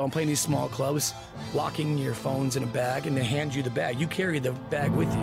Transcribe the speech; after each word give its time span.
So 0.00 0.04
I'm 0.04 0.10
playing 0.10 0.28
these 0.28 0.40
small 0.40 0.66
clubs, 0.66 1.12
locking 1.52 1.98
your 1.98 2.14
phones 2.14 2.56
in 2.56 2.62
a 2.62 2.66
bag, 2.66 3.06
and 3.06 3.14
they 3.14 3.22
hand 3.22 3.54
you 3.54 3.62
the 3.62 3.68
bag. 3.68 4.00
You 4.00 4.06
carry 4.06 4.38
the 4.38 4.52
bag 4.70 4.90
with 4.92 5.12
you. 5.12 5.20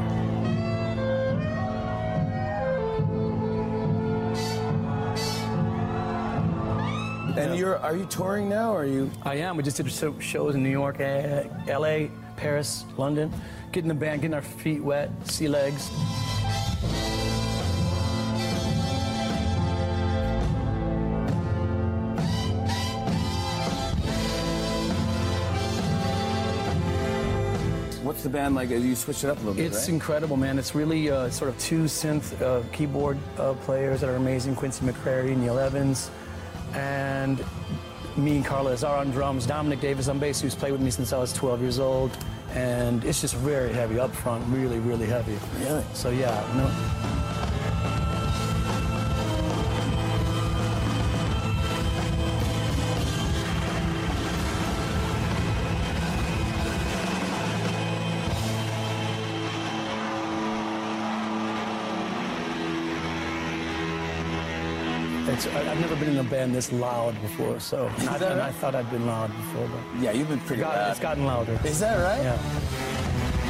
And 7.42 7.58
you're 7.58 7.80
are 7.80 7.96
you 7.96 8.06
touring 8.06 8.48
now? 8.50 8.72
Or 8.72 8.82
are 8.82 8.86
you? 8.86 9.10
I 9.24 9.38
am. 9.38 9.58
We 9.58 9.64
just 9.64 9.78
did 9.78 9.92
show- 9.92 10.20
shows 10.20 10.54
in 10.54 10.62
New 10.62 10.70
York, 10.70 11.00
eh, 11.00 11.48
L.A., 11.68 12.12
Paris, 12.36 12.86
London. 12.98 13.34
Getting 13.72 13.88
the 13.88 13.96
band, 13.96 14.22
getting 14.22 14.36
our 14.36 14.44
feet 14.44 14.84
wet, 14.84 15.10
sea 15.24 15.48
legs. 15.48 15.90
The 28.28 28.34
band 28.34 28.56
like? 28.56 28.70
You 28.70 28.94
switch 28.94 29.24
it 29.24 29.30
up 29.30 29.38
a 29.38 29.40
little 29.40 29.54
bit, 29.54 29.68
It's 29.68 29.84
right? 29.84 29.90
incredible, 29.94 30.36
man. 30.36 30.60
It's 30.60 30.76
really 30.76 31.10
uh, 31.10 31.30
sort 31.30 31.50
of 31.50 31.58
two 31.60 31.86
synth 31.86 32.42
uh, 32.42 32.62
keyboard 32.74 33.18
uh, 33.38 33.54
players 33.54 34.02
that 34.02 34.10
are 34.10 34.18
amazing. 34.18 34.54
Quincy 34.54 34.86
McCrary, 34.86 35.34
Neal 35.38 35.58
Evans, 35.58 36.12
and 36.74 37.42
me 38.18 38.36
and 38.36 38.46
Carla 38.46 38.74
Azar 38.74 38.98
on 38.98 39.12
drums. 39.12 39.46
Dominic 39.48 39.80
Davis 39.80 40.10
on 40.10 40.20
bass, 40.20 40.42
who's 40.42 40.56
played 40.56 40.74
with 40.74 40.82
me 40.82 40.92
since 40.92 41.14
I 41.14 41.18
was 41.18 41.32
12 41.32 41.62
years 41.62 41.80
old. 41.80 42.18
And 42.54 43.02
it's 43.06 43.22
just 43.22 43.36
very 43.36 43.72
heavy 43.72 43.98
up 43.98 44.14
front, 44.14 44.46
really, 44.50 44.80
really 44.80 45.06
heavy. 45.06 45.38
Really? 45.64 45.86
So 45.94 46.10
yeah, 46.10 46.36
no. 46.58 47.17
It's, 65.38 65.46
I, 65.46 65.72
I've 65.72 65.80
never 65.80 65.96
been 65.96 66.10
in 66.10 66.18
a 66.18 66.24
band 66.24 66.56
this 66.56 66.72
loud 66.72 67.22
before, 67.22 67.60
so 67.60 67.86
and 68.00 68.10
I, 68.10 68.18
that 68.18 68.32
and 68.32 68.42
I 68.42 68.52
thought 68.52 68.74
I'd 68.74 68.90
been 68.90 69.06
loud 69.06 69.28
before, 69.38 69.68
but 69.68 70.02
yeah, 70.02 70.12
you've 70.12 70.30
been 70.30 70.40
pretty 70.40 70.64
God, 70.64 70.76
loud. 70.76 70.90
it's 70.90 71.00
gotten 71.00 71.26
louder. 71.26 71.60
Is 71.64 71.80
that 71.80 71.98
right? 72.02 72.24
Yeah. 72.24 73.48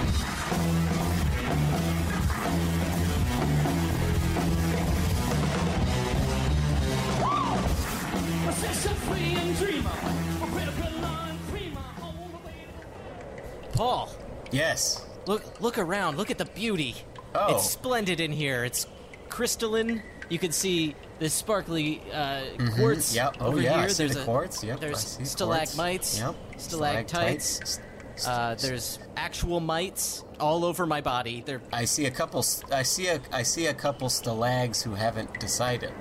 Paul, 13.74 14.10
Yes. 14.52 15.06
look 15.26 15.60
look 15.62 15.78
around. 15.78 16.18
Look 16.18 16.32
at 16.32 16.38
the 16.38 16.46
beauty. 16.46 16.96
Oh. 17.36 17.56
It's 17.56 17.70
splendid 17.70 18.20
in 18.20 18.32
here. 18.32 18.64
It's 18.64 18.88
crystalline. 19.30 20.02
You 20.30 20.40
can 20.40 20.52
see 20.52 20.96
the 21.20 21.30
sparkly 21.30 22.02
uh, 22.14 22.42
quartz 22.76 23.16
Yep. 23.16 23.38
Oh 23.40 23.48
over 23.48 23.62
yeah. 23.62 23.74
here. 23.74 23.84
I 23.84 23.88
see 23.88 24.04
there's 24.04 24.16
the 24.16 24.22
a, 24.22 24.26
quartz. 24.26 24.64
Yep. 24.64 24.80
There's 24.80 25.20
stalagmites. 25.24 26.20
Yep. 26.20 26.36
Stalactites. 26.58 27.80
Uh, 28.26 28.56
there's 28.56 29.00
actual 29.16 29.60
mites 29.60 30.24
all 30.40 30.66
over 30.66 30.86
my 30.86 31.02
body. 31.02 31.44
They're 31.46 31.62
I 31.72 31.86
see 31.86 32.06
a 32.06 32.12
couple. 32.12 32.44
I 32.72 32.84
see 32.84 33.08
a. 33.08 33.22
I 33.32 33.44
see 33.44 33.68
a 33.68 33.74
couple 33.74 34.08
stalags 34.10 34.82
who 34.84 34.96
haven't 34.96 35.40
decided. 35.40 35.92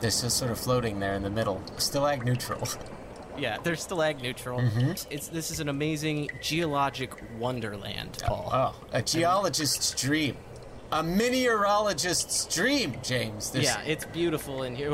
They're 0.00 0.10
just 0.10 0.36
sort 0.36 0.50
of 0.50 0.58
floating 0.58 1.00
there 1.00 1.14
in 1.14 1.22
the 1.22 1.30
middle. 1.30 1.62
Stalag 1.76 2.24
neutral. 2.24 2.66
yeah, 3.38 3.58
they're 3.62 3.74
stalag 3.74 4.20
neutral. 4.20 4.60
Mm-hmm. 4.60 4.92
It's 5.10 5.28
this 5.28 5.50
is 5.50 5.60
an 5.60 5.68
amazing 5.68 6.30
geologic 6.40 7.12
wonderland, 7.38 8.18
Paul. 8.22 8.50
Oh, 8.52 8.86
a 8.92 9.00
geologist's 9.00 9.92
dream. 10.00 10.36
A 10.92 11.02
mineralogist's 11.02 12.54
dream, 12.54 12.96
James. 13.02 13.50
There's- 13.50 13.66
Yeah, 13.66 13.82
it's 13.90 14.04
beautiful 14.06 14.62
in 14.64 14.74
here. 14.76 14.92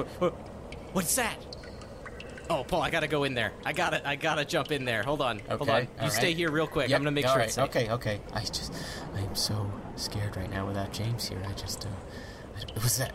What's 0.92 1.14
that? 1.16 1.36
Oh, 2.50 2.64
Paul, 2.64 2.80
I 2.82 2.88
gotta 2.90 3.08
go 3.08 3.24
in 3.24 3.34
there. 3.34 3.52
I 3.66 3.72
gotta, 3.74 4.06
I 4.08 4.16
gotta 4.16 4.44
jump 4.44 4.72
in 4.72 4.84
there. 4.86 5.02
Hold 5.02 5.20
on, 5.20 5.38
okay, 5.40 5.48
hold 5.56 5.68
on. 5.68 5.82
You 5.82 5.88
all 6.00 6.10
stay 6.10 6.32
here 6.32 6.50
real 6.50 6.66
quick. 6.66 6.88
Yep, 6.88 6.96
I'm 6.98 7.02
gonna 7.04 7.10
make 7.14 7.26
sure 7.26 7.36
right, 7.36 7.44
it's 7.46 7.54
safe. 7.56 7.64
Okay, 7.68 7.90
okay. 7.90 8.20
I 8.32 8.40
just, 8.40 8.72
I 9.14 9.18
am 9.20 9.34
so 9.34 9.70
scared 9.96 10.34
right 10.36 10.50
now 10.50 10.66
without 10.66 10.90
James 10.92 11.28
here. 11.28 11.42
I 11.46 11.52
just, 11.52 11.84
uh, 11.84 11.88
I, 12.56 12.60
what 12.72 12.82
was 12.84 12.96
that? 12.96 13.12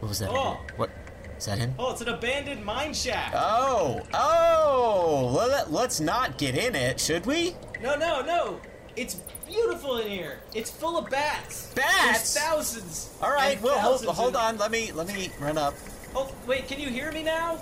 What 0.00 0.08
was 0.08 0.18
that? 0.18 0.30
Oh. 0.30 0.58
What? 0.76 0.90
Is 1.38 1.44
that 1.46 1.58
him? 1.58 1.74
Oh, 1.78 1.92
it's 1.92 2.00
an 2.00 2.08
abandoned 2.08 2.64
mine 2.64 2.92
shaft. 2.94 3.34
Oh, 3.38 4.00
oh. 4.14 5.32
Well, 5.36 5.48
let, 5.48 5.70
let's 5.70 6.00
not 6.00 6.36
get 6.38 6.56
in 6.56 6.74
it, 6.74 6.98
should 6.98 7.24
we? 7.26 7.54
no, 7.82 7.94
no, 7.94 8.22
no. 8.22 8.60
It's 8.96 9.16
beautiful 9.46 9.98
in 9.98 10.08
here. 10.08 10.38
It's 10.54 10.70
full 10.70 10.98
of 10.98 11.08
bats. 11.10 11.72
Bats? 11.74 12.34
There's 12.34 12.44
thousands. 12.46 13.10
All 13.22 13.32
right. 13.32 13.60
Well, 13.62 13.78
hold, 13.78 14.04
hold 14.04 14.36
on. 14.36 14.58
Let 14.58 14.70
me, 14.70 14.92
let 14.92 15.06
me 15.06 15.30
run 15.40 15.58
up. 15.58 15.74
Oh, 16.14 16.30
wait. 16.46 16.68
Can 16.68 16.80
you 16.80 16.88
hear 16.88 17.12
me 17.12 17.22
now? 17.22 17.58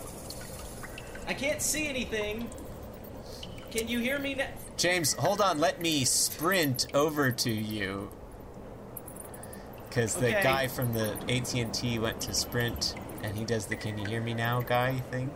I 1.26 1.34
can't 1.34 1.62
see 1.62 1.86
anything. 1.88 2.48
Can 3.70 3.88
you 3.88 3.98
hear 3.98 4.18
me 4.18 4.34
now? 4.34 4.48
James, 4.76 5.14
hold 5.14 5.40
on. 5.40 5.58
Let 5.58 5.80
me 5.80 6.04
sprint 6.04 6.86
over 6.94 7.30
to 7.32 7.50
you. 7.50 8.10
Because 9.88 10.14
the 10.14 10.28
Okay. 10.28 10.42
guy 10.42 10.66
from 10.68 10.92
the 10.92 11.12
AT&T 11.28 11.98
went 12.00 12.20
to 12.22 12.34
sprint, 12.34 12.94
and 13.22 13.36
he 13.36 13.44
does 13.44 13.66
the 13.66 13.76
"Can 13.76 13.96
you 13.96 14.04
hear 14.06 14.20
me 14.20 14.34
now?" 14.34 14.60
guy 14.60 14.98
thing. 15.12 15.30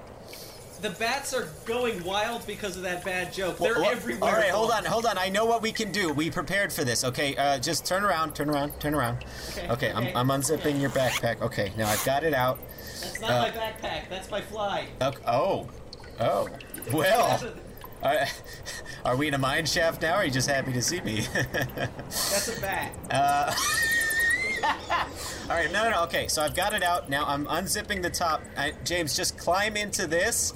The 0.81 0.91
bats 0.91 1.35
are 1.35 1.49
going 1.65 2.05
wild 2.05 2.47
because 2.47 2.77
of 2.77 2.83
that 2.83 3.05
bad 3.05 3.33
joke. 3.33 3.59
They're 3.59 3.75
Well, 3.75 3.91
everywhere. 3.91 4.31
All 4.31 4.37
right, 4.37 4.51
hold 4.51 4.71
on, 4.71 4.85
hold 4.85 5.07
on. 5.07 5.19
I 5.19 5.29
know 5.29 5.45
what 5.45 5.61
we 5.61 5.73
can 5.73 5.91
do. 5.91 6.13
We 6.13 6.31
prepared 6.31 6.73
for 6.73 6.85
this. 6.85 7.03
Okay, 7.03 7.35
uh, 7.37 7.59
just 7.59 7.85
turn 7.85 8.05
around, 8.05 8.35
turn 8.37 8.49
around, 8.49 8.79
turn 8.79 8.95
around. 8.95 9.25
Okay, 9.51 9.69
Okay, 9.71 9.93
okay, 9.93 10.13
I'm, 10.15 10.31
I'm 10.31 10.41
unzipping 10.41 10.61
okay. 10.67 10.79
your 10.79 10.91
backpack. 10.91 11.41
Okay, 11.43 11.73
now 11.77 11.89
I've 11.89 12.05
got 12.05 12.23
it 12.23 12.33
out. 12.33 12.61
That's 13.01 13.21
not 13.21 13.31
Uh, 13.31 13.43
my 13.43 13.51
backpack. 13.51 14.09
That's 14.09 14.31
my 14.31 14.41
fly. 14.41 14.87
Okay, 15.03 15.19
oh, 15.27 15.69
oh. 16.21 16.49
Well, 16.93 17.53
are, 18.05 18.27
are 19.05 19.17
we 19.17 19.27
in 19.27 19.35
a 19.35 19.39
mine 19.39 19.67
shaft 19.67 20.01
now? 20.03 20.15
Or 20.15 20.19
are 20.19 20.25
you 20.25 20.31
just 20.31 20.49
happy 20.49 20.73
to 20.73 20.83
see 20.83 21.01
me? 21.01 21.23
That's 21.35 22.57
a 22.57 22.61
bat. 22.61 22.93
All 25.51 25.57
right, 25.57 25.73
no, 25.73 25.85
no, 25.85 25.91
no. 25.91 26.03
Okay, 26.05 26.29
so 26.29 26.43
I've 26.43 26.55
got 26.55 26.73
it 26.75 26.83
out. 26.83 27.09
Now 27.09 27.25
I'm 27.27 27.47
unzipping 27.47 28.03
the 28.03 28.11
top. 28.11 28.43
I, 28.57 28.75
James, 28.85 29.17
just 29.17 29.39
climb 29.39 29.77
into 29.77 30.07
this, 30.07 30.53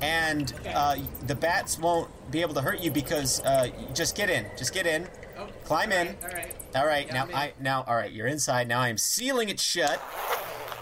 and 0.00 0.52
uh, 0.74 0.96
the 1.26 1.34
bats 1.34 1.78
won't 1.78 2.10
be 2.30 2.40
able 2.42 2.54
to 2.54 2.60
hurt 2.60 2.80
you 2.80 2.90
because 2.90 3.40
uh, 3.44 3.68
just 3.94 4.16
get 4.16 4.30
in. 4.30 4.46
Just 4.56 4.72
get 4.74 4.86
in. 4.86 5.06
Oh, 5.38 5.46
Climb 5.64 5.92
all 5.92 5.98
in. 5.98 6.06
right, 6.08 6.16
All 6.24 6.28
right. 6.30 6.54
All 6.76 6.86
right, 6.86 7.06
Yeah, 7.06 7.12
now 7.14 7.26
in. 7.28 7.34
I 7.34 7.52
now 7.60 7.84
all 7.86 7.94
right, 7.96 8.12
you're 8.12 8.26
inside. 8.26 8.68
Now 8.68 8.80
I'm 8.80 8.98
sealing 8.98 9.48
it 9.48 9.60
shut. 9.60 10.00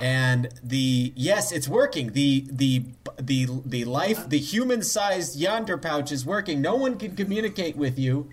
And 0.00 0.49
the 0.62 1.12
yes, 1.14 1.52
it's 1.52 1.69
working. 1.69 2.12
The 2.12 2.44
the 2.50 2.84
the 3.16 3.46
the 3.64 3.84
life, 3.84 4.28
the 4.28 4.38
human-sized 4.38 5.40
Yondr 5.40 5.81
pouch 5.81 6.10
is 6.10 6.26
working. 6.26 6.60
No 6.60 6.75
one 6.75 6.99
can 6.99 7.14
communicate 7.14 7.76
with 7.76 7.99
you. 7.99 8.28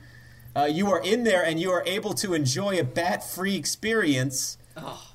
Uh, 0.55 0.65
you 0.65 0.91
are 0.91 0.99
in 1.01 1.23
there, 1.23 1.45
and 1.45 1.59
you 1.61 1.71
are 1.71 1.83
able 1.85 2.13
to 2.15 2.33
enjoy 2.33 2.79
a 2.79 2.83
bat-free 2.83 3.55
experience. 3.55 4.57
Oh, 4.75 5.11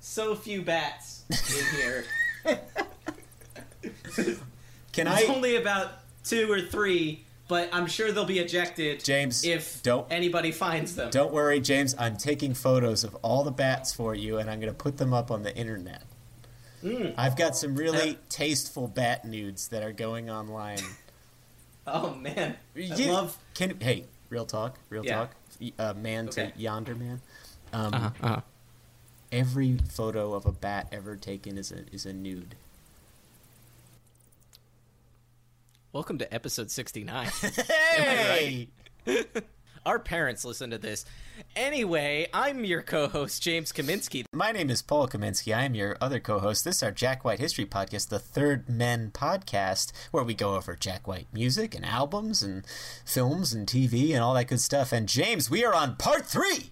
so 0.00 0.34
few 0.36 0.62
bats 0.62 1.24
in 1.30 1.76
here. 1.76 2.04
Can 4.92 5.06
It's 5.08 5.28
I? 5.28 5.32
only 5.34 5.56
about 5.56 5.90
two 6.24 6.50
or 6.52 6.60
three, 6.60 7.24
but 7.48 7.68
I'm 7.72 7.86
sure 7.86 8.12
they'll 8.12 8.24
be 8.24 8.38
ejected. 8.38 9.02
James, 9.02 9.44
if 9.44 9.82
don't- 9.82 10.06
anybody 10.10 10.52
finds 10.52 10.94
them. 10.94 11.10
Don't 11.10 11.32
worry, 11.32 11.60
James. 11.60 11.94
I'm 11.98 12.16
taking 12.16 12.54
photos 12.54 13.02
of 13.04 13.14
all 13.22 13.42
the 13.44 13.50
bats 13.50 13.92
for 13.92 14.14
you, 14.14 14.38
and 14.38 14.50
I'm 14.50 14.60
going 14.60 14.72
to 14.72 14.78
put 14.78 14.98
them 14.98 15.12
up 15.14 15.30
on 15.30 15.42
the 15.42 15.54
internet. 15.56 16.02
I've 17.16 17.36
got 17.36 17.56
some 17.56 17.76
really 17.76 18.18
tasteful 18.28 18.88
bat 18.88 19.24
nudes 19.24 19.68
that 19.68 19.82
are 19.82 19.92
going 19.92 20.30
online. 20.30 20.78
Oh 21.84 22.14
man, 22.14 22.54
I 22.76 22.94
love. 23.06 23.36
Can 23.54 23.76
hey, 23.80 24.04
real 24.30 24.46
talk, 24.46 24.78
real 24.88 25.04
Yeah. 25.04 25.16
talk. 25.16 25.34
Uh, 25.80 25.92
man 25.94 26.28
Okay. 26.28 26.52
to 26.52 26.58
yonder 26.60 26.94
man. 26.94 27.20
Um, 27.72 27.92
Uh-huh, 27.92 28.10
uh-huh. 28.22 28.40
Every 29.32 29.78
photo 29.90 30.32
of 30.34 30.46
a 30.46 30.52
bat 30.52 30.86
ever 30.92 31.16
taken 31.16 31.58
is 31.58 31.72
a 31.72 31.84
is 31.92 32.06
a 32.06 32.12
nude. 32.12 32.54
Welcome 35.92 36.16
to 36.18 36.34
episode 36.34 36.70
sixty-nine. 36.70 37.28
Hey, 37.94 38.68
Our 39.84 39.98
parents 39.98 40.42
listen 40.42 40.70
to 40.70 40.78
this. 40.78 41.04
Anyway, 41.54 42.28
I'm 42.32 42.64
your 42.64 42.80
co-host 42.80 43.42
James 43.42 43.72
Kaminsky. 43.72 44.24
my 44.32 44.52
name 44.52 44.70
is 44.70 44.80
Paul 44.80 45.06
Kaminsky. 45.06 45.54
I 45.54 45.64
am 45.64 45.74
your 45.74 45.98
other 46.00 46.18
co-host. 46.18 46.64
This 46.64 46.76
is 46.76 46.82
our 46.82 46.92
Jack 46.92 47.26
White 47.26 47.40
History 47.40 47.66
Podcast, 47.66 48.08
the 48.08 48.18
Third 48.18 48.70
Men 48.70 49.10
Podcast, 49.12 49.92
where 50.12 50.24
we 50.24 50.32
go 50.32 50.54
over 50.54 50.76
Jack 50.76 51.06
White 51.06 51.26
music 51.30 51.74
and 51.74 51.84
albums 51.84 52.42
and 52.42 52.64
films 53.04 53.52
and 53.52 53.66
TV 53.66 54.14
and 54.14 54.20
all 54.20 54.32
that 54.32 54.48
good 54.48 54.60
stuff. 54.60 54.92
And 54.92 55.06
James, 55.06 55.50
we 55.50 55.62
are 55.62 55.74
on 55.74 55.96
part 55.96 56.24
three 56.24 56.70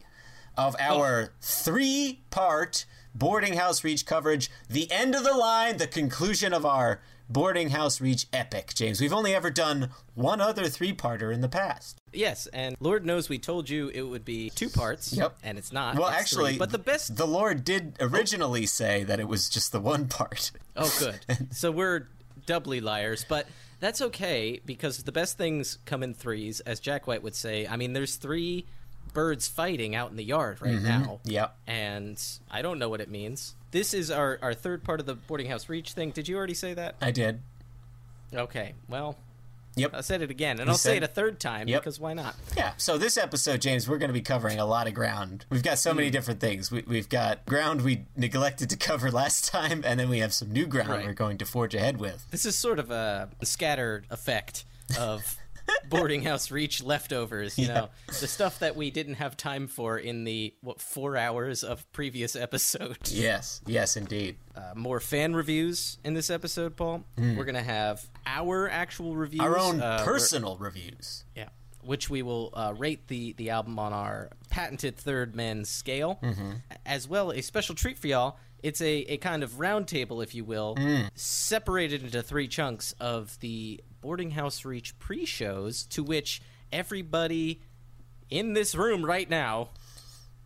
of 0.56 0.74
our 0.80 1.24
oh. 1.24 1.36
three-part 1.42 2.86
boarding 3.14 3.54
house 3.54 3.84
reach 3.84 4.06
coverage. 4.06 4.50
The 4.70 4.90
end 4.90 5.14
of 5.14 5.24
the 5.24 5.34
line, 5.34 5.76
the 5.76 5.86
conclusion 5.86 6.54
of 6.54 6.64
our 6.64 7.02
boarding 7.30 7.70
house 7.70 8.00
reach 8.00 8.26
epic. 8.32 8.72
James, 8.74 9.00
we've 9.00 9.12
only 9.12 9.34
ever 9.34 9.50
done 9.50 9.90
one 10.14 10.40
other 10.40 10.68
three-parter 10.68 11.32
in 11.32 11.40
the 11.40 11.48
past. 11.48 12.00
Yes, 12.12 12.46
and 12.48 12.76
Lord 12.80 13.06
knows 13.06 13.28
we 13.28 13.38
told 13.38 13.70
you 13.70 13.88
it 13.88 14.02
would 14.02 14.24
be 14.24 14.50
two 14.50 14.68
parts. 14.68 15.12
Yep. 15.12 15.38
and 15.42 15.56
it's 15.56 15.72
not. 15.72 15.96
Well, 15.96 16.08
it's 16.08 16.18
actually, 16.18 16.52
three. 16.52 16.58
but 16.58 16.70
the 16.70 16.78
best. 16.78 17.16
the 17.16 17.26
Lord 17.26 17.64
did 17.64 17.96
originally 18.00 18.66
say 18.66 19.04
that 19.04 19.20
it 19.20 19.28
was 19.28 19.48
just 19.48 19.72
the 19.72 19.80
one 19.80 20.08
part. 20.08 20.50
Oh, 20.76 20.92
good. 20.98 21.48
so 21.54 21.70
we're 21.70 22.08
doubly 22.46 22.80
liars, 22.80 23.24
but 23.28 23.46
that's 23.80 24.00
okay 24.00 24.60
because 24.64 25.02
the 25.02 25.12
best 25.12 25.38
things 25.38 25.78
come 25.84 26.02
in 26.02 26.14
threes, 26.14 26.60
as 26.60 26.80
Jack 26.80 27.06
White 27.06 27.22
would 27.22 27.34
say. 27.34 27.66
I 27.66 27.76
mean, 27.76 27.92
there's 27.92 28.16
three 28.16 28.66
birds 29.12 29.48
fighting 29.48 29.94
out 29.94 30.10
in 30.10 30.16
the 30.16 30.24
yard 30.24 30.60
right 30.60 30.74
mm-hmm. 30.74 30.86
now. 30.86 31.20
Yep. 31.24 31.56
And 31.66 32.22
I 32.50 32.62
don't 32.62 32.78
know 32.78 32.88
what 32.88 33.00
it 33.00 33.10
means. 33.10 33.54
This 33.70 33.94
is 33.94 34.10
our, 34.10 34.38
our 34.42 34.54
third 34.54 34.82
part 34.84 35.00
of 35.00 35.06
the 35.06 35.14
boarding 35.14 35.48
house 35.48 35.68
reach 35.68 35.92
thing. 35.92 36.10
Did 36.10 36.28
you 36.28 36.36
already 36.36 36.54
say 36.54 36.74
that? 36.74 36.96
I 37.00 37.10
did. 37.10 37.40
Okay, 38.34 38.74
well, 38.88 39.16
Yep. 39.76 39.94
I 39.94 40.00
said 40.00 40.20
it 40.20 40.30
again, 40.32 40.58
and 40.58 40.66
You 40.66 40.72
I'll 40.72 40.76
say 40.78 40.96
it 40.96 41.04
a 41.04 41.08
third 41.08 41.38
time 41.38 41.68
Yep. 41.68 41.82
because 41.82 42.00
why 42.00 42.12
not? 42.12 42.34
Yeah. 42.56 42.72
So 42.76 42.98
this 42.98 43.16
episode, 43.16 43.60
James, 43.60 43.88
we're 43.88 43.98
going 43.98 44.08
to 44.08 44.12
be 44.14 44.20
covering 44.20 44.58
a 44.58 44.66
lot 44.66 44.88
of 44.88 44.94
ground. 44.94 45.46
We've 45.48 45.62
got 45.62 45.78
so 45.78 45.92
Hmm. 45.92 45.98
many 45.98 46.10
different 46.10 46.40
things. 46.40 46.72
We, 46.72 46.82
we've 46.88 47.08
got 47.08 47.46
ground 47.46 47.82
we 47.82 48.06
neglected 48.16 48.68
to 48.70 48.76
cover 48.76 49.10
last 49.12 49.44
time, 49.46 49.82
and 49.86 49.98
then 50.00 50.08
we 50.08 50.18
have 50.18 50.34
some 50.34 50.50
new 50.52 50.66
ground 50.66 50.88
Right. 50.90 51.06
we're 51.06 51.12
going 51.14 51.38
to 51.38 51.44
forge 51.46 51.74
ahead 51.76 51.98
with. 51.98 52.26
This 52.32 52.44
is 52.44 52.56
sort 52.56 52.80
of 52.80 52.90
a 52.90 53.28
scattered 53.44 54.06
effect 54.10 54.64
of 54.98 55.36
boarding 55.88 56.22
house 56.22 56.50
reach 56.50 56.82
leftovers. 56.82 57.58
You 57.58 57.68
know, 57.68 57.88
the 58.06 58.26
stuff 58.28 58.58
that 58.60 58.76
we 58.76 58.90
didn't 58.90 59.14
have 59.14 59.36
time 59.36 59.66
for 59.68 59.98
in 59.98 60.24
the 60.24 60.54
what 60.60 60.80
four 60.80 61.16
hours 61.16 61.62
of 61.64 61.90
previous 61.92 62.36
episode. 62.36 62.98
Yes. 63.10 63.60
Yes, 63.66 63.96
indeed. 63.96 64.36
Uh, 64.56 64.72
more 64.74 65.00
fan 65.00 65.34
reviews 65.34 65.98
in 66.04 66.14
this 66.14 66.30
episode, 66.30 66.76
Paul. 66.76 67.04
We're 67.18 67.44
gonna 67.44 67.62
have 67.62 68.08
our 68.26 68.68
actual 68.68 69.16
reviews. 69.16 69.40
Our 69.42 69.58
own 69.58 69.80
uh, 69.80 70.02
personal 70.04 70.56
reviews. 70.58 71.24
yeah, 71.36 71.48
which 71.82 72.08
we 72.10 72.22
will 72.22 72.50
uh, 72.54 72.74
rate 72.76 73.08
the 73.08 73.32
the 73.34 73.50
album 73.50 73.78
on 73.78 73.92
our 73.92 74.30
patented 74.50 74.96
third 74.96 75.34
man 75.34 75.64
scale, 75.64 76.18
Mm-hmm. 76.22 76.50
as 76.86 77.08
well 77.08 77.30
a 77.32 77.40
special 77.42 77.74
treat 77.74 77.98
for 77.98 78.06
y'all. 78.06 78.36
It's 78.62 78.82
a, 78.82 78.92
a 79.08 79.16
kind 79.16 79.42
of 79.42 79.58
round 79.58 79.88
table, 79.88 80.20
if 80.20 80.34
you 80.34 80.44
will, 80.44 80.74
Mm. 80.76 81.08
separated 81.14 82.02
into 82.02 82.22
three 82.22 82.46
chunks 82.46 82.92
of 83.00 83.38
the 83.40 83.80
boarding 84.00 84.32
house 84.32 84.64
reach 84.64 84.98
pre-shows, 84.98 85.84
to 85.84 86.02
which 86.02 86.40
everybody 86.72 87.60
in 88.28 88.52
this 88.54 88.74
room 88.74 89.04
right 89.04 89.28
now 89.28 89.68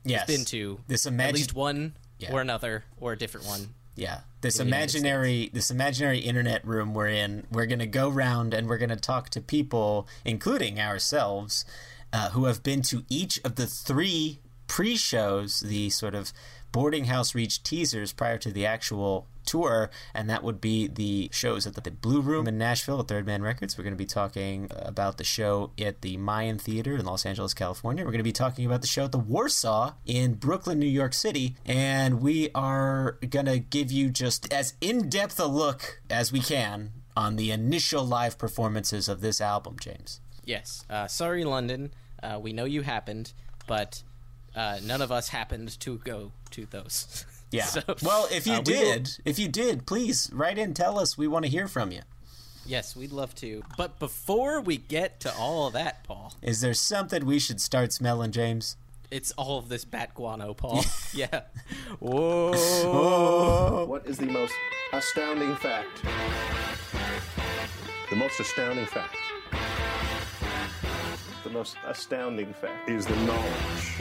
Yes. 0.05 0.27
has 0.29 0.37
been 0.37 0.45
to 0.47 0.81
this 0.87 1.07
at 1.07 1.35
least 1.35 1.55
one 1.55 1.95
Yeah. 2.19 2.33
or 2.33 2.41
another 2.41 2.85
or 2.99 3.13
a 3.13 3.19
different 3.19 3.47
one. 3.47 3.75
Yeah, 3.97 4.21
this 4.41 4.59
in 4.59 4.67
the 4.67 4.71
United 4.77 4.97
imaginary 4.97 5.51
this 5.53 5.71
imaginary 5.71 6.19
internet 6.19 6.67
room 6.67 6.95
we're 6.95 7.09
in, 7.09 7.47
we're 7.51 7.67
going 7.67 7.79
to 7.79 7.87
go 7.87 8.09
round 8.09 8.53
and 8.53 8.69
we're 8.69 8.79
going 8.79 8.91
to 8.91 8.97
talk 8.97 9.29
to 9.31 9.41
people, 9.41 10.09
including 10.25 10.81
ourselves, 10.81 11.65
uh, 12.13 12.31
who 12.31 12.47
have 12.47 12.63
been 12.63 12.83
to 12.83 13.05
each 13.09 13.41
of 13.45 13.55
the 13.55 13.67
three 13.67 14.41
pre-shows, 14.67 15.61
the 15.61 15.91
sort 15.91 16.15
of 16.15 16.33
boarding 16.73 17.05
house 17.05 17.35
reach 17.35 17.63
teasers 17.63 18.13
prior 18.13 18.37
to 18.39 18.51
the 18.51 18.67
actual 18.67 19.29
tour, 19.45 19.91
and 20.13 20.29
that 20.29 20.43
would 20.43 20.61
be 20.61 20.87
the 20.87 21.29
shows 21.33 21.67
at 21.67 21.75
the 21.75 21.91
Blue 21.91 22.21
Room 22.21 22.47
in 22.47 22.59
Nashville 22.59 23.01
at 23.01 23.09
Third 23.09 23.27
Man 23.27 23.43
Records. 23.43 23.77
We're 23.77 23.85
going 23.85 23.95
to 23.95 23.99
be 23.99 24.07
talking 24.07 24.71
about 24.73 25.19
the 25.19 25.25
show 25.25 25.71
at 25.79 26.03
the 26.03 26.17
Mayan 26.17 26.59
Theater 26.59 26.97
in 26.97 27.05
Los 27.05 27.27
Angeles, 27.27 27.55
California. 27.55 28.05
We're 28.05 28.11
going 28.11 28.19
to 28.19 28.25
be 28.25 28.33
talking 28.33 28.67
about 28.67 28.81
the 28.81 28.87
show 28.87 29.05
at 29.05 29.13
the 29.13 29.19
Warsaw 29.19 29.95
in 30.07 30.35
Brooklyn, 30.35 30.79
New 30.79 30.87
York 30.87 31.15
City, 31.15 31.57
and 31.65 32.21
we 32.21 32.51
are 32.55 33.19
going 33.29 33.47
to 33.47 33.59
give 33.59 33.91
you 33.93 34.11
just 34.11 34.53
as 34.53 34.75
in-depth 34.81 35.39
a 35.41 35.47
look 35.47 36.01
as 36.11 36.33
we 36.33 36.41
can 36.41 36.91
on 37.17 37.37
the 37.37 37.51
initial 37.51 38.05
live 38.05 38.39
performances 38.39 39.09
of 39.09 39.21
this 39.21 39.41
album, 39.41 39.77
James. 39.81 40.21
Yes. 40.45 40.85
Uh, 40.91 41.07
sorry, 41.07 41.45
London. 41.45 41.93
Uh, 42.23 42.39
we 42.41 42.53
know 42.53 42.65
you 42.65 42.83
happened, 42.83 43.33
but 43.67 44.03
uh, 44.55 44.79
none 44.83 45.03
of 45.03 45.13
us 45.13 45.29
happened 45.29 45.79
to 45.81 45.99
go 45.99 46.33
to 46.51 46.67
those. 46.67 47.25
Yeah. 47.55 47.65
So, 47.75 47.81
well, 48.03 48.27
if 48.31 48.47
you 48.47 48.55
uh, 48.55 48.63
we 48.67 48.73
will- 48.75 48.81
did, 48.95 49.19
if 49.25 49.39
you 49.39 49.49
did, 49.49 49.87
please 49.87 50.31
write 50.33 50.59
in, 50.59 50.75
tell 50.75 50.99
us. 50.99 51.17
We 51.19 51.27
want 51.29 51.45
to 51.45 51.51
hear 51.51 51.69
from 51.69 51.91
you. 51.93 52.01
yes, 52.67 52.97
we'd 52.97 53.13
love 53.13 53.35
to. 53.37 53.63
But 53.77 53.99
before 53.99 54.61
we 54.61 54.77
get 54.79 55.21
to 55.21 55.35
all 55.35 55.67
of 55.67 55.73
that, 55.75 56.03
Paul, 56.05 56.33
Is 56.43 56.61
there 56.61 56.75
something 56.75 57.25
we 57.27 57.39
should 57.39 57.61
start 57.61 57.93
smelling, 57.93 58.33
James? 58.33 58.77
it's 59.11 59.31
all 59.33 59.59
of 59.59 59.69
this 59.69 59.85
bat 59.85 60.13
guano, 60.15 60.55
Paul. 60.55 60.83
yeah. 61.13 61.43
Whoa. 62.01 63.85
What 63.87 64.07
is 64.07 64.19
the 64.19 64.27
most 64.27 64.53
astounding 64.93 65.55
fact? 65.57 66.03
The 68.11 68.17
most 68.17 68.41
astounding 68.41 68.87
fact. 68.87 69.17
The 71.45 71.51
most 71.51 71.77
astounding 71.87 72.53
fact 72.55 72.89
is 72.89 73.07
the 73.07 73.17
knowledge. 73.17 73.99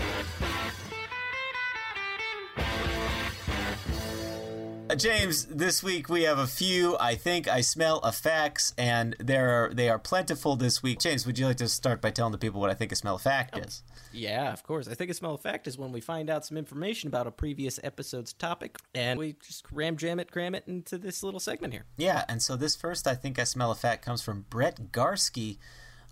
Uh, 4.94 4.96
James, 4.96 5.46
this 5.46 5.82
week 5.82 6.08
we 6.08 6.22
have 6.22 6.38
a 6.38 6.46
few. 6.46 6.96
I 7.00 7.16
think 7.16 7.48
I 7.48 7.62
smell 7.62 8.00
effects, 8.06 8.76
and 8.78 9.16
there 9.18 9.50
are 9.50 9.74
they 9.74 9.90
are 9.90 9.98
plentiful 9.98 10.56
this 10.56 10.84
week. 10.84 11.00
James, 11.00 11.26
would 11.26 11.40
you 11.40 11.48
like 11.48 11.58
to 11.58 11.68
start 11.68 12.00
by 12.00 12.12
telling 12.12 12.32
the 12.32 12.38
people 12.38 12.62
what 12.62 12.70
I 12.70 12.76
think 12.76 12.92
a 12.92 12.96
smell 12.96 13.16
effect 13.16 13.58
is? 13.58 13.82
Yeah, 14.12 14.54
of 14.54 14.62
course. 14.62 14.88
I 14.88 14.94
think 14.94 15.10
a 15.10 15.16
smell 15.16 15.34
effect 15.34 15.66
is 15.66 15.80
when 15.80 15.92
we 15.92 16.00
find 16.00 16.30
out 16.30 16.46
some 16.46 16.58
information 16.58 17.08
about 17.08 17.26
a 17.26 17.32
previous 17.32 17.80
episode's 17.84 18.34
topic, 18.34 18.78
and 18.94 19.18
we 19.18 19.36
just 19.44 19.66
ram 19.72 19.98
jam 19.98 20.20
it, 20.20 20.30
cram 20.30 20.54
it 20.54 20.64
into 20.68 21.00
this 21.00 21.24
little 21.24 21.40
segment 21.40 21.74
here. 21.74 21.86
Yeah, 21.98 22.24
and 22.30 22.40
so 22.40 22.56
this 22.56 22.76
first 22.76 23.08
I 23.08 23.16
think 23.16 23.40
I 23.40 23.46
smell 23.46 23.72
effect 23.72 24.06
comes 24.06 24.22
from 24.22 24.46
Brett 24.48 24.92
Garsky 24.92 25.58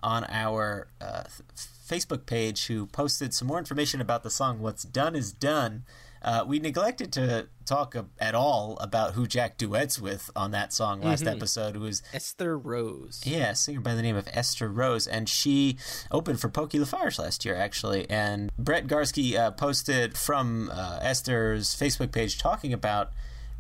on 0.02 0.26
our 0.28 0.88
uh, 1.00 1.26
Facebook 1.56 2.26
page, 2.26 2.66
who 2.66 2.88
posted 2.88 3.36
some 3.36 3.48
more 3.48 3.60
information 3.60 4.02
about 4.02 4.24
the 4.24 4.32
song 4.32 4.60
"What's 4.60 4.82
Done 4.82 5.16
Is 5.16 5.32
Done." 5.32 5.84
Uh, 6.22 6.44
we 6.48 6.60
neglected 6.60 7.12
to 7.14 7.48
talk 7.66 7.96
at 8.20 8.36
all 8.36 8.78
about 8.80 9.14
who 9.14 9.26
Jack 9.26 9.58
duets 9.58 10.00
with 10.00 10.30
on 10.36 10.52
that 10.52 10.72
song 10.74 11.02
last 11.02 11.26
episode. 11.26 11.76
It 11.76 11.80
was 11.80 12.04
Esther 12.14 12.58
Rose. 12.58 13.22
Yeah, 13.26 13.52
a 13.52 13.56
singer 13.56 13.80
by 13.80 13.96
the 13.96 14.02
name 14.02 14.16
of 14.16 14.28
Esther 14.32 14.68
Rose, 14.68 15.08
and 15.08 15.28
she 15.28 15.78
opened 16.12 16.40
for 16.40 16.50
Pokey 16.50 16.80
LaFarge 16.80 17.18
last 17.18 17.46
year, 17.46 17.56
actually. 17.56 18.10
And 18.10 18.52
Brett 18.60 18.88
Garsky 18.88 19.36
uh, 19.36 19.52
posted 19.52 20.18
from 20.18 20.70
uh, 20.72 21.00
Esther's 21.02 21.70
Facebook 21.70 22.12
page 22.12 22.38
talking 22.38 22.74
about 22.74 23.12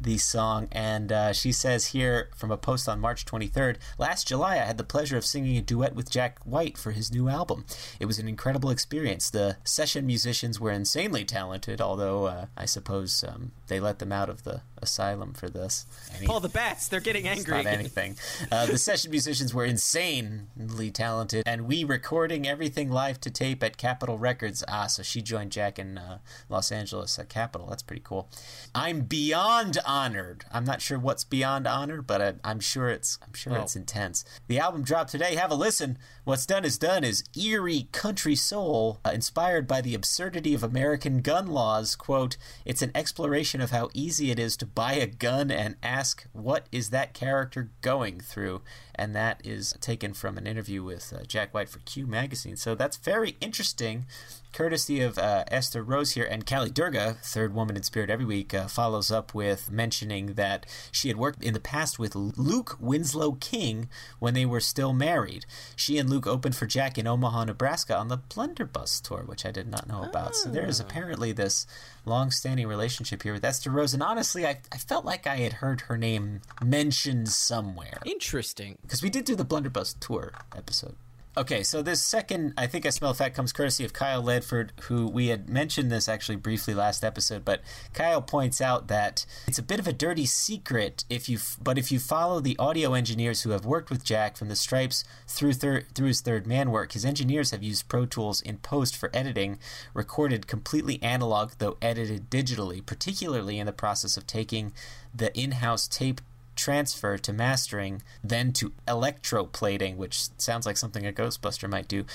the 0.01 0.17
song, 0.17 0.67
and 0.71 1.11
uh, 1.11 1.33
she 1.33 1.51
says 1.51 1.87
here 1.87 2.29
from 2.35 2.51
a 2.51 2.57
post 2.57 2.89
on 2.89 2.99
March 2.99 3.25
23rd 3.25 3.77
Last 3.97 4.27
July, 4.27 4.53
I 4.53 4.65
had 4.65 4.77
the 4.77 4.83
pleasure 4.83 5.17
of 5.17 5.25
singing 5.25 5.57
a 5.57 5.61
duet 5.61 5.95
with 5.95 6.09
Jack 6.09 6.39
White 6.43 6.77
for 6.77 6.91
his 6.91 7.11
new 7.11 7.29
album. 7.29 7.65
It 7.99 8.05
was 8.05 8.19
an 8.19 8.27
incredible 8.27 8.69
experience. 8.69 9.29
The 9.29 9.57
session 9.63 10.05
musicians 10.05 10.59
were 10.59 10.71
insanely 10.71 11.25
talented, 11.25 11.81
although 11.81 12.25
uh, 12.25 12.45
I 12.57 12.65
suppose 12.65 13.23
um, 13.27 13.51
they 13.67 13.79
let 13.79 13.99
them 13.99 14.11
out 14.11 14.29
of 14.29 14.43
the 14.43 14.61
asylum 14.81 15.33
for 15.33 15.49
this. 15.49 15.85
Any- 16.17 16.27
Paul 16.27 16.39
the 16.39 16.49
Bats, 16.49 16.87
they're 16.87 16.99
getting 16.99 17.27
angry. 17.27 17.55
not 17.63 17.65
anything. 17.65 18.15
Uh, 18.51 18.65
the 18.65 18.77
session 18.77 19.11
musicians 19.11 19.53
were 19.53 19.65
insanely 19.65 20.91
talented, 20.91 21.43
and 21.45 21.67
we 21.67 21.83
recording 21.83 22.47
everything 22.47 22.89
live 22.89 23.19
to 23.21 23.29
tape 23.31 23.63
at 23.63 23.77
Capitol 23.77 24.17
Records. 24.17 24.63
Ah, 24.67 24.87
so 24.87 25.03
she 25.03 25.21
joined 25.21 25.51
Jack 25.51 25.79
in 25.79 25.97
uh, 25.97 26.19
Los 26.49 26.71
Angeles 26.71 27.17
at 27.19 27.29
Capitol. 27.29 27.67
That's 27.67 27.83
pretty 27.83 28.01
cool. 28.03 28.29
I'm 28.75 29.01
beyond 29.01 29.77
honored. 29.85 30.45
I'm 30.51 30.63
not 30.65 30.81
sure 30.81 30.97
what's 30.99 31.23
beyond 31.23 31.67
honor, 31.67 32.01
but 32.01 32.21
I, 32.21 32.33
I'm 32.43 32.59
sure 32.59 32.89
it's 32.89 33.17
I'm 33.25 33.33
sure 33.33 33.53
Oh. 33.57 33.61
it's 33.61 33.75
intense. 33.75 34.23
The 34.47 34.59
album 34.59 34.83
dropped 34.83 35.11
today. 35.11 35.35
Have 35.35 35.51
a 35.51 35.55
listen. 35.55 35.97
What's 36.23 36.45
done 36.45 36.63
is 36.65 36.77
done 36.77 37.03
is 37.03 37.23
eerie 37.35 37.87
country 37.91 38.35
soul, 38.35 38.99
uh, 39.03 39.09
inspired 39.11 39.67
by 39.67 39.81
the 39.81 39.95
absurdity 39.95 40.53
of 40.53 40.63
American 40.63 41.21
gun 41.21 41.47
laws. 41.47 41.95
Quote: 41.95 42.37
It's 42.65 42.81
an 42.81 42.91
exploration 42.95 43.59
of 43.61 43.71
how 43.71 43.89
easy 43.93 44.31
it 44.31 44.39
is 44.39 44.55
to 44.57 44.65
buy 44.73 44.93
a 44.93 45.07
gun 45.07 45.51
and 45.51 45.75
ask, 45.83 46.25
What 46.33 46.67
is 46.71 46.89
that 46.89 47.13
character 47.13 47.71
going 47.81 48.19
through? 48.19 48.61
And 48.95 49.15
that 49.15 49.41
is 49.43 49.73
taken 49.81 50.13
from 50.13 50.37
an 50.37 50.47
interview 50.47 50.83
with 50.83 51.13
uh, 51.13 51.23
Jack 51.25 51.53
White 51.53 51.69
for 51.69 51.79
Q 51.79 52.07
Magazine. 52.07 52.55
So 52.55 52.75
that's 52.75 52.97
very 52.97 53.37
interesting, 53.41 54.05
courtesy 54.53 55.01
of 55.01 55.17
uh, 55.17 55.43
Esther 55.49 55.83
Rose 55.83 56.11
here. 56.11 56.25
And 56.25 56.45
Callie 56.45 56.69
Durga, 56.69 57.17
third 57.23 57.53
woman 57.53 57.75
in 57.75 57.83
Spirit 57.83 58.09
every 58.09 58.25
week, 58.25 58.53
uh, 58.53 58.67
follows 58.67 59.11
up 59.11 59.33
with 59.33 59.71
mentioning 59.71 60.33
that 60.33 60.65
she 60.91 61.07
had 61.07 61.17
worked 61.17 61.43
in 61.43 61.53
the 61.53 61.59
past 61.59 61.99
with 61.99 62.15
Luke 62.15 62.77
Winslow 62.79 63.33
King 63.33 63.89
when 64.19 64.33
they 64.33 64.45
were 64.45 64.59
still 64.59 64.93
married. 64.93 65.45
She 65.75 65.97
and 65.97 66.09
Luke 66.09 66.27
opened 66.27 66.55
for 66.55 66.65
Jack 66.65 66.97
in 66.97 67.07
Omaha, 67.07 67.45
Nebraska 67.45 67.95
on 67.97 68.07
the 68.07 68.17
Blunderbuss 68.17 69.01
tour, 69.01 69.23
which 69.25 69.45
I 69.45 69.51
did 69.51 69.67
not 69.67 69.87
know 69.87 70.03
about. 70.03 70.35
So 70.35 70.49
there 70.49 70.67
is 70.67 70.79
apparently 70.79 71.31
this 71.31 71.65
long-standing 72.05 72.67
relationship 72.67 73.23
here 73.23 73.33
with 73.33 73.45
Esther 73.45 73.69
Rose. 73.69 73.93
And 73.93 74.03
honestly, 74.03 74.45
I, 74.45 74.59
I 74.71 74.77
felt 74.77 75.05
like 75.05 75.27
I 75.27 75.37
had 75.37 75.53
heard 75.53 75.81
her 75.81 75.97
name 75.97 76.41
mentioned 76.63 77.29
somewhere 77.29 77.99
Interesting. 78.05 78.77
because 78.81 79.03
we 79.03 79.09
did 79.09 79.25
do 79.25 79.35
the 79.35 79.45
Blunderbuss 79.45 79.95
tour 79.99 80.33
episode. 80.55 80.95
Okay, 81.37 81.63
so 81.63 81.81
this 81.81 82.03
second, 82.03 82.53
I 82.57 82.67
think 82.67 82.85
I 82.85 82.89
smell 82.89 83.13
fat, 83.13 83.33
comes 83.33 83.53
courtesy 83.53 83.85
of 83.85 83.93
Kyle 83.93 84.21
Ledford, 84.21 84.71
who 84.81 85.07
we 85.07 85.27
had 85.27 85.47
mentioned 85.47 85.89
this 85.89 86.09
actually 86.09 86.35
briefly 86.35 86.73
last 86.73 87.05
episode, 87.05 87.45
but 87.45 87.61
Kyle 87.93 88.21
points 88.21 88.59
out 88.59 88.89
that 88.89 89.25
it's 89.47 89.57
a 89.57 89.63
bit 89.63 89.79
of 89.79 89.87
a 89.87 89.93
dirty 89.93 90.25
secret 90.25 91.05
if 91.09 91.29
you, 91.29 91.39
but 91.63 91.77
if 91.77 91.89
you 91.89 91.99
follow 91.99 92.41
the 92.41 92.57
audio 92.59 92.93
engineers 92.93 93.43
who 93.43 93.51
have 93.51 93.63
worked 93.63 93.89
with 93.89 94.03
Jack 94.03 94.35
from 94.35 94.49
the 94.49 94.57
Stripes 94.57 95.05
through 95.25 95.53
thir- 95.53 95.85
through 95.95 96.07
his 96.07 96.19
Third 96.19 96.45
Man 96.45 96.69
work, 96.69 96.91
his 96.91 97.05
engineers 97.05 97.51
have 97.51 97.63
used 97.63 97.87
Pro 97.87 98.05
Tools 98.05 98.41
in 98.41 98.57
post 98.57 98.97
for 98.97 99.09
editing, 99.13 99.57
recorded 99.93 100.47
completely 100.47 101.01
analog 101.01 101.51
though 101.59 101.77
edited 101.81 102.29
digitally, 102.29 102.85
particularly 102.85 103.57
in 103.57 103.67
the 103.67 103.71
process 103.71 104.17
of 104.17 104.27
taking 104.27 104.73
the 105.15 105.33
in-house 105.39 105.87
tape 105.87 106.19
transfer 106.61 107.17
to 107.17 107.33
mastering, 107.33 108.03
then 108.23 108.53
to 108.53 108.71
electroplating, 108.87 109.97
which 109.97 110.27
sounds 110.37 110.65
like 110.67 110.77
something 110.77 111.07
a 111.07 111.11
Ghostbuster 111.11 111.67
might 111.67 111.87
do. 111.87 112.05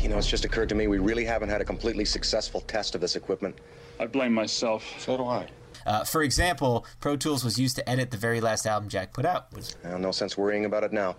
You 0.00 0.10
know, 0.10 0.18
it's 0.18 0.28
just 0.28 0.44
occurred 0.44 0.68
to 0.68 0.74
me 0.74 0.86
we 0.86 0.98
really 0.98 1.24
haven't 1.24 1.48
had 1.48 1.62
a 1.62 1.64
completely 1.64 2.04
successful 2.04 2.60
test 2.60 2.94
of 2.94 3.00
this 3.00 3.16
equipment. 3.16 3.56
I 3.98 4.06
blame 4.06 4.34
myself. 4.34 4.84
So 4.98 5.16
do 5.16 5.24
I. 5.24 5.48
Uh, 5.86 6.04
for 6.04 6.22
example, 6.22 6.86
Pro 7.00 7.16
Tools 7.16 7.44
was 7.44 7.58
used 7.58 7.76
to 7.76 7.88
edit 7.88 8.10
the 8.10 8.16
very 8.16 8.40
last 8.40 8.66
album 8.66 8.88
Jack 8.88 9.12
put 9.12 9.24
out. 9.24 9.48
Well, 9.82 9.98
no 9.98 10.12
sense 10.12 10.36
worrying 10.36 10.64
about 10.64 10.84
it 10.84 10.92
now. 10.92 11.16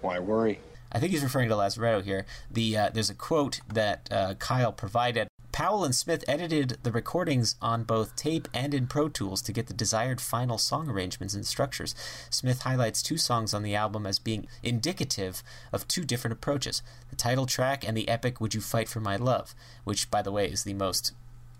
Why 0.00 0.18
worry? 0.18 0.58
I 0.90 0.98
think 0.98 1.12
he's 1.12 1.22
referring 1.22 1.48
to 1.48 1.54
Lazaretto 1.54 2.02
here. 2.02 2.26
The 2.50 2.76
uh, 2.76 2.90
there's 2.92 3.08
a 3.08 3.14
quote 3.14 3.60
that 3.72 4.08
uh, 4.10 4.34
Kyle 4.34 4.72
provided. 4.72 5.28
Powell 5.52 5.84
and 5.84 5.94
Smith 5.94 6.24
edited 6.26 6.78
the 6.82 6.90
recordings 6.90 7.56
on 7.60 7.84
both 7.84 8.16
tape 8.16 8.48
and 8.54 8.72
in 8.72 8.86
Pro 8.86 9.10
Tools 9.10 9.42
to 9.42 9.52
get 9.52 9.66
the 9.66 9.74
desired 9.74 10.18
final 10.18 10.56
song 10.56 10.88
arrangements 10.88 11.34
and 11.34 11.46
structures. 11.46 11.94
Smith 12.30 12.62
highlights 12.62 13.02
two 13.02 13.18
songs 13.18 13.52
on 13.52 13.62
the 13.62 13.74
album 13.74 14.06
as 14.06 14.18
being 14.18 14.46
indicative 14.62 15.42
of 15.70 15.86
two 15.86 16.04
different 16.04 16.32
approaches 16.32 16.82
the 17.10 17.16
title 17.16 17.44
track 17.44 17.86
and 17.86 17.94
the 17.94 18.08
epic 18.08 18.40
Would 18.40 18.54
You 18.54 18.62
Fight 18.62 18.88
for 18.88 19.00
My 19.00 19.16
Love, 19.16 19.54
which, 19.84 20.10
by 20.10 20.22
the 20.22 20.32
way, 20.32 20.46
is 20.46 20.64
the 20.64 20.72
most 20.72 21.12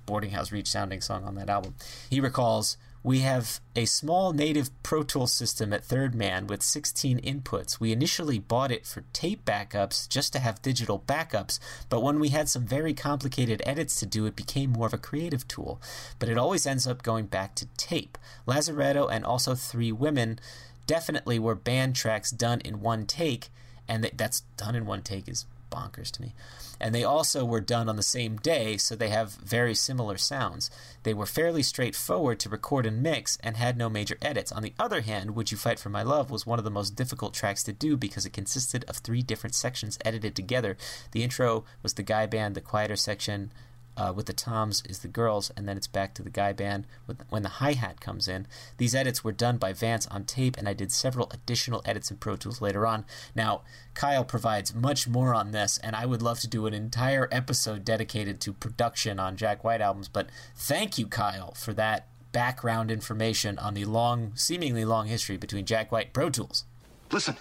boarding 0.07 0.31
house 0.31 0.51
reach 0.51 0.71
sounding 0.71 1.03
song 1.03 1.25
on 1.25 1.35
that 1.35 1.51
album. 1.51 1.75
He 2.09 2.19
recalls, 2.19 2.79
we 3.05 3.19
have 3.21 3.61
a 3.75 3.85
small 3.85 4.33
native 4.33 4.71
Pro 4.83 5.03
Tools 5.03 5.33
system 5.33 5.73
at 5.73 5.85
Third 5.85 6.15
Man 6.15 6.47
with 6.47 6.63
16 6.63 7.21
inputs. 7.21 7.81
We 7.81 7.91
initially 7.91 8.39
bought 8.39 8.71
it 8.71 8.87
for 8.87 9.03
tape 9.13 9.45
backups 9.45 10.09
just 10.09 10.33
to 10.35 10.39
have 10.39 10.63
digital 10.63 11.01
backups, 11.01 11.59
but 11.89 12.03
when 12.03 12.21
we 12.21 12.29
had 12.29 12.49
some 12.49 12.65
very 12.65 12.95
complicated 12.95 13.61
edits 13.67 13.99
to 14.01 14.07
do, 14.07 14.27
it 14.27 14.37
became 14.37 14.71
more 14.71 14.87
of 14.87 14.95
a 14.95 14.99
creative 14.99 15.49
tool. 15.49 15.81
But 16.19 16.29
it 16.29 16.39
always 16.39 16.67
ends 16.67 16.87
up 16.87 17.03
going 17.03 17.27
back 17.27 17.57
to 17.57 17.67
tape. 17.77 18.19
Lazaretto 18.47 19.11
and 19.11 19.25
also 19.25 19.55
Three 19.55 19.91
Women 19.91 20.39
definitely 20.87 21.39
were 21.39 21.55
band 21.57 21.97
tracks 21.97 22.31
done 22.31 22.61
in 22.61 22.81
one 22.81 23.07
take, 23.07 23.49
and 23.89 24.09
that's 24.17 24.43
done 24.57 24.77
in 24.77 24.87
one 24.87 25.03
take 25.03 25.29
is 25.29 25.45
bonkers 25.73 26.11
to 26.13 26.23
me. 26.23 26.35
And 26.81 26.95
they 26.95 27.05
also 27.05 27.45
were 27.45 27.61
done 27.61 27.89
on 27.89 27.97
the 27.97 28.03
same 28.03 28.37
day, 28.37 28.77
so 28.77 28.95
they 28.95 29.09
have 29.09 29.33
very 29.35 29.75
similar 29.75 30.17
sounds. 30.17 30.71
They 31.05 31.15
were 31.15 31.27
fairly 31.27 31.63
straightforward 31.63 32.41
to 32.41 32.49
record 32.49 32.87
and 32.87 33.03
mix 33.03 33.39
and 33.43 33.57
had 33.57 33.77
no 33.77 33.89
major 33.89 34.19
edits. 34.21 34.53
On 34.53 34.63
the 34.63 34.75
other 34.79 35.01
hand, 35.01 35.37
Would 35.37 35.51
You 35.51 35.57
Fight 35.57 35.79
for 35.79 35.91
My 35.91 36.03
Love 36.03 36.31
was 36.31 36.47
one 36.47 36.59
of 36.59 36.65
the 36.65 36.71
most 36.71 36.97
difficult 36.97 37.35
tracks 37.35 37.63
to 37.65 37.73
do 37.73 37.97
because 37.97 38.27
it 38.27 38.33
consisted 38.33 38.85
of 38.89 38.97
three 38.97 39.23
different 39.23 39.55
sections 39.55 39.99
edited 40.05 40.35
together. 40.35 40.77
The 41.13 41.23
intro 41.23 41.65
was 41.83 41.95
the 41.95 42.03
guy 42.03 42.27
band, 42.27 42.55
the 42.55 42.61
quieter 42.61 42.97
section 42.97 43.53
uh, 43.97 44.13
with 44.15 44.27
the 44.27 44.33
toms 44.33 44.83
is 44.89 45.01
the 45.01 45.09
girls, 45.09 45.51
and 45.57 45.69
then 45.69 45.77
it's 45.77 45.87
back 45.87 46.15
to 46.15 46.23
the 46.23 46.31
guy 46.31 46.53
band 46.53 46.87
with, 47.07 47.23
when 47.29 47.43
the 47.43 47.49
hi 47.49 47.73
hat 47.73 48.01
comes 48.01 48.29
in. 48.29 48.47
These 48.79 48.95
edits 48.95 49.23
were 49.23 49.33
done 49.33 49.59
by 49.59 49.73
Vance 49.73 50.07
on 50.09 50.25
tape, 50.25 50.57
and 50.57 50.69
I 50.69 50.73
did 50.73 50.93
several 50.93 51.31
additional 51.33 51.83
edits 51.85 52.11
in 52.11 52.17
Pro 52.17 52.37
Tools 52.37 52.61
later 52.61 52.87
on. 52.87 53.05
Now, 53.35 53.63
Kyle 53.95 54.25
provides 54.25 54.75
much 54.75 55.07
more 55.07 55.35
on 55.35 55.51
this, 55.51 55.79
and 55.79 55.95
I 55.95 56.07
would 56.07 56.23
love 56.23 56.41
to 56.41 56.49
do 56.49 56.67
an 56.67 56.75
entire 56.75 57.29
episode 57.31 57.85
dedicated 57.85 58.41
to 58.43 58.53
production 58.53 59.21
on 59.21 59.37
Jack 59.37 59.65
White 59.65 59.81
albums, 59.81 60.09
but 60.09 60.29
thank 60.57 60.99
you, 60.99 61.07
Kyle, 61.07 61.53
for 61.53 61.73
that 61.75 62.09
background 62.33 62.91
information 62.91 63.59
on 63.59 63.75
the 63.75 63.85
long, 63.85 64.33
seemingly 64.35 64.85
long 64.85 65.07
history 65.07 65.37
between 65.37 65.67
Jack 65.67 65.93
White 65.93 66.07
and 66.07 66.15
Pro 66.15 66.31
Tools. 66.31 66.65
Listen. 67.11 67.37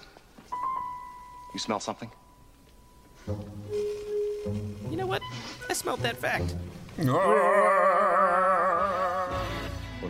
You 1.53 1.60
smell 1.60 1.79
something? 1.79 2.12
You 4.45 4.98
know 4.98 5.05
what? 5.07 5.21
I 5.69 5.74
smelled 5.74 6.00
that 6.01 6.17
fact. 6.17 6.55
When 6.98 7.10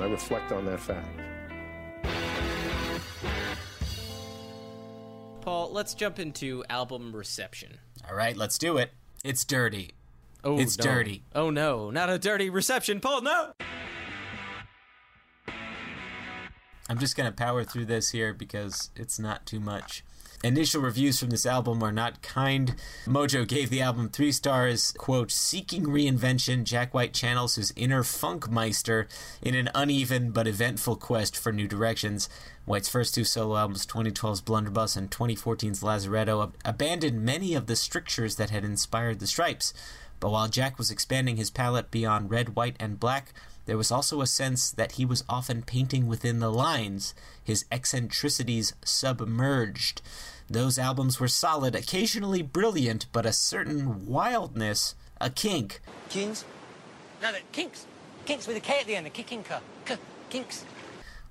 I 0.01 0.05
reflect 0.09 0.51
on 0.51 0.65
that 0.65 0.79
fact, 0.79 1.07
Paul, 5.41 5.71
let's 5.71 5.93
jump 5.93 6.19
into 6.19 6.63
album 6.69 7.15
reception. 7.15 7.79
All 8.09 8.15
right, 8.15 8.35
let's 8.37 8.57
do 8.57 8.77
it. 8.77 8.91
It's 9.23 9.43
dirty. 9.45 9.91
Oh, 10.43 10.59
It's 10.59 10.77
no. 10.77 10.83
dirty. 10.83 11.23
Oh 11.35 11.49
no, 11.49 11.91
not 11.91 12.09
a 12.09 12.17
dirty 12.17 12.49
reception, 12.49 12.99
Paul. 12.99 13.21
No. 13.21 13.53
I'm 16.89 16.97
just 16.99 17.15
going 17.15 17.29
to 17.29 17.35
power 17.35 17.63
through 17.63 17.85
this 17.85 18.09
here 18.11 18.33
because 18.33 18.89
it's 18.95 19.17
not 19.19 19.45
too 19.45 19.59
much. 19.59 20.03
Initial 20.43 20.81
reviews 20.81 21.19
from 21.19 21.29
this 21.29 21.45
album 21.45 21.83
are 21.83 21.91
not 21.91 22.23
kind. 22.23 22.75
Mojo 23.05 23.47
gave 23.47 23.69
the 23.69 23.81
album 23.81 24.09
three 24.09 24.31
stars. 24.31 24.91
Quote, 24.97 25.31
seeking 25.31 25.83
reinvention, 25.83 26.63
Jack 26.63 26.95
White 26.95 27.13
channels 27.13 27.55
his 27.55 27.71
inner 27.75 28.03
funk 28.03 28.49
meister 28.49 29.07
in 29.43 29.53
an 29.53 29.69
uneven 29.75 30.31
but 30.31 30.47
eventful 30.47 30.95
quest 30.95 31.37
for 31.37 31.51
new 31.51 31.67
directions. 31.67 32.27
White's 32.65 32.89
first 32.89 33.13
two 33.13 33.23
solo 33.23 33.55
albums, 33.55 33.85
2012's 33.85 34.41
Blunderbuss 34.41 34.95
and 34.95 35.11
2014's 35.11 35.83
Lazaretto, 35.83 36.53
abandoned 36.65 37.21
many 37.21 37.53
of 37.53 37.67
the 37.67 37.75
strictures 37.75 38.37
that 38.37 38.49
had 38.49 38.63
inspired 38.63 39.19
the 39.19 39.27
Stripes. 39.27 39.75
But 40.19 40.31
while 40.31 40.47
Jack 40.47 40.79
was 40.79 40.89
expanding 40.89 41.37
his 41.37 41.51
palette 41.51 41.91
beyond 41.91 42.31
red, 42.31 42.55
white, 42.55 42.77
and 42.79 42.99
black, 42.99 43.31
there 43.65 43.77
was 43.77 43.91
also 43.91 44.21
a 44.21 44.27
sense 44.27 44.71
that 44.71 44.93
he 44.93 45.05
was 45.05 45.23
often 45.29 45.61
painting 45.61 46.07
within 46.07 46.39
the 46.39 46.51
lines, 46.51 47.13
his 47.43 47.65
eccentricities 47.71 48.73
submerged. 48.83 50.01
Those 50.51 50.77
albums 50.77 51.17
were 51.17 51.29
solid, 51.29 51.75
occasionally 51.75 52.41
brilliant, 52.41 53.05
but 53.13 53.25
a 53.25 53.31
certain 53.31 54.05
wildness, 54.05 54.95
a 55.21 55.29
kink, 55.29 55.79
Kings? 56.09 56.43
No, 57.21 57.31
the 57.31 57.39
kinks. 57.53 57.85
Kinks 58.25 58.47
with 58.47 58.57
a 58.57 58.59
K 58.59 58.81
at 58.81 58.85
the 58.85 58.97
end, 58.97 59.05
the 59.05 59.11
kicking 59.11 59.43
car. 59.43 59.61
K- 59.85 59.95
kinks. 60.29 60.65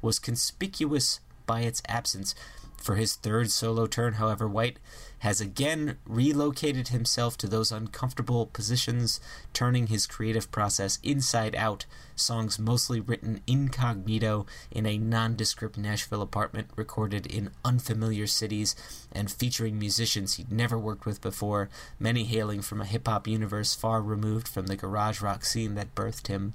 was 0.01 0.19
conspicuous 0.19 1.21
by 1.45 1.61
its 1.61 1.83
absence. 1.87 2.35
For 2.81 2.97
his 2.97 3.15
third 3.15 3.51
solo 3.51 3.87
turn, 3.87 4.15
however, 4.15 4.49
White 4.49 4.79
has 5.19 5.39
again 5.39 5.99
relocated 6.07 6.89
himself 6.89 7.37
to 7.37 7.47
those 7.47 7.71
uncomfortable 7.71 8.47
positions, 8.47 9.21
turning 9.53 9.89
his 9.89 10.07
creative 10.07 10.51
process 10.51 10.99
inside 11.03 11.55
out. 11.55 11.85
Songs 12.17 12.59
mostly 12.59 12.99
written 12.99 13.43
incognito 13.47 14.47
in 14.71 14.87
a 14.87 14.97
nondescript 14.97 15.77
Nashville 15.77 16.23
apartment, 16.23 16.71
recorded 16.75 17.27
in 17.27 17.51
unfamiliar 17.67 18.27
cities, 18.27 18.75
and 19.13 19.31
featuring 19.31 19.79
musicians 19.79 20.35
he'd 20.35 20.51
never 20.51 20.79
worked 20.79 21.05
with 21.05 21.21
before, 21.21 21.69
many 21.99 22.25
hailing 22.25 22.63
from 22.63 22.81
a 22.81 22.87
hip 22.87 23.07
hop 23.07 23.29
universe 23.29 23.75
far 23.75 24.01
removed 24.01 24.49
from 24.49 24.69
the 24.69 24.77
garage 24.77 25.21
rock 25.21 25.45
scene 25.45 25.75
that 25.75 25.95
birthed 25.95 26.29
him. 26.29 26.55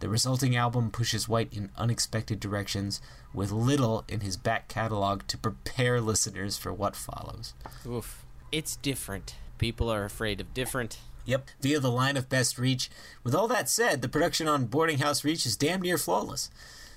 The 0.00 0.08
resulting 0.08 0.56
album 0.56 0.90
pushes 0.90 1.28
White 1.28 1.52
in 1.52 1.70
unexpected 1.76 2.40
directions, 2.40 3.00
with 3.32 3.50
little 3.50 4.04
in 4.08 4.20
his 4.20 4.36
back 4.36 4.68
catalog 4.68 5.22
to 5.28 5.38
prepare 5.38 6.00
listeners 6.00 6.56
for 6.56 6.72
what 6.72 6.96
follows. 6.96 7.54
Oof. 7.86 8.24
It's 8.52 8.76
different. 8.76 9.36
People 9.58 9.90
are 9.90 10.04
afraid 10.04 10.40
of 10.40 10.52
different. 10.52 10.98
Yep, 11.26 11.48
via 11.60 11.80
the 11.80 11.90
line 11.90 12.16
of 12.16 12.28
best 12.28 12.58
reach. 12.58 12.90
With 13.22 13.34
all 13.34 13.48
that 13.48 13.68
said, 13.68 14.02
the 14.02 14.08
production 14.08 14.46
on 14.46 14.66
Boarding 14.66 14.98
House 14.98 15.24
Reach 15.24 15.46
is 15.46 15.56
damn 15.56 15.80
near 15.80 15.96
flawless. 15.96 16.50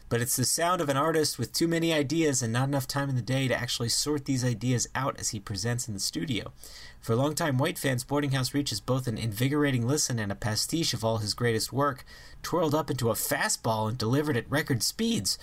But 0.09 0.21
it's 0.21 0.37
the 0.37 0.45
sound 0.45 0.79
of 0.79 0.87
an 0.87 0.95
artist 0.95 1.37
with 1.37 1.51
too 1.51 1.67
many 1.67 1.91
ideas 1.91 2.41
and 2.41 2.53
not 2.53 2.69
enough 2.69 2.87
time 2.87 3.09
in 3.09 3.15
the 3.15 3.21
day 3.21 3.49
to 3.49 3.59
actually 3.59 3.89
sort 3.89 4.23
these 4.23 4.45
ideas 4.45 4.87
out 4.95 5.19
as 5.19 5.29
he 5.29 5.39
presents 5.39 5.87
in 5.87 5.93
the 5.93 5.99
studio. 5.99 6.53
For 7.01 7.13
longtime 7.13 7.57
White 7.57 7.77
fans, 7.77 8.05
Boarding 8.05 8.31
House 8.31 8.53
Reach 8.53 8.71
is 8.71 8.79
both 8.79 9.07
an 9.07 9.17
invigorating 9.17 9.85
listen 9.85 10.17
and 10.17 10.31
a 10.31 10.35
pastiche 10.35 10.93
of 10.93 11.03
all 11.03 11.17
his 11.17 11.33
greatest 11.33 11.73
work, 11.73 12.05
twirled 12.41 12.73
up 12.73 12.89
into 12.89 13.09
a 13.09 13.15
fastball 13.15 13.89
and 13.89 13.97
delivered 13.97 14.37
at 14.37 14.49
record 14.49 14.81
speeds. 14.81 15.37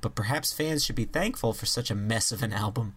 But 0.00 0.16
perhaps 0.16 0.52
fans 0.52 0.84
should 0.84 0.96
be 0.96 1.04
thankful 1.04 1.52
for 1.52 1.66
such 1.66 1.90
a 1.90 1.94
mess 1.94 2.32
of 2.32 2.42
an 2.42 2.52
album. 2.52 2.94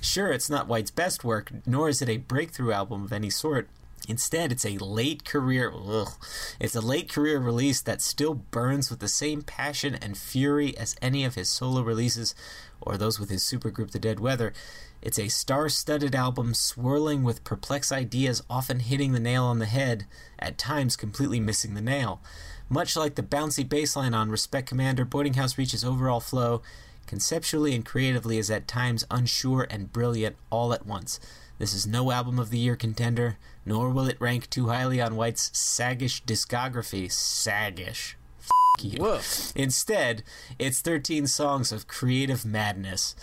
Sure, 0.00 0.32
it's 0.32 0.48
not 0.48 0.68
White's 0.68 0.90
best 0.90 1.24
work, 1.24 1.52
nor 1.66 1.90
is 1.90 2.00
it 2.00 2.08
a 2.08 2.16
breakthrough 2.16 2.72
album 2.72 3.04
of 3.04 3.12
any 3.12 3.28
sort. 3.28 3.68
Instead, 4.08 4.52
it's 4.52 4.66
a 4.66 4.76
late 4.78 5.24
career. 5.24 5.72
Ugh, 5.74 6.12
it's 6.60 6.76
a 6.76 6.80
late 6.80 7.10
career 7.10 7.38
release 7.38 7.80
that 7.80 8.02
still 8.02 8.34
burns 8.34 8.90
with 8.90 9.00
the 9.00 9.08
same 9.08 9.42
passion 9.42 9.94
and 9.94 10.16
fury 10.16 10.76
as 10.76 10.96
any 11.00 11.24
of 11.24 11.36
his 11.36 11.48
solo 11.48 11.80
releases 11.82 12.34
or 12.80 12.98
those 12.98 13.18
with 13.18 13.30
his 13.30 13.42
supergroup 13.42 13.92
The 13.92 13.98
Dead 13.98 14.20
Weather. 14.20 14.52
It's 15.00 15.18
a 15.18 15.28
star-studded 15.28 16.14
album 16.14 16.54
swirling 16.54 17.22
with 17.22 17.44
perplex 17.44 17.90
ideas, 17.92 18.42
often 18.48 18.80
hitting 18.80 19.12
the 19.12 19.20
nail 19.20 19.44
on 19.44 19.58
the 19.58 19.66
head, 19.66 20.06
at 20.38 20.58
times 20.58 20.96
completely 20.96 21.40
missing 21.40 21.74
the 21.74 21.80
nail. 21.80 22.20
Much 22.68 22.96
like 22.96 23.14
the 23.14 23.22
bouncy 23.22 23.66
bass 23.66 23.96
line 23.96 24.14
on 24.14 24.30
Respect 24.30 24.68
Commander, 24.68 25.04
Boarding 25.04 25.34
House 25.34 25.58
Reach's 25.58 25.84
overall 25.84 26.20
flow, 26.20 26.62
conceptually 27.06 27.74
and 27.74 27.84
creatively, 27.84 28.38
is 28.38 28.50
at 28.50 28.68
times 28.68 29.06
unsure 29.10 29.66
and 29.70 29.92
brilliant 29.92 30.36
all 30.50 30.72
at 30.72 30.86
once. 30.86 31.20
This 31.58 31.74
is 31.74 31.86
no 31.86 32.10
album 32.10 32.38
of 32.38 32.50
the 32.50 32.58
year 32.58 32.74
contender, 32.74 33.36
nor 33.64 33.90
will 33.90 34.06
it 34.06 34.20
rank 34.20 34.50
too 34.50 34.68
highly 34.68 35.00
on 35.00 35.16
White's 35.16 35.50
saggish 35.50 36.22
discography. 36.24 37.06
Saggish. 37.06 38.14
F 38.40 38.84
you. 38.84 38.98
Whoa. 38.98 39.20
Instead, 39.54 40.22
it's 40.58 40.80
13 40.80 41.26
songs 41.26 41.72
of 41.72 41.88
creative 41.88 42.44
madness. 42.44 43.14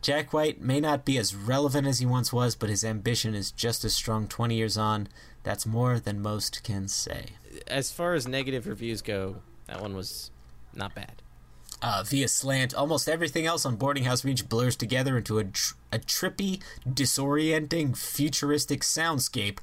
Jack 0.00 0.32
White 0.32 0.60
may 0.60 0.80
not 0.80 1.04
be 1.04 1.16
as 1.16 1.34
relevant 1.34 1.86
as 1.86 2.00
he 2.00 2.06
once 2.06 2.32
was, 2.32 2.56
but 2.56 2.68
his 2.68 2.84
ambition 2.84 3.34
is 3.34 3.52
just 3.52 3.84
as 3.84 3.94
strong 3.94 4.26
20 4.26 4.56
years 4.56 4.76
on. 4.76 5.08
That's 5.44 5.64
more 5.64 6.00
than 6.00 6.20
most 6.20 6.64
can 6.64 6.88
say. 6.88 7.26
As 7.68 7.92
far 7.92 8.14
as 8.14 8.26
negative 8.26 8.66
reviews 8.66 9.00
go, 9.00 9.36
that 9.66 9.80
one 9.80 9.94
was 9.94 10.32
not 10.74 10.94
bad. 10.94 11.21
Uh, 11.84 12.04
via 12.06 12.28
slant, 12.28 12.72
almost 12.74 13.08
everything 13.08 13.44
else 13.44 13.66
on 13.66 13.74
Boarding 13.74 14.04
House 14.04 14.24
Reach 14.24 14.48
blurs 14.48 14.76
together 14.76 15.18
into 15.18 15.40
a, 15.40 15.44
tr- 15.44 15.74
a 15.90 15.98
trippy, 15.98 16.62
disorienting, 16.88 17.96
futuristic 17.96 18.82
soundscape. 18.82 19.58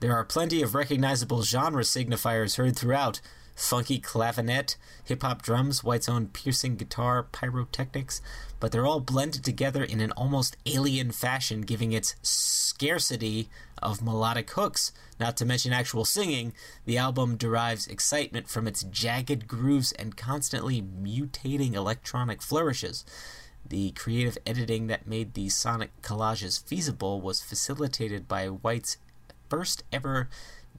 There 0.00 0.14
are 0.16 0.24
plenty 0.24 0.62
of 0.62 0.74
recognizable 0.74 1.42
genre 1.42 1.82
signifiers 1.82 2.56
heard 2.56 2.76
throughout 2.76 3.20
funky 3.54 4.00
clavinet, 4.00 4.76
hip 5.04 5.22
hop 5.22 5.42
drums, 5.42 5.84
White's 5.84 6.08
own 6.08 6.28
piercing 6.28 6.76
guitar, 6.76 7.24
pyrotechnics, 7.24 8.22
but 8.60 8.70
they're 8.70 8.86
all 8.86 9.00
blended 9.00 9.42
together 9.42 9.82
in 9.82 10.00
an 10.00 10.12
almost 10.12 10.56
alien 10.66 11.10
fashion, 11.10 11.62
giving 11.62 11.92
its 11.92 12.14
scarcity 12.22 13.48
of 13.82 14.02
melodic 14.02 14.50
hooks. 14.50 14.92
Not 15.18 15.36
to 15.38 15.46
mention 15.46 15.72
actual 15.72 16.04
singing, 16.04 16.52
the 16.84 16.98
album 16.98 17.36
derives 17.36 17.88
excitement 17.88 18.48
from 18.48 18.68
its 18.68 18.82
jagged 18.84 19.48
grooves 19.48 19.92
and 19.92 20.16
constantly 20.16 20.82
mutating 20.82 21.74
electronic 21.74 22.42
flourishes. 22.42 23.04
The 23.66 23.92
creative 23.92 24.36
editing 24.46 24.86
that 24.88 25.06
made 25.06 25.34
these 25.34 25.54
sonic 25.54 25.90
collages 26.02 26.62
feasible 26.62 27.20
was 27.20 27.40
facilitated 27.40 28.28
by 28.28 28.46
White's 28.48 28.98
first 29.48 29.84
ever 29.92 30.28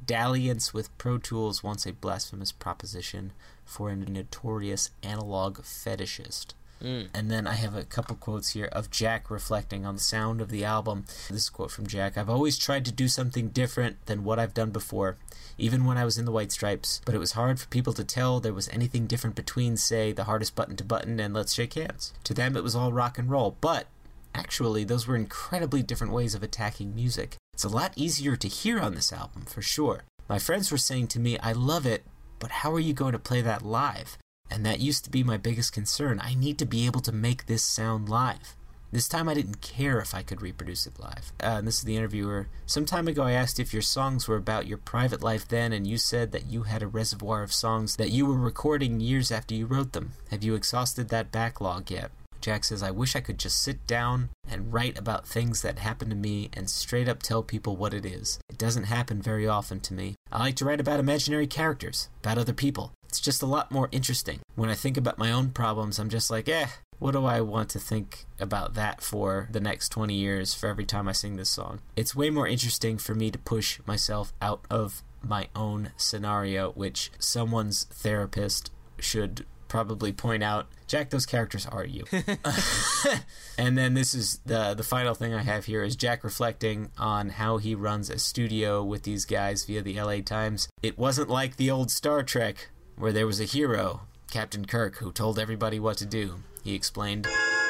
dalliance 0.06 0.74
with 0.74 0.96
Pro 0.98 1.18
Tools, 1.18 1.64
once 1.64 1.86
a 1.86 1.94
blasphemous 1.94 2.52
proposition 2.52 3.34
for 3.66 3.90
a 3.90 3.96
notorious 3.96 4.90
analog 5.04 5.60
fetishist. 5.60 6.54
Mm. 6.82 7.10
And 7.14 7.30
then 7.30 7.48
I 7.48 7.54
have 7.54 7.76
a 7.76 7.84
couple 7.84 8.16
quotes 8.16 8.50
here 8.50 8.70
of 8.72 8.90
Jack 8.90 9.30
reflecting 9.30 9.86
on 9.86 9.96
the 9.96 10.02
sound 10.02 10.42
of 10.42 10.50
the 10.50 10.66
album. 10.66 11.06
This 11.30 11.50
quote 11.50 11.72
from 11.72 11.88
Jack 11.88 12.18
I've 12.18 12.30
always 12.30 12.58
tried 12.58 12.86
to 12.86 12.92
do 12.92 13.08
something 13.08 13.50
different 13.50 14.06
than 14.06 14.24
what 14.24 14.40
I've 14.40 14.54
done 14.54 14.72
before, 14.72 15.18
even 15.58 15.86
when 15.86 15.98
I 15.98 16.06
was 16.06 16.18
in 16.18 16.26
the 16.26 16.32
White 16.32 16.52
Stripes, 16.52 17.02
but 17.06 17.16
it 17.16 17.20
was 17.20 17.34
hard 17.34 17.60
for 17.60 17.68
people 17.68 17.94
to 17.94 18.04
tell 18.04 18.40
there 18.40 18.54
was 18.54 18.70
anything 18.70 19.08
different 19.08 19.36
between, 19.36 19.78
say, 19.78 20.12
the 20.12 20.26
hardest 20.26 20.56
button 20.56 20.76
to 20.78 20.84
button 20.84 21.20
and 21.20 21.34
let's 21.34 21.54
shake 21.54 21.76
hands. 21.76 22.14
To 22.26 22.34
them, 22.34 22.58
it 22.58 22.64
was 22.64 22.76
all 22.76 22.94
rock 22.94 23.18
and 23.18 23.30
roll, 23.30 23.58
but 23.62 23.88
actually, 24.34 24.84
those 24.84 25.08
were 25.08 25.16
incredibly 25.16 25.84
different 25.84 26.14
ways 26.14 26.34
of 26.34 26.44
attacking 26.44 26.96
music. 26.96 27.36
It's 27.54 27.64
a 27.64 27.70
lot 27.70 27.94
easier 27.96 28.36
to 28.36 28.48
hear 28.48 28.80
on 28.80 28.96
this 28.96 29.14
album, 29.14 29.44
for 29.44 29.62
sure. 29.62 30.04
My 30.28 30.40
friends 30.40 30.72
were 30.72 30.78
saying 30.78 31.08
to 31.10 31.20
me, 31.20 31.38
I 31.40 31.52
love 31.52 31.86
it, 31.86 32.06
but 32.40 32.52
how 32.52 32.74
are 32.74 32.80
you 32.80 32.94
going 32.94 33.12
to 33.12 33.20
play 33.20 33.42
that 33.42 33.64
live? 33.64 34.18
And 34.52 34.66
that 34.66 34.82
used 34.82 35.06
to 35.06 35.10
be 35.10 35.24
my 35.24 35.38
biggest 35.38 35.74
concern. 35.74 36.20
I 36.22 36.36
need 36.36 36.60
to 36.60 36.66
be 36.66 36.86
able 36.86 37.02
to 37.02 37.12
make 37.12 37.46
this 37.46 37.64
sound 37.64 38.10
live. 38.10 38.56
This 38.92 39.08
time 39.08 39.30
I 39.30 39.34
didn't 39.34 39.62
care 39.62 40.00
if 40.00 40.14
I 40.14 40.22
could 40.22 40.42
reproduce 40.42 40.86
it 40.86 41.00
live. 41.00 41.32
Uh, 41.42 41.56
and 41.60 41.68
this 41.68 41.78
is 41.78 41.84
the 41.84 41.96
interviewer. 41.96 42.50
Some 42.66 42.86
time 42.86 43.08
ago 43.08 43.24
I 43.24 43.32
asked 43.32 43.58
if 43.58 43.72
your 43.72 43.82
songs 43.82 44.28
were 44.28 44.36
about 44.36 44.68
your 44.68 44.78
private 44.78 45.24
life 45.24 45.48
then, 45.48 45.72
and 45.72 45.88
you 45.88 45.98
said 45.98 46.34
that 46.34 46.48
you 46.48 46.64
had 46.64 46.84
a 46.84 46.88
reservoir 46.88 47.42
of 47.42 47.54
songs 47.54 47.96
that 47.96 48.12
you 48.12 48.26
were 48.26 48.36
recording 48.36 49.00
years 49.00 49.32
after 49.32 49.56
you 49.56 49.66
wrote 49.66 49.94
them. 49.94 50.12
Have 50.30 50.44
you 50.44 50.56
exhausted 50.56 51.08
that 51.08 51.32
backlog 51.32 51.90
yet? 51.90 52.12
Jack 52.42 52.64
says, 52.64 52.84
I 52.84 52.92
wish 52.92 53.16
I 53.16 53.22
could 53.22 53.38
just 53.38 53.62
sit 53.62 53.86
down 53.88 54.30
and 54.50 54.74
write 54.74 54.98
about 54.98 55.28
things 55.28 55.62
that 55.62 55.80
happen 55.80 56.10
to 56.10 56.16
me 56.16 56.50
and 56.54 56.70
straight 56.70 57.08
up 57.08 57.22
tell 57.22 57.44
people 57.44 57.78
what 57.78 57.94
it 57.94 58.06
is. 58.06 58.40
It 58.50 58.58
doesn't 58.58 58.86
happen 58.86 59.22
very 59.22 59.48
often 59.48 59.80
to 59.82 59.94
me. 59.94 60.16
I 60.32 60.40
like 60.40 60.56
to 60.56 60.66
write 60.66 60.82
about 60.82 61.00
imaginary 61.00 61.48
characters, 61.48 62.10
about 62.24 62.40
other 62.40 62.54
people. 62.54 62.92
It's 63.12 63.20
just 63.20 63.44
a 63.44 63.46
lot 63.46 63.74
more 63.74 63.90
interesting. 63.92 64.40
When 64.56 64.70
I 64.70 64.74
think 64.74 64.96
about 64.96 65.18
my 65.18 65.34
own 65.34 65.50
problems, 65.50 66.00
I'm 66.00 66.08
just 66.08 66.32
like, 66.32 66.48
eh, 66.48 66.68
what 66.98 67.12
do 67.12 67.26
I 67.26 67.42
want 67.42 67.68
to 67.72 67.80
think 67.80 68.24
about 68.40 68.74
that 68.76 69.02
for 69.02 69.50
the 69.52 69.60
next 69.60 69.90
20 69.90 70.14
years 70.14 70.54
for 70.54 70.68
every 70.68 70.86
time 70.86 71.10
I 71.10 71.12
sing 71.12 71.36
this 71.36 71.50
song? 71.50 71.82
It's 71.98 72.16
way 72.16 72.30
more 72.30 72.48
interesting 72.48 72.98
for 72.98 73.14
me 73.14 73.30
to 73.30 73.38
push 73.38 73.82
myself 73.86 74.32
out 74.42 74.64
of 74.70 75.04
my 75.22 75.50
own 75.54 75.92
scenario, 75.98 76.72
which 76.72 77.12
someone's 77.20 77.84
therapist 77.84 78.72
should 78.98 79.46
probably 79.68 80.14
point 80.14 80.42
out 80.42 80.68
Jack, 80.88 81.10
those 81.10 81.26
characters 81.26 81.66
are 81.66 81.84
you. 81.84 82.06
and 83.58 83.78
then 83.78 83.94
this 83.94 84.14
is 84.14 84.40
the 84.46 84.74
the 84.74 84.84
final 84.84 85.16
thing 85.16 85.34
I 85.34 85.44
have 85.44 85.66
here 85.66 85.84
is 85.84 85.98
Jack 85.98 86.24
reflecting 86.24 86.92
on 86.98 87.30
how 87.30 87.58
he 87.58 87.76
runs 87.76 88.10
a 88.10 88.20
studio 88.20 88.82
with 88.84 89.04
these 89.04 89.26
guys 89.26 89.66
via 89.66 89.82
the 89.82 90.00
LA 90.02 90.22
Times. 90.22 90.70
It 90.82 90.98
wasn't 90.98 91.30
like 91.30 91.58
the 91.58 91.70
old 91.70 91.92
Star 91.92 92.24
Trek 92.24 92.70
where 93.02 93.12
there 93.12 93.26
was 93.26 93.40
a 93.42 93.46
hero, 93.46 94.02
Captain 94.30 94.64
Kirk, 94.64 94.98
who 94.98 95.12
told 95.12 95.40
everybody 95.40 95.80
what 95.80 95.98
to 95.98 96.06
do. 96.06 96.36
He 96.64 96.76
explained. 96.76 97.26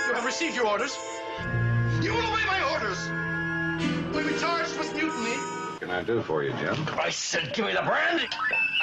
You 0.07 0.13
have 0.13 0.25
received 0.25 0.57
your 0.57 0.67
orders. 0.67 0.93
You 2.01 2.11
will 2.11 2.19
obey 2.19 2.45
my 2.45 2.61
orders. 2.73 2.99
We'll 4.13 4.27
be 4.27 4.37
charged 4.37 4.77
with 4.77 4.93
mutiny. 4.93 5.37
What 5.37 5.79
can 5.79 5.89
I 5.89 6.03
do 6.03 6.21
for 6.21 6.43
you, 6.43 6.51
Jim? 6.59 6.75
I 6.99 7.09
said, 7.09 7.53
give 7.53 7.65
me 7.65 7.71
the 7.71 7.81
brandy. 7.81 8.27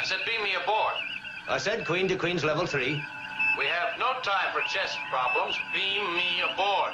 I 0.00 0.04
said, 0.04 0.20
beam 0.26 0.42
me 0.42 0.54
aboard. 0.54 0.94
I 1.50 1.58
said 1.58 1.86
Queen 1.86 2.08
to 2.08 2.16
Queen's 2.16 2.44
level 2.44 2.64
three. 2.64 3.04
We 3.58 3.66
have 3.66 3.98
no 3.98 4.14
time 4.22 4.50
for 4.54 4.62
chess 4.72 4.96
problems. 5.10 5.54
Beam 5.74 6.14
me 6.14 6.40
aboard. 6.50 6.92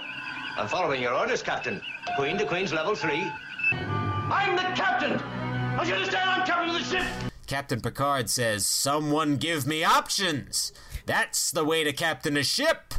I'm 0.57 0.67
following 0.67 1.01
your 1.01 1.15
orders, 1.15 1.43
Captain. 1.43 1.81
Queen 2.17 2.37
to 2.39 2.45
Queen's 2.45 2.73
level 2.73 2.97
three. 2.97 3.31
I'm 3.71 4.57
the 4.57 4.63
captain. 4.75 5.13
Don't 5.77 5.87
you 5.87 5.95
understand? 5.95 6.29
I'm 6.29 6.45
captain 6.45 6.75
of 6.75 6.75
the 6.75 6.83
ship. 6.83 7.34
Captain 7.47 7.81
Picard 7.81 8.31
says, 8.31 8.67
Someone 8.67 9.37
give 9.37 9.67
me 9.67 9.85
options! 9.85 10.73
That's 11.07 11.51
the 11.51 11.65
way 11.65 11.85
to 11.85 11.93
captain 11.93 12.37
a 12.37 12.43
ship! 12.43 12.95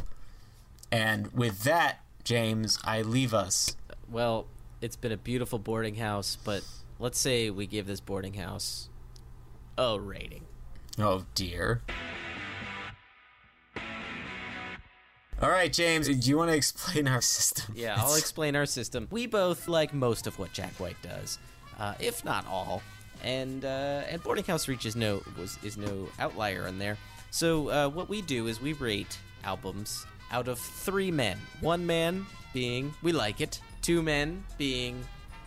And 0.92 1.32
with 1.32 1.64
that, 1.64 2.00
James, 2.24 2.78
I 2.84 3.02
leave 3.02 3.34
us. 3.34 3.76
Well, 4.10 4.46
it's 4.80 4.96
been 4.96 5.12
a 5.12 5.16
beautiful 5.16 5.58
boarding 5.58 5.96
house, 5.96 6.36
but 6.44 6.62
let's 6.98 7.18
say 7.18 7.50
we 7.50 7.66
give 7.66 7.86
this 7.86 8.00
boarding 8.00 8.34
house 8.34 8.88
a 9.76 9.98
rating. 9.98 10.46
Oh 10.98 11.26
dear. 11.34 11.82
All 15.42 15.50
right, 15.50 15.70
James, 15.70 16.08
do 16.08 16.30
you 16.30 16.38
want 16.38 16.50
to 16.50 16.56
explain 16.56 17.06
our 17.06 17.20
system? 17.20 17.74
Yeah, 17.76 17.96
I'll 17.98 18.14
explain 18.14 18.56
our 18.56 18.64
system. 18.64 19.06
We 19.10 19.26
both 19.26 19.68
like 19.68 19.92
most 19.92 20.26
of 20.26 20.38
what 20.38 20.52
Jack 20.54 20.72
White 20.80 20.96
does, 21.02 21.38
uh, 21.78 21.94
if 22.00 22.24
not 22.24 22.46
all. 22.46 22.82
And 23.22 23.64
uh, 23.64 24.02
and 24.08 24.22
Boarding 24.22 24.44
House 24.44 24.68
Reach 24.68 24.86
is 24.86 24.96
no 24.96 25.22
was 25.38 25.58
is 25.62 25.76
no 25.76 26.08
outlier 26.18 26.66
in 26.66 26.78
there. 26.78 26.96
So 27.30 27.68
uh, 27.70 27.88
what 27.88 28.08
we 28.08 28.22
do 28.22 28.46
is 28.46 28.60
we 28.60 28.72
rate 28.74 29.18
albums 29.44 30.06
out 30.30 30.48
of 30.48 30.58
three 30.58 31.10
men. 31.10 31.38
One 31.60 31.86
man 31.86 32.26
being 32.52 32.94
we 33.02 33.12
like 33.12 33.40
it. 33.40 33.60
Two 33.82 34.02
men 34.02 34.44
being 34.58 35.04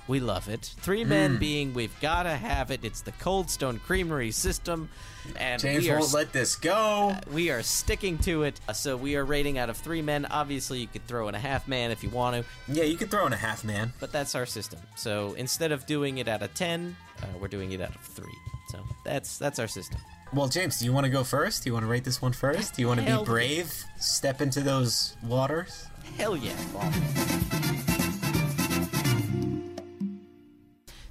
we 0.08 0.20
love 0.20 0.50
it. 0.50 0.74
Three 0.82 1.04
men 1.04 1.38
being 1.38 1.74
we've 1.76 1.94
gotta 2.02 2.36
have 2.36 2.72
it. 2.72 2.84
It's 2.84 3.02
the 3.02 3.12
Cold 3.14 3.48
Stone 3.50 3.80
Creamery 3.86 4.32
system, 4.32 4.90
and 5.36 5.62
James 5.62 5.84
we 5.84 5.92
are 5.92 6.00
won't 6.00 6.14
let 6.14 6.34
this 6.34 6.56
go. 6.56 7.16
we 7.32 7.52
are 7.52 7.62
sticking 7.62 8.18
to 8.20 8.42
it. 8.44 8.60
Uh, 8.68 8.74
So 8.74 8.98
we 8.98 9.16
are 9.18 9.24
rating 9.26 9.60
out 9.60 9.70
of 9.70 9.78
three 9.78 10.02
men. 10.02 10.26
Obviously, 10.26 10.80
you 10.80 10.88
could 10.88 11.06
throw 11.06 11.28
in 11.28 11.36
a 11.36 11.40
half 11.40 11.68
man 11.68 11.92
if 11.92 12.04
you 12.04 12.10
want 12.10 12.38
to, 12.44 12.72
Yeah, 12.74 12.86
you 12.86 12.98
could 12.98 13.12
throw 13.12 13.28
in 13.28 13.34
a 13.34 13.38
half 13.38 13.64
man. 13.64 13.94
but 14.00 14.12
that's 14.12 14.34
our 14.34 14.48
system. 14.48 14.80
So 14.96 15.34
instead 15.38 15.72
of 15.72 15.86
doing 15.86 16.18
it 16.18 16.28
out 16.28 16.42
of 16.42 16.56
ten, 16.56 16.96
uh, 17.22 17.28
we're 17.40 17.48
doing 17.48 17.72
it 17.72 17.82
out 17.82 17.96
of 17.96 18.02
three. 18.02 18.34
So 18.70 18.80
that's 19.04 19.38
that's 19.38 19.60
our 19.60 19.68
system. 19.68 20.00
Well, 20.32 20.48
James, 20.48 20.78
do 20.80 20.86
you 20.86 20.94
want 20.94 21.06
to 21.06 21.10
go 21.10 21.24
first? 21.24 21.64
Do 21.64 21.70
you 21.70 21.74
want 21.74 21.84
to 21.86 21.90
rate 21.90 22.04
this 22.04 22.22
one 22.22 22.34
first? 22.34 22.76
Do 22.76 22.82
you 22.82 22.88
want 22.88 23.00
to 23.00 23.06
Hell 23.06 23.24
be 23.24 23.30
brave? 23.30 23.84
Step 24.00 24.42
into 24.42 24.62
those 24.62 25.16
waters? 25.24 25.88
Hell 26.18 26.38
yeah, 26.38 26.54
Paul. 26.72 26.92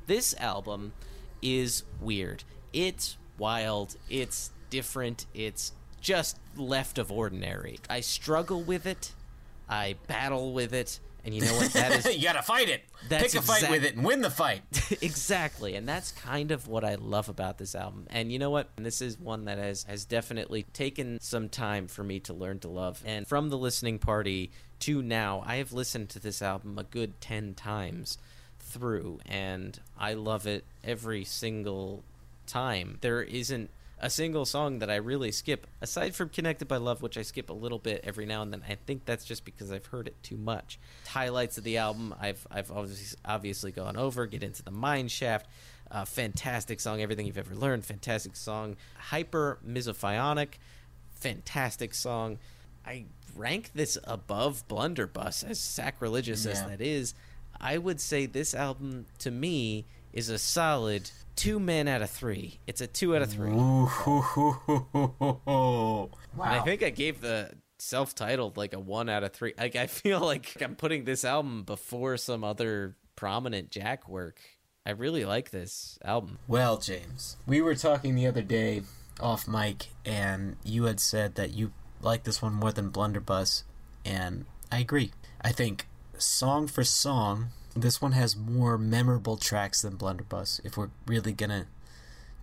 This 0.07 0.35
album 0.39 0.93
is 1.43 1.83
weird. 2.01 2.45
It's 2.73 3.17
wild. 3.39 3.97
It's 4.09 4.51
different. 4.71 5.27
It's 5.35 5.73
just 6.01 6.39
left 6.57 6.97
of 6.99 7.11
ordinary. 7.11 7.81
I 7.91 8.01
struggle 8.01 8.63
with 8.63 8.87
it. 8.87 9.13
I 9.69 9.97
battle 10.07 10.53
with 10.53 10.73
it. 10.73 11.01
And 11.29 11.35
you 11.35 11.43
know 11.43 11.55
what? 11.57 11.71
That 11.75 11.93
is 11.93 12.17
you 12.17 12.23
gotta 12.23 12.41
fight 12.41 12.71
it. 12.71 12.85
Pick 13.11 13.35
a 13.35 13.43
fight 13.43 13.57
exact- 13.57 13.71
with 13.71 13.85
it 13.85 13.97
and 13.97 14.05
win 14.05 14.23
the 14.23 14.31
fight. 14.31 14.63
exactly 15.03 15.75
and 15.75 15.89
that's 15.89 16.13
kind 16.13 16.51
of 16.51 16.69
what 16.69 16.85
i 16.85 16.95
love 16.95 17.29
about 17.29 17.59
this 17.59 17.75
album 17.75 18.07
and 18.11 18.33
you 18.33 18.39
know 18.39 18.51
what 18.51 18.69
this 18.77 19.01
is 19.03 19.19
one 19.19 19.45
that 19.45 19.59
has 19.59 19.85
has 19.85 20.05
definitely 20.05 20.63
taken 20.73 21.19
some 21.21 21.49
time 21.49 21.87
for 21.87 22.03
me 22.03 22.21
to 22.21 22.33
learn 22.33 22.59
to 22.59 22.69
love 22.69 23.03
and 23.05 23.27
from 23.27 23.49
the 23.49 23.59
listening 23.59 23.99
party 23.99 24.51
to 24.79 25.03
now 25.03 25.43
i 25.47 25.57
have 25.57 25.73
listened 25.73 26.09
to 26.09 26.19
this 26.19 26.41
album 26.43 26.79
a 26.79 26.85
good 26.85 27.21
10 27.21 27.55
times 27.55 28.19
through 28.61 29.21
and 29.27 29.81
i 29.99 30.15
love 30.15 30.47
it 30.47 30.65
every 30.83 31.25
single 31.25 32.03
time 32.47 32.99
there 33.01 33.23
isn't 33.23 33.71
a 34.01 34.11
single 34.11 34.45
song 34.45 34.79
that 34.79 34.91
I 34.91 34.97
really 34.97 35.33
skip, 35.33 35.67
aside 35.81 36.15
from 36.15 36.29
Connected 36.29 36.69
by 36.69 36.77
Love, 36.77 37.03
which 37.03 37.19
I 37.19 37.23
skip 37.23 37.51
a 37.51 37.55
little 37.55 37.79
bit 37.79 38.03
every 38.05 38.27
now 38.27 38.43
and 38.43 38.53
then. 38.53 38.63
I 38.69 38.75
think 38.75 39.05
that's 39.05 39.25
just 39.25 39.45
because 39.45 39.73
I've 39.73 39.87
heard 39.87 40.07
it 40.07 40.23
too 40.23 40.37
much. 40.37 40.79
Highlights 41.09 41.59
of 41.59 41.65
the 41.65 41.79
album, 41.79 42.15
I've 42.21 42.47
I've 42.51 42.71
obviously, 42.71 43.19
obviously 43.25 43.73
gone 43.73 43.97
over. 43.97 44.27
Get 44.27 44.43
into 44.43 44.63
the 44.63 44.71
Mine 44.71 45.09
Shaft, 45.09 45.47
uh, 45.91 46.05
fantastic 46.05 46.81
song, 46.81 47.01
everything 47.03 47.27
you've 47.27 47.39
ever 47.39 47.55
learned, 47.55 47.85
fantastic 47.85 48.37
song. 48.37 48.77
Hypermisophoniac, 49.11 50.55
fantastic 51.15 51.95
song. 51.95 52.39
I 52.87 53.05
rank 53.37 53.71
this 53.75 53.99
above 54.05 54.67
Blunderbuss, 54.69 55.45
as 55.45 55.61
sacrilegious 55.61 56.47
as 56.47 56.63
that 56.65 56.81
is. 56.81 57.15
I 57.61 57.79
would 57.79 58.01
say 58.01 58.27
this 58.27 58.55
album 58.55 59.07
to 59.19 59.31
me 59.31 59.87
is 60.19 60.29
a 60.29 60.39
solid 60.39 61.11
two 61.37 61.61
men 61.61 61.87
out 61.87 62.03
of 62.03 62.11
three. 62.11 62.59
It's 62.67 62.81
a 62.81 62.89
two 62.89 63.15
out 63.15 63.23
of 63.23 63.31
three. 63.33 63.53
Wow. 63.53 63.89
And 66.35 66.45
I 66.45 66.61
think 66.61 66.83
I 66.83 66.91
gave 66.91 67.21
the 67.21 67.53
self-titled 67.79 68.57
like 68.57 68.75
a 68.75 68.81
one 68.81 69.09
out 69.09 69.23
of 69.23 69.33
three. 69.33 69.55
Like 69.57 69.77
I 69.77 69.87
feel 70.01 70.21
like 70.21 70.61
I'm 70.61 70.75
putting 70.75 71.05
this 71.05 71.25
album 71.25 71.63
before 71.63 72.17
some 72.17 72.43
other 72.43 72.97
prominent 73.15 73.71
Jack 73.71 74.09
work. 74.09 74.41
I 74.85 74.91
really 74.91 75.25
like 75.25 75.51
this 75.51 75.99
album. 76.05 76.39
Well, 76.49 76.79
James, 76.79 77.37
we 77.47 77.61
were 77.61 77.75
talking 77.75 78.15
the 78.15 78.27
other 78.27 78.43
day 78.43 78.83
off 79.21 79.47
mic, 79.47 79.89
and 80.05 80.57
you 80.65 80.85
had 80.85 80.99
said 80.99 81.35
that 81.37 81.53
you 81.53 81.73
like 82.01 82.25
this 82.25 82.41
one 82.41 82.55
more 82.55 82.73
than 82.73 82.91
Blunderbuss, 82.91 83.65
and 84.05 84.47
I 84.73 84.79
agree. 84.79 85.13
I 85.43 85.53
think 85.53 85.87
song 86.17 86.67
for 86.67 86.85
song, 86.85 87.49
this 87.83 88.01
one 88.01 88.13
has 88.13 88.37
more 88.37 88.79
memorable 88.79 89.37
tracks 89.37 89.83
than 89.83 89.97
Blunderbuss. 89.97 90.61
If 90.65 90.77
we're 90.77 90.91
really 91.07 91.33
gonna 91.33 91.67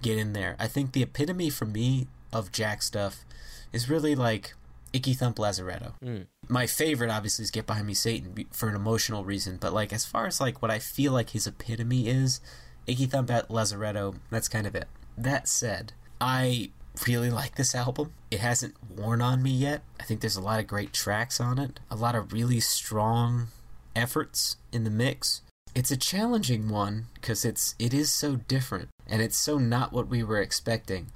get 0.01 0.17
in 0.17 0.33
there, 0.33 0.55
I 0.59 0.67
think 0.67 0.91
the 0.91 1.03
epitome 1.03 1.49
for 1.49 1.65
me 1.65 2.07
of 2.31 2.51
Jack 2.51 2.81
stuff 2.81 3.25
is 3.71 3.89
really 3.89 4.15
like 4.15 4.53
Icky 4.93 5.13
Thump 5.13 5.37
Lazaretto. 5.37 5.93
Hmm. 6.01 6.21
My 6.47 6.67
favorite, 6.67 7.09
obviously, 7.09 7.43
is 7.43 7.51
Get 7.51 7.67
Behind 7.67 7.85
Me, 7.85 7.93
Satan, 7.93 8.45
for 8.51 8.69
an 8.69 8.75
emotional 8.75 9.25
reason. 9.25 9.57
But 9.59 9.73
like, 9.73 9.91
as 9.91 10.05
far 10.05 10.27
as 10.27 10.39
like 10.39 10.61
what 10.61 10.71
I 10.71 10.79
feel 10.79 11.11
like 11.11 11.31
his 11.31 11.47
epitome 11.47 12.07
is, 12.07 12.39
Icky 12.87 13.07
Thump 13.07 13.29
at 13.31 13.49
Lazaretto, 13.49 14.15
that's 14.29 14.47
kind 14.47 14.65
of 14.65 14.75
it. 14.75 14.87
That 15.17 15.47
said, 15.47 15.93
I 16.21 16.71
really 17.07 17.29
like 17.29 17.55
this 17.55 17.75
album. 17.75 18.13
It 18.31 18.39
hasn't 18.39 18.75
worn 18.89 19.21
on 19.21 19.43
me 19.43 19.51
yet. 19.51 19.81
I 19.99 20.03
think 20.03 20.21
there's 20.21 20.37
a 20.37 20.41
lot 20.41 20.59
of 20.59 20.67
great 20.67 20.93
tracks 20.93 21.41
on 21.41 21.59
it, 21.59 21.79
a 21.91 21.95
lot 21.95 22.15
of 22.15 22.31
really 22.31 22.59
strong 22.59 23.47
efforts 23.95 24.57
in 24.71 24.83
the 24.83 24.89
mix. 24.89 25.41
It's 25.73 25.91
a 25.91 25.97
challenging 25.97 26.69
one 26.69 27.07
because 27.15 27.43
it's 27.43 27.75
it 27.77 27.93
is 27.93 28.11
so 28.11 28.37
different 28.47 28.89
and 29.07 29.21
it's 29.21 29.37
so 29.37 29.57
not 29.57 29.91
what 29.91 30.07
we 30.07 30.23
were 30.23 30.41
expecting. 30.41 31.07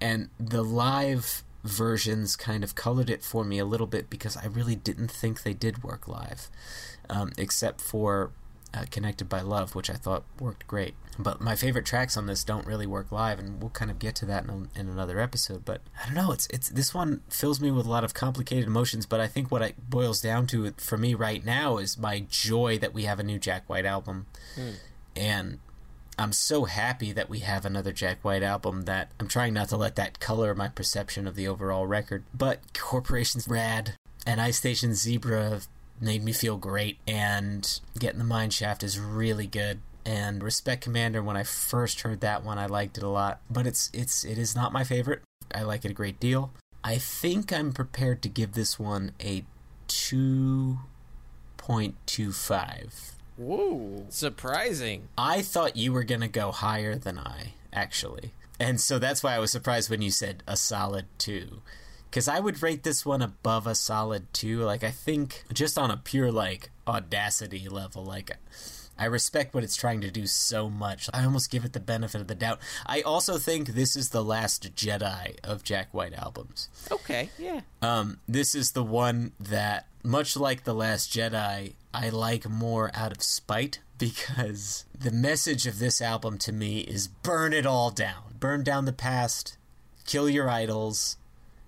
And 0.00 0.28
the 0.38 0.62
live 0.62 1.42
versions 1.64 2.36
kind 2.36 2.62
of 2.62 2.74
colored 2.74 3.10
it 3.10 3.24
for 3.24 3.44
me 3.44 3.58
a 3.58 3.64
little 3.64 3.86
bit 3.86 4.08
because 4.08 4.36
I 4.36 4.46
really 4.46 4.76
didn't 4.76 5.10
think 5.10 5.42
they 5.42 5.54
did 5.54 5.82
work 5.82 6.06
live, 6.06 6.48
um, 7.10 7.32
except 7.36 7.80
for 7.80 8.30
uh, 8.74 8.84
Connected 8.90 9.28
by 9.28 9.40
Love, 9.40 9.74
which 9.74 9.90
I 9.90 9.94
thought 9.94 10.24
worked 10.38 10.66
great. 10.66 10.94
But 11.18 11.40
my 11.40 11.56
favorite 11.56 11.86
tracks 11.86 12.16
on 12.16 12.26
this 12.26 12.44
don't 12.44 12.66
really 12.66 12.86
work 12.86 13.10
live, 13.10 13.38
and 13.38 13.60
we'll 13.60 13.70
kind 13.70 13.90
of 13.90 13.98
get 13.98 14.14
to 14.16 14.26
that 14.26 14.44
in, 14.44 14.50
a, 14.50 14.80
in 14.80 14.88
another 14.88 15.18
episode. 15.18 15.64
But 15.64 15.80
I 16.00 16.06
don't 16.06 16.14
know. 16.14 16.32
It's 16.32 16.46
it's 16.48 16.68
this 16.68 16.94
one 16.94 17.22
fills 17.28 17.60
me 17.60 17.70
with 17.70 17.86
a 17.86 17.90
lot 17.90 18.04
of 18.04 18.14
complicated 18.14 18.66
emotions. 18.66 19.06
But 19.06 19.20
I 19.20 19.26
think 19.26 19.50
what 19.50 19.62
it 19.62 19.90
boils 19.90 20.20
down 20.20 20.46
to 20.48 20.72
for 20.76 20.96
me 20.96 21.14
right 21.14 21.44
now 21.44 21.78
is 21.78 21.98
my 21.98 22.24
joy 22.28 22.78
that 22.78 22.94
we 22.94 23.04
have 23.04 23.18
a 23.18 23.24
new 23.24 23.38
Jack 23.38 23.68
White 23.68 23.86
album, 23.86 24.26
and 25.16 25.58
I'm 26.18 26.32
so 26.32 26.64
happy 26.64 27.12
that 27.12 27.28
we 27.28 27.40
have 27.40 27.64
another 27.64 27.92
Jack 27.92 28.24
White 28.24 28.42
album 28.42 28.82
that 28.82 29.10
I'm 29.18 29.28
trying 29.28 29.54
not 29.54 29.68
to 29.70 29.76
let 29.76 29.96
that 29.96 30.20
color 30.20 30.54
my 30.54 30.68
perception 30.68 31.26
of 31.26 31.34
the 31.34 31.48
overall 31.48 31.86
record. 31.86 32.24
But 32.32 32.60
Corporation's 32.78 33.48
rad, 33.48 33.94
and 34.26 34.40
Ice 34.40 34.58
Station 34.58 34.94
Zebra 34.94 35.62
made 36.00 36.22
me 36.24 36.32
feel 36.32 36.56
great, 36.56 36.98
and 37.06 37.80
Getting 37.98 38.18
the 38.18 38.24
Mine 38.24 38.50
Shaft 38.50 38.82
is 38.82 38.98
really 38.98 39.46
good. 39.46 39.80
And 40.04 40.42
Respect 40.42 40.82
Commander, 40.82 41.22
when 41.22 41.36
I 41.36 41.42
first 41.42 42.00
heard 42.00 42.20
that 42.20 42.42
one, 42.42 42.58
I 42.58 42.66
liked 42.66 42.96
it 42.96 43.04
a 43.04 43.08
lot. 43.08 43.40
But 43.50 43.66
it's 43.66 43.90
it's 43.92 44.24
it 44.24 44.38
is 44.38 44.56
not 44.56 44.72
my 44.72 44.84
favorite. 44.84 45.22
I 45.54 45.62
like 45.62 45.84
it 45.84 45.90
a 45.90 45.94
great 45.94 46.18
deal. 46.18 46.52
I 46.82 46.98
think 46.98 47.52
I'm 47.52 47.72
prepared 47.72 48.22
to 48.22 48.28
give 48.28 48.52
this 48.52 48.78
one 48.78 49.12
a 49.20 49.44
two 49.86 50.78
point 51.56 51.96
two 52.06 52.32
five. 52.32 53.12
Whoa. 53.36 54.06
Surprising. 54.08 55.08
I 55.16 55.42
thought 55.42 55.76
you 55.76 55.92
were 55.92 56.04
going 56.04 56.22
to 56.22 56.28
go 56.28 56.52
higher 56.52 56.96
than 56.96 57.18
I, 57.18 57.54
actually. 57.72 58.32
And 58.58 58.80
so 58.80 58.98
that's 58.98 59.22
why 59.22 59.34
I 59.34 59.38
was 59.38 59.52
surprised 59.52 59.90
when 59.90 60.02
you 60.02 60.10
said 60.10 60.42
a 60.46 60.56
solid 60.56 61.06
two. 61.18 61.62
Because 62.10 62.28
I 62.28 62.40
would 62.40 62.62
rate 62.62 62.84
this 62.84 63.04
one 63.04 63.22
above 63.22 63.66
a 63.66 63.74
solid 63.74 64.32
two. 64.32 64.60
Like, 64.60 64.82
I 64.82 64.90
think 64.90 65.44
just 65.52 65.78
on 65.78 65.90
a 65.90 65.96
pure, 65.96 66.32
like, 66.32 66.70
audacity 66.86 67.68
level, 67.68 68.04
like, 68.04 68.36
I 68.98 69.04
respect 69.04 69.54
what 69.54 69.62
it's 69.62 69.76
trying 69.76 70.00
to 70.00 70.10
do 70.10 70.26
so 70.26 70.68
much. 70.68 71.08
I 71.14 71.24
almost 71.24 71.50
give 71.50 71.64
it 71.64 71.72
the 71.72 71.80
benefit 71.80 72.20
of 72.20 72.26
the 72.26 72.34
doubt. 72.34 72.58
I 72.84 73.02
also 73.02 73.38
think 73.38 73.68
this 73.68 73.94
is 73.94 74.08
the 74.08 74.24
last 74.24 74.74
Jedi 74.74 75.36
of 75.44 75.62
Jack 75.62 75.94
White 75.94 76.14
albums. 76.14 76.68
Okay, 76.90 77.30
yeah. 77.38 77.60
Um, 77.80 78.18
this 78.26 78.56
is 78.56 78.72
the 78.72 78.82
one 78.82 79.32
that, 79.38 79.86
much 80.02 80.36
like 80.36 80.64
The 80.64 80.74
Last 80.74 81.12
Jedi, 81.12 81.74
I 81.94 82.08
like 82.08 82.48
more 82.48 82.90
out 82.92 83.12
of 83.12 83.22
spite 83.22 83.78
because 83.98 84.84
the 84.98 85.12
message 85.12 85.66
of 85.66 85.78
this 85.78 86.00
album 86.00 86.38
to 86.38 86.52
me 86.52 86.80
is 86.80 87.08
burn 87.08 87.52
it 87.52 87.66
all 87.66 87.90
down. 87.90 88.34
Burn 88.40 88.64
down 88.64 88.84
the 88.84 88.92
past, 88.92 89.56
kill 90.06 90.28
your 90.28 90.48
idols. 90.48 91.16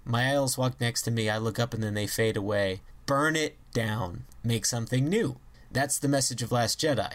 My 0.04 0.30
idols 0.30 0.58
walk 0.58 0.80
next 0.80 1.02
to 1.02 1.10
me, 1.10 1.28
I 1.28 1.38
look 1.38 1.58
up 1.58 1.74
and 1.74 1.82
then 1.82 1.94
they 1.94 2.06
fade 2.06 2.36
away. 2.36 2.80
Burn 3.06 3.36
it 3.36 3.56
down. 3.72 4.24
Make 4.42 4.66
something 4.66 5.08
new. 5.08 5.36
That's 5.70 5.98
the 5.98 6.08
message 6.08 6.42
of 6.42 6.52
Last 6.52 6.80
Jedi. 6.80 7.14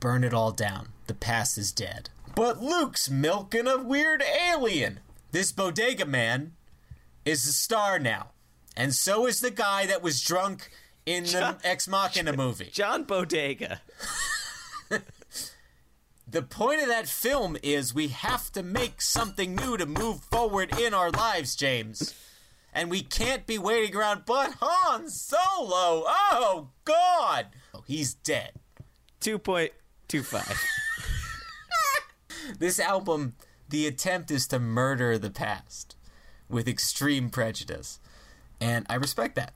Burn 0.00 0.24
it 0.24 0.34
all 0.34 0.52
down. 0.52 0.88
The 1.06 1.14
past 1.14 1.58
is 1.58 1.72
dead. 1.72 2.10
But 2.34 2.62
Luke's 2.62 3.08
milking 3.08 3.66
a 3.66 3.78
weird 3.78 4.22
alien. 4.22 5.00
This 5.32 5.52
bodega 5.52 6.04
man 6.04 6.52
is 7.24 7.46
a 7.46 7.52
star 7.52 7.98
now. 7.98 8.30
And 8.76 8.94
so 8.94 9.26
is 9.26 9.40
the 9.40 9.50
guy 9.50 9.86
that 9.86 10.02
was 10.02 10.20
drunk 10.20 10.70
in 11.06 11.24
the 11.24 11.56
Ex 11.64 11.88
Machina 11.88 12.36
movie. 12.36 12.70
John 12.72 13.04
Bodega. 13.04 13.80
The 16.28 16.42
point 16.42 16.82
of 16.82 16.88
that 16.88 17.08
film 17.08 17.56
is 17.62 17.94
we 17.94 18.08
have 18.08 18.50
to 18.52 18.62
make 18.62 19.00
something 19.00 19.54
new 19.54 19.76
to 19.76 19.86
move 19.86 20.20
forward 20.22 20.76
in 20.78 20.92
our 20.92 21.10
lives, 21.10 21.54
James. 21.54 22.14
And 22.74 22.90
we 22.90 23.02
can't 23.02 23.46
be 23.46 23.58
waiting 23.58 23.96
around, 23.96 24.24
but 24.26 24.54
Han 24.60 25.08
Solo! 25.08 26.04
Oh, 26.06 26.68
God! 26.84 27.46
Oh, 27.74 27.84
he's 27.86 28.14
dead. 28.14 28.52
2.25. 29.20 30.56
This 32.60 32.78
album, 32.78 33.34
the 33.68 33.88
attempt 33.88 34.30
is 34.30 34.46
to 34.48 34.60
murder 34.60 35.18
the 35.18 35.30
past 35.30 35.96
with 36.48 36.68
extreme 36.68 37.28
prejudice. 37.28 37.98
And 38.60 38.86
I 38.88 38.94
respect 38.94 39.34
that. 39.34 39.52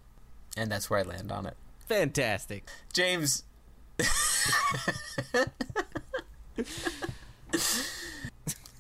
And 0.56 0.72
that's 0.72 0.90
where 0.90 0.98
I 0.98 1.02
land 1.02 1.30
on 1.30 1.46
it. 1.46 1.56
Fantastic. 1.86 2.68
James. 2.92 3.44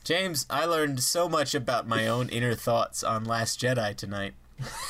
James, 0.04 0.46
I 0.50 0.64
learned 0.64 1.02
so 1.02 1.28
much 1.28 1.54
about 1.54 1.86
my 1.86 2.08
own 2.08 2.28
inner 2.28 2.54
thoughts 2.54 3.04
on 3.04 3.24
Last 3.24 3.60
Jedi 3.60 3.94
tonight. 3.94 4.34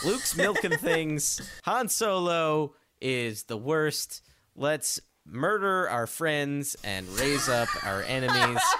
Luke's 0.04 0.36
milking 0.36 0.70
things. 0.78 1.40
Han 1.64 1.88
Solo 1.88 2.74
is 3.00 3.44
the 3.44 3.56
worst. 3.56 4.22
Let's 4.56 5.00
murder 5.26 5.88
our 5.88 6.06
friends 6.06 6.76
and 6.84 7.08
raise 7.10 7.48
up 7.48 7.68
our 7.84 8.02
enemies. 8.02 8.60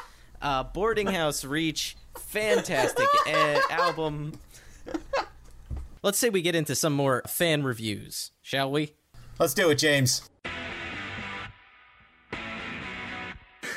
Uh, 0.42 0.62
Boarding 0.62 1.08
House 1.08 1.44
Reach 1.44 1.98
fantastic 2.18 3.06
uh, 3.26 3.60
album. 3.70 4.32
Let's 6.02 6.18
say 6.18 6.30
we 6.30 6.40
get 6.40 6.54
into 6.54 6.74
some 6.74 6.94
more 6.94 7.22
fan 7.26 7.62
reviews, 7.62 8.30
shall 8.40 8.70
we? 8.70 8.94
Let's 9.38 9.52
do 9.52 9.68
it, 9.68 9.76
James. 9.76 10.28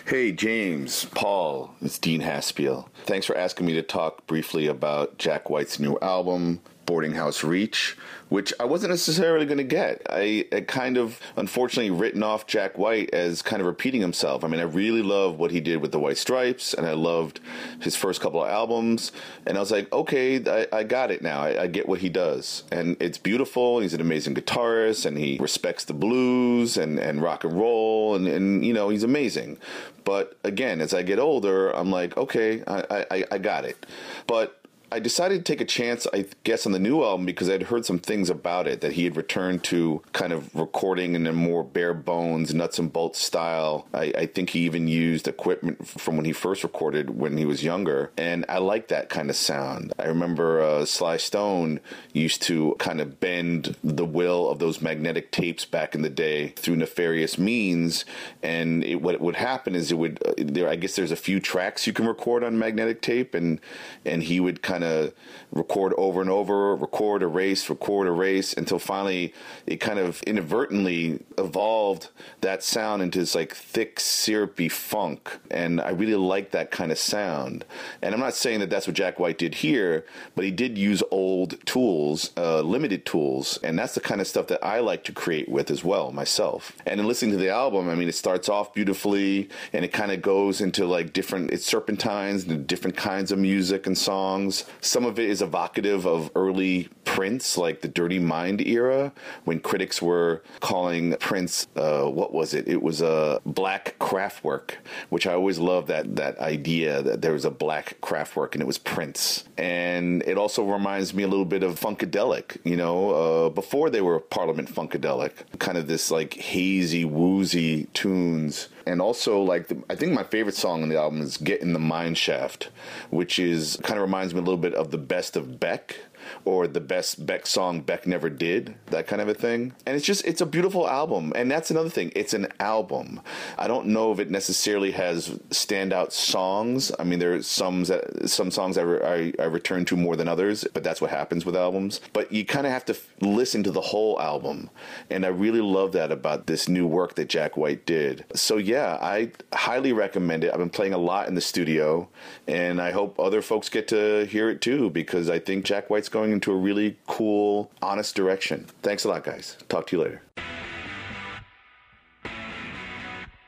Hey, 0.06 0.34
James, 0.34 1.06
Paul, 1.06 1.76
it's 1.82 1.98
Dean 1.98 2.20
Haspiel. 2.20 2.90
Thanks 3.06 3.26
for 3.26 3.38
asking 3.38 3.66
me 3.66 3.74
to 3.76 3.82
talk 3.82 4.28
briefly 4.28 4.68
about 4.68 5.18
Jack 5.18 5.50
White's 5.50 5.80
new 5.80 5.98
album, 6.02 6.60
Boarding 6.86 7.14
House 7.14 7.44
Reach, 7.44 7.98
which 8.30 8.54
I 8.60 8.66
wasn't 8.66 8.92
necessarily 8.92 9.46
going 9.46 9.60
to 9.60 9.64
get. 9.64 10.02
I, 10.10 10.46
I, 10.52 10.62
kind 10.62 10.98
of, 10.98 11.20
unfortunately, 11.36 11.92
written 11.92 12.24
off 12.24 12.48
Jack 12.48 12.78
White 12.78 13.14
as 13.14 13.42
kind 13.42 13.62
of 13.62 13.68
repeating 13.68 14.02
himself. 14.02 14.44
I 14.44 14.48
mean, 14.48 14.60
I 14.60 14.64
really 14.64 15.04
love 15.04 15.38
what 15.38 15.52
he 15.52 15.60
did 15.60 15.78
with 15.82 15.92
the 15.92 16.00
White 16.00 16.18
Stripes, 16.18 16.74
and 16.74 16.88
I 16.88 16.94
loved 16.94 17.40
his 17.80 17.96
first 17.96 18.22
couple 18.22 18.44
of 18.44 18.50
albums. 18.50 19.12
And 19.46 19.56
I 19.56 19.60
was 19.60 19.72
like, 19.72 19.92
okay, 19.94 20.44
I, 20.46 20.80
I 20.80 20.84
got 20.84 21.12
it 21.12 21.22
now. 21.22 21.42
I, 21.42 21.64
I 21.64 21.68
get 21.68 21.88
what 21.88 22.00
he 22.00 22.10
does. 22.10 22.64
And 22.72 22.98
it's 23.00 23.18
beautiful. 23.18 23.80
He's 23.80 23.94
an 23.94 24.02
amazing 24.02 24.36
guitarist, 24.36 25.06
and 25.06 25.18
he 25.18 25.38
respects 25.40 25.86
the 25.86 25.94
blues 25.94 26.76
and, 26.78 27.00
and 27.00 27.22
rock 27.22 27.44
and 27.44 27.54
roll, 27.54 28.16
and, 28.16 28.28
and, 28.28 28.66
you 28.66 28.74
know, 28.74 28.90
he's 28.90 29.04
amazing. 29.04 29.58
But 30.06 30.38
again, 30.44 30.82
as 30.82 30.94
I 30.94 31.04
get 31.04 31.20
older, 31.20 31.70
I'm 31.70 31.92
like, 31.92 32.18
okay, 32.18 32.64
I, 32.68 33.06
I, 33.12 33.26
I 33.32 33.38
got 33.38 33.64
it. 33.64 33.86
But 34.28 34.60
I 34.94 35.00
decided 35.00 35.44
to 35.44 35.52
take 35.52 35.60
a 35.60 35.66
chance, 35.66 36.06
I 36.14 36.26
guess, 36.44 36.68
on 36.68 36.72
the 36.72 36.78
new 36.78 37.04
album 37.04 37.26
because 37.26 37.50
I'd 37.50 37.64
heard 37.64 37.84
some 37.84 37.98
things 37.98 38.30
about 38.30 38.68
it 38.68 38.82
that 38.82 38.92
he 38.92 39.06
had 39.06 39.18
returned 39.18 39.64
to 39.64 40.04
kind 40.14 40.32
of 40.32 40.54
recording 40.54 41.16
in 41.16 41.26
a 41.26 41.34
more 41.34 41.64
bare 41.64 41.96
bones, 41.96 42.54
nuts 42.54 42.78
and 42.78 42.94
bolts 42.94 43.20
style. 43.20 43.88
I, 43.92 44.14
I 44.16 44.26
think 44.28 44.52
he 44.52 44.60
even 44.60 44.88
used 44.88 45.28
equipment 45.28 45.88
from 45.88 46.16
when 46.16 46.26
he 46.26 46.32
first 46.32 46.64
recorded 46.64 47.18
when 47.18 47.38
he 47.38 47.46
was 47.46 47.64
younger, 47.64 48.12
and 48.18 48.46
I 48.48 48.60
like 48.60 48.90
that 48.90 49.10
kind 49.10 49.32
of 49.32 49.36
sound. 49.36 49.94
I 49.98 50.06
remember 50.06 50.62
uh, 50.62 50.86
Sly 50.86 51.18
Stone 51.18 51.80
used 52.14 52.44
to 52.44 52.76
kind 52.78 53.02
of 53.02 53.20
bend 53.20 53.76
the 53.84 54.06
will 54.06 54.48
of 54.48 54.60
those 54.60 54.80
magnetic 54.80 55.32
tapes 55.32 55.66
back 55.66 55.96
in 55.96 56.04
the 56.04 56.10
day 56.12 56.50
through 56.50 56.76
nefarious 56.76 57.40
means, 57.40 58.06
and 58.44 58.84
it, 58.84 59.02
what 59.02 59.20
would 59.20 59.38
happen 59.38 59.74
is 59.74 59.92
it 59.92 59.98
would 59.98 60.22
uh, 60.24 60.34
there. 60.38 60.70
I 60.70 60.76
guess 60.76 60.96
there's 60.96 61.12
a 61.12 61.16
few 61.16 61.40
tracks 61.40 61.88
you 61.88 61.94
can 61.94 62.06
record 62.06 62.44
on 62.44 62.60
magnetic 62.60 63.02
tape, 63.02 63.34
and 63.34 63.60
and 64.06 64.22
he 64.22 64.40
would 64.40 64.62
kind 64.62 64.83
of 64.84 65.14
record 65.52 65.94
over 65.98 66.22
and 66.22 66.30
over, 66.30 66.76
record, 66.76 67.22
erase, 67.22 67.70
record, 67.70 68.08
erase, 68.08 68.54
until 68.54 68.80
finally 68.80 69.34
it 69.66 69.78
kind 69.78 70.00
of 70.00 70.22
inadvertently 70.24 71.24
evolved 71.38 72.10
that 72.42 72.64
sound 72.64 73.02
into 73.02 73.20
this 73.20 73.36
like 73.36 73.54
thick, 73.54 74.00
syrupy 74.00 74.70
funk. 74.70 75.38
And 75.52 75.80
I 75.80 75.90
really 75.90 76.16
like 76.16 76.52
that 76.52 76.72
kind 76.72 76.92
of 76.92 76.98
sound. 76.98 77.66
And 78.02 78.14
I'm 78.14 78.20
not 78.20 78.34
saying 78.34 78.60
that 78.60 78.70
that's 78.70 78.88
what 78.88 78.96
Jack 78.96 79.20
White 79.20 79.38
did 79.38 79.56
here, 79.56 80.06
but 80.36 80.46
he 80.46 80.52
did 80.52 80.78
use 80.78 81.04
old 81.12 81.64
tools, 81.66 82.32
uh, 82.38 82.62
limited 82.62 83.06
tools, 83.06 83.60
and 83.64 83.78
that's 83.78 83.96
the 83.96 84.02
kind 84.02 84.22
of 84.22 84.28
stuff 84.28 84.48
that 84.48 84.64
I 84.64 84.80
like 84.80 85.04
to 85.06 85.12
create 85.12 85.50
with 85.50 85.70
as 85.70 85.84
well 85.84 86.12
myself. 86.12 86.72
And 86.86 87.00
in 87.00 87.08
listening 87.08 87.32
to 87.32 87.38
the 87.38 87.50
album, 87.50 87.90
I 87.90 87.96
mean, 87.96 88.10
it 88.10 88.16
starts 88.16 88.50
off 88.50 88.74
beautifully, 88.74 89.50
and 89.72 89.86
it 89.86 89.94
kind 89.94 90.12
of 90.12 90.22
goes 90.22 90.62
into 90.62 90.86
like 90.86 91.14
different, 91.14 91.52
it's 91.52 91.66
serpentines 91.66 92.46
and 92.46 92.66
different 92.68 92.98
kinds 92.98 93.32
of 93.32 93.40
music 93.40 93.88
and 93.88 93.98
songs. 93.98 94.66
Some 94.82 95.06
of 95.06 95.20
it 95.20 95.30
is 95.30 95.42
evocative 95.42 96.06
of 96.06 96.32
early 96.36 96.90
Prince, 97.06 97.58
like 97.58 97.82
the 97.82 97.88
Dirty 97.88 98.18
Mind 98.18 98.60
era, 98.62 99.14
when 99.44 99.60
critics 99.60 100.02
were 100.02 100.42
calling 100.62 101.16
Prince, 101.20 101.68
uh, 101.76 102.06
what 102.06 102.34
was 102.34 102.54
it? 102.54 102.68
It 102.68 102.82
was 102.82 103.02
a 103.02 103.40
black 103.46 103.98
Kraftwerk, 104.00 104.72
which 105.10 105.28
I 105.28 105.34
always 105.34 105.60
loved 105.60 105.90
that 105.90 106.16
that 106.16 106.40
idea 106.40 107.02
that 107.04 107.22
there 107.22 107.34
was 107.34 107.46
a 107.46 107.52
black 107.52 107.98
Kraftwerk 108.02 108.54
and 108.54 108.62
it 108.62 108.66
was 108.66 108.78
Prince. 108.78 109.44
And 109.58 110.24
it 110.24 110.38
also 110.38 110.64
reminds 110.64 111.14
me 111.14 111.24
a 111.24 111.28
little 111.28 111.46
bit 111.46 111.62
of 111.62 111.80
Funkadelic, 111.80 112.58
you 112.64 112.78
know, 112.78 113.12
uh, 113.12 113.50
before 113.50 113.90
they 113.90 114.02
were 114.02 114.20
Parliament 114.20 114.74
Funkadelic, 114.74 115.34
kind 115.60 115.78
of 115.78 115.88
this 115.88 116.10
like 116.10 116.34
hazy, 116.34 117.06
woozy 117.06 117.86
tunes 117.94 118.70
and 118.86 119.02
also 119.02 119.42
like 119.42 119.68
the, 119.68 119.84
I 119.90 119.96
think 119.96 120.14
my 120.14 120.24
favorite 120.24 120.56
song 120.56 120.84
on 120.84 120.90
the 120.90 120.98
album 120.98 121.22
is 121.22 121.38
"Get 121.38 121.62
in 121.62 121.74
the 121.74 121.80
Mine 121.80 122.16
Shaft," 122.16 122.70
which 123.10 123.40
is 123.40 123.80
kind 123.84 123.98
of 124.00 124.06
reminds 124.06 124.34
me 124.34 124.40
a 124.40 124.44
little 124.44 124.58
bit 124.58 124.74
of 124.74 124.92
the 124.92 124.98
best 124.98 125.36
of 125.36 125.60
Beck 125.60 125.98
or 126.46 126.68
the 126.68 126.82
best 126.82 127.26
Beck 127.26 127.46
song 127.46 127.82
Beck 127.82 128.06
never 128.06 128.30
did, 128.30 128.76
that 128.88 129.08
kind 129.08 129.22
of 129.22 129.28
a 129.28 129.34
thing. 129.34 129.74
And 129.86 129.96
it's 129.96 130.06
just 130.06 130.26
it's 130.26 130.42
a 130.42 130.46
beautiful 130.46 130.88
album, 130.88 131.34
and 131.36 131.50
that's 131.50 131.72
another 131.72 131.90
thing. 131.90 132.12
It's 132.16 132.34
an 132.34 132.48
album. 132.60 133.22
I 133.58 133.68
don't 133.68 133.88
know 133.88 134.12
if 134.12 134.20
it 134.20 134.30
necessarily 134.30 134.92
has 134.92 135.30
standout 135.50 136.12
songs. 136.12 136.92
I 137.00 137.04
mean, 137.04 137.20
there 137.20 137.34
are 137.34 137.44
some 137.44 137.84
that 137.86 138.30
some 138.30 138.52
songs 138.52 138.78
I, 138.78 138.82
re, 138.82 139.34
I, 139.40 139.44
I 139.44 139.46
return 139.46 139.86
to 139.86 139.98
more 139.98 140.16
than 140.16 140.28
others, 140.28 140.66
but 140.74 140.84
that's 140.84 141.02
what 141.02 141.10
happens 141.10 141.46
with 141.46 141.56
albums. 141.56 142.02
But 142.12 142.32
you 142.32 142.46
kind 142.46 142.66
of 142.66 142.74
have 142.74 142.86
to 142.86 142.94
f- 142.94 143.08
listen 143.22 143.64
to 143.64 143.72
the 143.72 143.82
whole 143.82 144.20
album, 144.20 144.70
and 145.10 145.26
I 145.26 145.30
really 145.30 145.62
love 145.62 145.92
that 145.94 146.12
about 146.12 146.48
this 146.48 146.68
new 146.68 146.86
work 146.88 147.16
that 147.16 147.30
Jack 147.30 147.58
White 147.58 147.86
did. 147.86 148.26
So 148.36 148.58
yeah, 148.58 148.98
I 149.02 149.32
highly 149.54 149.94
recommend 149.94 150.44
it. 150.44 150.52
I've 150.52 150.60
been 150.60 150.70
playing 150.70 150.94
a 150.94 150.98
lot 150.98 151.28
in 151.28 151.36
the 151.36 151.42
studio, 151.42 152.10
and 152.48 152.82
I 152.82 152.92
hope 152.92 153.20
other 153.20 153.42
folks 153.42 153.70
get 153.70 153.88
to 153.90 154.26
hear 154.26 154.50
it 154.50 154.62
too 154.62 154.90
because 154.90 155.30
I 155.30 155.40
think 155.40 155.66
Jack 155.66 155.90
White's 155.90 156.10
going 156.10 156.33
into 156.34 156.52
a 156.52 156.56
really 156.56 156.98
cool, 157.08 157.72
honest 157.82 158.16
direction. 158.16 158.68
Thanks 158.82 159.06
a 159.06 159.10
lot, 159.10 159.24
guys. 159.24 159.58
Talk 159.70 159.88
to 159.88 159.98
you 159.98 160.04
later. 160.04 160.22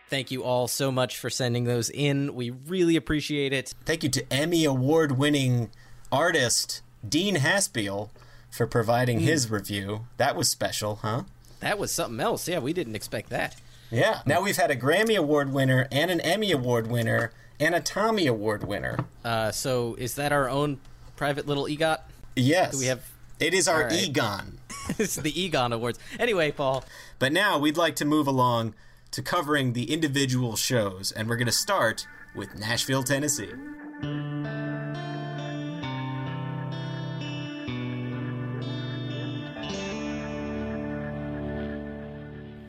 Thank 0.08 0.32
you 0.32 0.44
all 0.44 0.68
so 0.68 0.92
much 0.92 1.18
for 1.18 1.30
sending 1.30 1.66
those 1.66 1.90
in. 1.90 2.36
We 2.36 2.52
really 2.52 2.96
appreciate 2.96 3.52
it. 3.52 3.74
Thank 3.86 4.04
you 4.04 4.10
to 4.10 4.32
Emmy 4.32 4.64
Award 4.64 5.18
winning 5.18 5.72
artist 6.12 6.82
Dean 7.08 7.38
Haspiel 7.38 8.10
for 8.52 8.68
providing 8.68 9.20
mm. 9.20 9.24
his 9.24 9.50
review. 9.50 10.08
That 10.18 10.36
was 10.36 10.48
special, 10.48 10.98
huh? 10.98 11.24
That 11.60 11.78
was 11.80 11.92
something 11.92 12.20
else. 12.20 12.48
Yeah, 12.48 12.60
we 12.60 12.72
didn't 12.72 12.96
expect 12.96 13.30
that. 13.32 13.56
Yeah. 13.92 14.22
Now 14.26 14.42
we've 14.42 14.58
had 14.58 14.72
a 14.72 14.76
Grammy 14.76 15.18
Award 15.18 15.52
winner 15.52 15.88
and 15.92 16.12
an 16.12 16.22
Emmy 16.22 16.52
Award 16.52 16.88
winner 16.88 17.32
and 17.60 17.76
a 17.76 17.80
Tommy 17.80 18.28
Award 18.28 18.64
winner. 18.64 19.00
Uh, 19.24 19.52
so 19.52 19.96
is 19.96 20.16
that 20.16 20.32
our 20.32 20.50
own 20.50 20.80
private 21.16 21.48
little 21.48 21.66
EGOT? 21.66 22.00
Yes. 22.36 22.74
Do 22.74 22.80
we 22.80 22.86
have? 22.88 23.02
It 23.40 23.54
is 23.54 23.68
our 23.68 23.84
right. 23.84 23.94
Egon. 23.94 24.60
it's 25.00 25.16
the 25.16 25.40
Egon 25.40 25.72
Awards. 25.72 26.00
Anyway, 26.20 26.52
Paul. 26.52 26.84
But 27.18 27.32
now 27.32 27.58
we'd 27.58 27.78
like 27.78 27.96
to 27.98 28.06
move 28.06 28.28
along 28.28 28.76
to 29.12 29.22
covering 29.22 29.74
the 29.74 29.92
individual 29.92 30.56
shows, 30.56 31.12
and 31.14 31.30
we're 31.30 31.38
going 31.38 31.46
to 31.46 31.52
start 31.52 32.06
with 32.36 32.54
Nashville, 32.56 33.04
Tennessee. 33.04 33.52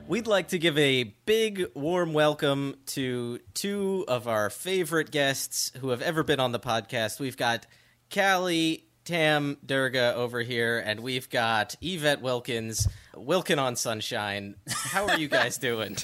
We'd 0.09 0.29
like 0.29 0.49
to 0.49 0.59
give 0.59 0.79
a 0.79 1.03
big, 1.03 1.67
warm 1.75 2.13
welcome 2.13 2.77
to 2.87 3.41
two 3.55 4.05
of 4.07 4.29
our 4.29 4.51
favorite 4.51 5.11
guests 5.11 5.73
who 5.81 5.89
have 5.89 6.01
ever 6.01 6.23
been 6.23 6.39
on 6.39 6.53
the 6.53 6.61
podcast. 6.61 7.19
We've 7.19 7.37
got 7.37 7.67
Callie 8.15 8.87
Tam 9.07 9.57
Durga 9.65 10.15
over 10.17 10.41
here, 10.41 10.83
and 10.85 11.01
we've 11.01 11.31
got 11.31 11.77
Yvette 11.81 12.21
Wilkins, 12.21 12.89
Wilkin 13.15 13.59
on 13.59 13.77
Sunshine. 13.77 14.57
How 14.69 15.07
are 15.09 15.17
you 15.17 15.29
guys 15.29 15.57
doing? 15.59 15.97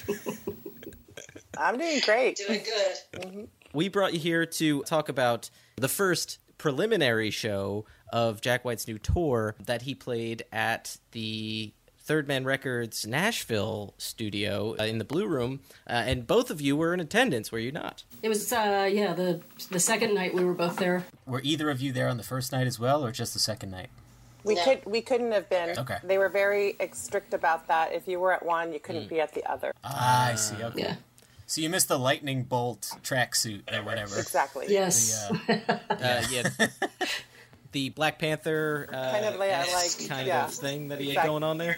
I'm 1.57 1.77
doing 1.77 1.99
great. 2.03 2.37
Doing 2.37 2.63
good. 2.63 3.21
Mm-hmm. 3.21 3.43
We 3.73 3.89
brought 3.89 4.13
you 4.13 4.19
here 4.19 4.45
to 4.45 4.83
talk 4.83 5.09
about 5.09 5.49
the 5.75 5.89
first 5.89 6.39
preliminary 6.57 7.29
show 7.29 7.85
of 8.11 8.39
Jack 8.39 8.63
White's 8.63 8.87
new 8.87 8.97
tour 8.97 9.55
that 9.65 9.81
he 9.81 9.93
played 9.95 10.43
at 10.51 10.97
the 11.11 11.73
Third 12.03 12.27
Man 12.27 12.43
Records 12.43 13.07
Nashville 13.07 13.93
studio 13.97 14.75
uh, 14.77 14.83
in 14.83 14.97
the 14.97 15.05
Blue 15.05 15.25
Room, 15.25 15.61
uh, 15.87 15.93
and 15.93 16.27
both 16.27 16.51
of 16.51 16.59
you 16.59 16.75
were 16.75 16.93
in 16.93 16.99
attendance, 16.99 17.49
were 17.49 17.59
you 17.59 17.71
not? 17.71 18.03
It 18.21 18.27
was, 18.27 18.51
uh, 18.51 18.89
yeah, 18.91 19.13
the 19.13 19.39
the 19.71 19.79
second 19.79 20.13
night 20.13 20.33
we 20.33 20.43
were 20.43 20.53
both 20.53 20.75
there. 20.75 21.05
Were 21.25 21.39
either 21.45 21.69
of 21.69 21.79
you 21.79 21.93
there 21.93 22.09
on 22.09 22.17
the 22.17 22.23
first 22.23 22.51
night 22.51 22.67
as 22.67 22.77
well, 22.77 23.05
or 23.05 23.11
just 23.13 23.31
the 23.33 23.39
second 23.39 23.71
night? 23.71 23.87
We 24.43 24.55
No. 24.55 24.63
could 24.65 24.85
we 24.85 25.01
couldn't 25.01 25.31
have 25.31 25.49
been. 25.49 25.79
Okay. 25.79 25.97
They 26.03 26.17
were 26.17 26.27
very 26.27 26.75
strict 26.91 27.33
about 27.33 27.69
that. 27.69 27.93
If 27.93 28.05
you 28.05 28.19
were 28.19 28.33
at 28.33 28.45
one, 28.45 28.73
you 28.73 28.81
couldn't 28.81 29.07
be 29.07 29.21
at 29.21 29.33
the 29.33 29.49
other. 29.49 29.71
Ah, 29.85 30.31
I 30.31 30.35
see. 30.35 30.61
Okay. 30.61 30.81
Yeah. 30.81 30.95
So 31.47 31.61
you 31.61 31.69
missed 31.69 31.87
the 31.87 31.99
lightning 31.99 32.43
bolt 32.43 32.91
tracksuit 33.01 33.61
or 33.73 33.81
whatever. 33.83 34.19
Exactly. 34.19 34.65
Yes. 34.67 35.29
The, 35.29 35.61
uh, 35.69 35.77
Uh, 35.89 36.23
yeah. 36.29 36.49
the 37.73 37.89
Black 37.89 38.17
Panther 38.19 38.87
uh, 38.91 39.11
Kind 39.11 39.25
of 39.25 39.35
like- 39.35 39.51
like- 39.73 40.07
kind 40.09 40.25
yeah, 40.27 40.45
of 40.45 40.53
thing 40.53 40.87
that 40.87 40.99
he 41.01 41.13
had 41.13 41.25
going 41.25 41.43
on 41.43 41.57
there. 41.57 41.77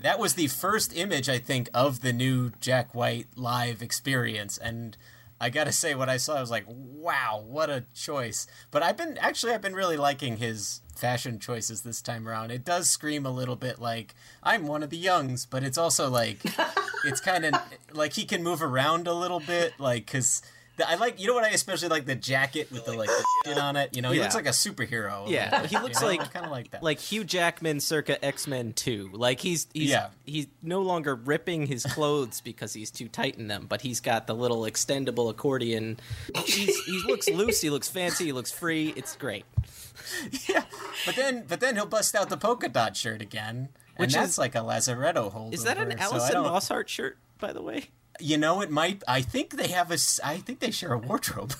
that 0.00 0.18
was 0.18 0.34
the 0.34 0.46
first 0.48 0.96
image 0.96 1.28
I 1.28 1.38
think 1.38 1.68
of 1.74 2.00
the 2.00 2.12
new 2.12 2.52
Jack 2.60 2.94
White 2.94 3.26
live 3.36 3.82
experience, 3.82 4.56
and 4.58 4.96
I 5.42 5.48
gotta 5.50 5.72
say, 5.72 5.94
what 5.94 6.08
I 6.10 6.16
saw, 6.18 6.34
I 6.36 6.40
was 6.42 6.50
like, 6.50 6.64
"Wow, 6.68 7.42
what 7.46 7.70
a 7.70 7.84
choice!" 7.94 8.46
But 8.70 8.82
I've 8.82 8.96
been 8.98 9.16
actually, 9.18 9.52
I've 9.54 9.62
been 9.62 9.74
really 9.74 9.96
liking 9.96 10.36
his 10.36 10.80
fashion 10.94 11.38
choices 11.38 11.80
this 11.80 12.02
time 12.02 12.28
around. 12.28 12.50
It 12.50 12.62
does 12.62 12.90
scream 12.90 13.24
a 13.24 13.30
little 13.30 13.56
bit 13.56 13.78
like 13.78 14.14
I'm 14.42 14.66
one 14.66 14.82
of 14.82 14.90
the 14.90 14.98
youngs, 14.98 15.46
but 15.46 15.62
it's 15.64 15.78
also 15.78 16.10
like 16.10 16.40
it's 17.06 17.20
kind 17.22 17.46
of 17.46 17.54
like 17.92 18.12
he 18.14 18.24
can 18.26 18.42
move 18.42 18.62
around 18.62 19.06
a 19.06 19.14
little 19.14 19.40
bit, 19.40 19.72
like 19.78 20.04
because 20.06 20.40
The- 20.42 20.48
I 20.86 20.94
like 20.96 21.20
you 21.20 21.26
know 21.26 21.34
what 21.34 21.44
I 21.44 21.48
especially 21.50 21.88
like 21.88 22.06
the 22.06 22.14
jacket 22.14 22.70
with 22.70 22.84
the 22.84 22.92
like 22.92 23.08
the 23.08 23.24
shit 23.46 23.58
on 23.58 23.76
it. 23.76 23.94
You 23.96 24.02
know, 24.02 24.10
he 24.10 24.16
Yeah. 24.18 24.24
looks 24.24 24.34
like 24.34 24.46
a 24.46 24.50
superhero. 24.50 25.28
Yeah, 25.28 25.66
he 25.66 25.76
looks 25.78 26.00
you 26.00 26.06
know? 26.06 26.12
like 26.12 26.32
kind 26.32 26.46
of 26.46 26.52
like 26.52 26.70
that. 26.70 26.82
like 26.82 26.98
Hugh 27.00 27.24
Jackman 27.24 27.80
circa 27.80 28.22
X 28.24 28.46
Men 28.46 28.72
Two. 28.72 29.10
Like 29.12 29.40
he's 29.40 29.66
he's 29.74 29.90
Yeah. 29.90 30.08
he's 30.24 30.46
no 30.62 30.80
longer 30.82 31.14
ripping 31.14 31.66
his 31.66 31.84
clothes 31.86 32.40
because 32.40 32.72
he's 32.72 32.90
too 32.90 33.08
tight 33.08 33.36
in 33.38 33.48
them, 33.48 33.66
but 33.68 33.80
he's 33.82 34.00
got 34.00 34.26
the 34.26 34.34
little 34.34 34.62
extendable 34.62 35.30
accordion. 35.30 35.98
He's, 36.44 36.84
he 36.84 37.02
looks 37.06 37.28
loose. 37.28 37.60
He 37.60 37.70
looks 37.70 37.88
fancy. 37.88 38.26
He 38.26 38.32
looks 38.32 38.50
free. 38.52 38.92
It's 38.96 39.16
great. 39.16 39.44
Yeah, 40.48 40.64
but 41.04 41.14
then, 41.14 41.44
but 41.46 41.60
then 41.60 41.76
he'll 41.76 41.84
bust 41.86 42.14
out 42.14 42.30
the 42.30 42.36
polka 42.38 42.68
dot 42.68 42.96
shirt 42.96 43.20
again, 43.20 43.68
and 43.96 43.98
Which 43.98 44.14
that's 44.14 44.32
is- 44.32 44.38
like 44.38 44.54
a 44.54 44.58
Lazaretto 44.60 45.32
holdover. 45.32 45.52
Is 45.54 45.64
that 45.64 45.76
an 45.78 45.92
Allison 45.98 46.34
don't- 46.34 46.46
Mosshart 46.46 46.88
shirt, 46.88 47.18
by 47.38 47.52
the 47.52 47.60
way? 47.62 47.90
You 48.20 48.36
know, 48.38 48.60
it 48.60 48.70
might. 48.70 49.02
I 49.08 49.22
think 49.22 49.56
they 49.56 49.68
have 49.68 49.90
a. 49.90 49.98
I 50.24 50.38
think 50.38 50.60
they 50.60 50.70
share 50.70 50.92
a 50.92 50.98
wardrobe. 50.98 51.54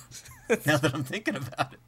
now 0.65 0.77
that 0.77 0.93
I'm 0.93 1.03
thinking 1.03 1.35
about 1.35 1.73
it. 1.73 1.79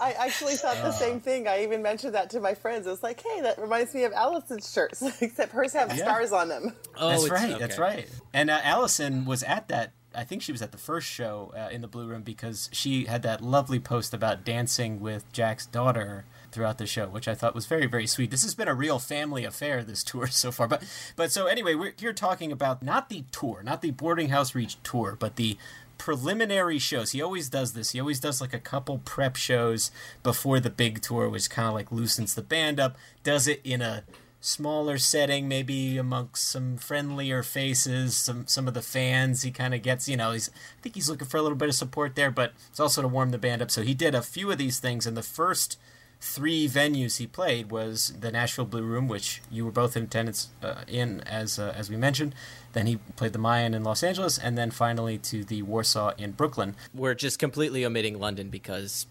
I 0.00 0.12
actually 0.12 0.54
thought 0.54 0.76
the 0.76 0.88
Uh. 0.88 0.92
same 0.92 1.20
thing. 1.20 1.48
I 1.48 1.62
even 1.64 1.82
mentioned 1.82 2.14
that 2.14 2.30
to 2.30 2.40
my 2.40 2.54
friends. 2.54 2.86
It 2.86 2.90
was 2.90 3.02
like, 3.02 3.22
hey, 3.22 3.40
that 3.42 3.58
reminds 3.58 3.94
me 3.94 4.04
of 4.04 4.12
Allison's 4.12 4.70
shirts, 4.72 5.02
except 5.22 5.52
hers 5.52 5.72
have 5.72 5.88
Yeah. 5.90 6.04
stars 6.04 6.32
on 6.32 6.48
them. 6.48 6.74
Oh, 6.96 7.10
that's 7.10 7.28
right. 7.30 7.58
That's 7.58 7.78
right. 7.78 8.08
And 8.32 8.50
uh, 8.50 8.60
Allison 8.62 9.24
was 9.24 9.42
at 9.42 9.68
that. 9.68 9.92
I 10.14 10.24
think 10.24 10.42
she 10.42 10.50
was 10.52 10.60
at 10.62 10.72
the 10.72 10.78
first 10.78 11.06
show 11.08 11.52
uh, 11.56 11.68
in 11.70 11.82
the 11.82 11.88
Blue 11.88 12.06
Room 12.06 12.22
because 12.22 12.68
she 12.72 13.04
had 13.04 13.22
that 13.22 13.40
lovely 13.42 13.78
post 13.78 14.12
about 14.12 14.44
dancing 14.44 15.00
with 15.00 15.30
Jack's 15.32 15.66
daughter 15.66 16.24
throughout 16.52 16.78
the 16.78 16.86
show, 16.86 17.06
which 17.08 17.28
I 17.28 17.34
thought 17.34 17.54
was 17.54 17.66
very, 17.66 17.86
very 17.86 18.06
sweet. 18.06 18.30
This 18.30 18.42
has 18.42 18.54
been 18.54 18.68
a 18.68 18.74
real 18.74 18.98
family 18.98 19.44
affair 19.44 19.82
this 19.82 20.04
tour 20.04 20.26
so 20.30 20.52
far. 20.52 20.68
But, 20.68 20.84
but 21.16 21.32
so 21.32 21.46
anyway, 21.46 21.74
we're 21.74 21.94
here 21.98 22.12
talking 22.12 22.52
about 22.52 22.82
not 22.82 23.08
the 23.08 23.24
tour, 23.32 23.62
not 23.62 23.82
the 23.82 23.90
Boarding 23.90 24.30
House 24.30 24.54
Reach 24.54 24.76
tour, 24.82 25.16
but 25.18 25.36
the 25.36 25.56
preliminary 25.98 26.78
shows. 26.78 27.12
He 27.12 27.20
always 27.20 27.48
does 27.48 27.74
this. 27.74 27.90
He 27.90 28.00
always 28.00 28.20
does 28.20 28.40
like 28.40 28.54
a 28.54 28.58
couple 28.58 28.98
prep 29.04 29.36
shows 29.36 29.90
before 30.22 30.58
the 30.58 30.70
big 30.70 31.02
tour, 31.02 31.28
which 31.28 31.50
kind 31.50 31.68
of 31.68 31.74
like 31.74 31.92
loosens 31.92 32.34
the 32.34 32.42
band 32.42 32.80
up. 32.80 32.96
Does 33.22 33.46
it 33.46 33.60
in 33.64 33.82
a 33.82 34.04
smaller 34.40 34.96
setting, 34.96 35.46
maybe 35.46 35.98
amongst 35.98 36.48
some 36.48 36.76
friendlier 36.78 37.42
faces, 37.42 38.16
some 38.16 38.46
some 38.46 38.66
of 38.66 38.74
the 38.74 38.82
fans. 38.82 39.42
He 39.42 39.50
kind 39.50 39.74
of 39.74 39.82
gets, 39.82 40.08
you 40.08 40.16
know, 40.16 40.32
he's 40.32 40.48
I 40.48 40.82
think 40.82 40.94
he's 40.94 41.08
looking 41.08 41.28
for 41.28 41.36
a 41.36 41.42
little 41.42 41.58
bit 41.58 41.68
of 41.68 41.74
support 41.74 42.14
there, 42.14 42.30
but 42.30 42.52
it's 42.70 42.80
also 42.80 43.02
to 43.02 43.08
warm 43.08 43.30
the 43.30 43.38
band 43.38 43.62
up. 43.62 43.70
So 43.70 43.82
he 43.82 43.94
did 43.94 44.14
a 44.14 44.22
few 44.22 44.50
of 44.50 44.58
these 44.58 44.80
things, 44.80 45.06
and 45.06 45.16
the 45.16 45.22
first 45.22 45.78
three 46.20 46.68
venues 46.68 47.16
he 47.18 47.26
played 47.26 47.70
was 47.70 48.12
the 48.20 48.30
Nashville 48.30 48.66
Blue 48.66 48.82
Room, 48.82 49.08
which 49.08 49.40
you 49.50 49.64
were 49.64 49.70
both 49.72 49.96
in 49.96 50.04
attendance 50.04 50.48
uh, 50.62 50.82
in, 50.86 51.20
as 51.22 51.58
uh, 51.58 51.72
as 51.76 51.88
we 51.90 51.96
mentioned. 51.96 52.34
Then 52.72 52.86
he 52.86 52.98
played 53.16 53.32
the 53.32 53.38
Mayan 53.38 53.74
in 53.74 53.82
Los 53.82 54.02
Angeles, 54.02 54.38
and 54.38 54.56
then 54.56 54.70
finally 54.70 55.18
to 55.18 55.44
the 55.44 55.62
Warsaw 55.62 56.12
in 56.18 56.32
Brooklyn. 56.32 56.76
We're 56.94 57.14
just 57.14 57.38
completely 57.38 57.84
omitting 57.84 58.20
London 58.20 58.48
because, 58.48 59.06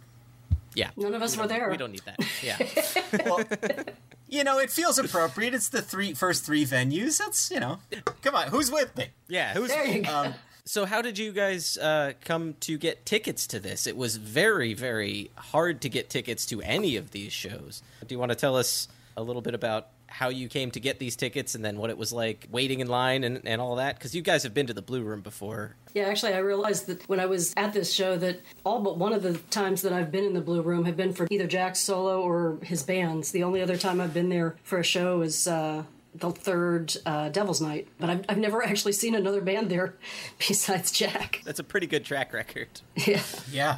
yeah, 0.75 0.91
None 0.95 1.13
of 1.13 1.21
us 1.21 1.35
we 1.35 1.41
were 1.41 1.47
there. 1.47 1.69
We 1.69 1.77
don't 1.77 1.91
need 1.91 2.03
that. 2.05 2.19
Yeah. 2.41 3.83
You 4.31 4.43
know, 4.43 4.59
it 4.59 4.69
feels 4.69 4.99
appropriate. 4.99 5.55
It's 5.55 5.69
the 5.69 5.81
three 5.81 6.13
first 6.13 6.45
three 6.45 6.63
venues. 6.63 7.17
That's 7.17 7.49
you 7.49 7.59
know, 7.59 7.79
come 8.21 8.35
on, 8.35 8.49
who's 8.49 8.69
with 8.71 8.95
me? 8.95 9.07
Yeah, 9.27 9.53
who's 9.55 9.69
There 9.69 9.87
you 9.87 10.03
go. 10.03 10.15
um, 10.15 10.33
so 10.69 10.85
how 10.85 11.01
did 11.01 11.17
you 11.17 11.31
guys 11.31 11.79
uh, 11.79 12.13
come 12.23 12.53
to 12.59 12.77
get 12.77 13.03
tickets 13.03 13.47
to 13.47 13.59
this? 13.59 13.87
It 13.87 13.97
was 13.97 14.17
very, 14.17 14.75
very 14.75 15.31
hard 15.35 15.81
to 15.81 15.89
get 15.89 16.11
tickets 16.11 16.45
to 16.45 16.61
any 16.61 16.95
of 16.95 17.09
these 17.09 17.33
shows. 17.33 17.81
Do 18.05 18.13
you 18.13 18.19
want 18.19 18.29
to 18.29 18.35
tell 18.35 18.55
us 18.55 18.87
a 19.17 19.23
little 19.23 19.41
bit 19.41 19.55
about 19.55 19.87
how 20.05 20.29
you 20.29 20.47
came 20.47 20.69
to 20.71 20.79
get 20.79 20.99
these 20.99 21.15
tickets 21.15 21.55
and 21.55 21.65
then 21.65 21.77
what 21.77 21.89
it 21.89 21.97
was 21.97 22.13
like 22.13 22.47
waiting 22.51 22.81
in 22.81 22.87
line 22.87 23.23
and, 23.23 23.41
and 23.47 23.59
all 23.59 23.77
that? 23.77 23.97
Because 23.97 24.13
you 24.13 24.21
guys 24.21 24.43
have 24.43 24.53
been 24.53 24.67
to 24.67 24.73
the 24.75 24.83
Blue 24.83 25.01
Room 25.01 25.21
before. 25.21 25.75
Yeah, 25.95 26.03
actually, 26.03 26.33
I 26.35 26.37
realized 26.37 26.85
that 26.85 27.09
when 27.09 27.19
I 27.19 27.25
was 27.25 27.51
at 27.57 27.73
this 27.73 27.91
show 27.91 28.15
that 28.17 28.39
all 28.63 28.79
but 28.79 28.95
one 28.95 29.11
of 29.11 29.23
the 29.23 29.39
times 29.49 29.81
that 29.81 29.91
I've 29.91 30.11
been 30.11 30.23
in 30.23 30.35
the 30.35 30.41
Blue 30.41 30.61
Room 30.61 30.85
have 30.85 30.95
been 30.95 31.13
for 31.13 31.25
either 31.31 31.47
Jack's 31.47 31.79
solo 31.79 32.21
or 32.21 32.59
his 32.61 32.83
bands. 32.83 33.31
The 33.31 33.41
only 33.41 33.63
other 33.63 33.75
time 33.75 33.99
I've 33.99 34.13
been 34.13 34.29
there 34.29 34.55
for 34.61 34.77
a 34.77 34.83
show 34.83 35.21
is 35.21 35.47
uh, 35.47 35.85
the 36.15 36.31
third 36.31 36.95
uh, 37.05 37.29
Devil's 37.29 37.61
Night, 37.61 37.87
but 37.99 38.09
I've, 38.09 38.25
I've 38.29 38.37
never 38.37 38.63
actually 38.63 38.93
seen 38.93 39.15
another 39.15 39.41
band 39.41 39.69
there 39.69 39.95
besides 40.47 40.91
Jack. 40.91 41.41
That's 41.45 41.59
a 41.59 41.63
pretty 41.63 41.87
good 41.87 42.05
track 42.05 42.33
record. 42.33 42.67
Yeah. 43.07 43.21
Yeah. 43.51 43.77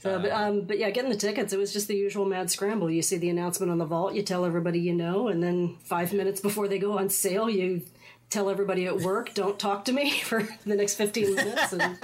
So, 0.00 0.18
but, 0.18 0.32
um, 0.32 0.62
but 0.62 0.78
yeah, 0.78 0.90
getting 0.90 1.10
the 1.10 1.16
tickets, 1.16 1.52
it 1.52 1.58
was 1.58 1.72
just 1.72 1.86
the 1.86 1.94
usual 1.94 2.24
mad 2.24 2.50
scramble. 2.50 2.90
You 2.90 3.02
see 3.02 3.18
the 3.18 3.30
announcement 3.30 3.70
on 3.70 3.78
the 3.78 3.84
vault, 3.84 4.14
you 4.14 4.22
tell 4.22 4.44
everybody 4.44 4.80
you 4.80 4.92
know, 4.92 5.28
and 5.28 5.40
then 5.40 5.76
five 5.84 6.12
minutes 6.12 6.40
before 6.40 6.66
they 6.66 6.80
go 6.80 6.98
on 6.98 7.08
sale, 7.08 7.48
you 7.48 7.82
tell 8.28 8.50
everybody 8.50 8.86
at 8.86 8.98
work, 8.98 9.32
don't 9.34 9.60
talk 9.60 9.84
to 9.84 9.92
me 9.92 10.10
for 10.24 10.48
the 10.66 10.74
next 10.74 10.94
15 10.96 11.34
minutes. 11.34 11.72
And, 11.72 11.98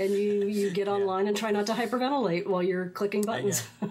and 0.00 0.10
you, 0.12 0.46
you 0.46 0.70
get 0.70 0.88
online 0.88 1.26
and 1.28 1.36
try 1.36 1.50
not 1.50 1.66
to 1.66 1.72
hyperventilate 1.72 2.46
while 2.46 2.62
you're 2.62 2.88
clicking 2.90 3.22
buttons. 3.22 3.62
I 3.82 3.86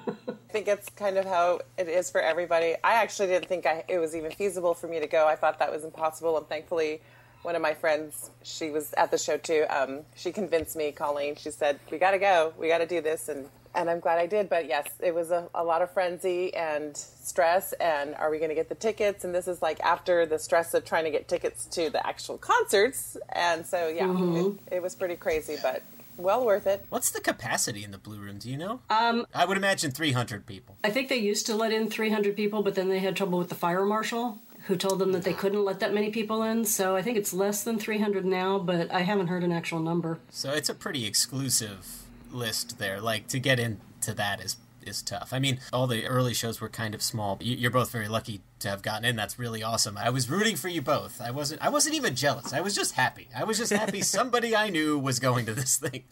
think 0.50 0.68
it's 0.68 0.90
kind 0.90 1.18
of 1.18 1.26
how 1.26 1.60
it 1.78 1.88
is 1.88 2.10
for 2.10 2.22
everybody. 2.22 2.76
I 2.84 2.94
actually 2.96 3.28
didn't 3.28 3.48
think 3.48 3.66
I, 3.66 3.84
it 3.88 4.00
was 4.00 4.16
even 4.16 4.32
feasible 4.32 4.74
for 4.74 4.88
me 4.88 5.00
to 5.00 5.08
go. 5.08 5.28
I 5.28 5.36
thought 5.36 5.60
that 5.60 5.72
was 5.72 5.84
impossible, 5.84 6.38
and 6.38 6.48
thankfully, 6.48 7.02
one 7.44 7.56
of 7.56 7.62
my 7.62 7.74
friends, 7.74 8.32
she 8.44 8.70
was 8.72 8.94
at 8.94 9.12
the 9.12 9.18
show 9.18 9.38
too. 9.38 9.66
Um, 9.70 10.00
she 10.16 10.32
convinced 10.32 10.76
me, 10.76 10.92
Colleen. 10.92 11.36
She 11.36 11.52
said, 11.52 11.80
"We 11.92 11.98
got 11.98 12.12
to 12.12 12.18
go. 12.20 12.54
We 12.58 12.68
got 12.70 12.80
to 12.80 12.88
do 12.88 13.02
this," 13.02 13.30
and 13.30 13.48
and 13.76 13.90
I'm 13.90 14.00
glad 14.00 14.18
I 14.18 14.26
did. 14.26 14.50
But 14.50 14.68
yes, 14.68 14.88
it 15.02 15.14
was 15.14 15.30
a, 15.30 15.48
a 15.54 15.64
lot 15.64 15.82
of 15.84 15.92
frenzy 15.92 16.52
and 16.56 16.98
stress. 16.98 17.74
And 17.74 18.16
are 18.16 18.32
we 18.32 18.38
going 18.40 18.50
to 18.50 18.56
get 18.56 18.70
the 18.70 18.76
tickets? 18.76 19.24
And 19.24 19.36
this 19.36 19.48
is 19.48 19.62
like 19.62 19.80
after 19.82 20.26
the 20.26 20.40
stress 20.40 20.74
of 20.74 20.84
trying 20.84 21.04
to 21.04 21.12
get 21.12 21.28
tickets 21.28 21.66
to 21.66 21.90
the 21.92 22.06
actual 22.08 22.38
concerts. 22.40 23.18
And 23.34 23.68
so 23.68 23.88
yeah, 23.90 24.08
Mhm. 24.08 24.58
it, 24.68 24.76
it 24.78 24.82
was 24.82 24.96
pretty 24.96 25.16
crazy, 25.16 25.58
but 25.62 25.84
well 26.18 26.46
worth 26.46 26.68
it. 26.68 26.86
What's 26.90 27.10
the 27.12 27.22
capacity 27.22 27.84
in 27.84 27.92
the 27.92 27.98
Blue 27.98 28.18
Room? 28.20 28.38
Do 28.40 28.50
you 28.50 28.58
know? 28.58 28.82
Um, 28.90 29.26
I 29.34 29.46
would 29.46 29.58
imagine 29.58 29.92
300 29.92 30.46
people. 30.46 30.78
I 30.84 30.90
think 30.90 31.10
they 31.10 31.18
used 31.18 31.46
to 31.48 31.56
let 31.56 31.72
in 31.72 31.90
300 31.90 32.36
people, 32.36 32.64
but 32.64 32.76
then 32.76 32.90
they 32.90 33.00
had 33.00 33.16
trouble 33.16 33.40
with 33.40 33.50
the 33.50 33.56
fire 33.56 33.86
marshal, 33.86 34.40
who 34.66 34.76
told 34.76 35.00
them 35.00 35.12
that 35.14 35.24
they 35.24 35.34
couldn't 35.34 35.64
let 35.64 35.80
that 35.80 35.94
many 35.94 36.10
people 36.10 36.44
in. 36.44 36.66
So 36.66 36.96
I 36.96 37.02
think 37.02 37.18
it's 37.18 37.34
less 37.34 37.64
than 37.64 37.80
300 37.80 38.26
now, 38.26 38.60
but 38.60 38.92
I 38.92 39.02
haven't 39.02 39.28
heard 39.28 39.44
an 39.44 39.52
actual 39.52 39.80
number. 39.80 40.20
So 40.30 40.52
it's 40.52 40.70
a 40.70 40.76
pretty 40.76 41.06
exclusive 41.06 42.04
list 42.32 42.78
there. 42.80 43.00
Like 43.00 43.28
to 43.28 43.40
get 43.40 43.60
into 43.60 44.14
that 44.16 44.42
is 44.44 44.58
is 44.86 45.02
tough. 45.02 45.34
I 45.34 45.40
mean, 45.40 45.60
all 45.74 45.86
the 45.86 46.06
early 46.08 46.34
shows 46.34 46.62
were 46.62 46.70
kind 46.70 46.96
of 46.96 47.02
small. 47.02 47.38
You- 47.42 47.58
You're 47.58 47.72
both 47.72 47.92
very 47.92 48.08
lucky 48.08 48.40
to 48.60 48.70
have 48.70 48.82
gotten 48.82 49.06
in. 49.06 49.16
That's 49.16 49.38
really 49.40 49.64
awesome. 49.64 49.98
I 49.98 50.10
was 50.10 50.30
rooting 50.30 50.56
for 50.56 50.68
you 50.68 50.82
both. 50.82 51.22
I 51.22 51.32
wasn't. 51.32 51.62
I 51.64 51.70
wasn't 51.70 51.96
even 51.96 52.16
jealous. 52.16 52.54
I 52.54 52.62
was 52.62 52.76
just 52.76 52.94
happy. 52.94 53.28
I 53.36 53.44
was 53.44 53.58
just 53.58 53.72
happy 53.74 54.02
somebody 54.04 54.56
I 54.56 54.70
knew 54.70 54.98
was 54.98 55.20
going 55.20 55.46
to 55.48 55.54
this 55.54 55.78
thing. 55.78 56.04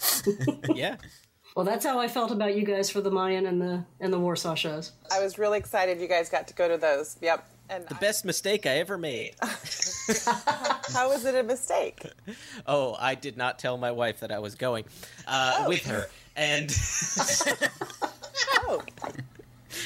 yeah. 0.75 0.97
Well, 1.55 1.63
that's 1.65 1.85
how 1.85 1.99
I 1.99 2.09
felt 2.09 2.31
about 2.31 2.55
you 2.57 2.65
guys 2.65 2.89
for 2.89 2.99
the 2.99 3.09
Mayan 3.11 3.45
and 3.45 3.61
the 3.61 3.85
and 3.99 4.11
the 4.11 4.19
Warsaw 4.19 4.55
shows. 4.55 4.91
I 5.11 5.21
was 5.23 5.37
really 5.37 5.57
excited 5.57 6.01
you 6.01 6.07
guys 6.07 6.29
got 6.29 6.47
to 6.49 6.53
go 6.53 6.67
to 6.67 6.77
those. 6.77 7.17
Yep. 7.21 7.47
And 7.67 7.87
The 7.87 7.95
best 7.95 8.25
mistake 8.25 8.67
I 8.67 8.77
ever 8.77 8.95
made. 8.97 9.33
how 9.41 11.09
was 11.09 11.25
it 11.25 11.33
a 11.33 11.41
mistake? 11.41 12.05
Oh, 12.67 12.95
I 12.99 13.15
did 13.15 13.37
not 13.37 13.57
tell 13.57 13.77
my 13.77 13.89
wife 13.91 14.19
that 14.19 14.31
I 14.31 14.37
was 14.37 14.53
going 14.53 14.85
uh, 15.27 15.65
with 15.67 15.83
her, 15.87 16.05
and 16.35 16.69
Oh. 18.67 18.83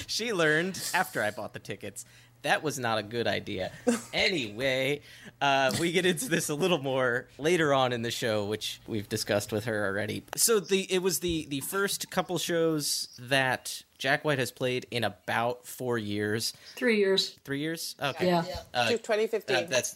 she 0.07 0.33
learned 0.33 0.77
after 0.93 1.23
I 1.23 1.31
bought 1.31 1.53
the 1.53 1.59
tickets. 1.59 2.03
That 2.43 2.63
was 2.63 2.79
not 2.79 2.97
a 2.97 3.03
good 3.03 3.27
idea. 3.27 3.71
Anyway, 4.13 5.01
uh, 5.41 5.73
we 5.79 5.91
get 5.91 6.05
into 6.05 6.29
this 6.29 6.49
a 6.49 6.55
little 6.55 6.77
more 6.77 7.27
later 7.37 7.73
on 7.73 7.91
in 7.91 8.01
the 8.01 8.11
show, 8.11 8.45
which 8.45 8.79
we've 8.87 9.09
discussed 9.09 9.51
with 9.51 9.65
her 9.65 9.85
already. 9.85 10.23
So 10.35 10.59
the 10.59 10.81
it 10.91 11.01
was 11.01 11.19
the 11.19 11.45
the 11.49 11.59
first 11.61 12.09
couple 12.09 12.37
shows 12.37 13.09
that 13.19 13.83
Jack 13.97 14.23
White 14.23 14.39
has 14.39 14.51
played 14.51 14.87
in 14.91 15.03
about 15.03 15.65
four 15.67 15.97
years. 15.97 16.53
Three 16.75 16.97
years. 16.97 17.37
Three 17.43 17.59
years. 17.59 17.95
Okay. 18.01 18.27
Yeah. 18.27 18.43
Uh, 18.73 18.89
2015. 18.89 19.55
uh, 19.55 19.61
that's 19.69 19.95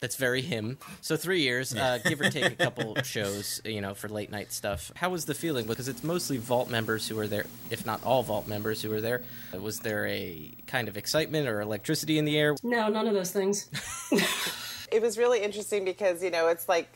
that's 0.00 0.16
very 0.16 0.40
him. 0.40 0.78
So 1.02 1.16
three 1.16 1.42
years, 1.42 1.74
uh, 1.74 1.98
give 2.04 2.20
or 2.20 2.30
take 2.30 2.46
a 2.46 2.56
couple 2.56 2.96
shows, 3.04 3.60
you 3.64 3.82
know, 3.82 3.92
for 3.94 4.08
late 4.08 4.30
night 4.30 4.50
stuff. 4.52 4.90
How 4.96 5.10
was 5.10 5.26
the 5.26 5.34
feeling? 5.34 5.66
Because 5.66 5.88
it's 5.88 6.02
mostly 6.02 6.38
Vault 6.38 6.70
members 6.70 7.06
who 7.06 7.18
are 7.18 7.26
there, 7.26 7.44
if 7.70 7.84
not 7.84 8.02
all 8.02 8.22
Vault 8.22 8.48
members 8.48 8.80
who 8.80 8.90
are 8.92 9.00
there. 9.02 9.22
Was 9.52 9.80
there 9.80 10.06
a 10.06 10.50
kind 10.66 10.88
of 10.88 10.96
excitement 10.96 11.46
or 11.48 11.60
electricity 11.60 12.18
in 12.18 12.24
the 12.24 12.38
air? 12.38 12.56
No, 12.62 12.88
none 12.88 13.06
of 13.06 13.14
those 13.14 13.30
things. 13.30 13.68
it 14.90 15.02
was 15.02 15.18
really 15.18 15.42
interesting 15.42 15.84
because 15.84 16.22
you 16.22 16.30
know 16.30 16.48
it's 16.48 16.68
like 16.68 16.88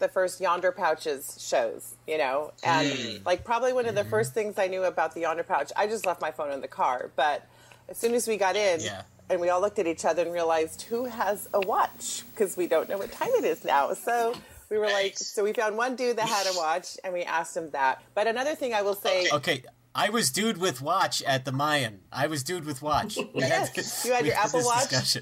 the 0.00 0.08
first 0.08 0.40
Yondr 0.40 0.74
Pouches 0.74 1.36
shows, 1.40 1.94
you 2.06 2.18
know, 2.18 2.52
and 2.64 2.88
Mm. 2.88 3.26
like 3.26 3.44
probably 3.44 3.72
one 3.72 3.86
of 3.86 3.94
the 3.94 4.04
first 4.04 4.34
things 4.34 4.58
I 4.58 4.66
knew 4.66 4.84
about 4.84 5.14
the 5.14 5.22
Yondr 5.22 5.46
Pouch. 5.46 5.70
I 5.76 5.86
just 5.86 6.06
left 6.06 6.20
my 6.20 6.30
phone 6.32 6.52
in 6.52 6.60
the 6.60 6.68
car, 6.68 7.10
but 7.16 7.46
as 7.88 7.98
soon 7.98 8.14
as 8.14 8.26
we 8.28 8.36
got 8.36 8.56
in. 8.56 8.80
Yeah. 8.80 9.02
And 9.30 9.40
we 9.40 9.50
all 9.50 9.60
looked 9.60 9.78
at 9.78 9.86
each 9.86 10.04
other 10.04 10.22
and 10.22 10.32
realized 10.32 10.82
who 10.82 11.04
has 11.04 11.48
a 11.52 11.60
watch 11.60 12.22
because 12.34 12.56
we 12.56 12.66
don't 12.66 12.88
know 12.88 12.98
what 12.98 13.12
time 13.12 13.30
it 13.38 13.44
is 13.44 13.64
now. 13.64 13.92
So 13.92 14.34
we 14.70 14.78
were 14.78 14.86
like, 14.86 15.18
so 15.18 15.44
we 15.44 15.52
found 15.52 15.76
one 15.76 15.96
dude 15.96 16.16
that 16.16 16.28
had 16.28 16.46
a 16.46 16.56
watch 16.56 16.96
and 17.04 17.12
we 17.12 17.22
asked 17.24 17.56
him 17.56 17.70
that. 17.70 18.02
But 18.14 18.26
another 18.26 18.54
thing 18.54 18.72
I 18.74 18.82
will 18.82 18.94
say, 18.94 19.28
Okay. 19.32 19.62
I 19.94 20.10
was 20.10 20.30
dude 20.30 20.58
with 20.58 20.80
watch 20.80 21.22
at 21.22 21.44
the 21.44 21.50
Mayan. 21.50 22.00
I 22.12 22.28
was 22.28 22.44
dude 22.44 22.64
with 22.64 22.82
watch. 22.82 23.16
We 23.16 23.28
Yes, 23.40 24.04
you 24.04 24.12
had 24.12 24.24
your 24.24 24.36
Apple 24.36 24.62
Watch? 24.64 25.16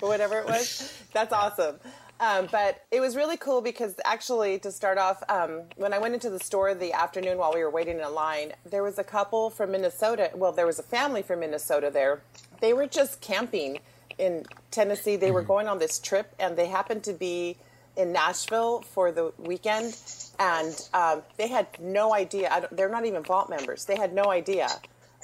or 0.00 0.08
whatever 0.08 0.38
it 0.38 0.46
was. 0.46 0.92
That's 1.12 1.32
awesome. 1.32 1.76
Um, 2.20 2.48
but 2.52 2.84
it 2.90 3.00
was 3.00 3.16
really 3.16 3.38
cool 3.38 3.62
because 3.62 3.94
actually, 4.04 4.58
to 4.58 4.70
start 4.70 4.98
off, 4.98 5.22
um, 5.30 5.62
when 5.76 5.94
I 5.94 5.98
went 5.98 6.12
into 6.12 6.28
the 6.28 6.38
store 6.38 6.74
the 6.74 6.92
afternoon 6.92 7.38
while 7.38 7.52
we 7.54 7.62
were 7.64 7.70
waiting 7.70 7.98
in 7.98 8.14
line, 8.14 8.52
there 8.68 8.82
was 8.82 8.98
a 8.98 9.04
couple 9.04 9.48
from 9.48 9.72
Minnesota. 9.72 10.30
Well, 10.34 10.52
there 10.52 10.66
was 10.66 10.78
a 10.78 10.82
family 10.82 11.22
from 11.22 11.40
Minnesota 11.40 11.90
there. 11.90 12.20
They 12.60 12.74
were 12.74 12.86
just 12.86 13.22
camping 13.22 13.80
in 14.18 14.44
Tennessee. 14.70 15.16
They 15.16 15.30
were 15.30 15.42
going 15.42 15.66
on 15.66 15.78
this 15.78 15.98
trip, 15.98 16.34
and 16.38 16.58
they 16.58 16.66
happened 16.66 17.04
to 17.04 17.14
be 17.14 17.56
in 17.96 18.12
Nashville 18.12 18.82
for 18.82 19.10
the 19.10 19.32
weekend, 19.38 19.96
and 20.38 20.88
um, 20.92 21.22
they 21.38 21.48
had 21.48 21.66
no 21.80 22.14
idea. 22.14 22.50
I 22.50 22.60
don't, 22.60 22.76
they're 22.76 22.90
not 22.90 23.06
even 23.06 23.22
Vault 23.22 23.48
members. 23.48 23.86
They 23.86 23.96
had 23.96 24.12
no 24.12 24.24
idea 24.30 24.68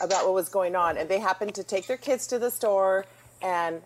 about 0.01 0.25
what 0.25 0.33
was 0.33 0.49
going 0.49 0.75
on, 0.75 0.97
and 0.97 1.11
they 1.11 1.19
happened 1.19 1.55
to 1.57 1.63
take 1.63 1.87
their 1.87 1.97
kids 1.99 2.27
to 2.29 2.39
the 2.39 2.51
store, 2.51 3.05
and 3.43 3.83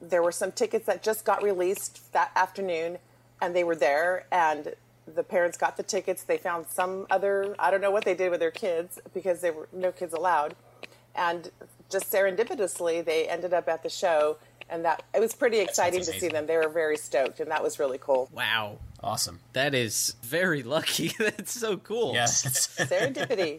there 0.00 0.22
were 0.22 0.32
some 0.32 0.52
tickets 0.52 0.86
that 0.86 1.02
just 1.02 1.24
got 1.24 1.42
released 1.42 2.12
that 2.12 2.30
afternoon, 2.36 2.98
and 3.40 3.54
they 3.54 3.64
were 3.64 3.76
there, 3.76 4.26
and 4.32 4.74
the 5.12 5.22
parents 5.22 5.56
got 5.56 5.76
the 5.76 5.82
tickets. 5.82 6.22
They 6.22 6.38
found 6.38 6.66
some 6.68 7.06
other 7.10 7.54
I 7.58 7.70
don't 7.70 7.80
know 7.80 7.90
what 7.90 8.04
they 8.04 8.14
did 8.14 8.30
with 8.30 8.40
their 8.40 8.50
kids 8.50 8.98
because 9.12 9.40
there 9.40 9.52
were 9.52 9.68
no 9.72 9.92
kids 9.92 10.14
allowed, 10.14 10.54
and 11.14 11.50
just 11.90 12.12
serendipitously 12.12 13.04
they 13.04 13.28
ended 13.28 13.52
up 13.52 13.68
at 13.68 13.82
the 13.82 13.90
show 13.90 14.36
and 14.70 14.84
that 14.84 15.02
it 15.14 15.20
was 15.20 15.34
pretty 15.34 15.58
exciting 15.58 16.00
to 16.00 16.12
see 16.12 16.28
them. 16.28 16.46
They 16.46 16.56
were 16.56 16.68
very 16.68 16.96
stoked, 16.96 17.40
and 17.40 17.50
that 17.50 17.62
was 17.62 17.78
really 17.78 17.98
cool. 17.98 18.30
Wow. 18.32 18.78
Awesome. 19.02 19.40
That 19.52 19.74
is 19.74 20.14
very 20.22 20.62
lucky. 20.62 21.12
That's 21.18 21.52
so 21.52 21.76
cool. 21.78 22.14
Yes. 22.14 22.68
Serendipity. 22.78 23.58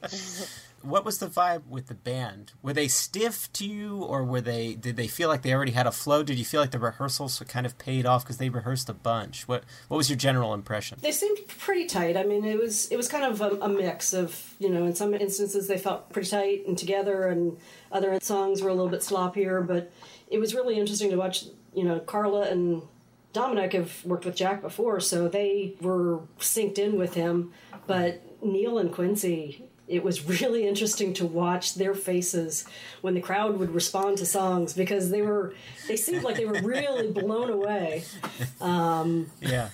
what 0.84 1.05
was 1.05 1.19
the 1.19 1.27
vibe 1.27 1.65
with 1.67 1.88
the 1.88 1.93
band? 1.93 2.53
Were 2.61 2.73
they 2.73 2.88
stiff 2.88 3.51
to 3.53 3.65
you, 3.65 4.03
or 4.03 4.23
were 4.23 4.41
they? 4.41 4.75
Did 4.75 4.95
they 4.95 5.07
feel 5.07 5.29
like 5.29 5.41
they 5.41 5.53
already 5.53 5.71
had 5.71 5.88
a 5.88 5.91
flow? 5.91 6.23
Did 6.23 6.38
you 6.38 6.45
feel 6.45 6.61
like 6.61 6.71
the 6.71 6.79
rehearsals 6.79 7.41
kind 7.47 7.65
of 7.65 7.77
paid 7.77 8.05
off 8.05 8.23
because 8.23 8.38
they 8.38 8.49
rehearsed 8.49 8.89
a 8.89 8.93
bunch? 8.93 9.47
What 9.47 9.63
What 9.88 9.97
was 9.97 10.09
your 10.09 10.17
general 10.17 10.53
impression? 10.53 10.99
They 11.01 11.11
seemed 11.11 11.39
pretty 11.47 11.86
tight. 11.86 12.17
I 12.17 12.23
mean, 12.23 12.45
it 12.45 12.59
was 12.59 12.88
it 12.91 12.97
was 12.97 13.07
kind 13.07 13.23
of 13.23 13.41
a, 13.41 13.57
a 13.61 13.69
mix 13.69 14.13
of 14.13 14.53
you 14.59 14.69
know, 14.69 14.86
in 14.86 14.95
some 14.95 15.13
instances 15.13 15.67
they 15.67 15.77
felt 15.77 16.11
pretty 16.11 16.29
tight 16.29 16.67
and 16.67 16.77
together, 16.77 17.27
and 17.27 17.57
other 17.91 18.19
songs 18.21 18.61
were 18.61 18.69
a 18.69 18.73
little 18.73 18.89
bit 18.89 19.01
sloppier, 19.01 19.65
but 19.65 19.91
it 20.29 20.39
was 20.39 20.53
really 20.55 20.77
interesting 20.77 21.09
to 21.11 21.17
watch. 21.17 21.45
You 21.73 21.86
know, 21.86 21.99
Carla 21.99 22.49
and 22.49 22.82
Dominic 23.34 23.73
have 23.73 24.03
worked 24.05 24.25
with 24.25 24.36
Jack 24.36 24.61
before, 24.61 24.99
so 24.99 25.27
they 25.27 25.75
were 25.82 26.19
synced 26.39 26.77
in 26.77 26.97
with 26.97 27.13
him. 27.13 27.53
But 27.88 28.43
Neal 28.43 28.77
and 28.77 28.91
Quincy, 28.91 29.63
it 29.91 30.03
was 30.03 30.27
really 30.41 30.67
interesting 30.67 31.13
to 31.15 31.25
watch 31.25 31.75
their 31.75 31.93
faces 31.93 32.65
when 33.01 33.13
the 33.13 33.21
crowd 33.21 33.59
would 33.59 33.71
respond 33.71 34.17
to 34.19 34.25
songs 34.25 34.73
because 34.73 35.11
they 35.11 35.21
were 35.21 35.53
they 35.87 35.97
seemed 35.97 36.23
like 36.23 36.37
they 36.37 36.45
were 36.45 36.61
really 36.63 37.11
blown 37.11 37.49
away. 37.49 38.03
Um, 38.61 39.29
yeah, 39.41 39.69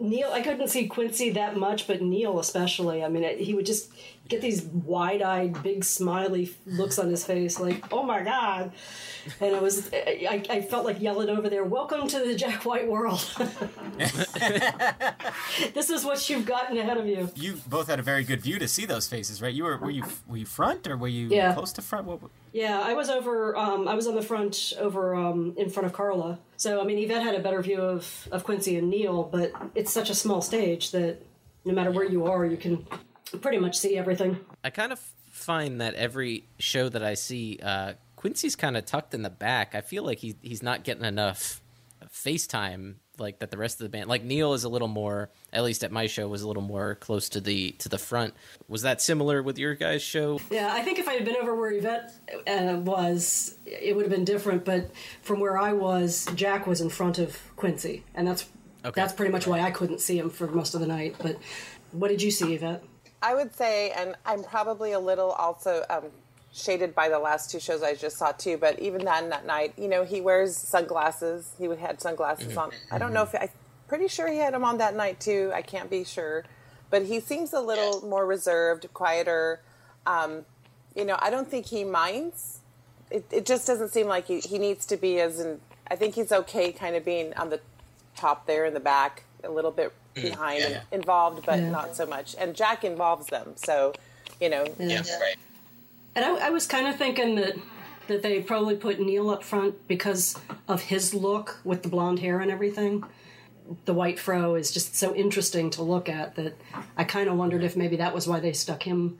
Neal, 0.00 0.30
I 0.32 0.42
couldn't 0.42 0.68
see 0.68 0.86
Quincy 0.88 1.30
that 1.30 1.56
much, 1.56 1.86
but 1.86 2.02
Neal 2.02 2.38
especially. 2.38 3.02
I 3.02 3.08
mean, 3.08 3.38
he 3.38 3.54
would 3.54 3.66
just 3.66 3.90
get 4.28 4.40
these 4.40 4.62
wide-eyed, 4.62 5.62
big, 5.62 5.84
smiley 5.84 6.50
looks 6.66 6.98
on 6.98 7.08
his 7.10 7.24
face, 7.24 7.58
like 7.60 7.92
"Oh 7.92 8.02
my 8.02 8.22
god!" 8.22 8.72
And 9.40 9.54
it 9.56 9.60
was, 9.62 9.90
I, 9.92 10.42
I 10.48 10.60
felt 10.62 10.84
like 10.84 11.00
yelling 11.00 11.28
over 11.28 11.48
there, 11.48 11.64
"Welcome 11.64 12.06
to 12.08 12.18
the 12.20 12.34
Jack 12.34 12.64
White 12.64 12.88
world." 12.88 13.20
this 15.74 15.90
is 15.90 16.04
what 16.04 16.28
you've 16.28 16.46
gotten 16.46 16.76
ahead 16.78 16.96
of 16.96 17.06
you. 17.06 17.30
You 17.34 17.60
both 17.66 17.88
had 17.88 17.98
a 17.98 18.02
very 18.02 18.24
good 18.24 18.40
view 18.40 18.58
to 18.58 18.68
see 18.68 18.84
those 18.86 19.06
faces, 19.08 19.40
right? 19.42 19.52
You 19.54 19.64
were 19.64 19.76
were 19.78 19.90
you 19.90 20.04
were 20.26 20.36
you 20.36 20.46
front 20.46 20.86
or 20.86 20.96
were 20.96 21.08
you 21.08 21.28
Yeah. 21.28 21.52
close 21.54 21.72
to 21.74 21.82
front? 21.82 22.06
What, 22.06 22.20
Yeah, 22.52 22.80
I 22.80 22.94
was 22.94 23.08
over. 23.08 23.56
Um, 23.56 23.88
I 23.88 23.94
was 23.94 24.06
on 24.06 24.14
the 24.14 24.22
front 24.22 24.72
over 24.78 25.14
um, 25.14 25.54
in 25.56 25.70
front 25.70 25.86
of 25.86 25.92
Carla. 25.92 26.38
So 26.56 26.80
I 26.80 26.84
mean, 26.84 26.98
Yvette 26.98 27.22
had 27.22 27.34
a 27.34 27.40
better 27.40 27.62
view 27.62 27.80
of 27.80 28.28
of 28.30 28.44
Quincy 28.44 28.76
and 28.76 28.90
Neal, 28.90 29.24
but 29.24 29.52
it's 29.74 29.92
such 29.92 30.10
a 30.10 30.14
small 30.14 30.40
stage 30.42 30.90
that 30.92 31.22
no 31.64 31.72
matter 31.74 31.90
where 31.90 32.04
you 32.08 32.26
are, 32.26 32.46
you 32.46 32.56
can 32.56 32.86
pretty 33.40 33.58
much 33.58 33.76
see 33.78 33.96
everything. 33.96 34.38
I 34.64 34.70
kind 34.70 34.92
of 34.92 34.98
find 35.30 35.80
that 35.80 35.94
every 35.94 36.44
show 36.58 36.88
that 36.88 37.02
I 37.02 37.14
see, 37.14 37.58
uh, 37.62 37.94
Quincy's 38.16 38.56
kind 38.56 38.76
of 38.76 38.84
tucked 38.86 39.14
in 39.14 39.22
the 39.22 39.30
back. 39.30 39.74
I 39.74 39.80
feel 39.80 40.02
like 40.04 40.18
he 40.18 40.36
he's 40.42 40.62
not 40.62 40.84
getting 40.84 41.04
enough 41.04 41.60
FaceTime 42.10 42.94
like 43.18 43.38
that 43.38 43.50
the 43.50 43.56
rest 43.56 43.80
of 43.80 43.84
the 43.84 43.88
band. 43.88 44.08
Like 44.08 44.24
Neal 44.24 44.52
is 44.52 44.64
a 44.64 44.68
little 44.68 44.88
more, 44.88 45.30
at 45.52 45.64
least 45.64 45.82
at 45.84 45.90
my 45.92 46.06
show, 46.06 46.28
was 46.28 46.42
a 46.42 46.48
little 46.48 46.62
more 46.62 46.94
close 46.96 47.28
to 47.30 47.40
the 47.40 47.70
to 47.72 47.88
the 47.88 47.98
front. 47.98 48.34
Was 48.68 48.82
that 48.82 49.00
similar 49.00 49.42
with 49.42 49.58
your 49.58 49.74
guys' 49.74 50.02
show? 50.02 50.40
Yeah, 50.50 50.68
I 50.72 50.82
think 50.82 50.98
if 50.98 51.08
I 51.08 51.14
had 51.14 51.24
been 51.24 51.36
over 51.36 51.54
where 51.54 51.70
Yvette 51.72 52.12
uh, 52.46 52.78
was, 52.80 53.54
it 53.66 53.94
would 53.96 54.04
have 54.04 54.12
been 54.12 54.24
different. 54.24 54.64
But 54.64 54.90
from 55.22 55.40
where 55.40 55.58
I 55.58 55.72
was, 55.72 56.26
Jack 56.34 56.66
was 56.66 56.80
in 56.80 56.90
front 56.90 57.18
of 57.18 57.38
Quincy, 57.56 58.04
and 58.14 58.26
that's 58.26 58.46
Okay. 58.84 59.00
that's 59.00 59.12
pretty 59.14 59.32
much 59.32 59.46
why 59.48 59.60
I 59.60 59.72
couldn't 59.72 60.00
see 60.00 60.18
him 60.18 60.30
for 60.30 60.46
most 60.46 60.74
of 60.74 60.80
the 60.80 60.86
night. 60.86 61.16
But 61.18 61.38
what 61.92 62.08
did 62.08 62.22
you 62.22 62.30
see, 62.30 62.54
Yvette? 62.54 62.84
I 63.26 63.34
would 63.34 63.56
say, 63.56 63.90
and 63.90 64.14
I'm 64.24 64.44
probably 64.44 64.92
a 64.92 65.00
little 65.00 65.32
also 65.32 65.84
um, 65.90 66.04
shaded 66.52 66.94
by 66.94 67.08
the 67.08 67.18
last 67.18 67.50
two 67.50 67.58
shows 67.58 67.82
I 67.82 67.96
just 67.96 68.18
saw 68.18 68.30
too. 68.30 68.56
But 68.56 68.78
even 68.78 69.04
then, 69.04 69.30
that 69.30 69.44
night, 69.44 69.74
you 69.76 69.88
know, 69.88 70.04
he 70.04 70.20
wears 70.20 70.56
sunglasses. 70.56 71.50
He 71.58 71.64
had 71.64 72.00
sunglasses 72.00 72.46
Mm-hmm. 72.50 72.58
on. 72.58 72.70
I 72.92 72.98
don't 72.98 73.12
know 73.12 73.24
if 73.24 73.34
I'm 73.34 73.48
pretty 73.88 74.06
sure 74.06 74.28
he 74.28 74.38
had 74.38 74.54
them 74.54 74.62
on 74.62 74.78
that 74.78 74.94
night 74.94 75.18
too. 75.18 75.50
I 75.52 75.62
can't 75.62 75.90
be 75.90 76.04
sure, 76.04 76.44
but 76.88 77.02
he 77.02 77.18
seems 77.18 77.52
a 77.52 77.60
little 77.60 78.00
more 78.08 78.24
reserved, 78.24 78.86
quieter. 78.94 79.60
Um, 80.06 80.44
you 80.94 81.04
know, 81.04 81.16
I 81.18 81.30
don't 81.30 81.50
think 81.50 81.66
he 81.66 81.82
minds. 81.82 82.60
It, 83.10 83.24
it 83.32 83.44
just 83.44 83.66
doesn't 83.66 83.88
seem 83.88 84.06
like 84.06 84.28
he, 84.28 84.38
he 84.38 84.58
needs 84.58 84.86
to 84.86 84.96
be 84.96 85.18
as 85.20 85.40
in. 85.40 85.60
I 85.90 85.96
think 85.96 86.14
he's 86.14 86.30
okay, 86.30 86.70
kind 86.70 86.94
of 86.94 87.04
being 87.04 87.34
on 87.34 87.50
the 87.50 87.60
top 88.16 88.46
there 88.46 88.64
in 88.64 88.72
the 88.74 88.80
back, 88.80 89.24
a 89.42 89.50
little 89.50 89.72
bit 89.72 89.92
Mm. 90.16 90.22
behind 90.30 90.58
Yeah, 90.60 90.64
and 90.66 90.74
yeah. 90.74 90.80
involved, 90.98 91.44
but 91.46 91.58
Yeah. 91.58 91.70
not 91.70 91.94
so 91.96 92.06
much. 92.06 92.34
And 92.38 92.54
Jack 92.54 92.84
involves 92.84 93.26
them, 93.26 93.52
so 93.56 93.92
you 94.40 94.48
know. 94.48 94.64
Yeah. 94.78 95.02
And 96.14 96.24
I, 96.24 96.46
I 96.46 96.50
was 96.50 96.66
kind 96.66 96.86
of 96.86 96.96
thinking 96.96 97.34
that 97.36 97.56
that 98.08 98.22
they 98.22 98.40
probably 98.40 98.76
put 98.76 99.00
Neal 99.00 99.30
up 99.30 99.42
front 99.42 99.86
because 99.88 100.36
of 100.68 100.82
his 100.82 101.12
look 101.12 101.58
with 101.64 101.82
the 101.82 101.88
blonde 101.88 102.20
hair 102.20 102.40
and 102.40 102.50
everything. 102.50 103.04
The 103.84 103.92
white 103.94 104.18
fro 104.20 104.54
is 104.54 104.70
just 104.70 104.94
so 104.94 105.12
interesting 105.14 105.70
to 105.70 105.82
look 105.82 106.08
at 106.08 106.36
that 106.36 106.56
I 106.96 107.02
kind 107.02 107.28
of 107.28 107.36
wondered 107.36 107.64
if 107.64 107.76
maybe 107.76 107.96
that 107.96 108.14
was 108.14 108.28
why 108.28 108.38
they 108.38 108.52
stuck 108.52 108.84
him. 108.84 109.18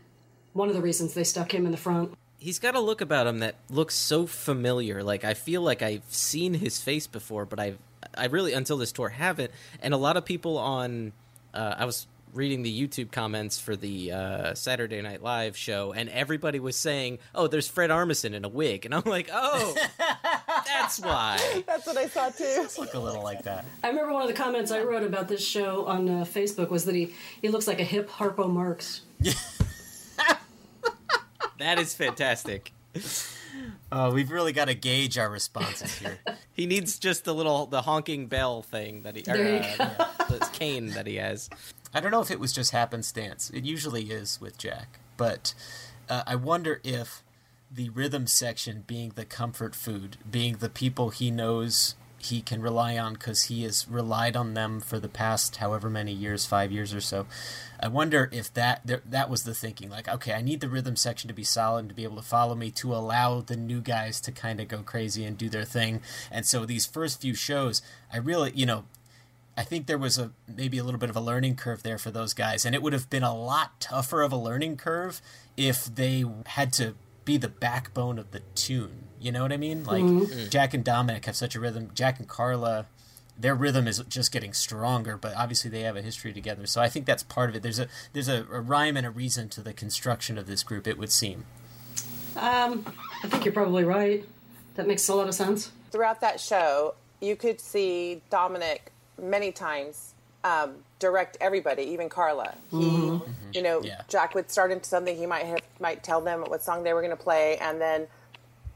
One 0.52 0.68
of 0.68 0.76
the 0.76 0.80
reasons 0.80 1.14
they 1.14 1.24
stuck 1.24 1.52
him 1.52 1.66
in 1.66 1.72
the 1.72 1.76
front. 1.78 2.14
He's 2.38 2.60
got 2.60 2.76
a 2.76 2.80
look 2.80 3.00
about 3.00 3.26
him 3.26 3.40
that 3.40 3.56
looks 3.68 3.96
so 3.96 4.26
familiar. 4.26 5.02
Like 5.02 5.24
I 5.24 5.34
feel 5.34 5.62
like 5.62 5.82
I've 5.82 6.04
seen 6.08 6.54
his 6.54 6.80
face 6.80 7.08
before, 7.08 7.44
but 7.44 7.58
I've 7.58 7.78
I 8.16 8.26
really 8.26 8.52
until 8.52 8.76
this 8.76 8.92
tour 8.92 9.08
haven't. 9.08 9.50
And 9.80 9.94
a 9.94 9.96
lot 9.96 10.16
of 10.16 10.24
people 10.24 10.58
on, 10.58 11.12
uh, 11.54 11.74
I 11.78 11.84
was 11.84 12.06
reading 12.32 12.62
the 12.62 12.88
YouTube 12.88 13.10
comments 13.10 13.58
for 13.58 13.76
the 13.76 14.12
uh, 14.12 14.54
Saturday 14.54 15.00
Night 15.00 15.22
Live 15.22 15.56
show, 15.56 15.92
and 15.92 16.08
everybody 16.10 16.60
was 16.60 16.76
saying, 16.76 17.18
"Oh, 17.34 17.46
there's 17.46 17.68
Fred 17.68 17.90
Armisen 17.90 18.34
in 18.34 18.44
a 18.44 18.48
wig," 18.48 18.84
and 18.84 18.94
I'm 18.94 19.04
like, 19.04 19.30
"Oh, 19.32 19.74
that's 20.66 21.00
why." 21.00 21.62
That's 21.66 21.86
what 21.86 21.96
I 21.96 22.08
saw 22.08 22.28
too. 22.30 22.66
look 22.78 22.94
a 22.94 22.98
little 22.98 23.22
like 23.22 23.44
that. 23.44 23.64
I 23.82 23.88
remember 23.88 24.12
one 24.12 24.22
of 24.22 24.28
the 24.28 24.34
comments 24.34 24.70
I 24.70 24.82
wrote 24.82 25.02
about 25.02 25.28
this 25.28 25.44
show 25.46 25.86
on 25.86 26.08
uh, 26.08 26.24
Facebook 26.24 26.70
was 26.70 26.84
that 26.84 26.94
he, 26.94 27.14
he 27.40 27.48
looks 27.48 27.66
like 27.66 27.80
a 27.80 27.84
hip 27.84 28.10
Harpo 28.10 28.50
Marx. 28.50 29.02
That 31.58 31.78
is 31.78 31.94
fantastic. 31.94 32.72
Uh, 33.90 34.10
we've 34.12 34.30
really 34.30 34.52
got 34.52 34.66
to 34.66 34.74
gauge 34.74 35.18
our 35.18 35.30
responses 35.30 35.98
here. 35.98 36.18
He 36.52 36.64
needs 36.64 36.98
just 36.98 37.24
the 37.24 37.34
little 37.34 37.66
the 37.66 37.82
honking 37.82 38.28
bell 38.28 38.62
thing 38.62 39.02
that 39.02 39.14
he, 39.14 39.20
or, 39.30 39.36
There 39.36 39.56
you 39.56 39.76
uh, 39.78 40.06
the 40.30 40.48
cane 40.54 40.92
that 40.92 41.06
he 41.06 41.16
has. 41.16 41.50
I 41.92 42.00
don't 42.00 42.10
know 42.10 42.22
if 42.22 42.30
it 42.30 42.40
was 42.40 42.54
just 42.54 42.70
happenstance. 42.70 43.50
It 43.50 43.64
usually 43.64 44.04
is 44.04 44.40
with 44.40 44.56
Jack, 44.56 44.98
but 45.18 45.52
uh, 46.08 46.22
I 46.26 46.34
wonder 46.34 46.80
if 46.82 47.22
the 47.70 47.90
rhythm 47.90 48.26
section 48.26 48.84
being 48.86 49.12
the 49.16 49.26
comfort 49.26 49.74
food, 49.74 50.16
being 50.30 50.56
the 50.56 50.70
people 50.70 51.10
he 51.10 51.30
knows 51.30 51.94
he 52.28 52.40
can 52.40 52.62
rely 52.62 52.96
on 52.98 53.14
because 53.14 53.44
he 53.44 53.62
has 53.62 53.86
relied 53.88 54.36
on 54.36 54.54
them 54.54 54.80
for 54.80 54.98
the 54.98 55.08
past 55.08 55.56
however 55.56 55.90
many 55.90 56.12
years, 56.12 56.46
five 56.46 56.72
years 56.72 56.94
or 56.94 57.00
so. 57.00 57.26
I 57.78 57.88
wonder 57.88 58.28
if 58.32 58.52
that 58.54 58.82
that 58.84 59.30
was 59.30 59.44
the 59.44 59.54
thinking. 59.54 59.90
Like, 59.90 60.08
okay, 60.08 60.32
I 60.32 60.42
need 60.42 60.60
the 60.60 60.68
rhythm 60.68 60.96
section 60.96 61.28
to 61.28 61.34
be 61.34 61.44
solid 61.44 61.80
and 61.80 61.88
to 61.90 61.94
be 61.94 62.04
able 62.04 62.16
to 62.16 62.22
follow 62.22 62.54
me 62.54 62.70
to 62.72 62.94
allow 62.94 63.40
the 63.40 63.56
new 63.56 63.80
guys 63.80 64.20
to 64.22 64.32
kind 64.32 64.60
of 64.60 64.68
go 64.68 64.82
crazy 64.82 65.24
and 65.24 65.36
do 65.36 65.48
their 65.48 65.64
thing. 65.64 66.00
And 66.30 66.46
so 66.46 66.64
these 66.64 66.86
first 66.86 67.20
few 67.20 67.34
shows, 67.34 67.82
I 68.12 68.18
really, 68.18 68.52
you 68.54 68.66
know, 68.66 68.84
I 69.56 69.62
think 69.62 69.86
there 69.86 69.98
was 69.98 70.18
a 70.18 70.32
maybe 70.46 70.78
a 70.78 70.84
little 70.84 71.00
bit 71.00 71.10
of 71.10 71.16
a 71.16 71.20
learning 71.20 71.56
curve 71.56 71.82
there 71.82 71.98
for 71.98 72.10
those 72.10 72.34
guys, 72.34 72.66
and 72.66 72.74
it 72.74 72.82
would 72.82 72.92
have 72.92 73.08
been 73.08 73.22
a 73.22 73.34
lot 73.34 73.80
tougher 73.80 74.22
of 74.22 74.32
a 74.32 74.36
learning 74.36 74.76
curve 74.76 75.22
if 75.56 75.86
they 75.86 76.24
had 76.46 76.72
to 76.74 76.94
be 77.24 77.36
the 77.36 77.48
backbone 77.48 78.18
of 78.18 78.30
the 78.32 78.40
tune. 78.54 79.05
You 79.20 79.32
know 79.32 79.42
what 79.42 79.52
I 79.52 79.56
mean? 79.56 79.84
Like 79.84 80.02
Mhm. 80.04 80.50
Jack 80.50 80.74
and 80.74 80.84
Dominic 80.84 81.24
have 81.26 81.36
such 81.36 81.54
a 81.54 81.60
rhythm. 81.60 81.90
Jack 81.94 82.18
and 82.18 82.28
Carla, 82.28 82.86
their 83.38 83.54
rhythm 83.54 83.86
is 83.88 83.98
just 84.08 84.32
getting 84.32 84.52
stronger, 84.52 85.16
but 85.16 85.34
obviously 85.36 85.70
they 85.70 85.80
have 85.82 85.96
a 85.96 86.02
history 86.02 86.32
together. 86.32 86.66
So 86.66 86.80
I 86.80 86.88
think 86.88 87.06
that's 87.06 87.22
part 87.22 87.50
of 87.50 87.56
it. 87.56 87.62
There's 87.62 87.78
a 87.78 87.88
there's 88.12 88.28
a, 88.28 88.46
a 88.52 88.60
rhyme 88.60 88.96
and 88.96 89.06
a 89.06 89.10
reason 89.10 89.48
to 89.50 89.60
the 89.60 89.72
construction 89.72 90.38
of 90.38 90.46
this 90.46 90.62
group. 90.62 90.86
It 90.86 90.98
would 90.98 91.10
seem. 91.12 91.44
Um, 92.36 92.84
I 93.24 93.28
think 93.28 93.44
you're 93.44 93.54
probably 93.54 93.84
right. 93.84 94.24
That 94.74 94.86
makes 94.86 95.08
a 95.08 95.14
lot 95.14 95.28
of 95.28 95.34
sense. 95.34 95.70
Throughout 95.90 96.20
that 96.20 96.38
show, 96.40 96.94
you 97.20 97.34
could 97.36 97.60
see 97.60 98.20
Dominic 98.30 98.92
many 99.20 99.52
times 99.52 100.12
um, 100.44 100.74
direct 101.00 101.36
everybody, 101.40 101.82
even 101.82 102.08
Carla. 102.08 102.54
He, 102.70 102.76
Mhm. 102.76 103.22
you 103.52 103.62
know, 103.62 103.82
Yeah. 103.82 104.02
Jack 104.06 104.34
would 104.36 104.48
start 104.50 104.70
into 104.70 104.84
something. 104.88 105.16
He 105.16 105.26
might 105.26 105.44
have, 105.46 105.58
might 105.80 106.04
tell 106.04 106.20
them 106.20 106.42
what 106.42 106.62
song 106.62 106.84
they 106.84 106.92
were 106.92 107.00
going 107.00 107.10
to 107.16 107.20
play, 107.20 107.56
and 107.58 107.80
then 107.80 108.06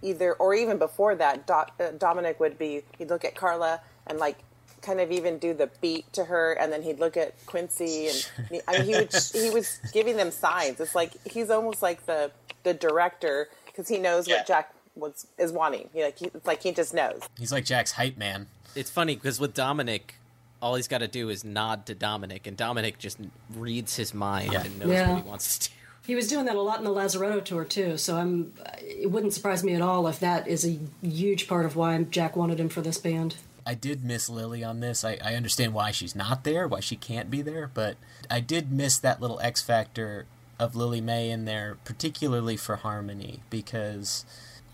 either 0.02 0.34
or 0.34 0.54
even 0.54 0.78
before 0.78 1.14
that, 1.16 1.46
Do, 1.46 1.52
uh, 1.54 1.90
Dominic 1.98 2.40
would 2.40 2.58
be 2.58 2.82
he'd 2.98 3.10
look 3.10 3.24
at 3.24 3.34
Carla 3.34 3.80
and 4.06 4.18
like 4.18 4.38
kind 4.82 4.98
of 5.00 5.10
even 5.12 5.38
do 5.38 5.52
the 5.52 5.68
beat 5.82 6.10
to 6.14 6.24
her, 6.24 6.52
and 6.54 6.72
then 6.72 6.82
he'd 6.82 6.98
look 6.98 7.16
at 7.16 7.34
Quincy, 7.46 8.08
and 8.08 8.30
he, 8.50 8.60
I 8.66 8.78
mean 8.78 8.84
he 8.86 8.94
would 8.94 9.14
he 9.34 9.50
was 9.50 9.78
giving 9.92 10.16
them 10.16 10.30
signs. 10.30 10.80
It's 10.80 10.94
like 10.94 11.12
he's 11.26 11.50
almost 11.50 11.82
like 11.82 12.06
the 12.06 12.30
the 12.62 12.74
director 12.74 13.48
because 13.66 13.88
he 13.88 13.98
knows 13.98 14.26
what 14.28 14.46
Jack 14.46 14.72
was 14.94 15.26
is 15.38 15.52
wanting. 15.52 15.88
You 15.94 16.00
know, 16.00 16.06
like 16.06 16.18
he, 16.18 16.26
it's 16.26 16.46
like 16.46 16.62
he 16.62 16.72
just 16.72 16.94
knows. 16.94 17.20
He's 17.38 17.52
like 17.52 17.64
Jack's 17.64 17.92
hype 17.92 18.16
man. 18.16 18.46
It's 18.74 18.90
funny 18.90 19.16
because 19.16 19.38
with 19.40 19.52
Dominic, 19.54 20.14
all 20.62 20.76
he's 20.76 20.88
got 20.88 20.98
to 20.98 21.08
do 21.08 21.28
is 21.28 21.44
nod 21.44 21.86
to 21.86 21.94
Dominic, 21.94 22.46
and 22.46 22.56
Dominic 22.56 22.98
just 22.98 23.18
reads 23.56 23.96
his 23.96 24.14
mind 24.14 24.54
and 24.54 24.78
knows 24.78 24.88
Yeah. 24.90 25.12
what 25.14 25.22
he 25.24 25.28
wants 25.28 25.58
to 25.58 25.68
do. 25.70 25.74
He 26.10 26.16
was 26.16 26.26
doing 26.26 26.46
that 26.46 26.56
a 26.56 26.60
lot 26.60 26.78
in 26.80 26.84
the 26.84 26.90
Lazaretto 26.90 27.44
tour 27.44 27.64
too, 27.64 27.96
so 27.96 28.16
I'm. 28.16 28.52
It 28.80 29.12
wouldn't 29.12 29.32
surprise 29.32 29.62
me 29.62 29.74
at 29.74 29.80
all 29.80 30.08
if 30.08 30.18
that 30.18 30.48
is 30.48 30.66
a 30.66 30.76
huge 31.06 31.46
part 31.46 31.64
of 31.64 31.76
why 31.76 32.02
Jack 32.02 32.34
wanted 32.34 32.58
him 32.58 32.68
for 32.68 32.80
this 32.80 32.98
band. 32.98 33.36
I 33.64 33.74
did 33.74 34.02
miss 34.02 34.28
Lillie 34.28 34.64
on 34.64 34.80
this. 34.80 35.04
I, 35.04 35.18
I 35.24 35.36
understand 35.36 35.72
why 35.72 35.92
she's 35.92 36.16
not 36.16 36.42
there, 36.42 36.66
why 36.66 36.80
she 36.80 36.96
can't 36.96 37.30
be 37.30 37.42
there, 37.42 37.70
but 37.72 37.96
I 38.28 38.40
did 38.40 38.72
miss 38.72 38.98
that 38.98 39.20
little 39.20 39.38
X 39.38 39.62
factor 39.62 40.26
of 40.58 40.74
Lillie 40.74 41.00
Mae 41.00 41.30
in 41.30 41.44
there, 41.44 41.76
particularly 41.84 42.56
for 42.56 42.74
harmony, 42.74 43.44
because 43.48 44.24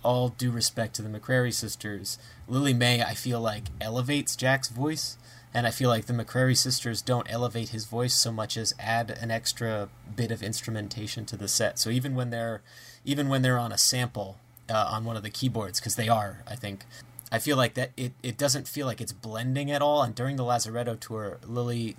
all 0.02 0.30
due 0.30 0.50
respect 0.50 0.94
to 0.94 1.02
the 1.02 1.20
McCrary 1.20 1.52
sisters, 1.52 2.18
Lillie 2.48 2.72
Mae, 2.72 3.02
I 3.02 3.12
feel 3.12 3.42
like, 3.42 3.64
elevates 3.78 4.36
Jack's 4.36 4.70
voice, 4.70 5.18
and 5.54 5.66
I 5.66 5.70
feel 5.70 5.88
like 5.88 6.06
the 6.06 6.12
McCrary 6.12 6.56
sisters 6.56 7.00
don't 7.02 7.26
elevate 7.30 7.70
his 7.70 7.86
voice 7.86 8.14
so 8.14 8.30
much 8.30 8.56
as 8.56 8.74
add 8.78 9.10
an 9.10 9.30
extra 9.30 9.88
bit 10.14 10.30
of 10.30 10.42
instrumentation 10.42 11.24
to 11.26 11.36
the 11.36 11.48
set. 11.48 11.78
So 11.78 11.90
even 11.90 12.14
when 12.14 12.30
they're 12.30 12.62
even 13.04 13.28
when 13.28 13.42
they're 13.42 13.58
on 13.58 13.72
a 13.72 13.78
sample 13.78 14.38
uh, 14.68 14.88
on 14.90 15.04
one 15.04 15.16
of 15.16 15.22
the 15.22 15.30
keyboards, 15.30 15.80
because 15.80 15.96
they 15.96 16.08
are, 16.08 16.42
I 16.46 16.56
think, 16.56 16.84
I 17.30 17.38
feel 17.38 17.56
like 17.56 17.74
that 17.74 17.92
it, 17.96 18.12
it 18.22 18.36
doesn't 18.36 18.68
feel 18.68 18.86
like 18.86 19.00
it's 19.00 19.12
blending 19.12 19.70
at 19.70 19.82
all. 19.82 20.02
And 20.02 20.14
during 20.14 20.36
the 20.36 20.44
Lazaretto 20.44 20.98
tour, 20.98 21.38
Lillie, 21.46 21.96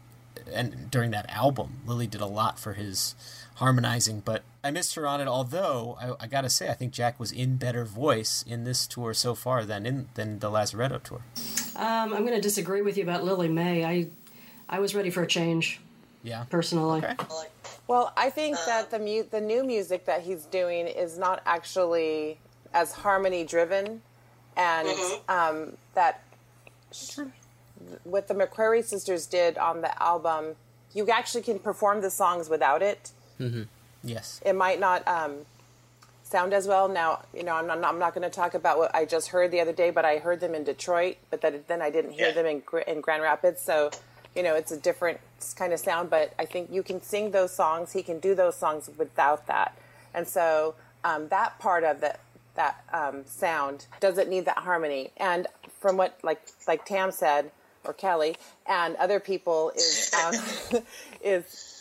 and 0.53 0.91
during 0.91 1.11
that 1.11 1.29
album, 1.29 1.81
Lillie 1.85 2.07
did 2.07 2.21
a 2.21 2.27
lot 2.27 2.59
for 2.59 2.73
his 2.73 3.15
harmonizing. 3.57 4.21
But 4.25 4.43
I 4.63 4.71
missed 4.71 4.95
her 4.95 5.05
on 5.05 5.21
it. 5.21 5.27
Although 5.27 5.97
I, 6.01 6.23
I 6.23 6.27
gotta 6.27 6.49
say, 6.49 6.69
I 6.69 6.73
think 6.73 6.93
Jack 6.93 7.19
was 7.19 7.31
in 7.31 7.57
better 7.57 7.85
voice 7.85 8.43
in 8.47 8.63
this 8.63 8.87
tour 8.87 9.13
so 9.13 9.35
far 9.35 9.65
than 9.65 9.85
in 9.85 10.09
than 10.15 10.39
the 10.39 10.49
Lazaretto 10.49 11.03
tour. 11.03 11.21
Um, 11.75 12.13
I'm 12.13 12.25
going 12.25 12.33
to 12.33 12.41
disagree 12.41 12.81
with 12.81 12.97
you 12.97 13.03
about 13.03 13.23
Lillie 13.23 13.47
Mae. 13.49 13.85
I, 13.85 14.07
I 14.67 14.79
was 14.79 14.95
ready 14.95 15.11
for 15.11 15.21
a 15.21 15.27
change. 15.27 15.79
Yeah. 16.23 16.45
Personally. 16.49 17.03
Well, 17.87 18.11
I 18.17 18.31
think 18.31 18.57
that 18.65 18.89
the 18.89 18.99
mu- 18.99 19.23
the 19.29 19.39
new 19.39 19.63
music 19.63 20.05
that 20.05 20.21
he's 20.23 20.45
doing 20.45 20.87
is 20.87 21.17
not 21.17 21.41
actually 21.45 22.39
as 22.73 22.91
harmony 22.91 23.45
driven, 23.45 24.01
and 24.57 24.89
um, 25.29 25.77
that 25.93 26.23
what 28.03 28.27
the 28.27 28.33
McCrary 28.33 28.83
sisters 28.83 29.25
did 29.25 29.57
on 29.57 29.81
the 29.81 30.03
album, 30.03 30.55
you 30.93 31.07
actually 31.09 31.43
can 31.43 31.59
perform 31.59 32.01
the 32.01 32.09
songs 32.09 32.49
without 32.49 32.81
it. 32.81 33.11
Mm-hmm. 33.39 33.63
Yes. 34.03 34.41
It 34.45 34.53
might 34.53 34.79
not 34.79 35.07
um, 35.07 35.45
sound 36.23 36.53
as 36.53 36.67
well. 36.67 36.87
Now, 36.87 37.23
you 37.33 37.43
know, 37.43 37.55
I'm 37.55 37.67
not, 37.67 37.83
I'm 37.83 37.99
not 37.99 38.13
going 38.13 38.29
to 38.29 38.33
talk 38.33 38.53
about 38.53 38.77
what 38.77 38.93
I 38.93 39.05
just 39.05 39.29
heard 39.29 39.51
the 39.51 39.59
other 39.59 39.73
day, 39.73 39.89
but 39.89 40.05
I 40.05 40.17
heard 40.17 40.39
them 40.39 40.53
in 40.53 40.63
Detroit, 40.63 41.17
but 41.29 41.41
that, 41.41 41.67
then 41.67 41.81
I 41.81 41.89
didn't 41.89 42.11
hear 42.11 42.31
them 42.31 42.45
in, 42.45 42.63
in 42.87 43.01
Grand 43.01 43.23
Rapids. 43.23 43.61
So, 43.61 43.91
you 44.35 44.43
know, 44.43 44.55
it's 44.55 44.71
a 44.71 44.77
different 44.77 45.19
kind 45.55 45.73
of 45.73 45.79
sound, 45.79 46.09
but 46.09 46.33
I 46.37 46.45
think 46.45 46.69
you 46.71 46.83
can 46.83 47.01
sing 47.01 47.31
those 47.31 47.53
songs. 47.53 47.93
He 47.93 48.03
can 48.03 48.19
do 48.19 48.35
those 48.35 48.55
songs 48.55 48.89
without 48.97 49.47
that. 49.47 49.77
And 50.13 50.27
so 50.27 50.75
um, 51.03 51.27
that 51.29 51.59
part 51.59 51.83
of 51.83 52.01
the, 52.01 52.15
that 52.55 52.83
um, 52.91 53.23
sound 53.25 53.85
doesn't 53.99 54.29
need 54.29 54.45
that 54.45 54.57
harmony. 54.59 55.11
And 55.17 55.47
from 55.79 55.97
what, 55.97 56.17
like, 56.23 56.41
like 56.67 56.85
Tam 56.85 57.11
said, 57.11 57.51
or 57.83 57.93
Kelly 57.93 58.35
and 58.67 58.95
other 58.97 59.19
people 59.19 59.71
is, 59.75 60.11
um, 60.13 60.81
is 61.23 61.76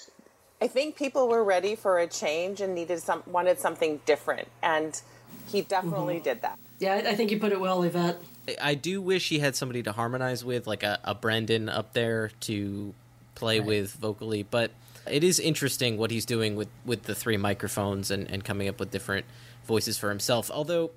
I 0.60 0.68
think 0.68 0.96
people 0.96 1.28
were 1.28 1.44
ready 1.44 1.76
for 1.76 1.98
a 1.98 2.06
change 2.06 2.60
and 2.60 2.74
needed 2.74 3.00
some 3.00 3.22
wanted 3.26 3.58
something 3.58 4.00
different, 4.06 4.48
and 4.62 5.00
he 5.48 5.62
definitely 5.62 6.16
mm-hmm. 6.16 6.24
did 6.24 6.42
that. 6.42 6.58
Yeah, 6.78 6.94
I, 6.94 7.10
I 7.10 7.14
think 7.14 7.30
you 7.30 7.38
put 7.38 7.52
it 7.52 7.60
well, 7.60 7.82
Yvette. 7.82 8.16
I- 8.16 8.36
I 8.60 8.74
do 8.74 9.00
wish 9.00 9.28
he 9.28 9.38
had 9.38 9.56
somebody 9.56 9.82
to 9.82 9.92
harmonize 9.92 10.44
with, 10.44 10.66
like 10.66 10.82
a, 10.82 10.98
a 11.04 11.14
Brendan 11.14 11.68
up 11.68 11.92
there 11.92 12.30
to 12.40 12.94
play 13.34 13.60
with 13.60 13.92
vocally. 13.92 14.42
But 14.44 14.70
it 15.10 15.24
is 15.24 15.38
interesting 15.40 15.96
what 15.96 16.10
he's 16.10 16.26
doing 16.26 16.56
with, 16.56 16.68
with 16.84 17.04
the 17.04 17.14
three 17.14 17.36
microphones 17.36 18.10
and, 18.10 18.30
and 18.30 18.44
coming 18.44 18.68
up 18.68 18.78
with 18.78 18.90
different 18.90 19.26
voices 19.66 19.98
for 19.98 20.08
himself. 20.10 20.50
Although 20.50 20.90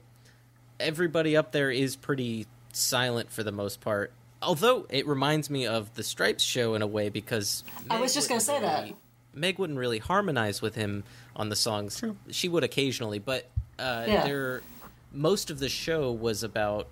everybody 0.80 1.36
up 1.36 1.52
there 1.52 1.72
is 1.72 1.96
pretty 1.96 2.46
silent 2.72 3.32
for 3.32 3.44
the 3.44 3.52
most 3.52 3.82
part. 3.82 4.12
Although 4.42 4.86
it 4.90 5.06
reminds 5.06 5.50
me 5.50 5.68
of 5.68 5.94
the 5.96 6.04
Stripes 6.04 6.44
show 6.44 6.76
in 6.76 6.82
a 6.82 6.88
way 6.88 7.10
because 7.10 7.64
I 7.90 8.00
was 8.00 8.14
just 8.14 8.30
going 8.30 8.40
to 8.40 8.46
say 8.46 8.62
that. 8.62 8.90
Meg 9.40 9.58
wouldn't 9.60 9.80
really 9.80 10.00
harmonize 10.00 10.62
with 10.62 10.76
him 10.76 11.04
on 11.36 11.50
the 11.50 11.56
songs. 11.56 12.04
She 12.32 12.50
would 12.50 12.64
occasionally, 12.64 13.20
but 13.20 13.48
uh, 13.78 14.06
Yeah. 14.08 14.24
there 14.26 14.62
most 15.12 15.50
of 15.50 15.60
the 15.60 15.70
show 15.70 16.12
was 16.12 16.44
about 16.44 16.88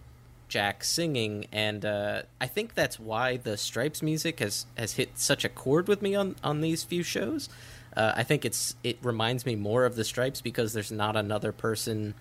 Jack 0.47 0.83
singing, 0.83 1.45
and 1.51 1.83
uh, 1.83 2.21
I 2.39 2.47
think 2.47 2.73
that's 2.73 2.97
why 2.99 3.35
the 3.37 3.57
Stripes 3.57 4.01
music 4.01 4.39
has 4.39 4.65
has 4.77 4.93
hit 4.93 5.19
such 5.19 5.43
a 5.43 5.49
chord 5.49 5.87
with 5.89 6.01
me 6.01 6.15
on 6.15 6.35
on 6.43 6.61
these 6.61 6.83
few 6.83 7.03
shows. 7.03 7.49
Uh, 7.95 8.13
I 8.15 8.23
think 8.23 8.45
it's 8.45 8.75
it 8.83 8.97
reminds 9.03 9.45
me 9.45 9.55
more 9.55 9.83
of 9.85 9.95
the 9.95 10.03
Stripes 10.05 10.39
because 10.39 10.71
there's 10.73 10.91
not 10.91 11.15
another 11.17 11.51
person 11.51 12.13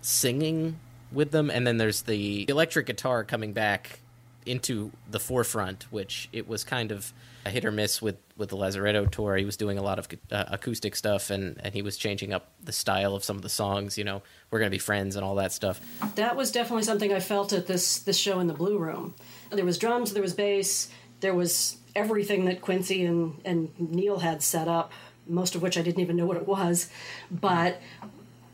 singing 0.00 0.78
with 1.10 1.32
them, 1.32 1.50
and 1.50 1.66
then 1.66 1.76
there's 1.76 2.02
the 2.02 2.46
electric 2.48 2.86
guitar 2.86 3.24
coming 3.24 3.52
back 3.52 3.98
into 4.46 4.90
the 5.10 5.20
forefront, 5.20 5.84
which 5.90 6.28
it 6.32 6.48
was 6.48 6.64
kind 6.64 6.90
of 6.92 7.12
a 7.44 7.50
hit 7.50 7.64
or 7.64 7.72
miss 7.72 8.00
with 8.00 8.16
with 8.36 8.50
the 8.50 8.56
Lazaretto 8.56 9.10
tour. 9.10 9.36
He 9.36 9.44
was 9.44 9.56
doing 9.56 9.78
a 9.78 9.82
lot 9.82 9.98
of 9.98 10.08
uh, 10.30 10.44
acoustic 10.48 10.94
stuff, 10.96 11.30
and 11.30 11.60
and 11.62 11.74
he 11.74 11.82
was 11.82 11.96
changing 11.96 12.32
up 12.32 12.52
the 12.62 12.72
style 12.72 13.14
of 13.14 13.24
some 13.24 13.36
of 13.36 13.42
the 13.42 13.48
songs. 13.48 13.98
You 13.98 14.04
know, 14.04 14.22
we're 14.50 14.58
gonna 14.58 14.70
be 14.70 14.78
friends 14.78 15.16
and 15.16 15.24
all 15.24 15.34
that 15.36 15.52
stuff. 15.52 15.80
That 16.14 16.36
was 16.36 16.52
definitely 16.52 16.84
something 16.84 17.12
I 17.12 17.20
felt 17.20 17.52
at 17.52 17.66
this 17.66 17.98
this 17.98 18.16
show 18.16 18.40
in 18.40 18.46
the 18.46 18.54
Blue 18.54 18.78
Room. 18.78 19.14
There 19.50 19.64
was 19.64 19.78
drums, 19.78 20.12
there 20.12 20.22
was 20.22 20.34
bass, 20.34 20.90
there 21.20 21.34
was 21.34 21.76
everything 21.94 22.44
that 22.46 22.60
Quincy 22.60 23.04
and 23.04 23.40
and 23.44 23.70
Neal 23.78 24.20
had 24.20 24.42
set 24.42 24.68
up. 24.68 24.92
Most 25.26 25.54
of 25.54 25.62
which 25.62 25.78
I 25.78 25.82
didn't 25.82 26.00
even 26.00 26.16
know 26.16 26.26
what 26.26 26.36
it 26.36 26.48
was, 26.48 26.90
but 27.30 27.80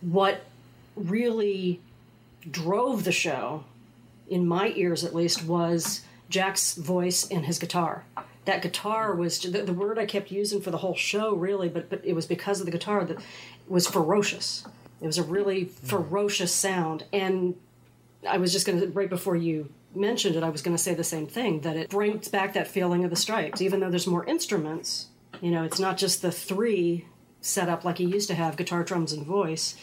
what 0.02 0.42
really 0.94 1.80
drove 2.50 3.04
the 3.04 3.12
show, 3.12 3.64
in 4.28 4.46
my 4.46 4.72
ears 4.76 5.02
at 5.02 5.14
least, 5.14 5.44
was 5.44 6.02
Jack's 6.28 6.74
voice 6.74 7.26
and 7.30 7.46
his 7.46 7.58
guitar. 7.58 8.04
That 8.48 8.62
guitar 8.62 9.14
was 9.14 9.40
the, 9.40 9.60
the 9.60 9.74
word 9.74 9.98
I 9.98 10.06
kept 10.06 10.30
using 10.30 10.62
for 10.62 10.70
the 10.70 10.78
whole 10.78 10.94
show, 10.94 11.34
really, 11.34 11.68
but 11.68 11.90
but 11.90 12.00
it 12.02 12.14
was 12.14 12.24
because 12.24 12.60
of 12.60 12.64
the 12.64 12.72
guitar 12.72 13.04
that 13.04 13.18
was 13.66 13.86
ferocious. 13.86 14.64
It 15.02 15.06
was 15.06 15.18
a 15.18 15.22
really 15.22 15.66
ferocious 15.66 16.50
sound, 16.54 17.04
and 17.12 17.56
I 18.26 18.38
was 18.38 18.50
just 18.50 18.66
going 18.66 18.80
to 18.80 18.86
right 18.88 19.10
before 19.10 19.36
you 19.36 19.68
mentioned 19.94 20.34
it, 20.34 20.42
I 20.42 20.48
was 20.48 20.62
going 20.62 20.74
to 20.74 20.82
say 20.82 20.94
the 20.94 21.04
same 21.04 21.26
thing 21.26 21.60
that 21.60 21.76
it 21.76 21.90
brings 21.90 22.28
back 22.28 22.54
that 22.54 22.68
feeling 22.68 23.04
of 23.04 23.10
the 23.10 23.16
Stripes, 23.16 23.60
even 23.60 23.80
though 23.80 23.90
there's 23.90 24.06
more 24.06 24.24
instruments. 24.24 25.08
You 25.42 25.50
know, 25.50 25.64
it's 25.64 25.78
not 25.78 25.98
just 25.98 26.22
the 26.22 26.32
three 26.32 27.04
set 27.42 27.68
up 27.68 27.84
like 27.84 27.98
he 27.98 28.04
used 28.04 28.28
to 28.28 28.34
have 28.34 28.56
guitar, 28.56 28.82
drums, 28.82 29.12
and 29.12 29.26
voice. 29.26 29.76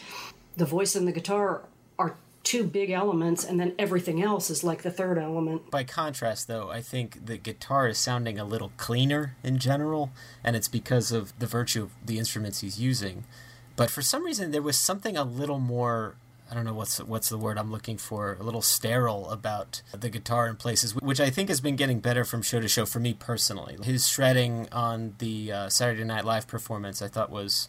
The 0.56 0.66
voice 0.66 0.96
and 0.96 1.06
the 1.06 1.12
guitar 1.12 1.62
are 2.00 2.16
two 2.46 2.62
big 2.62 2.90
elements, 2.90 3.44
and 3.44 3.58
then 3.58 3.74
everything 3.76 4.22
else 4.22 4.50
is 4.50 4.62
like 4.62 4.82
the 4.82 4.90
third 4.90 5.18
element. 5.18 5.68
By 5.68 5.82
contrast, 5.82 6.46
though, 6.46 6.70
I 6.70 6.80
think 6.80 7.26
the 7.26 7.36
guitar 7.36 7.88
is 7.88 7.98
sounding 7.98 8.38
a 8.38 8.44
little 8.44 8.70
cleaner 8.76 9.34
in 9.42 9.58
general, 9.58 10.12
and 10.44 10.54
it's 10.54 10.68
because 10.68 11.10
of 11.10 11.36
the 11.40 11.46
virtue 11.46 11.82
of 11.82 11.90
the 12.06 12.18
instruments 12.18 12.60
he's 12.60 12.80
using. 12.80 13.24
But 13.74 13.90
for 13.90 14.00
some 14.00 14.24
reason, 14.24 14.52
there 14.52 14.62
was 14.62 14.78
something 14.78 15.16
a 15.16 15.24
little 15.24 15.58
more. 15.58 16.14
I 16.48 16.54
don't 16.54 16.64
know 16.64 16.72
what's 16.72 16.98
what's 16.98 17.28
the 17.28 17.36
word 17.36 17.58
I'm 17.58 17.72
looking 17.72 17.98
for. 17.98 18.36
A 18.38 18.44
little 18.44 18.62
sterile 18.62 19.28
about 19.28 19.82
the 19.92 20.08
guitar 20.08 20.46
in 20.46 20.54
places, 20.54 20.94
which 20.94 21.18
I 21.20 21.30
think 21.30 21.48
has 21.48 21.60
been 21.60 21.74
getting 21.74 21.98
better 21.98 22.24
from 22.24 22.42
show 22.42 22.60
to 22.60 22.68
show 22.68 22.86
for 22.86 23.00
me 23.00 23.12
personally. 23.12 23.76
His 23.82 24.06
shredding 24.06 24.68
on 24.70 25.16
the 25.18 25.50
uh, 25.50 25.68
Saturday 25.68 26.04
Night 26.04 26.24
Live 26.24 26.46
performance, 26.46 27.02
I 27.02 27.08
thought 27.08 27.28
was 27.28 27.68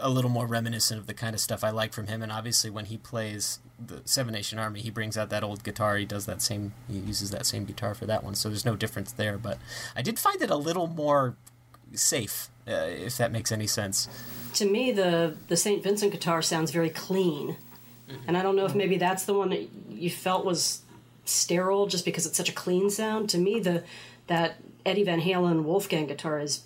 a 0.00 0.10
little 0.10 0.30
more 0.30 0.46
reminiscent 0.46 1.00
of 1.00 1.06
the 1.06 1.14
kind 1.14 1.34
of 1.34 1.40
stuff 1.40 1.64
I 1.64 1.70
like 1.70 1.92
from 1.92 2.06
him. 2.06 2.22
And 2.22 2.32
obviously, 2.32 2.70
when 2.70 2.86
he 2.86 2.96
plays 2.96 3.60
the 3.84 4.02
Seven 4.04 4.32
Nation 4.32 4.58
Army, 4.58 4.80
he 4.80 4.90
brings 4.90 5.16
out 5.16 5.30
that 5.30 5.44
old 5.44 5.64
guitar. 5.64 5.96
He 5.96 6.04
does 6.04 6.26
that 6.26 6.42
same. 6.42 6.72
He 6.88 6.98
uses 6.98 7.30
that 7.30 7.46
same 7.46 7.64
guitar 7.64 7.94
for 7.94 8.06
that 8.06 8.24
one. 8.24 8.34
So 8.34 8.48
there's 8.48 8.64
no 8.64 8.76
difference 8.76 9.12
there. 9.12 9.38
But 9.38 9.58
I 9.94 10.02
did 10.02 10.18
find 10.18 10.40
it 10.40 10.50
a 10.50 10.56
little 10.56 10.86
more 10.86 11.36
safe, 11.94 12.48
uh, 12.68 12.72
if 12.72 13.16
that 13.18 13.32
makes 13.32 13.52
any 13.52 13.66
sense. 13.66 14.08
To 14.54 14.70
me, 14.70 14.92
the 14.92 15.36
the 15.48 15.56
St. 15.56 15.82
Vincent 15.82 16.12
guitar 16.12 16.42
sounds 16.42 16.70
very 16.70 16.90
clean, 16.90 17.56
and 18.26 18.36
I 18.36 18.42
don't 18.42 18.56
know 18.56 18.64
if 18.64 18.74
maybe 18.74 18.96
that's 18.96 19.24
the 19.24 19.34
one 19.34 19.50
that 19.50 19.68
you 19.90 20.10
felt 20.10 20.44
was 20.44 20.82
sterile 21.24 21.86
just 21.86 22.04
because 22.04 22.26
it's 22.26 22.36
such 22.36 22.48
a 22.48 22.52
clean 22.52 22.90
sound. 22.90 23.28
To 23.30 23.38
me, 23.38 23.60
the 23.60 23.84
that 24.26 24.56
Eddie 24.84 25.04
Van 25.04 25.20
Halen 25.20 25.64
Wolfgang 25.64 26.06
guitar 26.06 26.40
is 26.40 26.62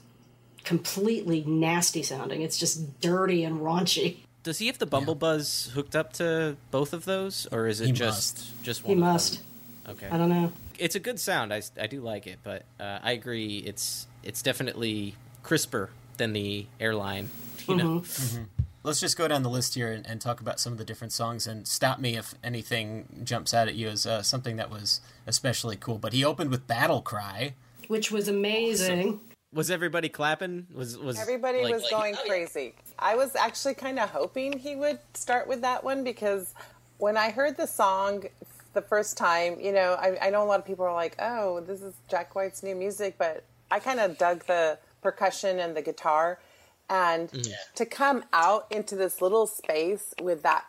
completely 0.64 1.42
nasty 1.46 2.02
sounding. 2.02 2.42
It's 2.42 2.58
just 2.58 3.00
dirty 3.00 3.44
and 3.44 3.61
raunchy. 3.61 4.16
Does 4.42 4.58
he 4.58 4.68
have 4.68 4.78
the 4.78 4.86
Bumblebuzz 4.86 5.70
hooked 5.72 5.94
up 5.94 6.14
to 6.14 6.56
both 6.70 6.92
of 6.92 7.04
those, 7.04 7.46
or 7.52 7.66
is 7.66 7.80
it 7.80 7.86
He 7.88 7.92
just 7.92 8.36
must. 8.38 8.62
just 8.62 8.82
He 8.82 8.94
one? 8.94 8.98
of 8.98 9.12
must. 9.12 9.34
them? 9.34 9.44
Okay. 9.92 10.08
I 10.11 10.16
don't 10.16 10.28
know. 10.30 10.52
It's 10.78 10.94
a 10.94 11.00
good 11.00 11.20
sound. 11.20 11.52
I, 11.52 11.61
I 11.78 11.86
do 11.86 12.00
like 12.00 12.26
it, 12.26 12.38
but 12.42 12.64
uh, 12.78 13.00
I 13.02 13.12
agree. 13.12 13.58
It's 13.58 14.06
it's 14.22 14.40
definitely 14.40 15.14
crisper 15.42 15.90
than 16.16 16.32
the 16.32 16.66
airline. 16.78 17.28
You 17.68 17.76
know. 17.76 18.00
Mm-hmm. 18.00 18.42
Let's 18.82 18.98
just 18.98 19.18
go 19.18 19.28
down 19.28 19.42
the 19.42 19.50
list 19.50 19.74
here 19.74 19.92
and, 19.92 20.06
and 20.06 20.22
talk 20.22 20.40
about 20.40 20.58
some 20.58 20.72
of 20.72 20.78
the 20.78 20.86
different 20.86 21.12
songs 21.12 21.46
and 21.46 21.68
stop 21.68 21.98
me 21.98 22.16
if 22.16 22.34
anything 22.42 23.20
jumps 23.24 23.52
out 23.52 23.68
at 23.68 23.74
you 23.74 23.88
as 23.88 24.06
uh, 24.06 24.22
something 24.22 24.56
that 24.56 24.70
was 24.70 25.02
especially 25.26 25.76
cool. 25.76 25.98
But 25.98 26.14
he 26.14 26.24
opened 26.24 26.50
with 26.50 26.66
Battle 26.66 27.02
Cry. 27.02 27.52
Which 27.88 28.11
was 28.11 28.26
amazing. 28.26 29.20
Was 29.53 29.70
everybody 29.70 30.09
clapping? 30.09 30.66
Was 30.72 30.96
was 30.96 31.18
Everybody 31.18 31.62
like- 31.62 31.74
was 31.74 31.90
going 31.90 32.14
oh, 32.16 32.28
crazy. 32.28 32.74
I 32.98 33.16
was 33.16 33.34
actually 33.34 33.74
kind 33.74 33.98
of 33.98 34.11
hoping 34.11 34.59
he 34.59 34.76
would 34.76 35.01
start 35.14 35.48
with 35.48 35.62
that 35.62 35.82
one 35.82 36.05
because 36.05 36.55
when 36.98 37.16
I 37.16 37.30
heard 37.30 37.57
the 37.57 37.66
song 37.66 38.24
the 38.74 38.82
first 38.82 39.16
time, 39.16 39.59
you 39.59 39.72
know, 39.72 39.94
I, 39.94 40.16
I 40.20 40.30
know 40.30 40.42
a 40.42 40.46
lot 40.46 40.61
of 40.61 40.66
people 40.66 40.84
are 40.84 40.94
like, 40.94 41.16
oh, 41.18 41.61
this 41.61 41.82
is 41.82 41.94
Jack 42.09 42.34
White's 42.34 42.62
new 42.62 42.76
music, 42.76 43.16
but 43.18 43.44
I 43.70 43.80
kind 43.80 43.98
of 43.98 44.18
dug 44.18 44.46
the 44.46 44.78
percussion 45.03 45.59
and 45.59 45.76
the 45.76 45.82
guitar. 45.82 46.38
And 46.88 47.30
mm. 47.30 47.53
to 47.74 47.86
come 47.86 48.24
out 48.32 48.66
into 48.70 48.94
this 48.94 49.20
little 49.20 49.46
space 49.46 50.14
with 50.20 50.42
that 50.42 50.64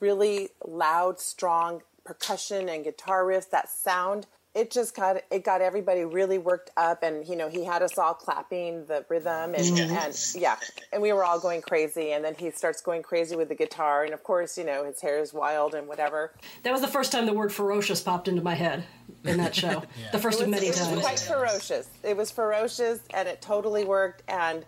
really 0.00 0.50
loud, 0.66 1.20
strong 1.20 1.82
percussion 2.04 2.68
and 2.68 2.84
guitar 2.84 3.24
riffs, 3.24 3.48
that 3.50 3.70
sound, 3.70 4.26
it 4.54 4.70
just 4.70 4.94
got 4.94 5.16
it 5.30 5.44
got 5.44 5.62
everybody 5.62 6.04
really 6.04 6.38
worked 6.38 6.70
up 6.76 7.02
and 7.02 7.26
you 7.26 7.36
know 7.36 7.48
he 7.48 7.64
had 7.64 7.82
us 7.82 7.96
all 7.96 8.12
clapping 8.12 8.84
the 8.86 9.04
rhythm 9.08 9.54
and, 9.54 9.78
and 9.78 10.34
yeah 10.34 10.56
and 10.92 11.00
we 11.00 11.12
were 11.12 11.24
all 11.24 11.40
going 11.40 11.62
crazy 11.62 12.12
and 12.12 12.24
then 12.24 12.34
he 12.34 12.50
starts 12.50 12.82
going 12.82 13.02
crazy 13.02 13.34
with 13.34 13.48
the 13.48 13.54
guitar 13.54 14.04
and 14.04 14.12
of 14.12 14.22
course 14.22 14.58
you 14.58 14.64
know 14.64 14.84
his 14.84 15.00
hair 15.00 15.18
is 15.18 15.32
wild 15.32 15.74
and 15.74 15.88
whatever. 15.88 16.32
That 16.64 16.72
was 16.72 16.80
the 16.80 16.88
first 16.88 17.12
time 17.12 17.26
the 17.26 17.32
word 17.32 17.52
ferocious 17.52 18.00
popped 18.00 18.28
into 18.28 18.42
my 18.42 18.54
head 18.54 18.84
in 19.24 19.38
that 19.38 19.54
show. 19.54 19.82
The 20.12 20.18
first 20.18 20.40
it 20.40 20.44
of 20.44 20.50
many 20.50 20.66
it 20.66 20.70
was 20.70 20.80
times. 20.80 21.00
quite 21.00 21.18
ferocious. 21.18 21.88
It 22.02 22.16
was 22.16 22.30
ferocious 22.30 23.00
and 23.14 23.28
it 23.28 23.40
totally 23.40 23.84
worked 23.84 24.22
and 24.28 24.64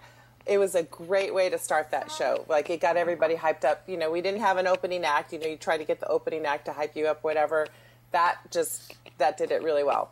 it 0.46 0.58
was 0.58 0.74
a 0.74 0.82
great 0.84 1.34
way 1.34 1.48
to 1.50 1.58
start 1.58 1.90
that 1.90 2.10
show. 2.10 2.44
Like 2.48 2.70
it 2.70 2.80
got 2.80 2.96
everybody 2.96 3.34
hyped 3.34 3.64
up. 3.64 3.82
You 3.86 3.98
know 3.98 4.10
we 4.10 4.22
didn't 4.22 4.40
have 4.40 4.56
an 4.56 4.66
opening 4.66 5.04
act. 5.04 5.32
You 5.32 5.38
know 5.38 5.46
you 5.46 5.56
try 5.56 5.76
to 5.76 5.84
get 5.84 6.00
the 6.00 6.08
opening 6.08 6.46
act 6.46 6.64
to 6.66 6.72
hype 6.72 6.96
you 6.96 7.06
up 7.06 7.22
whatever 7.22 7.66
that 8.14 8.38
just 8.50 8.94
that 9.18 9.36
did 9.36 9.50
it 9.50 9.62
really 9.62 9.84
well 9.84 10.10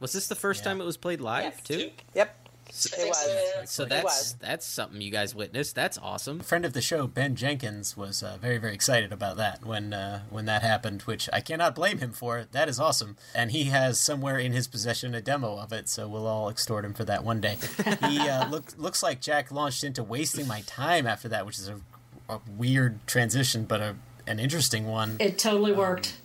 Was 0.00 0.12
this 0.12 0.28
the 0.28 0.34
first 0.34 0.62
time 0.64 0.80
it 0.80 0.84
was 0.84 0.96
played 0.96 1.20
live 1.20 1.44
Yes. 1.44 1.62
too? 1.62 1.90
Yep. 2.14 2.36
It 2.72 3.08
was. 3.08 3.70
So 3.70 3.84
that's 3.84 4.04
was. 4.04 4.36
that's 4.38 4.64
something 4.64 5.00
you 5.00 5.10
guys 5.10 5.34
witnessed. 5.34 5.74
That's 5.74 5.98
awesome. 5.98 6.38
friend 6.38 6.64
of 6.64 6.72
the 6.72 6.80
show, 6.80 7.08
Ben 7.08 7.34
Jenkins, 7.34 7.96
was 7.96 8.22
uh, 8.22 8.38
very, 8.40 8.58
very 8.58 8.74
excited 8.74 9.12
about 9.12 9.36
that 9.38 9.64
when 9.64 9.92
uh, 9.92 10.22
when 10.30 10.44
that 10.44 10.62
happened, 10.62 11.02
which 11.02 11.28
I 11.32 11.40
cannot 11.40 11.74
blame 11.74 11.98
him 11.98 12.12
for. 12.12 12.46
That 12.52 12.68
is 12.68 12.78
awesome, 12.78 13.16
and 13.34 13.50
he 13.50 13.64
has 13.64 13.98
somewhere 13.98 14.38
in 14.38 14.52
his 14.52 14.68
possession 14.68 15.16
a 15.16 15.20
demo 15.20 15.58
of 15.58 15.72
it, 15.72 15.88
so 15.88 16.06
we'll 16.06 16.28
all 16.28 16.48
extort 16.48 16.84
him 16.84 16.94
for 16.94 17.04
that 17.06 17.24
one 17.24 17.40
day. 17.40 17.56
he 18.08 18.20
uh, 18.20 18.48
look, 18.48 18.66
looks 18.78 19.02
like 19.02 19.20
Jack 19.20 19.50
launched 19.50 19.82
into 19.82 20.04
wasting 20.04 20.46
my 20.46 20.60
time 20.60 21.08
after 21.08 21.28
that, 21.28 21.46
which 21.46 21.58
is 21.58 21.68
a, 21.68 21.80
a 22.28 22.40
weird 22.56 23.04
transition, 23.08 23.64
but 23.64 23.80
a 23.80 23.96
an 24.28 24.38
interesting 24.38 24.86
one. 24.86 25.16
It 25.18 25.38
totally 25.38 25.72
worked. 25.72 26.18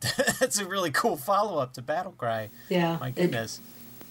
That's 0.40 0.58
a 0.58 0.66
really 0.66 0.90
cool 0.90 1.16
follow 1.16 1.58
up 1.58 1.74
to 1.74 1.82
Battle 1.82 2.12
Cry. 2.12 2.50
Yeah, 2.68 2.98
my 2.98 3.10
goodness. 3.10 3.60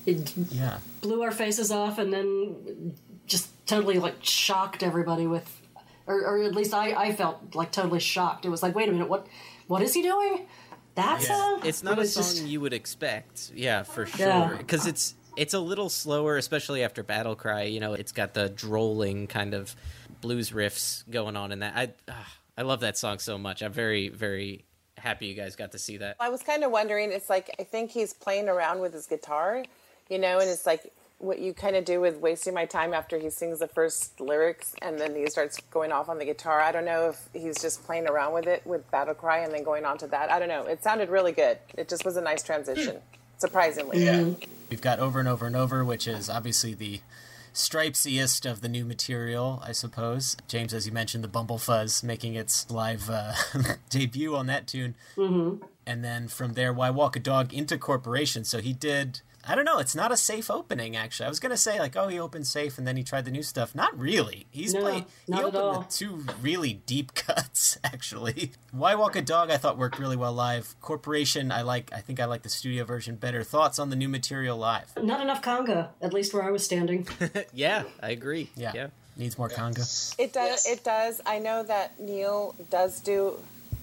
It 0.06 0.34
yeah. 0.52 0.80
blew 1.02 1.22
our 1.22 1.32
faces 1.32 1.72
off 1.72 1.98
and 1.98 2.14
then 2.14 2.96
just 3.26 3.50
totally 3.68 4.00
like 4.00 4.16
shocked 4.24 4.82
everybody 4.84 5.28
with 5.28 5.62
or, 6.08 6.22
or 6.22 6.44
at 6.44 6.56
least 6.56 6.74
I, 6.74 6.94
I 6.94 7.14
felt 7.14 7.54
like 7.54 7.72
totally 7.72 8.00
shocked. 8.00 8.46
It 8.46 8.50
was 8.50 8.64
like, 8.64 8.74
wait 8.74 8.90
a 8.90 8.92
minute, 8.92 9.10
what 9.10 9.28
what 9.68 9.82
is 9.82 9.94
he 9.94 10.02
doing? 10.02 10.48
That 10.96 11.22
song? 11.22 11.62
It's 11.64 11.84
not 11.84 12.00
It 12.00 12.06
a 12.06 12.08
song 12.08 12.24
just- 12.24 12.46
you 12.46 12.62
would 12.62 12.74
expect. 12.74 13.52
Yeah, 13.54 13.84
for 13.84 14.06
sure. 14.06 14.56
Because 14.58 14.88
it's 14.88 15.14
it's 15.36 15.54
a 15.54 15.60
little 15.60 15.90
slower, 15.90 16.38
especially 16.38 16.84
after 16.84 17.04
Battle 17.04 17.36
Cry. 17.36 17.64
You 17.64 17.80
know, 17.80 17.94
it's 17.94 18.12
got 18.12 18.34
the 18.34 18.50
drolling 18.50 19.28
kind 19.28 19.54
of 19.54 19.76
blues 20.22 20.52
riffs 20.52 21.08
going 21.10 21.36
on 21.36 21.52
in 21.52 21.60
that. 21.60 21.74
I 21.76 21.94
ah, 22.10 22.34
I 22.58 22.64
love 22.64 22.80
that 22.80 22.98
song 22.98 23.20
so 23.20 23.38
much. 23.38 23.62
I'm 23.62 23.74
very 23.74 24.10
very 24.10 24.66
happy 24.98 25.28
you 25.28 25.34
guys 25.34 25.56
got 25.56 25.72
to 25.72 25.80
see 25.80 25.98
that. 25.98 26.16
I 26.20 26.30
was 26.30 26.42
kind 26.42 26.64
of 26.64 26.72
wondering. 26.72 27.12
It's 27.12 27.30
like 27.30 27.56
I 27.60 27.64
think 27.64 27.92
he's 27.92 28.14
playing 28.14 28.50
around 28.50 28.80
with 28.80 28.94
his 28.94 29.08
guitar, 29.08 29.64
you 30.10 30.20
know, 30.20 30.40
and 30.40 30.50
it's 30.50 30.66
like 30.66 30.92
what 31.20 31.40
you 31.40 31.54
kind 31.54 31.76
of 31.76 31.84
do 31.84 32.00
with 32.00 32.18
wasting 32.18 32.54
my 32.54 32.66
time 32.66 32.94
after 32.94 33.18
he 33.18 33.30
sings 33.30 33.60
the 33.60 33.68
first 33.68 34.20
lyrics 34.20 34.76
and 34.84 35.00
then 35.00 35.16
he 35.16 35.28
starts 35.28 35.60
going 35.72 35.92
off 35.92 36.10
on 36.10 36.20
the 36.20 36.26
guitar. 36.26 36.60
I 36.60 36.72
don't 36.72 36.86
know 36.86 37.10
if 37.10 37.30
he's 37.34 37.60
just 37.60 37.84
playing 37.86 38.08
around 38.08 38.34
with 38.34 38.46
it 38.46 38.66
with 38.68 38.90
Battle 38.92 39.16
Cry 39.16 39.40
and 39.40 39.52
then 39.52 39.64
going 39.64 39.84
on 39.84 39.98
to 40.00 40.08
that. 40.08 40.32
I 40.32 40.38
don't 40.38 40.48
know. 40.48 40.66
It 40.66 40.84
sounded 40.84 41.10
really 41.10 41.32
good. 41.32 41.58
It 41.76 41.90
just 41.90 42.06
was 42.06 42.18
a 42.18 42.22
nice 42.22 42.44
transition, 42.44 42.98
surprisingly. 43.40 44.06
Yeah. 44.06 44.30
We've 44.70 44.82
got 44.82 45.00
Over 45.00 45.20
and 45.20 45.28
Over 45.28 45.48
and 45.48 45.56
Over, 45.56 45.84
which 45.84 46.08
is 46.08 46.30
obviously 46.30 46.76
the 46.76 47.02
stripesiest 47.58 48.50
of 48.50 48.62
the 48.62 48.70
new 48.70 48.86
material, 48.86 49.62
I 49.66 49.72
suppose. 49.72 50.38
James, 50.48 50.74
as 50.76 50.86
you 50.86 50.94
mentioned, 50.94 51.24
the 51.24 51.28
Bumblefuzz 51.28 52.04
making 52.04 52.36
its 52.36 52.70
live 52.70 53.10
uh, 53.10 53.34
debut 53.90 54.36
on 54.36 54.46
that 54.46 54.68
tune. 54.68 54.96
Mm-hmm. 55.16 55.66
And 55.86 56.04
then 56.04 56.28
from 56.28 56.54
there, 56.54 56.72
Why 56.72 56.92
Walk 56.92 57.16
a 57.16 57.20
Dog 57.20 57.54
into 57.54 57.78
Corporation. 57.78 58.44
So 58.44 58.62
he 58.62 58.74
did. 58.74 59.22
I 59.48 59.56
don't 59.56 59.66
know. 59.66 59.80
It's 59.80 59.96
not 59.96 60.12
a 60.12 60.18
safe 60.18 60.52
opening, 60.52 60.96
actually. 60.98 61.26
I 61.26 61.30
was 61.30 61.40
gonna 61.40 61.58
say 61.58 61.80
like, 61.80 61.96
oh, 61.96 62.08
he 62.10 62.20
opened 62.20 62.46
safe, 62.48 62.78
and 62.78 62.86
then 62.86 62.98
he 62.98 63.04
tried 63.04 63.26
the 63.26 63.32
new 63.32 63.44
stuff. 63.44 63.74
Not 63.74 63.98
really. 63.98 64.46
He's 64.52 64.74
No, 64.74 64.82
played. 64.82 65.06
not 65.28 65.38
he 65.38 65.42
at 65.44 65.46
opened 65.48 65.64
all. 65.64 65.80
with 65.80 65.90
two 65.90 66.26
really 66.42 66.74
deep 66.74 67.14
cuts, 67.16 67.78
actually. 67.84 68.52
Why 68.72 68.96
Walk 68.96 69.16
a 69.16 69.22
Dog? 69.22 69.50
I 69.50 69.58
thought 69.58 69.78
worked 69.78 70.00
really 70.00 70.18
well 70.18 70.34
live. 70.34 70.76
Corporation, 70.82 71.52
I 71.52 71.62
like. 71.62 71.92
I 71.94 72.00
think 72.02 72.20
I 72.20 72.26
like 72.26 72.44
the 72.44 72.50
studio 72.50 72.84
version 72.84 73.16
better. 73.16 73.44
Thoughts 73.44 73.80
on 73.80 73.90
the 73.90 73.96
new 73.96 74.10
material 74.10 74.58
live? 74.58 74.92
Not 75.02 75.22
enough 75.22 75.42
conga, 75.42 75.90
at 76.02 76.14
least 76.14 76.34
where 76.34 76.44
I 76.44 76.52
was 76.52 76.64
standing. 76.66 77.08
yeah, 77.54 77.84
I 78.04 78.10
agree. 78.12 78.50
Yeah, 78.56 78.72
yeah. 78.76 78.88
needs 79.16 79.38
more 79.38 79.50
conga. 79.50 80.16
It 80.20 80.34
does. 80.34 80.66
It 80.68 80.84
does. 80.84 81.22
I 81.26 81.40
know 81.40 81.64
that 81.64 82.00
Neal 82.00 82.54
does 82.70 83.00
do 83.00 83.40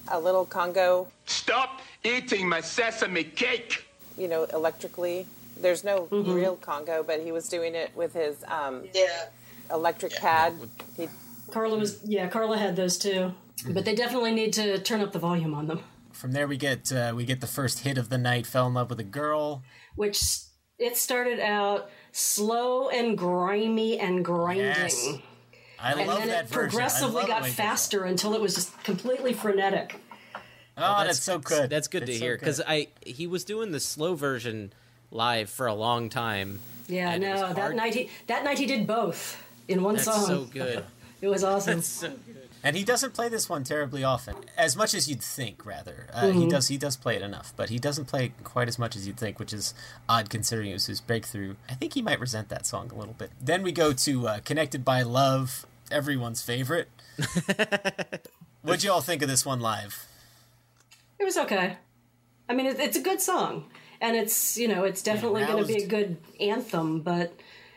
a 0.09 0.19
little 0.19 0.45
conga. 0.45 1.07
Stop 1.25 1.81
eating 2.03 2.47
my 2.47 2.61
sesame 2.61 3.23
cake. 3.23 3.85
You 4.17 4.27
know, 4.27 4.43
electrically. 4.45 5.25
There's 5.57 5.83
no 5.83 6.07
real 6.11 6.57
conga, 6.57 7.05
but 7.05 7.21
he 7.21 7.31
was 7.31 7.47
doing 7.47 7.75
it 7.75 7.95
with 7.95 8.13
his 8.13 8.43
um, 8.47 8.83
yeah. 8.93 9.27
electric 9.71 10.15
pad. 10.15 10.53
He, 10.97 11.07
Carla 11.51 11.77
was 11.77 11.99
yeah, 12.03 12.27
Carla 12.27 12.57
had 12.57 12.75
those 12.75 12.97
too. 12.97 13.33
But 13.67 13.85
they 13.85 13.95
definitely 13.95 14.33
need 14.33 14.53
to 14.53 14.79
turn 14.79 15.01
up 15.01 15.11
the 15.11 15.19
volume 15.19 15.53
on 15.53 15.67
them. 15.67 15.81
From 16.11 16.33
there, 16.33 16.47
we 16.47 16.57
get 16.57 16.91
uh, 16.91 17.13
we 17.15 17.25
get 17.25 17.41
the 17.41 17.47
first 17.47 17.79
hit 17.79 17.97
of 17.97 18.09
the 18.09 18.17
night. 18.17 18.45
Fell 18.45 18.67
in 18.67 18.73
love 18.73 18.89
with 18.89 18.99
a 18.99 19.03
girl. 19.03 19.63
Which 19.95 20.21
it 20.77 20.97
started 20.97 21.39
out 21.39 21.89
slow 22.11 22.89
and 22.89 23.17
grimy 23.17 23.99
and 23.99 24.23
grinding. 24.23 24.65
Yes. 24.65 25.17
I 25.79 25.93
and 25.93 26.07
love 26.07 26.19
then 26.19 26.27
that 26.29 26.45
it 26.45 26.49
version. 26.49 26.59
I 26.59 26.69
progressively 26.69 27.15
love 27.15 27.27
got 27.27 27.37
the 27.39 27.43
way 27.43 27.49
it 27.49 27.53
faster 27.53 28.03
until 28.03 28.33
it 28.33 28.41
was 28.41 28.55
just 28.55 28.83
completely 28.83 29.33
frenetic. 29.33 29.99
Oh, 30.77 31.03
that's, 31.05 31.21
so 31.21 31.39
good. 31.39 31.69
That's 31.69 31.87
good 31.87 32.03
It's 32.03 32.11
to 32.11 32.17
so 32.17 32.25
hear 32.25 32.37
because 32.37 32.61
I 32.65 32.89
he 33.05 33.27
was 33.27 33.45
doing 33.45 33.71
the 33.71 33.79
slow 33.79 34.13
version 34.15 34.73
live 35.15 35.49
for 35.49 35.65
a 35.67 35.73
long 35.73 36.09
time. 36.09 36.59
Yeah, 36.87 37.11
And 37.11 37.21
no, 37.23 37.35
that 37.35 37.57
hard- 37.57 37.75
night 37.75 37.95
he 37.95 38.09
that 38.27 38.43
night 38.43 38.59
he 38.59 38.65
did 38.67 38.85
both 38.85 39.41
in 39.67 39.81
one 39.81 39.97
song. 39.97 40.13
That's 40.15 40.27
song. 40.27 40.45
so 40.45 40.51
good. 40.53 40.85
It 41.21 41.29
was 41.29 41.43
awesome. 41.43 41.75
That's 41.75 41.87
so 41.87 42.09
good. 42.09 42.49
And 42.61 42.75
he 42.75 42.83
doesn't 42.83 43.13
play 43.13 43.29
this 43.29 43.47
one 43.49 43.63
terribly 43.63 44.03
often, 44.03 44.35
as 44.57 44.75
much 44.75 44.93
as 44.93 45.07
you'd 45.09 45.23
think. 45.23 45.65
Rather, 45.65 46.07
uh, 46.13 46.27
he 46.31 46.41
Mhm. 46.45 46.49
does 46.49 46.67
he 46.67 46.77
does 46.77 46.97
play 46.97 47.15
it 47.15 47.21
enough, 47.23 47.53
but 47.55 47.69
he 47.69 47.79
doesn't 47.79 48.05
play 48.05 48.25
it 48.25 48.31
quite 48.43 48.67
as 48.67 48.77
much 48.77 48.95
as 48.95 49.07
you'd 49.07 49.17
think, 49.17 49.39
which 49.39 49.53
is 49.53 49.73
odd 50.09 50.29
considering 50.29 50.69
it 50.69 50.73
was 50.73 50.85
his 50.87 51.01
breakthrough. 51.01 51.55
I 51.69 51.73
think 51.73 51.93
he 51.93 52.01
might 52.03 52.19
resent 52.19 52.49
that 52.49 52.65
song 52.67 52.91
a 52.93 52.95
little 52.95 53.13
bit. 53.13 53.31
Then 53.41 53.63
we 53.63 53.71
go 53.71 53.93
to 53.93 54.27
uh, 54.27 54.39
"Connected 54.43 54.83
by 54.83 55.01
Love," 55.03 55.65
everyone's 55.89 56.41
favorite. 56.41 56.89
What'd 58.61 58.83
you 58.83 58.91
all 58.91 59.01
think 59.01 59.21
of 59.21 59.29
this 59.29 59.45
one 59.45 59.59
live? 59.61 60.05
It 61.17 61.23
was 61.23 61.37
okay. 61.37 61.77
I 62.49 62.53
mean, 62.53 62.65
it's 62.67 62.97
a 62.97 63.01
good 63.01 63.21
song, 63.21 63.65
and 64.05 64.15
it's 64.15 64.57
you 64.57 64.67
know 64.67 64.83
it's 64.83 65.01
definitely 65.01 65.45
going 65.45 65.65
to 65.65 65.67
be 65.67 65.83
a 65.83 65.87
good 65.87 66.17
anthem, 66.39 67.01
but 67.01 67.33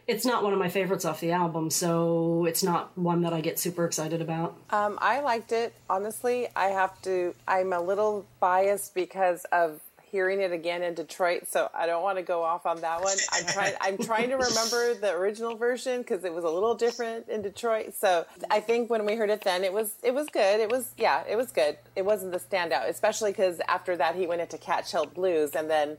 it's 0.07 0.25
not 0.25 0.43
one 0.43 0.53
of 0.53 0.59
my 0.59 0.69
favorites 0.69 1.05
off 1.05 1.21
the 1.21 1.33
album, 1.33 1.71
so 1.71 2.45
it's 2.47 2.63
not 2.63 2.97
one 2.97 3.23
that 3.23 3.33
I 3.33 3.41
get 3.41 3.59
super 3.59 3.85
excited 3.85 4.21
about. 4.23 4.57
um, 4.71 4.99
I 5.01 5.21
liked 5.21 5.53
it. 5.53 5.75
Honestly, 5.89 6.49
I 6.55 6.67
have 6.67 7.01
to. 7.03 7.35
I'm 7.47 7.73
a 7.73 7.81
little 7.81 8.27
biased 8.41 8.95
because 8.95 9.45
of 9.53 9.81
hearing 10.11 10.41
it 10.41 10.53
again 10.53 10.83
in 10.83 10.95
Detroit, 10.95 11.47
so 11.47 11.71
I 11.75 11.87
don't 11.87 12.03
want 12.03 12.17
to 12.17 12.23
go 12.23 12.43
off 12.43 12.65
on 12.65 12.81
that 12.81 13.03
one. 13.03 13.17
I'm 13.33 13.47
trying. 13.47 13.75
I'm 13.81 13.99
trying 13.99 14.29
to 14.31 14.37
remember 14.37 14.95
the 14.95 15.13
original 15.15 15.57
version 15.57 16.01
because 16.01 16.25
it 16.25 16.33
was 16.35 16.45
a 16.45 16.51
little 16.51 16.75
different 16.75 17.29
in 17.29 17.43
Detroit. 17.43 17.95
So 17.95 18.27
I 18.51 18.61
think 18.61 18.91
when 18.91 19.05
we 19.05 19.15
heard 19.15 19.31
it 19.31 19.43
then, 19.43 19.65
it 19.65 19.73
was 19.73 19.95
it 20.03 20.15
was 20.15 20.27
good. 20.29 20.61
It 20.61 20.71
was 20.71 20.91
yeah, 20.99 21.25
it 21.29 21.37
was 21.37 21.51
good. 21.53 21.79
It 21.97 22.05
wasn't 22.05 22.33
the 22.33 22.41
standout, 22.41 22.89
especially 22.89 23.33
because 23.33 23.61
after 23.69 23.97
that 23.97 24.15
he 24.15 24.27
went 24.27 24.41
into 24.41 24.59
Catch 24.59 24.93
Hell 24.93 25.07
Blues, 25.07 25.55
and 25.55 25.69
then 25.69 25.99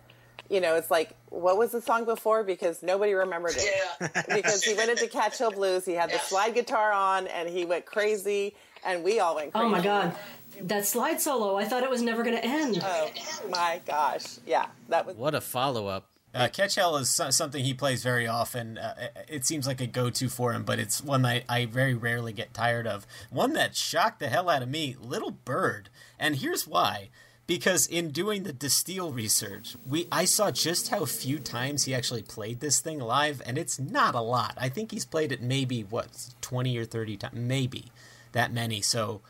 you 0.49 0.59
know, 0.61 0.75
it's 0.75 0.89
like, 0.91 1.15
what 1.29 1.57
was 1.57 1.71
the 1.71 1.81
song 1.81 2.05
before? 2.05 2.43
Because 2.43 2.81
nobody 2.83 3.13
remembered 3.13 3.53
it. 3.55 3.69
Yeah. 4.01 4.23
because 4.35 4.63
he 4.63 4.73
went 4.73 4.89
into 4.89 5.07
Catch 5.07 5.37
Hell 5.37 5.51
Blues, 5.51 5.85
he 5.85 5.93
had 5.93 6.09
the 6.11 6.19
slide 6.19 6.53
guitar 6.55 6.91
on, 6.91 7.27
and 7.27 7.47
he 7.49 7.65
went 7.65 7.85
crazy, 7.85 8.55
and 8.85 9.03
we 9.03 9.19
all 9.19 9.35
went 9.35 9.51
crazy. 9.53 9.65
Oh 9.65 9.69
my 9.69 9.81
god, 9.81 10.15
that 10.61 10.85
slide 10.85 11.21
solo! 11.21 11.55
I 11.57 11.65
thought 11.65 11.83
it 11.83 11.89
was 11.89 12.01
never 12.01 12.23
going 12.23 12.35
to 12.35 12.45
end. 12.45 12.81
Oh 12.83 13.11
my 13.49 13.81
gosh, 13.85 14.39
yeah, 14.45 14.67
that 14.89 15.05
was. 15.05 15.15
What 15.15 15.35
a 15.35 15.41
follow 15.41 15.87
up. 15.87 16.07
Uh, 16.33 16.47
Catch 16.47 16.75
Hell 16.75 16.95
is 16.97 17.09
so- 17.09 17.31
something 17.31 17.63
he 17.63 17.73
plays 17.73 18.03
very 18.03 18.27
often. 18.27 18.77
Uh, 18.77 18.93
it- 18.99 19.25
it 19.29 19.45
seems 19.45 19.65
like 19.65 19.81
a 19.81 19.87
go-to 19.87 20.29
for 20.29 20.53
him, 20.53 20.63
but 20.63 20.77
it's 20.77 21.01
one 21.03 21.23
that 21.23 21.43
I 21.49 21.65
very 21.65 21.95
rarely 21.95 22.33
get 22.33 22.53
tired 22.53 22.85
of. 22.85 23.07
One 23.31 23.53
that 23.53 23.75
shocked 23.75 24.19
the 24.19 24.27
hell 24.29 24.47
out 24.47 24.61
of 24.61 24.69
me, 24.69 24.95
Little 25.01 25.31
Bird, 25.31 25.89
and 26.19 26.35
here's 26.35 26.67
why. 26.67 27.09
Because 27.49 27.87
in 27.87 28.11
doing 28.11 28.43
the 28.43 28.53
Distill 28.53 29.11
research, 29.11 29.75
we 29.89 30.07
I 30.11 30.25
saw 30.25 30.51
just 30.51 30.89
how 30.89 31.03
few 31.05 31.39
times 31.39 31.85
he 31.85 31.95
actually 31.95 32.21
played 32.21 32.59
this 32.59 32.79
thing 32.79 32.99
live, 32.99 33.41
and 33.43 33.57
it's 33.57 33.79
not 33.79 34.13
a 34.13 34.21
lot. 34.21 34.53
I 34.55 34.69
think 34.69 34.91
he's 34.91 35.03
played 35.03 35.31
it 35.31 35.41
maybe 35.41 35.81
what 35.81 36.29
twenty 36.41 36.77
or 36.77 36.85
thirty 36.85 37.17
times, 37.17 37.33
maybe 37.33 37.85
that 38.33 38.53
many. 38.53 38.81
So 38.81 39.21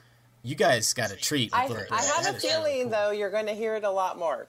you 0.44 0.56
guys 0.56 0.92
got 0.92 1.14
a 1.14 1.16
treat. 1.16 1.54
I, 1.54 1.70
Little 1.70 1.86
I 1.90 2.02
have 2.02 2.34
a 2.34 2.36
is 2.36 2.44
feeling 2.44 2.90
though 2.90 3.12
you're 3.12 3.30
going 3.30 3.46
to 3.46 3.54
hear 3.54 3.76
it 3.76 3.86
a 3.86 3.90
lot 3.90 4.20
more. 4.20 4.48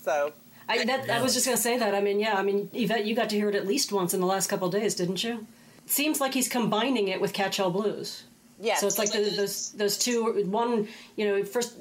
So 0.00 0.32
I, 0.66 0.82
that, 0.86 1.10
I 1.10 1.20
was 1.20 1.34
just 1.34 1.44
going 1.44 1.58
to 1.58 1.62
say 1.62 1.76
that. 1.76 1.94
I 1.94 2.00
mean, 2.00 2.20
yeah, 2.20 2.36
I 2.36 2.42
mean, 2.42 2.70
Yvette, 2.72 3.04
you 3.04 3.14
got 3.14 3.28
to 3.28 3.36
hear 3.36 3.50
it 3.50 3.54
at 3.54 3.66
least 3.66 3.92
once 3.92 4.14
in 4.14 4.20
the 4.20 4.26
last 4.26 4.46
couple 4.46 4.68
of 4.68 4.72
days, 4.72 4.94
didn't 4.94 5.22
you? 5.22 5.46
Seems 5.84 6.22
like 6.22 6.32
he's 6.32 6.48
combining 6.48 7.08
it 7.08 7.20
with 7.20 7.34
Catch 7.34 7.58
Hell 7.58 7.70
Blues. 7.70 8.24
Yeah. 8.58 8.76
So 8.76 8.86
it's 8.86 8.98
like 8.98 9.12
the, 9.12 9.30
those 9.36 9.72
those 9.72 9.98
two. 9.98 10.42
One, 10.46 10.88
you 11.16 11.26
know, 11.26 11.44
first 11.44 11.76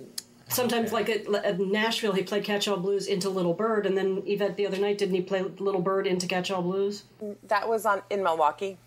sometimes 0.50 0.92
like 0.92 1.10
at, 1.10 1.28
at 1.34 1.60
Nashville 1.60 2.14
he 2.14 2.24
played 2.24 2.44
Catch 2.44 2.66
Hell 2.66 2.78
Blues 2.78 3.08
into 3.08 3.30
Little 3.30 3.54
Bird, 3.54 3.86
and 3.86 3.98
then 3.98 4.24
Yvette 4.26 4.58
the 4.58 4.68
other 4.68 4.78
night 4.78 4.98
didn't 4.98 5.16
he 5.16 5.22
play 5.22 5.42
Little 5.42 5.82
Bird 5.82 6.08
into 6.08 6.28
Catch 6.28 6.50
Hell 6.50 6.62
Blues? 6.62 7.04
that 7.44 7.68
was 7.68 7.86
on 7.86 8.02
in 8.10 8.24
Milwaukee. 8.24 8.78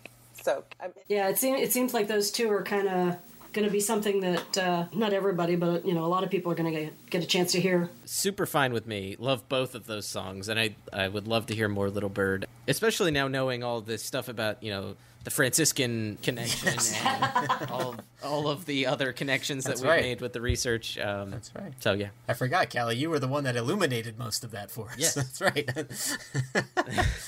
So 0.41 0.63
I, 0.79 0.87
Yeah, 1.07 1.29
it 1.29 1.37
seems 1.37 1.61
it 1.61 1.71
seems 1.71 1.93
like 1.93 2.07
those 2.07 2.31
two 2.31 2.51
are 2.51 2.63
kind 2.63 2.87
of 2.87 3.17
going 3.53 3.65
to 3.65 3.71
be 3.71 3.79
something 3.79 4.21
that 4.21 4.57
uh, 4.57 4.85
not 4.93 5.13
everybody, 5.13 5.55
but 5.55 5.85
you 5.85 5.93
know, 5.93 6.05
a 6.05 6.07
lot 6.07 6.23
of 6.23 6.29
people 6.29 6.51
are 6.51 6.55
going 6.55 6.73
to 6.73 6.79
get, 6.79 7.09
get 7.09 7.23
a 7.23 7.27
chance 7.27 7.51
to 7.53 7.61
hear. 7.61 7.89
Super 8.05 8.45
fine 8.45 8.73
with 8.73 8.87
me. 8.87 9.15
Love 9.19 9.47
both 9.47 9.75
of 9.75 9.85
those 9.85 10.05
songs, 10.05 10.49
and 10.49 10.59
I 10.59 10.75
I 10.91 11.07
would 11.07 11.27
love 11.27 11.45
to 11.47 11.55
hear 11.55 11.69
more 11.69 11.89
Little 11.89 12.09
Bird, 12.09 12.45
especially 12.67 13.11
now 13.11 13.27
knowing 13.27 13.63
all 13.63 13.81
this 13.81 14.03
stuff 14.03 14.27
about 14.27 14.61
you 14.61 14.71
know 14.71 14.95
the 15.23 15.31
Franciscan 15.31 16.17
connection 16.21 16.77
and 17.05 17.71
all 17.71 17.95
all 18.23 18.49
of 18.49 18.65
the 18.65 18.87
other 18.87 19.13
connections 19.13 19.63
That's 19.63 19.81
that 19.81 19.85
we've 19.85 19.93
right. 19.93 20.01
made 20.03 20.21
with 20.21 20.33
the 20.33 20.41
research. 20.41 20.97
Um, 20.97 21.31
That's 21.31 21.53
right. 21.55 21.73
So 21.79 21.93
yeah, 21.93 22.09
I 22.27 22.33
forgot, 22.33 22.71
Callie. 22.71 22.97
You 22.97 23.09
were 23.09 23.19
the 23.19 23.27
one 23.27 23.45
that 23.45 23.55
illuminated 23.55 24.17
most 24.17 24.43
of 24.43 24.51
that 24.51 24.71
for 24.71 24.89
us. 24.89 24.97
Yes. 24.97 25.13
That's 25.15 25.41
right. 25.41 25.69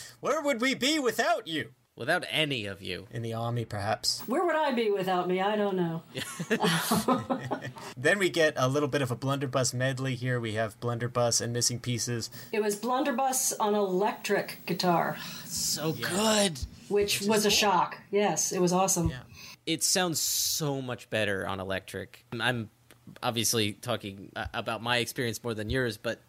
Where 0.20 0.42
would 0.42 0.62
we 0.62 0.76
be 0.76 1.00
without 1.00 1.48
you? 1.48 1.72
Without 1.96 2.26
any 2.30 2.66
of 2.66 2.82
you. 2.82 3.08
In 3.12 3.22
the 3.22 3.34
army, 3.34 3.66
perhaps. 3.66 4.22
Where 4.28 4.46
would 4.46 4.56
I 4.56 4.72
be 4.72 4.92
without 4.92 5.28
me? 5.28 5.42
I 5.42 5.56
don't 5.56 5.76
know. 5.76 6.04
Then 7.98 8.20
we 8.20 8.30
get 8.30 8.54
a 8.58 8.68
little 8.68 8.90
bit 8.90 9.02
of 9.02 9.10
a 9.10 9.16
blunderbuss 9.16 9.74
medley 9.74 10.16
here. 10.16 10.40
We 10.40 10.54
have 10.54 10.80
blunderbuss 10.80 11.42
and 11.42 11.54
missing 11.54 11.80
pieces. 11.80 12.30
It 12.52 12.62
was 12.62 12.76
Blunderbuss 12.76 13.54
on 13.60 13.74
electric 13.74 14.60
guitar, 14.66 15.18
So 15.46 15.94
good. 15.94 16.60
which 16.90 17.22
was 17.22 17.46
a 17.46 17.50
shock. 17.50 17.98
Yes, 18.12 18.52
it 18.52 18.60
was 18.62 18.74
awesome. 18.74 19.12
It 19.66 19.84
sounds 19.84 20.20
so 20.20 20.82
much 20.82 21.10
better 21.10 21.48
on 21.48 21.60
electric. 21.60 22.26
I'm 22.40 22.70
obviously 23.24 23.74
talking 23.74 24.32
uh, 24.36 24.46
about 24.54 24.84
my 24.84 24.98
experience 24.98 25.44
more 25.44 25.54
than 25.54 25.70
yours, 25.70 25.98
but 25.98 26.20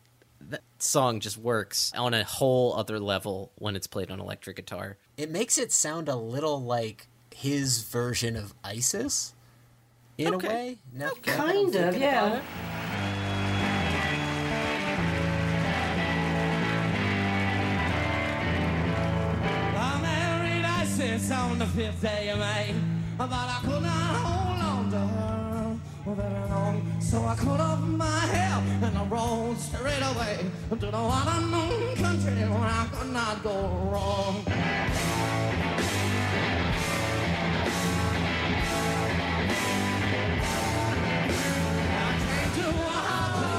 that 0.50 0.62
song 0.78 1.20
just 1.20 1.36
works 1.38 1.92
on 1.96 2.14
a 2.14 2.24
whole 2.24 2.74
other 2.74 2.98
level 3.00 3.52
when 3.56 3.76
it's 3.76 3.86
played 3.86 4.10
on 4.10 4.20
electric 4.20 4.56
guitar. 4.56 4.98
It 5.16 5.30
makes 5.30 5.58
it 5.58 5.72
sound 5.72 6.08
a 6.08 6.16
little 6.16 6.62
like 6.62 7.08
his 7.34 7.82
version 7.82 8.36
of 8.36 8.54
ISIS, 8.64 9.34
in 10.18 10.34
Okay. 10.34 10.46
a 10.46 10.50
way. 10.50 10.78
Now- 10.92 11.10
oh, 11.12 11.18
now 11.26 11.32
Kind 11.36 11.74
of, 11.76 11.96
yeah. 11.96 12.40
I 19.78 20.00
married 20.00 20.64
ISIS 20.64 21.30
on 21.30 21.58
the 21.58 21.66
fifth 21.66 22.00
day 22.02 22.28
of 22.30 22.38
May, 22.38 22.74
but 23.18 23.30
I 23.30 23.60
could 23.62 23.82
not 23.82 24.16
hold 24.24 24.60
on 24.62 24.90
to 24.90 24.98
her 24.98 25.35
long. 26.14 27.00
So 27.00 27.24
I 27.24 27.34
cut 27.34 27.60
off 27.60 27.80
my 27.80 28.06
hair 28.06 28.62
and 28.82 28.98
I 28.98 29.04
rode 29.06 29.58
straight 29.58 30.02
away 30.02 30.38
to 30.70 30.76
the 30.76 30.90
one 30.92 31.28
unknown 31.28 31.96
country 31.96 32.32
where 32.32 32.58
I 32.58 32.86
could 32.92 33.12
not 33.12 33.42
go 33.42 33.54
wrong. 33.90 34.44
I 34.46 34.50
came 42.22 42.50
to 42.62 42.68
a 42.68 42.72
hospital. 42.72 43.55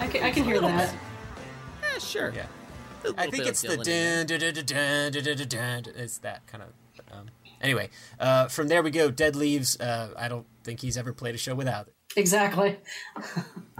I 0.00 0.06
can, 0.06 0.24
I 0.24 0.30
can 0.30 0.44
hear 0.44 0.60
that. 0.60 0.94
Yeah, 1.82 1.98
sure. 1.98 2.32
Yeah. 2.34 2.46
I 3.16 3.30
think 3.30 3.46
it's 3.46 3.62
the 3.62 3.68
Dylan 3.68 3.78
in 3.78 3.84
there. 3.84 4.24
dun, 4.24 4.40
dun, 4.40 4.54
dun, 4.54 4.64
dun, 4.64 5.12
dun, 5.12 5.12
dun, 5.12 5.24
dun, 5.24 5.36
dun, 5.36 5.84
dun. 5.84 5.94
It's 5.96 6.18
that 6.18 6.46
kind 6.46 6.64
of. 6.64 6.70
Um, 7.12 7.26
anyway, 7.60 7.90
uh, 8.18 8.48
from 8.48 8.68
there 8.68 8.82
we 8.82 8.90
go. 8.90 9.10
Dead 9.10 9.36
Leaves. 9.36 9.78
Uh, 9.78 10.12
I 10.16 10.28
don't 10.28 10.46
think 10.64 10.80
he's 10.80 10.96
ever 10.96 11.12
played 11.12 11.34
a 11.34 11.38
show 11.38 11.54
without 11.54 11.88
it. 11.88 11.94
Exactly. 12.16 12.78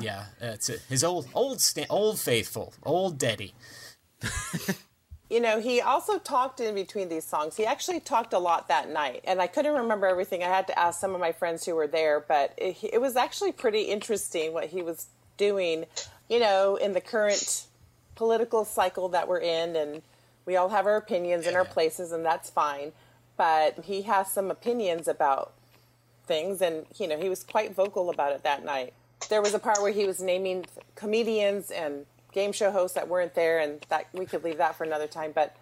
Yeah, 0.00 0.26
it's 0.40 0.68
a, 0.68 0.78
his 0.88 1.04
old, 1.04 1.28
old, 1.34 1.60
sta- 1.60 1.86
old 1.90 2.18
faithful, 2.18 2.72
old 2.84 3.18
Daddy. 3.18 3.54
You 5.28 5.40
know, 5.40 5.60
he 5.60 5.80
also 5.80 6.18
talked 6.18 6.58
in 6.58 6.74
between 6.74 7.08
these 7.08 7.24
songs. 7.24 7.56
He 7.56 7.64
actually 7.64 8.00
talked 8.00 8.32
a 8.32 8.38
lot 8.38 8.66
that 8.66 8.90
night, 8.90 9.20
and 9.24 9.40
I 9.40 9.46
couldn't 9.46 9.74
remember 9.74 10.06
everything. 10.06 10.42
I 10.42 10.48
had 10.48 10.66
to 10.66 10.76
ask 10.76 11.00
some 11.00 11.14
of 11.14 11.20
my 11.20 11.30
friends 11.30 11.64
who 11.64 11.76
were 11.76 11.86
there, 11.86 12.24
but 12.26 12.52
it, 12.56 12.78
it 12.82 13.00
was 13.00 13.14
actually 13.14 13.52
pretty 13.52 13.82
interesting 13.82 14.52
what 14.52 14.66
he 14.66 14.82
was 14.82 15.06
doing, 15.36 15.84
you 16.28 16.40
know, 16.40 16.74
in 16.74 16.94
the 16.94 17.00
current 17.00 17.66
political 18.16 18.64
cycle 18.64 19.08
that 19.10 19.28
we're 19.28 19.38
in, 19.38 19.76
and 19.76 20.02
we 20.46 20.56
all 20.56 20.70
have 20.70 20.86
our 20.86 20.96
opinions 20.96 21.46
and 21.46 21.56
our 21.56 21.64
places, 21.64 22.10
and 22.10 22.24
that's 22.24 22.50
fine. 22.50 22.90
But 23.36 23.84
he 23.84 24.02
has 24.02 24.32
some 24.32 24.50
opinions 24.50 25.06
about 25.06 25.52
things, 26.30 26.62
and 26.62 26.86
you 26.96 27.08
know, 27.08 27.18
he 27.18 27.28
was 27.28 27.42
quite 27.42 27.74
vocal 27.74 28.08
about 28.08 28.32
it 28.32 28.44
that 28.44 28.64
night. 28.64 28.94
There 29.28 29.42
was 29.42 29.52
a 29.52 29.58
part 29.58 29.82
where 29.82 29.90
he 29.90 30.06
was 30.06 30.20
naming 30.20 30.64
comedians 30.94 31.72
and 31.72 32.06
game 32.32 32.52
show 32.52 32.70
hosts 32.70 32.94
that 32.94 33.08
weren't 33.08 33.34
there, 33.34 33.58
and 33.58 33.84
that 33.88 34.06
we 34.12 34.26
could 34.26 34.44
leave 34.44 34.58
that 34.58 34.76
for 34.76 34.84
another 34.84 35.08
time. 35.08 35.32
But 35.34 35.56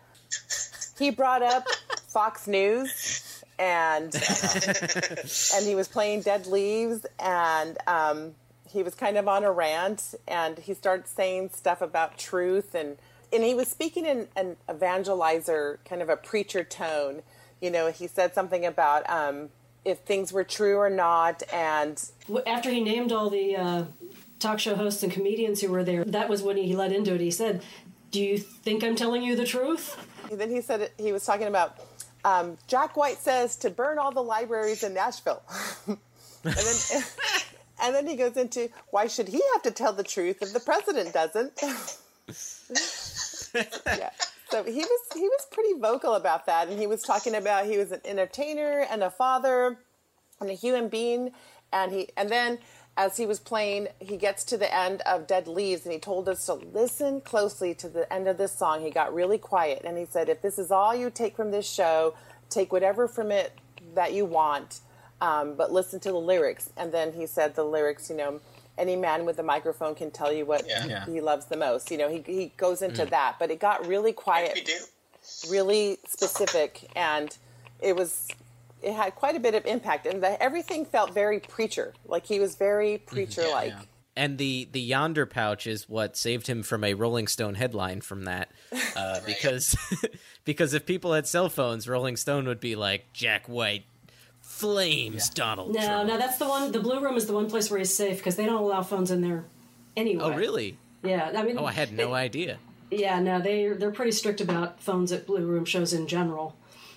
he 0.99 1.11
brought 1.11 1.43
up 1.43 1.65
Fox 2.09 2.47
News, 2.47 3.43
and 3.59 4.15
and 5.55 5.67
he 5.67 5.75
was 5.75 5.89
playing 5.89 6.21
Dead 6.21 6.47
Leaves, 6.47 7.07
and 7.19 7.79
um, 7.87 8.35
he 8.69 8.83
was 8.83 8.95
kind 8.95 9.17
of 9.17 9.27
on 9.27 9.45
a 9.45 9.51
rant, 9.51 10.15
and 10.29 10.59
he 10.59 10.75
started 10.75 11.09
saying 11.09 11.51
stuff 11.55 11.81
about 11.81 12.19
truth, 12.19 12.75
and 12.75 12.99
and 13.33 13.43
he 13.43 13.55
was 13.55 13.69
speaking 13.69 14.05
in 14.05 14.29
an 14.37 14.59
evangelizer, 14.69 15.79
kind 15.87 16.03
of 16.03 16.11
a 16.11 16.17
preacher 16.17 16.63
tone. 16.63 17.23
You 17.63 17.71
know, 17.71 17.91
he 17.91 18.07
said 18.07 18.35
something 18.35 18.67
about 18.67 19.09
um, 19.09 19.49
if 19.89 20.01
things 20.01 20.33
were 20.33 20.45
true 20.45 20.77
or 20.77 20.91
not, 20.91 21.43
and 21.53 22.03
After 22.47 22.71
he 22.71 22.83
named 22.83 23.13
all 23.13 23.31
the 23.31 23.57
uh, 23.57 23.85
talk 24.39 24.59
show 24.59 24.75
hosts 24.75 25.03
and 25.03 25.13
comedians 25.13 25.61
who 25.61 25.71
were 25.71 25.85
there, 25.85 26.05
that 26.05 26.29
was 26.29 26.43
when 26.43 26.57
he 26.57 26.77
led 26.77 26.93
into 26.93 27.15
it. 27.15 27.21
He 27.21 27.31
said, 27.31 27.63
"Do 28.11 28.23
you 28.23 28.39
think 28.39 28.85
I'm 28.85 28.97
telling 28.97 29.23
you 29.23 29.37
the 29.37 29.47
truth?" 29.47 29.97
And 30.31 30.41
then 30.41 30.51
he 30.51 30.61
said 30.61 30.91
he 30.99 31.13
was 31.13 31.25
talking 31.25 31.47
about 31.47 31.79
um, 32.25 32.59
Jack 32.67 32.97
White 32.97 33.19
says 33.19 33.57
to 33.57 33.71
burn 33.71 33.99
all 33.99 34.13
the 34.13 34.23
libraries 34.23 34.83
in 34.83 34.95
Nashville, 34.95 35.43
and 35.87 35.99
then 36.45 37.03
and 37.83 37.95
then 37.95 38.07
he 38.07 38.17
goes 38.17 38.37
into 38.37 38.69
why 38.91 39.07
should 39.07 39.29
he 39.29 39.41
have 39.55 39.63
to 39.63 39.71
tell 39.71 39.93
the 39.93 40.05
truth 40.05 40.43
if 40.43 40.53
the 40.53 40.61
president 40.61 41.13
doesn't? 41.13 41.53
yeah. 43.87 44.11
So 44.51 44.65
he 44.65 44.81
was 44.81 45.01
he 45.15 45.23
was 45.23 45.47
pretty 45.51 45.75
vocal 45.79 46.15
about 46.15 46.47
that, 46.47 46.69
and 46.69 46.79
he 46.79 46.87
was 46.87 47.03
talking 47.03 47.35
about 47.35 47.67
he 47.67 47.79
was 47.79 47.93
an 47.93 48.01
entertainer 48.05 48.87
and 48.91 49.03
a 49.03 49.11
father 49.11 49.79
and 50.41 50.51
a 50.51 50.55
human 50.55 50.89
being, 50.89 51.33
and 51.73 51.93
he 51.93 52.09
and 52.17 52.31
then 52.31 52.59
as 52.97 53.17
he 53.17 53.27
was 53.27 53.39
playing, 53.39 53.87
he 54.01 54.17
gets 54.17 54.43
to 54.45 54.57
the 54.57 54.75
end 54.75 55.03
of 55.03 55.29
Dead 55.29 55.47
Leaves, 55.47 55.85
and 55.85 55.93
he 55.93 56.01
told 56.01 56.29
us 56.29 56.45
to 56.47 56.55
listen 56.55 57.21
closely 57.21 57.73
to 57.75 57.89
the 57.89 58.13
end 58.13 58.27
of 58.27 58.39
this 58.39 58.53
song. 58.53 58.83
He 58.83 58.91
got 58.91 59.15
really 59.15 59.39
quiet, 59.39 59.83
and 59.85 59.97
he 59.97 60.05
said, 60.05 60.29
"If 60.29 60.43
this 60.43 60.59
is 60.59 60.71
all 60.71 60.95
you 60.95 61.11
take 61.11 61.37
from 61.37 61.51
this 61.51 61.69
show, 61.69 62.15
take 62.51 62.73
whatever 62.73 63.07
from 63.07 63.31
it 63.31 63.53
that 63.95 64.13
you 64.13 64.25
want, 64.25 64.81
um, 65.21 65.55
but 65.55 65.71
listen 65.71 66.01
to 66.01 66.11
the 66.11 66.19
lyrics." 66.19 66.71
And 66.77 66.91
then 66.91 67.13
he 67.13 67.27
said 67.27 67.55
the 67.55 67.65
lyrics, 67.65 68.11
you 68.11 68.17
know. 68.17 68.41
Any 68.79 68.97
man 68.97 69.27
with 69.27 69.39
a 69.39 69.43
microphone 69.43 69.95
can 69.95 70.11
tell 70.11 70.33
you 70.33 70.47
what 70.47 70.67
Yeah. 70.67 70.83
he, 70.85 70.89
Yeah. 70.91 71.05
he 71.07 71.21
loves 71.21 71.47
the 71.47 71.57
most. 71.57 71.91
You 71.91 71.99
know, 71.99 72.09
he, 72.09 72.23
he 72.27 72.53
goes 72.57 72.81
into 72.81 73.05
Mm. 73.05 73.11
that, 73.11 73.37
but 73.39 73.51
it 73.51 73.59
got 73.59 73.87
really 73.87 74.13
quiet, 74.13 74.71
really 75.51 75.99
specific, 76.07 76.89
and 76.97 77.37
it 77.81 77.97
was 77.97 78.29
it 78.81 78.93
had 78.95 79.13
quite 79.17 79.35
a 79.35 79.41
bit 79.41 79.57
of 79.57 79.67
impact, 79.67 80.07
and 80.07 80.23
the, 80.23 80.41
everything 80.41 80.85
felt 80.85 81.13
very 81.13 81.41
preacher. 81.41 81.95
Like 82.07 82.27
he 82.27 82.39
was 82.39 82.55
very 82.57 82.99
preacher 82.99 83.43
like. 83.51 83.75
And 84.17 84.37
the 84.39 84.69
the 84.73 84.91
Yondr 84.91 85.29
pouch 85.31 85.67
is 85.67 85.89
what 85.89 86.17
saved 86.17 86.47
him 86.49 86.63
from 86.65 86.83
a 86.85 86.95
Rolling 86.95 87.29
Stone 87.29 87.55
headline 87.55 88.01
from 88.01 88.25
that, 88.25 88.51
uh, 88.97 89.21
because 89.27 89.77
because 90.45 90.75
if 90.75 90.87
people 90.87 91.13
had 91.13 91.27
cell 91.27 91.49
phones, 91.49 91.89
Rolling 91.89 92.17
Stone 92.17 92.47
would 92.47 92.61
be 92.61 92.75
like 92.77 93.13
Jack 93.13 93.49
White 93.49 93.85
flames 94.59 95.31
Donald 95.31 95.75
No, 95.75 95.81
Trump. 95.85 96.09
no, 96.09 96.19
that's 96.19 96.39
the 96.39 96.49
one. 96.49 96.73
The 96.73 96.81
blue 96.81 97.01
room 97.01 97.17
is 97.17 97.27
the 97.27 97.33
one 97.33 97.49
place 97.49 97.71
where 97.71 97.79
he's 97.79 97.95
safe 97.95 98.19
because 98.19 98.37
they 98.37 98.45
don't 98.47 98.61
allow 98.63 98.83
phones 98.83 99.11
in 99.11 99.21
there 99.21 99.45
anyway. 99.97 100.23
Oh 100.25 100.33
really? 100.37 100.77
Yeah, 101.03 101.33
I 101.35 101.43
mean. 101.45 101.57
Oh, 101.59 101.65
I 101.65 101.73
had 101.73 101.93
no 101.93 102.09
they- 102.09 102.13
idea. 102.15 102.59
Yeah, 102.91 103.21
no, 103.21 103.39
they 103.41 103.69
they're 103.69 103.91
pretty 103.91 104.13
strict 104.13 104.41
about 104.41 104.81
phones 104.81 105.13
at 105.13 105.27
blue 105.27 105.45
room 105.47 105.65
shows 105.67 105.93
in 105.93 106.07
general. 106.09 106.57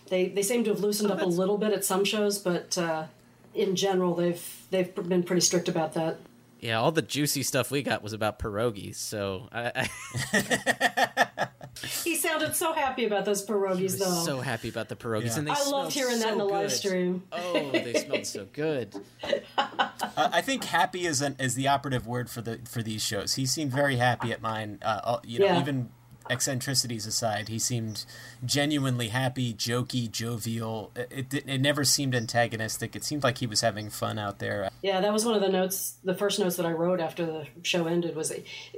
They 0.10 0.28
they 0.30 0.42
seem 0.42 0.64
to 0.64 0.70
have 0.72 0.80
loosened 0.80 1.12
Oh, 1.12 1.16
up 1.16 1.22
a 1.22 1.26
little 1.26 1.58
bit 1.58 1.74
at 1.74 1.84
some 1.86 2.04
shows, 2.06 2.38
but 2.40 2.78
uh, 2.78 3.06
in 3.54 3.76
general, 3.76 4.16
they've 4.16 4.42
they've 4.72 4.94
been 4.96 5.24
pretty 5.24 5.42
strict 5.42 5.68
about 5.68 5.94
that. 5.94 6.18
Yeah, 6.62 6.80
all 6.80 6.92
the 6.92 7.02
juicy 7.02 7.44
stuff 7.44 7.72
we 7.72 7.82
got 7.84 8.02
was 8.04 8.14
about 8.14 8.40
pierogies. 8.40 8.96
So 8.96 9.50
I, 9.52 9.90
I 10.34 11.48
He 12.04 12.16
sounded 12.16 12.56
so 12.56 12.74
happy 12.74 13.06
about 13.06 13.26
those 13.26 13.46
pierogies, 13.46 13.82
was 13.84 14.00
though. 14.00 14.24
so 14.26 14.40
happy 14.42 14.70
about 14.70 14.90
the 14.90 14.96
pierogies, 14.96 15.28
Yeah. 15.28 15.38
and 15.40 15.48
they 15.48 15.52
I 15.52 15.56
loved 15.56 15.68
smelled 15.68 15.94
hearing 15.94 16.20
that 16.20 16.34
in 16.34 16.38
the 16.38 16.48
so 16.48 16.54
live 16.54 16.72
stream. 16.72 17.24
Oh, 17.32 17.72
they 17.72 17.94
smelled 17.94 18.26
so 18.28 18.46
good. 18.52 18.96
Uh, 19.58 20.30
I 20.34 20.42
think 20.42 20.66
happy 20.66 21.06
is 21.06 21.22
an, 21.22 21.36
is 21.40 21.56
the 21.56 21.68
operative 21.70 22.06
word 22.06 22.30
for 22.30 22.42
the 22.42 22.60
for 22.70 22.84
these 22.84 23.02
shows. 23.02 23.36
He 23.36 23.46
seemed 23.46 23.72
very 23.72 23.96
happy 23.96 24.32
at 24.34 24.42
mine. 24.42 24.80
Uh, 24.82 25.20
you 25.24 25.40
know, 25.40 25.46
Yeah. 25.46 25.60
even 25.60 25.90
eccentricities 26.30 27.06
aside, 27.06 27.50
he 27.50 27.60
seemed 27.60 28.06
genuinely 28.46 29.10
happy, 29.10 29.54
jokey, 29.54 30.10
jovial. 30.10 30.92
It, 30.96 31.34
it, 31.34 31.44
it 31.48 31.62
never 31.62 31.84
seemed 31.84 32.16
antagonistic. 32.16 32.96
It 32.96 33.04
seemed 33.04 33.24
like 33.24 33.40
he 33.40 33.48
was 33.48 33.62
having 33.62 33.90
fun 33.90 34.20
out 34.20 34.40
there. 34.40 34.70
Yeah, 34.82 35.02
that 35.02 35.14
was 35.14 35.26
one 35.26 35.36
of 35.36 35.42
the 35.42 35.50
notes. 35.50 35.98
The 36.04 36.16
first 36.16 36.40
notes 36.40 36.56
that 36.58 36.66
I 36.66 36.72
wrote 36.72 37.00
after 37.00 37.26
the 37.26 37.48
show 37.64 37.88
ended 37.88 38.16
was 38.16 38.34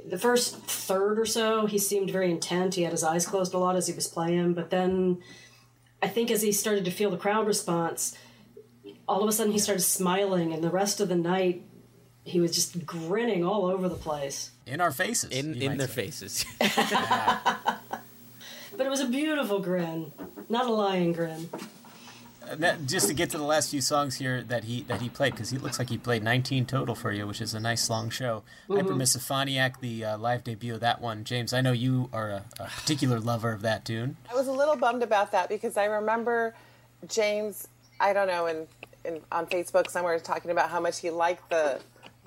the 0.06 0.18
first 0.18 0.56
third 0.56 1.18
or 1.18 1.26
so. 1.26 1.66
He 1.66 1.78
seemed 1.78 2.10
very 2.10 2.30
intent. 2.30 2.74
He 2.74 2.82
had 2.82 2.92
his 2.92 3.04
eyes 3.04 3.26
closed 3.26 3.54
a 3.54 3.58
lot 3.58 3.76
as 3.76 3.86
he 3.86 3.94
was 3.94 4.08
playing, 4.08 4.54
but 4.54 4.70
then 4.70 5.22
I 6.02 6.08
think 6.08 6.30
as 6.30 6.42
he 6.42 6.52
started 6.52 6.84
to 6.84 6.90
feel 6.90 7.10
the 7.10 7.16
crowd 7.16 7.46
response, 7.46 8.16
all 9.08 9.22
of 9.22 9.28
a 9.28 9.32
sudden 9.32 9.52
he 9.52 9.58
started 9.58 9.82
smiling, 9.82 10.52
and 10.52 10.62
the 10.62 10.70
rest 10.70 11.00
of 11.00 11.08
the 11.08 11.16
night 11.16 11.62
he 12.24 12.40
was 12.40 12.52
just 12.54 12.84
grinning 12.86 13.44
all 13.44 13.66
over 13.66 13.88
the 13.88 13.94
place. 13.94 14.50
In 14.66 14.80
our 14.80 14.90
faces. 14.92 15.30
In 15.30 15.54
in 15.60 15.76
their 15.78 15.88
faces. 15.88 16.44
But 18.76 18.86
it 18.86 18.90
was 18.90 19.00
a 19.00 19.06
beautiful 19.06 19.60
grin, 19.60 20.12
not 20.48 20.66
a 20.66 20.72
lying 20.72 21.12
grin. 21.12 21.48
Uh, 22.42 22.56
that- 22.56 22.86
just 22.86 23.06
to 23.06 23.14
get 23.14 23.30
to 23.30 23.38
the 23.38 23.44
last 23.44 23.70
few 23.70 23.80
songs 23.80 24.16
here 24.16 24.42
that 24.42 24.64
he 24.64 24.82
that 24.82 25.00
he 25.00 25.08
played 25.08 25.32
because 25.32 25.50
he 25.50 25.58
looks 25.58 25.78
like 25.78 25.88
he 25.90 25.96
played 25.96 26.24
19 26.24 26.66
total 26.66 26.96
for 26.96 27.12
you, 27.12 27.24
which 27.24 27.40
is 27.40 27.54
a 27.54 27.60
nice 27.60 27.88
long 27.88 28.10
show. 28.10 28.42
Mhm. 28.68 28.80
Hypermisophoniac, 28.82 29.78
the 29.78 30.04
uh, 30.04 30.18
live 30.18 30.42
debut 30.42 30.74
of 30.74 30.80
that 30.80 31.00
one. 31.00 31.22
James, 31.22 31.52
I 31.52 31.60
know 31.60 31.70
you 31.70 32.10
are 32.12 32.30
a, 32.30 32.44
a 32.58 32.64
particular 32.64 33.20
lover 33.20 33.52
of 33.52 33.62
that 33.62 33.84
tune. 33.84 34.16
I 34.28 34.34
was 34.34 34.48
a 34.48 34.52
little 34.52 34.76
bummed 34.76 35.04
about 35.04 35.30
that 35.30 35.48
because 35.48 35.76
I 35.76 35.84
remember 35.84 36.54
James, 37.06 37.68
I 38.00 38.12
don't 38.12 38.26
know, 38.26 38.46
in, 38.46 38.66
in 39.04 39.20
on 39.30 39.46
Facebook 39.46 39.88
somewhere 39.88 40.18
talking 40.18 40.50
about 40.50 40.68
how 40.68 40.80
much 40.80 40.98
he 40.98 41.10
liked 41.10 41.48
the. 41.48 41.78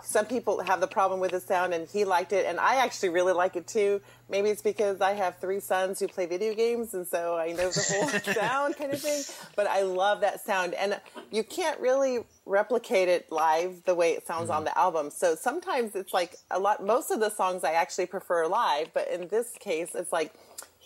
Some 0.04 0.26
people 0.26 0.62
have 0.62 0.80
the 0.80 0.88
problem 0.88 1.20
with 1.20 1.32
the 1.32 1.40
sound, 1.40 1.74
and 1.74 1.88
he 1.88 2.06
liked 2.06 2.32
it, 2.32 2.46
and 2.46 2.60
I 2.60 2.76
actually 2.76 3.10
really 3.10 3.34
like 3.34 3.56
it 3.56 3.68
too. 3.68 4.02
Maybe 4.30 4.50
it's 4.50 4.62
because 4.62 5.02
I 5.02 5.14
have 5.14 5.38
three 5.38 5.60
sons 5.60 6.00
who 6.00 6.08
play 6.08 6.26
video 6.26 6.54
games, 6.54 6.94
and 6.94 7.08
so 7.08 7.36
I 7.36 7.52
know 7.52 7.70
the 7.70 7.86
whole 7.90 8.34
sound 8.34 8.78
kind 8.78 8.94
of 8.94 9.02
thing. 9.02 9.24
But 9.56 9.68
I 9.68 9.82
love 9.82 10.22
that 10.22 10.46
sound, 10.46 10.74
and 10.76 11.00
you 11.32 11.44
can't 11.44 11.80
really 11.80 12.20
replicate 12.46 13.10
it 13.10 13.32
live 13.32 13.84
the 13.86 13.96
way 13.96 14.12
it 14.12 14.26
sounds 14.28 14.50
on 14.50 14.58
mm-hmm. 14.58 14.66
the 14.66 14.78
album. 14.78 15.10
So 15.10 15.36
sometimes 15.36 15.96
it's 15.96 16.14
like 16.14 16.36
a 16.52 16.60
lot. 16.60 16.86
Most 16.86 17.12
of 17.12 17.20
the 17.20 17.30
songs 17.30 17.64
I 17.64 17.74
actually 17.74 18.06
prefer 18.06 18.48
live, 18.48 18.94
but 18.94 19.10
in 19.10 19.28
this 19.30 19.52
case, 19.60 19.96
it's 19.96 20.14
like 20.14 20.34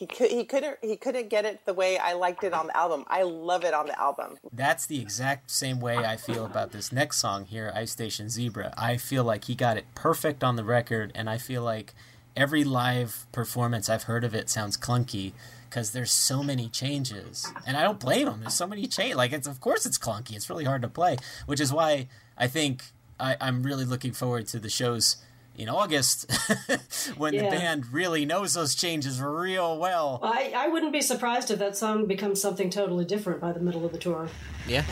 he 0.02 0.08
could 0.08 0.32
he 0.32 0.46
couldn't 0.46 0.78
he 0.82 0.98
couldn't 0.98 1.30
get 1.30 1.46
it 1.46 1.64
the 1.66 1.76
way 1.76 2.00
I 2.00 2.14
liked 2.14 2.44
it 2.44 2.54
on 2.54 2.66
the 2.66 2.76
album. 2.76 3.06
I 3.08 3.22
love 3.22 3.64
it 3.64 3.76
on 3.76 3.86
the 3.86 4.00
album. 4.02 4.40
That's 4.52 4.88
the 4.88 5.00
exact 5.00 5.52
same 5.52 5.80
way 5.80 5.96
I 5.98 6.18
feel 6.18 6.44
about 6.44 6.72
this 6.72 6.92
next 6.92 7.20
song 7.20 7.46
here, 7.46 7.72
Ice 7.76 7.92
Station 7.92 8.28
Zebra. 8.28 8.74
I 8.76 8.98
feel 8.98 9.24
like 9.24 9.44
he 9.46 9.54
got 9.54 9.78
it 9.78 9.86
perfect 9.94 10.44
on 10.44 10.56
the 10.56 10.64
record, 10.64 11.12
and 11.14 11.30
I 11.30 11.38
feel 11.38 11.62
like 11.62 11.94
every 12.36 12.64
live 12.64 13.28
performance 13.32 13.90
I've 13.90 14.04
heard 14.04 14.24
of 14.24 14.34
it 14.34 14.50
sounds 14.50 14.76
clunky 14.76 15.34
because 15.70 15.92
there's 15.92 16.12
so 16.12 16.42
many 16.42 16.68
changes, 16.68 17.54
and 17.68 17.78
I 17.78 17.84
don't 17.84 18.00
blame 18.00 18.28
him. 18.28 18.40
There's 18.40 18.56
so 18.56 18.66
many 18.66 18.88
changes. 18.88 19.18
Like 19.18 19.34
it's 19.34 19.48
of 19.48 19.60
course 19.60 19.86
it's 19.86 20.00
clunky. 20.00 20.36
It's 20.36 20.50
really 20.50 20.66
hard 20.66 20.82
to 20.82 20.88
play, 20.88 21.18
which 21.46 21.60
is 21.60 21.72
why 21.72 22.08
I 22.36 22.48
think 22.48 22.86
I, 23.20 23.38
I'm 23.40 23.62
really 23.62 23.86
looking 23.86 24.14
forward 24.14 24.48
to 24.48 24.58
the 24.58 24.68
shows 24.72 25.18
in 25.62 25.70
August 25.70 26.30
when 27.18 27.34
Yeah. 27.34 27.44
the 27.44 27.50
band 27.50 27.94
really 27.94 28.26
knows 28.26 28.54
those 28.54 28.76
changes 28.76 29.22
real 29.22 29.78
well. 29.78 30.20
I, 30.24 30.54
I 30.56 30.68
wouldn't 30.68 30.92
be 30.92 31.02
surprised 31.02 31.52
if 31.52 31.60
that 31.60 31.78
song 31.78 32.06
becomes 32.08 32.42
something 32.42 32.70
totally 32.70 33.06
different 33.06 33.40
by 33.40 33.52
the 33.52 33.60
middle 33.60 33.86
of 33.86 33.92
the 33.92 33.98
tour. 33.98 34.28
Yeah. 34.68 34.84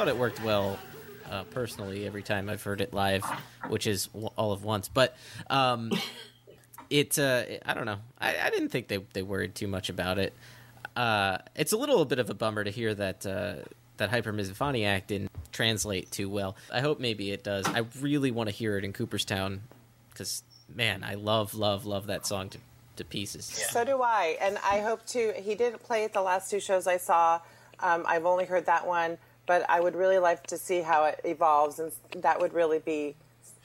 Thought 0.00 0.08
it 0.08 0.16
worked 0.16 0.42
well 0.42 0.78
uh, 1.30 1.44
personally 1.50 2.06
every 2.06 2.22
time 2.22 2.48
I've 2.48 2.62
heard 2.62 2.80
it 2.80 2.94
live, 2.94 3.22
which 3.68 3.86
is 3.86 4.08
all 4.14 4.50
of 4.50 4.64
once. 4.64 4.88
But 4.88 5.14
um, 5.50 5.92
it, 6.88 7.18
uh, 7.18 7.44
I 7.66 7.74
don't 7.74 7.84
know. 7.84 7.98
I, 8.18 8.34
I 8.44 8.48
didn't 8.48 8.70
think 8.70 8.88
they, 8.88 8.96
they 9.12 9.20
worried 9.20 9.54
too 9.54 9.68
much 9.68 9.90
about 9.90 10.18
it. 10.18 10.32
Uh, 10.96 11.36
it's 11.54 11.72
a 11.72 11.76
little 11.76 12.02
bit 12.06 12.18
of 12.18 12.30
a 12.30 12.34
bummer 12.34 12.64
to 12.64 12.70
hear 12.70 12.94
that 12.94 13.26
uh, 13.26 13.56
that 13.98 14.10
hypermisophoniac 14.10 15.06
didn't 15.06 15.32
translate 15.52 16.10
too 16.10 16.30
well. 16.30 16.56
I 16.72 16.80
hope 16.80 16.98
maybe 16.98 17.30
it 17.30 17.44
does. 17.44 17.66
I 17.66 17.84
really 18.00 18.30
want 18.30 18.48
to 18.48 18.54
hear 18.54 18.78
it 18.78 18.86
in 18.86 18.94
Cooperstown 18.94 19.60
because 20.08 20.42
man, 20.74 21.04
I 21.04 21.16
love 21.16 21.54
love 21.54 21.84
love 21.84 22.06
that 22.06 22.26
song 22.26 22.48
to 22.48 22.58
to 22.96 23.04
pieces. 23.04 23.44
So 23.44 23.84
do 23.84 24.00
I, 24.00 24.38
and 24.40 24.56
I 24.64 24.80
hope 24.80 25.04
to. 25.08 25.34
He 25.36 25.54
didn't 25.56 25.82
play 25.82 26.04
at 26.04 26.14
the 26.14 26.22
last 26.22 26.50
two 26.50 26.58
shows 26.58 26.86
I 26.86 26.96
saw. 26.96 27.42
Um, 27.82 28.04
I've 28.06 28.26
only 28.26 28.44
heard 28.44 28.66
that 28.66 28.86
one, 28.86 29.18
but 29.50 29.68
I 29.68 29.80
would 29.80 29.96
really 29.96 30.20
like 30.20 30.46
to 30.46 30.56
see 30.56 30.80
how 30.80 31.06
it 31.06 31.20
evolves, 31.24 31.80
and 31.80 31.90
that 32.22 32.40
would 32.40 32.54
really 32.54 32.78
be, 32.78 33.16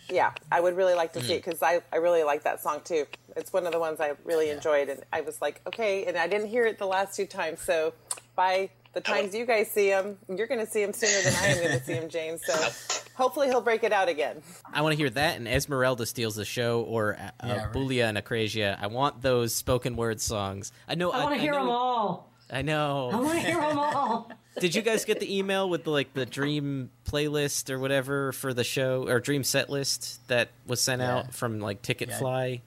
yeah, 0.09 0.31
I 0.51 0.59
would 0.59 0.75
really 0.75 0.95
like 0.95 1.13
to 1.13 1.21
see 1.21 1.33
it 1.33 1.45
because 1.45 1.61
I, 1.61 1.79
I 1.93 1.97
really 1.97 2.23
like 2.23 2.41
that 2.41 2.59
song 2.59 2.81
too. 2.83 3.05
It's 3.37 3.53
one 3.53 3.67
of 3.67 3.71
the 3.71 3.77
ones 3.77 3.99
I 4.01 4.13
really 4.23 4.49
enjoyed, 4.49 4.89
and 4.89 5.03
I 5.13 5.21
was 5.21 5.43
like, 5.43 5.61
okay, 5.67 6.05
and 6.05 6.17
I 6.17 6.27
didn't 6.27 6.47
hear 6.47 6.65
it 6.65 6.79
the 6.79 6.87
last 6.87 7.15
two 7.15 7.27
times, 7.27 7.61
so 7.61 7.93
by 8.35 8.71
the 8.93 9.01
times 9.01 9.35
you 9.35 9.45
guys 9.45 9.69
see 9.69 9.89
him, 9.89 10.17
you're 10.27 10.47
going 10.47 10.65
to 10.65 10.65
see 10.65 10.81
him 10.81 10.91
sooner 10.91 11.21
than 11.21 11.35
I 11.35 11.47
am 11.49 11.57
going 11.59 11.77
to 11.79 11.85
see 11.85 11.93
him, 11.93 12.09
James. 12.09 12.41
So 12.43 13.03
Hopefully, 13.15 13.47
he'll 13.47 13.61
break 13.61 13.83
it 13.83 13.93
out 13.93 14.09
again. 14.09 14.41
I 14.73 14.81
want 14.81 14.91
to 14.93 14.97
hear 14.97 15.09
that 15.09 15.37
and 15.37 15.47
Esmerelda 15.47 16.05
steals 16.05 16.35
the 16.35 16.43
show 16.43 16.81
or 16.81 17.15
uh, 17.15 17.29
Yeah, 17.45 17.65
right. 17.65 17.73
Bulia 17.73 18.09
and 18.09 18.17
Akrasia. 18.17 18.77
I 18.81 18.87
want 18.87 19.21
those 19.21 19.55
spoken 19.55 19.95
word 19.95 20.19
songs. 20.19 20.73
I 20.87 20.95
know. 20.95 21.11
I 21.11 21.23
want 21.23 21.35
to 21.35 21.41
hear 21.41 21.53
know, 21.53 21.59
them 21.59 21.69
all. 21.69 22.34
I 22.51 22.61
know. 22.61 23.09
I 23.11 23.15
want 23.19 23.31
to 23.33 23.45
hear 23.45 23.59
them 23.59 23.79
all. 23.79 24.31
Did 24.59 24.75
you 24.75 24.81
guys 24.81 25.03
get 25.03 25.19
the 25.19 25.37
email 25.37 25.69
with 25.69 25.83
the, 25.83 25.89
like 25.89 26.13
the 26.13 26.25
dream 26.25 26.89
playlist 27.09 27.69
or 27.69 27.79
whatever 27.79 28.31
for 28.31 28.53
the 28.53 28.63
show 28.63 29.07
or 29.07 29.19
dream 29.19 29.43
set 29.43 29.69
list 29.69 30.25
that 30.27 30.49
was 30.65 30.79
sent 30.81 31.01
Yeah. 31.01 31.17
out 31.17 31.33
from 31.33 31.59
like 31.59 31.81
Ticketfly? 31.81 32.61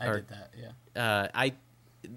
I 0.00 0.06
Or- 0.06 0.16
did 0.16 0.28
that. 0.28 0.50
Yeah. 0.94 1.02
Uh, 1.02 1.28
I 1.34 1.52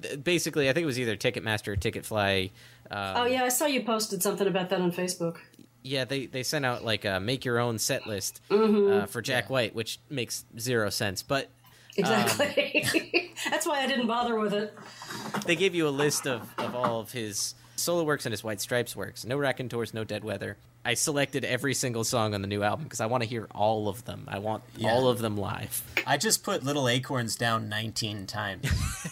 th- 0.02 0.24
basically 0.24 0.70
I 0.70 0.74
think 0.74 0.84
it 0.84 0.88
was 0.88 1.00
either 1.00 1.16
Ticketmaster 1.16 1.70
or 1.70 1.76
Ticketfly. 1.78 2.52
Um, 2.92 3.14
oh 3.18 3.26
yeah, 3.26 3.44
I 3.44 3.50
saw 3.50 3.66
you 3.68 3.84
posted 3.84 4.22
something 4.22 4.48
about 4.48 4.70
that 4.70 4.82
on 4.82 4.92
Facebook. 4.92 5.38
yeah, 5.84 6.04
they 6.06 6.26
they 6.26 6.44
sent 6.44 6.66
out 6.66 6.84
like 6.84 7.06
a 7.06 7.20
make 7.20 7.46
your 7.46 7.60
own 7.60 7.78
set 7.80 8.06
list 8.08 8.42
Mhm. 8.50 9.04
uh, 9.04 9.06
for 9.06 9.22
Jack 9.22 9.50
White, 9.50 9.74
which 9.76 10.00
makes 10.10 10.44
zero 10.60 10.90
sense. 10.90 11.22
But 11.24 11.50
Exactly. 11.98 13.32
That's 13.50 13.66
why 13.66 13.82
I 13.82 13.88
didn't 13.88 14.08
bother 14.08 14.38
with 14.38 14.54
it. 14.54 14.78
They 15.46 15.56
gave 15.56 15.76
you 15.76 15.88
a 15.88 15.90
list 15.90 16.26
of, 16.28 16.48
of 16.58 16.76
all 16.76 17.00
of 17.00 17.12
his 17.12 17.56
solo 17.76 18.04
works 18.04 18.26
and 18.26 18.34
his 18.34 18.44
White 18.44 18.62
Stripes 18.62 18.96
works. 18.96 19.26
No 19.26 19.38
Raconteurs, 19.38 19.94
no 19.94 20.04
Dead 20.04 20.24
Weather. 20.24 20.58
I 20.88 20.94
selected 20.94 21.44
every 21.44 21.74
single 21.74 22.04
song 22.04 22.34
on 22.36 22.42
the 22.42 22.48
new 22.48 22.62
album 22.62 22.84
because 22.84 23.02
I 23.02 23.08
want 23.08 23.24
to 23.24 23.30
hear 23.30 23.48
all 23.56 23.90
of 23.90 24.06
them. 24.06 24.26
I 24.28 24.38
want 24.40 24.64
Yeah. 24.78 24.92
all 24.92 25.08
of 25.08 25.18
them 25.20 25.36
live. 25.36 25.82
I 26.06 26.18
just 26.18 26.44
put 26.44 26.64
Little 26.64 26.88
Acorns 26.88 27.36
down 27.36 27.68
19 27.70 28.28
times. 28.28 28.70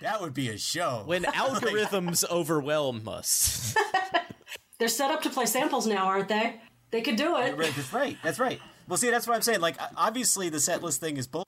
that 0.00 0.20
would 0.20 0.34
be 0.34 0.48
a 0.48 0.58
show. 0.58 1.02
When 1.06 1.22
algorithms 1.24 2.28
overwhelm 2.30 3.06
us. 3.08 3.74
They're 4.78 4.88
set 4.88 5.10
up 5.10 5.22
to 5.22 5.30
play 5.30 5.46
samples 5.46 5.86
now, 5.86 6.06
aren't 6.06 6.28
they? 6.28 6.60
They 6.90 7.00
could 7.00 7.16
do 7.16 7.36
it. 7.36 7.56
Right, 7.56 7.72
that's 7.74 7.92
right. 7.92 8.16
That's 8.22 8.38
right. 8.38 8.60
Well, 8.88 8.96
see, 8.96 9.10
that's 9.10 9.26
what 9.26 9.34
I'm 9.34 9.42
saying. 9.42 9.60
Like, 9.60 9.76
obviously, 9.96 10.48
the 10.48 10.60
set 10.60 10.82
list 10.82 11.00
thing 11.00 11.16
is 11.16 11.26
bull. 11.26 11.44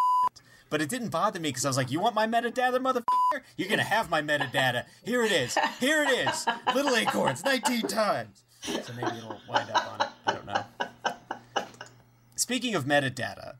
But 0.68 0.82
it 0.82 0.88
didn't 0.88 1.08
bother 1.10 1.38
me 1.38 1.50
because 1.50 1.64
I 1.64 1.68
was 1.68 1.76
like, 1.76 1.90
"You 1.90 2.00
want 2.00 2.14
my 2.14 2.26
metadata, 2.26 2.78
motherfucker? 2.78 3.42
You're 3.56 3.68
gonna 3.68 3.82
have 3.84 4.10
my 4.10 4.20
metadata. 4.22 4.84
Here 5.04 5.22
it 5.22 5.32
is. 5.32 5.56
Here 5.80 6.02
it 6.02 6.10
is. 6.28 6.46
Little 6.74 6.94
acorns, 6.96 7.44
19 7.44 7.82
times." 7.82 8.42
So 8.62 8.92
maybe 8.94 9.16
it'll 9.18 9.40
wind 9.48 9.70
up 9.72 9.92
on 9.92 10.00
it. 10.00 10.12
I 10.26 10.32
don't 10.32 10.46
know. 10.46 10.64
Speaking 12.34 12.74
of 12.74 12.84
metadata, 12.84 13.56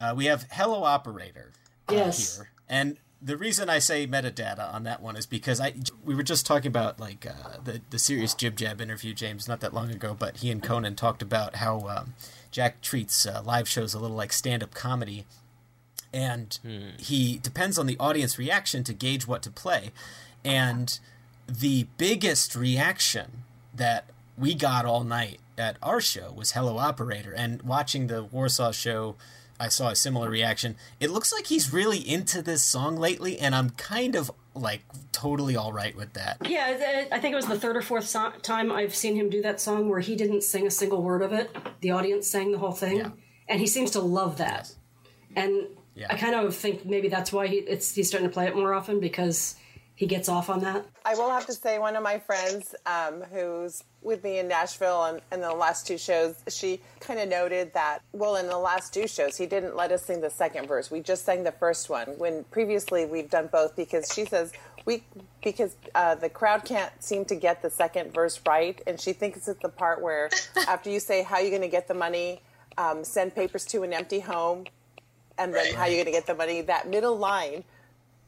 uh, 0.00 0.14
we 0.16 0.26
have 0.26 0.46
Hello 0.52 0.84
Operator 0.84 1.52
uh, 1.88 1.92
Yes. 1.94 2.36
here, 2.36 2.50
and 2.68 2.96
the 3.22 3.36
reason 3.36 3.68
I 3.68 3.78
say 3.80 4.06
metadata 4.06 4.72
on 4.72 4.84
that 4.84 5.02
one 5.02 5.16
is 5.16 5.26
because 5.26 5.60
I 5.60 5.74
we 6.04 6.14
were 6.14 6.22
just 6.22 6.46
talking 6.46 6.68
about 6.68 7.00
like 7.00 7.26
uh, 7.26 7.58
the 7.64 7.80
the 7.90 7.98
serious 7.98 8.34
Jib 8.34 8.56
Jab 8.56 8.80
interview, 8.80 9.12
James, 9.14 9.48
not 9.48 9.60
that 9.60 9.74
long 9.74 9.90
ago, 9.90 10.14
but 10.18 10.38
he 10.38 10.50
and 10.50 10.62
Conan 10.62 10.94
talked 10.94 11.22
about 11.22 11.56
how 11.56 11.80
um, 11.88 12.14
Jack 12.50 12.80
treats 12.80 13.26
uh, 13.26 13.42
live 13.44 13.68
shows 13.68 13.92
a 13.94 13.98
little 13.98 14.16
like 14.16 14.32
stand 14.32 14.62
up 14.62 14.72
comedy, 14.74 15.26
and 16.12 16.58
hmm. 16.62 16.96
he 16.98 17.38
depends 17.38 17.78
on 17.78 17.86
the 17.86 17.96
audience 17.98 18.38
reaction 18.38 18.84
to 18.84 18.92
gauge 18.92 19.26
what 19.26 19.42
to 19.42 19.50
play, 19.50 19.90
and 20.44 20.98
the 21.46 21.86
biggest 21.98 22.54
reaction 22.54 23.44
that 23.74 24.06
we 24.38 24.54
got 24.54 24.84
all 24.84 25.04
night 25.04 25.38
at 25.58 25.76
our 25.82 26.00
show 26.00 26.32
was 26.32 26.52
Hello 26.52 26.78
Operator. 26.78 27.32
And 27.32 27.62
watching 27.62 28.06
the 28.06 28.24
Warsaw 28.24 28.72
show, 28.72 29.16
I 29.58 29.68
saw 29.68 29.88
a 29.88 29.96
similar 29.96 30.30
reaction. 30.30 30.76
It 30.98 31.10
looks 31.10 31.32
like 31.32 31.46
he's 31.46 31.72
really 31.72 31.98
into 31.98 32.40
this 32.40 32.62
song 32.62 32.96
lately, 32.96 33.38
and 33.38 33.54
I'm 33.54 33.70
kind 33.70 34.16
of 34.16 34.30
like 34.54 34.82
totally 35.12 35.56
all 35.56 35.72
right 35.72 35.94
with 35.94 36.14
that. 36.14 36.38
Yeah, 36.48 37.06
I 37.12 37.18
think 37.18 37.32
it 37.32 37.36
was 37.36 37.46
the 37.46 37.58
third 37.58 37.76
or 37.76 37.82
fourth 37.82 38.08
so- 38.08 38.32
time 38.42 38.72
I've 38.72 38.94
seen 38.94 39.16
him 39.16 39.28
do 39.28 39.42
that 39.42 39.60
song 39.60 39.88
where 39.88 40.00
he 40.00 40.16
didn't 40.16 40.42
sing 40.42 40.66
a 40.66 40.70
single 40.70 41.02
word 41.02 41.22
of 41.22 41.32
it. 41.32 41.54
The 41.80 41.90
audience 41.90 42.26
sang 42.28 42.52
the 42.52 42.58
whole 42.58 42.72
thing, 42.72 43.12
and 43.48 43.60
he 43.60 43.66
seems 43.66 43.90
to 43.92 44.00
love 44.00 44.38
that. 44.38 44.74
And 45.36 45.66
Yeah. 45.94 46.06
I 46.10 46.16
kind 46.16 46.34
of 46.34 46.54
think 46.54 46.86
maybe 46.86 47.08
that's 47.08 47.32
why 47.32 47.46
he, 47.46 47.56
it's 47.56 47.94
he's 47.94 48.08
starting 48.08 48.28
to 48.28 48.32
play 48.32 48.46
it 48.46 48.54
more 48.54 48.72
often 48.72 49.00
because 49.00 49.56
he 50.00 50.06
gets 50.06 50.30
off 50.30 50.48
on 50.48 50.60
that. 50.60 50.86
I 51.04 51.14
will 51.14 51.28
have 51.28 51.44
to 51.44 51.52
say, 51.52 51.78
one 51.78 51.94
of 51.94 52.02
my 52.02 52.18
friends 52.18 52.74
um, 52.86 53.22
who's 53.30 53.84
with 54.00 54.24
me 54.24 54.38
in 54.38 54.48
Nashville 54.48 55.04
and, 55.04 55.20
and 55.30 55.42
the 55.42 55.52
last 55.52 55.86
two 55.86 55.98
shows, 55.98 56.36
she 56.48 56.80
kind 57.00 57.20
of 57.20 57.28
noted 57.28 57.74
that, 57.74 57.98
well, 58.12 58.36
in 58.36 58.46
the 58.46 58.56
last 58.56 58.94
two 58.94 59.06
shows, 59.06 59.36
he 59.36 59.44
didn't 59.44 59.76
let 59.76 59.92
us 59.92 60.02
sing 60.02 60.22
the 60.22 60.30
second 60.30 60.66
verse. 60.66 60.90
We 60.90 61.00
just 61.00 61.26
sang 61.26 61.44
the 61.44 61.52
first 61.52 61.90
one 61.90 62.06
when 62.16 62.44
previously 62.44 63.04
we've 63.04 63.28
done 63.28 63.50
both 63.52 63.76
because 63.76 64.10
she 64.10 64.24
says 64.24 64.54
we, 64.86 65.02
because 65.44 65.76
uh, 65.94 66.14
the 66.14 66.30
crowd 66.30 66.64
can't 66.64 66.92
seem 67.02 67.26
to 67.26 67.36
get 67.36 67.60
the 67.60 67.68
second 67.68 68.14
verse 68.14 68.40
right. 68.46 68.80
And 68.86 68.98
she 68.98 69.12
thinks 69.12 69.48
it's 69.48 69.60
the 69.60 69.68
part 69.68 70.00
where 70.00 70.30
after 70.66 70.88
you 70.88 70.98
say, 70.98 71.22
How 71.22 71.36
are 71.36 71.42
you 71.42 71.50
going 71.50 71.60
to 71.60 71.68
get 71.68 71.88
the 71.88 71.94
money? 71.94 72.40
Um, 72.78 73.04
send 73.04 73.34
papers 73.34 73.66
to 73.66 73.82
an 73.82 73.92
empty 73.92 74.20
home. 74.20 74.64
And 75.40 75.54
then 75.54 75.74
how 75.74 75.86
you 75.86 75.94
going 75.94 76.06
to 76.06 76.12
get 76.12 76.26
the 76.26 76.34
money? 76.34 76.60
That 76.60 76.88
middle 76.88 77.16
line 77.16 77.64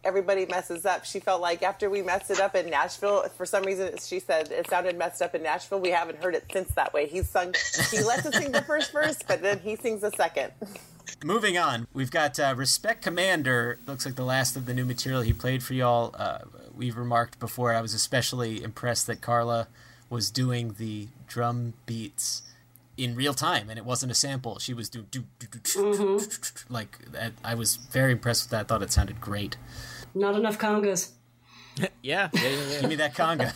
everybody 0.05 0.47
messes 0.47 0.85
up. 0.85 1.05
She 1.05 1.21
felt 1.21 1.41
like 1.41 1.63
after 1.63 1.89
we 1.89 2.03
messed 2.03 2.31
it 2.31 2.41
up 2.41 2.55
in 2.55 2.69
Nashville, 2.71 3.29
for 3.37 3.47
some 3.47 3.63
reason 3.65 3.97
she 3.99 4.19
said 4.19 4.51
it 4.51 4.69
sounded 4.69 4.99
messed 4.99 5.23
up 5.23 5.35
in 5.35 5.43
Nashville. 5.43 5.81
We 5.81 5.91
haven't 5.91 6.19
heard 6.23 6.35
it 6.35 6.45
since 6.53 6.73
that 6.75 6.93
way. 6.93 7.07
He's 7.07 7.29
sung, 7.29 7.55
he 7.91 8.03
lets 8.03 8.27
us 8.27 8.37
sing 8.37 8.53
the 8.53 8.63
first 8.63 8.93
verse, 8.93 9.19
but 9.27 9.43
then 9.43 9.61
he 9.61 9.77
sings 9.77 10.01
the 10.01 10.11
second. 10.11 10.53
Moving 11.25 11.57
on, 11.57 11.87
we've 11.93 12.11
got 12.11 12.39
uh, 12.41 12.55
Respect 12.57 13.03
Commander. 13.03 13.79
Looks 13.87 14.05
like 14.05 14.17
the 14.17 14.25
last 14.25 14.57
of 14.57 14.67
the 14.67 14.75
new 14.75 14.85
material 14.85 15.23
he 15.23 15.33
played 15.33 15.63
for 15.63 15.75
y'all. 15.75 16.15
Uh, 16.19 16.39
we've 16.75 16.97
remarked 16.97 17.39
before, 17.39 17.73
I 17.73 17.81
was 17.81 17.95
especially 17.95 18.63
impressed 18.63 19.07
that 19.07 19.21
Carla 19.21 19.69
was 20.11 20.31
doing 20.31 20.75
the 20.79 21.09
drum 21.29 21.75
beats 21.87 22.43
in 22.97 23.15
real 23.15 23.35
time 23.35 23.71
and 23.71 23.79
it 23.79 23.85
wasn't 23.85 24.13
a 24.13 24.15
sample. 24.15 24.59
She 24.59 24.75
was 24.75 24.89
doing 24.89 25.07
do, 25.11 25.25
do, 25.39 25.47
do, 25.51 25.59
do, 25.59 25.71
mm-hmm. 25.81 26.73
like. 26.73 26.99
I 27.45 27.55
was 27.55 27.77
very 27.77 28.13
impressed 28.13 28.45
with 28.45 28.51
that. 28.51 28.69
thought 28.69 28.83
it 28.83 28.93
sounded 28.93 29.21
great. 29.21 29.57
Not 30.15 30.35
enough 30.35 30.59
congas. 30.59 31.11
yeah, 31.79 31.89
yeah, 32.03 32.29
yeah, 32.33 32.49
yeah. 32.51 32.81
Give 32.81 32.91
me 32.91 32.97
that 32.97 33.15
conga. 33.15 33.53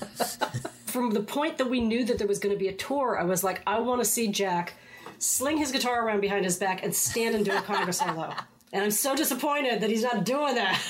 From 0.86 1.10
the 1.10 1.20
point 1.20 1.58
that 1.58 1.68
we 1.68 1.80
knew 1.80 2.04
that 2.04 2.18
there 2.18 2.26
was 2.26 2.38
going 2.38 2.54
to 2.54 2.58
be 2.58 2.68
a 2.68 2.72
tour, 2.72 3.18
I 3.18 3.24
was 3.24 3.44
like, 3.44 3.60
I 3.66 3.80
want 3.80 4.00
to 4.00 4.04
see 4.04 4.28
Jack 4.28 4.74
sling 5.18 5.58
his 5.58 5.72
guitar 5.72 6.06
around 6.06 6.20
behind 6.20 6.44
his 6.44 6.56
back 6.56 6.82
and 6.82 6.94
stand 6.94 7.34
and 7.34 7.44
do 7.44 7.52
a 7.52 7.56
conga 7.56 7.92
solo. 7.94 8.32
And 8.72 8.82
I'm 8.82 8.90
so 8.90 9.14
disappointed 9.14 9.80
that 9.80 9.90
he's 9.90 10.02
not 10.02 10.24
doing 10.24 10.54
that. 10.54 10.80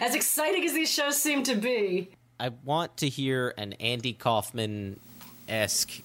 As 0.00 0.14
exciting 0.14 0.64
as 0.64 0.72
these 0.72 0.90
shows 0.90 1.20
seem 1.20 1.42
to 1.44 1.54
be, 1.54 2.10
I 2.38 2.50
want 2.64 2.96
to 2.98 3.08
hear 3.08 3.54
an 3.56 3.74
Andy 3.74 4.12
Kaufman 4.12 4.98
esque 5.48 6.02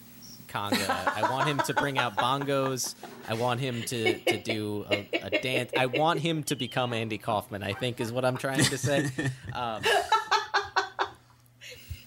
conga. 0.50 0.90
I 1.16 1.30
want 1.32 1.48
him 1.48 1.60
to 1.60 1.74
bring 1.74 1.98
out 1.98 2.18
bongos. 2.18 2.96
I 3.28 3.34
want 3.36 3.60
him 3.60 3.82
to, 3.84 4.20
to 4.20 4.38
do 4.38 4.86
a, 4.92 5.08
a 5.24 5.30
dance. 5.40 5.72
I 5.78 5.86
want 5.86 6.20
him 6.20 6.44
to 6.44 6.56
become 6.56 6.94
Andy 6.94 7.18
Kaufman, 7.18 7.64
I 7.64 7.74
think 7.74 8.00
is 8.02 8.12
what 8.12 8.26
I'm 8.26 8.38
trying 8.38 8.64
to 8.64 8.78
say. 8.78 9.10
Um, 9.54 9.82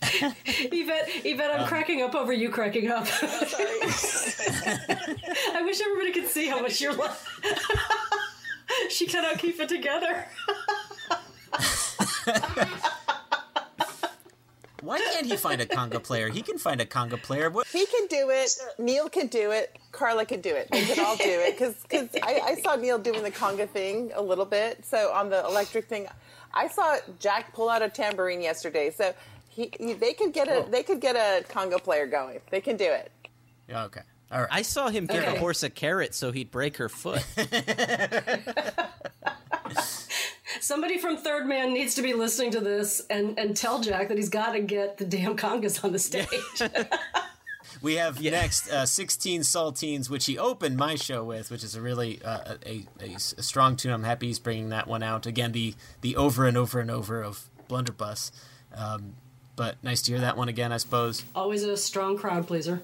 Yvette, 0.04 1.08
Yvette, 1.24 1.50
I'm 1.52 1.60
Um, 1.62 1.68
cracking 1.68 2.02
up 2.02 2.14
over 2.14 2.32
you 2.32 2.50
cracking 2.50 2.90
up. 2.90 3.06
I 3.22 3.26
wish 5.64 5.80
everybody 5.80 6.12
could 6.12 6.26
see 6.28 6.48
how 6.48 6.60
much 6.60 6.80
you're 6.80 6.92
laughing. 6.92 7.52
she 8.90 9.06
cannot 9.06 9.38
keep 9.38 9.58
it 9.60 9.68
together. 9.68 10.26
Why 14.82 14.98
can't 14.98 15.26
he 15.26 15.36
find 15.36 15.60
a 15.60 15.66
conga 15.66 16.02
player? 16.02 16.28
He 16.28 16.42
can 16.42 16.58
find 16.58 16.80
a 16.80 16.84
conga 16.84 17.22
player. 17.22 17.48
What? 17.50 17.68
He 17.68 17.86
can 17.86 18.08
do 18.08 18.30
it. 18.30 18.50
Neal 18.78 19.08
can 19.08 19.28
do 19.28 19.52
it. 19.52 19.78
Carla 19.92 20.26
can 20.26 20.40
do 20.40 20.54
it. 20.54 20.68
They 20.72 20.84
can 20.84 21.04
all 21.04 21.16
do 21.16 21.22
it 21.24 21.56
because 21.56 22.08
I, 22.22 22.40
I 22.44 22.54
saw 22.56 22.74
Neal 22.74 22.98
doing 22.98 23.22
the 23.22 23.30
conga 23.30 23.68
thing 23.68 24.10
a 24.14 24.20
little 24.20 24.44
bit. 24.44 24.84
So 24.84 25.12
on 25.12 25.30
the 25.30 25.44
electric 25.46 25.86
thing, 25.86 26.08
I 26.52 26.66
saw 26.66 26.96
Jack 27.20 27.54
pull 27.54 27.68
out 27.68 27.82
a 27.82 27.88
tambourine 27.88 28.42
yesterday. 28.42 28.90
So 28.90 29.14
he, 29.48 29.70
he 29.78 29.92
they 29.92 30.14
could 30.14 30.32
get 30.32 30.48
a 30.48 30.68
they 30.68 30.82
could 30.82 31.00
get 31.00 31.14
a 31.14 31.44
conga 31.48 31.80
player 31.82 32.06
going. 32.06 32.40
They 32.50 32.60
can 32.60 32.76
do 32.76 32.90
it. 32.90 33.12
Yeah, 33.68 33.84
okay. 33.84 34.02
All 34.32 34.40
right. 34.40 34.48
I 34.50 34.62
saw 34.62 34.88
him 34.88 35.06
give 35.06 35.22
Okay. 35.22 35.36
a 35.36 35.38
horse 35.38 35.62
a 35.62 35.70
carrot 35.70 36.14
so 36.14 36.32
he'd 36.32 36.50
break 36.50 36.78
her 36.78 36.88
foot. 36.88 37.24
Somebody 40.60 40.98
from 40.98 41.16
Third 41.16 41.46
Man 41.46 41.72
needs 41.72 41.94
to 41.96 42.02
be 42.02 42.14
listening 42.14 42.50
to 42.52 42.60
this 42.60 43.02
and, 43.10 43.38
and 43.38 43.56
tell 43.56 43.80
Jack 43.80 44.08
that 44.08 44.16
he's 44.16 44.28
got 44.28 44.52
to 44.52 44.60
get 44.60 44.96
the 44.98 45.04
damn 45.04 45.36
congas 45.36 45.84
on 45.84 45.92
the 45.92 45.98
stage. 45.98 46.28
We 47.80 47.94
have 47.96 48.20
next 48.22 48.70
uh, 48.70 48.86
16 48.86 49.40
Saltines, 49.40 50.08
which 50.08 50.26
he 50.26 50.38
opened 50.38 50.76
my 50.76 50.94
show 50.94 51.24
with, 51.24 51.50
which 51.50 51.64
is 51.64 51.74
a 51.74 51.80
really 51.80 52.22
uh, 52.22 52.56
a, 52.64 52.86
a, 53.00 53.14
a 53.14 53.18
strong 53.18 53.74
tune. 53.74 53.90
I'm 53.92 54.04
happy 54.04 54.28
he's 54.28 54.38
bringing 54.38 54.68
that 54.68 54.86
one 54.86 55.02
out. 55.02 55.26
Again, 55.26 55.50
the, 55.50 55.74
the 56.00 56.14
over 56.14 56.46
and 56.46 56.56
over 56.56 56.78
and 56.78 56.92
over 56.92 57.20
of 57.22 57.48
Blunderbuss. 57.68 58.30
Um, 58.72 59.14
but 59.56 59.82
nice 59.82 60.00
to 60.02 60.12
hear 60.12 60.20
that 60.20 60.36
one 60.36 60.48
again, 60.48 60.70
I 60.70 60.76
suppose. 60.76 61.24
Always 61.34 61.64
a 61.64 61.76
strong 61.76 62.16
crowd 62.16 62.46
pleaser. 62.46 62.82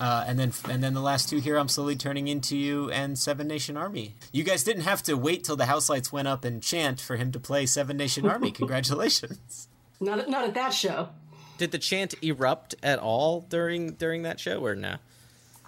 Uh, 0.00 0.24
and 0.26 0.38
then 0.38 0.52
and 0.68 0.82
then 0.82 0.94
the 0.94 1.00
last 1.00 1.28
two 1.28 1.38
here, 1.38 1.56
I'm 1.56 1.68
slowly 1.68 1.96
turning 1.96 2.28
into 2.28 2.56
you 2.56 2.90
and 2.90 3.18
Seven 3.18 3.46
Nation 3.46 3.76
Army. 3.76 4.14
You 4.32 4.44
guys 4.44 4.64
didn't 4.64 4.82
have 4.82 5.02
to 5.04 5.14
wait 5.14 5.44
till 5.44 5.56
the 5.56 5.66
house 5.66 5.88
lights 5.88 6.12
went 6.12 6.28
up 6.28 6.44
and 6.44 6.62
chant 6.62 7.00
for 7.00 7.16
him 7.16 7.32
to 7.32 7.40
play 7.40 7.66
Seven 7.66 7.96
Nation 7.96 8.26
Army. 8.26 8.50
Congratulations. 8.52 9.68
Not 10.00 10.18
at, 10.18 10.28
not 10.28 10.44
at 10.44 10.54
that 10.54 10.74
show. 10.74 11.10
Did 11.58 11.70
the 11.70 11.78
chant 11.78 12.14
erupt 12.22 12.74
at 12.82 12.98
all 12.98 13.40
during 13.48 13.92
during 13.92 14.22
that 14.22 14.38
show 14.40 14.64
or 14.64 14.74
no? 14.74 14.96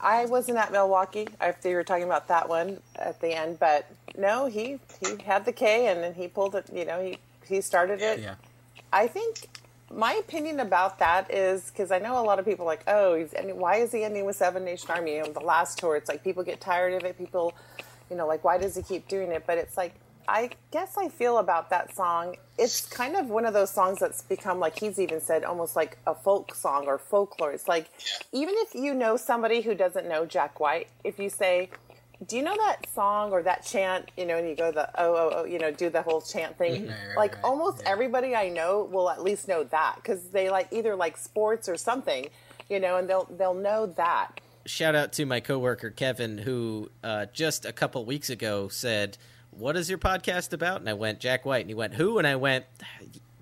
I 0.01 0.27
wasn't 0.27 0.59
at 0.59 0.71
Milwaukee 0.71 1.29
after 1.41 1.69
you 1.69 1.75
were 1.77 1.85
talking 1.85 2.05
about 2.05 2.29
that 2.29 2.49
one 2.49 2.81
at 2.97 3.21
the 3.21 3.37
end, 3.37 3.59
but 3.59 3.91
no, 4.17 4.47
he 4.47 4.79
he 5.01 5.23
had 5.25 5.45
the 5.45 5.53
K 5.53 5.89
and 5.89 6.03
then 6.03 6.15
he 6.15 6.29
pulled 6.29 6.55
it. 6.55 6.67
You 6.73 6.85
know, 6.85 7.03
he 7.03 7.19
he 7.47 7.61
started 7.61 8.01
it. 8.01 8.21
Yeah. 8.21 8.35
I 8.93 9.07
think 9.07 9.49
my 9.91 10.15
opinion 10.15 10.61
about 10.61 10.99
that 10.99 11.33
is 11.33 11.71
because 11.71 11.91
I 11.91 11.99
know 11.99 12.19
a 12.19 12.25
lot 12.25 12.39
of 12.39 12.45
people 12.45 12.67
like, 12.67 12.83
oh, 12.87 13.15
he's 13.15 13.33
ending, 13.35 13.59
why 13.59 13.77
is 13.77 13.93
he 13.93 14.05
ending 14.05 14.25
with 14.25 14.37
Seven 14.37 14.65
Nation 14.65 14.91
Army? 14.91 15.19
Know, 15.19 15.33
the 15.33 15.41
last 15.41 15.79
tour, 15.79 15.97
it's 15.97 16.09
like 16.09 16.23
people 16.23 16.43
get 16.43 16.61
tired 16.61 16.95
of 16.95 17.05
it. 17.05 17.17
People, 17.17 17.55
you 18.11 18.17
know, 18.17 18.27
like 18.27 18.45
why 18.45 18.59
does 18.59 18.77
he 18.77 18.83
keep 18.83 19.09
doing 19.09 19.33
it? 19.33 19.45
But 19.47 19.59
it's 19.59 19.77
like 19.77 19.95
I 20.29 20.51
guess 20.71 20.99
I 20.99 21.09
feel 21.09 21.39
about 21.39 21.71
that 21.71 21.97
song. 21.97 22.37
It's 22.59 22.85
kind 22.85 23.17
of 23.17 23.31
one 23.31 23.47
of 23.47 23.55
those 23.55 23.71
songs 23.71 23.99
that's 23.99 24.21
become 24.21 24.61
like 24.61 24.79
he's 24.79 24.99
even 24.99 25.23
said 25.23 25.43
almost 25.43 25.75
like 25.75 25.97
a 26.07 26.15
folk 26.15 26.55
song 26.55 26.87
or 26.87 26.99
folklore. 26.99 27.51
It's 27.53 27.67
like 27.67 27.89
even 28.31 28.55
if 28.59 28.75
you 28.75 28.93
know 28.93 29.17
somebody 29.17 29.63
who 29.63 29.75
doesn't 29.75 30.07
know 30.07 30.27
Jack 30.27 30.61
White, 30.61 30.89
if 31.03 31.19
you 31.19 31.31
say, 31.31 31.71
"Do 32.27 32.37
you 32.37 32.43
know 32.43 32.57
that 32.57 32.87
song 32.95 33.33
or 33.33 33.43
that 33.43 33.65
chant?" 33.65 34.11
You 34.17 34.27
know, 34.27 34.37
and 34.37 34.49
you 34.49 34.57
go 34.57 34.71
the 34.71 34.89
oh 35.01 35.15
oh 35.15 35.31
oh, 35.35 35.45
you 35.45 35.59
know, 35.59 35.71
do 35.71 35.91
the 35.91 36.03
whole 36.03 36.21
chant 36.21 36.57
thing. 36.59 36.89
Right, 36.89 36.97
right, 37.09 37.17
like 37.17 37.35
right. 37.37 37.45
almost 37.45 37.83
everybody 37.87 38.35
I 38.35 38.49
know 38.49 38.89
will 38.91 39.11
at 39.11 39.23
least 39.23 39.49
know 39.49 39.65
that 39.65 39.97
because 39.97 40.29
they 40.29 40.51
like 40.51 40.69
either 40.71 40.97
like 40.97 41.17
sports 41.17 41.69
or 41.69 41.77
something, 41.77 42.29
you 42.69 42.81
know, 42.81 42.97
and 42.97 43.09
they'll 43.09 43.29
they'll 43.37 43.55
know 43.55 43.87
that. 43.87 44.41
Shout 44.67 44.95
out 44.95 45.13
to 45.15 45.25
my 45.25 45.41
coworker 45.41 45.91
Kevin, 45.91 46.39
who 46.39 46.91
uh, 47.03 47.27
just 47.33 47.65
a 47.65 47.73
couple 47.73 48.05
weeks 48.05 48.29
ago 48.29 48.69
said, 48.69 49.17
"What 49.51 49.77
is 49.77 49.89
your 49.89 49.99
podcast 49.99 50.53
about?" 50.53 50.81
And 50.81 50.89
I 50.91 50.95
went, 50.95 51.21
"Jack 51.21 51.47
White," 51.47 51.63
and 51.63 51.71
he 51.71 51.75
went, 51.75 51.95
"Who?" 51.95 52.19
And 52.19 52.27
I 52.27 52.37
went, 52.37 52.67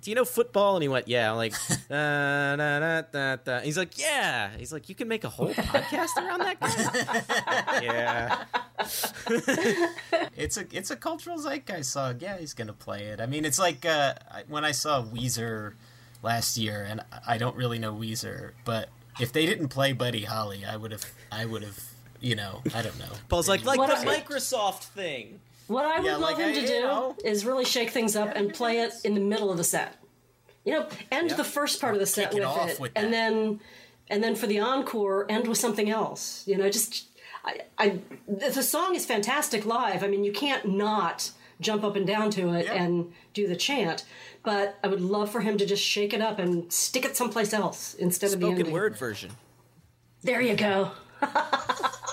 "Do 0.07 0.11
you 0.11 0.15
know 0.15 0.23
football?" 0.23 0.77
And 0.77 0.83
he 0.83 0.87
went, 0.87 1.09
"Yeah." 1.09 1.29
I'm 1.31 1.35
like, 1.35 1.51
da, 1.89 2.55
da, 2.55 2.79
da, 2.79 3.01
da, 3.11 3.35
da. 3.35 3.59
He's 3.59 3.77
like, 3.77 3.99
"Yeah." 3.99 4.51
He's 4.57 4.71
like, 4.71 4.87
"You 4.87 4.95
can 4.95 5.09
make 5.09 5.25
a 5.25 5.29
whole 5.29 5.53
podcast 5.53 6.15
around 6.15 6.39
that 6.39 6.57
guy?" 6.61 7.81
yeah. 7.83 8.45
it's 10.37 10.55
a 10.55 10.65
it's 10.71 10.91
a 10.91 10.95
cultural 10.95 11.39
zeitgeist 11.39 11.91
song. 11.91 12.19
Yeah, 12.21 12.37
he's 12.37 12.53
gonna 12.53 12.71
play 12.71 13.07
it. 13.07 13.19
I 13.19 13.25
mean, 13.25 13.43
it's 13.43 13.59
like 13.59 13.85
uh, 13.85 14.13
when 14.47 14.63
I 14.63 14.71
saw 14.71 15.03
Weezer 15.03 15.73
last 16.23 16.55
year, 16.55 16.87
and 16.89 17.01
I 17.27 17.37
don't 17.37 17.57
really 17.57 17.77
know 17.77 17.93
Weezer, 17.93 18.51
but 18.63 18.87
if 19.19 19.33
they 19.33 19.45
didn't 19.45 19.67
play 19.67 19.91
Buddy 19.91 20.23
Holly, 20.23 20.63
I 20.63 20.77
would 20.77 20.93
have 20.93 21.03
I 21.33 21.43
would 21.43 21.63
have 21.63 21.83
you 22.21 22.35
know 22.35 22.61
I 22.73 22.81
don't 22.81 22.97
know. 22.97 23.11
Paul's 23.27 23.49
like, 23.49 23.65
like 23.65 23.77
What 23.77 23.89
the 23.89 24.09
I- 24.09 24.21
Microsoft 24.21 24.83
thing. 24.83 25.41
What 25.67 25.85
I 25.85 25.97
would 25.99 26.05
Yeah, 26.05 26.13
love 26.13 26.21
like, 26.21 26.37
him 26.37 26.49
I- 26.49 26.53
to 26.53 26.65
do 26.67 26.79
know. 26.81 27.15
is 27.23 27.45
really 27.45 27.65
shake 27.65 27.89
things 27.91 28.15
up 28.15 28.33
and 28.35 28.53
play 28.53 28.79
it 28.79 28.93
in 29.03 29.13
the 29.13 29.19
middle 29.21 29.51
of 29.51 29.57
the 29.57 29.63
set. 29.63 29.95
You 30.63 30.73
know, 30.73 30.87
end 31.11 31.29
the 31.31 31.43
first 31.43 31.79
part 31.79 31.93
of 31.93 31.99
the 31.99 32.05
set 32.05 32.31
Kick 32.31 32.41
it 32.41 32.45
with 32.47 32.69
it, 32.71 32.79
with 32.79 32.91
and 32.95 33.11
then 33.13 33.59
and 34.09 34.23
then 34.23 34.35
for 34.35 34.47
the 34.47 34.59
encore, 34.59 35.25
end 35.29 35.47
with 35.47 35.57
something 35.57 35.89
else. 35.89 36.43
You 36.45 36.57
know, 36.57 36.69
just 36.69 37.07
I, 37.45 37.61
I 37.77 37.99
the 38.27 38.49
the 38.49 38.63
song 38.63 38.95
is 38.95 39.05
fantastic 39.05 39.65
live. 39.65 40.03
I 40.03 40.07
mean, 40.07 40.23
you 40.23 40.31
can't 40.33 40.67
not 40.67 41.31
jump 41.61 41.83
up 41.83 41.95
and 41.95 42.05
down 42.05 42.29
to 42.31 42.53
it 42.53 42.67
and 42.67 43.11
do 43.33 43.47
the 43.47 43.55
chant. 43.55 44.03
But 44.43 44.77
I 44.83 44.87
would 44.87 45.01
love 45.01 45.29
for 45.31 45.41
him 45.41 45.57
to 45.57 45.65
just 45.65 45.83
shake 45.83 46.13
it 46.13 46.21
up 46.21 46.37
and 46.39 46.71
stick 46.71 47.03
it 47.03 47.17
someplace 47.17 47.53
else 47.53 47.93
instead 47.95 48.31
of 48.33 48.39
the 48.39 48.47
Spoken 48.47 48.71
word 48.71 48.95
version. 48.97 49.31
There 50.21 50.41
you 50.41 50.55
go. 50.55 50.91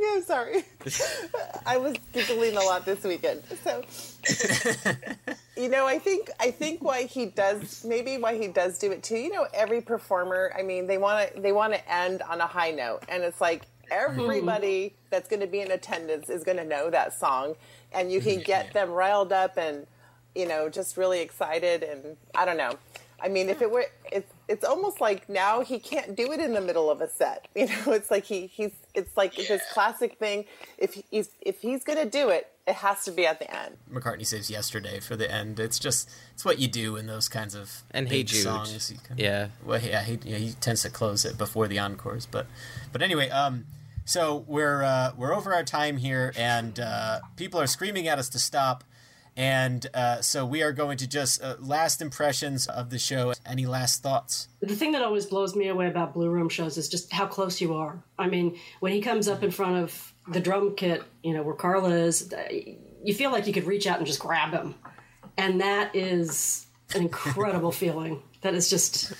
Okay, 0.00 0.12
I'm 0.14 0.22
sorry. 0.22 0.64
I 1.66 1.76
was 1.76 1.96
giggling 2.12 2.56
a 2.56 2.60
lot 2.60 2.84
this 2.84 3.02
weekend. 3.04 3.42
So, 3.64 3.82
you 5.56 5.68
know, 5.68 5.86
I 5.86 5.98
think 5.98 6.30
I 6.38 6.50
think 6.50 6.82
why 6.82 7.04
he 7.04 7.26
does 7.26 7.84
maybe 7.84 8.16
why 8.16 8.38
he 8.38 8.48
does 8.48 8.78
do 8.78 8.92
it 8.92 9.02
too. 9.02 9.18
You 9.18 9.32
know, 9.32 9.46
every 9.52 9.80
performer. 9.80 10.52
I 10.56 10.62
mean, 10.62 10.86
they 10.86 10.98
want 10.98 11.34
to 11.34 11.40
they 11.40 11.52
want 11.52 11.74
to 11.74 11.92
end 11.92 12.22
on 12.22 12.40
a 12.40 12.46
high 12.46 12.70
note, 12.70 13.02
and 13.08 13.22
it's 13.22 13.40
like 13.40 13.66
everybody 13.90 14.94
that's 15.10 15.28
going 15.28 15.40
to 15.40 15.46
be 15.46 15.60
in 15.60 15.70
attendance 15.70 16.30
is 16.30 16.44
going 16.44 16.58
to 16.58 16.64
know 16.64 16.90
that 16.90 17.12
song, 17.12 17.56
and 17.92 18.10
you 18.12 18.20
can 18.20 18.34
mm-hmm. 18.34 18.42
get 18.42 18.72
them 18.72 18.90
riled 18.90 19.32
up 19.32 19.56
and 19.56 19.86
you 20.34 20.46
know 20.46 20.68
just 20.68 20.96
really 20.96 21.20
excited. 21.20 21.82
And 21.82 22.16
I 22.34 22.44
don't 22.44 22.56
know. 22.56 22.74
I 23.22 23.28
mean, 23.28 23.50
if 23.50 23.60
it 23.60 23.70
were, 23.70 23.84
it's 24.10 24.32
it's 24.48 24.64
almost 24.64 25.00
like 25.00 25.28
now 25.28 25.60
he 25.60 25.78
can't 25.78 26.16
do 26.16 26.32
it 26.32 26.40
in 26.40 26.54
the 26.54 26.60
middle 26.60 26.90
of 26.90 27.00
a 27.00 27.08
set. 27.08 27.48
You 27.54 27.66
know, 27.66 27.92
it's 27.92 28.10
like 28.10 28.24
he 28.24 28.46
he's 28.46 28.72
it's 28.94 29.16
like 29.16 29.34
this 29.36 29.62
classic 29.72 30.18
thing. 30.18 30.46
If 30.78 30.94
he's 31.10 31.28
if 31.42 31.60
he's 31.60 31.84
gonna 31.84 32.06
do 32.06 32.30
it, 32.30 32.50
it 32.66 32.76
has 32.76 33.04
to 33.04 33.10
be 33.10 33.26
at 33.26 33.38
the 33.38 33.54
end. 33.54 33.76
McCartney 33.92 34.24
saves 34.24 34.50
yesterday 34.50 35.00
for 35.00 35.16
the 35.16 35.30
end. 35.30 35.60
It's 35.60 35.78
just 35.78 36.08
it's 36.32 36.44
what 36.44 36.58
you 36.58 36.68
do 36.68 36.96
in 36.96 37.06
those 37.06 37.28
kinds 37.28 37.54
of 37.54 37.82
And 37.90 38.08
Hey 38.08 38.20
big 38.20 38.28
Jude. 38.28 38.42
songs. 38.42 38.90
You 38.90 38.98
kind 39.06 39.20
Yeah. 39.20 39.48
Well, 39.64 39.80
yeah, 39.80 40.02
he, 40.02 40.18
yeah, 40.24 40.38
he 40.38 40.52
tends 40.52 40.82
to 40.82 40.90
close 40.90 41.24
it 41.24 41.36
before 41.36 41.68
the 41.68 41.78
encores, 41.78 42.24
but 42.24 42.46
but 42.92 43.02
anyway, 43.02 43.28
um, 43.28 43.66
so 44.04 44.44
we're 44.48 44.82
uh, 44.82 45.12
we're 45.16 45.34
over 45.34 45.52
our 45.52 45.64
time 45.64 45.98
here, 45.98 46.32
and 46.36 46.80
uh, 46.80 47.20
people 47.36 47.60
are 47.60 47.66
screaming 47.66 48.08
at 48.08 48.18
us 48.18 48.28
to 48.30 48.38
stop, 48.38 48.82
and 49.36 49.86
uh, 49.94 50.20
so 50.20 50.44
we 50.44 50.62
are 50.62 50.72
going 50.72 50.98
to 50.98 51.06
just 51.06 51.42
uh, 51.42 51.56
last 51.60 52.02
impressions 52.02 52.66
of 52.66 52.90
the 52.90 52.98
show. 52.98 53.32
Any 53.46 53.66
last 53.66 54.02
thoughts? 54.02 54.48
The 54.60 54.74
thing 54.76 54.92
that 54.92 55.02
always 55.02 55.26
blows 55.26 55.54
me 55.56 55.68
away 55.68 55.88
about 55.88 56.14
Blue 56.14 56.28
Room 56.30 56.48
shows 56.48 56.76
is 56.76 56.88
just 56.88 57.12
how 57.12 57.26
close 57.26 57.60
you 57.60 57.74
are. 57.74 58.02
I 58.18 58.28
mean, 58.28 58.58
when 58.80 58.92
he 58.92 59.00
comes 59.00 59.28
up 59.28 59.42
in 59.42 59.50
front 59.50 59.76
of 59.84 60.12
the 60.28 60.40
drum 60.40 60.74
kit, 60.76 61.02
you 61.22 61.32
know, 61.32 61.42
where 61.42 61.54
Carla 61.54 61.90
is, 61.90 62.32
you 63.02 63.14
feel 63.14 63.30
like 63.30 63.46
you 63.46 63.52
could 63.52 63.64
reach 63.64 63.86
out 63.86 63.98
and 63.98 64.06
just 64.06 64.20
grab 64.20 64.52
him. 64.52 64.74
And 65.38 65.60
that 65.60 65.94
is 65.96 66.66
an 66.94 67.02
incredible 67.02 67.72
feeling. 67.82 68.22
That 68.42 68.54
is 68.54 68.68
just 68.68 69.12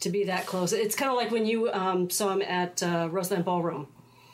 to 0.00 0.10
be 0.10 0.24
that 0.24 0.46
close. 0.46 0.72
It's 0.72 0.94
kind 0.96 1.10
of 1.10 1.16
like 1.16 1.30
when 1.30 1.46
you 1.46 1.70
um, 1.72 2.10
saw 2.10 2.32
him 2.32 2.42
at 2.42 2.82
uh, 2.82 3.08
Roseland 3.10 3.44
Ballroom 3.44 3.86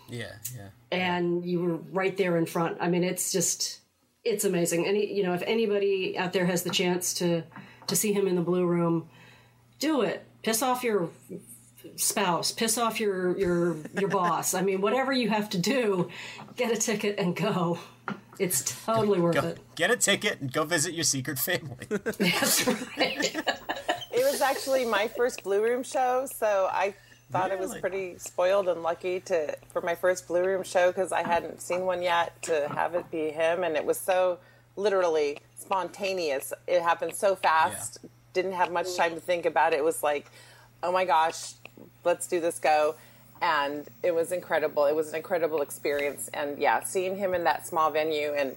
Yeah, 0.08 0.32
yeah. 0.56 0.68
and 0.90 1.44
you 1.44 1.60
were 1.60 1.76
right 1.76 2.16
there 2.16 2.36
in 2.36 2.46
front. 2.46 2.78
I 2.80 2.88
mean, 2.88 3.02
it's 3.04 3.32
just 3.32 3.80
it's 4.26 4.44
amazing. 4.44 4.86
Any 4.86 5.12
you 5.12 5.22
know, 5.22 5.34
if 5.34 5.42
anybody 5.46 6.16
out 6.18 6.32
there 6.32 6.46
has 6.46 6.62
the 6.62 6.70
chance 6.70 7.14
to 7.14 7.42
to 7.86 7.96
see 7.96 8.12
him 8.12 8.26
in 8.26 8.34
the 8.34 8.42
blue 8.42 8.66
room, 8.66 9.08
do 9.78 10.02
it. 10.02 10.24
Piss 10.42 10.62
off 10.62 10.82
your 10.84 11.10
spouse, 11.96 12.52
piss 12.52 12.78
off 12.78 13.00
your 13.00 13.36
your 13.38 13.76
your 13.98 14.08
boss. 14.08 14.54
I 14.54 14.62
mean, 14.62 14.80
whatever 14.80 15.12
you 15.12 15.28
have 15.28 15.48
to 15.50 15.58
do, 15.58 16.08
get 16.56 16.72
a 16.72 16.76
ticket 16.76 17.18
and 17.18 17.34
go. 17.34 17.78
It's 18.38 18.84
totally 18.84 19.18
worth 19.18 19.34
Go, 19.34 19.48
it. 19.48 19.58
get 19.76 19.90
a 19.90 19.96
ticket 19.96 20.40
and 20.42 20.52
go 20.52 20.64
visit 20.64 20.92
your 20.92 21.04
secret 21.04 21.38
family. 21.38 21.86
That's 21.88 22.66
right. 22.66 23.36
It 24.16 24.24
was 24.24 24.40
actually 24.40 24.86
my 24.86 25.08
first 25.08 25.44
Blue 25.44 25.62
Room 25.62 25.82
show, 25.82 26.26
so 26.34 26.70
I 26.72 26.94
thought 27.30 27.50
it 27.50 27.58
was 27.58 27.74
pretty 27.76 28.18
spoiled 28.18 28.68
and 28.68 28.82
lucky 28.82 29.20
to 29.20 29.56
for 29.72 29.80
my 29.80 29.94
first 29.94 30.28
Blue 30.28 30.44
Room 30.44 30.62
show 30.62 30.88
because 30.88 31.12
I 31.12 31.22
hadn't 31.22 31.60
seen 31.60 31.82
one 31.82 32.02
yet 32.02 32.40
to 32.42 32.68
have 32.68 32.94
it 32.94 33.10
be 33.10 33.30
him, 33.30 33.64
and 33.64 33.76
it 33.76 33.84
was 33.84 33.98
so 33.98 34.38
literally 34.76 35.38
spontaneous. 35.58 36.52
It 36.66 36.82
happened 36.82 37.14
so 37.14 37.34
fast. 37.34 37.98
Didn't 38.32 38.52
have 38.52 38.70
much 38.70 38.94
time 38.96 39.14
to 39.14 39.20
think 39.20 39.46
about 39.46 39.72
it. 39.72 39.78
It 39.78 39.84
was 39.84 40.02
like, 40.02 40.30
oh 40.82 40.92
my 40.92 41.04
gosh, 41.04 41.54
let's 42.04 42.26
do 42.26 42.40
this 42.40 42.58
go. 42.58 42.94
And 43.42 43.86
it 44.02 44.14
was 44.14 44.32
incredible. 44.32 44.86
It 44.86 44.94
was 44.94 45.10
an 45.10 45.16
incredible 45.16 45.62
experience. 45.62 46.30
And 46.32 46.58
yeah, 46.58 46.82
seeing 46.84 47.16
him 47.16 47.34
in 47.34 47.44
that 47.44 47.66
small 47.66 47.90
venue, 47.90 48.32
and 48.32 48.56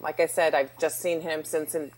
like 0.00 0.20
I 0.20 0.26
said, 0.26 0.54
I've 0.54 0.76
just 0.78 1.00
seen 1.00 1.20
him 1.20 1.44
since 1.44 1.74
in 1.74 1.92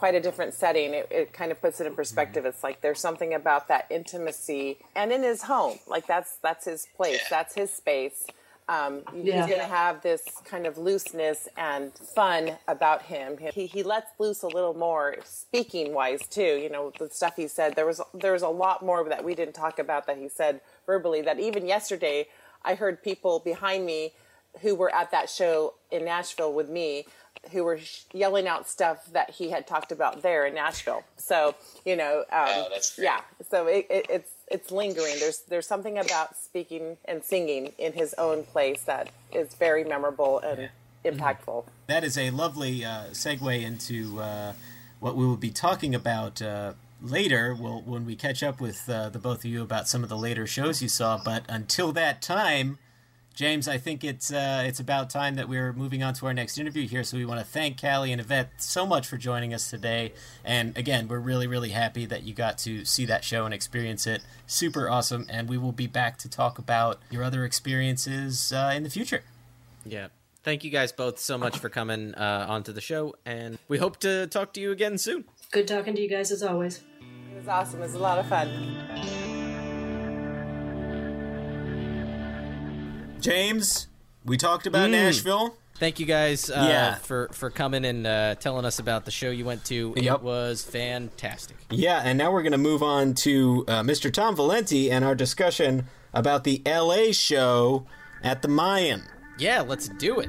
quite 0.00 0.14
a 0.14 0.20
different 0.20 0.54
setting. 0.54 0.94
It, 0.94 1.08
it 1.10 1.32
kind 1.34 1.52
of 1.52 1.60
puts 1.60 1.78
it 1.80 1.86
in 1.86 1.94
perspective. 1.94 2.46
It's 2.46 2.64
like 2.64 2.80
there's 2.80 2.98
something 3.00 3.34
about 3.34 3.68
that 3.68 3.86
intimacy, 3.90 4.78
and 4.96 5.12
in 5.12 5.22
his 5.22 5.42
home, 5.42 5.78
like 5.86 6.06
that's 6.06 6.38
that's 6.42 6.64
his 6.64 6.88
place, 6.96 7.20
that's 7.28 7.54
his 7.54 7.70
space. 7.70 8.26
Um, 8.68 9.02
Yeah. 9.14 9.38
He's 9.46 9.46
going 9.54 9.60
to 9.68 9.74
have 9.82 10.00
this 10.02 10.22
kind 10.44 10.66
of 10.66 10.78
looseness 10.78 11.48
and 11.56 11.92
fun 11.92 12.52
about 12.66 13.02
him. 13.02 13.36
He 13.38 13.66
he 13.66 13.82
lets 13.82 14.10
loose 14.18 14.42
a 14.42 14.48
little 14.48 14.74
more, 14.74 15.16
speaking 15.24 15.92
wise 15.92 16.26
too. 16.26 16.52
You 16.64 16.70
know 16.70 16.92
the 16.98 17.10
stuff 17.10 17.36
he 17.36 17.46
said. 17.46 17.76
There 17.76 17.86
was 17.86 18.00
there 18.14 18.32
was 18.32 18.42
a 18.42 18.48
lot 18.48 18.82
more 18.82 19.06
that 19.08 19.22
we 19.22 19.34
didn't 19.34 19.54
talk 19.54 19.78
about 19.78 20.06
that 20.06 20.16
he 20.16 20.28
said 20.30 20.62
verbally. 20.86 21.20
That 21.20 21.38
even 21.38 21.66
yesterday, 21.66 22.28
I 22.64 22.74
heard 22.74 23.02
people 23.02 23.40
behind 23.40 23.84
me 23.84 24.12
who 24.62 24.74
were 24.74 24.92
at 24.94 25.10
that 25.12 25.28
show 25.30 25.74
in 25.90 26.04
Nashville 26.06 26.52
with 26.54 26.70
me 26.70 27.04
who 27.52 27.64
were 27.64 27.80
yelling 28.12 28.46
out 28.46 28.68
stuff 28.68 29.06
that 29.12 29.30
he 29.30 29.50
had 29.50 29.66
talked 29.66 29.92
about 29.92 30.22
there 30.22 30.46
in 30.46 30.54
Nashville. 30.54 31.04
So 31.16 31.54
you 31.84 31.96
know, 31.96 32.24
um, 32.32 32.66
yeah. 32.98 33.20
So 33.50 33.66
it, 33.66 33.86
it, 33.90 34.06
it's 34.08 34.30
it's 34.48 34.70
lingering. 34.70 35.14
There's 35.18 35.40
there's 35.48 35.66
something 35.66 35.98
about 35.98 36.36
speaking 36.36 36.96
and 37.06 37.24
singing 37.24 37.72
in 37.78 37.92
his 37.92 38.14
own 38.18 38.44
place 38.44 38.82
that 38.82 39.10
is 39.32 39.54
very 39.54 39.84
memorable 39.84 40.38
and 40.40 40.70
impactful. 41.04 41.64
That 41.86 42.04
is 42.04 42.18
a 42.18 42.30
lovely 42.30 42.84
uh, 42.84 43.06
segue 43.12 43.62
into 43.62 44.20
uh, 44.20 44.52
what 44.98 45.16
we 45.16 45.26
will 45.26 45.36
be 45.36 45.50
talking 45.50 45.94
about 45.94 46.42
uh, 46.42 46.74
later. 47.00 47.56
We'll, 47.58 47.80
when 47.82 48.04
we 48.04 48.16
catch 48.16 48.42
up 48.42 48.60
with 48.60 48.88
uh, 48.88 49.08
the 49.08 49.18
both 49.18 49.38
of 49.38 49.44
you 49.46 49.62
about 49.62 49.88
some 49.88 50.02
of 50.02 50.08
the 50.08 50.18
later 50.18 50.46
shows 50.46 50.82
you 50.82 50.88
saw. 50.88 51.20
But 51.22 51.44
until 51.48 51.92
that 51.92 52.20
time, 52.22 52.78
James, 53.34 53.68
I 53.68 53.78
think 53.78 54.04
it's 54.04 54.32
uh, 54.32 54.64
it's 54.66 54.80
about 54.80 55.08
time 55.08 55.36
that 55.36 55.48
we're 55.48 55.72
moving 55.72 56.02
on 56.02 56.14
to 56.14 56.26
our 56.26 56.34
next 56.34 56.58
interview 56.58 56.86
here. 56.86 57.02
So 57.04 57.16
we 57.16 57.24
want 57.24 57.40
to 57.40 57.46
thank 57.46 57.80
Callie 57.80 58.12
and 58.12 58.20
Yvette 58.20 58.50
so 58.58 58.84
much 58.84 59.06
for 59.06 59.16
joining 59.16 59.54
us 59.54 59.70
today. 59.70 60.12
And 60.44 60.76
again, 60.76 61.08
we're 61.08 61.20
really 61.20 61.46
really 61.46 61.70
happy 61.70 62.06
that 62.06 62.22
you 62.22 62.34
got 62.34 62.58
to 62.58 62.84
see 62.84 63.06
that 63.06 63.24
show 63.24 63.44
and 63.44 63.54
experience 63.54 64.06
it. 64.06 64.22
Super 64.46 64.90
awesome. 64.90 65.26
And 65.30 65.48
we 65.48 65.56
will 65.56 65.72
be 65.72 65.86
back 65.86 66.18
to 66.18 66.28
talk 66.28 66.58
about 66.58 66.98
your 67.10 67.22
other 67.22 67.44
experiences 67.44 68.52
uh, 68.52 68.72
in 68.74 68.82
the 68.82 68.90
future. 68.90 69.22
Yeah. 69.84 70.08
Thank 70.42 70.64
you 70.64 70.70
guys 70.70 70.90
both 70.90 71.18
so 71.18 71.36
much 71.36 71.58
for 71.58 71.68
coming 71.68 72.14
uh, 72.14 72.46
onto 72.48 72.72
the 72.72 72.80
show, 72.80 73.14
and 73.26 73.58
we 73.68 73.76
hope 73.76 73.98
to 74.00 74.26
talk 74.26 74.54
to 74.54 74.60
you 74.60 74.72
again 74.72 74.96
soon. 74.96 75.24
Good 75.50 75.68
talking 75.68 75.94
to 75.94 76.00
you 76.00 76.08
guys 76.08 76.30
as 76.30 76.42
always. 76.42 76.82
It 77.30 77.36
was 77.36 77.46
awesome. 77.46 77.80
It 77.80 77.84
was 77.84 77.94
a 77.94 77.98
lot 77.98 78.18
of 78.18 78.26
fun. 78.26 79.29
James, 83.20 83.88
we 84.24 84.36
talked 84.36 84.66
about 84.66 84.88
Mm. 84.88 84.92
Nashville. 84.92 85.56
Thank 85.76 85.98
you 85.98 86.06
guys 86.06 86.50
uh, 86.50 86.66
Yeah. 86.68 86.94
for, 86.96 87.28
for 87.32 87.48
coming 87.50 87.84
and 87.86 88.06
uh, 88.06 88.34
telling 88.34 88.64
us 88.66 88.78
about 88.78 89.04
the 89.06 89.10
show 89.10 89.30
you 89.30 89.44
went 89.46 89.64
to. 89.66 89.94
Yep. 89.96 90.16
It 90.18 90.22
was 90.22 90.62
fantastic. 90.62 91.56
Yeah, 91.70 92.02
and 92.04 92.18
now 92.18 92.30
we're 92.32 92.42
going 92.42 92.52
to 92.52 92.58
move 92.58 92.82
on 92.82 93.14
to 93.14 93.64
uh, 93.66 93.82
Mr. 93.82 94.12
Tom 94.12 94.36
Valenti 94.36 94.90
and 94.90 95.04
our 95.04 95.14
discussion 95.14 95.86
about 96.12 96.44
the 96.44 96.60
LA 96.66 97.12
show 97.12 97.86
at 98.22 98.42
the 98.42 98.48
Mayan. 98.48 99.04
Yeah, 99.38 99.60
let's 99.62 99.88
do 99.88 100.20
it. 100.20 100.28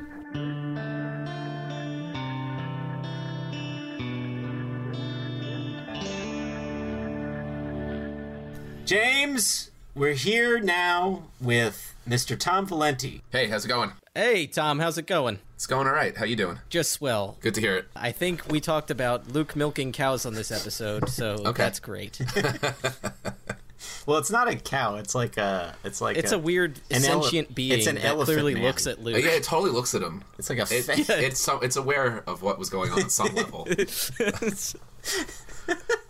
James, 8.86 9.72
we're 9.96 10.14
here 10.14 10.60
now 10.60 11.24
with 11.40 11.94
Mr. 12.08 12.38
Tom 12.38 12.66
Valenti. 12.66 13.22
Hey, 13.32 13.48
how's 13.48 13.66
it 13.66 13.70
going? 13.70 13.92
Hey, 14.16 14.48
Tom, 14.48 14.80
how's 14.80 14.98
it 14.98 15.08
going? 15.08 15.40
It's 15.56 15.68
going 15.68 15.88
all 15.88 15.94
right. 15.94 16.16
How 16.18 16.26
you 16.26 16.36
doing? 16.36 16.60
Just 16.70 16.92
swell. 16.92 17.38
Good 17.42 17.54
to 17.56 17.62
hear 17.62 17.78
it. 17.78 17.88
I 17.96 18.12
think 18.12 18.52
we 18.52 18.60
talked 18.60 18.90
about 18.92 19.32
Luke 19.32 19.56
milking 19.56 19.92
cows 19.92 20.26
on 20.26 20.34
this 20.34 20.52
episode, 20.52 21.10
so 21.10 21.36
Okay. 21.46 21.64
that's 21.64 21.80
great. 21.80 22.20
Well, 24.06 24.18
it's 24.20 24.30
not 24.32 24.48
a 24.48 24.56
cow. 24.56 24.96
It's 24.98 25.14
like 25.16 25.38
a. 25.38 25.76
It's 25.84 26.02
like 26.02 26.18
It's 26.18 26.32
a 26.32 26.38
weird 26.40 26.80
an 26.92 27.04
ele- 27.04 27.22
sentient 27.24 27.54
being 27.54 27.74
It's 27.80 27.88
an 27.88 27.96
that 27.96 28.06
elephant 28.06 28.36
clearly 28.36 28.54
man. 28.56 28.64
looks 28.64 28.86
at 28.88 29.02
Luke. 29.02 29.24
Yeah, 29.24 29.32
it 29.32 29.44
totally 29.44 29.72
looks 29.72 29.94
at 29.96 30.02
him. 30.04 30.24
It's 30.40 30.50
like 30.50 30.60
a. 30.60 30.64
It, 30.64 30.84
fa- 30.86 31.24
it's 31.26 31.40
so, 31.40 31.60
it's 31.60 31.76
aware 31.78 32.24
of 32.28 32.42
what 32.44 32.58
was 32.60 32.70
going 32.70 32.92
on 32.92 33.00
at 33.02 33.12
some 33.12 33.34
level. 33.36 33.68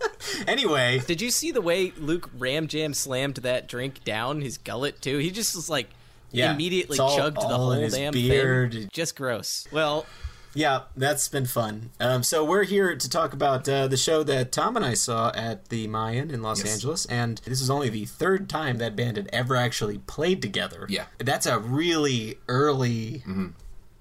anyway, 0.47 1.01
Did 1.05 1.21
you 1.21 1.31
see 1.31 1.51
the 1.51 1.61
way 1.61 1.93
Luke 1.97 2.29
ram 2.37 2.67
jam 2.67 2.93
slammed 2.93 3.35
that 3.37 3.67
drink 3.67 4.03
down 4.03 4.41
his 4.41 4.57
gullet 4.57 5.01
too? 5.01 5.17
He 5.17 5.31
just 5.31 5.55
was 5.55 5.69
like 5.69 5.87
Yeah, 6.31 6.53
immediately 6.53 6.99
all- 6.99 7.15
chugged 7.17 7.37
the 7.37 7.41
all 7.41 7.71
in 7.73 7.81
whole 7.81 7.89
damn 7.89 8.13
beard. 8.13 8.73
thing. 8.73 8.89
Just 8.91 9.15
gross. 9.15 9.67
Well, 9.71 10.05
Yeah, 10.53 10.81
that's 10.97 11.29
been 11.29 11.45
fun. 11.45 11.91
Um, 12.01 12.23
so 12.23 12.43
we're 12.43 12.63
here 12.65 12.93
to 12.93 13.09
talk 13.09 13.31
about 13.31 13.69
uh, 13.69 13.87
the 13.87 13.95
show 13.95 14.21
that 14.23 14.51
Tom 14.51 14.75
and 14.75 14.85
I 14.85 14.95
saw 14.95 15.31
at 15.33 15.69
the 15.69 15.87
Mayan 15.87 16.29
in 16.29 16.41
Los 16.41 16.59
Yes. 16.61 16.73
Angeles, 16.73 17.05
and 17.05 17.37
this 17.45 17.61
is 17.61 17.69
only 17.69 17.87
the 17.87 18.03
third 18.03 18.49
time 18.49 18.77
that 18.79 18.93
band 18.93 19.15
had 19.15 19.29
ever 19.31 19.55
actually 19.55 19.99
played 19.99 20.41
together. 20.41 20.85
Yeah. 20.89 21.05
that's 21.19 21.45
a 21.45 21.57
really 21.57 22.37
early 22.49 23.23
Mm-hmm. 23.25 23.47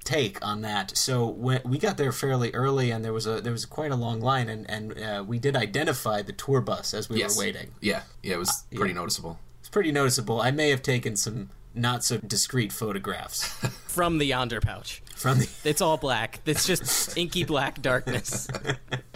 Take 0.04 0.44
on 0.44 0.62
that. 0.62 0.96
So 0.96 1.26
when 1.26 1.60
we 1.64 1.78
got 1.78 1.96
there 1.96 2.10
fairly 2.10 2.50
early, 2.52 2.90
and 2.90 3.04
there 3.04 3.12
was 3.12 3.26
a 3.26 3.40
there 3.40 3.52
was 3.52 3.66
quite 3.66 3.90
a 3.90 3.96
long 3.96 4.20
line, 4.20 4.48
and 4.48 4.68
and 4.68 4.98
uh, 4.98 5.24
we 5.26 5.38
did 5.38 5.56
identify 5.56 6.22
the 6.22 6.32
tour 6.32 6.60
bus 6.60 6.94
as 6.94 7.08
we 7.08 7.18
yes. 7.18 7.36
were 7.36 7.44
waiting. 7.44 7.72
Yeah, 7.80 8.02
yeah, 8.22 8.34
it 8.34 8.38
was 8.38 8.64
pretty 8.74 8.92
yeah. 8.92 9.00
noticeable. 9.00 9.38
It's 9.60 9.68
pretty 9.68 9.92
noticeable. 9.92 10.40
I 10.40 10.50
may 10.50 10.70
have 10.70 10.82
taken 10.82 11.16
some 11.16 11.50
not 11.74 12.02
so 12.02 12.18
discreet 12.18 12.72
photographs 12.72 13.44
from 13.86 14.18
the 14.18 14.30
Yondr 14.30 14.60
pouch. 14.62 15.02
From 15.20 15.38
the 15.38 15.48
It's 15.64 15.80
all 15.80 15.96
black. 15.96 16.40
It's 16.46 16.66
just 16.66 17.16
inky 17.16 17.44
black 17.44 17.80
darkness. 17.82 18.48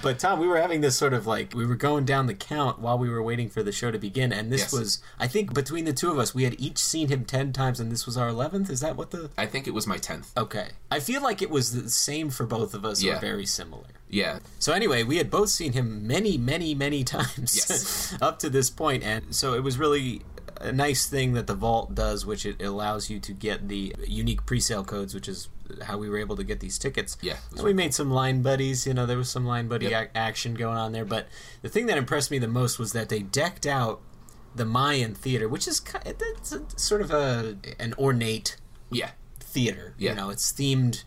But 0.03 0.19
Tom, 0.19 0.39
we 0.39 0.47
were 0.47 0.59
having 0.61 0.83
this 0.83 0.99
sort 0.99 1.15
of 1.15 1.27
like 1.27 1.55
we 1.55 1.65
were 1.65 1.77
going 1.77 2.05
down 2.05 2.27
the 2.27 2.35
count 2.35 2.79
while 2.79 2.99
we 2.99 3.09
were 3.09 3.23
waiting 3.23 3.49
for 3.49 3.63
the 3.63 3.73
show 3.73 3.91
to 3.91 3.99
begin, 3.99 4.35
and 4.35 4.53
this 4.53 4.61
Yes. 4.61 4.73
was 4.75 5.03
I 5.19 5.27
think 5.29 5.55
between 5.55 5.87
the 5.87 5.95
two 5.95 6.11
of 6.11 6.19
us, 6.19 6.35
we 6.35 6.45
had 6.45 6.61
each 6.61 6.77
seen 6.77 7.09
him 7.09 7.25
ten 7.25 7.55
times, 7.55 7.81
and 7.81 7.91
this 7.91 8.05
was 8.05 8.19
our 8.19 8.29
eleventh. 8.29 8.69
Is 8.69 8.81
that 8.81 8.97
what 8.97 9.13
the? 9.13 9.31
I 9.39 9.47
think 9.47 9.67
it 9.67 9.71
was 9.73 9.87
my 9.87 9.97
tenth. 9.97 10.31
Okay, 10.37 10.69
I 10.91 11.01
feel 11.01 11.23
like 11.23 11.41
it 11.41 11.49
was 11.49 11.73
the 11.73 11.89
same 11.89 12.29
for 12.29 12.45
both 12.45 12.75
of 12.75 12.85
us, 12.85 13.03
or 13.03 13.07
Yeah. 13.07 13.19
very 13.19 13.47
similar. 13.47 13.87
Yeah, 14.11 14.41
So 14.59 14.75
anyway, 14.75 15.05
we 15.05 15.17
had 15.17 15.31
both 15.31 15.49
seen 15.49 15.73
him 15.73 16.07
many, 16.07 16.37
many, 16.37 16.75
many 16.75 17.03
times 17.03 17.57
Yes. 17.57 18.15
up 18.21 18.39
to 18.41 18.51
this 18.51 18.69
point, 18.69 19.03
and 19.05 19.35
so 19.35 19.55
it 19.55 19.63
was 19.63 19.79
really 19.79 20.21
a 20.61 20.71
nice 20.71 21.07
thing 21.07 21.33
that 21.33 21.47
the 21.47 21.55
vault 21.55 21.95
does, 21.95 22.27
which 22.27 22.45
it 22.45 22.61
allows 22.63 23.09
you 23.09 23.19
to 23.21 23.33
get 23.33 23.69
the 23.69 23.95
unique 24.07 24.45
pre-sale 24.45 24.85
codes, 24.85 25.15
which 25.15 25.29
is 25.29 25.49
how 25.83 25.97
we 25.99 26.09
were 26.09 26.19
able 26.19 26.37
to 26.37 26.45
get 26.45 26.61
these 26.61 26.79
tickets. 26.79 27.17
Yeah, 27.23 27.37
and 27.53 27.63
we 27.63 27.73
made 27.73 27.95
some 27.95 28.11
line 28.11 28.43
buddies. 28.43 28.87
You 28.87 28.95
know, 28.95 29.07
there 29.07 29.19
was 29.19 29.31
some 29.31 29.47
line 29.47 29.69
buddy 29.69 29.87
Yep. 29.87 30.03
ac- 30.03 30.11
action 30.15 30.55
going 30.55 30.77
on 30.77 30.93
there. 30.93 31.05
But 31.05 31.29
the 31.63 31.69
thing 31.69 31.87
that 31.87 31.99
impressed 31.99 32.31
me 32.31 32.39
the 32.39 32.49
most 32.49 32.79
was 32.79 32.93
that 32.93 33.09
they 33.09 33.21
decked 33.21 33.67
out 33.67 34.01
the 34.55 34.65
Mayan 34.65 35.15
theater, 35.15 35.49
which 35.49 35.67
is 35.67 35.81
ki- 35.81 35.99
it's 36.05 36.53
a, 36.53 36.63
sort 36.77 37.01
of 37.01 37.11
a 37.11 37.57
an 37.79 37.95
ornate 37.99 38.57
yeah, 38.91 39.11
theater. 39.41 39.95
Yeah. 39.99 40.11
You 40.11 40.17
know, 40.17 40.31
it's 40.31 40.53
themed 40.53 41.05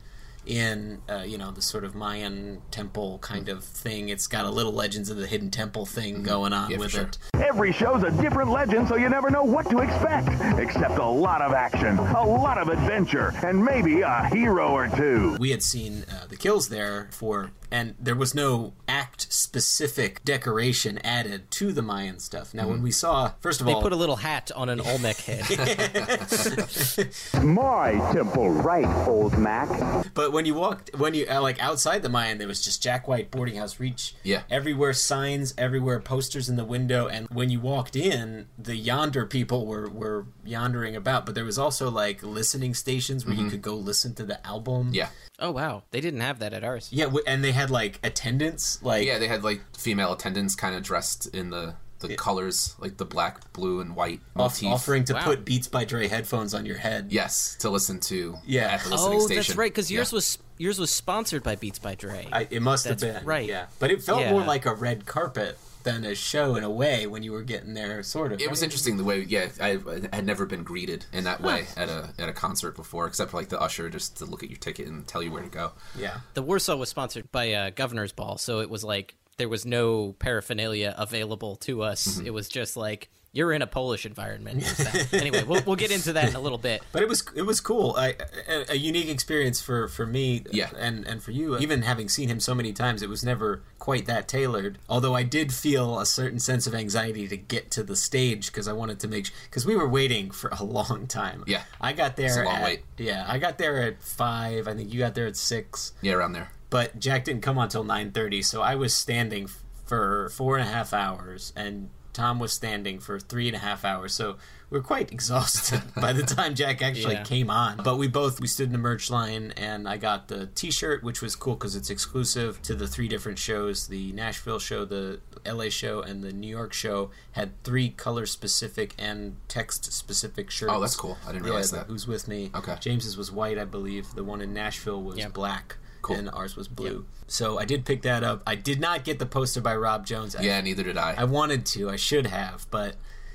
in 0.48 1.02
uh, 1.10 1.24
you 1.28 1.38
know 1.38 1.52
the 1.52 1.62
sort 1.62 1.84
of 1.84 1.94
Mayan 1.96 2.62
temple 2.72 3.20
Mm-hmm. 3.22 3.34
kind 3.34 3.50
of 3.50 3.64
thing. 3.64 4.10
It's 4.10 4.28
got 4.28 4.46
a 4.46 4.50
little 4.50 4.72
Legends 4.72 5.10
of 5.10 5.18
the 5.18 5.28
Hidden 5.28 5.52
Temple 5.52 5.86
thing 5.86 6.24
going 6.24 6.54
on 6.54 6.72
Yeah, 6.72 6.78
with 6.78 6.92
sure. 6.92 7.04
it. 7.04 7.18
Every 7.36 7.72
show's 7.72 8.04
a 8.04 8.12
different 8.12 8.50
legend, 8.52 8.88
so 8.88 8.96
you 8.96 9.10
never 9.10 9.30
know 9.30 9.44
what 9.44 9.70
to 9.70 9.80
expect. 9.80 10.30
Except 10.60 10.98
a 10.98 11.06
lot 11.06 11.42
of 11.42 11.54
action, 11.54 11.98
a 12.00 12.26
lot 12.26 12.58
of 12.58 12.70
adventure, 12.70 13.34
and 13.44 13.64
maybe 13.64 14.02
a 14.02 14.28
hero 14.32 14.70
or 14.72 14.88
two. 14.90 15.36
We 15.40 15.52
had 15.52 15.62
seen 15.64 16.06
uh, 16.12 16.28
the 16.28 16.38
kills 16.38 16.70
there 16.70 17.08
for, 17.12 17.52
and 17.72 17.96
there 18.00 18.16
was 18.16 18.34
no 18.34 18.74
act 18.88 19.32
specific 19.32 20.24
decoration 20.24 21.00
added 21.00 21.50
to 21.52 21.72
the 21.74 21.82
Mayan 21.82 22.20
stuff. 22.20 22.54
Now, 22.54 22.68
when 22.68 22.82
we 22.82 22.92
saw, 22.92 23.34
first 23.40 23.60
of 23.60 23.68
They 23.68 23.74
all, 23.74 23.80
they 23.80 23.84
put 23.84 23.94
a 23.94 23.98
little 23.98 24.18
hat 24.18 24.52
on 24.56 24.70
an 24.70 24.80
Olmec 24.80 25.18
head. 25.18 25.46
My 27.44 27.92
temple, 28.14 28.50
right, 28.52 29.08
old 29.08 29.38
Mac? 29.38 29.68
But 30.14 30.32
when 30.32 30.46
you 30.46 30.54
walked, 30.54 30.96
when 30.98 31.14
you 31.14 31.28
uh, 31.30 31.42
like 31.42 31.62
outside 31.62 32.02
the 32.04 32.10
Mayan, 32.10 32.38
there 32.38 32.48
was 32.48 32.64
just 32.64 32.82
Jack 32.82 33.08
White 33.08 33.32
boarding 33.32 33.56
house 33.56 33.80
reach. 33.80 34.16
Yeah. 34.24 34.44
Everywhere 34.50 34.94
signs, 34.94 35.54
everywhere 35.58 36.00
posters 36.00 36.50
in 36.50 36.56
the 36.56 36.66
window, 36.66 37.08
and 37.08 37.28
when 37.30 37.50
you 37.50 37.60
walked 37.60 37.96
in, 37.96 38.48
the 38.58 38.82
Yondr 38.82 39.30
people 39.30 39.66
were 39.66 39.90
were 39.90 40.26
yondering 40.46 40.96
about. 40.96 41.26
But 41.26 41.36
there 41.36 41.46
was 41.46 41.60
also 41.60 41.90
like 41.90 42.24
listening 42.24 42.74
stations 42.74 43.26
where 43.26 43.36
you 43.36 43.50
could 43.50 43.62
go 43.62 43.76
listen 43.76 44.14
to 44.16 44.24
the 44.24 44.46
album. 44.46 44.88
Mm-hmm. 44.88 44.96
yeah, 44.96 45.10
oh 45.40 45.52
wow, 45.52 45.84
they 45.92 46.02
didn't 46.02 46.22
have 46.22 46.40
that 46.40 46.54
at 46.54 46.64
ours. 46.64 46.90
Yeah, 46.92 47.06
w- 47.06 47.24
and 47.28 47.44
they 47.44 47.52
had 47.52 47.70
like 47.70 48.00
attendants, 48.04 48.82
like 48.84 49.06
yeah. 49.06 49.20
They 49.20 49.28
had 49.28 49.44
like 49.44 49.62
female 49.78 50.14
attendants, 50.14 50.56
kind 50.56 50.76
of 50.76 50.84
dressed 50.84 51.28
in 51.36 51.50
the 51.50 51.76
the 52.00 52.16
colors, 52.16 52.76
like 52.80 52.98
the 52.98 53.06
black, 53.06 53.52
blue, 53.54 53.80
and 53.80 53.96
white 53.96 54.20
off- 54.36 54.62
motif. 54.62 54.70
offering 54.72 55.04
to 55.06 55.14
Wow. 55.16 55.24
put 55.24 55.44
Beats 55.46 55.68
by 55.68 55.84
Dre 55.84 56.08
headphones 56.08 56.54
on 56.54 56.64
your 56.66 56.78
head. 56.78 57.08
Yes, 57.12 57.56
to 57.62 57.72
listen 57.72 58.00
to. 58.02 58.38
Yeah. 58.46 58.66
at 58.74 58.82
the 58.82 58.90
oh, 58.90 58.92
listening 58.92 59.18
Oh, 59.18 59.26
station. 59.26 59.36
that's 59.42 59.56
right, 59.58 59.72
because 59.72 59.90
yours 59.90 60.12
Yeah. 60.12 60.18
was 60.18 60.38
yours 60.60 60.78
was 60.80 60.92
sponsored 60.92 61.42
by 61.42 61.56
Beats 61.56 61.80
by 61.80 61.96
Dre. 61.96 62.28
I, 62.32 62.48
it 62.52 62.62
must 62.62 62.84
That's 62.86 63.02
have 63.02 63.16
been 63.16 63.26
right. 63.26 63.48
Yeah, 63.48 63.66
but 63.80 63.90
it 63.90 64.04
felt 64.04 64.22
Yeah. 64.22 64.32
more 64.32 64.44
like 64.44 64.66
a 64.68 64.74
red 64.76 65.06
carpet 65.08 65.58
than 65.88 66.04
a 66.04 66.14
show 66.14 66.56
in 66.56 66.64
a 66.64 66.70
way 66.70 67.08
when 67.08 67.24
you 67.24 67.32
were 67.32 67.44
getting 67.44 67.74
there, 67.74 68.04
sort 68.04 68.34
of. 68.34 68.42
It 68.42 68.50
was 68.50 68.62
interesting 68.62 68.98
the 68.98 69.06
way, 69.06 69.22
yeah, 69.22 69.48
I, 69.62 69.80
I 70.12 70.16
had 70.16 70.26
never 70.26 70.46
been 70.46 70.64
greeted 70.64 71.06
in 71.14 71.24
that 71.24 71.42
way 71.42 71.66
at 71.78 71.88
a 71.88 72.10
at 72.20 72.28
a 72.28 72.34
concert 72.34 72.76
before, 72.76 73.08
except 73.08 73.32
for 73.32 73.38
like 73.38 73.50
the 73.50 73.60
usher 73.60 73.90
just 73.90 74.18
to 74.18 74.26
look 74.26 74.44
at 74.44 74.50
your 74.50 74.60
ticket 74.60 74.88
and 74.88 75.08
tell 75.08 75.24
you 75.24 75.32
where 75.32 75.44
to 75.44 75.50
go. 75.50 75.72
Yeah. 75.98 76.18
the 76.34 76.42
Warsaw 76.42 76.76
was 76.76 76.90
sponsored 76.90 77.32
by 77.32 77.54
uh, 77.54 77.70
Governor's 77.70 78.12
Ball, 78.12 78.38
so 78.38 78.60
it 78.60 78.70
was 78.70 78.84
like 78.84 79.16
there 79.38 79.48
was 79.48 79.66
no 79.66 80.14
paraphernalia 80.20 80.94
available 80.98 81.56
to 81.58 81.84
us. 81.84 82.08
Mm-hmm. 82.08 82.28
It 82.28 82.34
was 82.34 82.50
just 82.50 82.76
like 82.76 83.10
you're 83.38 83.54
in 83.54 83.62
a 83.62 83.68
Polish 83.68 84.04
environment. 84.08 84.64
It 84.64 85.14
anyway, 85.14 85.44
we'll, 85.44 85.62
we'll 85.64 85.76
get 85.76 85.92
into 85.92 86.12
that 86.14 86.30
in 86.30 86.36
a 86.36 86.40
little 86.40 86.58
bit. 86.58 86.82
But 86.92 87.04
it 87.04 87.08
was 87.08 87.24
it 87.36 87.44
was 87.44 87.62
cool. 87.62 87.94
I, 87.96 88.16
a, 88.50 88.72
a 88.72 88.76
unique 88.76 89.10
experience 89.10 89.62
for 89.62 89.88
for 89.88 90.08
me. 90.08 90.44
Yeah. 90.52 90.72
And 90.78 91.06
and 91.06 91.22
for 91.22 91.30
you, 91.30 91.56
even 91.60 91.84
having 91.84 92.10
seen 92.10 92.30
him 92.30 92.40
so 92.40 92.56
many 92.56 92.74
times, 92.74 93.04
it 93.04 93.10
was 93.10 93.24
never 93.24 93.62
quite 93.78 94.08
that 94.08 94.28
tailored. 94.28 94.80
Although 94.90 95.14
I 95.14 95.22
did 95.22 95.54
feel 95.54 96.00
a 96.00 96.06
certain 96.06 96.40
sense 96.40 96.66
of 96.66 96.74
anxiety 96.74 97.28
to 97.28 97.38
get 97.38 97.70
to 97.72 97.84
the 97.84 97.96
stage 97.96 98.48
because 98.48 98.68
I 98.68 98.74
wanted 98.74 99.00
to 99.02 99.08
make 99.08 99.30
because 99.46 99.68
we 99.68 99.76
were 99.76 99.88
waiting 99.88 100.32
for 100.32 100.50
a 100.60 100.64
long 100.64 101.06
time. 101.06 101.44
Yeah. 101.46 101.62
I 101.80 101.94
got 101.94 102.16
there. 102.16 102.26
It's 102.26 102.38
a 102.38 102.44
long 102.44 102.56
at, 102.56 102.64
wait. 102.64 102.84
Yeah, 102.98 103.24
I 103.28 103.38
got 103.38 103.60
there 103.60 103.84
at 103.84 104.02
five. 104.02 104.68
I 104.68 104.74
think 104.74 104.92
you 104.92 105.00
got 105.00 105.14
there 105.14 105.28
at 105.28 105.38
six. 105.38 105.94
Yeah, 106.02 106.14
around 106.14 106.34
there. 106.34 106.50
But 106.72 107.00
Jack 107.00 107.24
didn't 107.26 107.42
come 107.42 107.60
on 107.60 107.66
until 107.66 107.84
nine 107.84 108.12
thirty, 108.12 108.42
so 108.42 108.64
I 108.64 108.74
was 108.74 108.96
standing 108.96 109.44
f- 109.44 109.64
for 109.86 110.30
four 110.30 110.58
and 110.58 110.68
a 110.68 110.72
half 110.72 110.92
hours 110.92 111.54
and. 111.56 111.92
Tom 112.18 112.40
was 112.40 112.52
standing 112.52 112.98
for 113.00 113.20
three 113.20 113.46
and 113.48 113.56
a 113.56 113.60
half 113.60 113.86
hours, 113.86 114.12
so 114.12 114.38
we 114.72 114.80
are 114.80 114.82
quite 114.82 115.12
exhausted 115.12 115.82
by 115.96 116.14
the 116.14 116.24
time 116.24 116.56
Jack 116.56 116.82
actually 116.82 117.14
Yeah. 117.14 117.24
came 117.24 117.52
on. 117.52 117.78
But 117.84 117.98
we 117.98 118.08
both 118.08 118.42
we 118.42 118.48
stood 118.48 118.66
in 118.66 118.72
the 118.72 118.80
merch 118.80 119.12
line, 119.12 119.54
and 119.56 119.88
I 119.88 119.98
got 119.98 120.28
the 120.28 120.48
T-shirt, 120.48 121.04
which 121.04 121.22
was 121.22 121.36
cool 121.36 121.54
because 121.54 121.76
it's 121.76 121.92
exclusive 121.92 122.60
to 122.64 122.74
the 122.74 122.88
three 122.88 123.08
different 123.08 123.38
shows: 123.38 123.86
the 123.88 124.12
Nashville 124.14 124.58
show, 124.58 124.84
the 124.84 125.20
LA 125.46 125.70
show, 125.70 126.02
and 126.02 126.24
the 126.24 126.34
New 126.34 126.50
York 126.50 126.74
show. 126.74 127.12
Had 127.34 127.52
three 127.64 127.90
color 127.90 128.26
specific 128.26 128.96
and 128.98 129.36
text 129.48 129.94
specific 129.94 130.50
shirts. 130.50 130.74
Oh, 130.76 130.80
that's 130.82 130.96
cool. 130.96 131.18
I 131.28 131.32
didn't 131.34 131.44
realize 131.46 131.70
the 131.70 131.78
that. 131.78 131.86
Who's 131.88 132.08
with 132.08 132.28
me? 132.28 132.50
Okay. 132.56 132.78
James's 132.80 133.16
was 133.16 133.32
white, 133.32 133.60
I 133.60 133.66
believe. 133.66 134.16
The 134.16 134.24
one 134.24 134.42
in 134.42 134.54
Nashville 134.56 135.04
was 135.04 135.18
Yeah. 135.20 135.28
black. 135.30 135.78
Cool. 136.08 136.18
And 136.18 136.30
ours 136.32 136.56
was 136.56 136.68
blue. 136.68 137.06
So 137.28 137.58
I 137.60 137.66
did 137.66 137.86
pick 137.86 138.02
that 138.04 138.24
up. 138.24 138.42
I 138.48 138.56
did 138.56 138.80
not 138.80 139.04
get 139.04 139.20
the 139.20 139.26
poster 139.26 139.62
by 139.62 139.76
Rob 139.76 140.06
Jones. 140.06 140.36
I- 140.36 140.42
Yeah, 140.42 140.62
neither 140.62 140.84
did 140.84 140.98
I. 140.98 141.16
I 141.18 141.24
wanted 141.26 141.66
to. 141.68 141.90
I 141.90 141.96
should 141.98 142.26
have, 142.28 142.66
but 142.72 142.90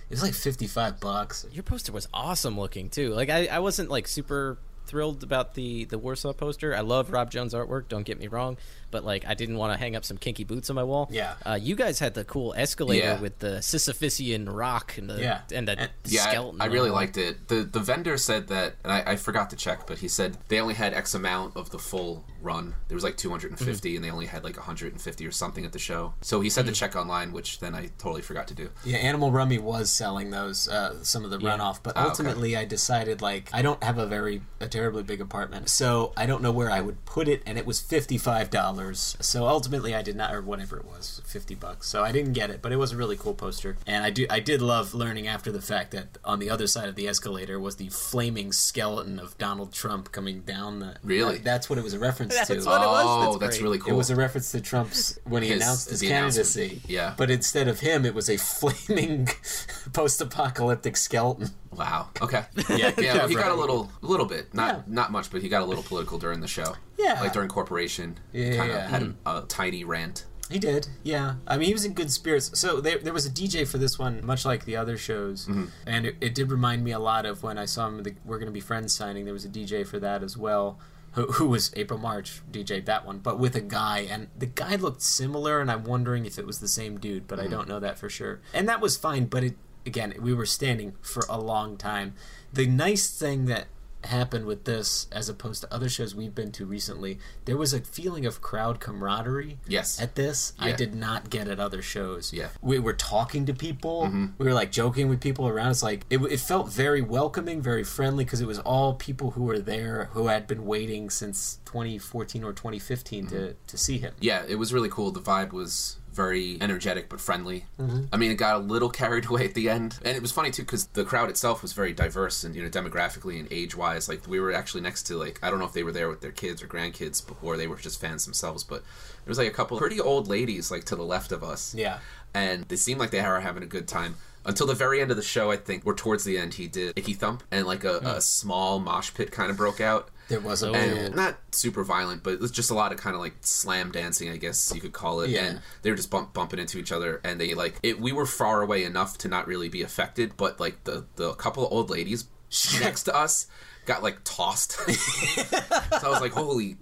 it 0.08 0.10
was 0.10 0.22
like 0.22 0.34
fifty-five 0.34 1.00
bucks. 1.00 1.46
Your 1.52 1.62
poster 1.62 1.92
was 1.92 2.08
awesome 2.14 2.58
looking 2.58 2.88
too. 2.90 3.10
Like 3.14 3.30
I, 3.30 3.46
I 3.46 3.58
wasn't 3.58 3.90
like 3.90 4.08
super 4.08 4.58
thrilled 4.86 5.22
about 5.22 5.54
the 5.54 5.84
the 5.86 5.98
Warsaw 5.98 6.32
poster. 6.32 6.74
I 6.74 6.80
love 6.80 7.10
Rob 7.10 7.30
Jones 7.30 7.54
artwork. 7.54 7.88
Don't 7.88 8.04
get 8.04 8.18
me 8.18 8.26
wrong, 8.28 8.56
but 8.92 9.04
like 9.04 9.24
I 9.26 9.34
didn't 9.34 9.56
want 9.56 9.72
to 9.72 9.78
hang 9.78 9.96
up 9.96 10.04
some 10.04 10.16
kinky 10.18 10.44
boots 10.44 10.70
on 10.70 10.76
my 10.76 10.84
wall. 10.84 11.08
Yeah. 11.10 11.34
Uh, 11.44 11.58
you 11.60 11.74
guys 11.74 11.98
had 11.98 12.14
the 12.14 12.24
cool 12.24 12.54
escalator 12.56 13.04
Yeah. 13.04 13.20
with 13.20 13.40
the 13.40 13.60
Sisyphusian 13.60 14.46
rock 14.48 14.96
and 14.98 15.10
the 15.10 15.20
Yeah. 15.20 15.40
and 15.52 15.66
the 15.66 15.88
Yeah, 16.04 16.22
I- 16.24 16.30
skeleton. 16.30 16.60
I, 16.60 16.66
really 16.66 16.90
liked 16.90 17.16
it. 17.16 17.48
the 17.48 17.64
The 17.64 17.80
vendor 17.80 18.16
said 18.16 18.48
that, 18.48 18.76
and 18.84 18.92
I, 18.92 19.02
I 19.12 19.16
forgot 19.16 19.50
to 19.50 19.56
check, 19.56 19.86
but 19.86 19.98
he 19.98 20.08
said 20.08 20.36
they 20.48 20.60
only 20.60 20.74
had 20.74 20.94
X 20.94 21.14
amount 21.14 21.56
of 21.56 21.70
the 21.70 21.78
full 21.78 22.24
run. 22.40 22.74
There 22.88 22.94
was 22.94 23.04
like 23.04 23.16
250, 23.16 23.88
Mm-hmm. 23.90 23.96
and 23.96 24.04
they 24.04 24.10
only 24.10 24.26
had 24.26 24.44
like 24.44 24.56
150 24.56 25.26
or 25.26 25.30
something 25.32 25.64
at 25.64 25.72
the 25.72 25.78
show. 25.78 26.14
So 26.20 26.40
he 26.40 26.50
said 26.50 26.64
Mhm. 26.64 26.68
to 26.68 26.74
check 26.74 26.96
online, 26.96 27.32
which 27.32 27.60
then 27.60 27.74
I 27.74 27.90
totally 27.98 28.22
forgot 28.22 28.46
to 28.48 28.54
do. 28.54 28.70
Yeah, 28.84 28.98
Animal 28.98 29.30
Rummy 29.32 29.58
was 29.58 29.90
selling 29.90 30.30
those, 30.30 30.68
uh, 30.68 31.02
some 31.02 31.24
of 31.24 31.30
the 31.30 31.38
Yeah. 31.38 31.56
runoff, 31.56 31.78
but 31.82 31.94
Oh, 31.96 32.00
okay. 32.00 32.08
ultimately 32.10 32.56
I 32.56 32.64
decided 32.64 33.22
like 33.22 33.48
I 33.52 33.62
don't 33.62 33.82
have 33.82 33.98
a 33.98 34.06
very 34.06 34.42
a 34.60 34.68
terribly 34.68 35.02
big 35.02 35.20
apartment, 35.20 35.68
so 35.68 36.12
I 36.16 36.26
don't 36.26 36.42
know 36.42 36.52
where 36.52 36.70
I 36.70 36.80
would 36.80 37.04
put 37.04 37.26
it, 37.28 37.42
and 37.46 37.58
it 37.58 37.66
was 37.66 37.80
fifty 37.80 38.18
five 38.18 38.50
dollars. 38.50 38.81
So 38.92 39.46
ultimately 39.46 39.94
I 39.94 40.02
did 40.02 40.16
not, 40.16 40.34
or 40.34 40.40
whatever 40.42 40.76
it 40.76 40.84
was, 40.84 41.20
fifty 41.24 41.54
bucks. 41.54 41.86
So 41.88 42.02
I 42.02 42.10
didn't 42.12 42.32
get 42.32 42.50
it, 42.50 42.60
but 42.62 42.72
it 42.72 42.76
was 42.76 42.92
a 42.92 42.96
really 42.96 43.16
cool 43.16 43.34
poster, 43.34 43.76
and 43.86 44.04
I 44.04 44.10
do 44.10 44.26
I 44.28 44.40
did 44.40 44.60
love 44.60 44.94
learning 44.94 45.28
after 45.28 45.52
the 45.52 45.60
fact 45.62 45.92
that 45.92 46.18
on 46.24 46.38
the 46.38 46.50
other 46.50 46.66
side 46.66 46.88
of 46.88 46.94
the 46.96 47.06
escalator 47.08 47.60
was 47.60 47.76
the 47.76 47.88
flaming 47.88 48.50
skeleton 48.52 49.18
of 49.18 49.36
Donald 49.38 49.72
Trump 49.72 50.10
coming 50.12 50.40
down 50.40 50.80
the. 50.80 50.96
Really? 51.04 51.34
that- 51.38 51.44
that's 51.44 51.68
what 51.70 51.78
it 51.78 51.84
was 51.84 51.92
a 51.94 51.98
reference 51.98 52.34
That's 52.34 52.48
to. 52.48 52.54
what 52.56 52.82
it 52.82 52.86
was? 52.86 53.04
Oh, 53.06 53.20
That's 53.32 53.38
that's 53.38 53.56
great. 53.58 53.62
really 53.62 53.78
It 53.86 53.94
was 53.96 54.10
a 54.10 54.16
reference 54.16 54.50
to 54.52 54.60
Trump's 54.60 55.18
when 55.24 55.42
he 55.42 55.50
His- 55.50 55.62
announced 55.62 55.90
his 55.90 56.00
candidacy. 56.00 56.80
Yeah. 56.88 57.14
But 57.16 57.30
instead 57.30 57.68
of 57.68 57.80
him, 57.80 58.04
it 58.06 58.14
was 58.14 58.28
a 58.30 58.36
flaming 58.38 59.28
post-apocalyptic 59.92 60.96
skeleton. 60.96 61.50
Wow. 61.76 62.08
Okay. 62.20 62.44
Yeah, 62.70 62.92
yeah. 62.98 63.26
He 63.28 63.34
got 63.34 63.50
a 63.50 63.54
little, 63.54 63.90
a 64.02 64.06
little 64.06 64.26
bit, 64.26 64.52
not 64.54 64.74
Yeah. 64.76 64.82
not 64.86 65.10
much, 65.12 65.30
but 65.30 65.42
he 65.42 65.48
got 65.48 65.62
a 65.62 65.64
little 65.64 65.82
political 65.82 66.18
during 66.18 66.40
the 66.40 66.48
show. 66.48 66.74
Yeah. 66.98 67.20
Like 67.20 67.32
during 67.32 67.48
Corporation. 67.48 68.18
Yeah, 68.32 68.56
Kind 68.56 68.70
of 68.70 68.76
yeah. 68.76 68.88
had 68.88 69.02
a, 69.02 69.14
a 69.38 69.44
tiny 69.48 69.84
rant. 69.84 70.26
He 70.50 70.58
did, 70.58 70.88
yeah. 71.02 71.36
I 71.46 71.56
mean, 71.56 71.68
he 71.68 71.72
was 71.72 71.86
in 71.86 71.94
good 71.94 72.10
spirits. 72.10 72.58
So 72.60 72.80
there, 72.82 72.98
there 72.98 73.12
was 73.14 73.24
a 73.24 73.30
DJ 73.30 73.66
for 73.66 73.78
this 73.78 73.98
one, 73.98 74.24
much 74.24 74.44
like 74.44 74.66
the 74.66 74.76
other 74.76 74.98
shows, 74.98 75.46
Mm-hmm. 75.46 75.64
and 75.86 76.06
it, 76.06 76.16
it 76.20 76.34
did 76.34 76.50
remind 76.50 76.84
me 76.84 76.90
a 76.92 76.98
lot 76.98 77.24
of 77.24 77.42
when 77.42 77.56
I 77.56 77.64
saw 77.64 77.88
him. 77.88 77.98
at 77.98 78.04
The 78.04 78.14
We're 78.24 78.38
gonna 78.38 78.50
be 78.50 78.60
friends 78.60 78.92
signing. 78.92 79.24
There 79.24 79.32
was 79.32 79.46
a 79.46 79.48
DJ 79.48 79.86
for 79.86 79.98
that 80.00 80.22
as 80.22 80.36
well, 80.36 80.78
who, 81.12 81.26
who 81.32 81.46
was 81.48 81.72
April 81.74 81.98
March 81.98 82.42
DJ 82.50 82.84
that 82.84 83.06
one, 83.06 83.18
but 83.20 83.38
with 83.38 83.56
a 83.56 83.60
guy, 83.62 84.00
and 84.10 84.28
the 84.38 84.46
guy 84.46 84.76
looked 84.76 85.00
similar, 85.00 85.58
and 85.60 85.70
I'm 85.70 85.84
wondering 85.84 86.26
if 86.26 86.38
it 86.38 86.46
was 86.46 86.58
the 86.60 86.68
same 86.68 86.98
dude, 86.98 87.26
but 87.28 87.40
I 87.40 87.46
Mhm. 87.46 87.50
don't 87.50 87.68
know 87.68 87.80
that 87.80 87.98
for 87.98 88.10
sure. 88.10 88.40
And 88.52 88.68
that 88.68 88.80
was 88.82 88.96
fine, 88.96 89.26
but 89.26 89.42
it 89.44 89.56
again, 89.86 90.14
we 90.20 90.32
were 90.34 90.46
standing 90.46 90.94
for 91.02 91.24
a 91.28 91.40
long 91.40 91.76
time. 91.76 92.14
The 92.52 92.66
nice 92.66 93.10
thing 93.10 93.46
that 93.46 93.66
happened 94.04 94.44
with 94.46 94.64
this 94.64 95.06
as 95.12 95.28
opposed 95.28 95.62
to 95.62 95.72
other 95.72 95.88
shows 95.88 96.12
we've 96.12 96.34
been 96.34 96.50
to 96.50 96.66
recently 96.66 97.20
there 97.44 97.56
was 97.56 97.72
a 97.72 97.78
feeling 97.80 98.26
of 98.26 98.40
crowd 98.42 98.80
camaraderie 98.80 99.58
Yes. 99.68 100.00
at 100.02 100.16
this 100.16 100.54
i 100.58 100.72
did 100.72 100.92
not 100.92 101.30
get 101.30 101.46
at 101.46 101.60
other 101.60 101.80
shows 101.82 102.32
Yeah. 102.32 102.48
we 102.60 102.80
were 102.80 102.94
talking 102.94 103.46
to 103.46 103.54
people 103.54 104.06
Mm-hmm. 104.06 104.26
we 104.38 104.46
were 104.46 104.54
like 104.54 104.72
joking 104.72 105.08
with 105.08 105.20
people 105.20 105.46
around 105.46 105.70
it's 105.70 105.84
like 105.84 106.04
it, 106.10 106.18
it 106.18 106.40
felt 106.40 106.68
very 106.68 107.00
welcoming 107.00 107.62
very 107.62 107.84
friendly 107.84 108.24
because 108.24 108.40
it 108.40 108.46
was 108.48 108.58
all 108.58 108.94
people 108.94 109.30
who 109.30 109.44
were 109.44 109.60
there 109.60 110.06
who 110.14 110.26
had 110.26 110.48
been 110.48 110.66
waiting 110.66 111.08
since 111.08 111.60
2014 111.66 112.42
or 112.42 112.52
2015 112.52 113.26
Mm-hmm. 113.26 113.36
to, 113.36 113.54
to 113.68 113.78
see 113.78 113.98
him 113.98 114.14
Yeah, 114.18 114.42
it 114.48 114.56
was 114.56 114.74
really 114.74 114.88
cool. 114.88 115.12
The 115.12 115.20
vibe 115.20 115.52
was 115.52 115.98
very 116.12 116.58
energetic 116.60 117.08
but 117.08 117.20
friendly. 117.20 117.66
Mhm. 117.80 118.08
I 118.12 118.16
mean, 118.16 118.30
it 118.30 118.34
got 118.36 118.56
a 118.56 118.58
little 118.58 118.90
carried 119.02 119.26
away 119.26 119.44
at 119.46 119.54
the 119.54 119.68
end, 119.68 119.98
and 120.04 120.16
it 120.16 120.22
was 120.22 120.32
funny 120.32 120.50
too 120.50 120.62
because 120.62 120.86
the 120.88 121.04
crowd 121.04 121.30
itself 121.30 121.62
was 121.62 121.72
very 121.72 121.92
diverse 121.92 122.44
and 122.44 122.54
you 122.54 122.62
know 122.62 122.68
demographically 122.68 123.38
and 123.38 123.48
age 123.50 123.76
wise. 123.76 124.08
Like 124.08 124.26
we 124.28 124.38
were 124.40 124.52
actually 124.52 124.82
next 124.82 125.04
to 125.04 125.16
like 125.16 125.38
I 125.42 125.50
don't 125.50 125.58
know 125.58 125.64
if 125.66 125.72
they 125.72 125.82
were 125.82 125.92
there 125.92 126.08
with 126.08 126.20
their 126.20 126.32
kids 126.32 126.62
or 126.62 126.66
grandkids 126.68 127.22
or 127.42 127.56
they 127.56 127.66
were 127.66 127.76
just 127.76 128.00
fans 128.00 128.24
themselves, 128.24 128.62
but 128.64 128.82
there 129.24 129.30
was 129.30 129.38
like 129.38 129.48
a 129.48 129.52
couple 129.52 129.78
pretty 129.78 130.00
old 130.00 130.28
ladies 130.28 130.70
like 130.70 130.84
to 130.84 130.96
the 130.96 131.04
left 131.04 131.32
of 131.32 131.42
us. 131.42 131.74
Yeah. 131.74 131.98
and 132.34 132.64
they 132.68 132.76
seemed 132.76 132.98
like 133.00 133.10
they 133.10 133.20
were 133.22 133.40
having 133.40 133.62
a 133.62 133.66
good 133.66 133.86
time. 133.88 134.14
Until 134.44 134.66
the 134.66 134.74
very 134.74 135.00
end 135.00 135.10
of 135.12 135.16
the 135.16 135.22
show, 135.22 135.52
I 135.52 135.56
think, 135.56 135.86
or 135.86 135.94
towards 135.94 136.24
the 136.24 136.36
end, 136.36 136.54
he 136.54 136.66
did 136.66 136.94
Icky 136.98 137.12
Thump, 137.14 137.44
and 137.52 137.64
like 137.64 137.84
a, 137.84 137.98
a 137.98 138.20
small 138.20 138.80
mosh 138.80 139.14
pit 139.14 139.30
kind 139.30 139.50
of 139.52 139.56
broke 139.56 139.80
out. 139.80 140.08
There 140.32 140.40
was 140.40 140.62
a 140.62 140.72
and 140.72 141.14
not 141.14 141.36
super 141.50 141.84
violent, 141.84 142.22
but 142.22 142.32
it 142.32 142.40
was 142.40 142.50
just 142.50 142.70
a 142.70 142.74
lot 142.74 142.90
of 142.90 142.98
kind 142.98 143.14
of 143.14 143.20
like 143.20 143.34
slam 143.42 143.92
dancing, 143.92 144.30
I 144.30 144.38
guess 144.38 144.72
you 144.74 144.80
could 144.80 144.92
call 144.94 145.20
it. 145.20 145.28
Yeah. 145.30 145.44
And 145.44 145.60
they 145.82 145.90
were 145.90 145.96
just 145.96 146.10
bump, 146.10 146.32
bumping 146.32 146.58
into 146.58 146.78
each 146.78 146.90
other, 146.90 147.20
and 147.22 147.38
they 147.38 147.52
like 147.54 147.78
it. 147.82 148.00
We 148.00 148.12
were 148.12 148.24
far 148.26 148.62
away 148.62 148.84
enough 148.84 149.18
to 149.18 149.28
not 149.28 149.46
really 149.46 149.68
be 149.68 149.82
affected, 149.82 150.36
but 150.38 150.58
like 150.58 150.84
the 150.84 151.04
the 151.16 151.34
couple 151.34 151.66
of 151.66 151.72
old 151.72 151.90
ladies 151.90 152.24
next 152.80 153.02
to 153.04 153.14
us 153.14 153.46
got 153.84 154.02
like 154.02 154.18
tossed. 154.24 154.72
so 154.72 154.90
I 154.90 156.08
was 156.08 156.20
like, 156.20 156.32
holy, 156.32 156.76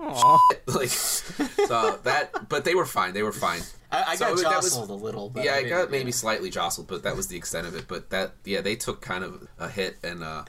shit. 0.50 0.68
like 0.68 0.88
so 0.88 1.98
that. 2.04 2.48
But 2.48 2.64
they 2.64 2.74
were 2.74 2.86
fine. 2.86 3.14
They 3.14 3.22
were 3.22 3.32
fine. 3.32 3.62
I, 3.92 4.04
I 4.08 4.16
So 4.16 4.26
got 4.26 4.36
that 4.42 4.56
was- 4.62 4.64
jostled 4.76 4.90
a 4.90 4.94
little 4.94 5.30
but 5.30 5.44
yeah, 5.44 5.54
I 5.54 5.58
I 5.58 5.62
got 5.68 5.90
maybe 5.90 6.12
slightly 6.12 6.50
jostled, 6.50 6.86
but 6.86 7.02
that 7.02 7.16
was 7.16 7.26
the 7.26 7.36
extent 7.36 7.66
of 7.66 7.74
it. 7.74 7.86
But 7.88 8.10
that, 8.10 8.34
yeah, 8.44 8.60
they 8.60 8.76
took 8.76 9.00
kind 9.00 9.24
of 9.24 9.48
a 9.58 9.68
hit, 9.68 9.96
and 10.04 10.22
uh, 10.22 10.44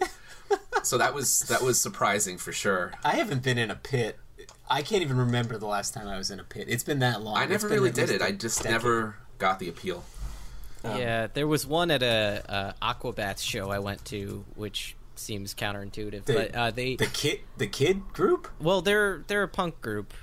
so 0.83 0.97
that 0.97 1.13
was 1.13 1.39
that 1.41 1.61
was 1.61 1.79
surprising 1.79 2.37
for 2.37 2.51
sure. 2.51 2.91
i 3.03 3.15
haven't 3.15 3.43
been 3.43 3.57
in 3.57 3.69
a 3.71 3.75
pit 3.75 4.17
i 4.69 4.81
can't 4.81 5.01
even 5.01 5.17
remember 5.17 5.57
the 5.57 5.65
last 5.67 5.93
time 5.93 6.07
i 6.07 6.17
was 6.17 6.31
in 6.31 6.39
a 6.39 6.43
pit 6.43 6.65
it's 6.69 6.83
been 6.83 6.99
that 6.99 7.21
long 7.21 7.37
I 7.37 7.45
never 7.45 7.67
really 7.67 7.91
did 7.91 8.09
it. 8.09 8.21
a 8.21 8.25
I 8.25 8.31
just 8.31 8.59
decade. 8.59 8.71
never 8.71 9.15
got 9.37 9.59
the 9.59 9.69
appeal. 9.69 10.03
yeah, 10.83 11.27
there 11.33 11.47
was 11.47 11.65
one 11.67 11.91
at 11.91 12.01
a, 12.03 12.73
a 12.81 12.93
Aquabats 12.93 13.41
show 13.43 13.69
I 13.69 13.79
went 13.79 14.03
to, 14.05 14.43
which 14.55 14.95
seems 15.15 15.53
counterintuitive, 15.53 16.25
The- 16.25 16.33
but 16.33 16.55
uh, 16.55 16.71
they 16.71 16.95
the 16.95 17.05
kid 17.05 17.41
the 17.57 17.67
kid 17.67 18.11
group 18.13 18.47
well, 18.59 18.81
they're 18.81 19.23
they're 19.27 19.43
a 19.43 19.47
punk 19.47 19.79
group, 19.81 20.13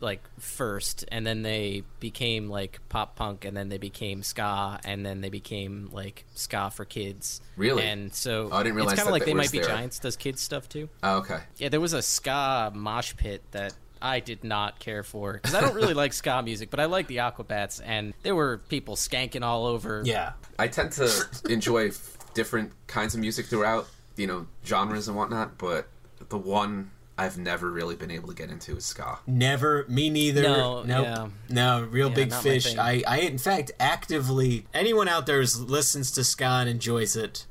like 0.00 0.22
first, 0.38 1.04
and 1.10 1.26
then 1.26 1.42
they 1.42 1.82
became 2.00 2.48
like 2.48 2.80
pop 2.88 3.16
punk, 3.16 3.44
and 3.44 3.56
then 3.56 3.68
they 3.68 3.78
became 3.78 4.22
ska, 4.22 4.78
and 4.84 5.04
then 5.04 5.20
they 5.20 5.28
became 5.30 5.88
like 5.92 6.24
ska 6.34 6.70
for 6.70 6.84
kids. 6.84 7.40
Really? 7.56 7.82
And 7.84 8.12
so 8.14 8.48
Oh, 8.52 8.56
I 8.56 8.62
didn't 8.62 8.76
realize 8.76 8.92
it's 8.94 9.02
kind 9.02 9.08
of 9.08 9.12
like 9.12 9.24
they 9.24 9.34
was 9.34 9.46
might 9.46 9.52
be 9.52 9.58
their- 9.58 9.68
giants. 9.68 9.98
Does 9.98 10.16
kids 10.16 10.40
stuff 10.42 10.68
too? 10.68 10.88
Oh, 11.02 11.18
okay. 11.18 11.38
Yeah, 11.56 11.68
there 11.70 11.80
was 11.80 11.92
a 11.92 12.02
ska 12.02 12.72
mosh 12.74 13.14
pit 13.16 13.42
that 13.52 13.74
I 14.02 14.20
did 14.20 14.44
not 14.44 14.78
care 14.78 15.02
for 15.02 15.32
because 15.34 15.54
I 15.54 15.60
don't 15.62 15.74
really 15.74 15.94
like 15.94 16.12
ska 16.12 16.42
music, 16.42 16.70
but 16.70 16.80
I 16.80 16.84
like 16.84 17.06
the 17.06 17.16
Aquabats, 17.18 17.80
and 17.84 18.12
there 18.22 18.34
were 18.34 18.58
people 18.68 18.96
skanking 18.96 19.42
all 19.42 19.66
over. 19.66 20.02
yeah 20.04 20.32
I 20.58 20.68
tend 20.68 20.92
to 20.92 21.10
enjoy 21.48 21.90
different 22.34 22.72
kinds 22.86 23.14
of 23.14 23.20
music 23.20 23.46
throughout, 23.46 23.88
you 24.16 24.26
know, 24.26 24.46
genres 24.64 25.08
and 25.08 25.16
whatnot. 25.16 25.56
But 25.58 25.88
the 26.28 26.36
one 26.38 26.90
I've 27.18 27.38
never 27.38 27.70
really 27.70 27.96
been 27.96 28.10
able 28.10 28.28
to 28.28 28.34
get 28.34 28.50
into 28.50 28.76
is 28.76 28.84
ska. 28.84 29.18
Never, 29.26 29.86
me 29.88 30.10
neither. 30.10 30.42
No, 30.42 30.82
Nope. 30.82 31.04
yeah. 31.04 31.28
no, 31.48 31.82
real 31.90 32.08
Yeah, 32.10 32.14
big 32.14 32.32
fish. 32.34 32.76
I, 32.76 33.02
I, 33.06 33.18
in 33.20 33.38
fact, 33.38 33.72
actively 33.80 34.66
anyone 34.74 35.08
out 35.08 35.24
there 35.26 35.40
who 35.40 35.64
listens 35.64 36.10
to 36.12 36.24
ska 36.24 36.44
and 36.44 36.68
enjoys 36.68 37.16
it, 37.16 37.46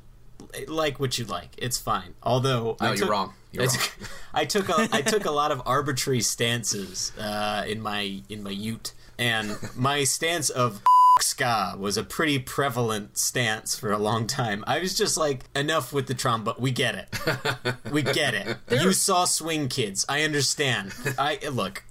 like 0.68 1.00
what 1.00 1.18
you 1.18 1.24
like. 1.24 1.50
It's 1.58 1.78
fine. 1.78 2.14
Although 2.22 2.76
No, 2.80 2.86
I 2.86 2.88
you're 2.90 2.96
took, 2.98 3.10
wrong. 3.10 3.32
You're 3.50 3.64
I 3.64 3.66
wrong. 3.66 3.74
took, 3.76 4.08
I 4.34 4.44
took 4.44 4.68
a 4.68 4.88
I 4.92 5.00
took 5.02 5.24
a 5.24 5.30
lot 5.32 5.50
of 5.50 5.60
arbitrary 5.66 6.20
stances 6.20 7.12
uh, 7.18 7.64
in 7.66 7.80
my 7.80 8.20
in 8.28 8.42
my 8.44 8.50
Ute, 8.50 8.92
and 9.18 9.56
my 9.74 10.04
stance 10.04 10.48
of 10.48 10.80
ska 11.20 11.74
was 11.78 11.96
a 11.96 12.02
pretty 12.02 12.38
prevalent 12.38 13.16
stance 13.16 13.78
for 13.78 13.90
a 13.90 13.98
long 13.98 14.26
time. 14.26 14.62
I 14.66 14.80
was 14.80 14.94
just 14.94 15.16
like, 15.16 15.44
enough 15.54 15.92
with 15.92 16.06
the 16.06 16.14
trombone. 16.14 16.56
We 16.58 16.70
get 16.70 16.94
it. 16.94 17.76
We 17.90 18.02
get 18.02 18.34
it. 18.34 18.58
you 18.70 18.92
saw 18.92 19.24
Swing 19.24 19.68
Kids. 19.68 20.04
I 20.08 20.22
understand. 20.22 20.92
I 21.18 21.38
look. 21.50 21.84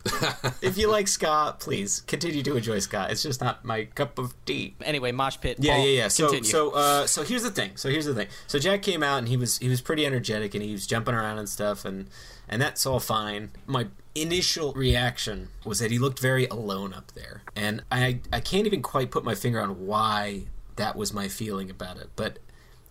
If 0.61 0.77
you 0.77 0.89
like 0.89 1.07
ska, 1.07 1.55
please 1.59 2.01
continue 2.01 2.43
to 2.43 2.57
enjoy 2.57 2.79
ska. 2.79 3.07
It's 3.09 3.23
just 3.23 3.41
not 3.41 3.65
my 3.65 3.85
cup 3.85 4.19
of 4.19 4.33
tea. 4.45 4.75
Anyway, 4.83 5.11
mosh 5.11 5.37
pit. 5.39 5.57
Yeah, 5.59 5.75
Paul, 5.75 5.85
yeah, 5.85 5.91
yeah. 6.01 6.07
So, 6.09 6.25
continue. 6.25 6.49
so, 6.49 6.71
uh, 6.71 7.07
so 7.07 7.23
here's 7.23 7.43
the 7.43 7.51
thing. 7.51 7.71
So 7.75 7.89
here's 7.89 8.05
the 8.05 8.13
thing. 8.13 8.27
So 8.47 8.59
Jack 8.59 8.81
came 8.81 9.01
out 9.03 9.19
and 9.19 9.27
he 9.27 9.37
was 9.37 9.57
he 9.57 9.69
was 9.69 9.81
pretty 9.81 10.05
energetic 10.05 10.53
and 10.53 10.63
he 10.63 10.73
was 10.73 10.85
jumping 10.85 11.15
around 11.15 11.39
and 11.39 11.49
stuff 11.49 11.85
and 11.85 12.07
and 12.47 12.61
that's 12.61 12.85
all 12.85 12.99
fine. 12.99 13.51
My 13.65 13.87
initial 14.13 14.71
reaction 14.73 15.49
was 15.65 15.79
that 15.79 15.91
he 15.91 15.99
looked 15.99 16.19
very 16.19 16.45
alone 16.47 16.93
up 16.93 17.11
there, 17.13 17.43
and 17.55 17.83
I 17.91 18.19
I 18.31 18.39
can't 18.39 18.65
even 18.65 18.81
quite 18.81 19.11
put 19.11 19.23
my 19.23 19.35
finger 19.35 19.61
on 19.61 19.85
why 19.85 20.45
that 20.75 20.95
was 20.95 21.13
my 21.13 21.27
feeling 21.27 21.69
about 21.69 21.97
it. 21.97 22.09
But 22.15 22.39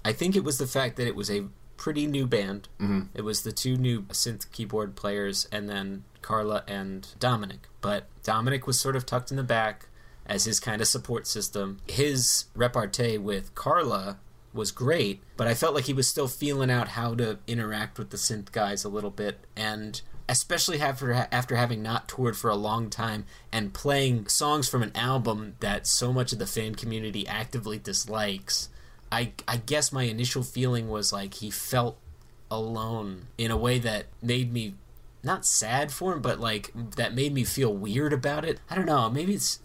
I 0.05 0.13
think 0.13 0.37
it 0.37 0.45
was 0.45 0.59
the 0.59 0.67
fact 0.67 0.97
that 0.97 1.07
it 1.07 1.17
was 1.17 1.31
a 1.31 1.47
pretty 1.77 2.07
new 2.07 2.27
band. 2.27 2.69
Mhm. 2.81 3.09
It 3.15 3.23
was 3.23 3.43
the 3.43 3.53
two 3.53 3.77
new 3.77 4.03
synth 4.05 4.51
keyboard 4.53 4.95
players, 4.97 5.47
and 5.51 5.69
then 5.69 6.05
Carla 6.23 6.63
and 6.67 7.09
Dominic. 7.19 7.69
But 7.81 8.07
Dominic 8.23 8.67
was 8.67 8.79
sort 8.81 8.97
of 8.97 9.05
tucked 9.05 9.31
in 9.31 9.37
the 9.37 9.43
back 9.43 9.89
as 10.27 10.45
his 10.45 10.61
kind 10.61 10.81
of 10.81 10.89
support 10.89 11.27
system. 11.27 11.81
His 11.87 12.47
repartee 12.55 13.19
with 13.19 13.55
Carla 13.55 14.19
was 14.55 14.71
great, 14.71 15.23
but 15.37 15.47
I 15.47 15.55
felt 15.55 15.75
like 15.75 15.85
he 15.85 15.93
was 15.93 16.09
still 16.09 16.29
feeling 16.29 16.71
out 16.71 16.89
how 16.89 17.15
to 17.17 17.39
interact 17.47 17.99
with 17.99 18.11
the 18.11 18.17
synth 18.17 18.53
guys 18.53 18.85
a 18.85 18.89
little 18.89 19.11
bit, 19.11 19.45
and 19.57 20.01
especially 20.29 20.81
after 20.81 21.13
after 21.13 21.57
having 21.57 21.83
not 21.83 22.09
toured 22.09 22.37
for 22.37 22.49
a 22.49 22.57
long 22.57 22.89
time 22.89 23.27
and 23.53 23.75
playing 23.75 24.27
songs 24.29 24.69
from 24.69 24.83
an 24.83 24.93
album 24.95 25.57
that 25.61 25.87
so 25.87 26.13
much 26.13 26.33
of 26.33 26.39
the 26.39 26.47
fan 26.47 26.75
community 26.75 27.27
actively 27.27 27.79
dislikes. 27.79 28.69
I 29.13 29.33
I 29.47 29.59
guess 29.59 29.93
my 29.93 30.05
initial 30.05 30.43
feeling 30.43 30.89
was 30.89 31.13
like 31.13 31.35
he 31.35 31.51
felt 31.51 31.99
alone 32.51 33.27
in 33.37 33.51
a 33.51 33.57
way 33.57 33.79
that 33.81 34.07
made 34.23 34.53
me 34.53 34.75
not 35.23 35.45
sad 35.45 35.91
for 35.91 36.13
him, 36.13 36.23
but 36.23 36.39
like 36.39 36.71
that 36.97 37.15
made 37.15 37.33
me 37.33 37.45
feel 37.45 37.73
weird 37.73 38.13
about 38.13 38.45
it. 38.45 38.61
I 38.71 38.75
don't 38.75 38.87
know. 38.87 39.11
Maybe 39.11 39.35
it's 39.35 39.59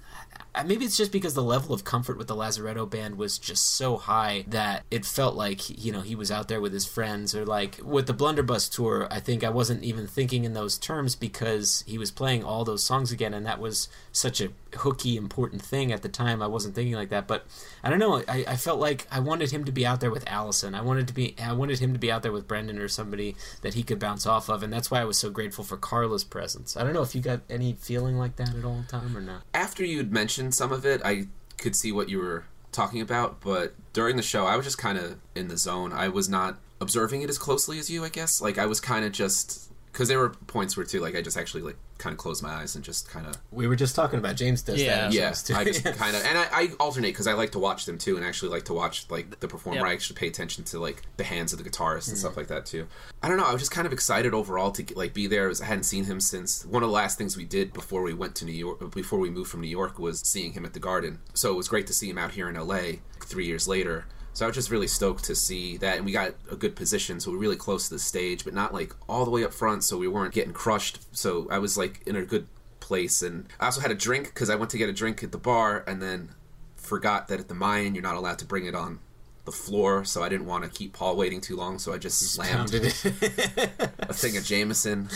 Uh, 0.55 0.63
maybe 0.63 0.83
it's 0.83 0.97
just 0.97 1.11
because 1.11 1.35
the 1.35 1.43
level 1.43 1.73
of 1.73 1.83
comfort 1.83 2.17
with 2.17 2.27
the 2.27 2.35
Lazaretto 2.35 2.89
band 2.89 3.17
was 3.17 3.37
just 3.37 3.75
so 3.75 3.97
high 3.97 4.43
that 4.47 4.83
it 4.89 5.05
felt 5.05 5.35
like 5.35 5.69
you 5.83 5.91
know 5.91 6.01
he 6.01 6.15
was 6.15 6.31
out 6.31 6.47
there 6.47 6.59
with 6.59 6.73
his 6.73 6.85
friends 6.85 7.35
or 7.35 7.45
like 7.45 7.79
with 7.83 8.07
the 8.07 8.13
Blunderbuss 8.13 8.67
tour 8.67 9.07
I 9.11 9.19
think 9.19 9.43
I 9.43 9.49
wasn't 9.49 9.83
even 9.83 10.07
thinking 10.07 10.43
in 10.45 10.53
those 10.53 10.77
terms 10.77 11.15
because 11.15 11.83
he 11.85 11.97
was 11.97 12.09
playing 12.11 12.43
all 12.43 12.65
those 12.65 12.83
songs 12.83 13.11
again 13.11 13.33
and 13.33 13.45
that 13.45 13.59
was 13.59 13.89
such 14.11 14.41
a 14.41 14.49
hooky 14.75 15.17
important 15.17 15.61
thing 15.61 15.91
at 15.91 16.01
the 16.01 16.09
time. 16.09 16.41
I 16.41 16.47
wasn't 16.47 16.75
thinking 16.75 16.95
like 16.95 17.09
that 17.09 17.27
but 17.27 17.45
I 17.83 17.89
don't 17.89 17.99
know. 17.99 18.23
I, 18.27 18.45
I 18.47 18.55
felt 18.55 18.79
like 18.79 19.07
I 19.11 19.19
wanted 19.19 19.51
him 19.51 19.65
to 19.65 19.71
be 19.71 19.85
out 19.85 19.99
there 19.99 20.11
with 20.11 20.27
Alison. 20.27 20.75
I 20.75 20.81
wanted 20.81 21.07
to 21.07 21.13
be 21.13 21.35
I 21.41 21.53
wanted 21.53 21.79
him 21.79 21.93
to 21.93 21.99
be 21.99 22.11
out 22.11 22.23
there 22.23 22.31
with 22.31 22.47
Brendan 22.47 22.79
or 22.79 22.87
somebody 22.87 23.35
that 23.61 23.73
he 23.73 23.83
could 23.83 23.99
bounce 23.99 24.25
off 24.25 24.49
of 24.49 24.63
and 24.63 24.71
that's 24.71 24.89
why 24.91 25.01
I 25.01 25.05
was 25.05 25.17
so 25.17 25.29
grateful 25.29 25.63
for 25.63 25.77
Carla's 25.77 26.23
presence. 26.23 26.75
I 26.77 26.83
don't 26.83 26.93
know 26.93 27.01
if 27.01 27.15
you 27.15 27.21
got 27.21 27.41
any 27.49 27.73
feeling 27.73 28.17
like 28.17 28.35
that 28.37 28.55
at 28.55 28.65
all 28.65 28.83
Tom 28.87 29.15
or 29.15 29.21
not. 29.21 29.43
After 29.53 29.83
you'd 29.83 30.11
mentioned 30.11 30.55
some 30.55 30.71
of 30.71 30.85
it, 30.85 31.01
I 31.03 31.27
could 31.57 31.75
see 31.75 31.91
what 31.91 32.09
you 32.09 32.19
were 32.19 32.45
talking 32.71 33.01
about, 33.01 33.41
but 33.41 33.73
during 33.93 34.15
the 34.15 34.23
show, 34.23 34.45
I 34.45 34.55
was 34.55 34.65
just 34.65 34.77
kind 34.77 34.97
of 34.97 35.17
in 35.35 35.47
the 35.47 35.57
zone. 35.57 35.91
I 35.91 36.07
was 36.07 36.29
not 36.29 36.59
observing 36.81 37.21
it 37.21 37.29
as 37.29 37.37
closely 37.37 37.79
as 37.79 37.89
you, 37.89 38.03
I 38.03 38.09
guess. 38.09 38.41
Like 38.41 38.57
I 38.57 38.65
was 38.65 38.79
kind 38.79 39.05
of 39.05 39.11
just 39.11 39.71
because 39.91 40.07
there 40.07 40.19
were 40.19 40.29
points 40.29 40.77
where 40.77 40.85
too, 40.85 40.99
like 40.99 41.15
I 41.15 41.21
just 41.21 41.37
actually 41.37 41.61
like 41.61 41.77
kind 41.99 42.13
of 42.13 42.17
close 42.17 42.41
my 42.41 42.49
eyes 42.49 42.75
and 42.75 42.83
just 42.83 43.09
kind 43.09 43.27
of 43.27 43.35
We 43.51 43.67
were 43.67 43.75
just 43.75 43.95
talking 43.95 44.17
about 44.17 44.35
James 44.35 44.63
does 44.63 44.79
that. 45.03 45.13
yeah. 45.13 45.31
too. 45.31 45.53
I 45.53 45.63
just 45.65 45.83
kind 45.97 46.15
of 46.15 46.25
and 46.25 46.37
I, 46.37 46.47
I 46.51 46.69
alternate 46.79 47.09
because 47.09 47.27
I 47.27 47.33
like 47.33 47.51
to 47.51 47.59
watch 47.59 47.85
them 47.85 47.97
too, 47.97 48.17
and 48.17 48.25
actually 48.25 48.49
like 48.49 48.65
to 48.65 48.73
watch 48.73 49.05
like 49.09 49.39
the 49.39 49.47
performer. 49.47 49.81
Yep. 49.81 49.87
I 49.87 49.93
actually 49.93 50.15
pay 50.15 50.27
attention 50.27 50.63
to 50.65 50.79
like 50.79 51.03
the 51.17 51.23
hands 51.23 51.53
of 51.53 51.61
the 51.61 51.69
guitarist 51.69 52.07
and 52.07 52.17
stuff 52.17 52.33
mm. 52.33 52.37
like 52.37 52.47
that 52.47 52.65
too. 52.65 52.87
I 53.21 53.27
don't 53.27 53.37
know. 53.37 53.45
I 53.45 53.51
was 53.51 53.61
just 53.61 53.71
kind 53.71 53.85
of 53.85 53.93
excited 53.93 54.33
overall 54.33 54.71
to 54.71 54.95
like 54.95 55.13
be 55.13 55.27
there. 55.27 55.49
As 55.49 55.61
I 55.61 55.65
hadn't 55.65 55.83
seen 55.83 56.05
him 56.05 56.19
since 56.19 56.65
one 56.65 56.81
of 56.81 56.89
the 56.89 56.95
last 56.95 57.17
things 57.17 57.37
we 57.37 57.45
did 57.45 57.73
before 57.73 58.01
we 58.01 58.13
went 58.13 58.35
to 58.35 58.45
New 58.45 58.53
York. 58.53 58.91
Before 58.91 59.19
we 59.19 59.29
moved 59.29 59.51
from 59.51 59.61
New 59.61 59.67
York 59.67 59.99
was 59.99 60.21
seeing 60.21 60.53
him 60.53 60.65
at 60.65 60.73
the 60.73 60.79
Garden. 60.79 61.19
So 61.33 61.51
it 61.51 61.57
was 61.57 61.67
great 61.67 61.85
to 61.87 61.93
see 61.93 62.09
him 62.09 62.17
out 62.17 62.31
here 62.31 62.49
in 62.49 62.55
L.A. 62.55 63.01
three 63.21 63.45
years 63.45 63.67
later. 63.67 64.05
So 64.33 64.45
I 64.45 64.47
was 64.47 64.55
just 64.55 64.71
really 64.71 64.87
stoked 64.87 65.25
to 65.25 65.35
see 65.35 65.77
that, 65.77 65.97
and 65.97 66.05
we 66.05 66.11
got 66.11 66.33
a 66.49 66.55
good 66.55 66.75
position, 66.75 67.19
so 67.19 67.31
we 67.31 67.37
are 67.37 67.39
really 67.39 67.55
close 67.57 67.89
to 67.89 67.95
the 67.95 67.99
stage, 67.99 68.45
but 68.45 68.53
not 68.53 68.73
like 68.73 68.95
all 69.09 69.25
the 69.25 69.31
way 69.31 69.43
up 69.43 69.53
front, 69.53 69.83
so 69.83 69.97
we 69.97 70.07
weren't 70.07 70.33
getting 70.33 70.53
crushed. 70.53 70.99
So 71.15 71.47
I 71.51 71.59
was 71.59 71.77
like 71.77 72.01
in 72.05 72.15
a 72.15 72.23
good 72.23 72.47
place, 72.79 73.21
and 73.21 73.47
I 73.59 73.65
also 73.65 73.81
had 73.81 73.91
a 73.91 73.95
drink 73.95 74.27
because 74.27 74.49
I 74.49 74.55
went 74.55 74.71
to 74.71 74.77
get 74.77 74.87
a 74.87 74.93
drink 74.93 75.23
at 75.23 75.31
the 75.31 75.37
bar, 75.37 75.83
and 75.85 76.01
then 76.01 76.29
forgot 76.77 77.27
that 77.27 77.39
at 77.39 77.47
the 77.49 77.53
Mayan 77.53 77.95
you're 77.95 78.01
not 78.01 78.15
allowed 78.15 78.39
to 78.39 78.45
bring 78.45 78.65
it 78.65 78.75
on 78.75 78.99
the 79.45 79.51
floor, 79.51 80.05
so 80.05 80.23
I 80.23 80.29
didn't 80.29 80.45
want 80.45 80.63
to 80.63 80.69
keep 80.69 80.93
Paul 80.93 81.17
waiting 81.17 81.41
too 81.41 81.55
long, 81.55 81.79
so 81.79 81.91
I 81.91 81.97
just 81.97 82.19
slammed 82.19 82.71
pounded 82.71 82.85
a 82.85 84.13
thing 84.13 84.37
of 84.37 84.45
Jameson. 84.45 85.09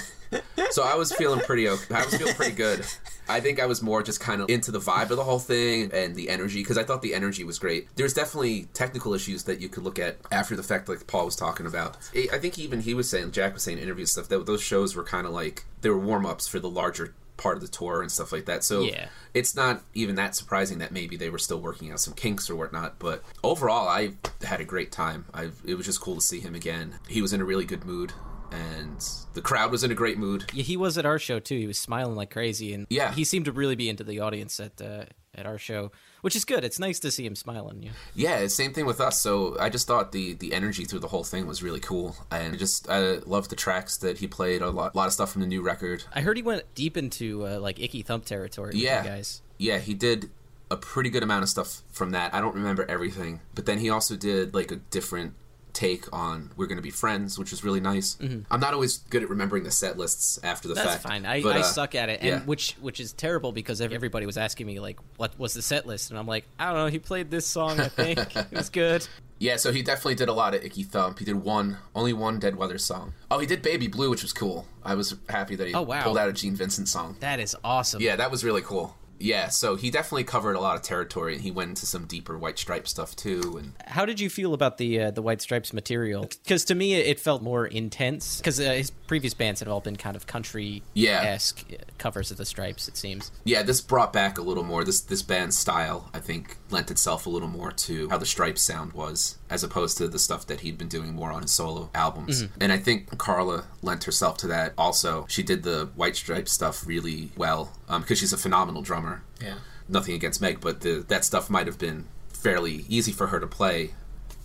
So 0.72 0.84
I 0.84 0.96
was 0.96 1.14
feeling 1.14 1.40
pretty 1.42 1.70
okay. 1.70 1.96
I 1.96 2.04
was 2.04 2.16
feeling 2.16 2.34
pretty 2.34 2.56
good. 2.56 2.86
I 3.28 3.40
think 3.40 3.60
I 3.60 3.66
was 3.66 3.82
more 3.82 4.04
just 4.04 4.20
kind 4.20 4.42
of 4.42 4.50
into 4.50 4.72
the 4.72 4.80
vibe 4.80 5.10
of 5.12 5.18
the 5.18 5.24
whole 5.24 5.40
thing 5.40 5.92
and 5.94 6.16
the 6.16 6.30
energy 6.30 6.62
because 6.62 6.78
I 6.78 6.84
thought 6.84 7.02
the 7.02 7.14
energy 7.14 7.44
was 7.44 7.60
great. 7.60 7.88
There's 7.96 8.14
definitely 8.14 8.68
technical 8.74 9.14
issues 9.14 9.44
that 9.44 9.60
you 9.62 9.70
could 9.70 9.84
look 9.84 10.00
at 10.00 10.18
after 10.32 10.56
the 10.56 10.64
fact, 10.64 10.90
like 10.90 11.08
Paul 11.08 11.26
was 11.26 11.36
talking 11.36 11.66
about. 11.66 11.98
I 12.16 12.28
I 12.34 12.40
think 12.40 12.58
even 12.60 12.82
he 12.82 12.94
was 12.94 13.10
saying, 13.10 13.32
Jack 13.32 13.54
was 13.54 13.64
saying, 13.64 13.78
in 13.78 13.84
interview 13.84 14.06
stuff 14.06 14.28
that 14.30 14.46
those 14.46 14.62
shows 14.62 14.96
were 14.96 15.04
kind 15.04 15.26
of 15.28 15.34
like 15.34 15.66
they 15.82 15.90
were 15.90 16.00
warm 16.00 16.26
ups 16.26 16.48
for 16.48 16.60
the 16.60 16.70
larger 16.70 17.14
part 17.36 17.56
of 17.56 17.62
the 17.62 17.68
tour 17.68 18.02
and 18.02 18.12
stuff 18.12 18.32
like 18.32 18.46
that. 18.46 18.64
So 18.64 18.82
Yeah. 18.84 19.08
it's 19.34 19.56
not 19.56 19.82
even 19.96 20.16
that 20.16 20.36
surprising 20.36 20.78
that 20.80 20.92
maybe 20.92 21.18
they 21.18 21.30
were 21.32 21.40
still 21.40 21.60
working 21.60 21.92
out 21.92 22.00
some 22.00 22.14
kinks 22.14 22.50
or 22.50 22.56
whatnot. 22.56 23.00
But 23.00 23.24
overall, 23.44 23.88
I 23.88 24.14
had 24.44 24.62
a 24.62 24.66
great 24.66 24.92
time. 24.92 25.26
I 25.34 25.50
it 25.66 25.76
was 25.76 25.86
just 25.86 26.00
cool 26.00 26.16
to 26.16 26.22
see 26.22 26.40
him 26.42 26.54
again. 26.56 26.96
He 27.08 27.22
was 27.22 27.34
in 27.34 27.42
a 27.42 27.46
really 27.46 27.66
good 27.66 27.86
mood, 27.86 28.14
and 28.54 29.04
the 29.34 29.42
crowd 29.42 29.72
was 29.72 29.84
in 29.84 29.92
a 29.92 29.96
great 29.96 30.18
mood. 30.18 30.46
Yeah, 30.54 30.64
he 30.64 30.78
was 30.78 30.98
at 30.98 31.06
our 31.06 31.20
show 31.20 31.40
too. 31.40 31.58
He 31.58 31.68
was 31.68 31.80
smiling 31.80 32.16
like 32.16 32.30
crazy, 32.32 32.74
and 32.74 32.86
Yeah. 32.90 33.12
he 33.14 33.24
seemed 33.24 33.46
to 33.46 33.52
really 33.52 33.76
be 33.76 33.90
into 33.90 34.04
the 34.04 34.20
audience 34.20 34.60
at 34.60 34.80
uh, 34.82 35.06
at 35.36 35.48
our 35.48 35.58
show, 35.58 35.92
which 36.22 36.36
is 36.36 36.46
good. 36.46 36.64
It's 36.64 36.78
nice 36.78 37.00
to 37.00 37.10
see 37.10 37.26
him 37.26 37.36
smiling. 37.36 37.82
Yeah. 37.82 37.92
Yeah, 38.14 38.48
same 38.48 38.72
thing 38.72 38.86
with 38.86 39.02
us. 39.02 39.20
So 39.20 39.58
I 39.60 39.70
just 39.70 39.88
thought 39.88 40.12
the 40.12 40.34
the 40.34 40.54
energy 40.54 40.86
through 40.86 41.00
the 41.00 41.08
whole 41.08 41.24
thing 41.24 41.48
was 41.48 41.64
really 41.64 41.80
cool, 41.80 42.16
and 42.30 42.58
just 42.60 42.88
I 42.90 43.18
loved 43.26 43.50
the 43.50 43.56
tracks 43.56 43.98
that 43.98 44.20
he 44.20 44.28
played. 44.28 44.62
A 44.62 44.70
lot, 44.70 44.96
lot 44.96 45.08
of 45.08 45.14
stuff 45.14 45.32
from 45.32 45.42
the 45.42 45.48
new 45.48 45.62
record. 45.64 46.04
I 46.14 46.22
heard 46.22 46.38
he 46.38 46.44
went 46.44 46.64
deep 46.76 46.96
into 46.98 47.48
uh, 47.48 47.60
like 47.60 47.80
Icky 47.80 48.04
Thump 48.04 48.26
territory. 48.26 48.74
with 48.74 48.84
Yeah, 48.84 49.04
guys. 49.04 49.42
yeah, 49.58 49.80
he 49.80 49.94
did 49.96 50.30
a 50.72 50.78
pretty 50.78 51.10
good 51.10 51.22
amount 51.24 51.44
of 51.44 51.50
stuff 51.50 51.82
from 51.92 52.12
that. 52.12 52.34
I 52.34 52.40
don't 52.42 52.56
remember 52.56 52.86
everything, 52.90 53.42
but 53.56 53.66
then 53.66 53.80
he 53.80 53.90
also 53.90 54.16
did 54.16 54.54
like 54.54 54.72
a 54.72 54.78
different 54.78 55.34
take 55.74 56.06
on 56.14 56.52
"We're 56.56 56.68
Gonna 56.68 56.82
Be 56.82 56.90
Friends," 56.92 57.38
which 57.40 57.52
was 57.52 57.64
really 57.64 57.80
nice. 57.80 58.16
Mhm. 58.22 58.46
I'm 58.52 58.60
not 58.60 58.74
always 58.74 58.98
good 59.10 59.24
at 59.24 59.30
remembering 59.30 59.64
the 59.64 59.72
set 59.72 59.98
lists 59.98 60.40
after 60.44 60.68
the 60.68 60.74
That's 60.76 60.88
fact. 60.88 61.04
fine. 61.04 61.26
I, 61.26 61.42
but, 61.42 61.56
I 61.58 61.60
uh, 61.60 61.64
suck 61.64 61.96
at 61.96 62.10
it, 62.10 62.20
and 62.22 62.28
yeah. 62.30 62.40
which 62.42 62.74
which 62.80 63.00
is 63.00 63.14
terrible 63.14 63.52
because 63.52 63.82
everybody 63.82 64.26
was 64.26 64.38
asking 64.38 64.68
me 64.68 64.80
like, 64.80 65.00
"What 65.18 65.38
was 65.40 65.54
the 65.54 65.62
set 65.62 65.86
list?" 65.86 66.10
And 66.12 66.20
I'm 66.20 66.28
like, 66.28 66.46
"I 66.60 66.66
don't 66.68 66.76
know. 66.76 66.88
He 66.88 67.00
played 67.00 67.32
this 67.32 67.46
song. 67.46 67.80
I 67.80 67.88
think 67.90 68.20
it 68.36 68.52
was 68.52 68.70
good." 68.70 69.08
Yeah, 69.40 69.58
so 69.58 69.74
he 69.74 69.82
definitely 69.82 70.16
did 70.16 70.30
a 70.30 70.34
lot 70.34 70.54
of 70.56 70.64
Icky 70.64 70.84
Thump. 70.84 71.20
He 71.20 71.26
did 71.26 71.36
one, 71.36 71.78
only 71.94 72.14
one 72.14 72.40
Dead 72.40 72.56
Weather 72.56 72.78
song. 72.78 73.14
Oh, 73.30 73.40
he 73.40 73.46
did 73.48 73.62
Baby 73.62 73.88
Blue, 73.88 74.10
which 74.10 74.22
was 74.22 74.32
cool. 74.32 74.68
I 74.86 74.96
was 74.96 75.16
happy 75.28 75.56
that 75.58 75.68
he 75.68 75.74
Oh, 75.74 75.82
wow. 75.82 76.02
pulled 76.04 76.18
out 76.18 76.30
a 76.30 76.34
Gene 76.34 76.56
Vincent 76.56 76.88
song. 76.88 77.18
That 77.20 77.42
is 77.42 77.54
awesome. 77.62 78.02
Yeah, 78.02 78.16
that 78.16 78.32
was 78.32 78.46
really 78.46 78.62
cool. 78.62 78.96
Yeah, 79.24 79.48
so 79.48 79.78
he 79.78 79.90
definitely 79.90 80.26
covered 80.26 80.58
a 80.58 80.60
lot 80.60 80.76
of 80.76 80.82
territory, 80.82 81.34
and 81.34 81.42
he 81.42 81.50
went 81.50 81.70
into 81.70 81.86
some 81.86 82.08
deeper 82.08 82.38
White 82.38 82.60
Stripe 82.60 82.90
stuff 82.90 83.16
too. 83.16 83.56
And 83.58 83.72
How 83.88 84.06
did 84.06 84.20
you 84.20 84.30
feel 84.30 84.54
about 84.54 84.78
the 84.78 85.00
uh, 85.00 85.12
the 85.12 85.22
White 85.22 85.42
Stripes 85.42 85.72
material? 85.72 86.28
Because 86.44 86.66
to 86.66 86.76
me, 86.76 86.96
it 86.96 87.22
felt 87.22 87.42
more 87.42 87.66
intense. 87.66 88.38
Because 88.38 88.60
uh, 88.60 88.74
his 88.74 88.92
previous 89.14 89.36
bands 89.36 89.60
had 89.60 89.68
all 89.68 89.80
been 89.80 89.96
kind 89.96 90.16
of 90.16 90.26
country 90.26 90.82
esque 90.98 91.66
covers 92.00 92.32
of 92.32 92.38
the 92.38 92.46
Stripes. 92.46 92.88
It 92.88 92.98
seems. 92.98 93.32
yeah, 93.44 93.62
this 93.62 93.80
brought 93.80 94.12
back 94.12 94.40
a 94.40 94.42
little 94.42 94.64
more. 94.64 94.84
This 94.84 95.02
this 95.02 95.22
band's 95.22 95.56
style, 95.56 96.10
I 96.16 96.20
think, 96.20 96.58
lent 96.72 96.90
itself 96.90 97.28
a 97.28 97.30
little 97.30 97.48
more 97.48 97.72
to 97.72 98.10
how 98.10 98.18
the 98.18 98.26
Stripes 98.26 98.64
sound 98.64 98.94
was, 98.94 99.38
as 99.52 99.64
opposed 99.64 100.00
to 100.00 100.08
the 100.08 100.18
stuff 100.18 100.48
that 100.48 100.62
he'd 100.62 100.80
been 100.80 100.88
doing 100.88 101.14
more 101.14 101.32
on 101.32 101.44
his 101.44 101.52
solo 101.52 101.92
albums. 101.94 102.42
Mhm. 102.44 102.50
And 102.60 102.72
I 102.72 102.80
think 102.80 103.16
Carla 103.20 103.66
lent 103.84 104.06
herself 104.06 104.38
to 104.38 104.48
that. 104.48 104.74
Also, 104.80 105.28
she 105.30 105.44
did 105.44 105.62
the 105.62 105.92
White 105.96 106.16
Stripes 106.16 106.52
stuff 106.52 106.88
really 106.88 107.32
well 107.38 107.72
because 107.88 108.18
she's 108.18 108.34
a 108.34 108.38
phenomenal 108.38 108.82
drummer. 108.82 109.22
Yeah. 109.40 109.60
Nothing 109.88 110.16
against 110.16 110.42
Meg, 110.42 110.60
but 110.60 110.82
the, 110.82 111.06
that 111.08 111.24
stuff 111.24 111.52
might 111.52 111.68
have 111.68 111.78
been 111.78 112.06
fairly 112.30 112.86
easy 112.90 113.12
for 113.12 113.28
her 113.28 113.40
to 113.40 113.46
play 113.48 113.94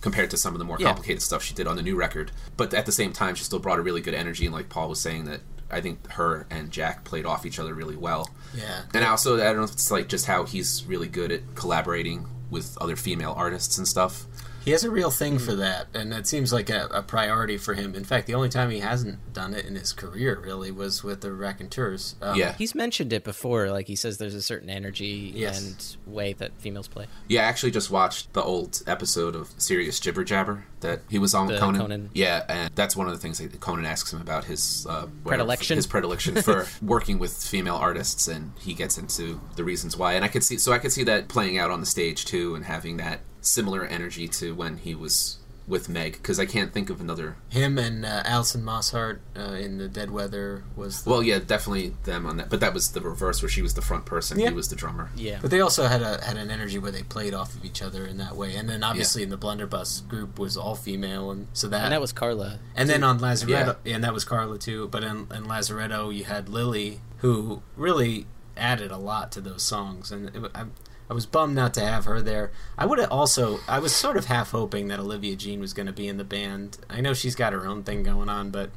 compared 0.01 0.29
to 0.31 0.37
some 0.37 0.53
of 0.55 0.59
the 0.59 0.65
more 0.65 0.77
Yeah. 0.79 0.87
complicated 0.87 1.21
stuff 1.21 1.43
she 1.43 1.53
did 1.53 1.67
on 1.67 1.75
the 1.75 1.81
new 1.81 1.95
record. 1.95 2.31
But 2.57 2.73
at 2.73 2.85
the 2.85 2.91
same 2.91 3.11
time, 3.13 3.35
she 3.35 3.43
still 3.43 3.59
brought 3.59 3.79
a 3.79 3.81
really 3.81 4.01
good 4.01 4.13
energy. 4.13 4.45
And 4.45 4.53
like 4.53 4.69
Paul 4.69 4.89
was 4.89 4.99
saying, 4.99 5.25
that 5.25 5.41
I 5.71 5.81
think 5.81 6.09
her 6.13 6.47
and 6.49 6.71
Jack 6.71 7.03
played 7.03 7.25
off 7.25 7.45
each 7.45 7.59
other 7.59 7.73
really 7.73 7.95
well. 7.95 8.29
Yeah. 8.55 8.81
And 8.93 9.03
also, 9.05 9.35
I 9.35 9.43
don't 9.45 9.57
know 9.57 9.63
if 9.63 9.71
it's 9.73 9.91
like 9.91 10.07
just 10.07 10.25
how 10.25 10.45
he's 10.45 10.83
really 10.87 11.07
good 11.07 11.31
at 11.31 11.55
collaborating 11.55 12.27
with 12.49 12.77
other 12.81 12.95
female 12.95 13.33
artists 13.37 13.77
and 13.77 13.87
stuff. 13.87 14.25
He 14.69 14.73
has 14.73 14.83
a 14.83 14.91
real 14.91 15.09
thing 15.09 15.39
for 15.39 15.55
that, 15.55 15.87
and 15.95 16.13
it 16.13 16.27
seems 16.27 16.53
like 16.53 16.69
a, 16.69 16.85
a 16.91 17.01
priority 17.01 17.57
for 17.57 17.73
him. 17.73 17.95
In 17.95 18.03
fact, 18.03 18.27
the 18.27 18.35
only 18.35 18.49
time 18.49 18.69
he 18.69 18.81
hasn't 18.81 19.33
done 19.33 19.55
it 19.55 19.65
in 19.65 19.73
his 19.73 19.93
career 19.93 20.39
really 20.39 20.69
was 20.69 21.03
with 21.03 21.21
the 21.21 21.33
Raconteurs. 21.33 22.15
Um, 22.21 22.39
He's 22.55 22.75
mentioned 22.75 23.11
it 23.11 23.23
before. 23.23 23.71
Like 23.71 23.87
he 23.87 23.95
says, 23.95 24.19
there's 24.19 24.35
a 24.35 24.43
certain 24.43 24.69
energy 24.69 25.31
Yes. 25.33 25.97
and 26.05 26.13
way 26.13 26.33
that 26.33 26.51
females 26.61 26.87
play. 26.87 27.07
Yeah, 27.27 27.41
I 27.41 27.45
actually 27.45 27.71
just 27.71 27.89
watched 27.89 28.31
the 28.33 28.43
old 28.43 28.83
episode 28.85 29.35
of 29.35 29.49
Serious 29.57 29.99
Jibber 29.99 30.23
Jabber 30.23 30.65
that 30.81 30.99
he 31.09 31.17
was 31.17 31.33
on 31.33 31.47
with 31.47 31.55
The 31.55 31.61
Conan. 31.61 31.81
Conan. 31.81 32.09
Yeah, 32.13 32.43
and 32.47 32.69
that's 32.75 32.95
one 32.95 33.07
of 33.07 33.13
the 33.13 33.19
things 33.19 33.39
that 33.39 33.59
Conan 33.59 33.87
asks 33.87 34.13
him 34.13 34.21
about 34.21 34.43
his 34.43 34.85
uh, 34.87 35.07
Predilection? 35.25 35.77
his 35.77 35.87
predilection 35.87 36.43
for 36.43 36.67
working 36.83 37.17
with 37.17 37.33
female 37.43 37.75
artists, 37.75 38.27
and 38.27 38.51
he 38.59 38.75
gets 38.75 38.99
into 38.99 39.41
the 39.55 39.63
reasons 39.63 39.97
why. 39.97 40.13
And 40.13 40.23
I 40.23 40.27
could 40.27 40.43
see, 40.43 40.59
so 40.59 40.71
I 40.73 40.77
could 40.77 40.91
see 40.91 41.03
that 41.05 41.27
playing 41.27 41.57
out 41.57 41.71
on 41.71 41.79
the 41.79 41.87
stage 41.87 42.25
too, 42.25 42.53
and 42.53 42.65
having 42.65 42.97
that 42.97 43.21
similar 43.41 43.85
energy 43.85 44.27
to 44.27 44.53
when 44.53 44.77
he 44.77 44.95
was 44.95 45.39
with 45.69 45.87
Meg 45.87 46.13
because 46.13 46.39
I 46.39 46.45
can't 46.45 46.73
think 46.73 46.89
of 46.89 46.99
another. 46.99 47.37
Him 47.49 47.77
and 47.77 48.03
uh, 48.03 48.23
Alison 48.25 48.63
Mosshart 48.63 49.19
uh, 49.37 49.53
in 49.53 49.77
the 49.77 49.87
Dead 49.87 50.09
Weather 50.09 50.63
was. 50.75 51.03
The... 51.03 51.09
Well, 51.09 51.23
yeah, 51.23 51.37
definitely 51.39 51.93
them 52.03 52.25
on 52.25 52.37
that, 52.37 52.49
but 52.49 52.59
that 52.59 52.73
was 52.73 52.91
the 52.91 53.01
reverse 53.01 53.41
where 53.41 53.49
she 53.49 53.61
was 53.61 53.75
the 53.75 53.81
front 53.81 54.05
person, 54.05 54.39
Yeah. 54.39 54.49
he 54.49 54.55
was 54.55 54.69
the 54.69 54.75
drummer. 54.75 55.11
Yeah. 55.15 55.37
But 55.41 55.51
they 55.51 55.61
also 55.61 55.87
had 55.87 56.01
a 56.01 56.23
had 56.23 56.37
an 56.37 56.49
energy 56.49 56.79
where 56.79 56.91
they 56.91 57.03
played 57.03 57.33
off 57.33 57.55
of 57.55 57.63
each 57.63 57.81
other 57.81 58.05
in 58.05 58.17
that 58.17 58.35
way, 58.35 58.55
and 58.55 58.67
then 58.67 58.83
obviously 58.83 59.21
in 59.21 59.29
the 59.29 59.37
Blunderbuss 59.37 60.01
group 60.01 60.39
was 60.39 60.57
all 60.57 60.75
female, 60.75 61.29
and 61.29 61.47
so 61.53 61.69
that 61.69 61.83
And 61.83 61.93
that 61.93 62.01
was 62.01 62.11
Carla. 62.11 62.59
And 62.75 62.89
then 62.89 63.03
on 63.03 63.19
Lazaretto, 63.19 63.77
and 63.85 64.03
that 64.03 64.13
was 64.13 64.25
Carla 64.25 64.57
too. 64.57 64.87
But 64.87 65.03
in, 65.03 65.27
in 65.31 65.45
Lazaretto, 65.45 66.13
you 66.13 66.23
had 66.23 66.49
Lillie, 66.49 67.01
who 67.17 67.61
really 67.77 68.25
added 68.57 68.91
a 68.91 68.97
lot 68.97 69.31
to 69.33 69.41
those 69.41 69.61
songs, 69.61 70.11
and 70.11 70.35
it, 70.35 70.51
I, 70.55 70.65
I 71.09 71.13
was 71.13 71.25
bummed 71.25 71.55
not 71.55 71.73
to 71.73 71.81
have 71.81 72.05
her 72.05 72.21
there. 72.21 72.51
I 72.77 72.85
would 72.85 72.99
have 72.99 73.11
also, 73.11 73.59
I 73.67 73.79
was 73.79 73.93
sort 73.95 74.15
of 74.17 74.25
half 74.25 74.51
hoping 74.51 74.89
that 74.89 74.99
Olivia 74.99 75.35
Jean 75.35 75.59
was 75.59 75.73
going 75.73 75.87
to 75.87 75.93
be 75.93 76.07
in 76.07 76.17
the 76.17 76.23
band. 76.23 76.77
I 76.89 77.01
know 77.01 77.13
she's 77.13 77.35
got 77.35 77.51
her 77.53 77.65
own 77.65 77.83
thing 77.83 78.03
going 78.03 78.29
on, 78.29 78.51
but 78.51 78.69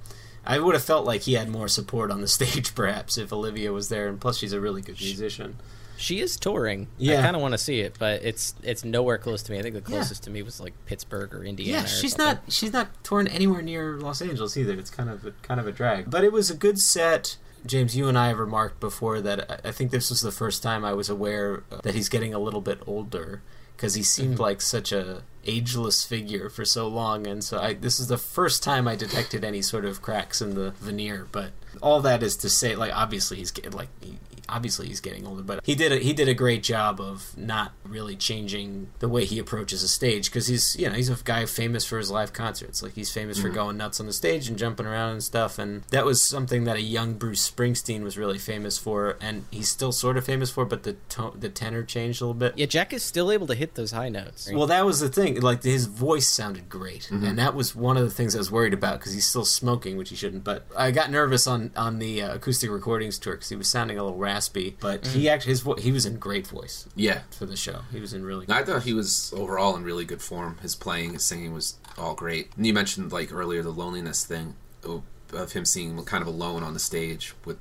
I 0.46 0.59
would 0.59 0.74
have 0.74 0.82
felt 0.84 1.04
like 1.04 1.22
he 1.22 1.34
had 1.34 1.48
more 1.50 1.68
support 1.68 2.10
on 2.10 2.20
the 2.22 2.28
stage, 2.38 2.74
perhaps, 2.74 3.18
if 3.18 3.32
Olivia 3.32 3.72
was 3.72 3.88
there. 3.90 4.09
And 4.09 4.20
plus, 4.20 4.38
she's 4.38 4.52
a 4.54 4.60
really 4.60 4.80
good 4.82 4.98
musician. 5.00 5.56
She 5.98 6.20
is 6.20 6.36
touring. 6.38 6.88
Yeah. 6.98 7.18
I 7.18 7.22
kind 7.22 7.36
of 7.36 7.42
want 7.42 7.52
to 7.52 7.59
see 7.59 7.80
it, 7.80 7.94
but 7.98 8.24
it's 8.24 8.54
it's 8.62 8.82
nowhere 8.82 9.18
close 9.18 9.40
to 9.44 9.52
me. 9.52 9.59
I 9.59 9.62
think 9.62 9.74
the 9.74 9.80
Yeah. 9.82 9.98
closest 9.98 10.24
to 10.24 10.30
me 10.30 10.42
was 10.42 10.59
like 10.59 10.72
Pittsburgh 10.86 11.32
or 11.32 11.44
Indiana. 11.44 11.80
Yeah, 11.82 11.84
she's 11.86 12.18
not 12.18 12.40
she's 12.48 12.72
not 12.72 12.88
touring 13.04 13.28
anywhere 13.28 13.62
near 13.62 13.98
Los 13.98 14.20
Angeles 14.20 14.56
either. 14.56 14.72
It's 14.72 14.90
kind 14.90 15.09
of 15.10 15.24
a, 15.26 15.30
kind 15.42 15.60
of 15.60 15.68
a 15.68 15.70
drag. 15.72 16.10
But 16.10 16.24
it 16.24 16.32
was 16.32 16.50
a 16.50 16.56
good 16.56 16.80
set. 16.80 17.36
James, 17.64 17.97
you 17.97 18.09
and 18.09 18.18
I 18.18 18.28
have 18.28 18.39
remarked 18.39 18.80
before 18.80 19.20
that 19.20 19.62
I- 19.64 19.72
think 19.72 19.90
this 19.90 20.10
was 20.10 20.20
the 20.20 20.32
first 20.32 20.62
time 20.62 20.84
I 20.84 20.93
was 20.93 21.09
aware 21.09 21.62
that 21.82 21.94
he's 21.94 22.09
getting 22.09 22.34
a 22.34 22.39
little 22.39 22.60
bit 22.60 22.80
older 22.86 23.43
because 23.76 23.94
he 23.94 24.02
seemed 24.02 24.34
mm-hmm. 24.34 24.43
like 24.43 24.60
such 24.60 24.93
a 24.93 25.22
ageless 25.44 26.05
figure 26.05 26.48
for 26.48 26.64
so 26.64 26.86
long, 26.86 27.26
and 27.26 27.43
so 27.43 27.59
I 27.59 27.74
this 27.74 27.98
is 27.98 28.09
the 28.09 28.18
first 28.18 28.62
time 28.62 28.86
I 28.86 28.97
detected 28.97 29.44
any 29.44 29.62
sort 29.62 29.84
of 29.84 30.02
cracks 30.02 30.40
in 30.40 30.55
the 30.55 30.70
veneer. 30.72 31.26
But 31.32 31.52
all 31.80 32.01
that 32.01 32.22
is 32.22 32.36
to 32.39 32.51
say, 32.51 32.76
like 32.76 32.94
obviously 32.94 33.39
he's 33.39 33.52
like 33.72 33.89
he, 34.01 34.18
obviously 34.52 34.86
he's 34.88 35.00
getting 35.00 35.26
older, 35.26 35.42
but 35.42 35.60
he 35.64 35.74
did 35.74 35.92
a, 35.92 35.96
he 35.96 36.12
did 36.12 36.28
a 36.28 36.34
great 36.34 36.62
job 36.62 37.00
of 37.00 37.36
not 37.36 37.72
really 37.84 38.16
changing 38.16 38.88
the 38.98 39.08
way 39.08 39.24
he 39.24 39.38
approaches 39.38 39.82
a 39.82 39.88
stage 39.88 40.26
because 40.30 40.46
he's 40.46 40.76
you 40.78 40.88
know 40.88 40.94
he's 40.94 41.08
a 41.08 41.16
guy 41.24 41.46
famous 41.46 41.84
for 41.84 41.98
his 41.98 42.10
live 42.10 42.32
concerts. 42.32 42.82
Like 42.82 42.94
he's 42.94 43.10
famous 43.12 43.38
for 43.40 43.48
Mhm. 43.50 43.54
going 43.54 43.76
nuts 43.76 44.00
on 44.00 44.06
the 44.06 44.12
stage 44.12 44.48
and 44.48 44.58
jumping 44.58 44.86
around 44.86 45.12
and 45.12 45.24
stuff, 45.24 45.58
and 45.58 45.82
that 45.90 46.04
was 46.04 46.22
something 46.22 46.64
that 46.64 46.76
a 46.76 46.80
young 46.82 47.14
Bruce 47.14 47.50
Springsteen 47.50 48.02
was 48.02 48.16
really 48.18 48.38
famous 48.38 48.78
for, 48.78 49.16
and 49.20 49.44
he's 49.50 49.68
still 49.68 49.92
sort 49.92 50.16
of 50.16 50.24
famous 50.24 50.50
for, 50.50 50.64
but 50.64 50.82
the 50.82 50.96
to- 51.10 51.32
the 51.38 51.48
tenor 51.48 51.82
changed 51.82 52.20
a 52.20 52.24
little 52.24 52.34
bit. 52.34 52.54
Yeah, 52.56 52.66
Jack 52.66 52.92
is 52.92 53.02
still 53.02 53.30
able 53.30 53.46
to 53.46 53.54
hit 53.54 53.74
those 53.74 53.92
high 53.92 54.08
notes. 54.08 54.50
Well, 54.52 54.66
that 54.66 54.84
was 54.84 55.00
the 55.00 55.08
thing. 55.08 55.40
Like 55.40 55.62
his 55.62 55.86
voice 55.86 56.28
sounded 56.28 56.68
great, 56.68 57.08
Mhm. 57.10 57.26
and 57.28 57.38
that 57.38 57.54
was 57.54 57.74
one 57.74 57.96
of 57.96 58.04
the 58.04 58.10
things 58.10 58.34
I 58.34 58.38
was 58.38 58.50
worried 58.50 58.74
about 58.74 58.98
because 59.00 59.12
he's 59.14 59.26
still 59.26 59.44
smoking, 59.44 59.96
which 59.96 60.10
he 60.10 60.16
shouldn't. 60.16 60.44
But 60.44 60.66
I 60.76 60.90
got 60.90 61.10
nervous 61.10 61.46
on 61.46 61.70
on 61.76 61.98
the 61.98 62.22
uh, 62.22 62.34
acoustic 62.34 62.70
recordings 62.70 63.18
tour 63.18 63.34
because 63.34 63.48
he 63.48 63.56
was 63.56 63.68
sounding 63.68 63.98
a 63.98 64.02
little 64.04 64.18
raspy. 64.18 64.41
But 64.81 65.06
he 65.06 65.20
mm-hmm. 65.20 65.35
actually 65.35 65.51
his 65.51 65.60
vo- 65.60 65.77
he 65.77 65.93
was 65.93 66.06
in 66.06 66.19
great 66.19 66.47
voice. 66.47 66.89
Yeah. 66.94 67.23
for 67.31 67.47
the 67.47 67.56
show, 67.56 67.82
he 67.90 68.01
was 68.01 68.12
in 68.12 68.24
really. 68.24 68.47
I 68.48 68.62
thought 68.62 68.82
he 68.82 68.93
was 68.93 69.32
overall 69.36 69.77
in 69.77 69.85
really 69.85 70.05
good 70.05 70.23
form. 70.23 70.59
His 70.62 70.74
playing, 70.74 71.14
his 71.14 71.24
singing 71.24 71.52
was 71.52 71.77
all 71.97 72.14
great. 72.14 72.51
And 72.56 72.66
you 72.66 72.73
mentioned 72.73 73.12
like 73.12 73.32
earlier 73.32 73.62
the 73.62 73.70
loneliness 73.70 74.24
thing 74.24 74.56
of 74.85 75.02
of 75.32 75.52
him 75.52 75.64
seeing 75.64 76.02
kind 76.05 76.23
of 76.23 76.28
alone 76.28 76.62
on 76.62 76.74
the 76.74 76.81
stage 76.81 77.35
with 77.44 77.59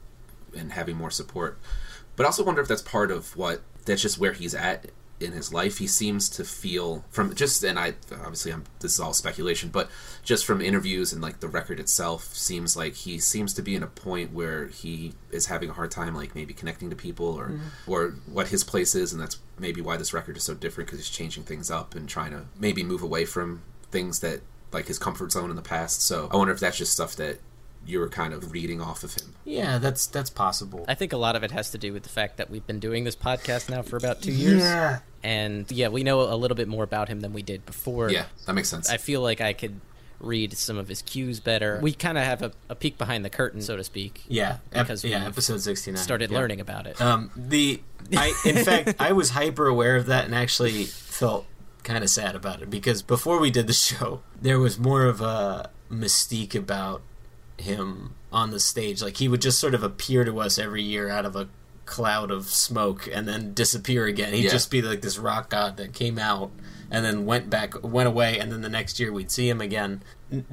and 0.55 0.73
having 0.73 0.97
more 0.97 1.11
support. 1.11 1.57
But 2.15 2.25
I 2.25 2.27
also 2.27 2.43
wonder 2.43 2.61
if 2.61 2.67
that's 2.67 2.81
part 2.81 3.11
of 3.11 3.35
what 3.37 3.61
that's 3.85 4.01
just 4.01 4.19
where 4.19 4.33
he's 4.33 4.53
at 4.53 4.91
in 5.21 5.31
his 5.33 5.53
life. 5.53 5.77
He 5.77 5.87
seems 5.87 6.29
to 6.29 6.43
feel 6.43 7.03
from 7.09 7.33
just 7.35 7.63
and 7.63 7.77
I 7.79 7.95
obviously 8.11 8.51
I'm 8.51 8.63
this 8.79 8.93
is 8.93 8.99
all 8.99 9.13
speculation, 9.13 9.69
but 9.69 9.89
just 10.23 10.45
from 10.45 10.61
interviews 10.61 11.13
and 11.13 11.21
like 11.21 11.39
the 11.39 11.47
record 11.47 11.79
itself 11.79 12.33
seems 12.35 12.75
like 12.77 12.93
he 12.95 13.19
seems 13.19 13.53
to 13.53 13.61
be 13.61 13.75
in 13.75 13.83
a 13.83 13.87
point 13.87 14.33
where 14.33 14.67
he 14.67 15.13
is 15.31 15.47
having 15.47 15.69
a 15.69 15.73
hard 15.73 15.91
time 15.91 16.15
like 16.15 16.35
maybe 16.35 16.53
connecting 16.53 16.89
to 16.89 16.95
people 16.95 17.27
or 17.27 17.49
Mhm. 17.49 17.59
or 17.87 18.09
what 18.25 18.47
his 18.47 18.63
place 18.63 18.95
is 18.95 19.11
and 19.13 19.21
that's 19.21 19.37
maybe 19.59 19.81
why 19.81 19.97
this 19.97 20.13
record 20.13 20.37
is 20.37 20.43
so 20.43 20.53
different 20.53 20.87
because 20.87 20.99
he's 20.99 21.09
changing 21.15 21.43
things 21.43 21.69
up 21.71 21.95
and 21.95 22.07
trying 22.09 22.31
to 22.31 22.45
maybe 22.59 22.83
move 22.83 23.01
away 23.01 23.25
from 23.25 23.61
things 23.91 24.19
that 24.19 24.41
like 24.71 24.87
his 24.87 24.97
comfort 24.99 25.31
zone 25.31 25.49
in 25.49 25.55
the 25.55 25.61
past. 25.61 26.01
So 26.01 26.29
I 26.31 26.37
wonder 26.37 26.53
if 26.53 26.59
that's 26.59 26.77
just 26.77 26.93
stuff 26.93 27.15
that 27.17 27.39
you 27.83 27.99
were 27.99 28.07
kind 28.09 28.31
of 28.31 28.51
reading 28.51 28.79
off 28.79 29.03
of 29.03 29.15
him. 29.15 29.33
Yeah, 29.43 29.79
that's 29.79 30.05
that's 30.05 30.29
possible. 30.29 30.85
I 30.87 30.93
think 30.93 31.13
a 31.13 31.17
lot 31.17 31.35
of 31.35 31.43
it 31.43 31.49
has 31.51 31.71
to 31.71 31.79
do 31.79 31.91
with 31.93 32.03
the 32.03 32.09
fact 32.09 32.37
that 32.37 32.49
we've 32.49 32.65
been 32.67 32.79
doing 32.79 33.03
this 33.05 33.15
podcast 33.15 33.69
now 33.71 33.81
for 33.81 33.97
about 33.97 34.21
two 34.21 34.31
years. 34.31 34.61
Yeah. 34.61 34.99
And 35.23 35.71
yeah, 35.71 35.89
we 35.89 36.03
know 36.03 36.21
a 36.21 36.35
little 36.35 36.55
bit 36.55 36.67
more 36.67 36.83
about 36.83 37.09
him 37.09 37.21
than 37.21 37.33
we 37.33 37.43
did 37.43 37.65
before. 37.65 38.09
Yeah, 38.09 38.25
that 38.45 38.53
makes 38.53 38.69
sense. 38.69 38.89
I 38.89 38.97
feel 38.97 39.21
like 39.21 39.41
I 39.41 39.53
could 39.53 39.79
read 40.19 40.55
some 40.57 40.77
of 40.77 40.87
his 40.87 41.01
cues 41.01 41.39
better. 41.39 41.79
We 41.81 41.93
kind 41.93 42.17
of 42.17 42.23
have 42.23 42.41
a, 42.41 42.51
a 42.69 42.75
peek 42.75 42.97
behind 42.97 43.25
the 43.25 43.29
curtain, 43.29 43.61
so 43.61 43.75
to 43.75 43.83
speak. 43.83 44.23
Yeah, 44.27 44.57
ep- 44.71 44.85
because 44.85 45.03
yeah, 45.03 45.25
episode 45.25 45.61
sixty 45.61 45.91
nine. 45.91 46.01
started 46.01 46.31
learning 46.31 46.59
about 46.59 46.87
it. 46.87 46.99
Um, 47.01 47.31
the 47.35 47.81
I 48.15 48.33
in 48.45 48.57
fact 48.65 48.95
I 48.99 49.11
was 49.11 49.31
hyper 49.31 49.67
aware 49.67 49.95
of 49.95 50.07
that 50.07 50.25
and 50.25 50.35
actually 50.35 50.85
felt 50.85 51.45
kind 51.83 52.03
of 52.03 52.09
sad 52.09 52.35
about 52.35 52.61
it 52.61 52.69
because 52.69 53.01
before 53.01 53.39
we 53.39 53.49
did 53.49 53.67
the 53.67 53.73
show, 53.73 54.21
there 54.39 54.59
was 54.59 54.77
more 54.77 55.05
of 55.05 55.21
a 55.21 55.69
mystique 55.91 56.55
about 56.55 57.01
him 57.57 58.15
on 58.31 58.51
the 58.51 58.59
stage. 58.59 59.01
Like 59.01 59.17
he 59.17 59.27
would 59.27 59.41
just 59.41 59.59
sort 59.59 59.73
of 59.73 59.83
appear 59.83 60.23
to 60.23 60.39
us 60.39 60.57
every 60.57 60.83
year 60.83 61.09
out 61.09 61.25
of 61.25 61.35
a 61.35 61.49
cloud 61.91 62.31
of 62.31 62.47
smoke 62.47 63.07
and 63.13 63.27
then 63.27 63.53
disappear 63.53 64.05
again. 64.05 64.33
He'd 64.33 64.45
Yeah. 64.45 64.51
just 64.51 64.71
be 64.71 64.81
like 64.81 65.01
this 65.01 65.17
rock 65.19 65.49
god 65.49 65.77
that 65.77 65.93
came 65.93 66.17
out 66.17 66.49
and 66.89 67.05
then 67.05 67.25
went 67.25 67.49
back, 67.49 67.73
went 67.83 68.07
away, 68.07 68.39
and 68.39 68.51
then 68.51 68.61
the 68.61 68.69
next 68.69 68.99
year 68.99 69.11
we'd 69.11 69.29
see 69.31 69.47
him 69.49 69.61
again 69.61 70.01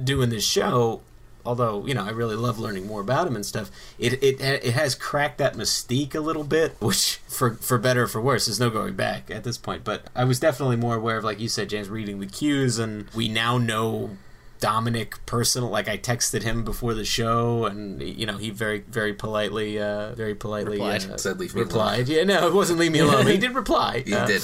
doing 0.03 0.29
this 0.29 0.43
show. 0.43 1.01
Although 1.45 1.85
you 1.87 1.93
know, 1.93 2.03
I 2.03 2.09
really 2.11 2.35
love 2.35 2.59
learning 2.59 2.85
more 2.85 2.99
about 3.01 3.25
him 3.25 3.35
and 3.35 3.45
stuff. 3.45 3.71
It 3.97 4.21
it 4.21 4.41
it 4.41 4.73
has 4.73 4.93
cracked 4.93 5.37
that 5.37 5.55
mystique 5.55 6.13
a 6.13 6.19
little 6.19 6.43
bit, 6.43 6.75
which 6.81 7.19
for 7.27 7.55
for 7.55 7.77
better 7.77 8.03
or 8.03 8.07
for 8.07 8.21
worse, 8.21 8.45
there's 8.45 8.59
no 8.59 8.69
going 8.69 8.93
back 8.95 9.31
at 9.31 9.45
this 9.45 9.57
point. 9.57 9.83
But 9.85 10.03
I 10.15 10.25
was 10.25 10.39
definitely 10.39 10.75
more 10.75 10.95
aware 10.97 11.17
of, 11.17 11.23
like 11.23 11.39
you 11.39 11.47
said, 11.47 11.69
James, 11.69 11.89
reading 11.89 12.19
the 12.19 12.27
cues, 12.27 12.77
and 12.77 13.07
we 13.15 13.29
now 13.29 13.57
know 13.57 14.17
Dominic 14.59 15.25
personal. 15.25 15.69
Like 15.69 15.87
I 15.87 15.97
texted 15.97 16.43
him 16.43 16.63
before 16.63 16.93
the 16.93 17.05
show, 17.05 17.65
and 17.65 18.01
you 18.01 18.25
know 18.25 18.37
he 18.37 18.49
very 18.49 18.79
very 18.79 19.13
politely, 19.13 19.79
uh, 19.79 20.13
very 20.15 20.35
politely 20.35 20.73
Replied. 20.77 21.05
uh, 21.09 21.17
Said, 21.17 21.39
"Leave 21.39 21.55
me 21.55 21.61
replied. 21.61 22.07
Yeah, 22.09 22.23
no, 22.23 22.47
it 22.47 22.53
wasn't 22.53 22.79
leave 22.79 22.91
me 22.91 22.99
alone. 22.99 23.27
he 23.27 23.37
did 23.45 23.55
reply. 23.55 24.03
He 24.05 24.13
Uh, 24.13 24.25
did. 24.25 24.41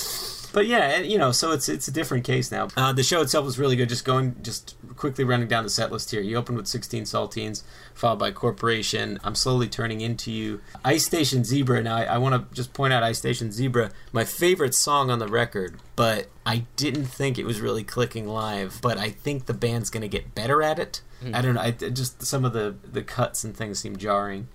But 0.54 0.68
yeah, 0.68 1.00
you 1.00 1.18
know, 1.18 1.32
so 1.34 1.52
it's 1.52 1.68
it's 1.68 1.88
a 1.90 1.92
different 1.92 2.24
case 2.24 2.50
now. 2.52 2.70
Uh, 2.78 2.94
the 2.94 3.04
show 3.04 3.22
itself 3.22 3.46
was 3.46 3.60
really 3.60 3.76
good. 3.76 3.90
Just 3.90 4.06
going, 4.06 4.36
just 4.42 4.76
quickly 4.96 5.24
running 5.24 5.48
down 5.48 5.64
the 5.64 5.70
set 5.70 5.92
list 5.92 6.12
here. 6.12 6.22
You 6.22 6.38
opened 6.38 6.58
with 6.58 6.68
16 6.68 7.04
Saltines, 7.04 7.64
followed 7.94 8.20
by 8.20 8.32
Corporation. 8.32 9.20
I'm 9.24 9.36
slowly 9.36 9.68
turning 9.68 10.02
into 10.02 10.32
you. 10.32 10.62
Ice 10.84 11.06
Station 11.06 11.44
Zebra. 11.44 11.82
Now, 11.82 11.98
I, 11.98 12.04
I 12.04 12.18
want 12.18 12.50
to 12.50 12.56
just 12.56 12.74
point 12.74 12.94
out 12.94 13.04
Ice 13.04 13.18
Station 13.18 13.52
Zebra, 13.52 13.92
my 14.12 14.24
favorite 14.24 14.74
song 14.74 15.10
on 15.10 15.20
the 15.20 15.28
record, 15.28 15.80
but 15.96 16.28
I 16.46 16.66
didn't 16.76 17.06
think 17.06 17.38
it 17.38 17.46
was 17.46 17.62
really 17.62 17.84
clicking 17.84 18.28
live. 18.28 18.80
But 18.82 18.98
I 18.98 19.10
think 19.10 19.46
the 19.46 19.54
band's 19.54 19.90
going 19.90 20.02
to 20.02 20.08
get 20.08 20.36
better 20.36 20.62
at 20.62 20.80
it. 20.80 21.02
Hmm. 21.22 21.36
I 21.36 21.42
don't 21.42 21.56
know. 21.56 21.62
I, 21.62 21.72
just 21.72 22.24
some 22.24 22.46
of 22.46 22.54
the 22.54 22.76
the 22.84 23.04
cuts 23.04 23.44
and 23.44 23.56
things 23.56 23.80
seem 23.80 23.98
jarring. 23.98 24.48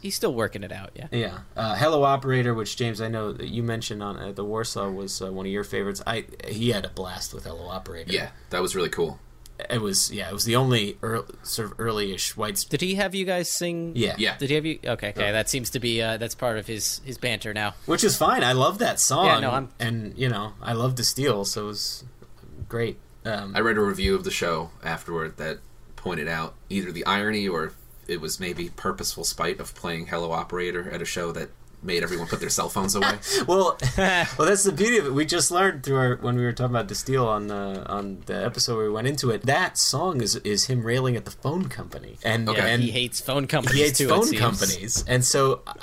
He's 0.00 0.14
still 0.14 0.34
working 0.34 0.62
it 0.62 0.72
out, 0.72 0.90
yeah. 0.94 1.06
Yeah. 1.10 1.38
Uh, 1.56 1.74
Hello 1.74 2.02
Operator, 2.02 2.52
which 2.52 2.76
James 2.76 3.00
I 3.00 3.08
know 3.08 3.32
that 3.32 3.48
you 3.48 3.62
mentioned 3.62 4.02
on 4.02 4.18
uh, 4.18 4.32
the 4.32 4.44
Warsaw 4.44 4.90
was 4.90 5.22
uh, 5.22 5.32
one 5.32 5.46
of 5.46 5.52
your 5.52 5.64
favorites. 5.64 6.02
I 6.06 6.26
he 6.46 6.70
had 6.70 6.84
a 6.84 6.90
blast 6.90 7.32
with 7.32 7.44
Hello 7.44 7.68
Operator. 7.68 8.12
Yeah, 8.12 8.30
that 8.50 8.60
was 8.60 8.76
really 8.76 8.90
cool. 8.90 9.18
It 9.70 9.80
was 9.80 10.12
yeah, 10.12 10.28
it 10.28 10.32
was 10.32 10.44
the 10.44 10.56
only 10.56 10.96
ear 11.02 11.24
sort 11.42 11.72
of 11.72 11.80
early-ish 11.80 12.36
white. 12.36 12.64
Did 12.70 12.80
he 12.80 12.94
have 12.94 13.14
you 13.14 13.24
guys 13.24 13.50
sing? 13.50 13.92
Yeah. 13.96 14.14
Yeah. 14.18 14.36
Did 14.38 14.50
he 14.50 14.54
have 14.54 14.64
you? 14.66 14.78
Okay, 14.84 15.10
okay. 15.10 15.32
That 15.32 15.48
seems 15.48 15.70
to 15.70 15.80
be 15.80 16.00
uh, 16.00 16.16
that's 16.16 16.34
part 16.36 16.58
of 16.58 16.66
his 16.66 17.00
his 17.04 17.18
banter 17.18 17.52
now. 17.52 17.74
Which 17.86 18.04
is 18.04 18.16
fine. 18.16 18.44
I 18.44 18.52
love 18.52 18.78
that 18.78 19.00
song. 19.00 19.26
Yeah, 19.26 19.40
no, 19.40 19.50
I'm- 19.50 19.68
and 19.80 20.16
you 20.16 20.28
know 20.28 20.52
I 20.62 20.74
love 20.74 20.94
to 20.96 21.04
steal, 21.04 21.44
so 21.44 21.64
it 21.64 21.66
was 21.68 22.04
great. 22.68 22.98
Um, 23.24 23.54
I 23.56 23.60
read 23.60 23.76
a 23.76 23.80
review 23.82 24.14
of 24.14 24.24
the 24.24 24.30
show 24.30 24.70
afterward 24.82 25.36
that 25.38 25.58
pointed 25.96 26.28
out 26.28 26.54
either 26.70 26.92
the 26.92 27.04
irony 27.04 27.48
or 27.48 27.72
it 28.06 28.20
was 28.20 28.38
maybe 28.40 28.70
purposeful 28.70 29.24
spite 29.24 29.60
of 29.60 29.74
playing 29.74 30.06
Hello 30.06 30.30
Operator 30.32 30.90
at 30.90 31.02
a 31.02 31.04
show 31.04 31.32
that 31.32 31.50
made 31.82 32.02
everyone 32.02 32.26
put 32.26 32.40
their 32.40 32.48
cell 32.50 32.68
phones 32.68 32.94
away. 32.94 33.18
well, 33.46 33.78
well, 33.96 34.26
that's 34.48 34.64
the 34.64 34.72
beauty 34.72 34.98
of 34.98 35.06
it. 35.06 35.14
We 35.14 35.24
just 35.24 35.50
learned 35.50 35.82
through 35.84 35.96
our 35.96 36.16
when 36.16 36.36
we 36.36 36.44
were 36.44 36.52
talking 36.52 36.74
about 36.74 36.88
De 36.88 36.94
Stijl 36.94 37.26
on 37.26 37.46
the 37.48 37.84
on 37.88 38.22
the 38.26 38.44
episode 38.44 38.76
where 38.76 38.86
we 38.86 38.92
went 38.92 39.06
into 39.06 39.30
it. 39.30 39.42
That 39.42 39.78
song 39.78 40.20
is 40.20 40.36
is 40.36 40.66
him 40.66 40.82
railing 40.84 41.16
at 41.16 41.24
the 41.24 41.30
phone 41.30 41.68
company, 41.68 42.18
and 42.24 42.48
Okay. 42.48 42.60
and 42.60 42.82
He 42.82 42.90
hates 42.90 43.20
phone 43.20 43.46
companies 43.46 43.78
He 43.78 43.84
hates 43.84 43.98
too, 43.98 44.08
phone 44.08 44.32
companies, 44.34 45.04
and 45.06 45.24
so 45.24 45.62
uh, 45.66 45.74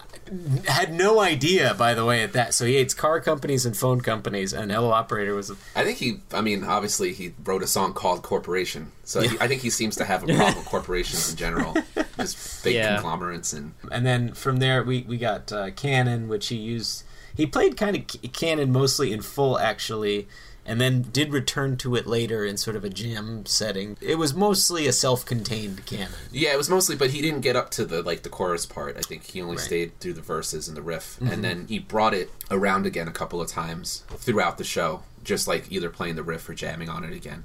had 0.68 0.94
no 0.94 1.20
idea, 1.20 1.74
by 1.76 1.94
the 1.94 2.04
way, 2.04 2.24
at 2.24 2.34
that. 2.34 2.54
So 2.54 2.66
he 2.66 2.76
hates 2.76 2.94
car 2.94 3.22
companies 3.22 3.66
and 3.66 3.76
phone 3.78 4.02
companies, 4.02 4.54
and 4.54 4.72
Hello 4.72 4.92
Operator 4.92 5.34
was. 5.36 5.52
I 5.76 5.84
think 5.84 5.98
he, 6.00 6.20
I 6.34 6.42
mean, 6.42 6.64
obviously 6.64 7.14
he 7.14 7.34
wrote 7.44 7.64
a 7.64 7.68
song 7.68 7.94
called 7.94 8.24
Corporation. 8.24 8.92
So 9.04 9.22
he, 9.22 9.38
I 9.40 9.48
think 9.48 9.62
he 9.62 9.70
seems 9.70 9.96
to 9.98 10.06
have 10.06 10.24
a 10.24 10.26
problem 10.28 10.56
with 10.56 10.66
corporations 10.66 11.30
in 11.32 11.38
general. 11.38 11.76
Just 12.18 12.64
big 12.64 12.76
Yeah. 12.76 12.96
conglomerates 12.96 13.54
and 13.54 13.74
And 13.92 14.06
then 14.06 14.34
from 14.34 14.58
there, 14.58 14.84
we 14.84 15.04
we 15.08 15.18
got 15.18 15.52
uh, 15.52 15.72
Cannon, 15.72 16.28
which 16.28 16.48
he 16.48 16.56
used. 16.56 17.04
He 17.36 17.46
played 17.46 17.76
kind 17.78 17.96
of 17.98 18.32
cannon 18.32 18.72
mostly 18.72 19.12
in 19.12 19.22
full, 19.22 19.60
actually, 19.60 20.28
and 20.66 20.80
then 20.80 21.02
did 21.12 21.34
return 21.34 21.76
to 21.78 21.94
it 21.96 22.08
later 22.08 22.46
in 22.46 22.56
sort 22.56 22.78
of 22.78 22.86
a 22.86 22.90
jam 22.90 23.46
setting. 23.46 23.98
It 24.00 24.16
was 24.16 24.34
mostly 24.34 24.88
a 24.88 24.94
self-contained 24.94 25.86
cannon. 25.86 26.14
Yeah, 26.32 26.54
it 26.54 26.58
was 26.58 26.70
mostly, 26.70 26.96
but 26.96 27.10
he 27.10 27.22
didn't 27.22 27.42
get 27.42 27.58
up 27.58 27.72
to 27.72 27.84
the 27.86 28.02
like 28.02 28.24
the 28.24 28.30
chorus 28.30 28.66
part. 28.66 28.96
I 28.98 29.02
think 29.02 29.24
he 29.26 29.42
only 29.42 29.58
Right. 29.58 29.66
stayed 29.66 30.00
through 30.00 30.14
the 30.14 30.22
verses 30.22 30.70
and 30.70 30.78
the 30.78 30.82
riff, 30.82 31.18
Mhm. 31.22 31.32
and 31.34 31.44
then 31.44 31.66
he 31.68 31.78
brought 31.78 32.14
it 32.14 32.32
around 32.50 32.86
again 32.86 33.08
a 33.10 33.12
couple 33.12 33.42
of 33.42 33.50
times 33.50 34.04
throughout 34.18 34.58
the 34.58 34.64
show, 34.64 35.04
just 35.24 35.46
like 35.48 35.66
either 35.70 35.90
playing 35.90 36.16
the 36.16 36.24
riff 36.24 36.48
or 36.48 36.54
jamming 36.54 36.88
on 36.88 37.04
it 37.04 37.14
again. 37.14 37.44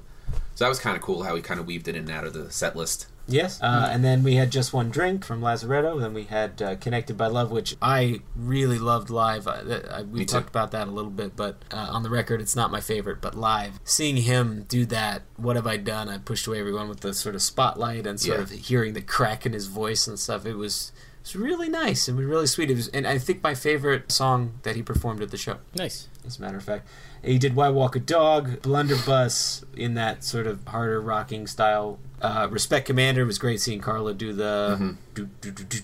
So 0.55 0.63
that 0.63 0.69
was 0.69 0.79
kind 0.79 0.95
of 0.95 1.01
cool 1.01 1.23
how 1.23 1.35
he 1.35 1.41
kind 1.41 1.59
of 1.59 1.65
weaved 1.65 1.89
it 1.89 1.95
in 1.97 2.03
and 2.03 2.11
out 2.11 2.23
of 2.25 2.31
the 2.33 2.49
set 2.49 2.75
list. 2.77 3.07
Yes. 3.27 3.61
Uh, 3.61 3.87
and 3.91 4.03
then 4.03 4.23
we 4.23 4.35
had 4.35 4.51
Just 4.51 4.73
One 4.73 4.89
Drink 4.89 5.23
from 5.23 5.41
Lazaretto. 5.41 5.99
Then 6.01 6.13
we 6.13 6.23
had 6.23 6.61
uh, 6.61 6.75
Connected 6.75 7.17
by 7.17 7.27
Love, 7.27 7.51
which 7.51 7.75
I 7.81 8.21
really 8.35 8.77
loved 8.79 9.09
live. 9.09 9.47
I, 9.47 9.61
I, 9.89 10.01
we 10.01 10.19
Me 10.19 10.25
too. 10.25 10.33
talked 10.33 10.49
about 10.49 10.71
that 10.71 10.87
a 10.87 10.91
little 10.91 11.11
bit, 11.11 11.35
but 11.35 11.63
uh, 11.71 11.77
on 11.91 12.03
the 12.03 12.09
record, 12.09 12.41
it's 12.41 12.55
not 12.55 12.71
my 12.71 12.81
favorite. 12.81 13.21
But 13.21 13.35
live, 13.35 13.79
seeing 13.83 14.17
him 14.17 14.65
do 14.67 14.85
that, 14.87 15.21
What 15.37 15.55
Have 15.55 15.67
I 15.67 15.77
Done? 15.77 16.09
I 16.09 16.17
pushed 16.17 16.45
away 16.47 16.59
everyone 16.59 16.89
with 16.89 17.01
the 17.01 17.13
sort 17.13 17.35
of 17.35 17.41
spotlight 17.41 18.05
and 18.05 18.19
sort 18.19 18.37
Yeah. 18.39 18.43
of 18.43 18.49
hearing 18.51 18.93
the 18.93 19.01
crack 19.01 19.45
in 19.45 19.53
his 19.53 19.67
voice 19.67 20.07
and 20.07 20.19
stuff. 20.19 20.45
It 20.45 20.55
was. 20.55 20.91
It 21.21 21.27
was 21.27 21.35
really 21.35 21.69
nice. 21.69 22.09
It 22.09 22.15
was 22.15 22.25
really 22.25 22.47
sweet. 22.47 22.71
It 22.71 22.75
was, 22.75 22.87
and 22.87 23.05
I 23.05 23.19
think 23.19 23.43
my 23.43 23.53
favorite 23.53 24.11
song 24.11 24.53
that 24.63 24.75
he 24.75 24.81
performed 24.81 25.21
at 25.21 25.29
the 25.29 25.37
show. 25.37 25.57
Nice. 25.75 26.07
As 26.25 26.39
a 26.39 26.41
matter 26.41 26.57
of 26.57 26.63
fact, 26.63 26.87
he 27.23 27.37
did 27.37 27.55
"Why 27.55 27.69
Walk 27.69 27.95
a 27.95 27.99
Dog," 27.99 28.61
"Blunderbuss" 28.61 29.63
in 29.75 29.93
that 29.95 30.23
sort 30.23 30.47
of 30.47 30.65
harder 30.67 30.99
rocking 31.01 31.47
style. 31.47 31.99
Uh, 32.21 32.47
"Respect 32.51 32.85
Commander" 32.87 33.25
was 33.25 33.37
great 33.39 33.59
seeing 33.61 33.79
Carla 33.81 34.13
do 34.13 34.33
the 34.33 34.77
Mm-hmm. 34.79 34.91
do, 35.15 35.29
do, 35.41 35.51
do, 35.51 35.63
do, 35.63 35.79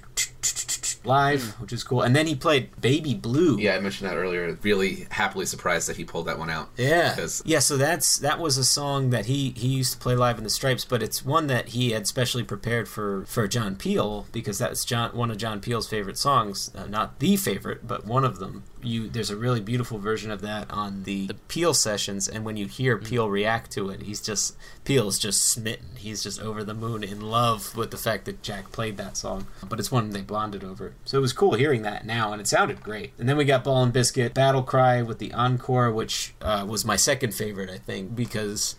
live, 1.04 1.60
which 1.62 1.72
is 1.74 1.84
cool. 1.84 2.02
And 2.02 2.16
then 2.16 2.28
he 2.28 2.36
played 2.36 2.70
"Baby 2.82 3.14
Blue." 3.14 3.58
Yeah, 3.60 3.76
I 3.76 3.80
mentioned 3.80 4.10
that 4.10 4.16
earlier. 4.16 4.58
Really 4.62 5.08
happily 5.12 5.46
surprised 5.46 5.88
that 5.88 5.98
he 5.98 6.04
pulled 6.04 6.28
that 6.28 6.38
one 6.38 6.50
out. 6.50 6.70
Yeah, 6.78 7.14
because 7.16 7.42
yeah. 7.46 7.60
So 7.60 7.78
that's 7.78 8.18
that 8.20 8.40
was 8.40 8.58
a 8.58 8.64
song 8.66 9.10
that 9.12 9.26
he 9.28 9.52
he 9.56 9.68
used 9.68 9.94
to 9.94 10.00
play 10.00 10.16
live 10.16 10.38
in 10.38 10.44
the 10.44 10.50
Stripes, 10.50 10.86
but 10.86 11.02
it's 11.02 11.26
one 11.26 11.48
that 11.48 11.70
he 11.70 11.92
had 11.92 12.08
specially 12.08 12.44
prepared 12.44 12.88
for 12.88 13.26
for 13.26 13.48
John 13.48 13.76
Peel 13.76 14.28
because 14.32 14.58
that's 14.58 14.84
John 14.86 15.16
one 15.16 15.32
of 15.32 15.38
John 15.38 15.60
Peel's 15.60 15.88
favorite 15.88 16.18
songs, 16.18 16.72
uh, 16.76 16.86
not 16.86 17.20
the 17.20 17.36
favorite, 17.38 17.88
but 17.88 18.06
one 18.06 18.24
of 18.26 18.40
them. 18.40 18.64
You 18.84 19.10
there's 19.10 19.30
a 19.30 19.36
really 19.36 19.60
beautiful 19.60 19.98
version 19.98 20.32
of 20.32 20.42
that 20.42 20.70
on 20.72 21.04
the, 21.04 21.28
the 21.28 21.34
Peel 21.34 21.74
sessions, 21.74 22.28
and 22.28 22.46
when 22.46 22.58
you 22.58 22.68
hear 22.68 22.98
Peel 22.98 23.30
react 23.30 23.72
to 23.72 23.90
it, 23.90 24.04
he's 24.04 24.22
just 24.22 24.56
Peel's 24.86 25.18
just 25.18 25.44
smitten. 25.44 25.96
He's 25.96 26.24
just 26.24 26.40
over 26.40 26.64
the 26.64 26.74
moon, 26.74 27.04
in 27.04 27.22
love 27.22 27.76
with 27.76 27.92
the 27.92 27.98
fact 27.98 28.26
that 28.26 28.44
Jack 28.44 28.72
played 28.72 28.98
that 28.98 29.18
song. 29.18 29.48
But 29.68 29.80
it's 29.80 29.92
one 29.92 30.12
they 30.12 30.22
bonded 30.22 30.64
over, 30.64 30.94
so 31.06 31.18
it 31.18 31.22
was 31.22 31.34
cool 31.34 31.56
hearing 31.56 31.82
that 31.82 32.06
now, 32.06 32.32
and 32.32 32.40
it 32.40 32.48
sounded 32.48 32.82
great. 32.84 33.14
And 33.18 33.28
then 33.28 33.38
we 33.38 33.46
got 33.46 33.64
Ball 33.64 33.84
and 33.84 33.94
Biscuit, 33.94 34.34
Battle 34.34 34.64
Cry 34.64 35.02
with 35.02 35.20
the 35.20 35.34
encore, 35.34 35.92
which 35.92 36.34
uh, 36.42 36.66
was 36.68 36.86
my 36.86 36.96
second 36.96 37.34
favorite, 37.34 37.70
I 37.70 37.78
think, 37.78 38.16
because 38.16 38.76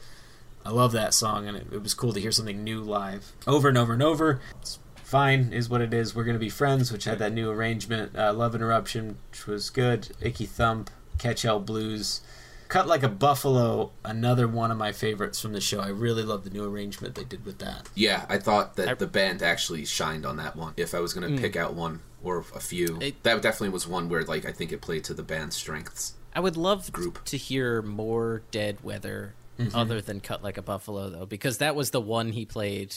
I 0.64 0.70
love 0.70 0.92
that 0.92 1.14
song, 1.14 1.48
and 1.48 1.56
it, 1.56 1.66
it 1.72 1.82
was 1.82 1.94
cool 1.94 2.12
to 2.12 2.20
hear 2.20 2.32
something 2.32 2.62
new 2.62 2.82
live 2.82 3.32
over 3.46 3.68
and 3.68 3.78
over 3.78 3.94
and 3.94 4.02
over. 4.02 4.40
It's 4.60 4.78
fine, 5.08 5.52
is 5.52 5.68
what 5.70 5.80
it 5.80 5.94
is. 5.94 6.14
We're 6.14 6.24
gonna 6.24 6.38
be 6.38 6.50
friends, 6.50 6.92
which 6.92 7.04
had 7.04 7.18
that 7.18 7.32
new 7.32 7.50
arrangement. 7.50 8.16
Uh, 8.16 8.32
Love 8.32 8.54
Interruption, 8.54 9.16
which 9.30 9.46
was 9.46 9.70
good. 9.70 10.08
Icky 10.20 10.46
Thump, 10.46 10.90
Catch 11.18 11.42
Hell 11.42 11.60
Blues. 11.60 12.20
Cut 12.68 12.86
Like 12.86 13.02
a 13.02 13.08
Buffalo, 13.08 13.92
another 14.04 14.46
one 14.46 14.70
of 14.70 14.76
my 14.76 14.92
favorites 14.92 15.40
from 15.40 15.54
the 15.54 15.60
show. 15.60 15.80
I 15.80 15.88
really 15.88 16.22
love 16.22 16.44
the 16.44 16.50
new 16.50 16.64
arrangement 16.70 17.14
they 17.14 17.24
did 17.24 17.46
with 17.46 17.58
that. 17.60 17.88
Yeah, 17.94 18.26
I 18.28 18.36
thought 18.36 18.76
that 18.76 18.98
the 18.98 19.06
band 19.06 19.42
actually 19.42 19.86
shined 19.86 20.26
on 20.26 20.36
that 20.36 20.54
one. 20.54 20.74
If 20.76 20.94
I 20.94 21.00
was 21.00 21.14
going 21.14 21.26
to 21.30 21.34
Mm. 21.38 21.40
pick 21.40 21.56
out 21.56 21.72
one 21.72 22.00
or 22.22 22.44
a 22.54 22.60
few, 22.60 22.98
that 23.22 23.40
definitely 23.40 23.70
was 23.70 23.88
one 23.88 24.10
where 24.10 24.22
like 24.22 24.44
I 24.44 24.52
think 24.52 24.70
it 24.70 24.82
played 24.82 25.02
to 25.04 25.14
the 25.14 25.22
band's 25.22 25.56
strengths. 25.56 26.12
I 26.36 26.40
would 26.40 26.58
love 26.58 26.92
group. 26.92 27.24
to 27.24 27.38
hear 27.38 27.80
more 27.80 28.42
Dead 28.50 28.84
Weather 28.84 29.34
Mhm. 29.58 29.70
other 29.74 30.02
than 30.02 30.20
Cut 30.20 30.44
Like 30.44 30.58
a 30.58 30.62
Buffalo, 30.62 31.08
though, 31.08 31.24
because 31.26 31.56
that 31.58 31.74
was 31.74 31.90
the 31.90 32.02
one 32.02 32.32
he 32.32 32.44
played 32.44 32.94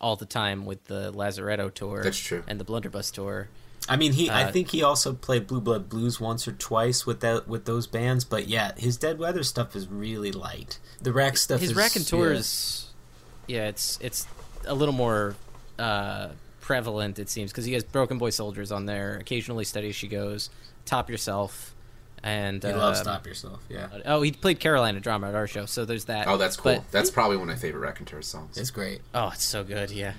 all 0.00 0.16
the 0.16 0.26
time 0.26 0.66
with 0.66 0.84
the 0.86 1.12
Lazaretto 1.12 1.72
tour. 1.72 2.02
That's 2.02 2.18
true. 2.18 2.42
And 2.46 2.60
the 2.60 2.64
Blunderbuss 2.64 3.10
tour. 3.10 3.48
I 3.88 3.96
mean, 3.96 4.12
he. 4.14 4.28
I 4.28 4.44
Uh, 4.44 4.52
think 4.52 4.70
he 4.70 4.82
also 4.82 5.12
played 5.12 5.46
Blue 5.46 5.60
Blood 5.60 5.88
Blues 5.88 6.20
once 6.20 6.48
or 6.48 6.52
twice 6.52 7.06
with 7.06 7.20
that 7.20 7.46
with 7.46 7.66
those 7.66 7.86
bands. 7.86 8.24
But 8.24 8.48
yeah, 8.48 8.72
his 8.76 8.96
Dead 8.96 9.18
Weather 9.18 9.44
stuff 9.44 9.76
is 9.76 9.86
really 9.86 10.32
light. 10.32 10.80
The 11.00 11.12
Rack 11.12 11.36
stuff. 11.36 11.60
His 11.60 11.70
is, 11.70 11.76
raconteur 11.76 12.32
yeah. 12.32 12.38
is, 12.38 12.86
yeah, 13.46 13.68
it's 13.68 13.98
it's 14.02 14.26
a 14.66 14.74
little 14.74 14.94
more 14.94 15.36
uh, 15.78 16.30
prevalent 16.60 17.20
it 17.20 17.28
seems 17.28 17.52
because 17.52 17.64
he 17.64 17.74
has 17.74 17.84
Broken 17.84 18.18
Boy 18.18 18.30
Soldiers 18.30 18.72
on 18.72 18.86
there. 18.86 19.18
Occasionally, 19.18 19.64
Steady 19.64 19.92
She 19.92 20.08
Goes, 20.08 20.50
Top 20.84 21.08
Yourself, 21.08 21.72
and 22.22 22.62
He 22.62 22.72
loves 22.72 22.98
um, 23.00 23.04
Stop 23.04 23.26
Yourself, 23.26 23.60
yeah. 23.68 23.88
Oh, 24.04 24.22
he 24.22 24.32
played 24.32 24.60
Carolina 24.60 25.00
Drama 25.00 25.28
at 25.28 25.34
our 25.34 25.46
show, 25.46 25.66
so 25.66 25.84
there's 25.84 26.06
that. 26.06 26.26
Oh, 26.28 26.36
that's 26.36 26.56
cool. 26.56 26.76
But- 26.76 26.90
that's 26.90 27.10
probably 27.10 27.36
one 27.36 27.48
of 27.48 27.56
my 27.56 27.60
favorite 27.60 27.80
Raconteur 27.80 28.22
songs. 28.22 28.56
It's 28.58 28.70
great. 28.70 29.00
Oh, 29.14 29.30
it's 29.34 29.44
so 29.44 29.64
good. 29.64 29.90
Yeah. 29.90 30.14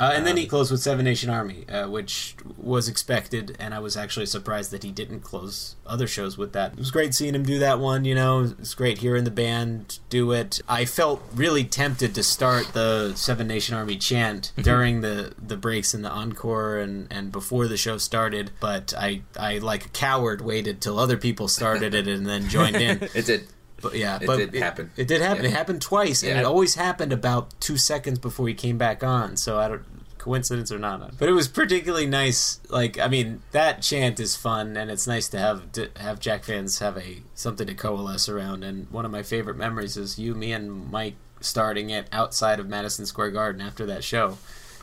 Uh, 0.00 0.12
and 0.14 0.26
then 0.26 0.32
Um, 0.32 0.38
he 0.38 0.46
closed 0.46 0.70
with 0.70 0.80
Seven 0.80 1.04
Nation 1.04 1.30
Army, 1.30 1.68
uh, 1.68 1.88
which 1.88 2.34
was 2.56 2.88
expected, 2.88 3.56
and 3.58 3.74
I 3.74 3.78
was 3.78 3.96
actually 3.96 4.26
surprised 4.26 4.70
that 4.70 4.82
he 4.82 4.90
didn't 4.90 5.20
close 5.20 5.76
other 5.86 6.06
shows 6.06 6.38
with 6.38 6.52
that. 6.52 6.72
It 6.72 6.78
was 6.78 6.90
great 6.90 7.14
seeing 7.14 7.34
him 7.34 7.44
do 7.44 7.58
that 7.58 7.78
one, 7.78 8.04
you 8.04 8.14
know. 8.14 8.54
It's 8.58 8.74
great 8.74 8.98
hearing 8.98 9.24
the 9.24 9.30
band 9.30 9.98
do 10.08 10.32
it. 10.32 10.60
I 10.68 10.84
felt 10.84 11.22
really 11.34 11.64
tempted 11.64 12.14
to 12.14 12.22
start 12.22 12.72
the 12.72 13.14
Seven 13.14 13.46
Nation 13.46 13.74
Army 13.76 13.96
chant 13.96 14.52
during 14.60 15.00
the, 15.00 15.34
the 15.44 15.56
breaks 15.56 15.94
in 15.94 16.02
the 16.02 16.10
encore 16.10 16.78
and, 16.78 17.06
and 17.10 17.30
before 17.30 17.68
the 17.68 17.76
show 17.76 17.98
started, 17.98 18.50
but 18.60 18.94
I, 18.96 19.22
I, 19.38 19.58
like 19.58 19.86
a 19.86 19.90
coward, 19.90 20.40
waited 20.40 20.80
till 20.80 20.98
other 20.98 21.16
people 21.16 21.48
started 21.48 21.94
it 21.94 22.08
and 22.08 22.26
then 22.26 22.48
joined 22.48 22.76
in. 22.76 23.02
it 23.14 23.26
did. 23.26 23.46
But 23.82 23.94
yeah, 23.94 24.18
It 24.20 24.26
but 24.26 24.36
did 24.36 24.54
happen. 24.54 24.90
It 24.96 25.08
did 25.08 25.20
happen. 25.20 25.44
Yeah. 25.44 25.50
It 25.50 25.54
happened 25.54 25.82
twice, 25.82 26.22
and 26.22 26.38
it 26.38 26.44
always 26.44 26.76
happened 26.76 27.12
about 27.12 27.52
two 27.60 27.76
seconds 27.76 28.18
before 28.18 28.48
he 28.48 28.54
came 28.54 28.78
back 28.78 29.02
on. 29.02 29.36
So 29.36 29.58
I 29.58 29.68
don't 29.68 29.84
coincidence 30.22 30.70
or 30.70 30.78
not. 30.78 31.18
But 31.18 31.28
it 31.28 31.32
was 31.32 31.48
particularly 31.48 32.06
nice. 32.06 32.60
Like 32.70 32.98
I 32.98 33.08
mean, 33.08 33.42
that 33.50 33.82
chant 33.82 34.20
is 34.20 34.36
fun, 34.36 34.76
and 34.76 34.90
it's 34.90 35.06
nice 35.06 35.28
to 35.28 35.38
have 35.38 35.72
to 35.72 35.90
have 35.96 36.20
Jack 36.20 36.44
fans 36.44 36.78
have 36.78 36.96
a 36.96 37.22
something 37.34 37.66
to 37.66 37.74
coalesce 37.74 38.28
around. 38.28 38.62
And 38.64 38.88
one 38.90 39.04
of 39.04 39.10
my 39.10 39.22
favorite 39.22 39.56
memories 39.56 39.96
is 39.96 40.18
you, 40.18 40.34
me, 40.34 40.52
and 40.52 40.90
Mike 40.90 41.16
starting 41.40 41.90
it 41.90 42.06
outside 42.12 42.60
of 42.60 42.68
Madison 42.68 43.04
Square 43.04 43.32
Garden 43.32 43.60
after 43.60 43.84
that 43.86 44.04
show. 44.04 44.38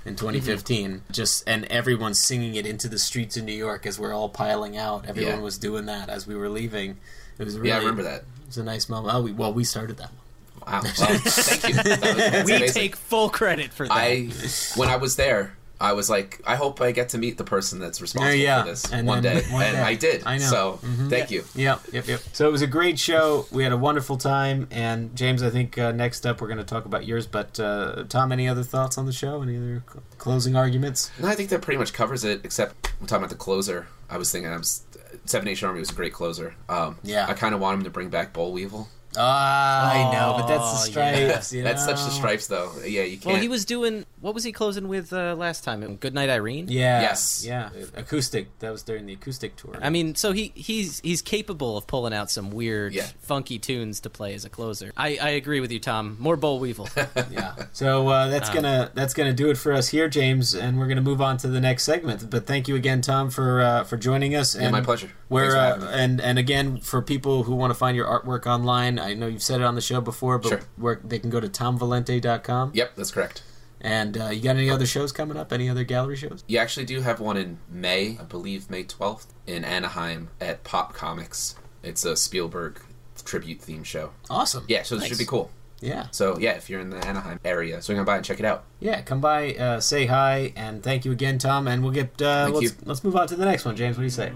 In 0.06 0.16
mm-hmm. 0.16 0.28
2015, 0.28 1.02
just 1.12 1.44
and 1.48 1.66
everyone 1.66 2.14
singing 2.14 2.56
it 2.56 2.66
into 2.66 2.88
the 2.88 3.00
streets 3.00 3.36
of 3.36 3.44
New 3.44 3.54
York 3.54 3.86
as 3.86 4.00
we're 4.00 4.14
all 4.14 4.30
piling 4.30 4.78
out. 4.78 5.06
Everyone 5.06 5.36
Yeah. 5.36 5.42
was 5.42 5.58
doing 5.58 5.86
that 5.88 6.10
as 6.10 6.26
we 6.26 6.36
were 6.36 6.50
leaving. 6.50 6.98
It 7.38 7.44
was 7.46 7.58
really, 7.58 7.70
Yeah, 7.70 7.76
I 7.76 7.80
remember 7.80 8.04
that. 8.04 8.24
It 8.50 8.56
was 8.56 8.58
a 8.58 8.64
nice 8.64 8.90
moment. 8.90 9.14
Oh, 9.14 9.22
we, 9.22 9.32
well, 9.32 9.54
we 9.54 9.64
started 9.64 9.98
that 9.98 10.10
one. 10.10 10.74
Wow. 10.74 10.82
Well, 10.84 10.92
thank 11.20 11.68
you. 11.70 11.76
That 11.76 12.02
was- 12.02 12.46
we 12.46 12.56
amazing. 12.56 12.82
take 12.82 12.96
full 12.96 13.30
credit 13.30 13.72
for 13.72 13.88
that. 13.88 13.94
I 13.94 14.30
when 14.76 14.90
I 14.90 14.96
was 14.96 15.16
there, 15.18 15.56
I 15.80 15.94
was 15.94 16.10
like, 16.10 16.42
I 16.48 16.56
hope 16.56 16.82
I 16.82 16.92
get 16.92 17.10
to 17.10 17.20
meet 17.20 17.38
the 17.38 17.44
person 17.44 17.78
that's 17.80 18.02
responsible 18.02 18.36
yeah, 18.36 18.64
for 18.64 18.70
this 18.70 18.92
and 18.92 19.08
one 19.08 19.22
then 19.22 19.38
day, 19.44 19.50
one 19.54 19.64
and 19.66 19.76
day. 19.78 19.82
I 19.84 19.94
did. 19.94 20.24
I 20.26 20.38
know. 20.40 20.46
So 20.46 20.80
Mhm. 20.84 21.10
thank 21.12 21.30
you. 21.30 21.44
Yep, 21.54 21.82
yep, 21.94 22.08
yep. 22.08 22.22
So 22.34 22.48
it 22.50 22.52
was 22.52 22.62
a 22.64 22.68
great 22.68 22.98
show. 22.98 23.46
We 23.52 23.62
had 23.64 23.72
a 23.72 23.78
wonderful 23.78 24.18
time. 24.18 24.68
And 24.72 25.16
James, 25.16 25.44
I 25.44 25.52
think 25.52 25.78
uh, 25.78 25.92
next 25.92 26.26
up 26.26 26.42
we're 26.42 26.48
going 26.48 26.58
to 26.58 26.64
talk 26.66 26.86
about 26.86 27.06
yours. 27.06 27.28
But 27.28 27.60
uh, 27.60 28.06
Tom, 28.10 28.32
any 28.32 28.48
other 28.48 28.64
thoughts 28.64 28.98
on 28.98 29.06
the 29.06 29.14
show? 29.14 29.42
Any 29.44 29.58
other 29.58 29.84
cl- 29.90 30.04
closing 30.18 30.56
arguments? 30.56 31.12
No, 31.20 31.28
I 31.28 31.36
think 31.36 31.50
that 31.52 31.62
pretty 31.62 31.78
much 31.78 31.94
covers 31.94 32.24
it. 32.24 32.42
Except 32.44 32.92
we're 33.00 33.06
talking 33.08 33.24
about 33.24 33.30
the 33.30 33.36
closer. 33.38 33.88
I 34.10 34.18
was 34.18 34.32
thinking, 34.32 34.52
I 34.52 34.58
was 34.58 34.82
Seven 35.26 35.46
Nation 35.46 35.68
Army 35.68 35.80
was 35.80 35.90
a 35.90 35.94
great 35.94 36.14
closer. 36.14 36.56
Um, 36.68 36.98
Yeah. 37.04 37.26
I 37.28 37.34
kind 37.34 37.54
of 37.56 37.62
want 37.62 37.78
him 37.80 37.84
to 37.84 37.90
bring 37.90 38.10
back 38.10 38.34
Boll 38.34 38.52
Weevil. 38.54 38.88
Ah, 39.18 39.92
I 39.92 40.14
know, 40.14 40.36
but 40.38 40.48
that's 40.48 40.72
the 40.72 40.78
Oh, 40.80 40.92
stripes. 40.92 41.54
you 41.54 41.64
That's 41.64 41.84
such 41.84 41.96
the 41.98 42.10
stripes, 42.12 42.48
though. 42.48 42.72
Yeah, 42.86 43.02
you 43.04 43.18
can't. 43.18 43.34
Well, 43.34 43.42
he 43.42 43.48
was 43.48 43.66
doing. 43.66 44.06
What 44.22 44.36
was 44.36 44.44
he 44.44 44.52
closing 44.52 44.88
with 44.88 45.12
uh, 45.14 45.34
last 45.36 45.64
time? 45.64 45.96
Good 45.96 46.14
Night, 46.14 46.30
Irene. 46.30 46.68
Yeah. 46.70 47.02
Yes. 47.02 47.44
Yeah. 47.48 47.70
Acoustic. 47.96 48.48
That 48.60 48.72
was 48.72 48.84
during 48.84 49.06
the 49.06 49.14
acoustic 49.14 49.56
tour. 49.56 49.78
I 49.82 49.90
mean, 49.90 50.16
so 50.16 50.32
he 50.32 50.52
he's 50.56 51.00
he's 51.00 51.22
capable 51.22 51.78
of 51.78 51.88
pulling 51.88 52.14
out 52.14 52.30
some 52.30 52.52
weird, 52.52 52.94
Yeah. 52.94 53.08
funky 53.22 53.58
tunes 53.58 54.00
to 54.02 54.10
play 54.10 54.34
as 54.34 54.46
a 54.46 54.50
closer. 54.50 54.92
I, 54.98 55.18
I 55.22 55.30
agree 55.30 55.60
with 55.60 55.72
you, 55.72 55.80
Tom. 55.80 56.18
More 56.20 56.36
Boll 56.38 56.60
Weevil. 56.60 56.90
yeah. 57.32 57.56
So 57.72 58.10
uh, 58.10 58.28
that's 58.28 58.50
Um, 58.50 58.56
gonna 58.56 58.92
that's 58.94 59.14
gonna 59.14 59.34
do 59.34 59.50
it 59.50 59.58
for 59.58 59.74
us 59.74 59.90
here, 59.90 60.08
James, 60.10 60.54
and 60.54 60.78
we're 60.78 60.88
gonna 60.88 61.02
move 61.02 61.22
on 61.22 61.38
to 61.38 61.48
the 61.48 61.62
next 61.62 61.84
segment. 61.84 62.30
But 62.30 62.46
thank 62.46 62.68
you 62.68 62.76
again, 62.76 63.02
Tom, 63.02 63.30
for 63.30 63.62
uh, 63.62 63.84
for 63.86 63.98
joining 63.98 64.36
us. 64.36 64.56
Yeah, 64.56 64.64
and 64.64 64.72
my 64.74 64.82
pleasure. 64.82 65.10
Where 65.30 65.56
uh, 65.56 65.90
and 65.94 66.20
and 66.20 66.38
again 66.38 66.78
for 66.80 67.02
people 67.02 67.44
who 67.44 67.56
want 67.56 67.72
to 67.72 67.76
find 67.76 67.96
your 67.96 68.06
artwork 68.08 68.46
online, 68.48 68.99
I 69.00 69.14
know 69.14 69.28
you've 69.28 69.42
said 69.44 69.62
it 69.62 69.64
on 69.64 69.76
the 69.76 69.82
show 69.82 70.02
before, 70.02 70.38
but 70.38 70.50
Sure. 70.50 70.62
where 70.78 71.00
they 71.04 71.20
can 71.20 71.30
go 71.30 71.40
to 71.40 71.48
tomvalente.com. 71.50 72.72
Yep, 72.74 72.96
that's 72.96 73.12
correct. 73.12 73.44
And 73.82 74.18
uh, 74.18 74.26
you 74.30 74.42
got 74.42 74.58
any 74.58 74.70
other 74.70 74.86
shows 74.86 75.12
coming 75.14 75.38
up? 75.38 75.54
Any 75.54 75.70
other 75.70 75.84
gallery 75.86 76.18
shows? 76.18 76.44
You 76.48 76.58
actually 76.58 76.86
do 76.86 77.02
have 77.02 77.20
one 77.22 77.38
in 77.38 77.60
May, 77.70 78.18
I 78.20 78.24
believe 78.24 78.70
May 78.70 78.84
12th, 78.84 79.28
in 79.48 79.64
Anaheim 79.64 80.30
at 80.42 80.64
Pop 80.66 80.94
Comics. 80.94 81.56
It's 81.82 82.04
a 82.04 82.18
Spielberg 82.18 82.82
tribute 83.24 83.62
theme 83.62 83.84
show. 83.86 84.12
Awesome. 84.30 84.66
Yeah, 84.68 84.84
so 84.84 84.96
this 84.96 85.04
Nice. 85.04 85.10
should 85.10 85.18
be 85.18 85.26
cool. 85.26 85.50
Yeah. 85.82 86.08
So 86.12 86.38
yeah, 86.40 86.52
if 86.58 86.70
you're 86.70 86.82
in 86.82 86.90
the 86.90 86.98
Anaheim 87.08 87.40
area, 87.46 87.82
swing 87.82 88.00
on 88.00 88.04
by 88.06 88.18
and 88.18 88.26
check 88.26 88.40
it 88.40 88.46
out. 88.46 88.66
Yeah, 88.82 89.02
come 89.02 89.22
by, 89.22 89.54
uh, 89.56 89.80
say 89.80 90.08
hi, 90.08 90.52
and 90.58 90.84
thank 90.84 91.06
you 91.06 91.14
again, 91.14 91.38
Tom. 91.38 91.70
And 91.70 91.82
we'll 91.82 91.94
get 91.94 92.22
uh, 92.22 92.44
Thank 92.52 92.56
let's 92.56 92.64
you. 92.66 92.72
let's 92.84 93.04
move 93.06 93.16
on 93.16 93.28
to 93.30 93.38
the 93.38 93.46
next 93.46 93.64
one, 93.64 93.78
James. 93.78 93.96
What 93.96 94.02
do 94.02 94.06
you 94.06 94.10
say? 94.10 94.34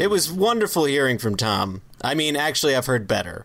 It 0.00 0.08
was 0.08 0.32
wonderful 0.32 0.84
hearing 0.86 1.18
from 1.18 1.36
Tom. 1.36 1.82
I 2.02 2.14
mean, 2.14 2.34
actually, 2.34 2.74
I've 2.74 2.86
heard 2.86 3.06
better, 3.06 3.44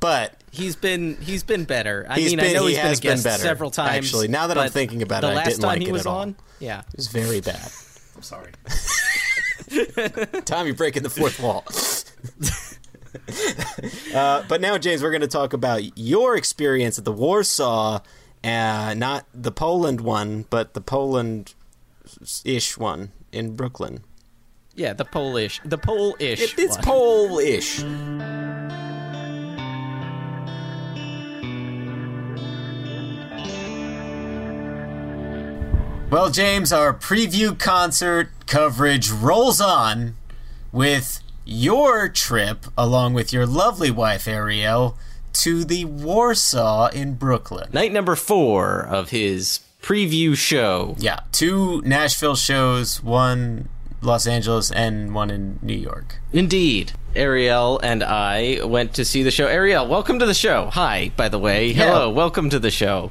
but 0.00 0.34
He's 0.52 0.76
been 0.76 1.18
he's 1.20 1.42
been 1.42 1.64
better. 1.64 2.06
I 2.08 2.18
He's 2.18 2.30
mean, 2.30 2.38
been- 2.38 2.50
I 2.50 2.52
know 2.54 2.66
he 2.66 2.68
he's 2.74 2.78
been 2.78 2.86
a 2.86 2.88
has 2.88 3.00
been 3.00 3.22
better, 3.22 3.42
several 3.42 3.70
times. 3.70 3.90
actually. 4.06 4.28
Now 4.28 4.46
that 4.46 4.56
I'm 4.56 4.70
thinking 4.70 5.02
about 5.02 5.24
it, 5.24 5.26
I 5.26 5.34
last 5.34 5.48
didn't 5.48 5.60
time 5.62 5.68
like 5.70 5.82
he 5.82 5.88
it 5.88 5.92
was 5.92 6.02
at 6.02 6.06
all. 6.06 6.18
on, 6.20 6.36
yeah, 6.60 6.80
it 6.80 6.96
was 6.96 7.08
very 7.08 7.40
bad. 7.42 7.70
I'm 8.14 8.22
sorry. 8.22 8.52
Tom, 10.46 10.66
you're 10.66 10.74
breaking 10.76 11.02
the 11.02 11.10
fourth 11.10 11.40
wall. 11.40 11.64
uh, 14.14 14.44
but 14.48 14.60
now, 14.60 14.78
James, 14.78 15.02
we're 15.02 15.10
going 15.10 15.20
to 15.22 15.26
talk 15.26 15.52
about 15.52 15.98
your 15.98 16.36
experience 16.36 16.98
at 16.98 17.04
the 17.04 17.12
Warsaw, 17.12 17.98
uh, 18.44 18.94
not 18.96 19.26
the 19.34 19.50
Poland 19.52 20.00
one, 20.00 20.46
but 20.50 20.74
the 20.74 20.80
Poland-ish 20.80 22.78
one 22.78 23.12
in 23.32 23.56
Brooklyn. 23.56 24.04
Yeah, 24.76 24.92
the 24.92 25.04
Polish, 25.04 25.60
the 25.64 25.78
Polish. 25.78 26.40
It- 26.40 26.58
it's 26.58 26.76
one. 26.76 26.84
Polish. 26.84 27.82
Well, 36.08 36.30
James, 36.30 36.72
our 36.72 36.94
preview 36.94 37.58
concert 37.58 38.28
coverage 38.46 39.10
rolls 39.10 39.60
on 39.60 40.14
with 40.70 41.20
your 41.44 42.08
trip, 42.08 42.66
along 42.78 43.14
with 43.14 43.32
your 43.32 43.44
lovely 43.44 43.90
wife, 43.90 44.28
Ariel, 44.28 44.96
to 45.34 45.64
the 45.64 45.84
Warsaw 45.84 46.88
in 46.88 47.14
Brooklyn. 47.14 47.70
Night 47.72 47.92
number 47.92 48.14
four 48.14 48.80
of 48.80 49.10
his 49.10 49.60
preview 49.82 50.36
show. 50.36 50.94
Yeah, 50.98 51.20
two 51.32 51.82
Nashville 51.82 52.36
shows, 52.36 53.02
one 53.02 53.68
Los 54.06 54.26
Angeles 54.26 54.70
and 54.70 55.14
one 55.14 55.30
in 55.30 55.58
New 55.62 55.74
York. 55.74 56.16
Indeed. 56.32 56.92
Ariel 57.16 57.80
and 57.82 58.04
I 58.04 58.60
went 58.64 58.94
to 58.94 59.04
see 59.04 59.22
the 59.24 59.32
show. 59.32 59.46
Ariel, 59.48 59.86
welcome 59.86 60.20
to 60.20 60.26
the 60.26 60.32
show. 60.34 60.70
Hi, 60.72 61.10
by 61.16 61.28
the 61.28 61.40
way. 61.40 61.72
Hello, 61.72 62.08
welcome 62.08 62.48
to 62.50 62.60
the 62.60 62.70
show. 62.70 63.10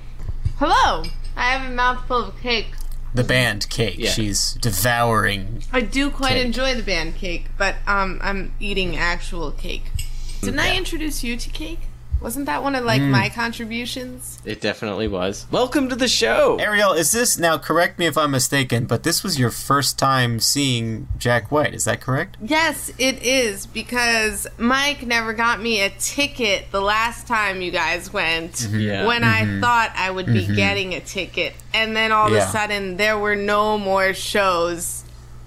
Hello. 0.57 1.03
I 1.35 1.49
have 1.51 1.69
a 1.69 1.73
mouthful 1.75 2.29
of 2.29 2.39
cake. 2.39 2.67
The 3.13 3.25
band 3.25 3.69
Cake. 3.69 3.95
Yeah. 3.97 4.09
She's 4.09 4.53
devouring. 4.53 5.63
I 5.73 5.81
do 5.81 6.09
quite 6.09 6.33
Cake. 6.33 6.45
enjoy 6.45 6.75
the 6.75 6.83
band 6.83 7.15
cake, 7.15 7.47
but 7.57 7.75
um, 7.87 8.19
I'm 8.21 8.53
eating 8.59 8.95
actual 8.95 9.51
cake. 9.51 9.83
Didn't 10.41 10.59
I 10.59 10.77
introduce 10.77 11.23
you 11.23 11.35
to 11.35 11.49
cake? 11.49 11.79
Wasn't 12.21 12.47
that 12.47 12.63
one 12.63 12.73
of 12.73 12.83
like 12.83 13.01
Mm. 13.01 13.09
my 13.11 13.29
contributions? 13.29 14.39
It 14.45 14.59
definitely 14.59 15.07
was. 15.07 15.45
Welcome 15.51 15.89
to 15.89 15.95
the 15.95 16.07
show. 16.07 16.57
Ariel, 16.59 16.93
is 16.93 17.11
this 17.11 17.37
now? 17.37 17.57
Correct 17.59 17.99
me 17.99 18.07
if 18.07 18.17
I'm 18.17 18.31
mistaken, 18.31 18.85
but 18.85 19.03
this 19.03 19.21
was 19.23 19.37
your 19.37 19.51
first 19.51 19.99
time 19.99 20.39
seeing 20.39 21.07
Jack 21.19 21.51
White. 21.51 21.75
Is 21.75 21.83
that 21.85 22.01
correct? 22.01 22.37
Yes, 22.41 22.91
it 22.97 23.21
is 23.21 23.67
because 23.67 24.47
Mike 24.57 25.05
never 25.05 25.33
got 25.33 25.61
me 25.61 25.81
a 25.81 25.89
ticket 25.91 26.71
the 26.71 26.81
last 26.81 27.27
time 27.27 27.61
you 27.61 27.69
guys 27.69 28.11
went. 28.11 28.53
Mhm. 28.53 28.81
Yeah. 28.81 29.05
When 29.05 29.21
Mhm. 29.21 29.57
I 29.57 29.61
thought 29.61 29.91
I 29.95 30.09
would 30.09 30.25
be 30.25 30.47
Mhm. 30.47 30.55
getting 30.55 30.93
a 30.95 31.01
ticket, 31.01 31.53
and 31.75 31.95
then 31.95 32.11
all 32.11 32.27
of 32.27 32.33
a 32.33 32.47
sudden 32.51 32.97
there 32.97 33.19
were 33.19 33.35
no 33.35 33.77
more 33.77 34.15
shows, 34.15 35.03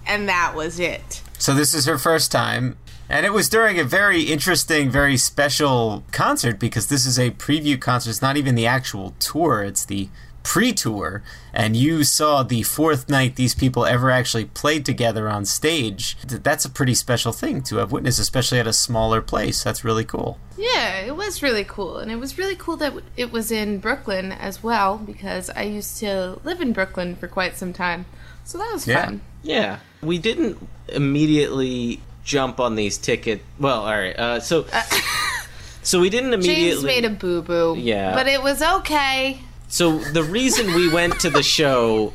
and 0.06 0.28
that 0.28 0.54
was 0.54 0.78
it. 0.78 1.22
So 1.38 1.54
this 1.54 1.74
is 1.74 1.86
her 1.86 1.98
first 1.98 2.30
time. 2.30 2.76
And 3.08 3.24
it 3.24 3.32
was 3.32 3.48
during 3.48 3.78
a 3.78 3.84
very 3.84 4.22
interesting, 4.22 4.90
very 4.90 5.16
special 5.16 6.04
concert 6.12 6.58
because 6.58 6.88
this 6.88 7.06
is 7.06 7.18
a 7.18 7.30
preview 7.30 7.80
concert. 7.80 8.10
It's 8.10 8.22
not 8.22 8.36
even 8.36 8.54
the 8.54 8.66
actual 8.66 9.14
tour, 9.18 9.62
it's 9.62 9.84
the 9.84 10.08
pre 10.42 10.72
tour. 10.72 11.22
And 11.52 11.74
you 11.74 12.04
saw 12.04 12.42
the 12.42 12.62
fourth 12.62 13.08
night 13.08 13.36
these 13.36 13.54
people 13.54 13.86
ever 13.86 14.10
actually 14.10 14.44
played 14.44 14.84
together 14.84 15.28
on 15.28 15.44
stage. 15.46 16.16
That's 16.26 16.64
a 16.64 16.70
pretty 16.70 16.94
special 16.94 17.32
thing 17.32 17.62
to 17.62 17.76
have 17.76 17.92
witnessed, 17.92 18.18
especially 18.18 18.58
at 18.58 18.66
a 18.66 18.72
smaller 18.72 19.22
place. 19.22 19.64
That's 19.64 19.84
really 19.84 20.04
cool. 20.04 20.38
Yeah, 20.56 21.00
it 21.00 21.16
was 21.16 21.42
really 21.42 21.64
cool. 21.64 21.98
And 21.98 22.10
it 22.10 22.16
was 22.16 22.36
really 22.36 22.56
cool 22.56 22.76
that 22.76 22.92
it 23.16 23.32
was 23.32 23.50
in 23.50 23.78
Brooklyn 23.78 24.32
as 24.32 24.62
well 24.62 24.98
because 24.98 25.50
I 25.50 25.62
used 25.62 25.98
to 25.98 26.40
live 26.44 26.60
in 26.60 26.72
Brooklyn 26.72 27.16
for 27.16 27.28
quite 27.28 27.56
some 27.56 27.72
time. 27.72 28.06
So 28.44 28.58
that 28.58 28.72
was 28.72 28.84
fun. 28.86 29.20
Yeah. 29.42 29.78
We 30.02 30.18
didn't 30.18 30.66
immediately 30.88 32.00
jump 32.28 32.60
on 32.60 32.76
these 32.76 32.98
ticket. 32.98 33.42
Well, 33.58 33.80
all 33.80 33.90
right. 33.90 34.16
Uh, 34.16 34.38
so, 34.38 34.66
so 35.82 35.98
we 35.98 36.10
didn't 36.10 36.34
immediately. 36.34 36.70
James 36.70 36.84
made 36.84 37.04
a 37.04 37.10
boo 37.10 37.42
boo. 37.42 37.74
Yeah. 37.76 38.14
But 38.14 38.28
it 38.28 38.42
was 38.42 38.62
okay. 38.62 39.40
So 39.68 39.98
the 39.98 40.22
reason 40.22 40.74
we 40.74 40.92
went 40.92 41.18
to 41.20 41.30
the 41.30 41.42
show 41.42 42.12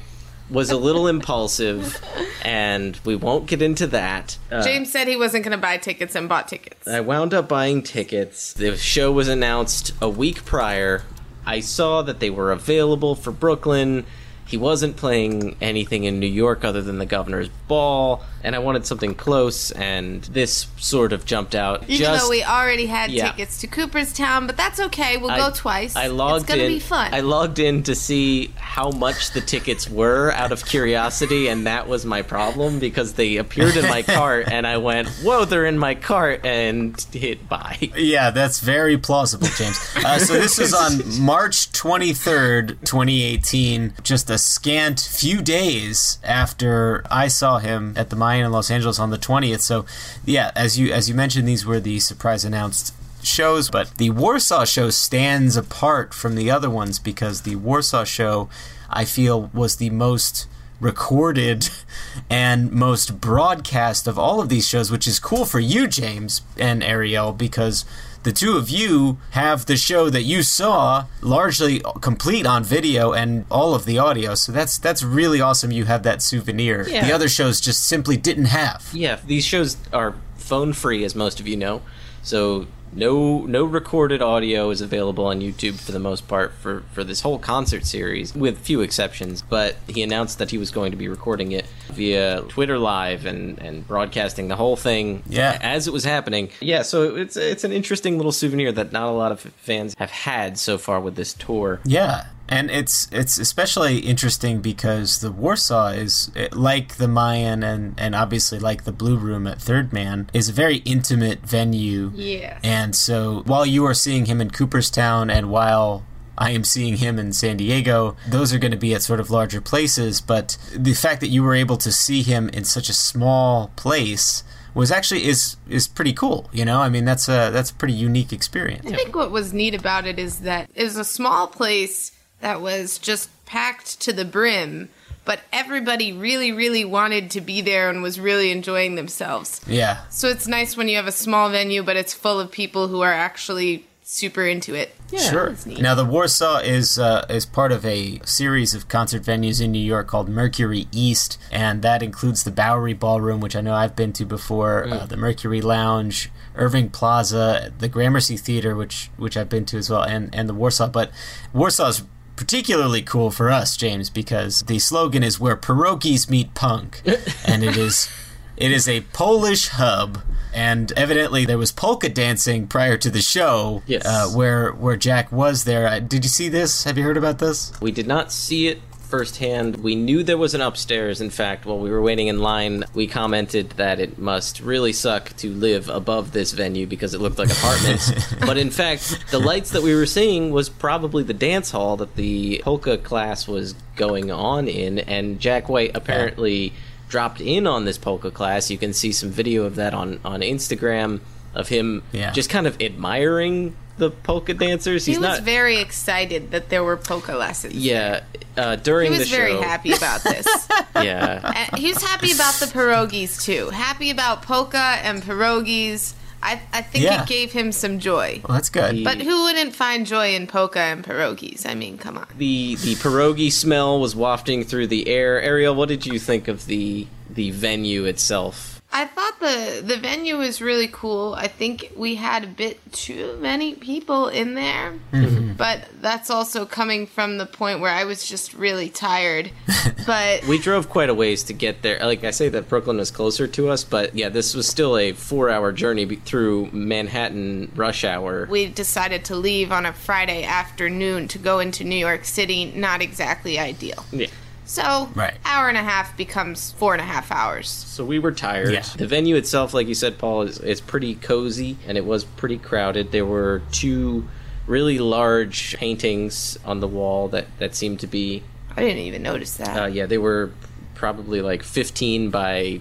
was 0.50 0.70
a 0.70 0.78
little 0.78 1.08
impulsive, 1.08 2.00
and 2.44 3.00
we 3.04 3.16
won't 3.16 3.48
get 3.48 3.62
into 3.62 3.88
that. 3.88 4.38
Uh, 4.52 4.64
James 4.64 4.92
said 4.92 5.08
he 5.08 5.16
wasn't 5.16 5.44
going 5.44 5.56
to 5.58 5.62
buy 5.62 5.78
tickets 5.78 6.16
and 6.16 6.30
bought 6.30 6.48
tickets. 6.48 6.88
I 6.88 7.00
wound 7.00 7.34
up 7.34 7.50
buying 7.50 7.82
tickets. 7.82 8.54
The 8.54 8.78
show 8.78 9.12
was 9.12 9.28
announced 9.28 9.94
a 10.02 10.10
week 10.10 10.46
prior. 10.46 11.04
I 11.46 11.60
saw 11.60 12.04
that 12.04 12.20
they 12.20 12.30
were 12.30 12.52
available 12.52 13.16
for 13.16 13.32
Brooklyn. 13.32 14.06
He 14.46 14.58
wasn't 14.58 14.98
playing 14.98 15.56
anything 15.62 16.04
in 16.04 16.20
New 16.20 16.28
York 16.28 16.64
other 16.64 16.82
than 16.82 17.00
the 17.00 17.06
Governor's 17.06 17.50
Ball, 17.68 18.24
and 18.44 18.56
I 18.56 18.60
wanted 18.60 18.86
something 18.86 19.16
close, 19.16 19.72
and 19.72 20.22
this 20.26 20.68
sort 20.78 21.14
of 21.14 21.26
jumped 21.26 21.56
out. 21.56 21.84
Even 21.84 21.98
just 21.98 22.24
though 22.24 22.30
we 22.30 22.44
already 22.44 22.86
had 22.86 23.12
yeah. 23.12 23.32
tickets 23.32 23.62
to 23.62 23.68
Cooperstown, 23.68 24.48
but 24.48 24.58
that's 24.58 24.80
okay. 24.80 25.18
We'll 25.18 25.32
I- 25.32 25.38
go 25.38 25.52
twice. 25.54 25.96
I 25.96 26.08
logged 26.08 26.44
it's 26.44 26.50
gonna 26.50 26.64
in. 26.64 26.74
be 26.74 26.80
fun. 26.80 27.14
I 27.14 27.22
logged 27.22 27.60
in 27.60 27.84
to 27.84 27.96
see 27.96 28.48
how 28.56 28.92
much 28.92 29.32
the 29.32 29.42
tickets 29.42 29.90
were 29.90 30.32
out 30.32 30.52
of 30.52 30.66
curiosity, 30.66 31.48
and 31.48 31.66
that 31.68 31.88
was 31.88 32.06
my 32.06 32.22
problem 32.22 32.80
because 32.80 33.14
they 33.14 33.38
appeared 33.38 33.78
in 33.78 33.88
my 33.88 34.02
cart, 34.04 34.52
and 34.52 34.68
I 34.68 34.78
went, 34.78 35.08
"Whoa, 35.24 35.46
they're 35.46 35.66
in 35.66 35.78
my 35.78 35.96
cart," 35.96 36.46
and 36.46 37.00
hit 37.12 37.48
buy. 37.48 37.78
Yeah, 37.96 38.32
that's 38.32 38.60
very 38.60 38.98
plausible, 38.98 39.48
James. 39.58 39.80
Uh, 39.96 40.20
so 40.20 40.34
this 40.34 40.60
is 40.60 40.74
on 40.74 41.02
March 41.22 41.72
23rd, 41.72 42.80
2018, 42.86 43.94
just 44.04 44.28
a 44.34 44.38
scant 44.40 45.00
few 45.00 45.42
days 45.42 46.18
after 46.24 47.04
I 47.10 47.28
saw 47.28 47.60
him 47.60 47.94
at 47.96 48.10
the 48.10 48.16
Mayan 48.16 48.48
in 48.48 48.52
Los 48.52 48.72
Angeles 48.72 49.00
on 49.00 49.12
the 49.12 49.18
20th. 49.18 49.62
So, 49.62 49.86
yeah, 50.26 50.52
as 50.56 50.78
you 50.78 50.92
as 50.92 51.08
you 51.08 51.16
mentioned, 51.16 51.48
these 51.48 51.66
were 51.66 51.80
the 51.80 52.00
surprise 52.00 52.44
announced 52.44 52.94
shows, 53.22 53.70
but 53.70 53.98
the 53.98 54.10
Warsaw 54.10 54.66
show 54.66 54.90
stands 54.90 55.56
apart 55.56 56.14
from 56.14 56.36
the 56.36 56.50
other 56.50 56.70
ones 56.70 57.00
because 57.00 57.42
the 57.42 57.56
Warsaw 57.56 58.04
show, 58.04 58.50
I 58.90 59.06
feel, 59.06 59.52
was 59.54 59.76
the 59.76 59.92
most 59.92 60.48
recorded 60.80 61.70
and 62.30 62.72
most 62.72 63.22
broadcast 63.22 64.08
of 64.08 64.18
all 64.18 64.42
of 64.42 64.50
these 64.50 64.68
shows, 64.68 64.92
which 64.92 65.08
is 65.08 65.20
cool 65.20 65.46
for 65.46 65.60
you, 65.60 65.88
James 65.88 66.42
and 66.58 66.84
Ariel, 66.84 67.34
because 67.34 67.86
the 68.24 68.32
two 68.32 68.58
of 68.58 68.70
you 68.70 69.18
have 69.32 69.66
the 69.66 69.78
show 69.78 70.10
that 70.10 70.24
you 70.24 70.44
saw 70.44 71.06
largely 71.22 71.82
complete 72.02 72.46
on 72.46 72.64
video 72.64 73.14
and 73.14 73.46
all 73.52 73.76
of 73.76 73.86
the 73.86 74.00
audio. 74.00 74.36
So 74.36 74.52
that's 74.52 74.78
that's 74.78 75.04
really 75.04 75.42
awesome. 75.42 75.72
You 75.72 75.86
have 75.86 76.04
that 76.04 76.22
souvenir. 76.22 76.88
Yeah. 76.88 77.06
The 77.06 77.14
other 77.14 77.30
shows 77.30 77.60
just 77.62 77.86
simply 77.86 78.18
didn't 78.18 78.46
have. 78.46 78.90
Yeah, 78.94 79.20
these 79.26 79.46
shows 79.46 79.78
are 79.92 80.16
phone 80.38 80.74
free, 80.74 81.04
as 81.04 81.16
most 81.16 81.40
of 81.40 81.48
you 81.48 81.58
know. 81.58 81.82
So 82.22 82.68
no 82.96 83.46
no 83.46 83.64
recorded 83.66 84.22
audio 84.22 84.70
is 84.70 84.82
available 84.82 85.26
on 85.26 85.42
YouTube 85.42 85.80
for 85.80 85.92
the 85.92 86.00
most 86.00 86.28
part 86.28 86.54
for 86.54 86.84
for 86.92 87.04
this 87.04 87.22
whole 87.22 87.40
concert 87.40 87.86
series, 87.86 88.34
with 88.34 88.60
few 88.60 88.82
exceptions. 88.82 89.42
But 89.42 89.76
he 89.88 90.04
announced 90.04 90.40
that 90.40 90.52
he 90.52 90.58
was 90.58 90.72
going 90.72 90.92
to 90.92 90.98
be 90.98 91.08
recording 91.08 91.52
it 91.52 91.66
via 91.92 92.42
Twitter 92.50 92.78
Live 92.78 93.26
and 93.26 93.60
and 93.60 93.88
broadcasting 93.88 94.48
the 94.48 94.56
whole 94.56 94.76
thing. 94.76 95.24
Yeah. 95.28 95.58
as 95.62 95.88
it 95.88 95.94
was 95.94 96.04
happening. 96.04 96.50
Yeah, 96.60 96.82
so 96.82 97.16
it's 97.16 97.38
it's 97.38 97.64
an 97.64 97.72
interesting 97.72 98.18
little 98.18 98.32
souvenir 98.32 98.72
that 98.72 98.92
not 98.92 99.08
a 99.08 99.12
lot 99.12 99.32
of 99.32 99.40
fans 99.40 99.96
have 99.98 100.12
had 100.12 100.58
so 100.58 100.78
far 100.78 101.00
with 101.00 101.16
this 101.16 101.34
tour. 101.34 101.80
Yeah, 101.86 102.26
and 102.50 102.70
it's 102.70 103.08
it's 103.12 103.38
especially 103.38 104.00
interesting 104.00 104.62
because 104.62 105.20
the 105.20 105.32
Warsaw 105.32 105.90
is 105.90 106.32
like 106.52 106.96
the 106.96 107.08
Mayan 107.08 107.64
and 107.64 107.96
and 107.98 108.16
obviously 108.16 108.60
like 108.60 108.84
the 108.84 108.92
Blue 108.92 109.18
Room 109.18 109.48
at 109.48 109.62
Third 109.62 109.94
Man 109.94 110.30
is 110.34 110.50
a 110.50 110.54
very 110.54 110.78
intimate 110.78 111.40
venue. 111.40 112.12
Yes. 112.16 112.60
And 112.64 112.96
so 112.96 113.44
while 113.46 113.66
you 113.66 113.86
are 113.86 113.94
seeing 113.94 114.26
him 114.26 114.42
in 114.42 114.50
Cooperstown 114.50 115.30
and 115.30 115.50
while 115.50 116.06
I 116.38 116.52
am 116.52 116.64
seeing 116.64 116.98
him 116.98 117.20
in 117.20 117.32
San 117.32 117.58
Diego. 117.58 118.18
Those 118.28 118.54
are 118.54 118.58
going 118.58 118.72
to 118.72 118.78
be 118.78 118.96
at 118.96 119.04
sort 119.04 119.20
of 119.20 119.30
larger 119.30 119.62
places, 119.62 120.20
but 120.20 120.58
the 120.76 120.94
fact 120.94 121.22
that 121.22 121.28
you 121.28 121.44
were 121.44 121.54
able 121.54 121.78
to 121.78 121.92
see 121.92 122.24
him 122.24 122.50
in 122.50 122.64
such 122.64 122.90
a 122.90 122.94
small 122.94 123.72
place 123.76 124.44
was 124.74 124.92
actually 124.92 125.26
is 125.26 125.58
is 125.70 125.88
pretty 125.88 126.14
cool. 126.14 126.50
You 126.52 126.66
know, 126.66 126.82
I 126.82 126.90
mean 126.90 127.06
that's 127.06 127.28
a 127.28 127.52
that's 127.52 127.70
a 127.70 127.76
pretty 127.76 127.94
unique 127.94 128.34
experience. 128.34 128.92
I 128.92 128.96
think 128.96 129.16
what 129.16 129.32
was 129.32 129.54
neat 129.54 129.76
about 129.76 130.08
it 130.08 130.18
is 130.18 130.40
that 130.40 130.70
it 130.74 130.84
was 130.84 130.98
a 130.98 131.06
small 131.06 131.48
place 131.48 132.12
that 132.44 132.60
was 132.60 132.98
just 133.00 133.30
packed 133.46 134.02
to 134.02 134.12
the 134.12 134.26
brim, 134.26 134.90
but 135.24 135.40
everybody 135.54 136.12
really, 136.12 136.52
really 136.52 136.84
wanted 136.84 137.32
to 137.32 137.40
be 137.40 137.62
there 137.62 137.90
and 137.90 138.04
was 138.04 138.20
really 138.20 138.52
enjoying 138.52 138.96
themselves. 138.96 139.62
Yeah. 139.66 140.02
So 140.10 140.28
it's 140.28 140.46
nice 140.46 140.76
when 140.76 140.90
you 140.90 140.98
have 140.98 141.08
a 141.08 141.14
small 141.14 141.50
venue, 141.50 141.84
but 141.84 141.96
it's 141.96 142.14
full 142.14 142.42
of 142.42 142.52
people 142.52 142.90
who 142.90 143.00
are 143.00 143.14
actually 143.14 143.88
super 144.02 144.46
into 144.46 144.76
it. 144.76 144.94
Yeah, 145.10 145.20
sure. 145.20 145.56
Now 145.66 145.96
the 145.96 146.04
Warsaw 146.04 146.58
is 146.58 147.00
uh, 147.00 147.26
is 147.30 147.46
part 147.46 147.72
of 147.72 147.86
a 147.86 148.20
series 148.26 148.74
of 148.74 148.90
concert 148.90 149.24
venues 149.24 149.64
in 149.64 149.72
New 149.72 149.80
York 149.80 150.08
called 150.08 150.28
Mercury 150.28 150.88
East, 150.92 151.40
and 151.50 151.82
that 151.82 152.04
includes 152.04 152.44
the 152.44 152.52
Bowery 152.52 152.94
Ballroom, 152.94 153.40
which 153.40 153.56
I 153.56 153.62
know 153.62 153.74
I've 153.74 153.96
been 153.96 154.12
to 154.14 154.26
before, 154.26 154.86
uh, 154.86 155.06
the 155.06 155.16
Mercury 155.16 155.62
Lounge, 155.62 156.30
Irving 156.56 156.90
Plaza, 156.90 157.72
the 157.78 157.88
Gramercy 157.88 158.36
Theater, 158.36 158.76
which 158.76 159.12
which 159.16 159.38
I've 159.38 159.50
been 159.50 159.66
to 159.68 159.78
as 159.78 159.90
well, 159.90 160.04
and 160.04 160.34
and 160.36 160.50
the 160.50 160.54
Warsaw. 160.54 160.90
But 160.90 161.12
Warsaw's 161.54 162.04
particularly 162.36 163.02
cool 163.02 163.32
for 163.32 163.50
us, 163.52 163.78
James, 163.78 164.10
because 164.10 164.62
the 164.64 164.80
slogan 164.80 165.24
is 165.24 165.40
"Where 165.40 165.56
pierogies 165.58 166.30
meet 166.30 166.54
punk," 166.54 167.02
and 167.46 167.64
it 167.64 167.78
is 167.78 168.10
it 168.58 168.72
is 168.72 168.88
a 168.88 169.02
Polish 169.14 169.70
hub. 169.70 170.22
And 170.56 170.92
evidently, 170.96 171.46
there 171.46 171.58
was 171.58 171.72
polka 171.72 172.10
dancing 172.10 172.68
prior 172.68 172.96
to 172.98 173.10
the 173.10 173.22
show, 173.24 173.82
Yes. 173.88 174.06
uh, 174.06 174.28
where 174.30 174.72
where 174.72 174.96
Jack 174.96 175.32
was 175.32 175.64
there. 175.64 175.88
Uh, 175.88 175.98
Did 176.00 176.24
you 176.24 176.30
see 176.30 176.48
this? 176.48 176.84
Have 176.84 176.96
you 176.96 177.04
heard 177.04 177.18
about 177.18 177.40
this? 177.40 177.72
We 177.82 177.92
did 177.92 178.06
not 178.06 178.32
see 178.32 178.68
it 178.68 178.80
firsthand. 179.18 179.78
We 179.84 179.94
knew 179.94 180.24
there 180.24 180.40
was 180.40 180.56
an 180.56 180.62
upstairs. 180.62 181.22
In 181.22 181.30
fact, 181.30 181.68
while 181.68 181.78
we 181.78 181.92
were 181.92 182.02
waiting 182.02 182.30
in 182.30 182.40
line, 182.40 182.84
we 182.96 183.06
commented 183.06 183.70
that 183.78 184.00
it 184.00 184.18
must 184.18 184.60
really 184.60 184.92
suck 184.92 185.38
to 185.38 185.52
live 185.52 185.88
above 185.88 186.32
this 186.32 186.52
venue 186.52 186.88
because 186.88 187.14
it 187.14 187.22
looked 187.22 187.38
like 187.38 187.52
apartments. 187.52 188.12
but 188.40 188.58
in 188.58 188.72
fact, 188.72 189.24
the 189.30 189.38
lights 189.38 189.70
that 189.70 189.84
we 189.84 189.94
were 189.94 190.08
seeing 190.08 190.50
was 190.50 190.68
probably 190.68 191.22
the 191.22 191.32
dance 191.36 191.70
hall 191.70 191.96
that 191.98 192.16
the 192.16 192.60
polka 192.64 192.98
class 192.98 193.48
was 193.48 193.74
going 193.98 194.32
on 194.32 194.68
in, 194.68 194.98
and 194.98 195.40
Jack 195.40 195.70
White 195.70 195.92
apparently 195.94 196.74
dropped 197.08 197.40
in 197.40 197.68
on 197.68 197.86
this 197.86 198.00
polka 198.00 198.32
class. 198.32 198.72
You 198.72 198.80
can 198.80 198.94
see 198.94 199.12
some 199.12 199.30
video 199.30 199.66
of 199.66 199.76
that 199.76 199.94
on 199.94 200.20
on 200.26 200.40
Instagram 200.42 201.20
of 201.54 201.68
him 201.68 202.02
Yeah. 202.14 202.32
just 202.32 202.50
kind 202.50 202.66
of 202.66 202.82
admiring 202.82 203.76
the 203.98 204.10
polka 204.12 204.54
dancers. 204.54 205.06
He 205.06 205.12
was 205.14 205.20
not 205.20 205.42
very 205.44 205.78
excited 205.78 206.52
that 206.52 206.70
there 206.70 206.84
were 206.84 206.98
polka 206.98 207.36
lessons. 207.36 207.76
yeah, 207.76 208.24
uh, 208.58 208.76
during 208.78 209.12
He 209.12 209.18
the 209.18 209.22
was 209.22 209.30
show. 209.30 209.38
very 209.38 209.56
happy 209.58 209.92
about 209.94 210.24
this. 210.24 210.48
Yeah. 210.96 211.52
And 211.70 211.80
he 211.80 211.90
was 211.92 212.02
happy 212.02 212.32
about 212.32 212.54
the 212.56 212.68
pierogies 212.68 213.42
too. 213.44 213.70
Happy 213.72 214.10
about 214.12 214.44
polka 214.44 214.78
and 214.78 215.22
pierogies. 215.24 216.14
I, 216.42 216.62
I 216.72 216.82
think 216.82 217.04
Yeah. 217.06 217.24
it 217.24 217.28
gave 217.28 217.52
him 217.52 217.72
some 217.72 218.00
joy. 218.00 218.42
Well, 218.48 218.56
that's 218.56 218.70
good. 218.70 219.04
But 219.04 219.18
who 219.22 219.44
wouldn't 219.46 219.76
find 219.76 220.06
joy 220.06 220.36
in 220.36 220.46
polka 220.46 220.80
and 220.80 221.04
pierogies? 221.04 221.66
I 221.66 221.74
mean, 221.74 221.98
come 221.98 222.18
on. 222.18 222.28
the 222.38 222.76
the 222.76 222.96
pierogi 222.96 223.52
smell 223.52 224.00
was 224.00 224.16
wafting 224.16 224.64
through 224.64 224.88
the 224.88 225.08
air. 225.08 225.42
Ariel, 225.42 225.74
what 225.76 225.90
did 225.90 226.06
you 226.06 226.20
think 226.20 226.48
of 226.48 226.68
the 226.68 227.08
the 227.30 227.50
venue 227.52 228.06
itself? 228.06 228.73
I 228.96 229.06
thought 229.06 229.40
the 229.40 229.82
the 229.84 229.98
venue 229.98 230.38
was 230.38 230.62
really 230.62 230.88
cool. 230.88 231.34
I 231.34 231.48
think 231.48 231.92
we 231.96 232.14
had 232.16 232.44
a 232.44 232.48
bit 232.48 232.80
too 232.94 233.38
many 233.42 233.74
people 233.74 234.28
in 234.28 234.54
there, 234.54 234.94
Mhm. 235.12 235.58
but 235.58 235.88
that's 236.00 236.30
also 236.30 236.66
coming 236.66 237.08
from 237.08 237.40
the 237.40 237.48
point 237.48 237.80
where 237.80 237.92
I 237.92 238.04
was 238.04 238.24
just 238.26 238.54
really 238.54 238.90
tired. 238.90 239.50
But 240.06 240.46
We 240.48 240.58
drove 240.60 240.90
quite 240.90 241.10
a 241.10 241.14
ways 241.14 241.44
to 241.44 241.54
get 241.54 241.82
there. 241.82 241.98
Like 242.04 242.24
I 242.26 242.32
say, 242.32 242.50
that 242.50 242.68
Brooklyn 242.68 242.98
was 242.98 243.10
closer 243.10 243.48
to 243.48 243.70
us, 243.70 243.84
but 243.86 244.14
yeah, 244.16 244.28
this 244.30 244.54
was 244.54 244.68
still 244.68 244.98
a 244.98 245.14
four-hour 245.14 245.72
journey 245.72 246.06
through 246.18 246.70
Manhattan 246.74 247.72
rush 247.76 248.04
hour. 248.04 248.48
we 248.52 248.68
decided 248.68 249.24
to 249.26 249.36
leave 249.36 249.72
on 249.72 249.86
a 249.86 249.94
Friday 249.94 250.44
afternoon 250.44 251.28
to 251.30 251.38
go 251.40 251.60
into 251.60 251.84
New 251.86 251.96
York 251.96 252.26
City. 252.26 252.66
Not 252.76 253.02
exactly 253.02 253.58
ideal. 253.58 254.06
Yeah. 254.12 254.28
So, 254.66 255.10
Right. 255.16 255.34
hour 255.46 255.68
and 255.70 255.78
a 255.78 255.84
half 255.84 256.16
becomes 256.16 256.72
four 256.74 256.94
and 256.94 257.02
a 257.02 257.06
half 257.06 257.32
hours. 257.32 257.70
So 257.70 258.06
we 258.06 258.20
were 258.20 258.32
tired. 258.32 258.72
Yeah. 258.72 258.84
The 258.96 259.08
venue 259.08 259.36
itself, 259.36 259.74
like 259.74 259.88
you 259.88 259.96
said, 259.96 260.18
Paul, 260.18 260.44
is, 260.44 260.60
is 260.60 260.80
pretty 260.82 261.16
cozy, 261.16 261.78
and 261.88 261.98
it 261.98 262.06
was 262.06 262.24
pretty 262.24 262.58
crowded. 262.58 263.12
There 263.12 263.26
were 263.26 263.62
two 263.72 264.28
really 264.66 265.00
large 265.00 265.76
paintings 265.76 266.58
on 266.64 266.80
the 266.80 266.88
wall 266.88 267.28
that 267.30 267.48
that 267.60 267.76
seemed 267.76 268.00
to 268.00 268.08
be. 268.08 268.44
I 268.76 268.82
didn't 268.82 269.00
even 269.04 269.22
notice 269.22 269.58
that. 269.58 269.78
Uh, 269.84 269.86
yeah, 269.88 270.06
they 270.06 270.18
were 270.18 270.52
probably 270.96 271.42
like 271.42 271.62
15 271.64 272.30
by 272.30 272.80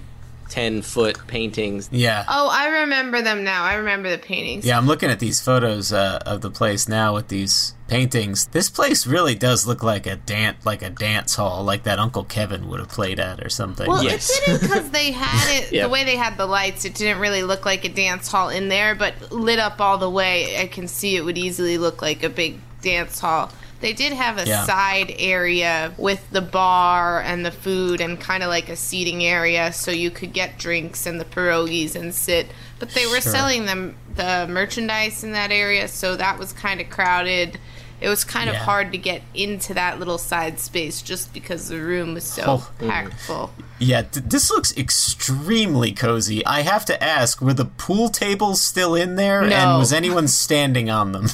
10 0.52 0.82
foot 0.82 1.26
paintings. 1.26 1.88
Yeah. 1.90 2.26
Oh, 2.28 2.50
I 2.52 2.80
remember 2.82 3.22
them 3.22 3.42
now. 3.42 3.64
I 3.64 3.76
remember 3.76 4.10
the 4.10 4.18
paintings. 4.18 4.66
Yeah, 4.66 4.76
I'm 4.76 4.86
looking 4.86 5.08
at 5.08 5.18
these 5.18 5.40
photos 5.40 5.94
uh, 5.94 6.18
of 6.26 6.42
the 6.42 6.50
place 6.50 6.86
now 6.90 7.14
with 7.14 7.28
these 7.28 7.72
paintings. 7.88 8.48
This 8.48 8.68
place 8.68 9.06
really 9.06 9.34
does 9.34 9.66
look 9.66 9.82
like 9.82 10.06
a 10.06 10.16
dance, 10.16 10.66
like 10.66 10.82
a 10.82 10.90
dance 10.90 11.36
hall, 11.36 11.64
like 11.64 11.84
that 11.84 11.98
Uncle 11.98 12.24
Kevin 12.24 12.68
would 12.68 12.80
have 12.80 12.90
played 12.90 13.18
at 13.18 13.42
or 13.42 13.48
something. 13.48 13.88
Well, 13.88 14.06
it 14.06 14.30
didn't 14.46 14.60
because 14.60 14.90
they 14.90 15.10
had 15.12 15.62
it 15.62 15.72
Yeah. 15.72 15.84
the 15.84 15.88
way 15.88 16.04
they 16.04 16.16
had 16.16 16.36
the 16.36 16.46
lights. 16.46 16.84
It 16.84 16.94
didn't 16.96 17.18
really 17.20 17.42
look 17.42 17.64
like 17.64 17.86
a 17.86 17.88
dance 17.88 18.28
hall 18.30 18.50
in 18.50 18.68
there, 18.68 18.94
but 18.94 19.32
lit 19.32 19.58
up 19.58 19.80
all 19.80 19.96
the 19.96 20.10
way. 20.10 20.58
I 20.60 20.66
can 20.66 20.86
see 20.86 21.16
it 21.16 21.24
would 21.24 21.38
easily 21.38 21.78
look 21.78 22.02
like 22.02 22.22
a 22.22 22.28
big 22.28 22.58
dance 22.82 23.18
hall. 23.20 23.50
They 23.82 23.92
did 23.92 24.12
have 24.14 24.38
a 24.38 24.46
Yeah. 24.46 24.64
side 24.64 25.12
area 25.18 25.92
with 25.98 26.20
the 26.30 26.40
bar 26.40 27.20
and 27.20 27.44
the 27.44 27.50
food 27.50 28.00
and 28.00 28.18
kind 28.18 28.42
of 28.42 28.48
like 28.48 28.68
a 28.70 28.76
seating 28.76 29.22
area, 29.24 29.72
so 29.72 29.90
you 29.90 30.10
could 30.10 30.32
get 30.32 30.56
drinks 30.56 31.04
and 31.04 31.20
the 31.20 31.24
pierogies 31.26 31.94
and 31.94 32.14
sit. 32.14 32.50
But 32.78 32.94
they 32.94 33.04
were 33.06 33.20
Sure. 33.20 33.32
selling 33.32 33.66
them 33.66 33.96
the 34.14 34.46
merchandise 34.48 35.22
in 35.24 35.32
that 35.32 35.50
area, 35.52 35.88
so 35.88 36.16
that 36.16 36.38
was 36.38 36.52
kind 36.52 36.80
of 36.80 36.88
crowded. 36.90 37.59
It 38.00 38.09
was 38.09 38.24
kind 38.24 38.48
of 38.50 38.56
hard 38.56 38.90
to 38.92 38.98
get 38.98 39.22
into 39.34 39.74
that 39.74 39.98
little 40.00 40.18
side 40.18 40.59
space 40.59 41.02
just 41.02 41.32
because 41.32 41.68
the 41.68 41.78
room 41.78 42.14
was 42.14 42.24
so 42.24 42.42
Oh. 42.46 42.56
Mm-hmm. 42.78 42.88
packed 42.90 43.20
full. 43.20 43.52
Yeah, 43.78 44.02
th- 44.02 44.26
this 44.28 44.48
looks 44.50 44.72
extremely 44.76 45.92
cozy. 45.92 46.44
I 46.46 46.62
have 46.62 46.84
to 46.86 47.02
ask, 47.02 47.40
were 47.40 47.54
the 47.54 47.64
pool 47.64 48.09
tables 48.09 48.60
still 48.62 48.94
in 48.94 49.16
there, 49.16 49.42
No. 49.42 49.54
and 49.56 49.78
was 49.78 49.92
anyone 49.92 50.28
standing 50.28 50.88
on 50.90 51.12
them? 51.12 51.28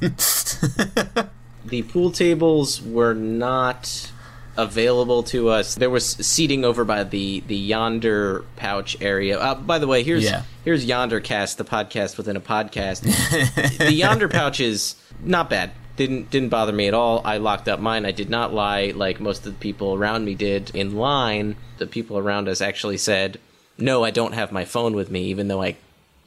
The 1.72 1.80
pool 1.84 2.10
tables 2.10 2.82
were 2.82 3.14
not 3.14 4.12
available 4.58 5.22
to 5.22 5.48
us. 5.48 5.74
There 5.74 5.88
was 5.88 6.04
seating 6.06 6.66
over 6.66 6.84
by 6.84 7.02
the 7.04 7.40
the 7.46 7.70
Yondr 7.70 8.44
pouch 8.56 8.94
area. 9.00 9.40
Uh, 9.40 9.54
by 9.54 9.78
the 9.78 9.86
way, 9.86 10.02
here's 10.02 10.22
Yeah. 10.24 10.42
here's 10.66 10.84
Yondr 10.84 11.24
Cast, 11.24 11.56
the 11.56 11.64
podcast 11.64 12.18
within 12.18 12.36
a 12.36 12.42
podcast. 12.42 13.00
the 13.78 13.98
Yondr 14.02 14.30
pouch 14.30 14.60
is 14.60 14.96
not 15.24 15.48
bad. 15.48 15.70
Didn't 15.96 16.30
didn't 16.30 16.50
bother 16.50 16.72
me 16.74 16.88
at 16.88 16.92
all. 16.94 17.22
I 17.24 17.38
locked 17.38 17.68
up 17.68 17.80
mine. 17.80 18.04
I 18.04 18.10
did 18.10 18.28
not 18.28 18.52
lie 18.52 18.92
like 18.94 19.18
most 19.18 19.46
of 19.46 19.54
the 19.54 19.58
people 19.58 19.94
around 19.94 20.26
me 20.26 20.34
did 20.34 20.70
in 20.74 20.94
line. 20.94 21.56
The 21.78 21.86
people 21.86 22.18
around 22.18 22.48
us 22.48 22.60
actually 22.60 22.98
said, 22.98 23.38
"No, 23.78 24.04
I 24.04 24.10
don't 24.10 24.34
have 24.34 24.52
my 24.52 24.66
phone 24.66 24.92
with 24.94 25.10
me," 25.10 25.22
even 25.24 25.48
though 25.48 25.62
I 25.62 25.76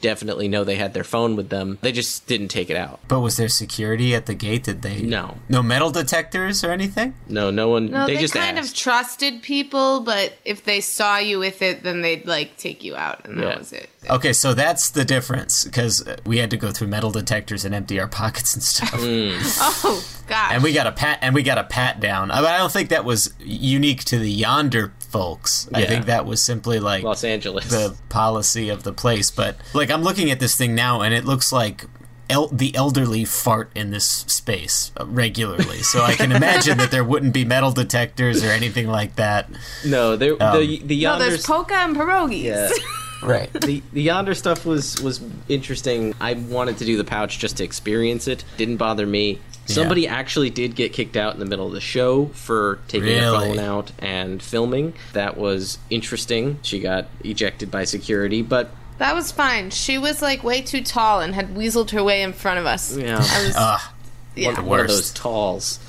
definitely 0.06 0.48
know 0.48 0.64
they 0.64 0.76
had 0.76 0.94
their 0.94 1.04
phone 1.04 1.36
with 1.36 1.50
them. 1.50 1.80
They 1.82 1.92
just 1.92 2.28
didn't 2.28 2.50
take 2.50 2.70
it 2.70 2.78
out. 2.78 3.00
but 3.08 3.20
was 3.22 3.38
there 3.38 3.50
security 3.50 4.14
at 4.14 4.28
the 4.28 4.36
gate? 4.36 4.64
Did 4.66 4.84
they? 4.84 5.02
No. 5.02 5.38
No 5.50 5.64
metal 5.64 5.90
detectors 5.90 6.64
or 6.64 6.70
anything? 6.72 7.16
No, 7.28 7.50
no 7.50 7.70
one. 7.70 7.90
No, 7.90 8.06
they, 8.06 8.16
they, 8.16 8.22
just 8.22 8.34
kind 8.36 8.60
asked. 8.60 8.70
of 8.74 8.78
trusted 8.78 9.42
people, 9.42 10.02
but 10.02 10.34
if 10.46 10.64
they 10.64 10.80
saw 10.80 11.18
you 11.18 11.40
with 11.40 11.62
it, 11.64 11.82
then 11.84 12.02
they'd 12.04 12.26
like 12.28 12.56
take 12.58 12.84
you 12.84 12.96
out, 12.96 13.26
and 13.26 13.40
that 13.40 13.44
Yeah. 13.48 13.58
was 13.58 13.74
it. 13.74 13.90
Okay, 14.08 14.34
so 14.34 14.54
that's 14.54 14.92
the 14.92 15.04
difference 15.04 15.64
because 15.64 16.04
we 16.28 16.38
had 16.38 16.52
to 16.52 16.58
go 16.58 16.70
through 16.72 16.90
metal 16.90 17.10
detectors 17.10 17.66
and 17.66 17.74
empty 17.74 18.00
our 18.00 18.08
pockets 18.22 18.54
and 18.54 18.62
stuff. 18.64 18.94
Hmm. 18.94 19.32
Oh 19.88 20.04
gosh! 20.28 20.52
And 20.54 20.64
we 20.64 20.74
got 20.74 20.88
a 20.88 20.92
pat 20.92 21.20
and 21.22 21.34
we 21.36 21.44
got 21.44 21.58
a 21.58 21.64
pat 21.64 22.00
down. 22.00 22.32
I, 22.32 22.38
mean, 22.42 22.46
I 22.50 22.58
don't 22.58 22.72
think 22.72 22.90
that 22.90 23.06
was 23.06 23.34
unique 23.40 24.04
to 24.06 24.18
the 24.18 24.42
Yondr 24.42 24.92
folks. 25.18 25.70
I 25.74 25.86
think 25.86 26.06
that 26.06 26.26
was 26.26 26.42
simply 26.42 26.80
like 26.80 27.04
Los 27.04 27.24
Angeles. 27.24 27.70
the 27.70 27.96
policy 28.10 28.70
of 28.70 28.84
the 28.84 28.94
place. 28.94 29.32
But 29.32 29.56
like 29.74 29.90
I'm 29.90 30.04
looking 30.04 30.32
at 30.32 30.40
this 30.40 30.56
thing 30.56 30.76
now, 30.76 31.02
and 31.02 31.14
it 31.14 31.26
looks 31.26 31.52
like 31.52 31.86
el- 32.30 32.48
the 32.48 32.76
elderly 32.76 33.26
fart 33.26 33.72
in 33.76 33.92
this 33.92 34.06
space 34.06 34.92
uh, 35.00 35.06
regularly. 35.06 35.82
So 35.84 36.02
I 36.04 36.14
can 36.16 36.32
imagine 36.32 36.78
that 36.80 36.92
there 36.92 37.04
wouldn't 37.04 37.34
be 37.34 37.46
metal 37.46 37.72
detectors 37.72 38.44
or 38.44 38.50
anything 38.50 38.88
like 38.88 39.16
that. 39.16 39.50
No, 39.86 40.16
there 40.16 40.34
Um, 40.42 40.60
the 40.60 40.80
the 40.84 41.04
No, 41.04 41.16
Yondr 41.16 41.20
there's 41.20 41.46
polka 41.46 41.76
and 41.76 41.96
pierogies. 41.96 42.44
Yeah. 42.44 42.70
right. 43.24 43.52
the 43.54 43.82
the 43.94 44.08
Yondr 44.08 44.36
stuff 44.36 44.66
was 44.66 45.02
was 45.02 45.22
interesting. 45.48 46.14
I 46.20 46.34
wanted 46.34 46.78
to 46.80 46.86
do 46.86 46.98
the 46.98 47.04
pouch 47.06 47.40
just 47.40 47.58
to 47.58 47.64
experience 47.64 48.28
it. 48.28 48.44
Didn't 48.58 48.78
bother 48.78 49.06
me. 49.08 49.40
Somebody 49.66 50.08
actually 50.08 50.50
did 50.50 50.76
get 50.76 50.94
kicked 50.94 51.18
out 51.18 51.34
in 51.34 51.40
the 51.40 51.46
middle 51.46 51.68
of 51.68 51.74
the 51.74 51.82
show 51.82 52.28
for 52.28 52.80
taking 52.88 53.08
their 53.08 53.32
Really? 53.32 53.48
phone 53.50 53.60
out 53.60 53.92
and 54.00 54.42
filming. 54.42 54.94
That 55.14 55.38
was 55.38 55.80
interesting. 55.90 56.60
She 56.62 56.80
got 56.80 57.08
ejected 57.24 57.72
by 57.72 57.84
security, 57.86 58.42
but 58.42 58.70
That 59.00 59.16
was 59.16 59.32
fine. 59.32 59.72
She 59.72 59.98
was 59.98 60.22
like 60.22 60.44
way 60.44 60.62
too 60.62 60.82
tall 60.84 61.20
and 61.20 61.34
had 61.36 61.56
weaseled 61.56 61.92
her 61.92 62.04
way 62.04 62.22
in 62.22 62.32
front 62.34 62.60
of 62.60 62.66
us. 62.66 62.96
yeah, 62.96 63.16
I 63.18 63.44
was, 63.46 63.54
Ah, 63.58 63.94
yeah. 64.36 64.54
one, 64.54 64.66
one 64.66 64.80
of 64.82 64.88
those 64.88 65.12
talls. 65.12 65.80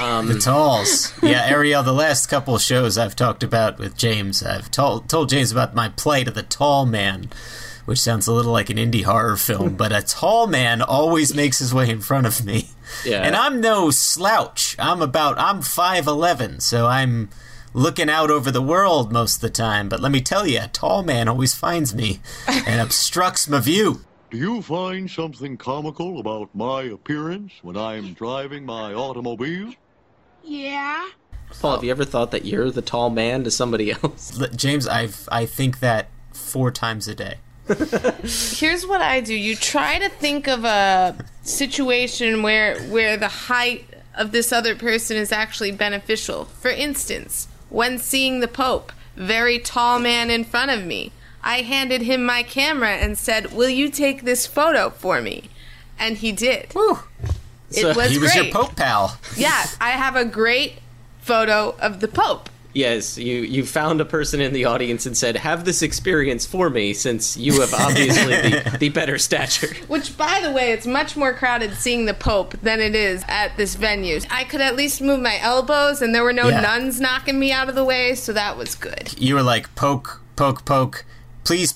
Um, 0.00 0.28
The 0.28 0.38
talls. 0.38 1.12
Yeah, 1.22 1.44
Ariel, 1.46 1.82
the 1.82 1.92
last 1.92 2.26
couple 2.26 2.56
shows 2.58 2.96
I've 2.96 3.14
talked 3.14 3.42
about 3.42 3.78
with 3.78 3.96
James, 3.96 4.42
I've 4.42 4.70
told 4.70 5.08
told 5.08 5.28
James 5.28 5.52
about 5.52 5.74
my 5.74 5.88
plight 5.90 6.26
of 6.26 6.34
the 6.34 6.42
tall 6.42 6.86
man, 6.86 7.28
which 7.84 8.00
sounds 8.00 8.26
a 8.26 8.32
little 8.32 8.52
like 8.52 8.70
an 8.70 8.76
indie 8.76 9.04
horror 9.04 9.36
film, 9.36 9.74
but 9.76 9.92
a 9.92 10.02
tall 10.02 10.46
man 10.46 10.82
always 10.82 11.34
makes 11.34 11.58
his 11.58 11.72
way 11.74 11.88
in 11.90 12.00
front 12.00 12.26
of 12.26 12.44
me. 12.44 12.68
Yeah. 13.04 13.22
And 13.22 13.34
I'm 13.34 13.60
no 13.60 13.90
slouch. 13.90 14.76
I'm 14.78 15.02
about 15.02 15.38
I'm 15.38 15.60
5'11, 15.60 16.62
so 16.62 16.86
I'm 16.86 17.30
looking 17.72 18.08
out 18.08 18.30
over 18.30 18.50
the 18.50 18.62
world 18.62 19.12
most 19.12 19.36
of 19.36 19.40
the 19.40 19.50
time, 19.50 19.88
but 19.88 20.00
let 20.00 20.12
me 20.12 20.20
tell 20.20 20.46
you, 20.46 20.60
a 20.62 20.68
tall 20.68 21.02
man 21.02 21.28
always 21.28 21.54
finds 21.54 21.94
me 21.94 22.20
and 22.46 22.80
obstructs 22.86 23.48
my 23.48 23.60
view. 23.60 24.00
Do 24.30 24.38
you 24.38 24.62
find 24.62 25.10
something 25.10 25.56
comical 25.56 26.18
about 26.18 26.54
my 26.54 26.82
appearance 26.82 27.52
when 27.62 27.76
I'm 27.76 28.14
driving 28.14 28.64
my 28.64 28.92
automobile? 28.92 29.74
Yeah. 30.42 31.08
Paul, 31.60 31.76
have 31.76 31.84
you 31.84 31.90
ever 31.90 32.04
thought 32.04 32.30
that 32.32 32.44
you're 32.44 32.70
the 32.70 32.82
tall 32.82 33.10
man 33.10 33.44
to 33.44 33.50
somebody 33.50 33.92
else? 34.02 34.36
James, 34.56 34.86
I've 34.88 35.28
I 35.30 35.46
think 35.46 35.80
that 35.80 36.08
four 36.32 36.70
times 36.70 37.06
a 37.08 37.14
day. 37.14 37.36
Here's 37.68 38.86
what 38.86 39.00
I 39.00 39.20
do. 39.20 39.34
You 39.34 39.56
try 39.56 39.98
to 39.98 40.08
think 40.08 40.46
of 40.48 40.64
a 40.64 41.16
situation 41.42 42.42
where 42.42 42.78
where 42.84 43.16
the 43.16 43.28
height 43.28 43.86
of 44.14 44.32
this 44.32 44.52
other 44.52 44.74
person 44.76 45.16
is 45.16 45.32
actually 45.32 45.72
beneficial. 45.72 46.44
For 46.46 46.70
instance, 46.70 47.48
when 47.70 47.98
seeing 47.98 48.40
the 48.40 48.48
Pope, 48.48 48.92
very 49.16 49.58
tall 49.58 49.98
man 49.98 50.30
in 50.30 50.44
front 50.44 50.70
of 50.70 50.84
me, 50.84 51.12
I 51.42 51.62
handed 51.62 52.02
him 52.02 52.24
my 52.24 52.42
camera 52.42 52.96
and 52.96 53.16
said, 53.18 53.52
"Will 53.52 53.68
you 53.70 53.88
take 53.90 54.24
this 54.24 54.46
photo 54.46 54.90
for 54.90 55.20
me?" 55.20 55.50
And 55.98 56.18
he 56.18 56.32
did. 56.32 56.72
It 57.70 57.82
So- 57.82 57.94
was 57.94 58.10
he 58.10 58.18
was 58.18 58.34
your. 58.34 58.46
Pope 58.52 58.76
pal. 58.76 59.18
Yeah, 59.36 59.66
I 59.80 59.90
have 59.92 60.16
a 60.16 60.24
great 60.24 60.78
photo 61.22 61.74
of 61.80 62.00
the 62.00 62.08
Pope. 62.08 62.50
Yes, 62.74 63.16
you 63.16 63.42
you 63.42 63.64
found 63.64 64.00
a 64.00 64.04
person 64.04 64.40
in 64.40 64.52
the 64.52 64.64
audience 64.64 65.06
and 65.06 65.16
said, 65.16 65.36
"Have 65.36 65.64
this 65.64 65.80
experience 65.80 66.44
for 66.44 66.68
me," 66.68 66.92
since 66.92 67.36
you 67.36 67.60
have 67.60 67.72
obviously 67.72 68.34
the, 68.34 68.76
the 68.80 68.88
better 68.88 69.16
stature. 69.16 69.72
Which, 69.86 70.16
by 70.18 70.40
the 70.42 70.50
way, 70.50 70.72
it's 70.72 70.86
much 70.86 71.16
more 71.16 71.32
crowded 71.32 71.74
seeing 71.74 72.06
the 72.06 72.14
Pope 72.14 72.54
than 72.62 72.80
it 72.80 72.96
is 72.96 73.24
at 73.28 73.56
this 73.56 73.76
venue. 73.76 74.18
I 74.28 74.42
could 74.44 74.60
at 74.60 74.74
least 74.74 75.00
move 75.00 75.20
my 75.20 75.38
elbows, 75.40 76.02
and 76.02 76.12
there 76.12 76.24
were 76.24 76.32
no 76.32 76.48
Yeah. 76.48 76.60
nuns 76.62 77.00
knocking 77.00 77.38
me 77.38 77.52
out 77.52 77.68
of 77.68 77.76
the 77.76 77.84
way, 77.84 78.16
so 78.16 78.32
that 78.32 78.56
was 78.56 78.74
good. 78.74 79.14
You 79.18 79.36
were 79.36 79.42
like 79.42 79.72
poke, 79.76 80.20
poke, 80.34 80.64
poke. 80.64 81.04
Please 81.44 81.74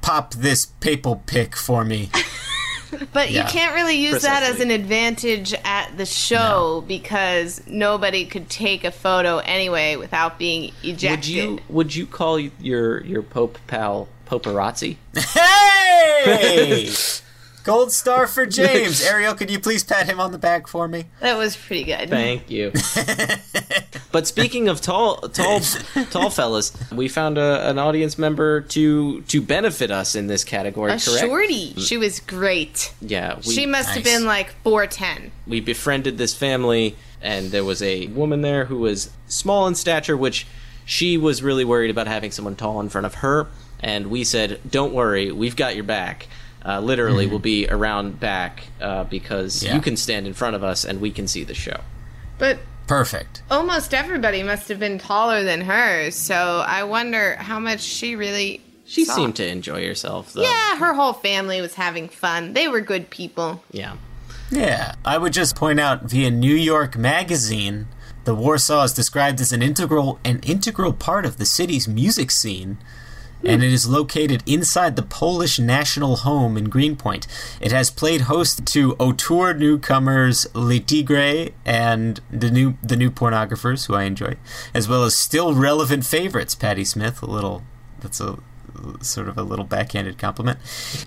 pop 0.00 0.32
this 0.32 0.66
papal 0.80 1.22
pick 1.26 1.56
for 1.56 1.84
me. 1.84 2.10
But 3.12 3.30
Yeah, 3.30 3.44
you 3.44 3.50
can't 3.50 3.74
really 3.74 3.96
use 3.96 4.22
that 4.22 4.42
as 4.42 4.60
an 4.60 4.70
advantage 4.70 5.54
at 5.64 5.96
the 5.96 6.06
show 6.06 6.84
because 6.86 7.62
nobody 7.66 8.24
could 8.26 8.48
take 8.48 8.84
a 8.84 8.90
photo 8.90 9.38
anyway 9.38 9.96
without 9.96 10.38
being 10.38 10.72
ejected. 10.82 11.10
Would 11.10 11.26
you 11.26 11.60
would 11.68 11.94
you 11.94 12.06
call 12.06 12.38
your 12.38 13.04
your 13.04 13.22
Pope 13.22 13.58
pal 13.66 14.08
Poperazzi? 14.26 14.96
Hey! 16.24 16.90
Gold 17.68 17.92
star 17.92 18.26
for 18.26 18.46
James. 18.60 19.02
Ariel, 19.02 19.34
could 19.34 19.50
you 19.50 19.60
please 19.60 19.84
pat 19.84 20.06
him 20.06 20.18
on 20.20 20.32
the 20.32 20.38
back 20.38 20.66
for 20.66 20.88
me? 20.88 21.04
That 21.20 21.36
was 21.36 21.54
pretty 21.54 21.84
good. 21.84 22.08
Thank 22.08 22.50
you. 22.50 22.72
but 24.10 24.26
speaking 24.26 24.68
of 24.68 24.80
tall, 24.80 25.16
tall, 25.16 25.60
tall 26.10 26.30
fellas, 26.30 26.72
we 26.90 27.08
found 27.08 27.36
a, 27.36 27.68
an 27.68 27.78
audience 27.78 28.16
member 28.16 28.62
to 28.62 29.20
to 29.20 29.42
benefit 29.42 29.90
us 29.90 30.14
in 30.14 30.28
this 30.28 30.44
category. 30.44 30.92
A 30.92 30.98
correct? 30.98 31.20
shorty. 31.20 31.74
Mm. 31.74 31.86
She 31.86 31.98
was 31.98 32.20
great. 32.20 32.94
Yeah, 33.02 33.36
we, 33.46 33.52
she 33.52 33.66
must 33.66 33.90
have 33.90 34.02
been 34.02 34.24
like 34.24 34.54
4'10. 34.64 35.30
we 35.46 35.60
befriended 35.60 36.16
this 36.16 36.34
family, 36.34 36.96
and 37.20 37.50
there 37.50 37.64
was 37.64 37.82
a 37.82 38.06
woman 38.06 38.40
there 38.40 38.64
who 38.64 38.78
was 38.78 39.10
small 39.26 39.66
in 39.66 39.74
stature, 39.74 40.16
which 40.16 40.46
she 40.86 41.18
was 41.18 41.42
really 41.42 41.66
worried 41.66 41.90
about 41.90 42.06
having 42.06 42.30
someone 42.30 42.56
tall 42.56 42.80
in 42.80 42.88
front 42.88 43.06
of 43.06 43.16
her. 43.16 43.48
And 43.78 44.06
we 44.06 44.24
said, 44.24 44.58
"Don't 44.68 44.94
worry, 44.94 45.30
we've 45.30 45.54
got 45.54 45.74
your 45.74 45.84
back." 45.84 46.28
Uh, 46.68 46.78
literally, 46.80 47.26
Mhm. 47.26 47.30
we'll 47.30 47.38
be 47.38 47.66
around 47.68 48.20
back 48.20 48.64
uh, 48.82 49.04
because 49.04 49.62
Yeah. 49.62 49.74
you 49.74 49.80
can 49.80 49.96
stand 49.96 50.26
in 50.26 50.34
front 50.34 50.54
of 50.54 50.62
us 50.62 50.84
and 50.84 51.00
we 51.00 51.10
can 51.10 51.26
see 51.26 51.42
the 51.42 51.54
show. 51.54 51.80
But 52.38 52.58
Perfect. 52.86 53.40
almost 53.50 53.94
everybody 53.94 54.42
must 54.42 54.68
have 54.68 54.78
been 54.78 54.98
taller 54.98 55.42
than 55.44 55.62
her, 55.62 56.10
so 56.10 56.62
I 56.66 56.82
wonder 56.84 57.36
how 57.36 57.58
much 57.58 57.80
she 57.80 58.14
really. 58.16 58.60
She 58.84 59.04
saw. 59.04 59.14
seemed 59.16 59.36
to 59.36 59.46
enjoy 59.46 59.86
herself, 59.86 60.32
though. 60.34 60.42
Yeah, 60.42 60.76
her 60.76 60.94
whole 60.94 61.12
family 61.14 61.60
was 61.60 61.74
having 61.74 62.08
fun. 62.08 62.52
They 62.54 62.68
were 62.68 62.80
good 62.80 63.08
people. 63.10 63.62
Yeah. 63.72 63.92
Yeah. 64.50 64.92
I 65.04 65.18
would 65.18 65.32
just 65.34 65.54
point 65.56 65.78
out 65.80 66.04
via 66.04 66.30
New 66.30 66.54
York 66.54 66.96
Magazine, 66.96 67.86
the 68.24 68.34
Warsaw 68.34 68.84
is 68.84 68.92
described 68.92 69.40
as 69.40 69.52
an 69.52 69.62
integral 69.62 70.18
an 70.24 70.40
integral 70.42 70.92
part 70.92 71.24
of 71.26 71.36
the 71.38 71.44
city's 71.46 71.86
music 71.88 72.30
scene. 72.30 72.78
Hmm. 73.40 73.46
And 73.46 73.62
it 73.62 73.72
is 73.72 73.88
located 73.88 74.42
inside 74.46 74.96
the 74.96 75.02
Polish 75.02 75.58
National 75.58 76.16
Home 76.16 76.56
in 76.56 76.68
Greenpoint. 76.68 77.26
It 77.60 77.72
has 77.72 77.90
played 77.90 78.22
host 78.22 78.66
to 78.66 78.94
auteur 78.94 79.54
newcomers 79.54 80.46
Le 80.54 80.80
Tigre 80.80 81.50
and 81.64 82.20
the 82.30 82.50
new 82.50 82.76
the 82.82 82.96
new 82.96 83.10
pornographers, 83.10 83.86
who 83.86 83.94
I 83.94 84.04
enjoy, 84.04 84.36
as 84.74 84.88
well 84.88 85.04
as 85.04 85.16
still 85.16 85.54
relevant 85.54 86.04
favorites, 86.04 86.54
Patti 86.54 86.84
Smith. 86.84 87.22
A 87.22 87.26
little 87.26 87.62
that's 88.00 88.20
a 88.20 88.38
sort 89.00 89.28
of 89.28 89.38
a 89.38 89.42
little 89.42 89.64
backhanded 89.64 90.18
compliment. 90.18 90.58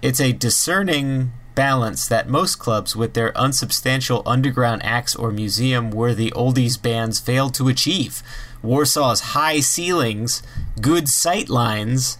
It's 0.02 0.20
a 0.20 0.32
discerning 0.34 1.32
balance 1.56 2.08
that 2.08 2.30
most 2.30 2.58
clubs 2.58 2.95
with 2.95 3.14
their 3.14 3.38
unsubstantial 3.38 4.24
underground 4.26 4.82
acts 4.84 5.16
or 5.16 5.32
museum 5.32 5.91
worthy 5.91 6.32
oldies 6.32 6.82
bands 6.82 7.20
fail 7.20 7.49
to 7.52 7.68
achieve. 7.68 8.24
Warsaw's 8.64 9.22
high 9.22 9.60
ceilings, 9.60 10.44
good 10.80 11.10
sight 11.10 11.50
lines, 11.50 12.18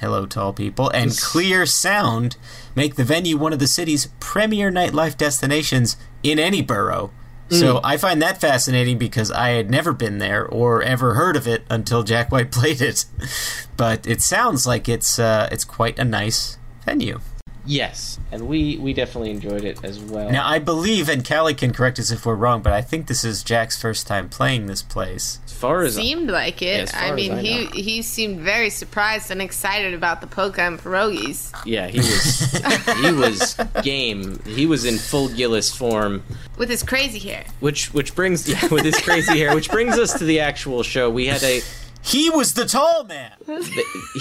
hello 0.00 0.26
tall 0.26 0.52
people, 0.52 0.90
and 0.90 1.16
clear 1.16 1.66
sound 1.66 2.36
make 2.74 2.94
the 2.96 3.04
venue 3.04 3.36
one 3.36 3.52
of 3.52 3.58
the 3.58 3.66
city's 3.66 4.08
premier 4.20 4.70
nightlife 4.70 5.16
destinations 5.16 5.96
in 6.22 6.38
any 6.38 6.62
borough. 6.62 7.10
So 7.50 7.76
Mm. 7.76 7.80
I 7.82 7.96
find 7.96 8.20
that 8.20 8.40
fascinating 8.40 8.98
because 8.98 9.30
I 9.30 9.50
had 9.50 9.70
never 9.70 9.94
been 9.94 10.18
there 10.18 10.46
or 10.46 10.82
ever 10.82 11.14
heard 11.14 11.34
of 11.34 11.48
it 11.48 11.64
until 11.70 12.02
Jack 12.02 12.30
White 12.30 12.50
played 12.58 12.82
it. 12.82 13.06
But 13.78 14.06
it 14.06 14.20
sounds 14.20 14.66
like 14.66 14.88
it's 14.88 15.18
uh, 15.18 15.48
it's 15.50 15.64
quite 15.64 15.98
a 15.98 16.04
nice 16.04 16.58
venue. 16.84 17.20
Yes, 17.68 18.18
and 18.32 18.48
we 18.48 18.78
we 18.78 18.94
definitely 18.94 19.30
enjoyed 19.30 19.62
it 19.62 19.84
as 19.84 19.98
well. 19.98 20.30
Now 20.30 20.48
I 20.48 20.58
believe, 20.58 21.10
and 21.10 21.22
Callie 21.26 21.52
can 21.52 21.74
correct 21.74 21.98
us 21.98 22.10
if 22.10 22.24
we're 22.24 22.34
wrong, 22.34 22.62
but 22.62 22.72
I 22.72 22.80
think 22.80 23.08
this 23.08 23.24
is 23.24 23.42
Jack's 23.42 23.78
first 23.80 24.06
time 24.06 24.30
playing 24.30 24.66
this 24.66 24.80
place. 24.80 25.38
As 25.44 25.52
far 25.52 25.82
as 25.82 25.94
Seemed 25.96 26.30
like 26.30 26.62
it. 26.62 26.80
as 26.80 26.92
far 26.92 27.02
I 27.02 27.12
mean, 27.12 27.32
I 27.32 27.42
he 27.42 27.64
know. 27.64 27.70
he 27.72 28.00
seemed 28.00 28.40
very 28.40 28.70
surprised 28.70 29.30
and 29.30 29.42
excited 29.42 29.92
about 29.92 30.22
the 30.22 30.26
polka 30.26 30.62
and 30.62 30.78
pierogies. 30.78 31.52
yeah, 31.66 31.88
he 31.88 31.98
was 31.98 32.96
he 33.02 33.12
was 33.12 33.82
game. 33.84 34.40
He 34.46 34.64
was 34.64 34.86
in 34.86 34.96
full 34.96 35.28
Gillis 35.28 35.70
form, 35.74 36.22
with 36.56 36.70
his 36.70 36.82
crazy 36.82 37.18
hair. 37.18 37.44
which 37.60 37.92
which 37.92 38.14
brings 38.14 38.48
yeah, 38.48 38.66
with 38.68 38.84
his 38.84 38.98
crazy 38.98 39.38
hair, 39.38 39.54
which 39.54 39.68
brings 39.70 39.98
us 39.98 40.18
to 40.18 40.24
the 40.24 40.40
actual 40.40 40.82
show. 40.82 41.10
We 41.10 41.26
had 41.26 41.42
a 41.42 41.60
he 42.08 42.30
was 42.30 42.54
the 42.54 42.64
tall 42.64 43.04
man. 43.04 43.32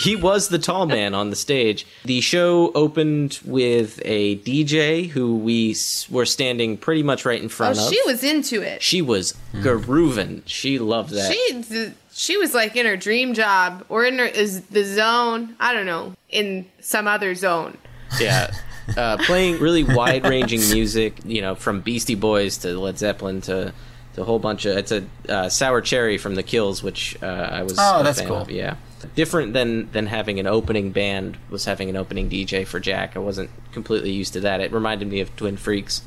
he 0.04 0.16
was 0.16 0.50
the 0.50 0.60
tall 0.60 0.86
man 0.86 1.14
on 1.14 1.30
the 1.30 1.36
stage. 1.36 1.86
The 2.06 2.22
show 2.22 2.72
opened 2.74 3.40
with 3.46 4.02
a 4.06 4.38
DJ 4.40 5.10
who 5.10 5.38
we 5.38 5.76
were 6.10 6.26
standing 6.26 6.78
pretty 6.78 7.04
much 7.04 7.26
right 7.26 7.40
in 7.40 7.46
Oh, 7.46 7.50
front 7.50 7.78
of. 7.80 7.90
she 7.90 8.00
was 8.06 8.24
into 8.24 8.62
it. 8.62 8.82
She 8.82 9.02
was 9.02 9.34
grooving. 9.62 10.44
She 10.46 10.80
loved 10.80 11.12
that. 11.12 11.32
She 11.34 11.92
she 12.14 12.36
was 12.38 12.54
like 12.54 12.76
in 12.76 12.86
her 12.86 12.98
dream 12.98 13.34
job 13.34 13.86
or 13.90 14.04
in 14.06 14.18
her 14.18 14.26
is 14.26 14.62
the 14.66 14.84
zone. 14.84 15.56
I 15.60 15.74
don't 15.74 15.86
know 15.86 16.14
in 16.30 16.66
some 16.82 17.08
other 17.08 17.36
zone. 17.36 17.78
yeah. 18.20 18.54
Uh, 18.96 19.18
playing 19.18 19.60
really 19.60 19.84
wide 19.84 20.24
ranging 20.26 20.60
music, 20.72 21.18
you 21.26 21.42
know, 21.42 21.56
from 21.56 21.82
Beastie 21.82 22.16
Boys 22.16 22.56
to 22.60 22.80
Led 22.80 22.98
Zeppelin 22.98 23.42
to, 23.42 23.66
to 23.66 23.74
a 24.18 24.24
whole 24.24 24.40
bunch 24.40 24.66
of. 24.66 24.78
It's 24.78 24.92
a 24.92 25.06
uh, 25.30 25.50
Sour 25.50 25.82
Cherry 25.82 26.18
from 26.18 26.36
The 26.36 26.44
Kills, 26.44 26.82
which 26.84 27.18
uh, 27.22 27.26
I 27.26 27.64
was. 27.64 27.76
Oh, 27.80 28.02
a 28.02 28.04
that's 28.04 28.20
fan 28.20 28.28
cool. 28.28 28.38
Of, 28.38 28.52
yeah. 28.52 28.76
Different 29.16 29.54
than, 29.54 29.92
than 29.92 30.08
having 30.08 30.40
an 30.40 30.48
opening 30.48 30.92
band 30.92 31.38
was 31.52 31.66
having 31.66 31.88
an 31.90 31.96
opening 31.96 32.30
DJ 32.30 32.66
for 32.66 32.80
Jack. 32.80 33.16
I 33.16 33.20
wasn't 33.20 33.52
completely 33.72 34.12
used 34.12 34.34
to 34.34 34.40
that. 34.42 34.60
It 34.60 34.72
reminded 34.72 35.08
me 35.08 35.20
of 35.20 35.36
Twin 35.36 35.56
Freaks 35.56 36.02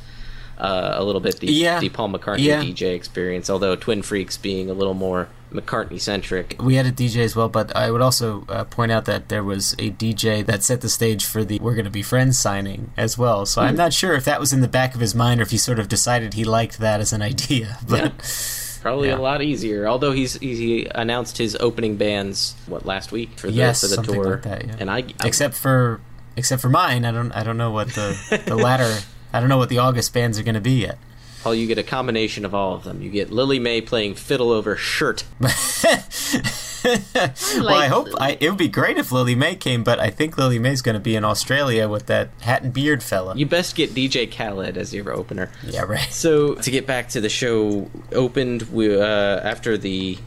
uh, 0.58 0.94
a 0.96 1.04
little 1.04 1.20
bit, 1.20 1.38
the, 1.38 1.46
Yeah. 1.46 1.78
the 1.78 1.88
Paul 1.88 2.08
McCartney 2.10 2.40
Yeah. 2.40 2.62
DJ 2.62 2.94
experience, 2.94 3.48
although 3.48 3.76
Twin 3.76 4.02
Freaks 4.02 4.36
being 4.36 4.68
a 4.68 4.72
little 4.74 4.94
more 4.94 5.28
McCartney 5.52 6.00
centric. 6.00 6.56
We 6.60 6.76
had 6.76 6.86
a 6.86 6.92
DJ 6.92 7.24
as 7.24 7.34
well, 7.34 7.48
but 7.48 7.74
I 7.76 7.90
would 7.90 8.00
also 8.00 8.44
uh, 8.48 8.64
point 8.64 8.92
out 8.92 9.04
that 9.06 9.28
there 9.28 9.42
was 9.44 9.72
a 9.78 9.90
DJ 9.90 10.44
that 10.46 10.62
set 10.62 10.80
the 10.80 10.88
stage 10.88 11.24
for 11.24 11.44
the 11.44 11.58
"We're 11.58 11.74
Gonna 11.74 11.90
Be 11.90 12.02
Friends" 12.02 12.38
signing 12.38 12.92
as 12.96 13.18
well. 13.18 13.46
So 13.46 13.62
I'm 13.62 13.70
Hmm. 13.74 13.76
not 13.78 13.92
sure 13.92 14.14
if 14.14 14.24
that 14.24 14.38
was 14.40 14.52
in 14.52 14.60
the 14.60 14.68
back 14.68 14.94
of 14.94 15.00
his 15.00 15.14
mind 15.14 15.40
or 15.40 15.42
if 15.42 15.50
he 15.50 15.58
sort 15.58 15.78
of 15.78 15.88
decided 15.88 16.34
he 16.34 16.44
liked 16.44 16.78
that 16.78 17.00
as 17.00 17.12
an 17.12 17.22
idea. 17.22 17.78
But 17.88 18.12
Probably 18.82 19.08
Yeah. 19.08 19.16
a 19.16 19.20
lot 19.20 19.42
easier. 19.42 19.86
Although 19.86 20.12
he's 20.12 20.34
he 20.40 20.86
announced 20.94 21.36
his 21.36 21.54
opening 21.60 21.96
bands 21.96 22.54
what 22.66 22.86
last 22.86 23.12
week 23.12 23.38
for 23.38 23.48
the 23.48 23.52
yes, 23.52 23.82
for 23.82 23.88
the 23.88 23.94
something 23.96 24.14
tour, 24.14 24.30
like 24.32 24.42
that. 24.44 24.66
Yeah. 24.66 24.76
and 24.80 24.90
I, 24.90 25.04
I 25.20 25.26
except 25.26 25.54
for 25.54 26.00
except 26.36 26.62
for 26.62 26.70
mine, 26.70 27.04
I 27.04 27.10
don't 27.12 27.30
I 27.32 27.42
don't 27.42 27.58
know 27.58 27.70
what 27.72 27.88
the 27.88 28.16
the 28.46 28.56
latter. 28.56 29.00
I 29.34 29.38
don't 29.38 29.48
know 29.50 29.58
what 29.58 29.68
the 29.68 29.78
August 29.78 30.12
bands 30.14 30.38
are 30.40 30.42
going 30.42 30.54
to 30.56 30.60
be 30.60 30.80
yet. 30.80 30.98
Paul, 31.42 31.54
you 31.54 31.66
get 31.66 31.78
a 31.78 31.82
combination 31.82 32.44
of 32.44 32.54
all 32.54 32.74
of 32.74 32.84
them. 32.84 33.00
You 33.02 33.10
get 33.10 33.30
Lillie 33.30 33.58
Mae 33.58 33.80
playing 33.80 34.14
fiddle 34.14 34.50
over 34.50 34.76
shirt. 34.76 35.24
well, 35.40 35.48
I 37.68 37.86
hope 37.88 38.08
I, 38.18 38.36
it 38.40 38.48
would 38.48 38.58
be 38.58 38.68
great 38.68 38.98
if 38.98 39.10
Lillie 39.10 39.34
Mae 39.34 39.54
came, 39.54 39.82
but 39.82 39.98
I 39.98 40.10
think 40.10 40.36
Lillie 40.36 40.58
Mae's 40.58 40.82
going 40.82 40.94
to 40.94 41.00
be 41.00 41.16
in 41.16 41.24
Australia 41.24 41.88
with 41.88 42.06
that 42.06 42.30
hat 42.40 42.62
and 42.62 42.72
beard 42.72 43.02
fella. 43.02 43.36
You 43.36 43.46
best 43.46 43.74
get 43.74 43.90
DJ 43.90 44.30
Khaled 44.30 44.76
as 44.76 44.92
your 44.92 45.12
opener. 45.12 45.50
Yeah, 45.64 45.82
right. 45.82 46.12
So 46.12 46.54
to 46.56 46.70
get 46.70 46.86
back 46.86 47.08
to 47.10 47.20
the 47.20 47.28
show, 47.30 47.90
opened 48.12 48.62
we, 48.62 49.00
uh, 49.00 49.04
after 49.40 49.78
the 49.78 50.18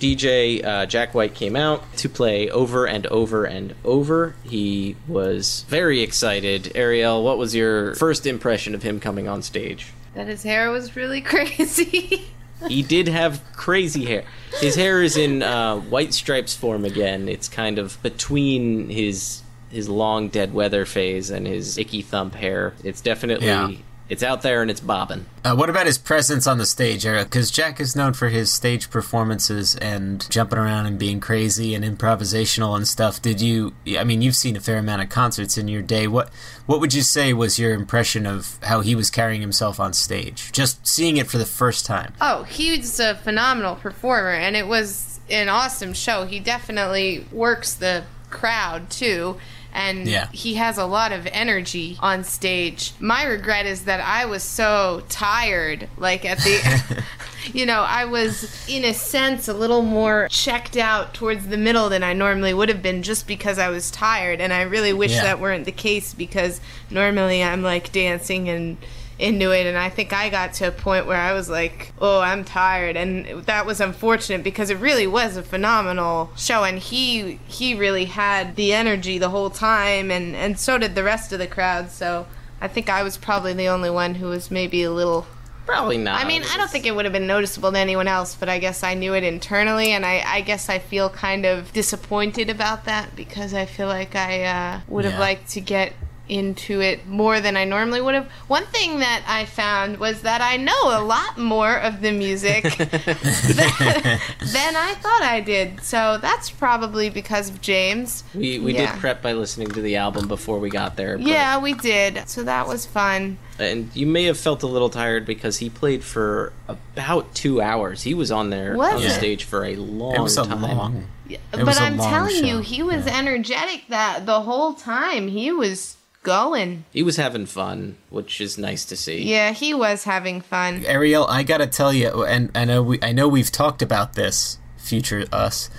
DJ 0.00 0.64
uh, 0.64 0.86
Jack 0.86 1.14
White 1.14 1.34
came 1.34 1.54
out 1.54 1.96
to 1.98 2.08
play 2.08 2.48
over 2.48 2.86
and 2.86 3.06
over 3.08 3.44
and 3.44 3.74
over. 3.84 4.34
He 4.44 4.96
was 5.06 5.64
very 5.68 6.00
excited. 6.00 6.72
Ariel, 6.74 7.22
what 7.22 7.38
was 7.38 7.54
your 7.54 7.94
first 7.96 8.26
impression 8.26 8.74
of 8.74 8.82
him 8.82 8.98
coming 8.98 9.28
on 9.28 9.42
stage? 9.42 9.92
That 10.14 10.26
his 10.26 10.42
hair 10.42 10.70
was 10.70 10.96
really 10.96 11.20
crazy. 11.32 12.22
he 12.68 12.82
did 12.82 13.08
have 13.08 13.42
crazy 13.54 14.04
hair. 14.04 14.24
His 14.60 14.74
hair 14.74 15.02
is 15.02 15.16
in 15.16 15.42
uh, 15.42 15.76
white 15.76 16.12
stripes 16.14 16.54
form 16.54 16.84
again. 16.84 17.28
It's 17.28 17.48
kind 17.48 17.78
of 17.78 18.02
between 18.02 18.88
his 18.90 19.42
his 19.70 19.88
long 19.88 20.28
dead 20.28 20.52
weather 20.52 20.84
phase 20.84 21.30
and 21.30 21.46
his 21.46 21.78
icky 21.78 22.02
thump 22.02 22.34
hair. 22.34 22.74
It's 22.82 23.00
definitely 23.00 23.46
Yeah. 23.46 23.70
It's 24.10 24.22
out 24.22 24.42
there 24.42 24.60
and 24.60 24.70
it's 24.70 24.80
bobbing. 24.80 25.24
Uh, 25.44 25.54
what 25.54 25.70
about 25.70 25.86
his 25.86 25.96
presence 25.96 26.46
on 26.46 26.58
the 26.58 26.66
stage, 26.66 27.06
Eric? 27.06 27.30
Because 27.30 27.50
Jack 27.50 27.80
is 27.80 27.94
known 27.96 28.12
for 28.12 28.28
his 28.28 28.52
stage 28.52 28.90
performances 28.90 29.76
and 29.76 30.28
jumping 30.28 30.58
around 30.58 30.86
and 30.86 30.98
being 30.98 31.20
crazy 31.20 31.74
and 31.74 31.84
improvisational 31.84 32.76
and 32.76 32.86
stuff. 32.86 33.22
Did 33.22 33.40
you? 33.40 33.72
I 33.96 34.04
mean, 34.04 34.20
you've 34.20 34.36
seen 34.36 34.56
a 34.56 34.60
fair 34.60 34.78
amount 34.78 35.00
of 35.02 35.08
concerts 35.08 35.56
in 35.56 35.68
your 35.68 35.80
day. 35.80 36.06
What 36.08 36.30
What 36.66 36.80
would 36.80 36.92
you 36.92 37.02
say 37.02 37.32
was 37.32 37.58
your 37.58 37.72
impression 37.72 38.26
of 38.26 38.58
how 38.64 38.80
he 38.80 38.94
was 38.94 39.10
carrying 39.10 39.40
himself 39.40 39.78
on 39.80 39.92
stage? 39.92 40.50
Just 40.52 40.86
seeing 40.86 41.16
it 41.16 41.28
for 41.28 41.38
the 41.38 41.46
first 41.46 41.86
time. 41.86 42.12
Oh, 42.20 42.42
he's 42.42 42.98
a 42.98 43.14
phenomenal 43.14 43.76
performer, 43.76 44.32
and 44.32 44.56
it 44.56 44.66
was 44.66 45.20
an 45.30 45.48
awesome 45.48 45.94
show. 45.94 46.26
He 46.26 46.40
definitely 46.40 47.26
works 47.30 47.74
the 47.74 48.04
crowd 48.30 48.90
too, 48.90 49.36
and 49.72 50.06
Yeah. 50.08 50.28
he 50.32 50.54
has 50.54 50.78
a 50.78 50.86
lot 50.86 51.12
of 51.12 51.26
energy 51.32 51.96
on 52.00 52.24
stage. 52.24 52.92
My 53.00 53.24
regret 53.24 53.66
is 53.66 53.84
that 53.84 54.00
I 54.00 54.26
was 54.26 54.42
so 54.42 55.02
tired, 55.08 55.88
like 55.96 56.24
at 56.24 56.38
the. 56.38 57.04
You 57.54 57.64
know, 57.64 57.80
I 57.80 58.04
was, 58.04 58.68
in 58.68 58.84
a 58.84 58.92
sense, 58.92 59.48
a 59.48 59.54
little 59.54 59.80
more 59.80 60.28
checked 60.30 60.76
out 60.76 61.14
towards 61.14 61.46
the 61.46 61.56
middle 61.56 61.88
than 61.88 62.02
I 62.02 62.12
normally 62.12 62.52
would 62.52 62.68
have 62.68 62.82
been 62.82 63.02
just 63.02 63.26
because 63.26 63.58
I 63.58 63.70
was 63.70 63.90
tired. 63.90 64.42
And 64.42 64.52
I 64.52 64.60
really 64.60 64.92
wish 64.92 65.12
Yeah. 65.12 65.22
that 65.22 65.40
weren't 65.40 65.64
the 65.64 65.72
case 65.72 66.12
because 66.12 66.60
normally 66.90 67.42
I'm 67.42 67.62
like 67.62 67.92
dancing 67.92 68.50
and 68.50 68.76
into 69.20 69.50
it 69.52 69.66
and 69.66 69.76
I 69.76 69.88
think 69.90 70.12
I 70.12 70.28
got 70.30 70.54
to 70.54 70.68
a 70.68 70.72
point 70.72 71.06
where 71.06 71.20
I 71.20 71.32
was 71.32 71.48
like, 71.50 71.92
"Oh, 72.00 72.20
I'm 72.20 72.44
tired." 72.44 72.96
And 72.96 73.44
that 73.44 73.66
was 73.66 73.80
unfortunate 73.80 74.42
because 74.42 74.70
it 74.70 74.78
really 74.78 75.06
was 75.06 75.36
a 75.36 75.42
phenomenal 75.42 76.30
show 76.36 76.64
and 76.64 76.78
he 76.78 77.38
he 77.46 77.74
really 77.74 78.06
had 78.06 78.56
the 78.56 78.72
energy 78.72 79.18
the 79.18 79.30
whole 79.30 79.50
time 79.50 80.10
and 80.10 80.34
and 80.34 80.58
so 80.58 80.78
did 80.78 80.94
the 80.94 81.04
rest 81.04 81.32
of 81.32 81.38
the 81.38 81.46
crowd. 81.46 81.90
So 81.90 82.26
I 82.60 82.68
think 82.68 82.88
I 82.88 83.02
was 83.02 83.16
probably 83.16 83.52
the 83.52 83.68
only 83.68 83.90
one 83.90 84.14
who 84.16 84.26
was 84.28 84.50
maybe 84.50 84.82
a 84.82 84.90
little 84.90 85.26
Probably 85.66 85.98
not. 85.98 86.20
I 86.20 86.26
mean, 86.26 86.42
I 86.50 86.56
don't 86.56 86.68
think 86.68 86.84
it 86.84 86.96
would 86.96 87.04
have 87.04 87.12
been 87.12 87.28
noticeable 87.28 87.70
to 87.70 87.78
anyone 87.78 88.08
else, 88.08 88.34
but 88.34 88.48
I 88.48 88.58
guess 88.58 88.82
I 88.82 88.94
knew 88.94 89.14
it 89.14 89.22
internally, 89.22 89.92
and 89.92 90.04
I, 90.04 90.20
I 90.26 90.40
guess 90.40 90.68
I 90.68 90.80
feel 90.80 91.08
kind 91.10 91.46
of 91.46 91.72
disappointed 91.72 92.50
about 92.50 92.86
that 92.86 93.14
because 93.14 93.54
I 93.54 93.66
feel 93.66 93.86
like 93.86 94.16
I 94.16 94.42
uh, 94.44 94.80
would 94.88 95.04
have 95.04 95.14
Yeah. 95.14 95.20
liked 95.20 95.48
to 95.50 95.60
get 95.60 95.92
into 96.30 96.80
it 96.80 97.06
more 97.06 97.40
than 97.40 97.56
I 97.56 97.64
normally 97.64 98.00
would 98.00 98.14
have. 98.14 98.30
One 98.46 98.64
thing 98.66 99.00
that 99.00 99.24
I 99.26 99.44
found 99.46 99.98
was 99.98 100.22
that 100.22 100.40
I 100.40 100.56
know 100.56 100.98
a 100.98 101.02
lot 101.02 101.36
more 101.36 101.76
of 101.76 102.00
the 102.00 102.12
music 102.12 102.62
than 102.78 104.76
I 104.76 104.94
thought 105.00 105.22
I 105.22 105.40
did. 105.44 105.82
So 105.82 106.18
that's 106.20 106.50
probably 106.50 107.10
because 107.10 107.50
of 107.50 107.60
James. 107.60 108.24
We 108.34 108.58
we 108.58 108.74
Yeah. 108.74 108.92
did 108.92 109.00
prep 109.00 109.22
by 109.22 109.32
listening 109.32 109.68
to 109.72 109.82
the 109.82 109.96
album 109.96 110.28
before 110.28 110.58
we 110.58 110.70
got 110.70 110.96
there. 110.96 111.18
but- 111.18 111.26
Yeah, 111.26 111.58
we 111.58 111.74
did. 111.74 112.28
So 112.28 112.42
that 112.44 112.66
was 112.68 112.86
fun. 112.86 113.38
and 113.58 113.90
you 113.94 114.06
may 114.06 114.24
have 114.24 114.38
felt 114.38 114.62
a 114.62 114.66
little 114.66 114.88
tired 114.88 115.26
because 115.26 115.58
he 115.58 115.68
played 115.68 116.02
for 116.02 116.52
about 116.68 117.34
two 117.34 117.60
hours. 117.60 118.02
He 118.04 118.14
was 118.14 118.30
on 118.30 118.50
there 118.50 118.76
Was 118.76 118.94
on 118.94 119.00
the 119.00 119.06
it? 119.08 119.10
stage 119.10 119.44
for 119.44 119.64
a 119.64 119.76
long 119.76 120.14
It 120.14 120.20
was 120.20 120.38
a 120.38 120.44
time. 120.46 120.62
long. 120.62 121.04
It 121.28 121.40
but 121.50 121.64
was 121.66 121.78
a 121.78 121.82
I'm 121.82 121.96
long 121.96 122.10
telling 122.10 122.36
show. 122.36 122.44
you, 122.46 122.58
he 122.60 122.82
was 122.82 123.06
energetic 123.06 123.82
that 123.88 124.26
the 124.26 124.40
whole 124.40 124.72
time. 124.74 125.28
He 125.28 125.52
was 125.52 125.96
going. 126.22 126.84
He 126.92 127.02
was 127.02 127.16
having 127.16 127.46
fun, 127.46 127.96
which 128.10 128.40
is 128.40 128.58
nice 128.58 128.84
to 128.86 128.96
see. 128.96 129.22
Yeah, 129.22 129.52
he 129.52 129.74
was 129.74 130.04
having 130.04 130.40
fun. 130.40 130.84
Ariel, 130.86 131.26
I 131.26 131.42
gotta 131.42 131.66
tell 131.66 131.92
you, 131.92 132.24
and 132.24 132.50
I 132.54 132.64
know 132.64 132.82
we, 132.82 132.98
I 133.02 133.12
know 133.12 133.28
we've 133.28 133.50
talked 133.52 133.82
about 133.82 134.14
this, 134.14 134.58
future 134.76 135.24
us, 135.32 135.70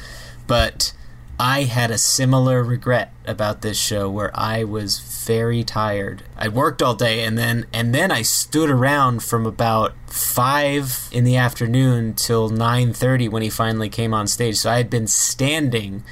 but 0.47 0.93
I 1.39 1.63
had 1.63 1.89
a 1.89 1.97
similar 1.97 2.63
regret 2.63 3.11
about 3.25 3.61
this 3.61 3.79
show 3.79 4.09
where 4.09 4.31
I 4.35 4.63
was 4.63 4.99
very 4.99 5.63
tired. 5.63 6.23
I 6.37 6.49
worked 6.49 6.83
all 6.83 6.93
day, 6.93 7.23
and 7.23 7.35
then 7.35 7.65
and 7.73 7.95
then 7.95 8.11
I 8.11 8.21
stood 8.21 8.69
around 8.69 9.23
from 9.23 9.47
about 9.47 9.93
five 10.07 11.09
in 11.11 11.23
the 11.23 11.37
afternoon 11.37 12.13
till 12.13 12.49
nine 12.49 12.93
thirty 12.93 13.27
when 13.27 13.41
he 13.41 13.49
finally 13.49 13.89
came 13.89 14.13
on 14.13 14.27
stage. 14.27 14.57
So 14.57 14.69
I 14.69 14.77
had 14.77 14.89
been 14.89 15.07
standing 15.07 16.03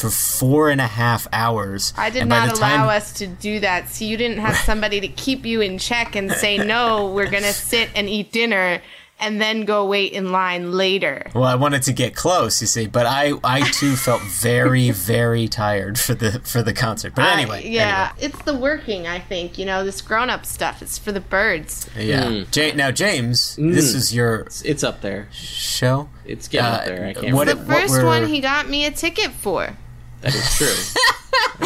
for 0.00 0.10
four 0.10 0.70
and 0.70 0.80
a 0.80 0.86
half 0.86 1.26
hours. 1.32 1.92
I 1.96 2.10
did 2.10 2.26
not 2.26 2.50
the 2.50 2.56
time- 2.56 2.80
allow 2.80 2.88
us 2.90 3.12
to 3.14 3.26
do 3.26 3.60
that. 3.60 3.88
So 3.90 4.04
you 4.04 4.16
didn't 4.16 4.38
have 4.38 4.56
somebody 4.56 5.00
to 5.00 5.08
keep 5.08 5.44
you 5.44 5.60
in 5.60 5.78
check 5.78 6.14
and 6.16 6.30
say, 6.32 6.58
no, 6.64 7.10
we're 7.12 7.30
going 7.30 7.42
to 7.42 7.52
sit 7.52 7.90
and 7.94 8.08
eat 8.08 8.32
dinner 8.32 8.80
and 9.20 9.40
then 9.40 9.64
go 9.64 9.84
wait 9.84 10.12
in 10.12 10.30
line 10.30 10.70
later. 10.70 11.28
Well, 11.34 11.42
I 11.42 11.56
wanted 11.56 11.82
to 11.82 11.92
get 11.92 12.14
close, 12.14 12.60
you 12.60 12.68
see, 12.68 12.86
but 12.86 13.04
I, 13.04 13.32
I 13.42 13.62
too 13.72 13.96
felt 14.06 14.22
very, 14.22 14.92
very 14.92 15.48
tired 15.48 15.98
for 15.98 16.14
the 16.14 16.38
for 16.44 16.62
the 16.62 16.72
concert. 16.72 17.16
But 17.16 17.24
I- 17.24 17.40
anyway, 17.40 17.68
yeah, 17.68 18.12
it's 18.20 18.40
the 18.42 18.54
working, 18.56 19.08
I 19.08 19.18
think. 19.18 19.58
You 19.58 19.66
know, 19.66 19.82
this 19.82 20.00
grown 20.02 20.30
up 20.30 20.46
stuff 20.46 20.82
is 20.82 20.98
for 20.98 21.10
the 21.10 21.18
birds. 21.20 21.90
yeah. 21.98 22.26
Mm. 22.26 22.56
Ja- 22.56 22.76
now, 22.76 22.92
James, 22.92 23.56
this 23.56 23.92
Mm. 23.92 23.96
is 23.96 24.14
your 24.14 24.46
It's 24.64 24.84
up 24.84 25.00
there. 25.00 25.26
show. 25.32 26.08
It's 26.24 26.46
getting 26.46 26.66
up 26.72 26.82
Uh, 26.82 26.84
there. 26.84 27.06
I 27.06 27.14
can't. 27.14 27.34
what 27.34 27.48
the 27.48 27.56
remember. 27.56 27.72
first 27.74 27.94
were- 27.94 28.04
one 28.04 28.28
he 28.28 28.40
got 28.40 28.68
me 28.68 28.86
a 28.86 28.92
ticket 28.92 29.32
for. 29.32 29.76
That 30.20 30.34
is 30.34 30.54
true. 30.56 30.66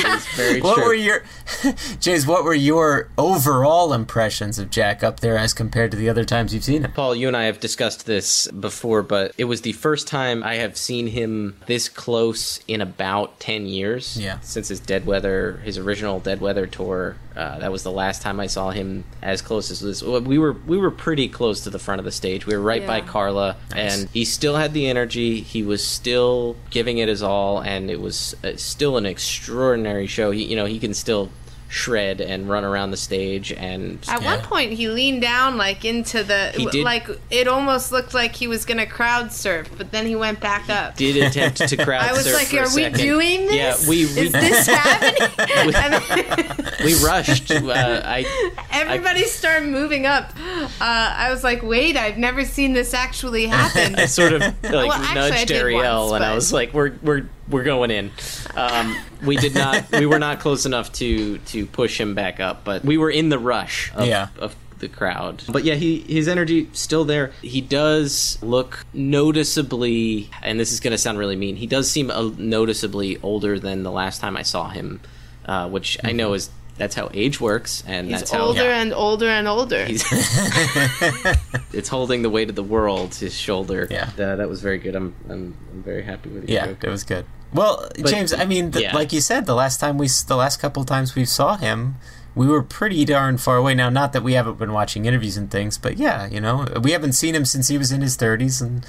that 0.03 0.17
is 0.17 0.27
very 0.37 0.61
What 0.61 0.75
true. 0.77 0.85
were 0.87 0.95
your, 0.95 1.23
James? 2.01 2.27
What 2.27 2.45
were 2.45 2.55
your 2.55 3.09
overall 3.19 3.93
impressions 3.93 4.59
of 4.59 4.71
Jack 4.71 5.03
up 5.03 5.21
there 5.21 5.37
as 5.39 5.53
compared 5.55 5.91
to 5.93 5.97
the 5.97 6.09
other 6.09 6.25
times 6.25 6.53
you've 6.55 6.65
seen 6.65 6.83
him? 6.85 6.93
Paul, 6.93 7.15
you 7.15 7.29
and 7.29 7.37
I 7.37 7.45
have 7.45 7.61
discussed 7.61 8.07
this 8.07 8.49
before, 8.49 9.03
but 9.03 9.33
it 9.39 9.45
was 9.45 9.63
the 9.63 9.73
first 9.73 10.07
time 10.07 10.43
I 10.43 10.57
have 10.57 10.77
seen 10.77 11.07
him 11.09 11.57
this 11.67 11.89
close 11.89 12.61
in 12.69 12.81
about 12.81 13.39
10 13.41 13.67
years. 13.67 14.19
Yeah. 14.21 14.39
Since 14.41 14.69
his 14.69 14.81
Dead 14.81 15.07
Weather, 15.07 15.61
his 15.65 15.79
original 15.79 16.21
Dead 16.21 16.41
Weather 16.41 16.67
tour. 16.67 17.17
Uh, 17.37 17.59
that 17.61 17.73
was 17.73 17.83
the 17.83 17.91
last 17.91 18.23
time 18.23 18.39
I 18.41 18.47
saw 18.47 18.71
him 18.71 19.05
as 19.23 19.41
close 19.43 19.71
as 19.71 19.81
this. 19.81 20.03
We 20.03 20.39
were 20.39 20.53
we 20.53 20.77
were 20.77 20.91
pretty 20.91 21.29
close 21.29 21.63
to 21.63 21.71
the 21.71 21.79
front 21.79 21.99
of 21.99 22.05
the 22.05 22.13
stage. 22.13 22.47
We 22.47 22.55
were 22.55 22.63
right 22.63 22.87
by 22.87 23.01
Carla, 23.01 23.57
Nice. 23.71 24.01
and 24.01 24.11
he 24.11 24.25
still 24.25 24.57
had 24.57 24.73
the 24.75 24.87
energy. 24.87 25.41
He 25.41 25.63
was 25.63 25.83
still 25.87 26.57
giving 26.71 26.99
it 26.99 27.09
his 27.09 27.23
all, 27.23 27.61
and 27.61 27.91
it 27.91 28.01
was 28.01 28.35
uh, 28.45 28.57
still 28.57 28.97
an 28.97 29.07
extraordinary 29.07 30.07
show. 30.07 30.31
He, 30.31 30.45
you 30.45 30.57
know, 30.57 30.67
he 30.67 30.79
can 30.79 30.95
still 30.95 31.31
shred 31.73 32.21
and 32.21 32.51
run 32.51 32.65
around 32.65 32.91
the 32.91 32.97
stage 32.99 33.51
and 33.51 33.99
At 34.07 34.23
one 34.23 34.41
point, 34.41 34.73
he 34.75 34.89
leaned 34.89 35.23
down 35.23 35.57
like 35.57 35.87
into 35.87 36.23
the 36.23 36.53
He 36.55 36.67
did- 36.67 36.85
like 36.85 37.09
it 37.31 37.49
almost 37.49 37.91
looked 37.91 38.13
like 38.13 38.37
he 38.37 38.47
was 38.47 38.67
gonna 38.67 38.85
crowd 38.85 39.33
surf, 39.33 39.71
but 39.79 39.91
then 39.91 40.07
he 40.07 40.15
went 40.15 40.39
back 40.39 40.69
up. 40.69 40.97
did 40.99 41.17
attempt 41.17 41.67
to 41.67 41.77
crowd 41.79 42.03
I 42.11 42.13
was 42.13 42.25
surf 42.25 42.35
like, 42.35 42.47
for 42.49 42.59
"Are 42.59 42.77
we 42.77 42.83
second. 42.83 42.99
doing 43.01 43.47
this? 43.47 43.55
Yeah, 43.55 43.89
we 43.89 44.05
we, 44.05 44.21
Is 44.21 44.33
this 44.33 44.67
happening?" 44.67 45.31
And 45.75 46.85
we 46.85 46.95
rushed. 47.03 47.51
Uh, 47.51 48.03
I 48.05 48.27
everybody 48.71 49.25
started 49.25 49.69
moving 49.71 50.05
up. 50.05 50.31
Uh, 50.37 50.69
I 50.81 51.31
was 51.31 51.43
like, 51.43 51.63
"Wait, 51.63 51.97
I've 51.97 52.19
never 52.19 52.45
seen 52.45 52.75
this 52.75 52.93
actually 52.93 53.47
happen." 53.47 53.95
I 53.97 54.05
sort 54.07 54.35
of 54.35 54.43
like 54.43 54.63
Well, 54.63 54.93
actually, 54.93 55.21
I 55.21 55.29
nudged 55.31 55.47
did 55.49 55.57
Ariel, 55.57 56.01
once, 56.11 56.13
and 56.17 56.25
I 56.25 56.35
was 56.35 56.53
like, 56.53 56.75
"We're 56.75 56.93
we're 57.03 57.29
we're 57.53 57.63
going 57.65 57.91
in." 57.91 58.11
Um, 58.57 58.97
we 59.25 59.37
did 59.37 59.55
not. 59.55 59.91
We 59.93 60.07
were 60.07 60.19
not 60.19 60.41
close 60.41 60.67
enough 60.67 60.93
to 60.95 61.39
to 61.39 61.67
push 61.67 62.01
him 62.01 62.15
back 62.15 62.41
up, 62.41 62.65
but 62.65 62.85
we 62.85 62.97
were 62.99 63.11
in 63.11 63.29
the 63.29 63.39
rush 63.39 63.93
of, 63.95 64.07
Yeah. 64.07 64.29
of 64.39 64.57
the 64.79 64.89
crowd. 64.89 65.43
But 65.49 65.63
yeah, 65.65 65.75
he 65.75 66.01
his 66.01 66.27
energy 66.27 66.69
still 66.73 67.05
there. 67.05 67.33
He 67.41 67.61
does 67.61 68.37
look 68.43 68.85
noticeably, 68.93 70.29
and 70.43 70.59
this 70.59 70.73
is 70.73 70.81
going 70.81 70.91
to 70.93 70.99
sound 70.99 71.19
really 71.19 71.37
mean. 71.37 71.57
He 71.57 71.67
does 71.67 71.91
seem 71.91 72.11
noticeably 72.39 73.19
older 73.23 73.59
than 73.59 73.83
the 73.83 73.91
last 73.93 74.21
time 74.21 74.37
I 74.37 74.43
saw 74.43 74.69
him, 74.69 75.01
uh, 75.47 75.69
which 75.69 75.99
I 76.03 76.13
know 76.13 76.33
is 76.35 76.51
that's 76.79 76.95
how 76.95 77.11
age 77.13 77.41
works, 77.41 77.83
and 77.87 78.09
He's 78.09 78.19
that's 78.21 78.31
how 78.31 78.41
older 78.43 78.63
and 78.63 78.93
older 78.93 79.29
and 79.29 79.47
older. 79.49 79.85
He's 79.85 80.05
it's 81.73 81.89
holding 81.89 82.23
the 82.23 82.31
weight 82.31 82.49
of 82.49 82.57
the 82.57 82.63
world. 82.63 83.15
His 83.15 83.35
shoulder. 83.35 83.87
Yeah. 83.91 84.11
Uh, 84.19 84.37
that 84.37 84.49
was 84.49 84.63
very 84.63 84.79
good. 84.79 84.95
I'm 84.95 85.15
I'm, 85.29 85.55
I'm 85.73 85.83
very 85.83 86.03
happy 86.03 86.29
with 86.31 86.49
your 86.49 86.59
Yeah, 86.59 86.67
joke. 86.67 86.85
it 86.85 86.91
was 86.91 87.05
good. 87.05 87.25
Well, 87.55 87.87
But- 87.97 88.07
James, 88.07 88.33
I 88.33 88.47
mean, 88.47 88.71
the, 88.71 88.83
yeah. 88.83 88.95
like 88.95 89.13
you 89.13 89.21
said, 89.21 89.45
the 89.45 89.55
last 89.55 89.79
time 89.79 89.99
we, 89.99 90.09
the 90.27 90.37
last 90.37 90.59
couple 90.59 90.81
of 90.81 90.89
times 90.89 91.15
we 91.15 91.27
saw 91.27 91.57
him, 91.59 91.97
we 92.35 92.47
were 92.47 92.63
pretty 92.63 93.05
darn 93.05 93.37
far 93.39 93.57
away. 93.57 93.75
Now, 93.75 93.91
not 93.91 94.13
that 94.15 94.23
we 94.23 94.33
haven't 94.35 94.59
been 94.59 94.73
watching 94.73 95.05
interviews 95.07 95.37
and 95.37 95.51
things, 95.51 95.79
but 95.79 95.99
yeah, 95.99 96.27
you 96.27 96.41
know, 96.41 96.67
we 96.83 96.93
haven't 96.93 97.13
seen 97.13 97.35
him 97.35 97.45
since 97.45 97.69
he 97.69 97.77
was 97.79 97.93
in 97.93 98.01
his 98.01 98.17
thirties, 98.17 98.61
and 98.61 98.85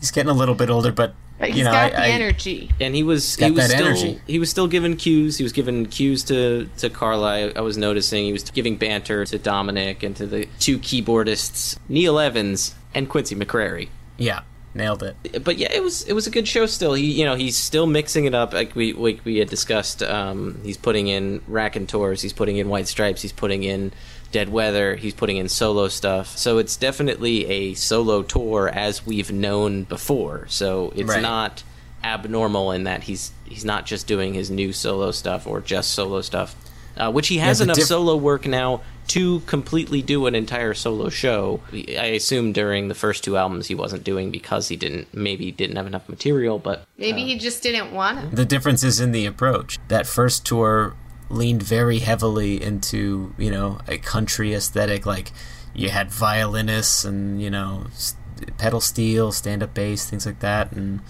he's 0.00 0.10
getting 0.10 0.30
a 0.30 0.34
little 0.34 0.54
bit 0.54 0.68
older. 0.70 0.90
But, 0.92 1.14
But 1.38 1.48
he's 1.48 1.58
you 1.58 1.64
know, 1.64 1.70
got 1.72 1.92
I, 1.92 1.96
the 1.96 2.02
I- 2.02 2.08
energy. 2.08 2.70
and 2.80 2.94
he 2.94 3.02
was 3.02 3.36
Got 3.36 3.46
he 3.46 3.50
was 3.52 3.68
that 3.68 3.74
still 3.76 3.86
energy. 3.86 4.20
he 4.26 4.38
was 4.38 4.50
still 4.50 4.66
giving 4.68 4.96
cues. 4.96 5.36
He 5.38 5.42
was 5.44 5.52
giving 5.52 5.86
cues 5.86 6.24
to 6.24 6.68
to 6.78 6.90
Carla. 6.90 7.28
I, 7.48 7.52
I 7.56 7.60
was 7.60 7.76
noticing 7.76 8.24
he 8.24 8.32
was 8.32 8.44
giving 8.50 8.76
banter 8.76 9.24
to 9.26 9.38
Dominic 9.38 10.02
and 10.02 10.16
to 10.16 10.26
the 10.26 10.46
two 10.58 10.78
keyboardists, 10.78 11.78
Neal 11.88 12.18
Evans 12.18 12.74
and 12.94 13.08
Quincy 13.08 13.34
McCrary. 13.34 13.88
yeah, 14.18 14.40
nailed 14.74 15.02
it. 15.02 15.44
but 15.44 15.58
yeah, 15.58 15.70
it 15.72 15.82
was 15.82 16.02
it 16.04 16.12
was 16.14 16.26
a 16.26 16.30
good 16.30 16.48
show. 16.48 16.66
Still, 16.66 16.94
he 16.94 17.04
you 17.10 17.24
know 17.24 17.34
he's 17.34 17.56
still 17.56 17.86
mixing 17.86 18.24
it 18.24 18.34
up 18.34 18.52
like 18.52 18.74
we 18.74 18.92
like 18.92 19.20
we 19.24 19.36
had 19.38 19.48
discussed. 19.48 20.02
Um, 20.02 20.60
he's 20.62 20.76
putting 20.76 21.08
in 21.08 21.42
Raconteurs. 21.48 22.22
he's 22.22 22.32
putting 22.32 22.56
in 22.56 22.68
White 22.68 22.88
Stripes, 22.88 23.22
he's 23.22 23.32
putting 23.32 23.62
in 23.64 23.92
Dead 24.30 24.48
Weather, 24.48 24.96
he's 24.96 25.12
putting 25.14 25.36
in 25.36 25.48
solo 25.48 25.88
stuff. 25.88 26.36
So 26.38 26.58
it's 26.58 26.76
definitely 26.76 27.46
a 27.46 27.74
solo 27.74 28.22
tour 28.22 28.68
as 28.68 29.04
we've 29.06 29.30
known 29.30 29.84
before. 29.84 30.46
So 30.48 30.92
it's 30.96 31.10
Right. 31.10 31.20
not 31.22 31.62
abnormal 32.04 32.72
in 32.72 32.84
that 32.84 33.04
he's 33.04 33.30
he's 33.44 33.64
not 33.64 33.86
just 33.86 34.06
doing 34.06 34.34
his 34.34 34.50
new 34.50 34.72
solo 34.72 35.10
stuff 35.10 35.46
or 35.46 35.60
just 35.60 35.92
solo 35.92 36.20
stuff, 36.22 36.56
uh, 36.96 37.10
which 37.12 37.28
he 37.28 37.38
has 37.38 37.58
the 37.58 37.64
enough 37.64 37.76
diff- 37.76 37.86
solo 37.86 38.16
work 38.16 38.46
now 38.46 38.80
to 39.08 39.40
completely 39.40 40.02
do 40.02 40.26
an 40.26 40.34
entire 40.34 40.74
solo 40.74 41.08
show. 41.08 41.60
I 41.72 42.12
assume 42.14 42.52
during 42.52 42.88
the 42.88 42.94
first 42.94 43.24
two 43.24 43.36
albums 43.36 43.66
he 43.66 43.74
wasn't 43.74 44.04
doing 44.04 44.30
because 44.30 44.68
he 44.68 44.76
didn't 44.76 45.12
maybe 45.12 45.50
didn't 45.50 45.76
have 45.76 45.86
enough 45.86 46.08
material, 46.08 46.58
but 46.58 46.86
Maybe 46.96 47.24
he 47.24 47.36
uh, 47.36 47.38
just 47.38 47.62
didn't 47.62 47.92
want 47.92 48.30
to. 48.30 48.36
The 48.36 48.44
difference 48.44 48.82
is 48.82 49.00
in 49.00 49.12
the 49.12 49.26
approach. 49.26 49.78
That 49.88 50.06
first 50.06 50.46
tour 50.46 50.94
leaned 51.28 51.62
very 51.62 52.00
heavily 52.00 52.62
into, 52.62 53.34
you 53.38 53.50
know, 53.50 53.80
a 53.88 53.98
country 53.98 54.54
aesthetic. 54.54 55.06
Like 55.06 55.32
you 55.74 55.88
had 55.88 56.10
violinists 56.10 57.04
and, 57.04 57.40
you 57.42 57.50
know, 57.50 57.86
pedal 58.58 58.80
steel, 58.80 59.32
stand 59.32 59.62
up 59.62 59.74
bass, 59.74 60.08
things 60.08 60.26
like 60.26 60.40
that. 60.40 60.72
And 60.72 61.00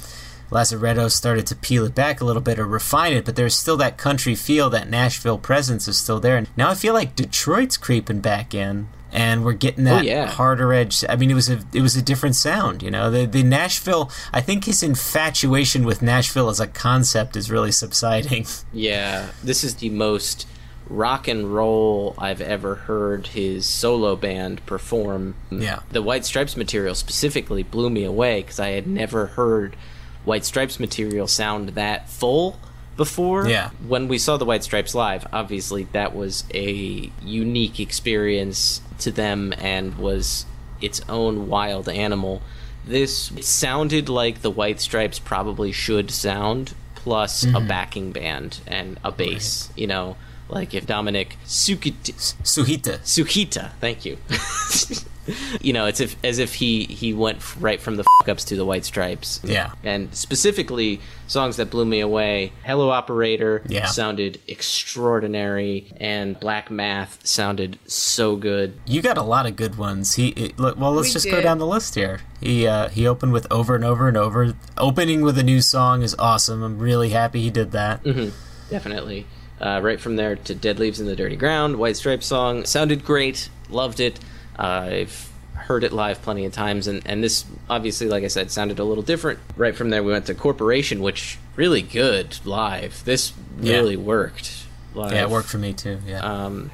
Lazaretto 0.52 1.10
started 1.10 1.46
to 1.48 1.56
peel 1.56 1.84
it 1.86 1.94
back 1.94 2.20
a 2.20 2.24
little 2.24 2.42
bit 2.42 2.58
or 2.58 2.66
refine 2.66 3.14
it, 3.14 3.24
but 3.24 3.34
there's 3.36 3.56
still 3.56 3.76
that 3.78 3.96
country 3.96 4.34
feel, 4.34 4.68
that 4.70 4.88
Nashville 4.88 5.38
presence 5.38 5.88
is 5.88 5.96
still 5.98 6.20
there. 6.20 6.36
And 6.36 6.48
now 6.56 6.70
I 6.70 6.74
feel 6.74 6.94
like 6.94 7.16
Detroit's 7.16 7.76
creeping 7.76 8.20
back 8.20 8.54
in. 8.54 8.88
And 9.14 9.44
we're 9.44 9.52
getting 9.52 9.86
Oh, 9.86 9.96
that 9.96 10.04
yeah. 10.04 10.26
harder 10.26 10.72
edge. 10.72 11.04
I 11.06 11.16
mean, 11.16 11.30
it 11.30 11.34
was 11.34 11.50
a 11.50 11.60
it 11.74 11.82
was 11.82 11.96
a 11.96 12.00
different 12.02 12.34
sound, 12.34 12.82
you 12.82 12.90
know. 12.90 13.10
The 13.10 13.26
the 13.26 13.42
Nashville. 13.42 14.10
I 14.32 14.40
think 14.40 14.64
his 14.64 14.82
infatuation 14.82 15.84
with 15.84 16.00
Nashville 16.00 16.48
as 16.48 16.60
a 16.60 16.66
concept 16.66 17.36
is 17.36 17.50
really 17.50 17.72
subsiding. 17.72 18.46
Yeah, 18.72 19.28
this 19.44 19.64
is 19.64 19.74
the 19.76 19.90
most 19.90 20.46
rock 20.88 21.28
and 21.28 21.54
roll 21.54 22.14
I've 22.16 22.40
ever 22.40 22.74
heard 22.74 23.26
his 23.28 23.66
solo 23.66 24.16
band 24.16 24.64
perform. 24.64 25.34
Yeah. 25.50 25.80
The 25.90 26.00
White 26.02 26.24
Stripes 26.24 26.56
material 26.56 26.94
specifically 26.94 27.62
blew 27.62 27.90
me 27.90 28.04
away 28.04 28.40
because 28.40 28.58
I 28.58 28.70
had 28.70 28.86
never 28.86 29.26
heard 29.26 29.76
White 30.24 30.44
Stripes 30.44 30.78
material 30.78 31.26
sound 31.26 31.70
that 31.70 32.08
full 32.08 32.58
before. 32.96 33.48
Yeah. 33.48 33.70
When 33.86 34.06
we 34.08 34.18
saw 34.18 34.36
the 34.36 34.44
White 34.44 34.62
Stripes 34.64 34.94
live, 34.94 35.26
obviously 35.32 35.84
that 35.92 36.14
was 36.14 36.44
a 36.54 37.10
unique 37.24 37.80
experience 37.80 38.80
to 39.00 39.10
them 39.10 39.52
and 39.58 39.96
was 39.96 40.44
its 40.80 41.00
own 41.08 41.48
wild 41.48 41.88
animal. 41.88 42.42
This 42.84 43.30
sounded 43.40 44.08
like 44.08 44.42
the 44.42 44.50
White 44.50 44.80
Stripes 44.80 45.18
probably 45.18 45.72
should 45.72 46.10
sound, 46.10 46.74
plus 46.96 47.44
a 47.44 47.46
Mhm. 47.48 47.68
backing 47.68 48.12
band 48.12 48.58
and 48.66 48.98
a 49.04 49.10
bass. 49.12 49.70
You 49.76 49.86
know, 49.86 50.16
like 50.52 50.74
if 50.74 50.86
Dominic 50.86 51.36
Sukita, 51.46 52.12
Suhita, 52.42 52.98
Suhita, 53.00 53.72
thank 53.80 54.04
you. 54.04 54.18
you 55.60 55.72
know, 55.72 55.86
it's 55.86 56.00
if 56.00 56.16
as 56.24 56.38
if 56.38 56.54
he 56.54 56.84
he 56.84 57.12
went 57.14 57.38
right 57.60 57.80
from 57.80 57.96
the 57.96 58.02
fuck 58.18 58.28
ups 58.28 58.44
to 58.46 58.56
the 58.56 58.64
White 58.64 58.84
Stripes. 58.84 59.40
Yeah. 59.44 59.72
and 59.84 60.12
specifically 60.14 61.00
songs 61.28 61.56
that 61.56 61.70
blew 61.70 61.84
me 61.84 62.00
away. 62.00 62.52
Hello 62.64 62.90
Operator 62.90 63.62
Yeah. 63.68 63.86
sounded 63.86 64.40
extraordinary, 64.48 65.86
and 65.98 66.38
Black 66.38 66.70
Math 66.70 67.24
sounded 67.26 67.78
so 67.86 68.36
good. 68.36 68.74
You 68.86 69.00
got 69.00 69.16
a 69.16 69.22
lot 69.22 69.46
of 69.46 69.56
good 69.56 69.76
ones. 69.78 70.14
He 70.14 70.28
it, 70.30 70.58
look, 70.58 70.76
well, 70.78 70.92
let's 70.92 71.08
We 71.08 71.12
just 71.14 71.30
go 71.30 71.40
down 71.40 71.58
the 71.58 71.66
list 71.66 71.94
here. 71.94 72.20
He 72.40 72.66
uh, 72.66 72.88
he 72.88 73.06
opened 73.06 73.32
with 73.32 73.46
over 73.50 73.74
and 73.74 73.84
over 73.84 74.08
and 74.08 74.16
over. 74.16 74.54
Opening 74.76 75.22
with 75.22 75.38
a 75.38 75.42
new 75.42 75.60
song 75.60 76.02
is 76.02 76.14
awesome. 76.18 76.62
I'm 76.62 76.78
really 76.78 77.10
happy 77.10 77.40
he 77.42 77.50
did 77.50 77.70
that. 77.72 78.00
hmm 78.00 78.28
Definitely. 78.70 79.26
Uh, 79.60 79.80
right 79.82 80.00
from 80.00 80.16
there 80.16 80.34
to 80.36 80.54
Dead 80.54 80.78
Leaves 80.80 80.98
in 80.98 81.06
the 81.06 81.14
Dirty 81.14 81.36
Ground, 81.36 81.76
White 81.76 81.96
Stripes 81.96 82.26
song. 82.26 82.64
Sounded 82.64 83.04
great. 83.04 83.48
Loved 83.70 84.00
it. 84.00 84.18
Uh, 84.58 84.62
I've 84.90 85.32
heard 85.54 85.84
it 85.84 85.92
live 85.92 86.20
plenty 86.22 86.44
of 86.44 86.52
times, 86.52 86.88
and, 86.88 87.00
and 87.06 87.22
this, 87.22 87.44
obviously, 87.70 88.08
like 88.08 88.24
I 88.24 88.28
said, 88.28 88.50
sounded 88.50 88.80
a 88.80 88.84
little 88.84 89.04
different. 89.04 89.38
Right 89.56 89.76
from 89.76 89.90
there, 89.90 90.02
we 90.02 90.10
went 90.10 90.26
to 90.26 90.34
Corporation, 90.34 91.00
which 91.00 91.38
really 91.54 91.82
good 91.82 92.38
live. 92.44 93.04
This 93.04 93.32
Yeah. 93.60 93.74
really 93.76 93.96
worked. 93.96 94.64
Live. 94.94 95.12
Yeah, 95.12 95.22
it 95.22 95.30
worked 95.30 95.48
for 95.48 95.58
me 95.58 95.72
too. 95.72 95.98
Yeah. 96.06 96.18
Um, 96.20 96.70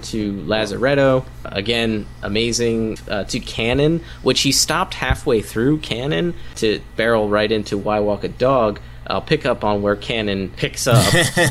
to 0.00 0.32
Lazaretto. 0.32 1.24
Again, 1.44 2.06
amazing. 2.22 2.98
Uh, 3.08 3.24
to 3.24 3.40
Cannon, 3.40 4.02
which 4.22 4.42
he 4.42 4.52
stopped 4.52 4.94
halfway 4.94 5.40
through 5.40 5.78
Cannon 5.78 6.34
to 6.56 6.80
barrel 6.96 7.28
right 7.28 7.50
into 7.50 7.78
Why 7.78 8.00
Walk 8.00 8.24
a 8.24 8.28
Dog. 8.28 8.80
I'll 9.08 9.20
pick 9.22 9.46
up 9.46 9.64
on 9.64 9.82
where 9.82 9.96
Cannon 9.96 10.50
picks 10.50 10.86
up 10.86 11.02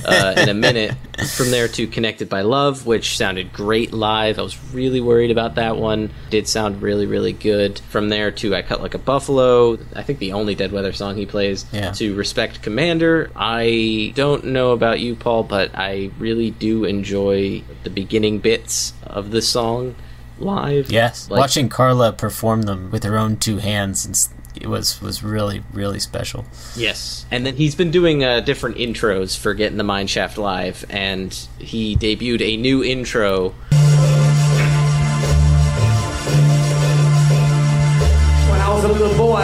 uh, 0.05 0.33
in 0.37 0.49
a 0.49 0.53
minute. 0.53 0.95
From 1.37 1.49
there 1.49 1.69
to 1.69 1.87
Connected 1.87 2.27
by 2.27 2.41
Love, 2.41 2.85
which 2.85 3.15
sounded 3.15 3.53
great 3.53 3.93
live. 3.93 4.37
I 4.37 4.41
was 4.41 4.61
really 4.73 4.99
worried 4.99 5.31
about 5.31 5.55
that 5.55 5.77
one. 5.77 6.09
Did 6.29 6.47
sound 6.47 6.81
really, 6.81 7.05
really 7.05 7.31
good. 7.31 7.79
From 7.89 8.09
there 8.09 8.31
to 8.31 8.53
I 8.53 8.61
Cut 8.61 8.81
Like 8.81 8.95
a 8.95 8.99
Buffalo. 8.99 9.77
I 9.95 10.03
think 10.03 10.19
the 10.19 10.33
only 10.33 10.55
Dead 10.55 10.73
Weather 10.73 10.91
song 10.91 11.15
he 11.15 11.25
plays. 11.25 11.65
Yeah. 11.71 11.91
To 11.93 12.13
Respect 12.15 12.61
Commander. 12.61 13.31
I 13.35 14.11
don't 14.15 14.45
know 14.47 14.71
about 14.71 14.99
you, 14.99 15.15
Paul, 15.15 15.43
but 15.43 15.71
I 15.73 16.11
really 16.19 16.51
do 16.51 16.83
enjoy 16.83 17.63
the 17.83 17.89
beginning 17.89 18.39
bits 18.39 18.93
of 19.07 19.31
the 19.31 19.41
song 19.41 19.95
live. 20.37 20.91
Yes, 20.91 21.29
Like- 21.29 21.39
watching 21.39 21.69
Carla 21.69 22.11
perform 22.11 22.63
them 22.63 22.91
with 22.91 23.03
her 23.03 23.17
own 23.17 23.37
two 23.37 23.57
hands, 23.59 24.05
and 24.05 24.15
was 24.63 25.01
was 25.01 25.23
really 25.23 25.63
really 25.73 25.99
special. 25.99 26.45
Yes. 26.75 27.25
And 27.31 27.45
then 27.45 27.55
he's 27.55 27.75
been 27.75 27.91
doing 27.91 28.23
uh, 28.23 28.39
different 28.41 28.77
intros 28.77 29.37
for 29.37 29.53
Get 29.53 29.71
in 29.71 29.77
the 29.77 29.83
Mind 29.83 30.09
Shaft 30.09 30.37
Live, 30.37 30.85
and 30.89 31.33
he 31.59 31.95
debuted 31.95 32.41
a 32.41 32.57
new 32.57 32.83
intro. 32.83 33.49
When 38.49 38.61
I 38.61 38.73
was 38.73 38.83
a 38.83 38.87
little 38.87 39.17
boy, 39.17 39.41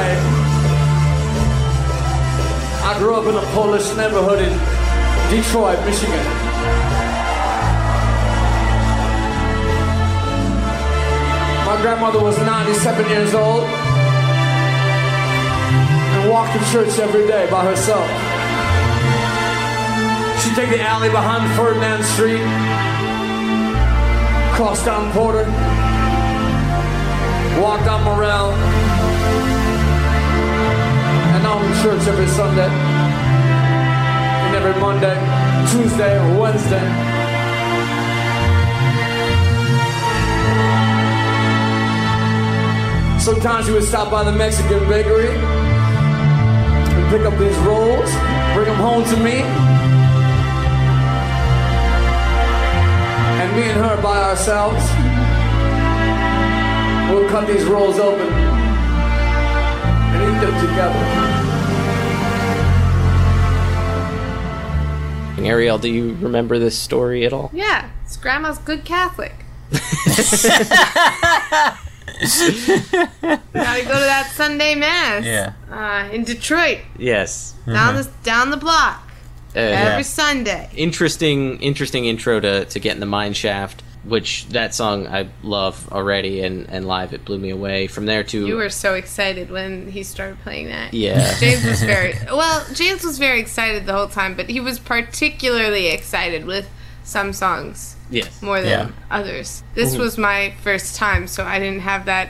I 2.84 2.96
grew 3.00 3.16
up 3.16 3.26
in 3.28 3.36
a 3.36 3.54
Polish 3.54 3.88
neighborhood 3.96 4.40
in 4.40 4.54
Detroit, 5.30 5.80
Michigan. 5.86 6.26
My 11.66 11.82
grandmother 11.82 12.22
was 12.22 12.38
97 12.38 13.10
years 13.10 13.34
old 13.34 13.64
and 16.22 16.30
walked 16.30 16.54
to 16.54 16.72
church 16.72 17.00
every 17.00 17.26
day 17.26 17.50
by 17.50 17.66
herself. 17.66 18.06
She'd 20.42 20.56
take 20.56 20.70
the 20.70 20.82
alley 20.82 21.10
behind 21.10 21.50
Ferdinand 21.56 22.04
Street, 22.04 22.44
cross 24.56 24.84
down 24.86 25.12
Porter, 25.14 25.46
walk 27.62 27.84
down 27.86 28.04
Morel, 28.04 28.52
and 31.34 31.48
on 31.48 31.62
to 31.66 31.82
church 31.82 32.08
every 32.08 32.28
Sunday, 32.28 32.70
and 32.70 34.56
every 34.56 34.80
Monday, 34.80 35.18
Tuesday, 35.72 36.38
Wednesday. 36.38 36.88
Sometimes 43.20 43.68
you 43.68 43.74
would 43.76 43.84
stop 43.84 44.10
by 44.12 44.24
the 44.24 44.32
Mexican 44.32 44.88
bakery 44.90 45.61
pick 47.12 47.22
up 47.24 47.38
these 47.38 47.58
rolls, 47.58 48.10
bring 48.54 48.68
them 48.68 48.78
home 48.78 49.04
to 49.04 49.18
me, 49.18 49.42
and 53.42 53.52
me 53.54 53.64
and 53.64 53.78
her 53.82 54.02
by 54.02 54.18
ourselves, 54.30 54.82
we'll 57.12 57.28
cut 57.28 57.46
these 57.48 57.66
rolls 57.66 58.00
open 58.00 58.28
and 60.08 60.24
eat 60.24 60.40
them 60.40 60.56
together. 60.62 61.04
Ariel, 65.46 65.80
do 65.80 65.90
you 65.90 66.14
remember 66.22 66.60
this 66.60 66.78
story 66.78 67.26
at 67.26 67.34
all? 67.34 67.50
Yeah, 67.52 67.90
it's 68.06 68.16
grandma's 68.16 68.58
good 68.58 68.86
Catholic. 68.86 69.36
Gotta 73.22 73.84
go 73.84 73.94
to 73.94 74.06
that 74.06 74.32
Sunday 74.36 74.76
mass. 74.76 75.26
Yeah. 75.26 75.54
Uh, 75.72 76.10
in 76.14 76.24
Detroit, 76.24 76.80
Yes. 76.98 77.54
down 77.66 77.96
the 77.96 78.10
down 78.24 78.50
the 78.52 78.58
block, 78.58 79.10
Uh, 79.56 79.60
every 79.60 80.04
Sunday. 80.04 80.70
interesting 80.76 81.60
interesting 81.62 82.06
intro 82.06 82.40
to, 82.40 82.66
to 82.66 82.80
get 82.80 82.94
in 82.94 83.00
the 83.00 83.06
mind 83.06 83.36
shaft 83.38 83.84
which 84.04 84.48
that 84.48 84.74
song 84.74 85.06
i 85.08 85.28
love 85.44 85.88
already 85.92 86.42
and, 86.42 86.68
and 86.72 86.88
live 86.88 87.14
it 87.14 87.24
blew 87.24 87.38
me 87.38 87.52
away 87.52 87.86
from 87.86 88.08
there 88.08 88.24
to 88.24 88.48
You 88.48 88.56
were 88.56 88.70
so 88.72 88.96
excited 88.96 89.52
when 89.52 89.92
he 89.92 90.02
started 90.02 90.40
playing 90.42 90.70
that. 90.70 90.92
Yeah. 90.94 91.38
James 91.40 91.64
was 91.64 91.84
very 91.84 92.16
well. 92.32 92.66
James 92.74 93.04
was 93.04 93.20
very 93.20 93.40
excited 93.40 93.86
the 93.86 93.94
whole 93.94 94.08
time, 94.08 94.34
but 94.36 94.50
he 94.50 94.60
was 94.60 94.80
particularly 94.80 95.88
excited 95.90 96.46
with 96.46 96.68
some 97.04 97.32
songs 97.32 97.96
yes 98.12 98.42
more 98.42 98.62
than 98.62 98.70
Yeah. 98.70 98.88
others. 99.10 99.64
This 99.74 99.96
Mhm. 99.96 100.00
was 100.00 100.18
my 100.18 100.54
first 100.64 100.96
time, 100.96 101.28
so 101.28 101.44
I 101.46 101.58
didn't 101.60 101.82
have 101.82 102.06
that 102.06 102.30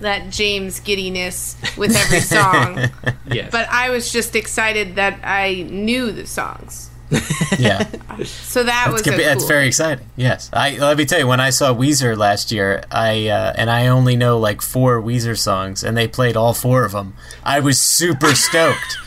that 0.00 0.30
James 0.30 0.78
giddiness 0.80 1.56
with 1.76 1.94
every 1.96 2.20
song. 2.20 2.88
yes 3.30 3.48
But 3.50 3.68
I 3.70 3.90
was 3.90 4.12
just 4.12 4.34
excited 4.36 4.94
that 4.96 5.18
I 5.24 5.66
knew 5.68 6.10
the 6.12 6.26
songs. 6.26 6.90
Yeah. 7.58 7.84
So 8.24 8.64
that 8.64 8.90
was 8.92 9.02
That's, 9.02 9.14
a 9.14 9.18
good- 9.18 9.26
that's 9.26 9.44
very 9.44 9.66
exciting. 9.68 10.06
Yes, 10.16 10.50
I 10.52 10.76
let 10.78 10.96
me 10.98 11.04
tell 11.04 11.20
you. 11.20 11.26
When 11.28 11.38
I 11.40 11.50
saw 11.50 11.72
Weezer 11.72 12.16
last 12.16 12.50
year, 12.50 12.82
I 12.90 13.28
uh, 13.28 13.52
and 13.56 13.70
I 13.70 13.86
only 13.86 14.16
know 14.16 14.38
like 14.40 14.60
four 14.60 15.00
Weezer 15.00 15.38
songs, 15.38 15.84
and 15.84 15.96
they 15.96 16.08
played 16.08 16.36
all 16.36 16.52
four 16.52 16.84
of 16.84 16.90
them. 16.92 17.14
I 17.44 17.60
was 17.60 17.80
super 17.80 18.34
stoked. 18.34 18.98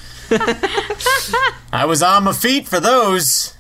I 1.73 1.83
was 1.85 2.01
on 2.01 2.23
my 2.23 2.33
feet 2.33 2.67
for 2.67 2.79
those. 2.79 3.53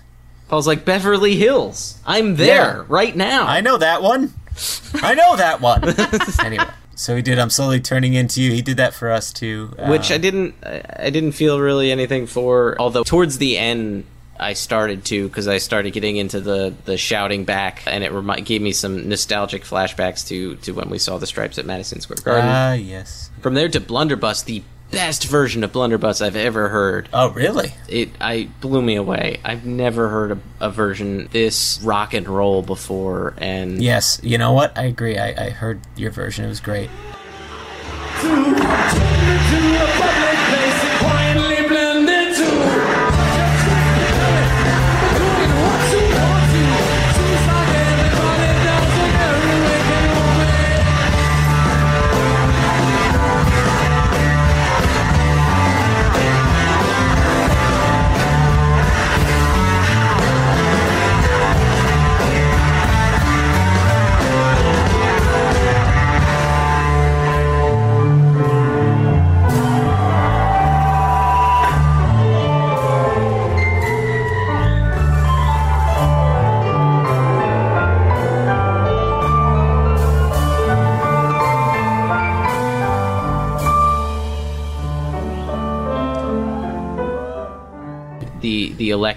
I 0.51 0.55
was 0.55 0.67
like 0.67 0.83
Beverly 0.85 1.35
Hills. 1.37 1.97
I'm 2.05 2.35
there 2.35 2.83
right 2.89 3.15
now. 3.15 3.45
I 3.47 3.61
know 3.61 3.77
that 3.77 4.01
one. 4.03 4.33
I 4.95 5.15
know 5.15 5.35
that 5.37 5.61
one. 5.61 5.81
anyway, 6.45 6.65
so 6.95 7.15
he 7.15 7.21
did. 7.21 7.39
I'm 7.39 7.49
slowly 7.49 7.79
turning 7.79 8.13
into 8.13 8.41
you. 8.41 8.51
He 8.51 8.61
did 8.61 8.77
that 8.77 8.93
for 8.93 9.09
us 9.09 9.31
too. 9.31 9.73
which 9.87 10.11
Uh, 10.11 10.15
I 10.15 10.17
didn't 10.17 10.55
I- 10.63 11.09
didn't 11.09 11.31
feel 11.31 11.59
really 11.59 11.91
anything 11.91 12.27
for 12.27 12.75
although 12.79 13.03
towards 13.03 13.37
the 13.37 13.57
end 13.57 14.03
I 14.39 14.53
started 14.53 15.05
to 15.05 15.27
because 15.27 15.47
I 15.47 15.57
started 15.59 15.91
getting 15.93 16.17
into 16.17 16.41
the 16.41 16.73
the 16.85 16.97
shouting 16.97 17.45
back 17.45 17.83
and 17.87 18.03
it 18.03 18.11
remi- 18.11 18.41
gave 18.41 18.61
me 18.61 18.73
some 18.73 19.07
nostalgic 19.07 19.63
flashbacks 19.63 20.27
to 20.27 20.55
to 20.57 20.73
when 20.73 20.89
we 20.89 20.97
saw 20.97 21.17
the 21.17 21.27
stripes 21.27 21.57
at 21.57 21.65
Madison 21.65 22.01
Square 22.01 22.19
Garden. 22.25 22.49
Ah, 22.49 22.73
yes. 22.73 23.29
From 23.41 23.53
there 23.53 23.69
to 23.69 23.79
Blunderbuss, 23.79 24.43
the 24.43 24.63
best 24.91 25.25
version 25.27 25.63
of 25.63 25.71
Blunderbuss 25.71 26.21
I've 26.21 26.35
ever 26.35 26.69
heard. 26.69 27.09
Oh, 27.13 27.29
really? 27.31 27.73
It 27.87 28.09
I 28.19 28.49
blew 28.59 28.81
me 28.81 28.95
away. 28.95 29.39
I've 29.43 29.65
never 29.65 30.09
heard 30.09 30.31
a, 30.31 30.37
a 30.59 30.69
version 30.69 31.27
this 31.31 31.79
rock 31.81 32.13
and 32.13 32.27
roll 32.27 32.61
before, 32.61 33.33
and 33.37 33.81
Yes, 33.81 34.19
you 34.21 34.37
know 34.37 34.51
what? 34.53 34.77
I 34.77 34.83
agree. 34.83 35.17
I, 35.17 35.47
I 35.47 35.49
heard 35.49 35.81
your 35.95 36.11
version. 36.11 36.45
It 36.45 36.49
was 36.49 36.59
great. 36.59 36.89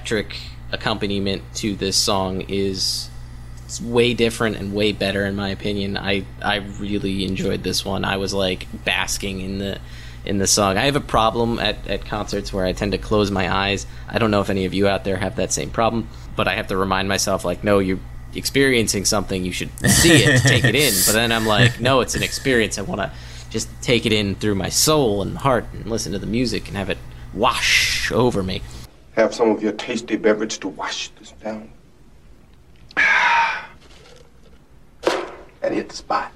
Electric 0.04 0.36
accompaniment 0.70 1.42
to 1.54 1.74
this 1.76 1.96
song 1.96 2.42
is 2.42 3.08
way 3.82 4.12
different 4.12 4.56
and 4.56 4.74
way 4.74 4.92
better 4.92 5.24
in 5.24 5.34
my 5.34 5.48
opinion. 5.48 5.96
I 5.96 6.26
I 6.42 6.56
really 6.56 7.24
enjoyed 7.24 7.62
this 7.62 7.86
one. 7.86 8.04
I 8.04 8.18
was 8.18 8.34
like 8.34 8.66
basking 8.84 9.40
in 9.40 9.58
the 9.58 9.78
in 10.26 10.36
the 10.36 10.46
song. 10.46 10.76
I 10.76 10.84
have 10.84 10.96
a 10.96 11.00
problem 11.00 11.58
at, 11.58 11.86
at 11.88 12.04
concerts 12.04 12.52
where 12.52 12.66
I 12.66 12.72
tend 12.72 12.92
to 12.92 12.98
close 12.98 13.30
my 13.30 13.50
eyes. 13.50 13.86
I 14.06 14.18
don't 14.18 14.30
know 14.30 14.42
if 14.42 14.50
any 14.50 14.66
of 14.66 14.74
you 14.74 14.88
out 14.88 15.04
there 15.04 15.16
have 15.16 15.36
that 15.36 15.52
same 15.52 15.70
problem, 15.70 16.06
but 16.36 16.48
I 16.48 16.54
have 16.56 16.66
to 16.66 16.76
remind 16.76 17.08
myself 17.08 17.42
like, 17.42 17.64
no, 17.64 17.78
you're 17.78 18.00
experiencing 18.34 19.06
something. 19.06 19.42
You 19.42 19.52
should 19.52 19.70
see 19.88 20.22
it, 20.22 20.42
take 20.46 20.64
it 20.64 20.74
in. 20.74 20.92
But 21.06 21.12
then 21.12 21.32
I'm 21.32 21.46
like, 21.46 21.80
no, 21.80 22.00
it's 22.00 22.14
an 22.14 22.22
experience. 22.22 22.78
I 22.78 22.82
want 22.82 23.00
to 23.00 23.10
just 23.48 23.68
take 23.80 24.04
it 24.04 24.12
in 24.12 24.34
through 24.34 24.56
my 24.56 24.68
soul 24.68 25.22
and 25.22 25.38
heart 25.38 25.64
and 25.72 25.86
listen 25.86 26.12
to 26.12 26.18
the 26.18 26.26
music 26.26 26.68
and 26.68 26.76
have 26.76 26.90
it 26.90 26.98
wash 27.32 28.12
over 28.12 28.42
me. 28.42 28.62
Have 29.16 29.34
some 29.34 29.50
of 29.50 29.62
your 29.62 29.72
tasty 29.72 30.16
beverage 30.16 30.58
to 30.58 30.68
wash 30.68 31.08
this 31.10 31.32
down. 31.32 31.70
and 35.62 35.74
hit 35.74 35.88
the 35.88 35.96
spot. 35.96 36.32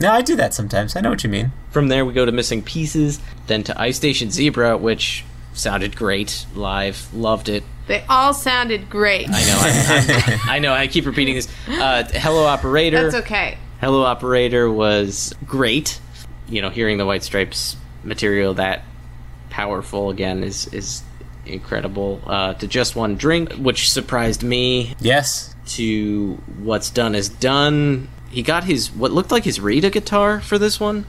No, 0.00 0.10
I 0.10 0.22
do 0.22 0.34
that 0.36 0.54
sometimes. 0.54 0.96
I 0.96 1.00
know 1.00 1.10
what 1.10 1.22
you 1.22 1.30
mean. 1.30 1.52
From 1.70 1.88
there, 1.88 2.04
we 2.04 2.12
go 2.12 2.24
to 2.24 2.32
Missing 2.32 2.62
Pieces, 2.62 3.20
then 3.46 3.62
to 3.64 3.80
Ice 3.80 3.96
Station 3.96 4.30
Zebra, 4.30 4.76
which 4.76 5.24
sounded 5.52 5.96
great 5.96 6.46
live. 6.54 7.14
Loved 7.14 7.48
it. 7.48 7.62
They 7.86 8.04
all 8.08 8.34
sounded 8.34 8.90
great. 8.90 9.28
I 9.28 9.32
know. 9.32 9.58
I, 9.60 10.40
I, 10.48 10.56
I 10.56 10.58
know. 10.58 10.72
I 10.72 10.88
keep 10.88 11.06
repeating 11.06 11.34
this. 11.36 11.48
Uh, 11.68 12.02
Hello 12.12 12.44
Operator. 12.44 13.10
That's 13.10 13.24
okay. 13.24 13.58
Hello 13.80 14.02
Operator 14.02 14.70
was 14.70 15.32
great. 15.46 16.00
You 16.48 16.60
know, 16.60 16.70
hearing 16.70 16.98
the 16.98 17.06
White 17.06 17.22
Stripes 17.22 17.76
material 18.02 18.54
that 18.54 18.82
powerful 19.50 20.10
again 20.10 20.42
is 20.42 20.66
is 20.74 21.02
incredible. 21.46 22.20
Uh, 22.26 22.54
to 22.54 22.66
Just 22.66 22.96
One 22.96 23.16
Drink, 23.16 23.52
which 23.54 23.90
surprised 23.90 24.42
me. 24.42 24.94
Yes. 25.00 25.54
To 25.68 26.34
What's 26.58 26.90
Done 26.90 27.14
is 27.14 27.28
Done. 27.28 28.08
He 28.30 28.42
got 28.42 28.64
his 28.64 28.90
what 28.92 29.12
looked 29.12 29.30
like 29.30 29.44
his 29.44 29.60
Rita 29.60 29.90
guitar 29.90 30.40
for 30.40 30.58
this 30.58 30.80
one. 30.80 31.06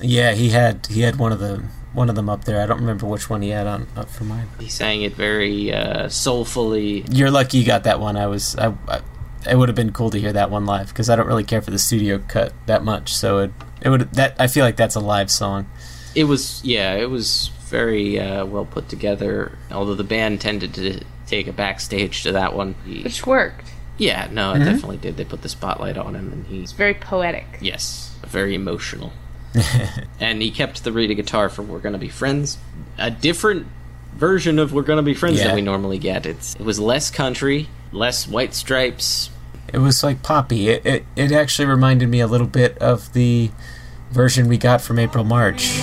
Yeah, 0.00 0.32
he 0.32 0.50
had 0.50 0.86
he 0.86 1.00
had 1.00 1.16
one 1.16 1.32
of 1.32 1.38
the 1.38 1.64
one 1.94 2.10
of 2.10 2.14
them 2.14 2.28
up 2.28 2.44
there. 2.44 2.60
I 2.60 2.66
don't 2.66 2.80
remember 2.80 3.06
which 3.06 3.30
one 3.30 3.40
he 3.40 3.48
had 3.48 3.66
on 3.66 3.86
up 3.96 4.10
for 4.10 4.24
mine. 4.24 4.48
He 4.60 4.68
sang 4.68 5.02
it 5.02 5.14
very 5.14 5.72
uh, 5.72 6.08
soulfully. 6.08 7.04
You're 7.10 7.30
lucky 7.30 7.58
you 7.58 7.64
got 7.64 7.84
that 7.84 7.98
one. 7.98 8.16
I 8.16 8.26
was 8.26 8.54
I, 8.56 8.74
I 8.86 9.00
it 9.48 9.56
would 9.56 9.68
have 9.68 9.76
been 9.76 9.92
cool 9.92 10.10
to 10.10 10.20
hear 10.20 10.32
that 10.32 10.50
one 10.50 10.66
live 10.66 10.88
because 10.88 11.08
I 11.08 11.16
don't 11.16 11.26
really 11.26 11.44
care 11.44 11.62
for 11.62 11.70
the 11.70 11.78
studio 11.78 12.20
cut 12.28 12.52
that 12.66 12.84
much. 12.84 13.14
So 13.14 13.38
it 13.38 13.52
it 13.80 13.88
would 13.88 14.12
that 14.12 14.36
I 14.38 14.46
feel 14.46 14.64
like 14.64 14.76
that's 14.76 14.94
a 14.94 15.00
live 15.00 15.30
song. 15.30 15.66
It 16.14 16.24
was 16.24 16.62
yeah, 16.64 16.94
it 16.94 17.08
was 17.10 17.50
very 17.68 18.18
uh, 18.20 18.44
well 18.44 18.64
put 18.64 18.88
together. 18.88 19.52
Although 19.70 19.94
the 19.94 20.04
band 20.04 20.40
tended 20.40 20.74
to 20.74 21.00
take 21.26 21.46
a 21.46 21.52
backstage 21.52 22.22
to 22.22 22.32
that 22.32 22.54
one, 22.54 22.74
He- 22.86 23.02
Which 23.02 23.26
worked. 23.26 23.70
yeah, 23.98 24.28
no, 24.30 24.52
it 24.52 24.58
Mhm. 24.60 24.64
definitely 24.64 24.96
did. 24.98 25.16
They 25.16 25.24
put 25.24 25.42
the 25.42 25.48
spotlight 25.48 25.96
on 25.98 26.14
him, 26.14 26.32
and 26.32 26.46
he's 26.46 26.72
Very 26.72 26.94
poetic. 26.94 27.46
yes, 27.60 28.12
very 28.26 28.54
emotional. 28.54 29.12
and 30.20 30.42
he 30.42 30.50
kept 30.50 30.84
the 30.84 30.92
Rita 30.92 31.14
guitar 31.14 31.48
for 31.48 31.62
"We're 31.62 31.78
Gonna 31.78 31.98
Be 31.98 32.08
Friends," 32.10 32.58
a 32.98 33.10
different 33.10 33.66
version 34.16 34.58
of 34.58 34.72
"We're 34.72 34.82
Gonna 34.82 35.02
Be 35.02 35.14
Friends" 35.14 35.38
Yeah. 35.38 35.46
than 35.48 35.56
we 35.56 35.62
normally 35.62 35.98
get. 35.98 36.26
It's 36.26 36.54
it 36.56 36.62
was 36.62 36.78
less 36.78 37.10
country, 37.10 37.68
less 37.90 38.28
White 38.28 38.54
Stripes. 38.54 39.30
It 39.72 39.78
was 39.78 40.04
like 40.04 40.22
poppy. 40.22 40.68
It, 40.68 40.84
it 40.86 41.04
it 41.16 41.32
actually 41.32 41.66
reminded 41.66 42.08
me 42.08 42.20
a 42.20 42.26
little 42.26 42.46
bit 42.46 42.76
of 42.78 43.12
the 43.14 43.50
version 44.12 44.46
we 44.46 44.58
got 44.58 44.80
from 44.82 44.98
April 44.98 45.24
March. 45.24 45.80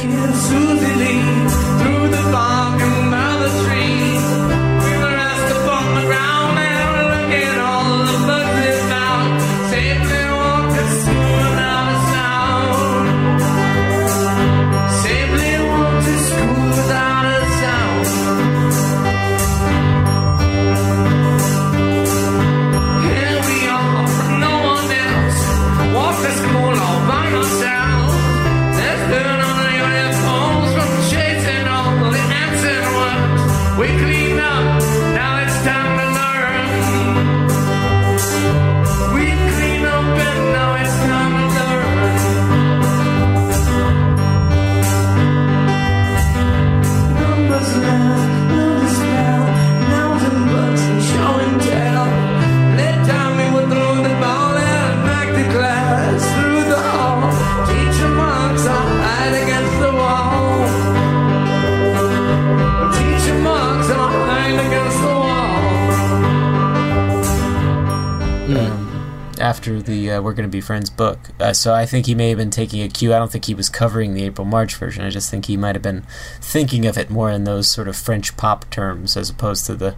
We're 70.23 70.33
Gonna 70.33 70.47
Be 70.47 70.61
Friends 70.61 70.89
book. 70.89 71.19
Uh, 71.39 71.53
so 71.53 71.73
I 71.73 71.85
think 71.85 72.05
he 72.07 72.15
may 72.15 72.29
have 72.29 72.37
been 72.37 72.49
taking 72.49 72.81
a 72.81 72.89
cue. 72.89 73.13
I 73.13 73.19
don't 73.19 73.31
think 73.31 73.45
he 73.45 73.53
was 73.53 73.69
covering 73.69 74.13
the 74.13 74.23
April 74.23 74.45
March 74.45 74.75
version. 74.75 75.03
I 75.03 75.09
just 75.09 75.29
think 75.29 75.45
he 75.45 75.57
might 75.57 75.75
have 75.75 75.81
been 75.83 76.05
thinking 76.41 76.85
of 76.85 76.97
it 76.97 77.09
more 77.09 77.29
in 77.29 77.43
those 77.43 77.69
sort 77.69 77.87
of 77.87 77.95
French 77.95 78.35
pop 78.37 78.69
terms 78.69 79.15
as 79.17 79.29
opposed 79.29 79.65
to 79.67 79.75
the 79.75 79.95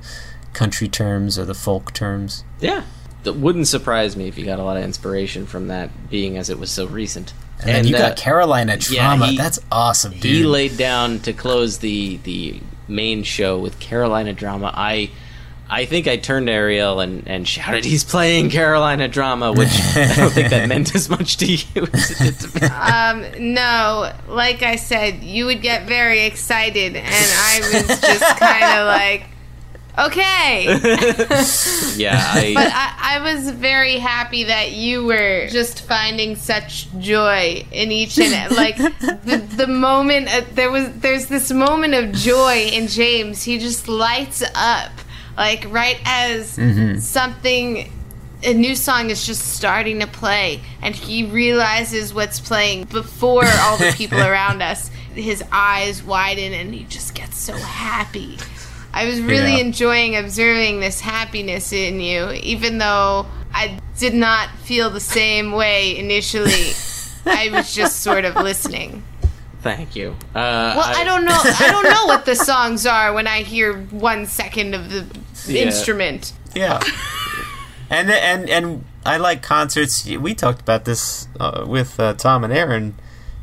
country 0.53 0.87
terms 0.87 1.37
or 1.39 1.45
the 1.45 1.53
folk 1.53 1.93
terms. 1.93 2.43
Yeah. 2.59 2.83
That 3.23 3.33
wouldn't 3.33 3.67
surprise 3.67 4.15
me 4.15 4.27
if 4.27 4.37
you 4.37 4.45
got 4.45 4.59
a 4.59 4.63
lot 4.63 4.77
of 4.77 4.83
inspiration 4.83 5.45
from 5.47 5.67
that, 5.69 6.09
being 6.09 6.37
as 6.37 6.49
it 6.49 6.59
was 6.59 6.69
so 6.69 6.85
recent. 6.85 7.33
And, 7.59 7.69
then 7.69 7.87
you 7.87 7.97
got 7.97 8.17
Carolina 8.17 8.77
Drama. 8.77 9.27
he- 9.27 9.37
That's 9.37 9.59
awesome, 9.71 10.11
dude. 10.11 10.23
He 10.23 10.43
laid 10.43 10.77
down 10.77 11.19
to 11.21 11.33
close 11.33 11.79
the 11.79 12.17
the 12.17 12.59
main 12.87 13.23
show 13.23 13.57
with 13.57 13.79
Carolina 13.79 14.31
Drama. 14.33 14.71
I 14.75 15.09
I 15.69 15.85
think 15.85 16.07
I 16.07 16.17
turned 16.17 16.47
to 16.47 16.53
Ariel 16.53 16.99
and, 16.99 17.27
and 17.27 17.47
shouted, 17.47 17.85
"He's 17.85 18.03
playing 18.03 18.49
Carolina 18.51 19.07
Drama," 19.07 19.51
which 19.51 19.69
I 19.95 20.13
don't 20.15 20.31
think 20.31 20.49
that 20.49 20.67
meant 20.69 20.93
as 20.93 21.09
much 21.09 21.37
to 21.37 21.45
you 21.47 21.87
as 21.91 22.11
it 22.11 22.17
did 22.19 22.39
to 22.39 22.61
me. 22.61 22.67
Um, 22.67 23.53
no, 23.53 24.13
like 24.27 24.61
I 24.61 24.75
said, 24.75 25.23
you 25.23 25.45
would 25.47 25.61
get 25.61 25.87
very 25.87 26.25
excited, 26.25 26.95
and 26.95 27.05
I 27.07 27.59
was 27.61 27.87
just 27.99 28.37
kind 28.37 28.63
of 28.79 28.87
like, 28.87 29.25
okay. 30.07 30.65
Yeah, 31.97 32.19
I, 32.19 32.51
But 32.53 32.71
I, 32.73 33.15
I 33.17 33.33
was 33.33 33.49
very 33.51 33.97
happy 33.99 34.43
that 34.43 34.73
you 34.73 35.05
were 35.05 35.47
just 35.47 35.81
finding 35.81 36.35
such 36.35 36.91
joy 36.99 37.65
in 37.71 37.91
each 37.91 38.19
and 38.19 38.53
like 38.53 38.75
the, 38.75 39.41
the 39.55 39.67
moment 39.67 40.27
uh, 40.27 40.41
there 40.53 40.69
was 40.69 40.91
there's 40.99 41.27
this 41.27 41.51
moment 41.51 41.93
of 41.93 42.11
joy 42.11 42.67
in 42.71 42.87
James. 42.87 43.43
He 43.43 43.57
just 43.59 43.87
lights 43.87 44.43
up 44.55 44.91
like 45.37 45.65
right 45.69 45.99
as 46.05 46.57
Mhm. 46.57 47.01
something 47.01 47.91
a 48.43 48.53
new 48.53 48.75
song 48.75 49.09
is 49.09 49.25
just 49.25 49.53
starting 49.55 49.99
to 50.01 50.07
play 50.07 50.61
and 50.81 50.93
he 50.95 51.23
realizes 51.25 52.13
what's 52.13 52.39
playing 52.39 52.83
before 52.85 53.45
all 53.61 53.77
the 53.77 53.91
people 53.97 54.21
around 54.31 54.61
us. 54.61 54.91
His 55.15 55.43
eyes 55.51 56.03
widen 56.03 56.53
and 56.53 56.73
he 56.73 56.83
just 56.83 57.15
gets 57.15 57.37
so 57.37 57.53
happy. 57.53 58.37
I 58.93 59.05
was 59.05 59.19
really 59.21 59.53
Yeah. 59.53 59.59
enjoying 59.65 60.15
observing 60.15 60.79
this 60.81 60.99
happiness 61.01 61.73
in 61.73 61.99
you, 62.01 62.31
even 62.43 62.77
though 62.77 63.25
I 63.53 63.79
did 63.97 64.13
not 64.13 64.49
feel 64.63 64.89
the 64.89 64.99
same 64.99 65.51
way 65.53 65.97
initially. 65.97 66.73
I 67.25 67.49
was 67.51 67.73
just 67.73 68.01
sort 68.01 68.25
of 68.25 68.35
listening. 68.35 69.03
Thank 69.63 69.95
you. 69.95 70.15
Uh, 70.35 70.75
Well, 70.77 70.83
I, 70.95 71.03
don't 71.03 71.25
know. 71.25 71.41
I 71.59 71.69
don't 71.71 71.89
know 71.89 72.05
what 72.05 72.25
the 72.25 72.35
songs 72.35 72.85
are 72.85 73.11
when 73.13 73.25
I 73.25 73.39
hear 73.41 73.73
one 73.89 74.27
second 74.27 74.75
of 74.75 74.91
the 74.91 75.05
Yeah. 75.47 75.63
instrument. 75.63 76.33
Yeah. 76.55 76.81
and 77.89 78.09
and 78.11 78.49
and 78.49 78.85
I 79.05 79.17
like 79.17 79.41
concerts. 79.43 80.05
We 80.05 80.33
talked 80.33 80.61
about 80.61 80.85
this 80.85 81.27
uh, 81.39 81.65
with 81.67 81.99
uh, 81.99 82.13
Tom 82.13 82.43
and 82.43 82.51
Aaron, 82.53 82.95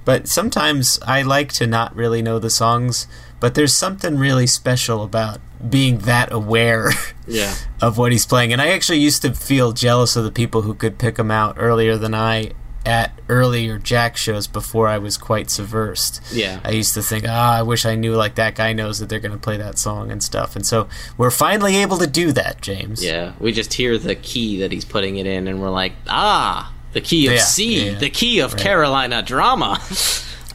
but 0.05 0.27
sometimes 0.29 0.99
I 1.07 1.23
like 1.23 1.53
to 1.55 1.67
not 1.67 1.95
really 1.95 2.23
know 2.23 2.39
the 2.39 2.51
songs. 2.51 3.07
But 3.41 3.55
there's 3.55 3.75
something 3.75 4.19
really 4.19 4.47
special 4.47 5.03
about 5.03 5.41
being 5.69 5.99
that 5.99 6.33
aware 6.33 6.91
Yeah. 7.27 7.55
of 7.81 7.99
what 7.99 8.13
he's 8.13 8.25
playing. 8.25 8.53
And 8.53 8.63
I 8.63 8.69
actually 8.69 8.99
used 9.01 9.23
to 9.23 9.35
feel 9.35 9.73
jealous 9.73 10.15
of 10.15 10.23
the 10.23 10.31
people 10.31 10.63
who 10.63 10.75
could 10.75 10.97
pick 10.97 11.19
him 11.19 11.31
out 11.33 11.57
earlier 11.59 11.97
than 11.97 12.15
I 12.15 12.53
at 12.87 13.13
earlier 13.29 13.79
Jack 13.79 14.17
shows 14.17 14.47
before 14.47 14.89
I 14.89 14.99
was 14.99 15.17
quite 15.17 15.47
subversed. 15.47 16.21
Yeah. 16.33 16.61
I 16.65 16.71
used 16.73 16.95
to 16.95 17.03
think, 17.03 17.25
ah, 17.29 17.59
I 17.59 17.63
wish 17.63 17.85
I 17.87 17.95
knew 17.95 18.15
like 18.15 18.35
that 18.37 18.55
guy 18.55 18.73
knows 18.73 18.99
that 18.99 19.09
they're 19.09 19.21
going 19.21 19.33
to 19.33 19.39
play 19.39 19.57
that 19.57 19.79
song 19.79 20.11
and 20.11 20.23
stuff. 20.23 20.57
And 20.57 20.67
so 20.67 20.89
we're 21.17 21.31
finally 21.31 21.77
able 21.77 21.99
to 21.99 22.07
do 22.07 22.33
that, 22.33 22.61
James. 22.61 23.05
Yeah, 23.05 23.33
we 23.39 23.53
just 23.53 23.75
hear 23.75 23.99
the 23.99 24.15
key 24.15 24.61
that 24.61 24.73
he's 24.73 24.85
putting 24.85 25.17
it 25.17 25.27
in, 25.27 25.49
and 25.49 25.61
we're 25.61 25.71
like, 25.71 25.93
ah, 26.09 26.73
the 26.93 27.01
key 27.01 27.27
of 27.29 27.35
Yeah, 27.35 27.39
C, 27.41 27.87
yeah. 27.91 27.99
the 27.99 28.11
key 28.11 28.41
of 28.41 28.55
Right. 28.55 28.63
Carolina 28.63 29.23
Drama. 29.23 29.81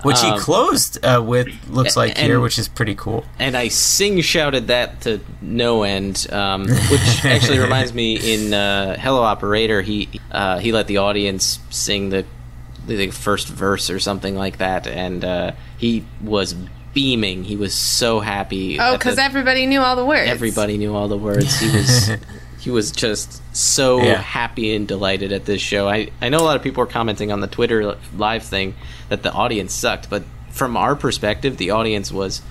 Which 0.07 0.21
he 0.21 0.27
Um, 0.29 0.39
closed 0.39 1.03
uh, 1.05 1.21
with, 1.23 1.47
looks 1.69 1.95
like 1.95 2.17
and- 2.17 2.25
here, 2.27 2.39
which 2.39 2.57
is 2.57 2.67
pretty 2.67 2.95
cool. 2.95 3.23
and 3.37 3.55
I 3.55 3.67
sing 3.67 4.21
shouted 4.21 4.67
that 4.67 5.01
to 5.01 5.19
no 5.41 5.83
end, 5.83 6.25
um, 6.31 6.67
which 6.67 7.25
actually 7.25 7.59
reminds 7.67 7.93
me 7.93 8.15
in 8.15 8.53
uh, 8.53 8.97
Hello 8.99 9.21
Operator, 9.23 9.81
he 9.81 10.09
uh, 10.31 10.59
he 10.59 10.71
let 10.71 10.87
the 10.87 10.97
audience 10.97 11.59
sing 11.69 12.09
the 12.09 12.25
the 12.87 13.09
first 13.11 13.47
verse 13.49 13.89
or 13.89 13.99
something 13.99 14.35
like 14.35 14.57
that, 14.59 14.87
and 14.87 15.23
uh, 15.25 15.51
he 15.77 16.05
was 16.21 16.55
beaming. 16.93 17.43
He 17.43 17.55
was 17.55 17.73
so 17.75 18.19
happy. 18.21 18.79
Oh, 18.79 18.93
because 18.97 19.17
everybody 19.19 19.65
knew 19.65 19.81
all 19.81 19.95
the 19.95 20.05
words. 20.05 20.29
everybody 20.29 20.77
knew 20.77 20.95
all 20.95 21.07
the 21.07 21.17
words. 21.17 21.59
He 21.59 21.69
was 21.75 22.11
he 22.59 22.71
was 22.71 22.91
just 22.91 23.41
so 23.55 24.01
Yeah. 24.01 24.15
happy 24.15 24.73
and 24.75 24.87
delighted 24.87 25.31
at 25.31 25.45
this 25.45 25.61
show. 25.61 25.87
I 25.89 26.09
I 26.21 26.29
know 26.29 26.37
a 26.39 26.47
lot 26.47 26.55
of 26.55 26.63
people 26.63 26.81
are 26.83 26.87
commenting 26.87 27.31
on 27.31 27.39
the 27.41 27.47
Twitter 27.47 27.97
live 28.15 28.43
thing 28.43 28.73
that 29.09 29.23
the 29.23 29.31
audience 29.31 29.73
sucked, 29.73 30.09
but 30.09 30.23
from 30.51 30.75
our 30.77 30.95
perspective, 30.95 31.57
the 31.57 31.71
audience 31.71 32.11
was 32.11 32.41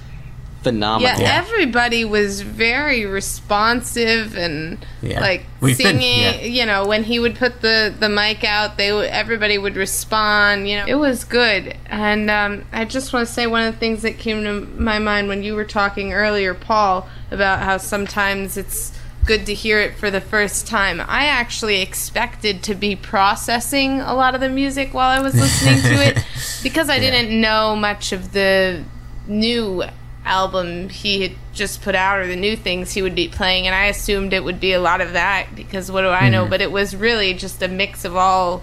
phenomenal. 0.62 1.20
Yeah, 1.20 1.38
everybody 1.44 2.04
was 2.04 2.40
very 2.40 3.06
responsive 3.06 4.36
and 4.36 4.84
Yeah. 5.00 5.20
like 5.20 5.46
We've 5.60 5.76
been- 5.78 6.00
singing. 6.00 6.20
yeah. 6.22 6.40
You 6.40 6.66
know, 6.66 6.86
when 6.86 7.04
he 7.04 7.18
would 7.20 7.36
put 7.36 7.60
the 7.60 7.94
the 7.98 8.08
mic 8.08 8.42
out, 8.42 8.76
they 8.76 8.92
would, 8.92 9.08
everybody 9.10 9.58
would 9.58 9.76
respond. 9.76 10.68
You 10.68 10.78
know, 10.78 10.84
it 10.86 10.94
was 10.96 11.22
good. 11.24 11.76
And 11.86 12.30
um, 12.30 12.64
I 12.72 12.84
just 12.84 13.12
want 13.12 13.28
to 13.28 13.32
say 13.32 13.46
one 13.46 13.62
of 13.66 13.74
the 13.74 13.78
things 13.78 14.02
that 14.02 14.18
came 14.18 14.42
to 14.44 14.60
my 14.80 14.98
mind 14.98 15.28
when 15.28 15.42
you 15.44 15.54
were 15.54 15.64
talking 15.64 16.12
earlier, 16.12 16.52
Paul, 16.54 17.08
about 17.30 17.60
how 17.60 17.76
sometimes 17.76 18.56
it's 18.56 18.92
good 19.26 19.46
to 19.46 19.54
hear 19.54 19.80
it 19.80 19.96
for 19.96 20.10
the 20.10 20.20
first 20.20 20.66
time. 20.66 21.00
I 21.00 21.26
actually 21.26 21.82
expected 21.82 22.62
to 22.64 22.74
be 22.74 22.94
processing 22.96 24.00
a 24.00 24.14
lot 24.14 24.34
of 24.34 24.40
the 24.40 24.48
music 24.48 24.94
while 24.94 25.08
I 25.10 25.20
was 25.20 25.34
listening 25.44 25.80
to 25.82 26.06
it 26.06 26.24
because 26.62 26.88
I 26.88 26.98
didn't 27.00 27.38
know 27.40 27.74
much 27.76 28.12
of 28.12 28.32
the 28.32 28.84
new 29.26 29.82
album 30.24 30.88
he 30.88 31.22
had 31.22 31.32
just 31.52 31.82
put 31.82 31.94
out 31.94 32.18
or 32.18 32.26
the 32.26 32.36
new 32.36 32.56
things 32.56 32.92
he 32.92 33.02
would 33.02 33.14
be 33.14 33.28
playing 33.28 33.66
and 33.66 33.74
I 33.76 33.86
assumed 33.86 34.32
it 34.32 34.42
would 34.42 34.58
be 34.58 34.72
a 34.72 34.80
lot 34.80 35.00
of 35.00 35.12
that 35.12 35.48
because 35.54 35.90
what 35.90 36.02
do 36.02 36.08
I 36.08 36.30
know 36.30 36.46
Mhm. 36.46 36.50
but 36.50 36.60
it 36.60 36.72
was 36.72 36.96
really 36.96 37.32
just 37.32 37.62
a 37.62 37.68
mix 37.68 38.04
of 38.04 38.16
all 38.16 38.62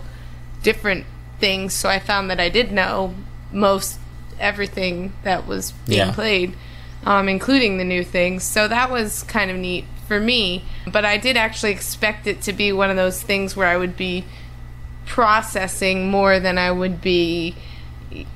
different 0.62 1.06
things 1.40 1.74
so 1.74 1.88
I 1.90 2.00
found 2.00 2.30
that 2.30 2.40
I 2.40 2.50
did 2.50 2.72
know 2.74 3.14
most 3.52 3.98
everything 4.42 5.14
that 5.24 5.48
was 5.48 5.72
being 5.88 6.00
Yeah. 6.00 6.12
played 6.14 6.54
um, 7.06 7.30
including 7.30 7.78
the 7.78 7.86
new 7.86 8.04
things 8.04 8.44
so 8.44 8.68
that 8.68 8.92
was 8.92 9.24
kind 9.24 9.50
of 9.50 9.56
neat 9.58 9.86
for 10.08 10.20
me 10.20 10.64
but 10.92 11.06
I 11.06 11.18
did 11.18 11.38
actually 11.38 11.72
expect 11.72 12.28
it 12.28 12.42
to 12.42 12.54
be 12.54 12.72
one 12.74 12.90
of 12.90 12.96
those 12.96 13.22
things 13.22 13.56
where 13.56 13.68
I 13.68 13.78
would 13.78 13.96
be 13.98 14.26
processing 15.06 16.10
more 16.10 16.40
than 16.40 16.58
I 16.58 16.72
would 16.72 17.02
be 17.02 17.56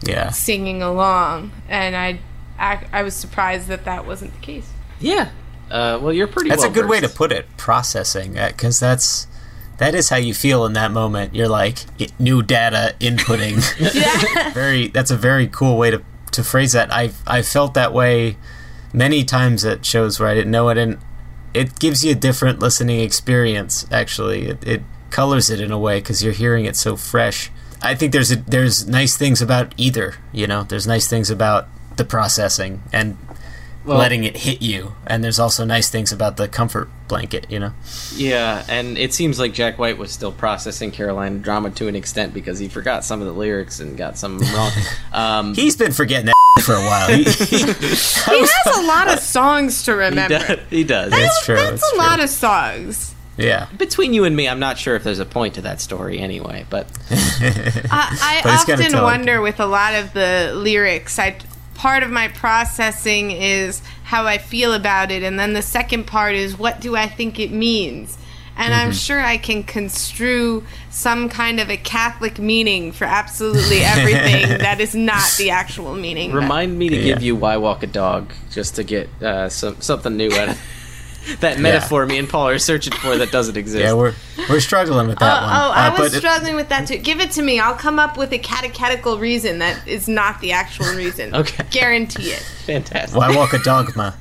Yeah. 0.02 0.30
singing 0.31 0.81
along, 0.81 1.52
and 1.69 1.95
I, 1.95 2.19
I, 2.60 2.85
I 2.91 3.03
was 3.03 3.15
surprised 3.15 3.68
that 3.68 3.85
that 3.85 4.06
wasn't 4.06 4.34
the 4.34 4.39
case. 4.39 4.69
Yeah. 4.99 5.30
Uh, 5.69 5.99
well, 6.02 6.14
you're 6.14 6.27
pretty. 6.27 6.49
That's 6.49 6.64
a 6.64 6.68
well 6.68 6.73
good 6.73 6.89
way 6.89 6.99
to 6.99 7.10
put 7.10 7.31
it, 7.31 7.45
processing, 7.57 8.34
because 8.34 8.80
that's 8.80 9.27
that 9.77 9.94
is 9.94 10.10
how 10.10 10.15
you 10.18 10.34
feel 10.34 10.65
in 10.65 10.73
that 10.73 10.91
moment. 10.91 11.35
You're 11.35 11.49
like 11.49 11.80
i- 11.99 12.07
new 12.18 12.41
data 12.41 12.95
inputting. 12.99 13.57
yeah. 13.94 14.52
very. 14.53 14.88
That's 14.88 15.11
a 15.11 15.18
very 15.18 15.48
cool 15.48 15.77
way 15.77 15.91
to 15.91 16.02
to 16.31 16.44
phrase 16.44 16.72
that. 16.72 16.91
I 16.94 17.11
I 17.27 17.41
felt 17.41 17.73
that 17.76 17.91
way 17.94 18.38
many 18.94 19.23
times 19.26 19.65
at 19.65 19.85
shows 19.85 20.19
where 20.19 20.30
I 20.30 20.34
didn't 20.35 20.52
know 20.52 20.69
it, 20.69 20.77
and 20.77 20.98
it 21.57 21.79
gives 21.79 22.03
you 22.05 22.11
a 22.11 22.15
different 22.15 22.59
listening 22.59 22.99
experience. 23.01 23.85
Actually, 23.91 24.47
it, 24.47 24.67
it 24.67 24.81
colors 25.09 25.49
it 25.49 25.59
in 25.59 25.71
a 25.71 25.79
way 25.79 25.99
because 25.99 26.23
you're 26.23 26.34
hearing 26.34 26.65
it 26.65 26.75
so 26.75 26.95
fresh. 26.95 27.49
I 27.81 27.95
think 27.95 28.11
there's 28.11 28.31
a, 28.31 28.38
there's 28.38 28.88
nice 28.88 29.15
things 29.17 29.41
about 29.41 29.73
either. 29.77 30.15
You 30.31 30.47
know, 30.47 30.63
there's 30.63 30.88
nice 30.88 31.07
things 31.07 31.29
about 31.29 31.67
the 31.97 32.05
processing 32.05 32.81
and 32.91 33.17
Well- 33.85 33.97
letting 33.97 34.23
it 34.23 34.38
hit 34.38 34.61
you, 34.61 34.95
and 35.05 35.23
there's 35.23 35.39
also 35.39 35.63
nice 35.65 35.89
things 35.89 36.11
about 36.11 36.38
the 36.38 36.47
comfort 36.47 36.89
blanket. 37.07 37.45
You 37.49 37.59
know. 37.59 37.73
Yeah, 38.15 38.65
and 38.67 38.97
it 38.97 39.13
seems 39.13 39.39
like 39.39 39.53
Jack 39.53 39.77
White 39.79 39.97
was 39.97 40.11
still 40.11 40.31
processing 40.31 40.91
Carolina 40.91 41.38
drama 41.39 41.69
to 41.71 41.88
an 41.88 41.95
extent 41.95 42.34
because 42.34 42.59
he 42.59 42.67
forgot 42.67 43.03
some 43.05 43.21
of 43.21 43.27
the 43.27 43.34
lyrics 43.34 43.79
and 43.79 43.97
got 43.97 44.17
some 44.17 44.39
wrong. 44.39 44.71
Um, 45.13 45.55
He's 45.55 45.75
been 45.75 45.93
forgetting 45.93 46.27
that 46.27 46.35
for 46.65 46.73
a 46.73 46.81
while. 46.81 47.07
He, 47.09 47.23
He 47.23 47.59
has 47.61 48.77
a 48.77 48.81
lot 48.88 49.11
of 49.11 49.19
songs 49.19 49.84
to 49.84 49.91
he 49.91 49.97
remember. 49.97 50.39
does. 50.39 50.59
He 50.69 50.84
does. 50.84 51.13
It's 51.15 51.45
true. 51.45 51.55
That's 51.55 51.93
a 51.93 51.95
lot 51.97 52.19
of 52.19 52.29
songs. 52.29 53.13
Yeah. 53.38 53.67
Between 53.77 54.13
you 54.13 54.23
and 54.23 54.35
me, 54.35 54.47
I'm 54.49 54.59
not 54.59 54.77
sure 54.79 54.95
if 54.95 55.03
there's 55.03 55.19
a 55.19 55.25
point 55.25 55.55
to 55.55 55.61
that 55.61 55.79
story 55.79 56.19
anyway, 56.19 56.65
but 56.69 56.88
I, 57.11 58.41
But 58.43 58.51
I 58.51 58.57
he's 58.65 58.93
often 58.93 59.03
wonder 59.03 59.41
with 59.41 59.59
a 59.59 59.67
lot 59.67 59.93
of 59.93 60.13
the 60.13 60.51
lyrics. 60.55 61.19
I 61.19 61.38
part 61.75 62.01
of 62.01 62.09
my 62.09 62.29
processing 62.29 63.29
is 63.31 63.81
how 64.03 64.25
I 64.25 64.39
feel 64.39 64.73
about 64.73 65.11
it, 65.11 65.21
and 65.21 65.39
then 65.39 65.53
the 65.53 65.61
second 65.61 66.05
part 66.07 66.34
is 66.34 66.57
what 66.57 66.81
do 66.81 66.95
I 66.95 67.07
think 67.07 67.39
it 67.39 67.51
means. 67.51 68.17
And 68.59 68.73
I'm 68.73 68.89
Mhm. 68.91 69.05
sure 69.05 69.21
I 69.21 69.38
can 69.38 69.63
construe 69.63 70.63
some 70.89 71.29
kind 71.29 71.59
of 71.59 71.69
a 71.69 71.77
Catholic 71.77 72.39
meaning 72.39 72.91
for 72.91 73.05
absolutely 73.05 73.84
everything 73.84 74.57
that 74.59 74.81
is 74.81 74.95
not 74.95 75.23
the 75.38 75.51
actual 75.51 75.93
meaning. 75.93 76.31
remind 76.34 76.77
me 76.77 76.89
to 76.89 76.95
Yeah. 76.95 77.13
give 77.13 77.21
you 77.23 77.35
"Why 77.35 77.57
Walk 77.57 77.84
a 77.84 77.88
Dog" 77.88 78.34
just 78.51 78.75
to 78.75 78.84
get 78.84 79.09
uh, 79.21 79.49
some 79.49 79.77
something 79.79 80.17
new 80.17 80.31
out 80.34 80.49
of. 80.49 80.57
that 81.41 81.59
metaphor 81.59 82.05
me 82.05 82.17
and 82.17 82.29
Paul 82.29 82.47
are 82.47 82.57
searching 82.57 82.93
for 82.93 83.17
that 83.17 83.34
doesn't 83.34 83.57
exist. 83.57 83.84
Yeah, 83.84 83.91
we're 83.93 84.13
we're 84.49 84.61
struggling 84.61 85.07
with 85.09 85.19
that 85.19 85.38
oh, 85.43 85.45
one. 85.45 85.55
oh, 85.55 85.71
I 85.71 85.88
Uh, 85.88 85.91
was 85.91 85.99
but 85.99 86.13
it- 86.15 86.19
struggling 86.19 86.55
with 86.55 86.69
that 86.69 86.88
too. 86.88 86.97
Give 86.97 87.19
it 87.19 87.31
to 87.31 87.41
me. 87.41 87.59
I'll 87.59 87.75
come 87.75 87.99
up 87.99 88.17
with 88.17 88.31
a 88.31 88.38
catechetical 88.39 89.19
reason 89.19 89.59
that 89.59 89.85
is 89.85 90.07
not 90.07 90.39
the 90.41 90.53
actual 90.53 90.88
reason. 90.95 91.35
Okay. 91.41 91.63
Guarantee 91.69 92.29
it. 92.31 92.43
Fantastic. 92.65 93.15
Why 93.15 93.35
walk 93.35 93.53
a 93.53 93.59
dogma? 93.59 94.15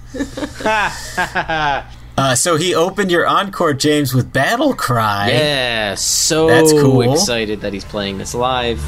Uh, 2.19 2.35
so 2.35 2.57
he 2.57 2.75
opened 2.75 3.11
your 3.11 3.27
encore, 3.27 3.75
James, 3.75 4.15
with 4.15 4.33
Battle 4.33 4.75
Cry. 4.75 5.31
Yeah, 5.31 5.95
so 5.95 6.47
That's 6.47 6.73
cool. 6.73 7.13
excited 7.13 7.61
that 7.61 7.75
he's 7.75 7.85
playing 7.85 8.17
this 8.19 8.35
live. 8.35 8.81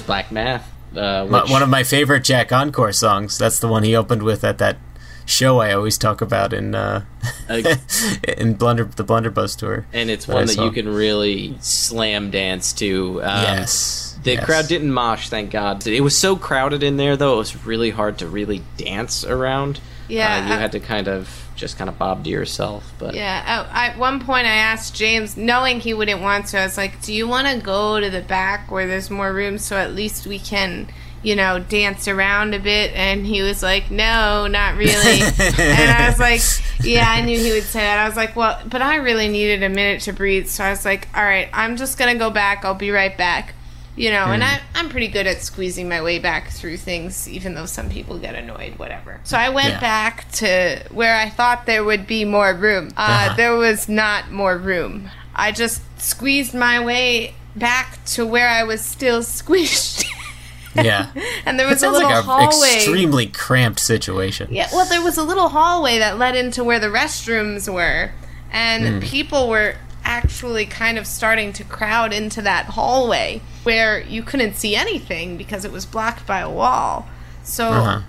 No, 0.00 0.06
then 0.06 0.06
of 0.06 0.06
course 0.06 0.06
Black 0.06 0.32
Math. 0.32 0.70
Uh, 0.96 1.26
which, 1.26 1.50
one 1.50 1.62
of 1.62 1.68
my 1.68 1.82
favorite 1.82 2.24
Jack 2.24 2.52
Encore 2.52 2.92
songs. 2.92 3.36
That's 3.38 3.58
the 3.58 3.68
one 3.68 3.82
he 3.82 3.96
opened 3.96 4.22
with 4.22 4.44
at 4.44 4.58
that 4.58 4.76
show 5.26 5.58
I 5.58 5.72
always 5.72 5.96
talk 5.98 6.20
about 6.20 6.52
in 6.52 6.74
uh, 6.74 7.04
in 8.38 8.54
Blunder 8.54 8.84
the 8.84 9.04
Blunderbuss 9.04 9.56
tour. 9.56 9.86
and 9.92 10.10
it's 10.10 10.26
that 10.26 10.32
one 10.34 10.42
I 10.42 10.46
that 10.46 10.52
saw. 10.52 10.64
you 10.66 10.70
can 10.70 10.88
really 10.88 11.56
slam 11.60 12.30
dance 12.30 12.72
to. 12.74 13.22
Um, 13.22 13.42
Yes, 13.42 14.18
The 14.22 14.32
yes. 14.34 14.44
crowd 14.44 14.68
didn't 14.68 14.92
mosh, 14.92 15.28
thank 15.28 15.50
God. 15.50 15.86
It 15.86 16.00
was 16.02 16.16
so 16.16 16.36
crowded 16.36 16.82
in 16.82 16.96
there, 16.96 17.16
though. 17.16 17.34
It 17.34 17.38
was 17.38 17.66
really 17.66 17.90
hard 17.90 18.18
to 18.18 18.26
really 18.28 18.62
dance 18.76 19.24
around. 19.24 19.80
Yeah, 20.08 20.36
uh, 20.44 20.48
you 20.48 20.54
I- 20.54 20.58
had 20.58 20.72
to 20.72 20.80
kind 20.80 21.08
of 21.08 21.43
just 21.54 21.78
kind 21.78 21.88
of 21.88 21.98
bob 21.98 22.24
to 22.24 22.30
yourself. 22.30 22.92
But 22.98 23.14
Yeah. 23.14 23.42
Oh, 23.46 23.70
at, 23.72 23.92
at 23.92 23.98
one 23.98 24.20
point, 24.20 24.46
I 24.46 24.54
asked 24.54 24.94
James, 24.94 25.36
knowing 25.36 25.80
he 25.80 25.94
wouldn't 25.94 26.20
want 26.20 26.46
to, 26.48 26.58
I 26.58 26.64
was 26.64 26.76
like, 26.76 27.00
"Do 27.02 27.12
you 27.12 27.28
want 27.28 27.48
to 27.48 27.64
go 27.64 28.00
to 28.00 28.10
the 28.10 28.20
back 28.20 28.70
where 28.70 28.86
there's 28.86 29.10
more 29.10 29.32
room, 29.32 29.58
so 29.58 29.76
at 29.76 29.94
least 29.94 30.26
we 30.26 30.38
can, 30.38 30.88
you 31.22 31.36
know, 31.36 31.58
dance 31.58 32.08
around 32.08 32.54
a 32.54 32.58
bit?" 32.58 32.92
And 32.94 33.26
he 33.26 33.42
was 33.42 33.62
like, 33.62 33.90
"No, 33.90 34.46
not 34.46 34.76
really." 34.76 35.20
and 35.38 35.90
I 35.90 36.08
was 36.08 36.18
like, 36.18 36.40
"Yeah, 36.84 37.06
I 37.08 37.20
knew 37.22 37.38
he 37.38 37.52
would 37.52 37.62
say 37.64 37.80
that." 37.80 37.98
I 37.98 38.06
was 38.08 38.16
like, 38.16 38.34
"Well, 38.36 38.60
but 38.66 38.82
I 38.82 38.96
really 38.96 39.28
needed 39.28 39.62
a 39.62 39.68
minute 39.68 40.02
to 40.02 40.12
breathe," 40.12 40.48
so 40.48 40.64
I 40.64 40.70
was 40.70 40.84
like, 40.84 41.08
"All 41.14 41.24
right, 41.24 41.48
I'm 41.52 41.76
just 41.76 41.98
gonna 41.98 42.16
go 42.16 42.30
back. 42.30 42.64
I'll 42.64 42.74
be 42.74 42.90
right 42.90 43.16
back." 43.16 43.54
You 43.96 44.10
know, 44.10 44.24
and 44.24 44.42
Hmm. 44.42 44.48
I, 44.48 44.60
I'm 44.74 44.88
pretty 44.88 45.06
good 45.06 45.26
at 45.28 45.40
squeezing 45.40 45.88
my 45.88 46.02
way 46.02 46.18
back 46.18 46.50
through 46.50 46.78
things, 46.78 47.28
even 47.28 47.54
though 47.54 47.66
some 47.66 47.88
people 47.88 48.18
get 48.18 48.34
annoyed, 48.34 48.76
whatever. 48.76 49.20
So 49.22 49.38
I 49.38 49.50
went 49.50 49.74
Yeah. 49.74 49.80
back 49.80 50.30
to 50.32 50.82
where 50.90 51.14
I 51.16 51.30
thought 51.30 51.66
there 51.66 51.84
would 51.84 52.04
be 52.06 52.24
more 52.24 52.52
room. 52.54 52.88
Uh, 52.96 53.00
Uh-huh. 53.00 53.36
There 53.36 53.54
was 53.56 53.88
not 53.88 54.32
more 54.32 54.58
room. 54.58 55.10
I 55.34 55.52
just 55.52 55.80
squeezed 56.00 56.54
my 56.54 56.80
way 56.80 57.34
back 57.54 58.04
to 58.06 58.26
where 58.26 58.48
I 58.48 58.64
was 58.64 58.84
still 58.84 59.20
squished. 59.22 60.04
Yeah, 60.74 61.10
and 61.46 61.56
there 61.60 61.68
was 61.68 61.84
a 61.84 61.88
little 61.90 62.08
like 62.08 62.16
an 62.18 62.24
hallway. 62.24 62.74
extremely 62.74 63.26
cramped 63.28 63.78
situation. 63.78 64.48
Yeah, 64.50 64.68
well, 64.72 64.86
there 64.86 65.02
was 65.02 65.16
a 65.16 65.22
little 65.22 65.50
hallway 65.50 66.00
that 66.00 66.18
led 66.18 66.34
into 66.34 66.64
where 66.64 66.80
the 66.80 66.88
restrooms 66.88 67.72
were, 67.72 68.10
and 68.50 69.00
Mm. 69.00 69.02
people 69.08 69.48
were 69.48 69.76
actually 70.04 70.66
kind 70.66 70.98
of 70.98 71.06
starting 71.06 71.52
to 71.52 71.62
crowd 71.62 72.12
into 72.12 72.42
that 72.42 72.66
hallway 72.66 73.40
where 73.64 74.00
you 74.02 74.22
couldn't 74.22 74.54
see 74.54 74.74
anything 74.76 75.36
because 75.36 75.64
it 75.64 75.72
was 75.72 75.86
blocked 75.86 76.26
by 76.26 76.40
a 76.40 76.50
wall. 76.50 77.08
So 77.42 77.68
Uh-huh. 77.68 78.00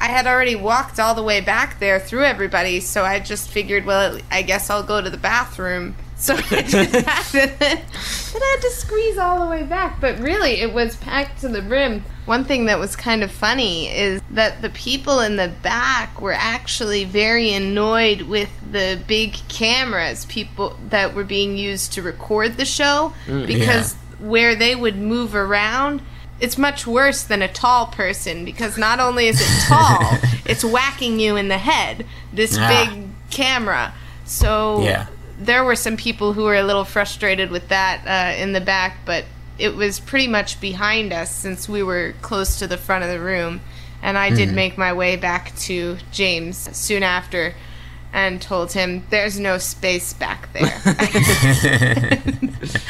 I 0.00 0.06
had 0.08 0.26
already 0.26 0.56
walked 0.56 0.98
all 0.98 1.14
the 1.14 1.22
way 1.22 1.40
back 1.40 1.78
there 1.78 1.98
through 2.00 2.24
everybody, 2.24 2.80
so 2.80 3.04
I 3.04 3.20
just 3.20 3.48
figured, 3.48 3.86
well, 3.86 4.18
I 4.30 4.42
guess 4.42 4.68
I'll 4.68 4.82
go 4.82 5.00
to 5.00 5.08
the 5.10 5.16
bathroom. 5.16 5.96
So 6.16 6.34
I 6.36 6.62
did 6.62 6.90
that, 6.92 7.30
and 7.34 7.50
then, 7.50 7.58
then 7.58 8.42
I 8.42 8.50
had 8.56 8.60
to 8.62 8.70
squeeze 8.70 9.18
all 9.18 9.40
the 9.44 9.50
way 9.50 9.62
back. 9.64 10.00
But 10.00 10.18
really, 10.20 10.52
it 10.60 10.72
was 10.72 10.96
packed 10.96 11.40
to 11.40 11.48
the 11.48 11.60
brim. 11.60 12.04
One 12.24 12.44
thing 12.44 12.66
that 12.66 12.78
was 12.78 12.94
kind 12.96 13.22
of 13.24 13.30
funny 13.32 13.88
is 13.88 14.22
that 14.30 14.62
the 14.62 14.70
people 14.70 15.18
in 15.20 15.36
the 15.36 15.48
back 15.62 16.20
were 16.22 16.32
actually 16.32 17.04
very 17.04 17.52
annoyed 17.52 18.22
with 18.22 18.48
the 18.70 18.98
big 19.08 19.32
cameras, 19.48 20.24
people 20.26 20.78
that 20.88 21.14
were 21.14 21.24
being 21.24 21.58
used 21.58 21.92
to 21.94 22.00
record 22.02 22.56
the 22.58 22.64
show, 22.64 23.12
Mm, 23.26 23.46
because 23.48 23.96
where 24.24 24.54
they 24.54 24.74
would 24.74 24.96
move 24.96 25.34
around 25.34 26.00
it's 26.40 26.58
much 26.58 26.84
worse 26.84 27.22
than 27.22 27.42
a 27.42 27.48
tall 27.48 27.86
person 27.86 28.44
because 28.44 28.76
not 28.76 28.98
only 28.98 29.28
is 29.28 29.40
it 29.40 29.64
tall, 29.68 30.18
it's 30.44 30.64
whacking 30.64 31.20
you 31.20 31.36
in 31.36 31.46
the 31.46 31.58
head. 31.58 32.04
This 32.32 32.58
Ah. 32.58 32.68
big 32.90 33.04
camera. 33.30 33.94
So 34.24 34.82
Yeah. 34.82 35.06
there 35.38 35.62
were 35.64 35.76
some 35.76 35.96
people 35.96 36.32
who 36.32 36.42
were 36.42 36.56
a 36.56 36.64
little 36.64 36.84
frustrated 36.84 37.52
with 37.52 37.68
that 37.68 38.00
uh, 38.04 38.42
in 38.42 38.52
the 38.52 38.60
back, 38.60 38.98
but 39.06 39.24
it 39.58 39.76
was 39.76 40.00
pretty 40.00 40.26
much 40.26 40.60
behind 40.60 41.12
us 41.12 41.32
since 41.32 41.68
we 41.68 41.84
were 41.84 42.14
close 42.20 42.58
to 42.58 42.66
the 42.66 42.76
front 42.78 43.04
of 43.04 43.10
the 43.10 43.20
room. 43.20 43.60
And 44.02 44.18
I 44.18 44.30
did 44.30 44.48
Mhm. 44.50 44.54
make 44.54 44.76
my 44.76 44.92
way 44.92 45.14
back 45.14 45.56
to 45.60 45.98
James 46.10 46.68
soon 46.76 47.04
after 47.04 47.54
and 48.14 48.40
told 48.40 48.72
him, 48.72 49.04
There's 49.10 49.38
no 49.38 49.58
space 49.58 50.14
back 50.14 50.50
there. 50.54 50.80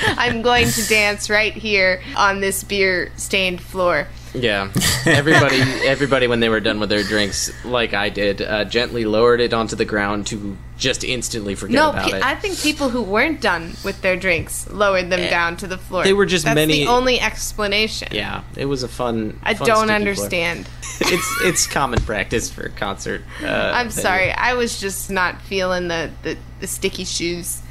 I'm 0.18 0.42
going 0.42 0.68
to 0.68 0.86
dance 0.86 1.28
right 1.28 1.54
here 1.54 2.02
on 2.14 2.40
this 2.40 2.62
beer 2.62 3.10
stained 3.16 3.60
floor. 3.60 4.06
Yeah, 4.34 4.70
everybody, 5.06 5.60
everybody, 5.86 6.26
when 6.26 6.40
they 6.40 6.48
were 6.48 6.58
done 6.60 6.80
with 6.80 6.88
their 6.88 7.04
drinks, 7.04 7.52
like 7.64 7.94
I 7.94 8.08
did, 8.08 8.42
uh, 8.42 8.64
gently 8.64 9.04
lowered 9.04 9.40
it 9.40 9.54
onto 9.54 9.76
the 9.76 9.84
ground 9.84 10.26
to 10.28 10.56
just 10.76 11.04
instantly 11.04 11.54
forget 11.54 11.76
no, 11.76 11.90
about 11.90 12.10
pe- 12.10 12.16
it. 12.18 12.24
I 12.24 12.34
think 12.34 12.58
people 12.60 12.88
who 12.88 13.00
weren't 13.02 13.40
done 13.40 13.74
with 13.84 14.02
their 14.02 14.16
drinks 14.16 14.68
lowered 14.70 15.08
them 15.08 15.30
down 15.30 15.56
to 15.58 15.68
the 15.68 15.78
floor. 15.78 16.02
they 16.02 16.12
were 16.12 16.26
just 16.26 16.44
That's 16.46 16.56
many- 16.56 16.80
the 16.80 16.88
only 16.88 17.20
explanation. 17.20 18.08
yeah, 18.10 18.42
it 18.56 18.64
was 18.66 18.82
a 18.82 18.88
fun. 18.88 19.38
I 19.44 19.54
fun 19.54 19.66
don't 19.68 19.76
sticky 19.76 19.86
floor. 19.86 19.96
understand. 19.96 20.68
it's 21.00 21.40
it's 21.42 21.66
common 21.68 22.00
practice 22.00 22.50
for 22.50 22.68
concert. 22.70 23.22
Uh, 23.40 23.46
I'm 23.46 23.88
venue. 23.88 24.02
sorry. 24.02 24.30
I 24.32 24.54
was 24.54 24.80
just 24.80 25.10
not 25.10 25.40
feeling 25.42 25.86
the, 25.88 26.10
the, 26.24 26.36
the 26.60 26.66
sticky 26.66 27.04
shoes. 27.04 27.62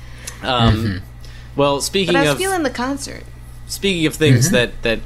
Um, 0.42 0.74
Mm-hmm. 0.76 1.06
Well, 1.56 1.82
speaking 1.82 2.14
But 2.14 2.20
I 2.22 2.24
was 2.24 2.32
of 2.32 2.38
feeling 2.40 2.64
the 2.64 2.70
concert. 2.72 3.24
speaking 3.68 4.06
of 4.08 4.16
things 4.16 4.46
Mm-hmm. 4.48 4.54
that 4.56 4.82
that 4.84 5.00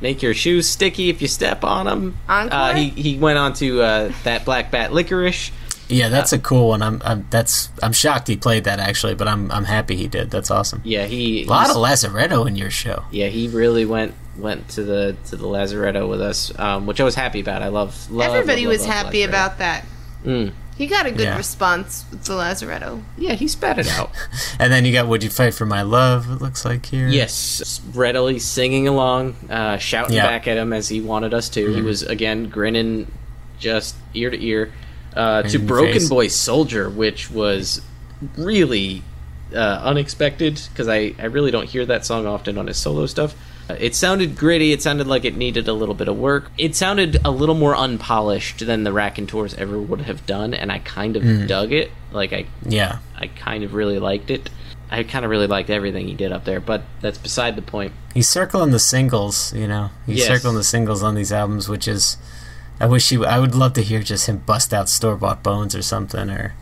make 0.00 0.22
your 0.22 0.34
shoes 0.34 0.68
sticky 0.68 1.08
if 1.10 1.20
you 1.22 1.28
step 1.28 1.64
on 1.64 1.86
them, 1.86 2.16
Encore? 2.28 2.52
uh, 2.58 2.74
he 2.74 2.90
he 2.90 3.18
went 3.18 3.38
on 3.38 3.52
to 3.54 3.82
uh, 3.82 4.12
that 4.24 4.44
Black 4.44 4.70
Bat 4.70 4.92
Licorice. 4.92 5.50
Yeah, 5.88 6.08
that's 6.08 6.32
a 6.32 6.38
cool 6.40 6.68
one. 6.70 6.82
I'm, 6.82 7.00
I'm 7.04 7.26
that's 7.30 7.70
I'm 7.80 7.92
shocked 7.92 8.26
he 8.26 8.36
played 8.36 8.64
that 8.64 8.80
actually, 8.80 9.14
but 9.14 9.28
I'm 9.28 9.50
I'm 9.52 9.64
happy 9.64 9.94
he 9.94 10.08
did. 10.08 10.30
That's 10.30 10.50
awesome. 10.50 10.82
Yeah, 10.84 11.06
he 11.06 11.44
A 11.44 11.46
lot 11.46 11.70
of 11.70 11.76
Lazaretto 11.76 12.46
in 12.48 12.56
your 12.56 12.70
show. 12.70 13.04
Yeah, 13.12 13.28
he 13.28 13.46
really 13.48 13.84
went 13.84 14.14
went 14.36 14.68
to 14.70 14.82
the 14.82 15.16
to 15.26 15.36
the 15.36 15.46
Lazaretto 15.46 16.08
with 16.08 16.20
us, 16.20 16.56
um, 16.58 16.86
which 16.86 17.00
I 17.00 17.04
was 17.04 17.14
happy 17.14 17.40
about. 17.40 17.62
I 17.62 17.68
love, 17.68 18.10
love 18.10 18.34
Everybody 18.34 18.64
love, 18.66 18.72
was 18.72 18.80
love, 18.80 18.88
love 18.88 19.04
happy 19.04 19.18
Lazaretto. 19.20 19.28
about 19.28 19.58
that. 19.58 19.84
Mm. 20.24 20.52
He 20.76 20.86
got 20.86 21.06
a 21.06 21.10
good 21.10 21.20
Yeah. 21.22 21.36
response 21.36 22.04
with 22.10 22.24
the 22.24 22.34
Lazaretto. 22.34 23.02
Yeah, 23.16 23.32
he 23.32 23.48
spat 23.48 23.78
it 23.78 23.88
out. 23.88 24.10
And 24.58 24.72
then 24.72 24.84
you 24.84 24.92
got 24.92 25.06
"Would 25.08 25.22
You 25.24 25.30
Fight 25.30 25.54
for 25.54 25.64
My 25.66 25.82
Love?" 25.82 26.30
It 26.30 26.42
looks 26.42 26.64
like 26.64 26.86
here. 26.86 27.08
Yes, 27.08 27.80
readily 27.94 28.38
singing 28.38 28.86
along, 28.86 29.36
uh, 29.48 29.78
shouting 29.78 30.16
Yeah. 30.16 30.26
back 30.26 30.46
at 30.46 30.56
him 30.58 30.72
as 30.72 30.88
he 30.88 31.00
wanted 31.00 31.32
us 31.34 31.48
to. 31.50 31.72
He 31.74 31.80
Mhm. 31.80 31.84
was 31.84 32.02
again 32.02 32.48
grinning, 32.50 33.10
just 33.58 33.94
ear 34.14 34.28
to 34.30 34.42
ear, 34.44 34.70
uh, 35.14 35.42
to 35.42 35.58
Broken 35.58 35.94
face. 35.94 36.08
Boy 36.08 36.28
Soldier, 36.28 36.90
which 36.90 37.30
was 37.30 37.80
really 38.36 39.02
uh, 39.54 39.80
unexpected 39.84 40.60
because 40.72 40.88
I, 40.88 41.14
I 41.20 41.26
really 41.26 41.52
don't 41.52 41.68
hear 41.68 41.86
that 41.86 42.04
song 42.04 42.26
often 42.26 42.58
on 42.58 42.66
his 42.66 42.76
solo 42.78 43.06
stuff. 43.06 43.34
It 43.68 43.94
sounded 43.94 44.36
gritty. 44.36 44.72
It 44.72 44.80
sounded 44.82 45.06
like 45.06 45.24
it 45.24 45.36
needed 45.36 45.66
a 45.68 45.72
little 45.72 45.94
bit 45.94 46.08
of 46.08 46.16
work. 46.16 46.50
It 46.56 46.76
sounded 46.76 47.20
a 47.24 47.30
little 47.30 47.54
more 47.54 47.74
unpolished 47.74 48.64
than 48.64 48.84
the 48.84 48.92
Raconteurs 48.92 49.54
ever 49.54 49.80
would 49.80 50.02
have 50.02 50.24
done, 50.26 50.54
and 50.54 50.70
I 50.70 50.78
kind 50.78 51.16
of 51.16 51.22
Mm. 51.22 51.48
dug 51.48 51.72
it. 51.72 51.90
Like 52.12 52.32
I, 52.32 52.46
Yeah. 52.64 52.98
I 53.18 53.26
kind 53.26 53.64
of 53.64 53.74
really 53.74 53.98
liked 53.98 54.30
it. 54.30 54.50
I 54.88 55.02
kind 55.02 55.24
of 55.24 55.30
really 55.32 55.48
liked 55.48 55.68
everything 55.68 56.06
he 56.06 56.14
did 56.14 56.30
up 56.30 56.44
there, 56.44 56.60
but 56.60 56.82
that's 57.00 57.18
beside 57.18 57.56
the 57.56 57.62
point. 57.62 57.92
He's 58.14 58.28
circling 58.28 58.70
the 58.70 58.78
singles, 58.78 59.52
you 59.52 59.66
know. 59.66 59.90
He's 60.06 60.18
Yes. 60.18 60.28
circling 60.28 60.54
the 60.54 60.62
singles 60.62 61.02
on 61.02 61.16
these 61.16 61.32
albums, 61.32 61.68
which 61.68 61.88
is. 61.88 62.16
I 62.78 62.86
wish 62.86 63.08
he. 63.08 63.24
I 63.24 63.38
would 63.40 63.54
love 63.54 63.72
to 63.72 63.82
hear 63.82 64.00
just 64.02 64.28
him 64.28 64.42
bust 64.46 64.72
out 64.72 64.88
store 64.88 65.16
bought 65.16 65.42
bones 65.42 65.74
or 65.74 65.82
something, 65.82 66.28
or 66.30 66.54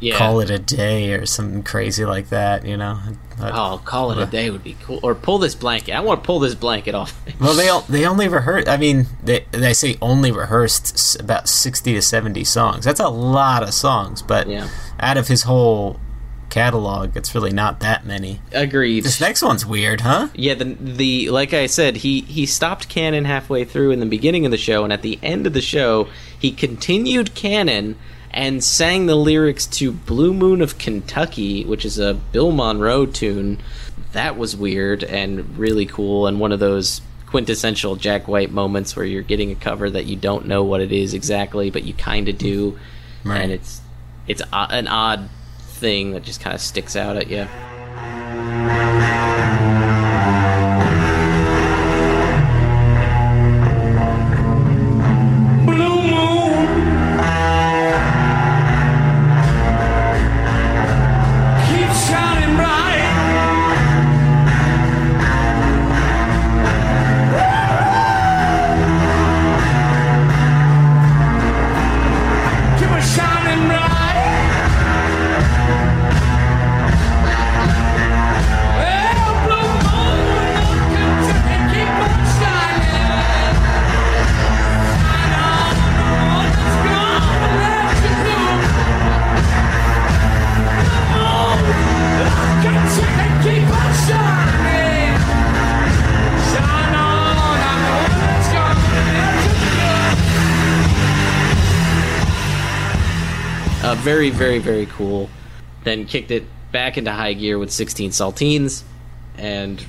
Yeah. 0.00 0.16
call 0.16 0.40
it 0.40 0.50
a 0.50 0.58
day 0.58 1.12
or 1.12 1.26
something 1.26 1.62
crazy 1.62 2.04
like 2.04 2.30
that, 2.30 2.64
you 2.66 2.76
know. 2.76 2.98
I'd- 3.06 3.16
Oh, 3.42 3.80
call 3.84 4.10
it 4.12 4.18
a 4.18 4.26
day 4.26 4.50
would 4.50 4.62
be 4.64 4.76
cool. 4.82 5.00
Or 5.02 5.14
pull 5.14 5.38
this 5.38 5.54
blanket. 5.54 5.92
I 5.94 6.00
want 6.00 6.22
to 6.22 6.26
pull 6.26 6.40
this 6.40 6.54
blanket 6.54 6.94
off. 6.94 7.18
Well, 7.40 7.54
they 7.54 7.68
all, 7.70 7.80
they 7.88 8.04
only 8.04 8.28
rehearsed. 8.28 8.68
I 8.68 8.76
mean, 8.76 9.06
they 9.22 9.46
they 9.50 9.72
say 9.72 9.96
only 10.02 10.30
rehearsed 10.30 11.18
about 11.18 11.48
sixty 11.48 11.94
to 11.94 12.02
seventy 12.02 12.44
songs. 12.44 12.84
That's 12.84 13.00
a 13.00 13.08
lot 13.08 13.62
of 13.62 13.72
songs, 13.72 14.20
but 14.20 14.46
out 15.00 15.16
of 15.16 15.28
his 15.28 15.44
whole 15.44 15.98
catalog, 16.50 17.16
it's 17.16 17.34
really 17.34 17.52
not 17.52 17.80
that 17.80 18.04
many. 18.04 18.40
Agreed. 18.52 19.04
This 19.04 19.20
next 19.20 19.40
one's 19.42 19.64
weird, 19.64 20.02
huh? 20.02 20.28
Yeah, 20.34 20.54
the 20.54 20.64
the 20.78 21.30
like 21.30 21.54
I 21.54 21.66
said, 21.66 21.96
he 21.98 22.20
he 22.22 22.44
stopped 22.44 22.88
cannon 22.88 23.24
halfway 23.24 23.64
through 23.64 23.90
in 23.92 24.00
the 24.00 24.06
beginning 24.06 24.44
of 24.44 24.50
the 24.50 24.58
show, 24.58 24.84
and 24.84 24.92
at 24.92 25.02
the 25.02 25.18
end 25.22 25.46
of 25.46 25.52
the 25.54 25.62
show, 25.62 26.08
he 26.38 26.50
continued 26.52 27.34
cannon 27.34 27.96
and 28.32 28.62
sang 28.62 29.06
the 29.06 29.14
lyrics 29.16 29.66
to 29.66 29.90
"Blue 29.92 30.32
Moon 30.32 30.60
of 30.62 30.78
Kentucky," 30.78 31.64
which 31.64 31.84
is 31.84 31.98
a 31.98 32.14
Bill 32.14 32.52
Monroe 32.52 33.06
tune. 33.06 33.58
That 34.12 34.36
was 34.36 34.56
weird 34.56 35.04
and 35.04 35.56
really 35.58 35.86
cool, 35.86 36.26
and 36.26 36.40
one 36.40 36.52
of 36.52 36.60
those 36.60 37.00
quintessential 37.26 37.94
Jack 37.96 38.26
White 38.26 38.50
moments 38.50 38.96
where 38.96 39.04
you're 39.06 39.22
getting 39.22 39.52
a 39.52 39.54
cover 39.54 39.88
that 39.88 40.06
you 40.06 40.16
don't 40.16 40.46
know 40.46 40.64
what 40.64 40.80
it 40.80 40.90
is 40.90 41.14
exactly, 41.14 41.70
but 41.70 41.84
you 41.84 41.94
kind 41.94 42.28
of 42.28 42.36
do, 42.38 42.76
Right. 43.24 43.40
and 43.42 43.52
it's 43.52 43.80
it's 44.26 44.42
an 44.52 44.88
odd 44.88 45.28
thing 45.60 46.12
that 46.12 46.24
just 46.24 46.40
kind 46.40 46.54
of 46.54 46.60
sticks 46.60 46.96
out 46.96 47.16
at 47.16 47.30
you. 47.30 47.46
Very, 104.30 104.58
very, 104.58 104.84
very 104.84 104.86
cool. 104.86 105.30
Then 105.84 106.06
kicked 106.06 106.30
it 106.30 106.44
back 106.72 106.98
into 106.98 107.12
high 107.12 107.32
gear 107.32 107.58
with 107.58 107.70
16 107.70 108.10
saltines, 108.10 108.82
and 109.36 109.84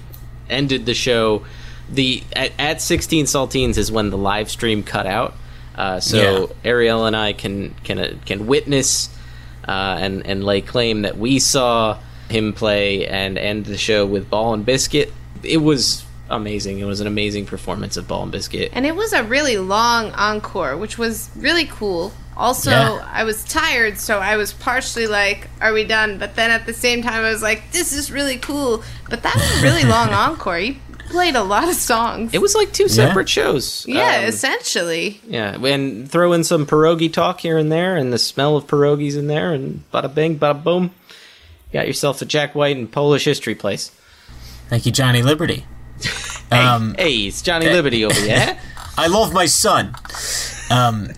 ended 0.50 0.86
the 0.86 0.94
show. 0.94 1.46
The 1.90 2.24
at, 2.34 2.52
at 2.58 2.82
16 2.82 3.26
saltines 3.26 3.78
is 3.78 3.92
when 3.92 4.10
the 4.10 4.18
live 4.18 4.50
stream 4.50 4.84
cut 4.84 5.06
out. 5.06 5.34
Uh, 5.76 6.00
so 6.00 6.56
Ariel 6.64 7.06
and 7.06 7.16
I 7.16 7.34
can 7.34 7.74
can 7.84 8.00
uh, 8.00 8.14
can 8.26 8.46
witness 8.46 9.10
uh, 9.68 9.98
and 10.00 10.26
and 10.26 10.44
lay 10.44 10.62
claim 10.62 11.04
that 11.04 11.18
we 11.18 11.40
saw 11.40 11.98
him 12.30 12.54
play 12.54 13.08
and 13.08 13.38
end 13.38 13.66
the 13.66 13.78
show 13.78 14.06
with 14.06 14.30
Ball 14.30 14.54
and 14.54 14.66
Biscuit. 14.66 15.12
It 15.44 15.58
was 15.58 16.06
amazing. 16.30 16.80
It 16.80 16.86
was 16.86 17.02
an 17.02 17.08
amazing 17.08 17.46
performance 17.46 17.98
of 17.98 18.08
Ball 18.08 18.24
and 18.24 18.32
Biscuit. 18.32 18.72
And 18.74 18.86
it 18.86 18.96
was 18.96 19.14
a 19.14 19.24
really 19.24 19.58
long 19.58 20.12
encore, 20.14 20.78
which 20.78 20.98
was 20.98 21.30
really 21.36 21.66
cool. 21.66 22.14
Also, 22.42 22.72
Yeah. 22.72 23.08
I 23.12 23.24
was 23.24 23.44
tired, 23.44 23.98
so 24.00 24.18
I 24.20 24.36
was 24.36 24.52
partially 24.54 25.06
like, 25.08 25.48
"Are 25.62 25.74
we 25.74 25.84
done?" 25.84 26.18
But 26.18 26.36
then 26.36 26.50
at 26.52 26.66
the 26.66 26.74
same 26.74 27.02
time, 27.04 27.24
I 27.24 27.32
was 27.32 27.42
like, 27.44 27.72
"This 27.72 27.94
is 27.94 28.12
really 28.12 28.38
cool." 28.38 28.84
But 29.10 29.22
that 29.24 29.36
was 29.36 29.60
a 29.60 29.64
really 29.64 29.84
long 29.84 30.10
encore. 30.28 30.58
He 30.58 30.80
played 31.10 31.36
a 31.36 31.44
lot 31.44 31.68
of 31.68 31.76
songs. 31.76 32.34
It 32.34 32.42
was 32.42 32.56
like 32.56 32.72
two 32.74 32.88
separate 32.88 33.30
shows. 33.30 33.86
Yeah, 33.88 34.18
Um, 34.20 34.26
essentially. 34.26 35.22
Yeah, 35.28 35.56
and 35.64 36.10
throw 36.10 36.34
in 36.34 36.44
some 36.44 36.66
pierogi 36.66 37.12
talk 37.14 37.42
here 37.42 37.58
and 37.58 37.72
there, 37.72 37.96
and 37.96 38.12
the 38.12 38.18
smell 38.20 38.56
of 38.58 38.66
pierogies 38.66 39.16
in 39.18 39.28
there, 39.28 39.54
and 39.54 39.84
bada 39.94 40.14
bing, 40.14 40.40
bada 40.40 40.64
boom. 40.64 40.92
Got 41.74 41.86
yourself 41.88 42.22
a 42.22 42.26
Jack 42.26 42.56
White 42.56 42.76
and 42.76 42.92
Polish 42.92 43.24
history 43.26 43.56
place. 43.56 43.92
Thank 44.70 44.86
you, 44.86 44.92
Johnny 44.92 45.22
Liberty. 45.22 45.66
Hey, 46.50 46.58
Um, 46.58 46.96
hey, 46.98 47.28
it's 47.28 47.42
Johnny 47.42 47.68
Liberty 47.70 48.04
over 48.04 48.20
here. 48.20 48.58
I 48.98 49.08
love 49.08 49.32
my 49.34 49.46
son. 49.46 49.94
Um, 50.70 51.10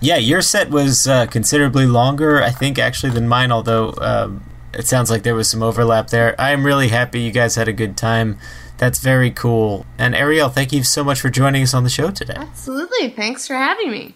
yeah, 0.00 0.16
your 0.16 0.42
set 0.42 0.70
was 0.70 1.06
uh, 1.06 1.26
considerably 1.26 1.86
longer, 1.86 2.42
I 2.42 2.50
think, 2.50 2.78
actually, 2.78 3.12
than 3.12 3.28
mine, 3.28 3.50
although 3.52 3.94
um, 3.98 4.44
it 4.74 4.86
sounds 4.86 5.10
like 5.10 5.22
there 5.22 5.34
was 5.34 5.48
some 5.50 5.62
overlap 5.62 6.08
there. 6.08 6.34
I 6.40 6.50
am 6.50 6.64
really 6.64 6.88
happy 6.88 7.20
you 7.20 7.32
guys 7.32 7.54
had 7.54 7.68
a 7.68 7.72
good 7.72 7.96
time. 7.96 8.38
That's 8.78 8.98
very 8.98 9.30
cool. 9.30 9.86
And 9.98 10.14
Ariel, 10.14 10.50
thank 10.50 10.72
you 10.72 10.82
so 10.82 11.02
much 11.02 11.20
for 11.20 11.30
joining 11.30 11.62
us 11.62 11.72
on 11.72 11.82
the 11.82 11.90
show 11.90 12.10
today. 12.10 12.34
Absolutely. 12.36 13.08
Thanks 13.08 13.46
for 13.46 13.54
having 13.54 13.90
me. 13.90 14.14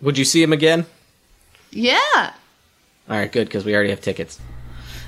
Would 0.00 0.16
you 0.16 0.24
see 0.24 0.42
him 0.42 0.52
again? 0.52 0.86
Yeah. 1.70 1.98
All 3.08 3.16
right, 3.16 3.30
good, 3.30 3.48
because 3.48 3.64
we 3.64 3.74
already 3.74 3.90
have 3.90 4.00
tickets. 4.00 4.40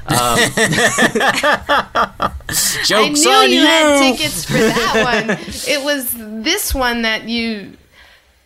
Um, 0.07 0.17
I 2.91 3.09
knew 3.09 3.57
you, 3.57 3.61
had 3.65 3.99
tickets 3.99 4.45
for 4.45 4.53
that 4.53 5.27
one. 5.27 5.39
it 5.67 5.83
was 5.83 6.13
this 6.15 6.75
one 6.75 7.03
that 7.03 7.27
you 7.27 7.79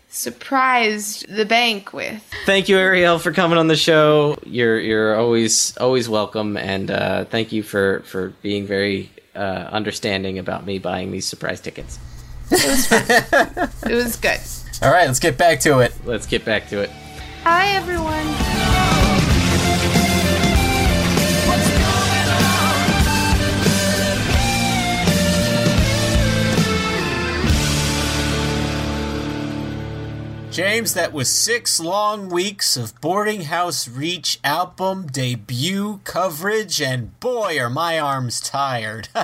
surprised 0.08 1.28
the 1.28 1.44
bank 1.44 1.92
with. 1.92 2.22
thank 2.46 2.68
you, 2.68 2.76
Ariel, 2.78 3.18
for 3.18 3.32
coming 3.32 3.58
on 3.58 3.68
the 3.68 3.76
show. 3.76 4.36
You're 4.44 4.78
you're 4.80 5.16
always 5.16 5.76
always 5.78 6.08
welcome, 6.08 6.56
and 6.56 6.90
uh, 6.90 7.24
thank 7.26 7.52
you 7.52 7.62
for 7.62 8.00
for 8.06 8.30
being 8.42 8.66
very 8.66 9.10
uh, 9.34 9.68
understanding 9.70 10.38
about 10.38 10.66
me 10.66 10.78
buying 10.78 11.10
these 11.10 11.26
surprise 11.26 11.60
tickets. 11.60 11.98
It 12.50 13.94
was 13.94 14.16
good. 14.16 14.40
All 14.82 14.90
right, 14.90 15.06
let's 15.06 15.18
get 15.18 15.36
back 15.36 15.60
to 15.60 15.80
it. 15.80 15.92
Let's 16.04 16.26
get 16.26 16.44
back 16.44 16.68
to 16.68 16.80
it. 16.80 16.90
Hi, 17.44 17.68
everyone. 17.68 19.17
James, 30.58 30.92
that 30.94 31.12
was 31.12 31.28
six 31.28 31.78
long 31.78 32.28
weeks 32.28 32.76
of 32.76 33.00
Boarding 33.00 33.42
House 33.42 33.86
Reach 33.86 34.40
album 34.42 35.06
debut 35.06 36.00
coverage, 36.02 36.82
and 36.82 37.20
boy, 37.20 37.60
are 37.60 37.70
my 37.70 37.96
arms 37.96 38.40
tired. 38.40 39.08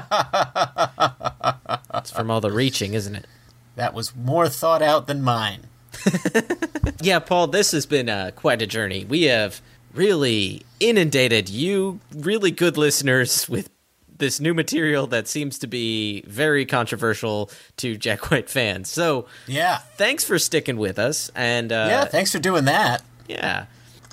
It's 1.92 2.12
from 2.12 2.30
all 2.30 2.40
the 2.40 2.52
reaching, 2.52 2.94
isn't 2.94 3.16
it? 3.16 3.26
that 3.74 3.94
was 3.94 4.14
more 4.14 4.48
thought 4.48 4.80
out 4.80 5.08
than 5.08 5.22
mine. 5.22 5.62
Yeah, 7.02 7.18
Paul, 7.18 7.48
this 7.48 7.72
has 7.72 7.84
been 7.84 8.08
uh, 8.08 8.30
quite 8.36 8.62
a 8.62 8.66
journey. 8.68 9.04
We 9.04 9.24
have 9.24 9.60
really 9.92 10.62
inundated 10.78 11.48
you, 11.48 11.98
really 12.14 12.52
good 12.52 12.76
listeners, 12.76 13.48
with 13.48 13.68
this 14.16 14.40
new 14.40 14.54
material 14.54 15.06
that 15.08 15.26
seems 15.28 15.58
to 15.58 15.66
be 15.66 16.22
very 16.26 16.64
controversial 16.66 17.50
to 17.78 17.96
Jack 17.96 18.30
White 18.30 18.48
fans. 18.48 18.90
So, 18.90 19.26
Yeah. 19.46 19.78
thanks 19.96 20.24
for 20.24 20.38
sticking 20.38 20.76
with 20.76 20.98
us. 20.98 21.30
And 21.34 21.72
uh, 21.72 21.86
yeah, 21.88 22.04
thanks 22.04 22.30
for 22.32 22.38
doing 22.38 22.64
that. 22.66 23.02
yeah, 23.28 23.66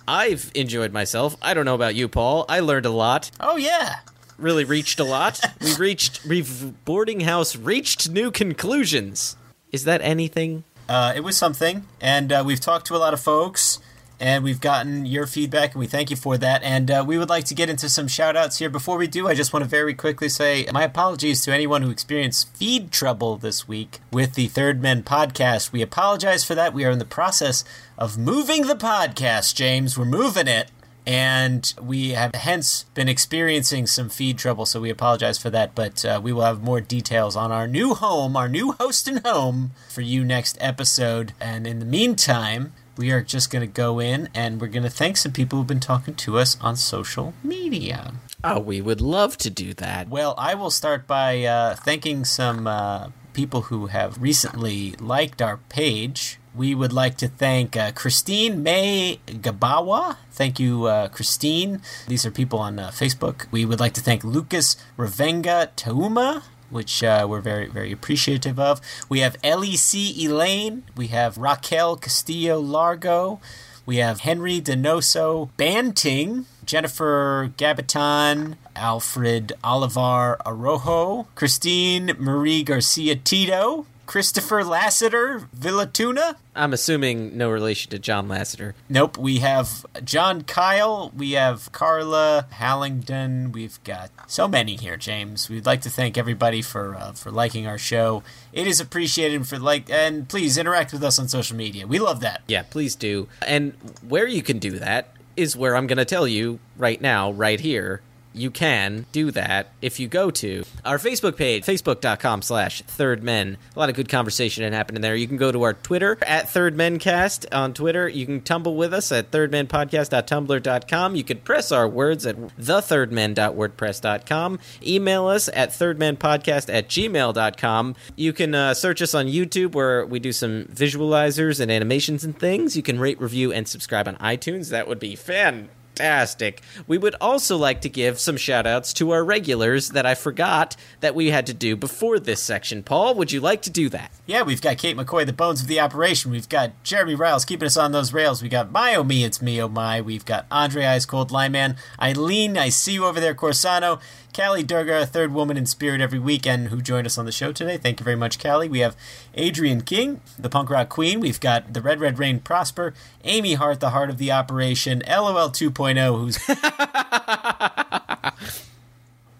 I've 0.08 0.52
enjoyed 0.56 0.92
myself. 0.92 1.38
I 1.42 1.54
don't 1.54 1.66
know 1.66 1.76
about 1.76 1.96
you, 1.96 2.08
Paul. 2.08 2.46
I 2.50 2.60
learned 2.62 2.86
a 2.86 2.90
lot. 2.92 3.30
Oh, 3.40 3.58
yeah. 3.58 3.98
Really 4.38 4.64
reached 4.64 5.00
a 5.00 5.04
lot. 5.04 5.40
we 5.62 5.76
reached, 5.76 6.26
we've 6.26 6.84
boarding 6.86 7.20
house 7.22 7.56
reached 7.56 8.10
new 8.10 8.32
conclusions. 8.32 9.36
Is 9.72 9.84
that 9.84 10.02
anything? 10.02 10.64
Uh, 10.90 11.14
it 11.16 11.22
was 11.22 11.38
something, 11.38 11.86
and 12.02 12.32
uh, 12.34 12.44
we've 12.46 12.60
talked 12.60 12.88
to 12.88 12.96
a 12.96 12.98
lot 12.98 13.14
of 13.14 13.20
folks, 13.22 13.80
and 14.22 14.44
we've 14.44 14.62
gotten 14.62 15.06
your 15.08 15.26
feedback, 15.26 15.72
and 15.72 15.80
we 15.80 15.88
thank 15.88 16.12
you 16.12 16.16
for 16.16 16.38
that. 16.38 16.62
And 16.62 16.92
uh, 16.92 17.04
we 17.06 17.18
would 17.18 17.30
like 17.30 17.46
to 17.46 17.56
get 17.56 17.70
into 17.70 17.90
some 17.90 18.08
shout 18.08 18.38
outs 18.38 18.60
here. 18.60 18.70
Before 18.70 18.98
we 18.98 19.08
do, 19.08 19.28
I 19.28 19.34
just 19.34 19.52
want 19.52 19.64
to 19.64 19.70
very 19.70 19.96
quickly 19.96 20.30
say 20.30 20.68
my 20.72 20.84
apologies 20.84 21.42
to 21.42 21.52
anyone 21.52 21.82
who 21.82 21.90
experienced 21.90 22.56
feed 22.56 22.92
trouble 22.92 23.38
this 23.38 23.68
week 23.68 24.00
with 24.12 24.36
the 24.36 24.48
Third 24.48 24.80
Men 24.80 25.02
podcast. 25.02 25.72
We 25.72 25.82
apologize 25.82 26.46
for 26.46 26.54
that. 26.54 26.74
We 26.74 26.86
are 26.86 26.92
in 26.92 27.00
the 27.00 27.06
process 27.06 27.66
of 27.98 28.18
moving 28.18 28.68
the 28.68 28.76
podcast, 28.76 29.56
James. 29.56 29.98
We're 29.98 30.06
moving 30.06 30.48
it 30.48 30.70
and 31.06 31.74
we 31.82 32.12
have 32.12 32.36
hence 32.36 32.86
been 32.94 33.10
experiencing 33.10 33.88
some 33.88 34.08
feed 34.08 34.38
trouble, 34.38 34.66
so 34.68 34.80
we 34.80 34.90
apologize 34.90 35.40
for 35.40 35.50
that. 35.50 35.74
But 35.74 36.06
uh, 36.06 36.22
we 36.24 36.32
will 36.32 36.44
have 36.44 36.62
more 36.62 36.80
details 36.80 37.36
on 37.36 37.52
our 37.52 37.68
new 37.68 37.96
home, 37.96 38.38
our 38.38 38.48
new 38.48 38.74
host 38.74 39.08
and 39.08 39.26
home 39.26 39.72
for 39.90 40.02
you 40.02 40.24
next 40.24 40.58
episode. 40.62 41.34
And 41.40 41.66
in 41.66 41.80
the 41.80 41.86
meantime, 41.86 42.74
we 43.02 43.10
are 43.10 43.24
just 43.24 43.50
going 43.50 43.68
to 43.68 43.82
go 43.82 44.00
in 44.00 44.30
and 44.36 44.62
we're 44.62 44.68
going 44.68 44.84
to 44.84 44.90
thank 44.90 45.18
some 45.18 45.32
people 45.32 45.58
who've 45.58 45.66
been 45.66 45.80
talking 45.80 46.14
to 46.14 46.38
us 46.38 46.56
on 46.62 46.76
social 46.76 47.34
media. 47.44 48.14
Oh, 48.44 48.60
we 48.60 48.80
would 48.80 49.02
love 49.02 49.38
to 49.38 49.50
do 49.50 49.74
that. 49.74 50.08
Well, 50.08 50.36
I 50.38 50.54
will 50.54 50.70
start 50.70 51.08
by 51.08 51.44
uh, 51.44 51.74
thanking 51.78 52.26
some 52.26 52.68
uh, 52.68 53.10
people 53.34 53.64
who 53.64 53.88
have 53.88 54.22
recently 54.22 54.92
liked 55.00 55.42
our 55.42 55.58
page. 55.58 56.38
We 56.54 56.76
would 56.76 56.94
like 56.94 57.18
to 57.18 57.28
thank 57.28 57.76
uh, 57.76 57.92
Christine 57.94 58.62
May 58.62 59.20
Gabawa. 59.26 60.18
Thank 60.32 60.60
you, 60.60 60.86
uh, 60.86 61.08
Christine. 61.08 61.82
These 62.08 62.24
are 62.28 62.32
people 62.32 62.60
on 62.60 62.78
uh, 62.78 62.90
Facebook. 62.90 63.48
We 63.50 63.66
would 63.66 63.80
like 63.80 63.94
to 63.94 64.02
thank 64.02 64.24
Lucas 64.24 64.76
Ravenga 64.96 65.70
Tauma, 65.76 66.44
which 66.72 67.04
uh, 67.04 67.26
we're 67.30 67.42
very, 67.42 67.68
very 67.68 67.92
appreciative 67.92 68.60
of. 68.60 68.82
We 69.10 69.20
have 69.20 69.40
LEC 69.42 70.18
Elaine. 70.18 70.84
We 70.96 71.08
have 71.08 71.38
Raquel 71.38 71.98
Castillo 71.98 72.60
Largo. 72.60 73.40
We 73.86 73.98
have 73.98 74.22
Henry 74.22 74.62
Denoso 74.62 75.50
Banting. 75.58 76.46
Jennifer 76.66 77.52
Gabaton, 77.58 78.56
Alfred 78.76 79.52
Olivar 79.64 80.38
Arojo, 80.46 81.26
Christine 81.36 82.16
Marie 82.18 82.64
Garcia 82.64 83.16
Tito, 83.16 83.86
Christopher 84.12 84.66
Lassiter 84.66 85.48
Villatuna. 85.58 86.36
I'm 86.54 86.74
assuming 86.74 87.38
no 87.38 87.50
relation 87.50 87.92
to 87.92 87.98
John 87.98 88.28
Lasseter. 88.28 88.74
Nope. 88.90 89.18
We 89.18 89.38
have 89.38 89.86
John 90.04 90.42
Kyle. 90.42 91.14
We 91.16 91.32
have 91.32 91.72
Carla 91.72 92.46
Hallington. 92.52 93.54
We've 93.54 93.82
got 93.86 94.12
so 94.28 94.50
many 94.50 94.76
here, 94.76 94.98
James. 94.98 95.50
We'd 95.50 95.66
like 95.66 95.80
to 95.84 95.90
thank 95.90 96.18
everybody 96.18 96.62
for 96.62 96.94
uh, 96.94 97.14
for 97.14 97.32
liking 97.32 97.66
our 97.68 97.78
show. 97.78 98.22
It 98.52 98.68
is 98.68 98.82
appreciated 98.82 99.48
for 99.48 99.58
like, 99.58 99.90
and 99.90 100.28
please 100.28 100.58
interact 100.58 100.92
with 100.92 101.06
us 101.06 101.18
on 101.18 101.30
social 101.30 101.56
media. 101.56 101.88
We 101.88 101.98
love 101.98 102.20
that. 102.20 102.42
Yeah, 102.50 102.64
please 102.64 102.96
do. 102.96 103.30
And 103.48 103.72
where 104.06 104.28
you 104.28 104.44
can 104.44 104.60
do 104.60 104.72
that 104.72 105.16
is 105.38 105.56
where 105.56 105.78
I'm 105.78 105.88
going 105.88 106.00
to 106.00 106.04
tell 106.04 106.28
you 106.28 106.60
right 106.76 107.00
now, 107.00 107.32
right 107.32 107.62
here 107.62 108.02
you 108.34 108.52
can 108.52 109.06
do 109.12 109.32
that 109.32 109.72
if 109.82 110.00
you 110.00 110.08
go 110.08 110.32
to 110.32 110.64
our 110.86 110.98
Facebook 110.98 111.36
page, 111.36 111.66
facebook.com 111.66 112.42
slash 112.42 112.82
third 112.84 113.22
men. 113.24 113.58
A 113.76 113.80
lot 113.80 113.90
of 113.90 113.96
good 113.96 114.08
conversation 114.10 114.72
happening 114.72 115.02
there. 115.02 115.16
You 115.16 115.28
can 115.28 115.38
go 115.38 115.52
to 115.52 115.64
our 115.64 115.74
Twitter 115.74 116.18
at 116.22 116.50
third 116.50 116.76
mencast 116.76 117.46
on 117.52 117.74
Twitter. 117.74 118.08
You 118.08 118.26
can 118.26 118.42
tumble 118.42 118.76
with 118.76 118.94
us 118.94 119.12
at 119.12 119.32
thirdmenpodcast.tumblr.com. 119.32 121.16
You 121.16 121.24
can 121.24 121.40
press 121.40 121.72
our 121.72 121.88
words 121.88 122.26
at 122.26 122.38
thethirdmen.wordpress.com. 122.38 124.60
Email 124.86 125.28
us 125.28 125.50
at 125.54 125.70
thirdmenpodcast 125.70 126.74
at 126.74 126.88
gmail.com. 126.88 127.96
You 128.16 128.34
can 128.34 128.56
uh, 128.56 128.74
search 128.74 129.02
us 129.02 129.14
on 129.14 129.28
YouTube 129.28 129.74
where 129.74 130.06
we 130.06 130.20
do 130.20 130.32
some 130.32 130.64
visualizers 130.66 131.60
and 131.60 131.72
animations 131.72 132.24
and 132.24 132.38
things. 132.38 132.78
You 132.78 132.84
can 132.84 133.00
rate, 133.00 133.20
review, 133.20 133.52
and 133.52 133.68
subscribe 133.68 134.08
on 134.08 134.16
iTunes. 134.18 134.70
That 134.70 134.88
would 134.88 135.00
be 135.00 135.16
fantastic 135.16 135.81
fantastic. 135.96 136.62
We 136.88 136.98
would 136.98 137.16
also 137.22 137.58
like 137.58 137.82
to 137.82 137.90
give 137.90 138.20
some 138.20 138.38
shout 138.38 138.66
outs 138.66 138.94
to 138.94 139.12
our 139.12 139.24
regulars 139.24 139.90
that 139.90 140.06
I 140.06 140.16
forgot 140.16 140.76
that 141.02 141.16
we 141.16 141.32
had 141.32 141.46
to 141.48 141.54
do 141.54 141.76
before 141.76 142.20
this 142.20 142.42
section. 142.42 142.84
Paul, 142.84 143.16
would 143.16 143.32
you 143.32 143.40
like 143.40 143.62
to 143.64 143.70
do 143.70 143.90
that? 143.90 144.12
Yeah, 144.26 144.44
we've 144.44 144.62
got 144.62 144.78
Kate 144.78 144.98
McCoy, 144.98 145.26
the 145.26 145.34
bones 145.34 145.62
of 145.62 145.68
the 145.68 145.80
operation. 145.80 146.32
We've 146.32 146.50
got 146.50 146.84
Jeremy 146.84 147.16
Riles 147.16 147.46
keeping 147.46 147.66
us 147.66 147.78
on 147.78 147.92
those 147.92 148.14
rails. 148.14 148.42
We 148.42 148.50
got 148.50 148.72
My 148.72 148.96
Oh 148.96 149.04
Me, 149.04 149.24
It's 149.24 149.42
Me 149.42 149.62
Oh 149.62 149.68
My. 149.68 150.02
We've 150.02 150.26
got 150.26 150.46
Andre 150.50 150.86
Ice 150.86 151.06
Cold 151.06 151.32
Lyman. 151.32 151.76
Eileen, 152.00 152.58
I 152.58 152.70
see 152.70 152.94
you 152.94 153.06
over 153.06 153.20
there, 153.20 153.36
Corsano. 153.36 154.00
Callie 154.32 154.64
Durga, 154.64 155.06
third 155.06 155.34
woman 155.34 155.58
in 155.58 155.66
spirit 155.66 156.02
every 156.02 156.20
weekend, 156.20 156.70
who 156.70 156.82
joined 156.82 157.06
us 157.06 157.18
on 157.18 157.26
the 157.26 157.32
show 157.32 157.52
today. 157.52 157.78
Thank 157.78 158.00
you 158.00 158.04
very 158.04 158.16
much, 158.16 158.40
Callie. 158.40 158.70
We 158.70 158.80
have 158.80 158.96
Adrian 159.36 159.82
King, 159.82 160.22
the 160.40 160.50
punk 160.50 160.70
rock 160.70 160.90
queen. 160.90 161.20
We've 161.20 161.40
got 161.40 161.74
the 161.74 161.82
Red 161.82 162.00
Red 162.00 162.18
Rain 162.18 162.40
Prosper, 162.40 162.94
Amy 163.24 163.56
Hart, 163.56 163.80
the 163.80 163.92
heart 163.92 164.10
of 164.10 164.18
the 164.18 164.32
operation, 164.32 165.04
LOL 165.08 165.50
2.0, 165.50 166.20
who's. 166.20 166.40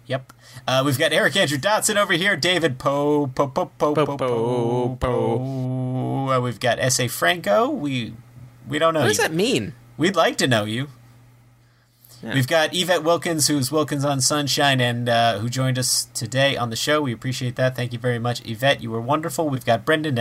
yep. 0.06 0.34
Uh, 0.68 0.84
we've 0.86 1.00
got 1.00 1.14
Eric 1.14 1.36
Andrew 1.36 1.58
Dotson 1.58 1.96
over 1.96 2.14
here, 2.14 2.36
David 2.36 2.78
Poe, 2.78 3.28
Poe, 3.28 3.48
Poe, 3.48 3.72
Poe, 3.78 3.96
Poe, 3.96 4.18
Poe, 4.18 4.98
Poe. 5.00 6.30
Uh, 6.30 6.40
we've 6.42 6.60
got 6.60 6.80
S.A. 6.80 7.08
Franco. 7.08 7.70
We 7.70 8.14
we 8.68 8.78
don't 8.78 8.94
know. 8.94 9.02
What 9.02 9.08
does 9.08 9.18
you. 9.18 9.24
that 9.24 9.34
mean? 9.34 9.74
We'd 9.98 10.16
like 10.16 10.38
to 10.38 10.48
know 10.48 10.66
you. 10.66 10.90
Yeah. 12.24 12.34
We've 12.36 12.48
got 12.48 12.76
Yvette 12.76 13.04
Wilkins, 13.04 13.48
who's 13.48 13.72
Wilkins 13.72 14.06
on 14.06 14.22
Sunshine, 14.22 14.80
and 14.80 15.10
uh, 15.10 15.40
who 15.40 15.50
joined 15.50 15.80
us 15.80 16.06
today 16.14 16.56
on 16.56 16.70
the 16.70 16.76
show. 16.76 17.02
We 17.02 17.14
appreciate 17.14 17.56
that. 17.56 17.76
Thank 17.76 17.94
you 17.94 18.00
very 18.00 18.20
much, 18.20 18.46
Yvette. 18.48 18.82
You 18.82 18.92
were 18.92 19.02
wonderful. 19.02 19.50
We've 19.50 19.66
got 19.66 19.86
Brendan 19.86 20.18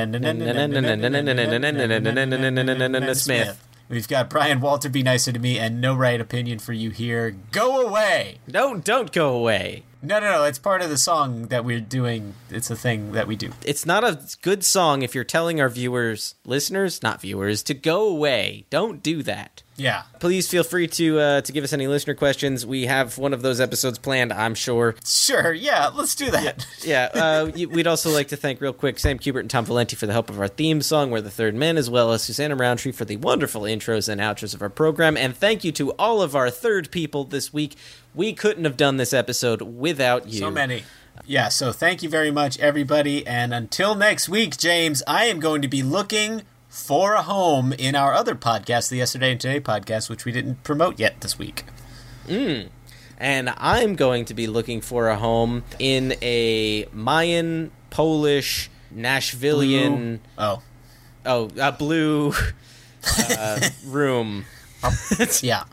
Smith. 3.15 3.67
We've 3.89 4.09
got 4.09 4.31
Brian 4.31 4.61
Walter. 4.61 4.89
Be 4.89 5.03
nicer 5.03 5.33
to 5.33 5.39
me, 5.39 5.59
and 5.59 5.81
no 5.81 5.95
right 5.95 6.21
opinion 6.21 6.61
for 6.61 6.73
you 6.73 6.91
here. 6.91 7.37
Go 7.51 7.87
away. 7.87 8.39
No, 8.47 8.77
don't 8.77 9.13
go 9.13 9.35
away. 9.37 9.83
No, 10.03 10.19
no, 10.19 10.31
no. 10.31 10.45
It's 10.45 10.59
part 10.59 10.83
of 10.83 10.89
the 10.89 10.97
song 10.97 11.49
that 11.49 11.65
we're 11.65 11.81
doing. 11.81 12.35
It's 12.49 12.71
a 12.71 12.77
thing 12.77 13.13
that 13.13 13.27
we 13.27 13.37
do. 13.37 13.51
It's 13.65 13.85
not 13.85 14.03
a 14.03 14.19
good 14.41 14.65
song 14.65 15.03
if 15.03 15.15
you're 15.15 15.25
telling 15.25 15.61
our 15.61 15.69
viewers, 15.69 16.35
listeners, 16.45 17.03
not 17.03 17.21
viewers, 17.21 17.63
to 17.65 17.75
go 17.75 18.09
away. 18.09 18.65
Don't 18.71 19.03
do 19.03 19.23
that. 19.25 19.63
Yeah. 19.81 20.03
Please 20.19 20.47
feel 20.47 20.63
free 20.63 20.89
to 20.89 21.19
uh, 21.19 21.41
to 21.41 21.53
give 21.53 21.65
us 21.65 21.73
any 21.73 21.87
listener 21.87 22.15
questions. 22.15 22.67
We 22.67 22.85
have 22.85 23.17
one 23.17 23.33
of 23.33 23.41
those 23.41 23.61
episodes 23.61 23.99
planned, 23.99 24.31
I'm 24.31 24.55
sure. 24.55 24.95
Sure, 25.07 25.55
yeah, 25.55 25.89
let's 25.89 26.15
do 26.15 26.31
that. 26.31 26.67
Yeah, 26.83 27.09
uh, 27.15 27.51
we'd 27.55 27.87
also 27.87 28.11
like 28.11 28.29
to 28.29 28.37
thank 28.37 28.61
real 28.61 28.75
quick 28.75 28.99
Sam 28.99 29.19
Kubert 29.19 29.41
and 29.41 29.51
Tom 29.51 29.65
Valenti 29.65 29.97
for 29.97 30.07
the 30.07 30.13
help 30.13 30.29
of 30.29 30.39
our 30.39 30.49
theme 30.49 30.83
song, 30.83 31.11
We're 31.11 31.23
the 31.23 31.31
Third 31.31 31.55
Men, 31.55 31.79
as 31.79 31.89
well 31.89 32.13
as 32.13 32.23
Susanna 32.23 32.57
Roundtree 32.57 32.93
for 32.93 33.07
the 33.07 33.17
wonderful 33.17 33.63
intros 33.63 34.07
and 34.09 34.21
outros 34.21 34.55
of 34.55 34.61
our 34.61 34.69
program. 34.69 35.17
And 35.17 35.35
thank 35.35 35.65
you 35.65 35.73
to 35.73 35.93
all 35.93 36.21
of 36.21 36.37
our 36.37 36.51
third 36.51 36.91
people 36.91 37.25
this 37.25 37.51
week. 37.51 37.75
We 38.15 38.33
couldn't 38.33 38.65
have 38.65 38.77
done 38.77 38.97
this 38.97 39.13
episode 39.13 39.63
without 39.63 40.29
you. 40.29 40.41
So 40.41 40.51
many. 40.51 40.85
Yeah, 41.27 41.49
so 41.49 41.73
thank 41.73 42.03
you 42.03 42.09
very 42.09 42.31
much, 42.31 42.59
everybody. 42.59 43.27
And 43.27 43.55
until 43.55 43.95
next 43.95 44.29
week, 44.29 44.57
James, 44.57 45.03
I 45.07 45.27
am 45.27 45.39
going 45.39 45.63
to 45.63 45.69
be 45.69 45.83
looking 45.83 46.43
for 46.69 47.15
a 47.15 47.23
home 47.23 47.73
in 47.73 47.95
our 47.95 48.15
other 48.15 48.35
podcast, 48.35 48.89
the 48.89 48.97
Yesterday 48.97 49.33
and 49.33 49.41
Today 49.41 49.61
podcast, 49.61 50.09
which 50.09 50.25
we 50.25 50.33
didn't 50.33 50.63
promote 50.63 50.99
yet 50.99 51.21
this 51.21 51.39
week. 51.39 51.65
Mm. 52.27 52.69
And 53.19 53.53
I'm 53.57 53.97
going 53.97 54.25
to 54.27 54.35
be 54.35 54.47
looking 54.47 54.81
for 54.81 55.09
a 55.09 55.17
home 55.17 55.65
in 55.79 56.15
a 56.23 56.87
Mayan, 56.93 57.71
Polish, 57.91 58.71
Nashvilleian. 58.95 59.91
Blue. 59.97 60.21
Oh. 60.39 60.63
Oh, 61.27 61.51
a 61.61 61.71
blue 61.71 62.33
uh, 63.19 63.61
room. 63.85 64.47
yeah. 65.43 65.65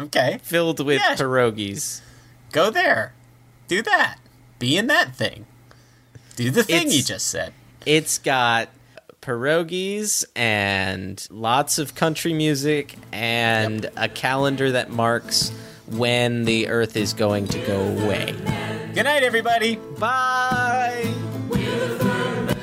Okay. 0.00 0.38
Filled 0.42 0.84
with 0.84 1.00
Yeah. 1.00 1.14
pierogies. 1.16 2.00
Go 2.52 2.70
there. 2.70 3.12
Do 3.68 3.82
that. 3.82 4.18
Be 4.58 4.76
in 4.76 4.86
that 4.88 5.14
thing. 5.14 5.46
Do 6.36 6.50
the 6.50 6.64
thing 6.64 6.90
you 6.90 7.02
just 7.02 7.26
said. 7.28 7.52
It's 7.86 8.18
got 8.18 8.68
pierogies 9.22 10.24
and 10.34 11.26
lots 11.30 11.78
of 11.78 11.94
country 11.94 12.32
music 12.32 12.96
and 13.12 13.88
a 13.96 14.08
calendar 14.08 14.72
that 14.72 14.90
marks 14.90 15.50
when 15.86 16.44
the 16.44 16.68
earth 16.68 16.96
is 16.96 17.12
going 17.12 17.46
to 17.48 17.58
go 17.66 17.80
away. 17.80 18.34
Good 18.94 19.04
night, 19.04 19.22
everybody. 19.22 19.76
Bye. 19.76 21.12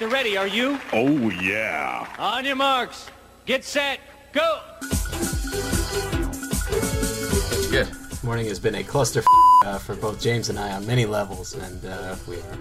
They're 0.00 0.08
ready. 0.08 0.36
Are 0.36 0.48
you? 0.48 0.80
Oh, 0.92 1.30
yeah. 1.30 2.08
On 2.18 2.44
your 2.44 2.56
marks. 2.56 3.08
Get 3.44 3.62
set. 3.64 4.00
Go. 4.32 4.60
Good. 7.70 7.86
This 7.86 8.24
morning 8.24 8.46
has 8.46 8.58
been 8.58 8.76
a 8.76 8.82
cluster 8.82 9.22
uh, 9.64 9.78
for 9.78 9.94
both 9.94 10.20
James 10.20 10.48
and 10.48 10.58
I 10.58 10.72
on 10.72 10.86
many 10.86 11.04
levels, 11.04 11.54
and 11.54 11.84
uh, 11.84 12.16
we 12.26 12.36
are 12.36 12.58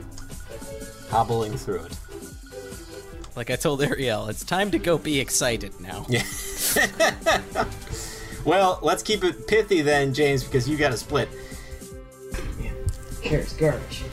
hobbling 1.10 1.58
through 1.58 1.86
it. 1.86 1.98
Like 3.36 3.50
I 3.50 3.56
told 3.56 3.82
Ariel, 3.82 4.28
it's 4.28 4.44
time 4.44 4.70
to 4.72 4.80
go 4.80 4.98
be 4.98 5.20
excited 5.20 5.80
now. 5.80 6.06
Yeah. 6.10 6.24
well, 8.46 8.80
let's 8.82 9.02
keep 9.02 9.24
it 9.24 9.48
pithy 9.48 9.82
then, 9.82 10.14
James, 10.14 10.44
because 10.44 10.68
you 10.68 10.76
got 10.76 10.92
to 10.92 10.98
split. 10.98 11.30
Here's 13.22 13.54
garbage. 13.54 14.04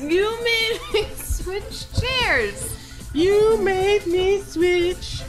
You 0.00 0.38
made 0.44 0.80
me 0.92 1.08
switch 1.16 1.86
chairs. 2.00 2.74
You 3.12 3.58
made 3.58 4.06
me 4.06 4.40
switch. 4.42 5.22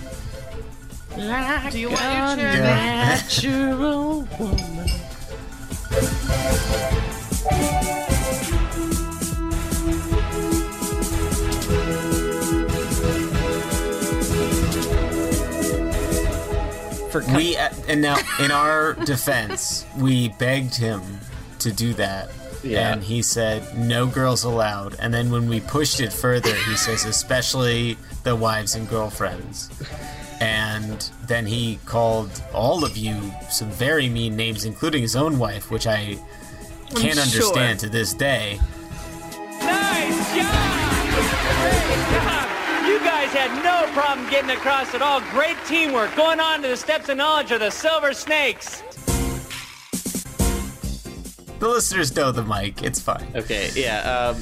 Like 1.18 1.72
Do 1.72 1.80
you 1.80 1.90
want 1.90 2.40
your 2.40 2.52
chair 2.52 2.62
back? 2.62 3.24
natural 3.24 4.28
woman. 4.40 4.90
For 17.12 17.24
we 17.36 17.58
uh, 17.58 17.70
and 17.88 18.02
now 18.04 18.18
in 18.40 18.52
our 18.52 18.94
defense, 18.94 19.84
we 19.98 20.30
begged 20.30 20.76
him 20.76 21.02
to 21.58 21.72
do 21.72 21.94
that. 21.96 22.30
Yeah. 22.64 22.94
And 22.94 23.04
he 23.04 23.22
said 23.22 23.78
no 23.78 24.08
girls 24.08 24.44
allowed. 24.44 24.96
And 25.00 25.14
then 25.14 25.32
when 25.32 25.48
we 25.48 25.60
pushed 25.62 26.00
it 26.00 26.12
further, 26.12 26.54
he 26.54 26.76
says 26.76 27.06
especially 27.06 27.98
the 28.24 28.36
wives 28.36 28.76
and 28.76 28.88
girlfriends. 28.88 29.70
And 30.42 31.10
then 31.28 31.46
he 31.46 31.80
called 31.86 32.30
all 32.54 32.86
of 32.86 32.96
you 32.96 33.32
some 33.50 33.70
very 33.72 34.10
mean 34.10 34.36
names, 34.36 34.66
including 34.66 35.02
his 35.02 35.16
own 35.16 35.38
wife, 35.38 35.70
which 35.70 35.88
I 35.88 36.18
can't 36.96 37.16
sure. 37.16 37.24
understand 37.24 37.80
to 37.82 37.90
this 37.90 38.14
day. 38.14 38.60
Nice 39.60 40.36
job! 40.36 41.10
Great 41.60 42.14
job! 42.14 42.50
You 42.88 43.00
guys 43.00 43.30
had 43.32 43.52
no 43.64 43.92
problem 43.94 44.30
getting 44.30 44.52
across 44.52 44.96
at 44.96 45.02
all. 45.02 45.22
Great 45.32 45.58
teamwork. 45.68 46.16
Going 46.16 46.40
on 46.40 46.62
to 46.62 46.70
the 46.70 46.78
steps 46.78 47.10
of 47.10 47.18
knowledge 47.18 47.52
of 47.52 47.60
the 47.60 47.70
Silver 47.70 48.14
Snakes. 48.14 48.82
The 51.60 51.68
listeners 51.68 52.16
know 52.16 52.32
the 52.32 52.44
mic. 52.44 52.84
It's 52.84 53.02
fine. 53.02 53.28
Okay, 53.36 53.70
yeah. 53.76 54.30
Um, 54.30 54.38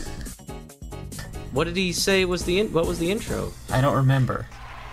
what 1.52 1.64
did 1.64 1.76
he 1.76 1.92
say 1.92 2.26
was 2.26 2.46
the 2.46 2.60
in- 2.60 2.72
what 2.72 2.86
was 2.86 3.00
the 3.00 3.10
intro? 3.10 3.52
I 3.72 3.82
don't 3.82 3.96
remember. 3.96 4.46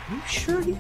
Are 0.08 0.14
you 0.14 0.22
sure? 0.26 0.62
He 0.62 0.78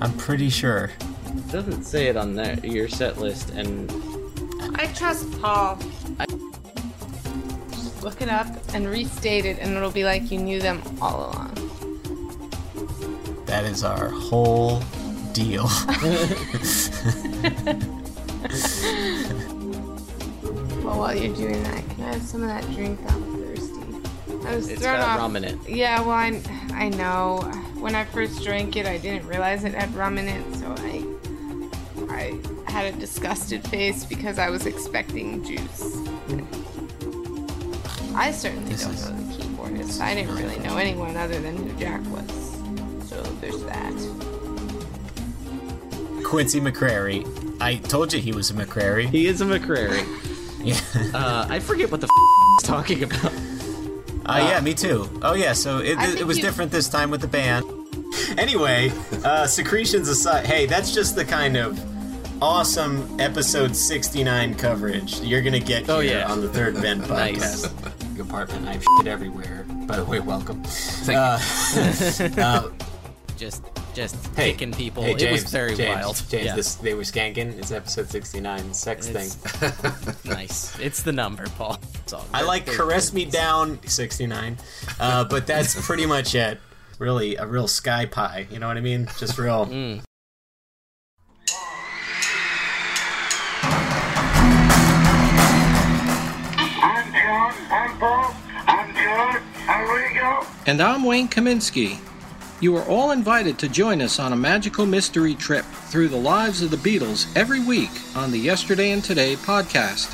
I'm 0.00 0.16
pretty 0.16 0.48
sure. 0.48 0.90
It 1.26 1.52
doesn't 1.52 1.82
say 1.82 2.06
it 2.06 2.16
on 2.16 2.34
that 2.36 2.64
your 2.64 2.88
set 2.88 3.18
list, 3.18 3.50
and 3.50 3.92
I 4.76 4.86
trust 4.94 5.30
Paul. 5.42 5.78
Just 7.70 8.02
look 8.02 8.22
it 8.22 8.30
up 8.30 8.46
and 8.72 8.88
restate 8.88 9.44
it, 9.44 9.58
and 9.58 9.76
it'll 9.76 9.90
be 9.90 10.04
like 10.04 10.30
you 10.30 10.38
knew 10.38 10.60
them 10.60 10.80
all 11.02 11.30
along. 11.30 11.52
That 13.44 13.64
is 13.64 13.84
our 13.84 14.08
whole 14.08 14.80
deal. 15.34 15.68
Well, 20.88 20.98
while 21.00 21.14
you're 21.14 21.34
doing 21.36 21.62
that, 21.64 21.86
can 21.90 22.04
I 22.04 22.12
have 22.14 22.22
some 22.22 22.42
of 22.42 22.48
that 22.48 22.64
drink? 22.74 22.98
I'm 23.10 23.42
thirsty. 23.42 24.46
I 24.46 24.56
was 24.56 24.68
It's 24.70 24.80
thrown 24.80 24.96
got 24.96 25.08
off. 25.10 25.18
rum 25.18 25.36
in 25.36 25.44
it. 25.44 25.58
Yeah, 25.68 26.00
well, 26.00 26.10
I, 26.12 26.40
I 26.72 26.88
know. 26.88 27.40
When 27.78 27.94
I 27.94 28.04
first 28.06 28.42
drank 28.42 28.74
it, 28.76 28.86
I 28.86 28.96
didn't 28.96 29.28
realize 29.28 29.64
it 29.64 29.74
had 29.74 29.94
rum 29.94 30.16
in 30.16 30.26
it, 30.28 30.54
so 30.56 30.74
I, 30.78 31.04
I 32.66 32.70
had 32.70 32.94
a 32.94 32.96
disgusted 32.98 33.62
face 33.68 34.04
because 34.06 34.38
I 34.38 34.48
was 34.48 34.64
expecting 34.64 35.44
juice. 35.44 35.96
I 38.14 38.32
certainly 38.32 38.70
This 38.72 38.84
don't 38.84 38.94
is- 38.94 39.10
know 39.10 39.16
the 39.16 39.34
keyboardist. 39.44 40.00
I 40.00 40.14
didn't 40.14 40.34
really 40.36 40.58
know 40.60 40.78
anyone 40.78 41.16
other 41.18 41.38
than 41.38 41.54
who 41.56 41.78
Jack 41.78 42.00
was. 42.06 43.08
So 43.10 43.22
there's 43.42 43.62
that. 43.64 43.92
Quincy 46.24 46.60
McCrary. 46.60 47.26
I 47.60 47.76
told 47.76 48.12
you 48.14 48.20
he 48.20 48.32
was 48.32 48.50
a 48.50 48.54
McCrary. 48.54 49.08
he 49.10 49.26
is 49.26 49.40
a 49.42 49.44
McCrary. 49.44 50.06
Yeah. 50.62 50.80
Uh, 51.14 51.46
I 51.48 51.60
forget 51.60 51.90
what 51.90 52.00
the 52.00 52.06
f- 52.06 52.62
is 52.62 52.68
talking 52.68 53.02
about. 53.04 53.32
Uh, 54.26 54.46
yeah, 54.48 54.60
me 54.60 54.74
too. 54.74 55.08
Oh 55.22 55.34
yeah, 55.34 55.52
so 55.52 55.78
it, 55.78 55.96
I 55.96 56.16
it 56.18 56.26
was 56.26 56.36
you- 56.38 56.42
different 56.42 56.70
this 56.72 56.88
time 56.88 57.10
with 57.10 57.20
the 57.20 57.28
band. 57.28 57.64
Anyway, 58.36 58.92
uh, 59.24 59.46
secretions 59.46 60.08
aside, 60.08 60.46
hey, 60.46 60.66
that's 60.66 60.92
just 60.92 61.14
the 61.16 61.24
kind 61.24 61.56
of 61.56 61.78
awesome 62.42 63.18
episode 63.20 63.74
69 63.74 64.54
coverage 64.54 65.20
you're 65.20 65.42
gonna 65.42 65.58
get 65.58 65.88
Oh, 65.88 66.00
yeah. 66.00 66.30
on 66.30 66.40
the 66.40 66.48
Third 66.48 66.74
Ben 66.80 67.00
Nice. 67.08 67.64
Apartment, 68.20 68.66
I 68.68 68.72
have 68.74 68.84
shit 68.98 69.06
everywhere. 69.06 69.64
By 69.86 69.96
the 69.96 70.04
way, 70.04 70.20
welcome. 70.20 70.62
Uh, 71.08 71.38
uh, 72.42 72.68
Just, 73.36 73.62
just 73.98 74.14
hey, 74.36 74.52
picking 74.52 74.70
people. 74.72 75.02
Hey, 75.02 75.10
it 75.10 75.18
James, 75.18 75.42
was 75.42 75.50
very 75.50 75.74
James, 75.74 75.96
wild. 76.04 76.22
James, 76.28 76.44
yeah. 76.44 76.54
this, 76.54 76.76
they 76.76 76.94
were 76.94 77.02
skanking. 77.02 77.58
It's 77.58 77.72
episode 77.72 78.08
69, 78.08 78.72
sex 78.72 79.08
It's- 79.08 79.34
thing. 79.34 80.14
nice. 80.32 80.78
It's 80.78 81.02
the 81.02 81.10
number, 81.10 81.46
Paul. 81.58 81.78
It's 81.94 82.12
all 82.12 82.24
I 82.32 82.42
like 82.42 82.64
Caress 82.64 83.12
Me 83.12 83.24
Down 83.24 83.80
69, 83.82 84.56
uh, 85.00 85.24
but 85.24 85.48
that's 85.48 85.74
pretty 85.84 86.06
much 86.14 86.36
it. 86.36 86.60
Really, 87.00 87.34
a 87.36 87.46
real 87.46 87.66
sky 87.66 88.06
pie. 88.06 88.46
You 88.52 88.60
know 88.60 88.68
what 88.68 88.76
I 88.76 88.80
mean? 88.80 89.08
Just 89.18 89.36
real. 89.36 89.66
Mm. 89.78 90.02
I'm 96.80 97.12
John. 97.12 97.54
I'm 97.70 97.98
Paul. 97.98 98.34
I'm 98.66 98.94
George. 98.94 99.42
I'm 99.68 99.90
Rico. 99.90 100.46
And 100.66 100.80
I'm 100.80 101.04
Wayne 101.04 101.28
Kaminsky. 101.28 101.98
You 102.60 102.76
are 102.76 102.84
all 102.86 103.12
invited 103.12 103.56
to 103.60 103.68
join 103.68 104.02
us 104.02 104.18
on 104.18 104.32
a 104.32 104.36
magical 104.36 104.84
mystery 104.84 105.36
trip 105.36 105.64
through 105.64 106.08
the 106.08 106.16
lives 106.16 106.60
of 106.60 106.72
the 106.72 106.76
Beatles 106.76 107.28
every 107.36 107.60
week 107.60 107.90
on 108.16 108.32
the 108.32 108.38
Yesterday 108.38 108.90
and 108.90 109.04
Today 109.04 109.36
podcast. 109.36 110.12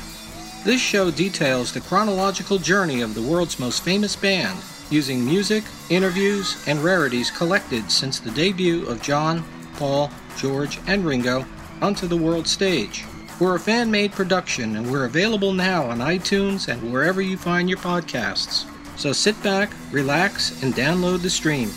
This 0.63 0.79
show 0.79 1.09
details 1.09 1.73
the 1.73 1.81
chronological 1.81 2.59
journey 2.59 3.01
of 3.01 3.15
the 3.15 3.21
world's 3.23 3.57
most 3.57 3.83
famous 3.83 4.15
band, 4.15 4.59
using 4.91 5.25
music, 5.25 5.63
interviews, 5.89 6.63
and 6.67 6.83
rarities 6.83 7.31
collected 7.31 7.89
since 7.89 8.19
the 8.19 8.29
debut 8.29 8.85
of 8.85 9.01
John, 9.01 9.43
Paul, 9.77 10.11
George, 10.37 10.79
and 10.85 11.03
Ringo 11.03 11.47
onto 11.81 12.05
the 12.05 12.15
world 12.15 12.47
stage. 12.47 13.05
We're 13.39 13.55
a 13.55 13.59
fan 13.59 13.89
made 13.89 14.11
production 14.11 14.75
and 14.75 14.91
we're 14.91 15.05
available 15.05 15.51
now 15.51 15.85
on 15.85 15.97
iTunes 15.97 16.67
and 16.67 16.93
wherever 16.93 17.23
you 17.23 17.37
find 17.37 17.67
your 17.67 17.79
podcasts. 17.79 18.69
So 18.99 19.13
sit 19.13 19.41
back, 19.41 19.71
relax, 19.91 20.61
and 20.61 20.75
download 20.75 21.23
the 21.23 21.29
stream. 21.31 21.71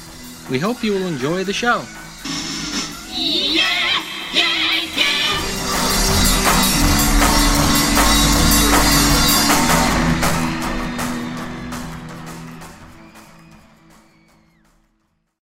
We 0.50 0.58
hope 0.58 0.82
you 0.82 0.92
will 0.92 1.06
enjoy 1.06 1.44
the 1.44 1.52
show. 1.52 1.84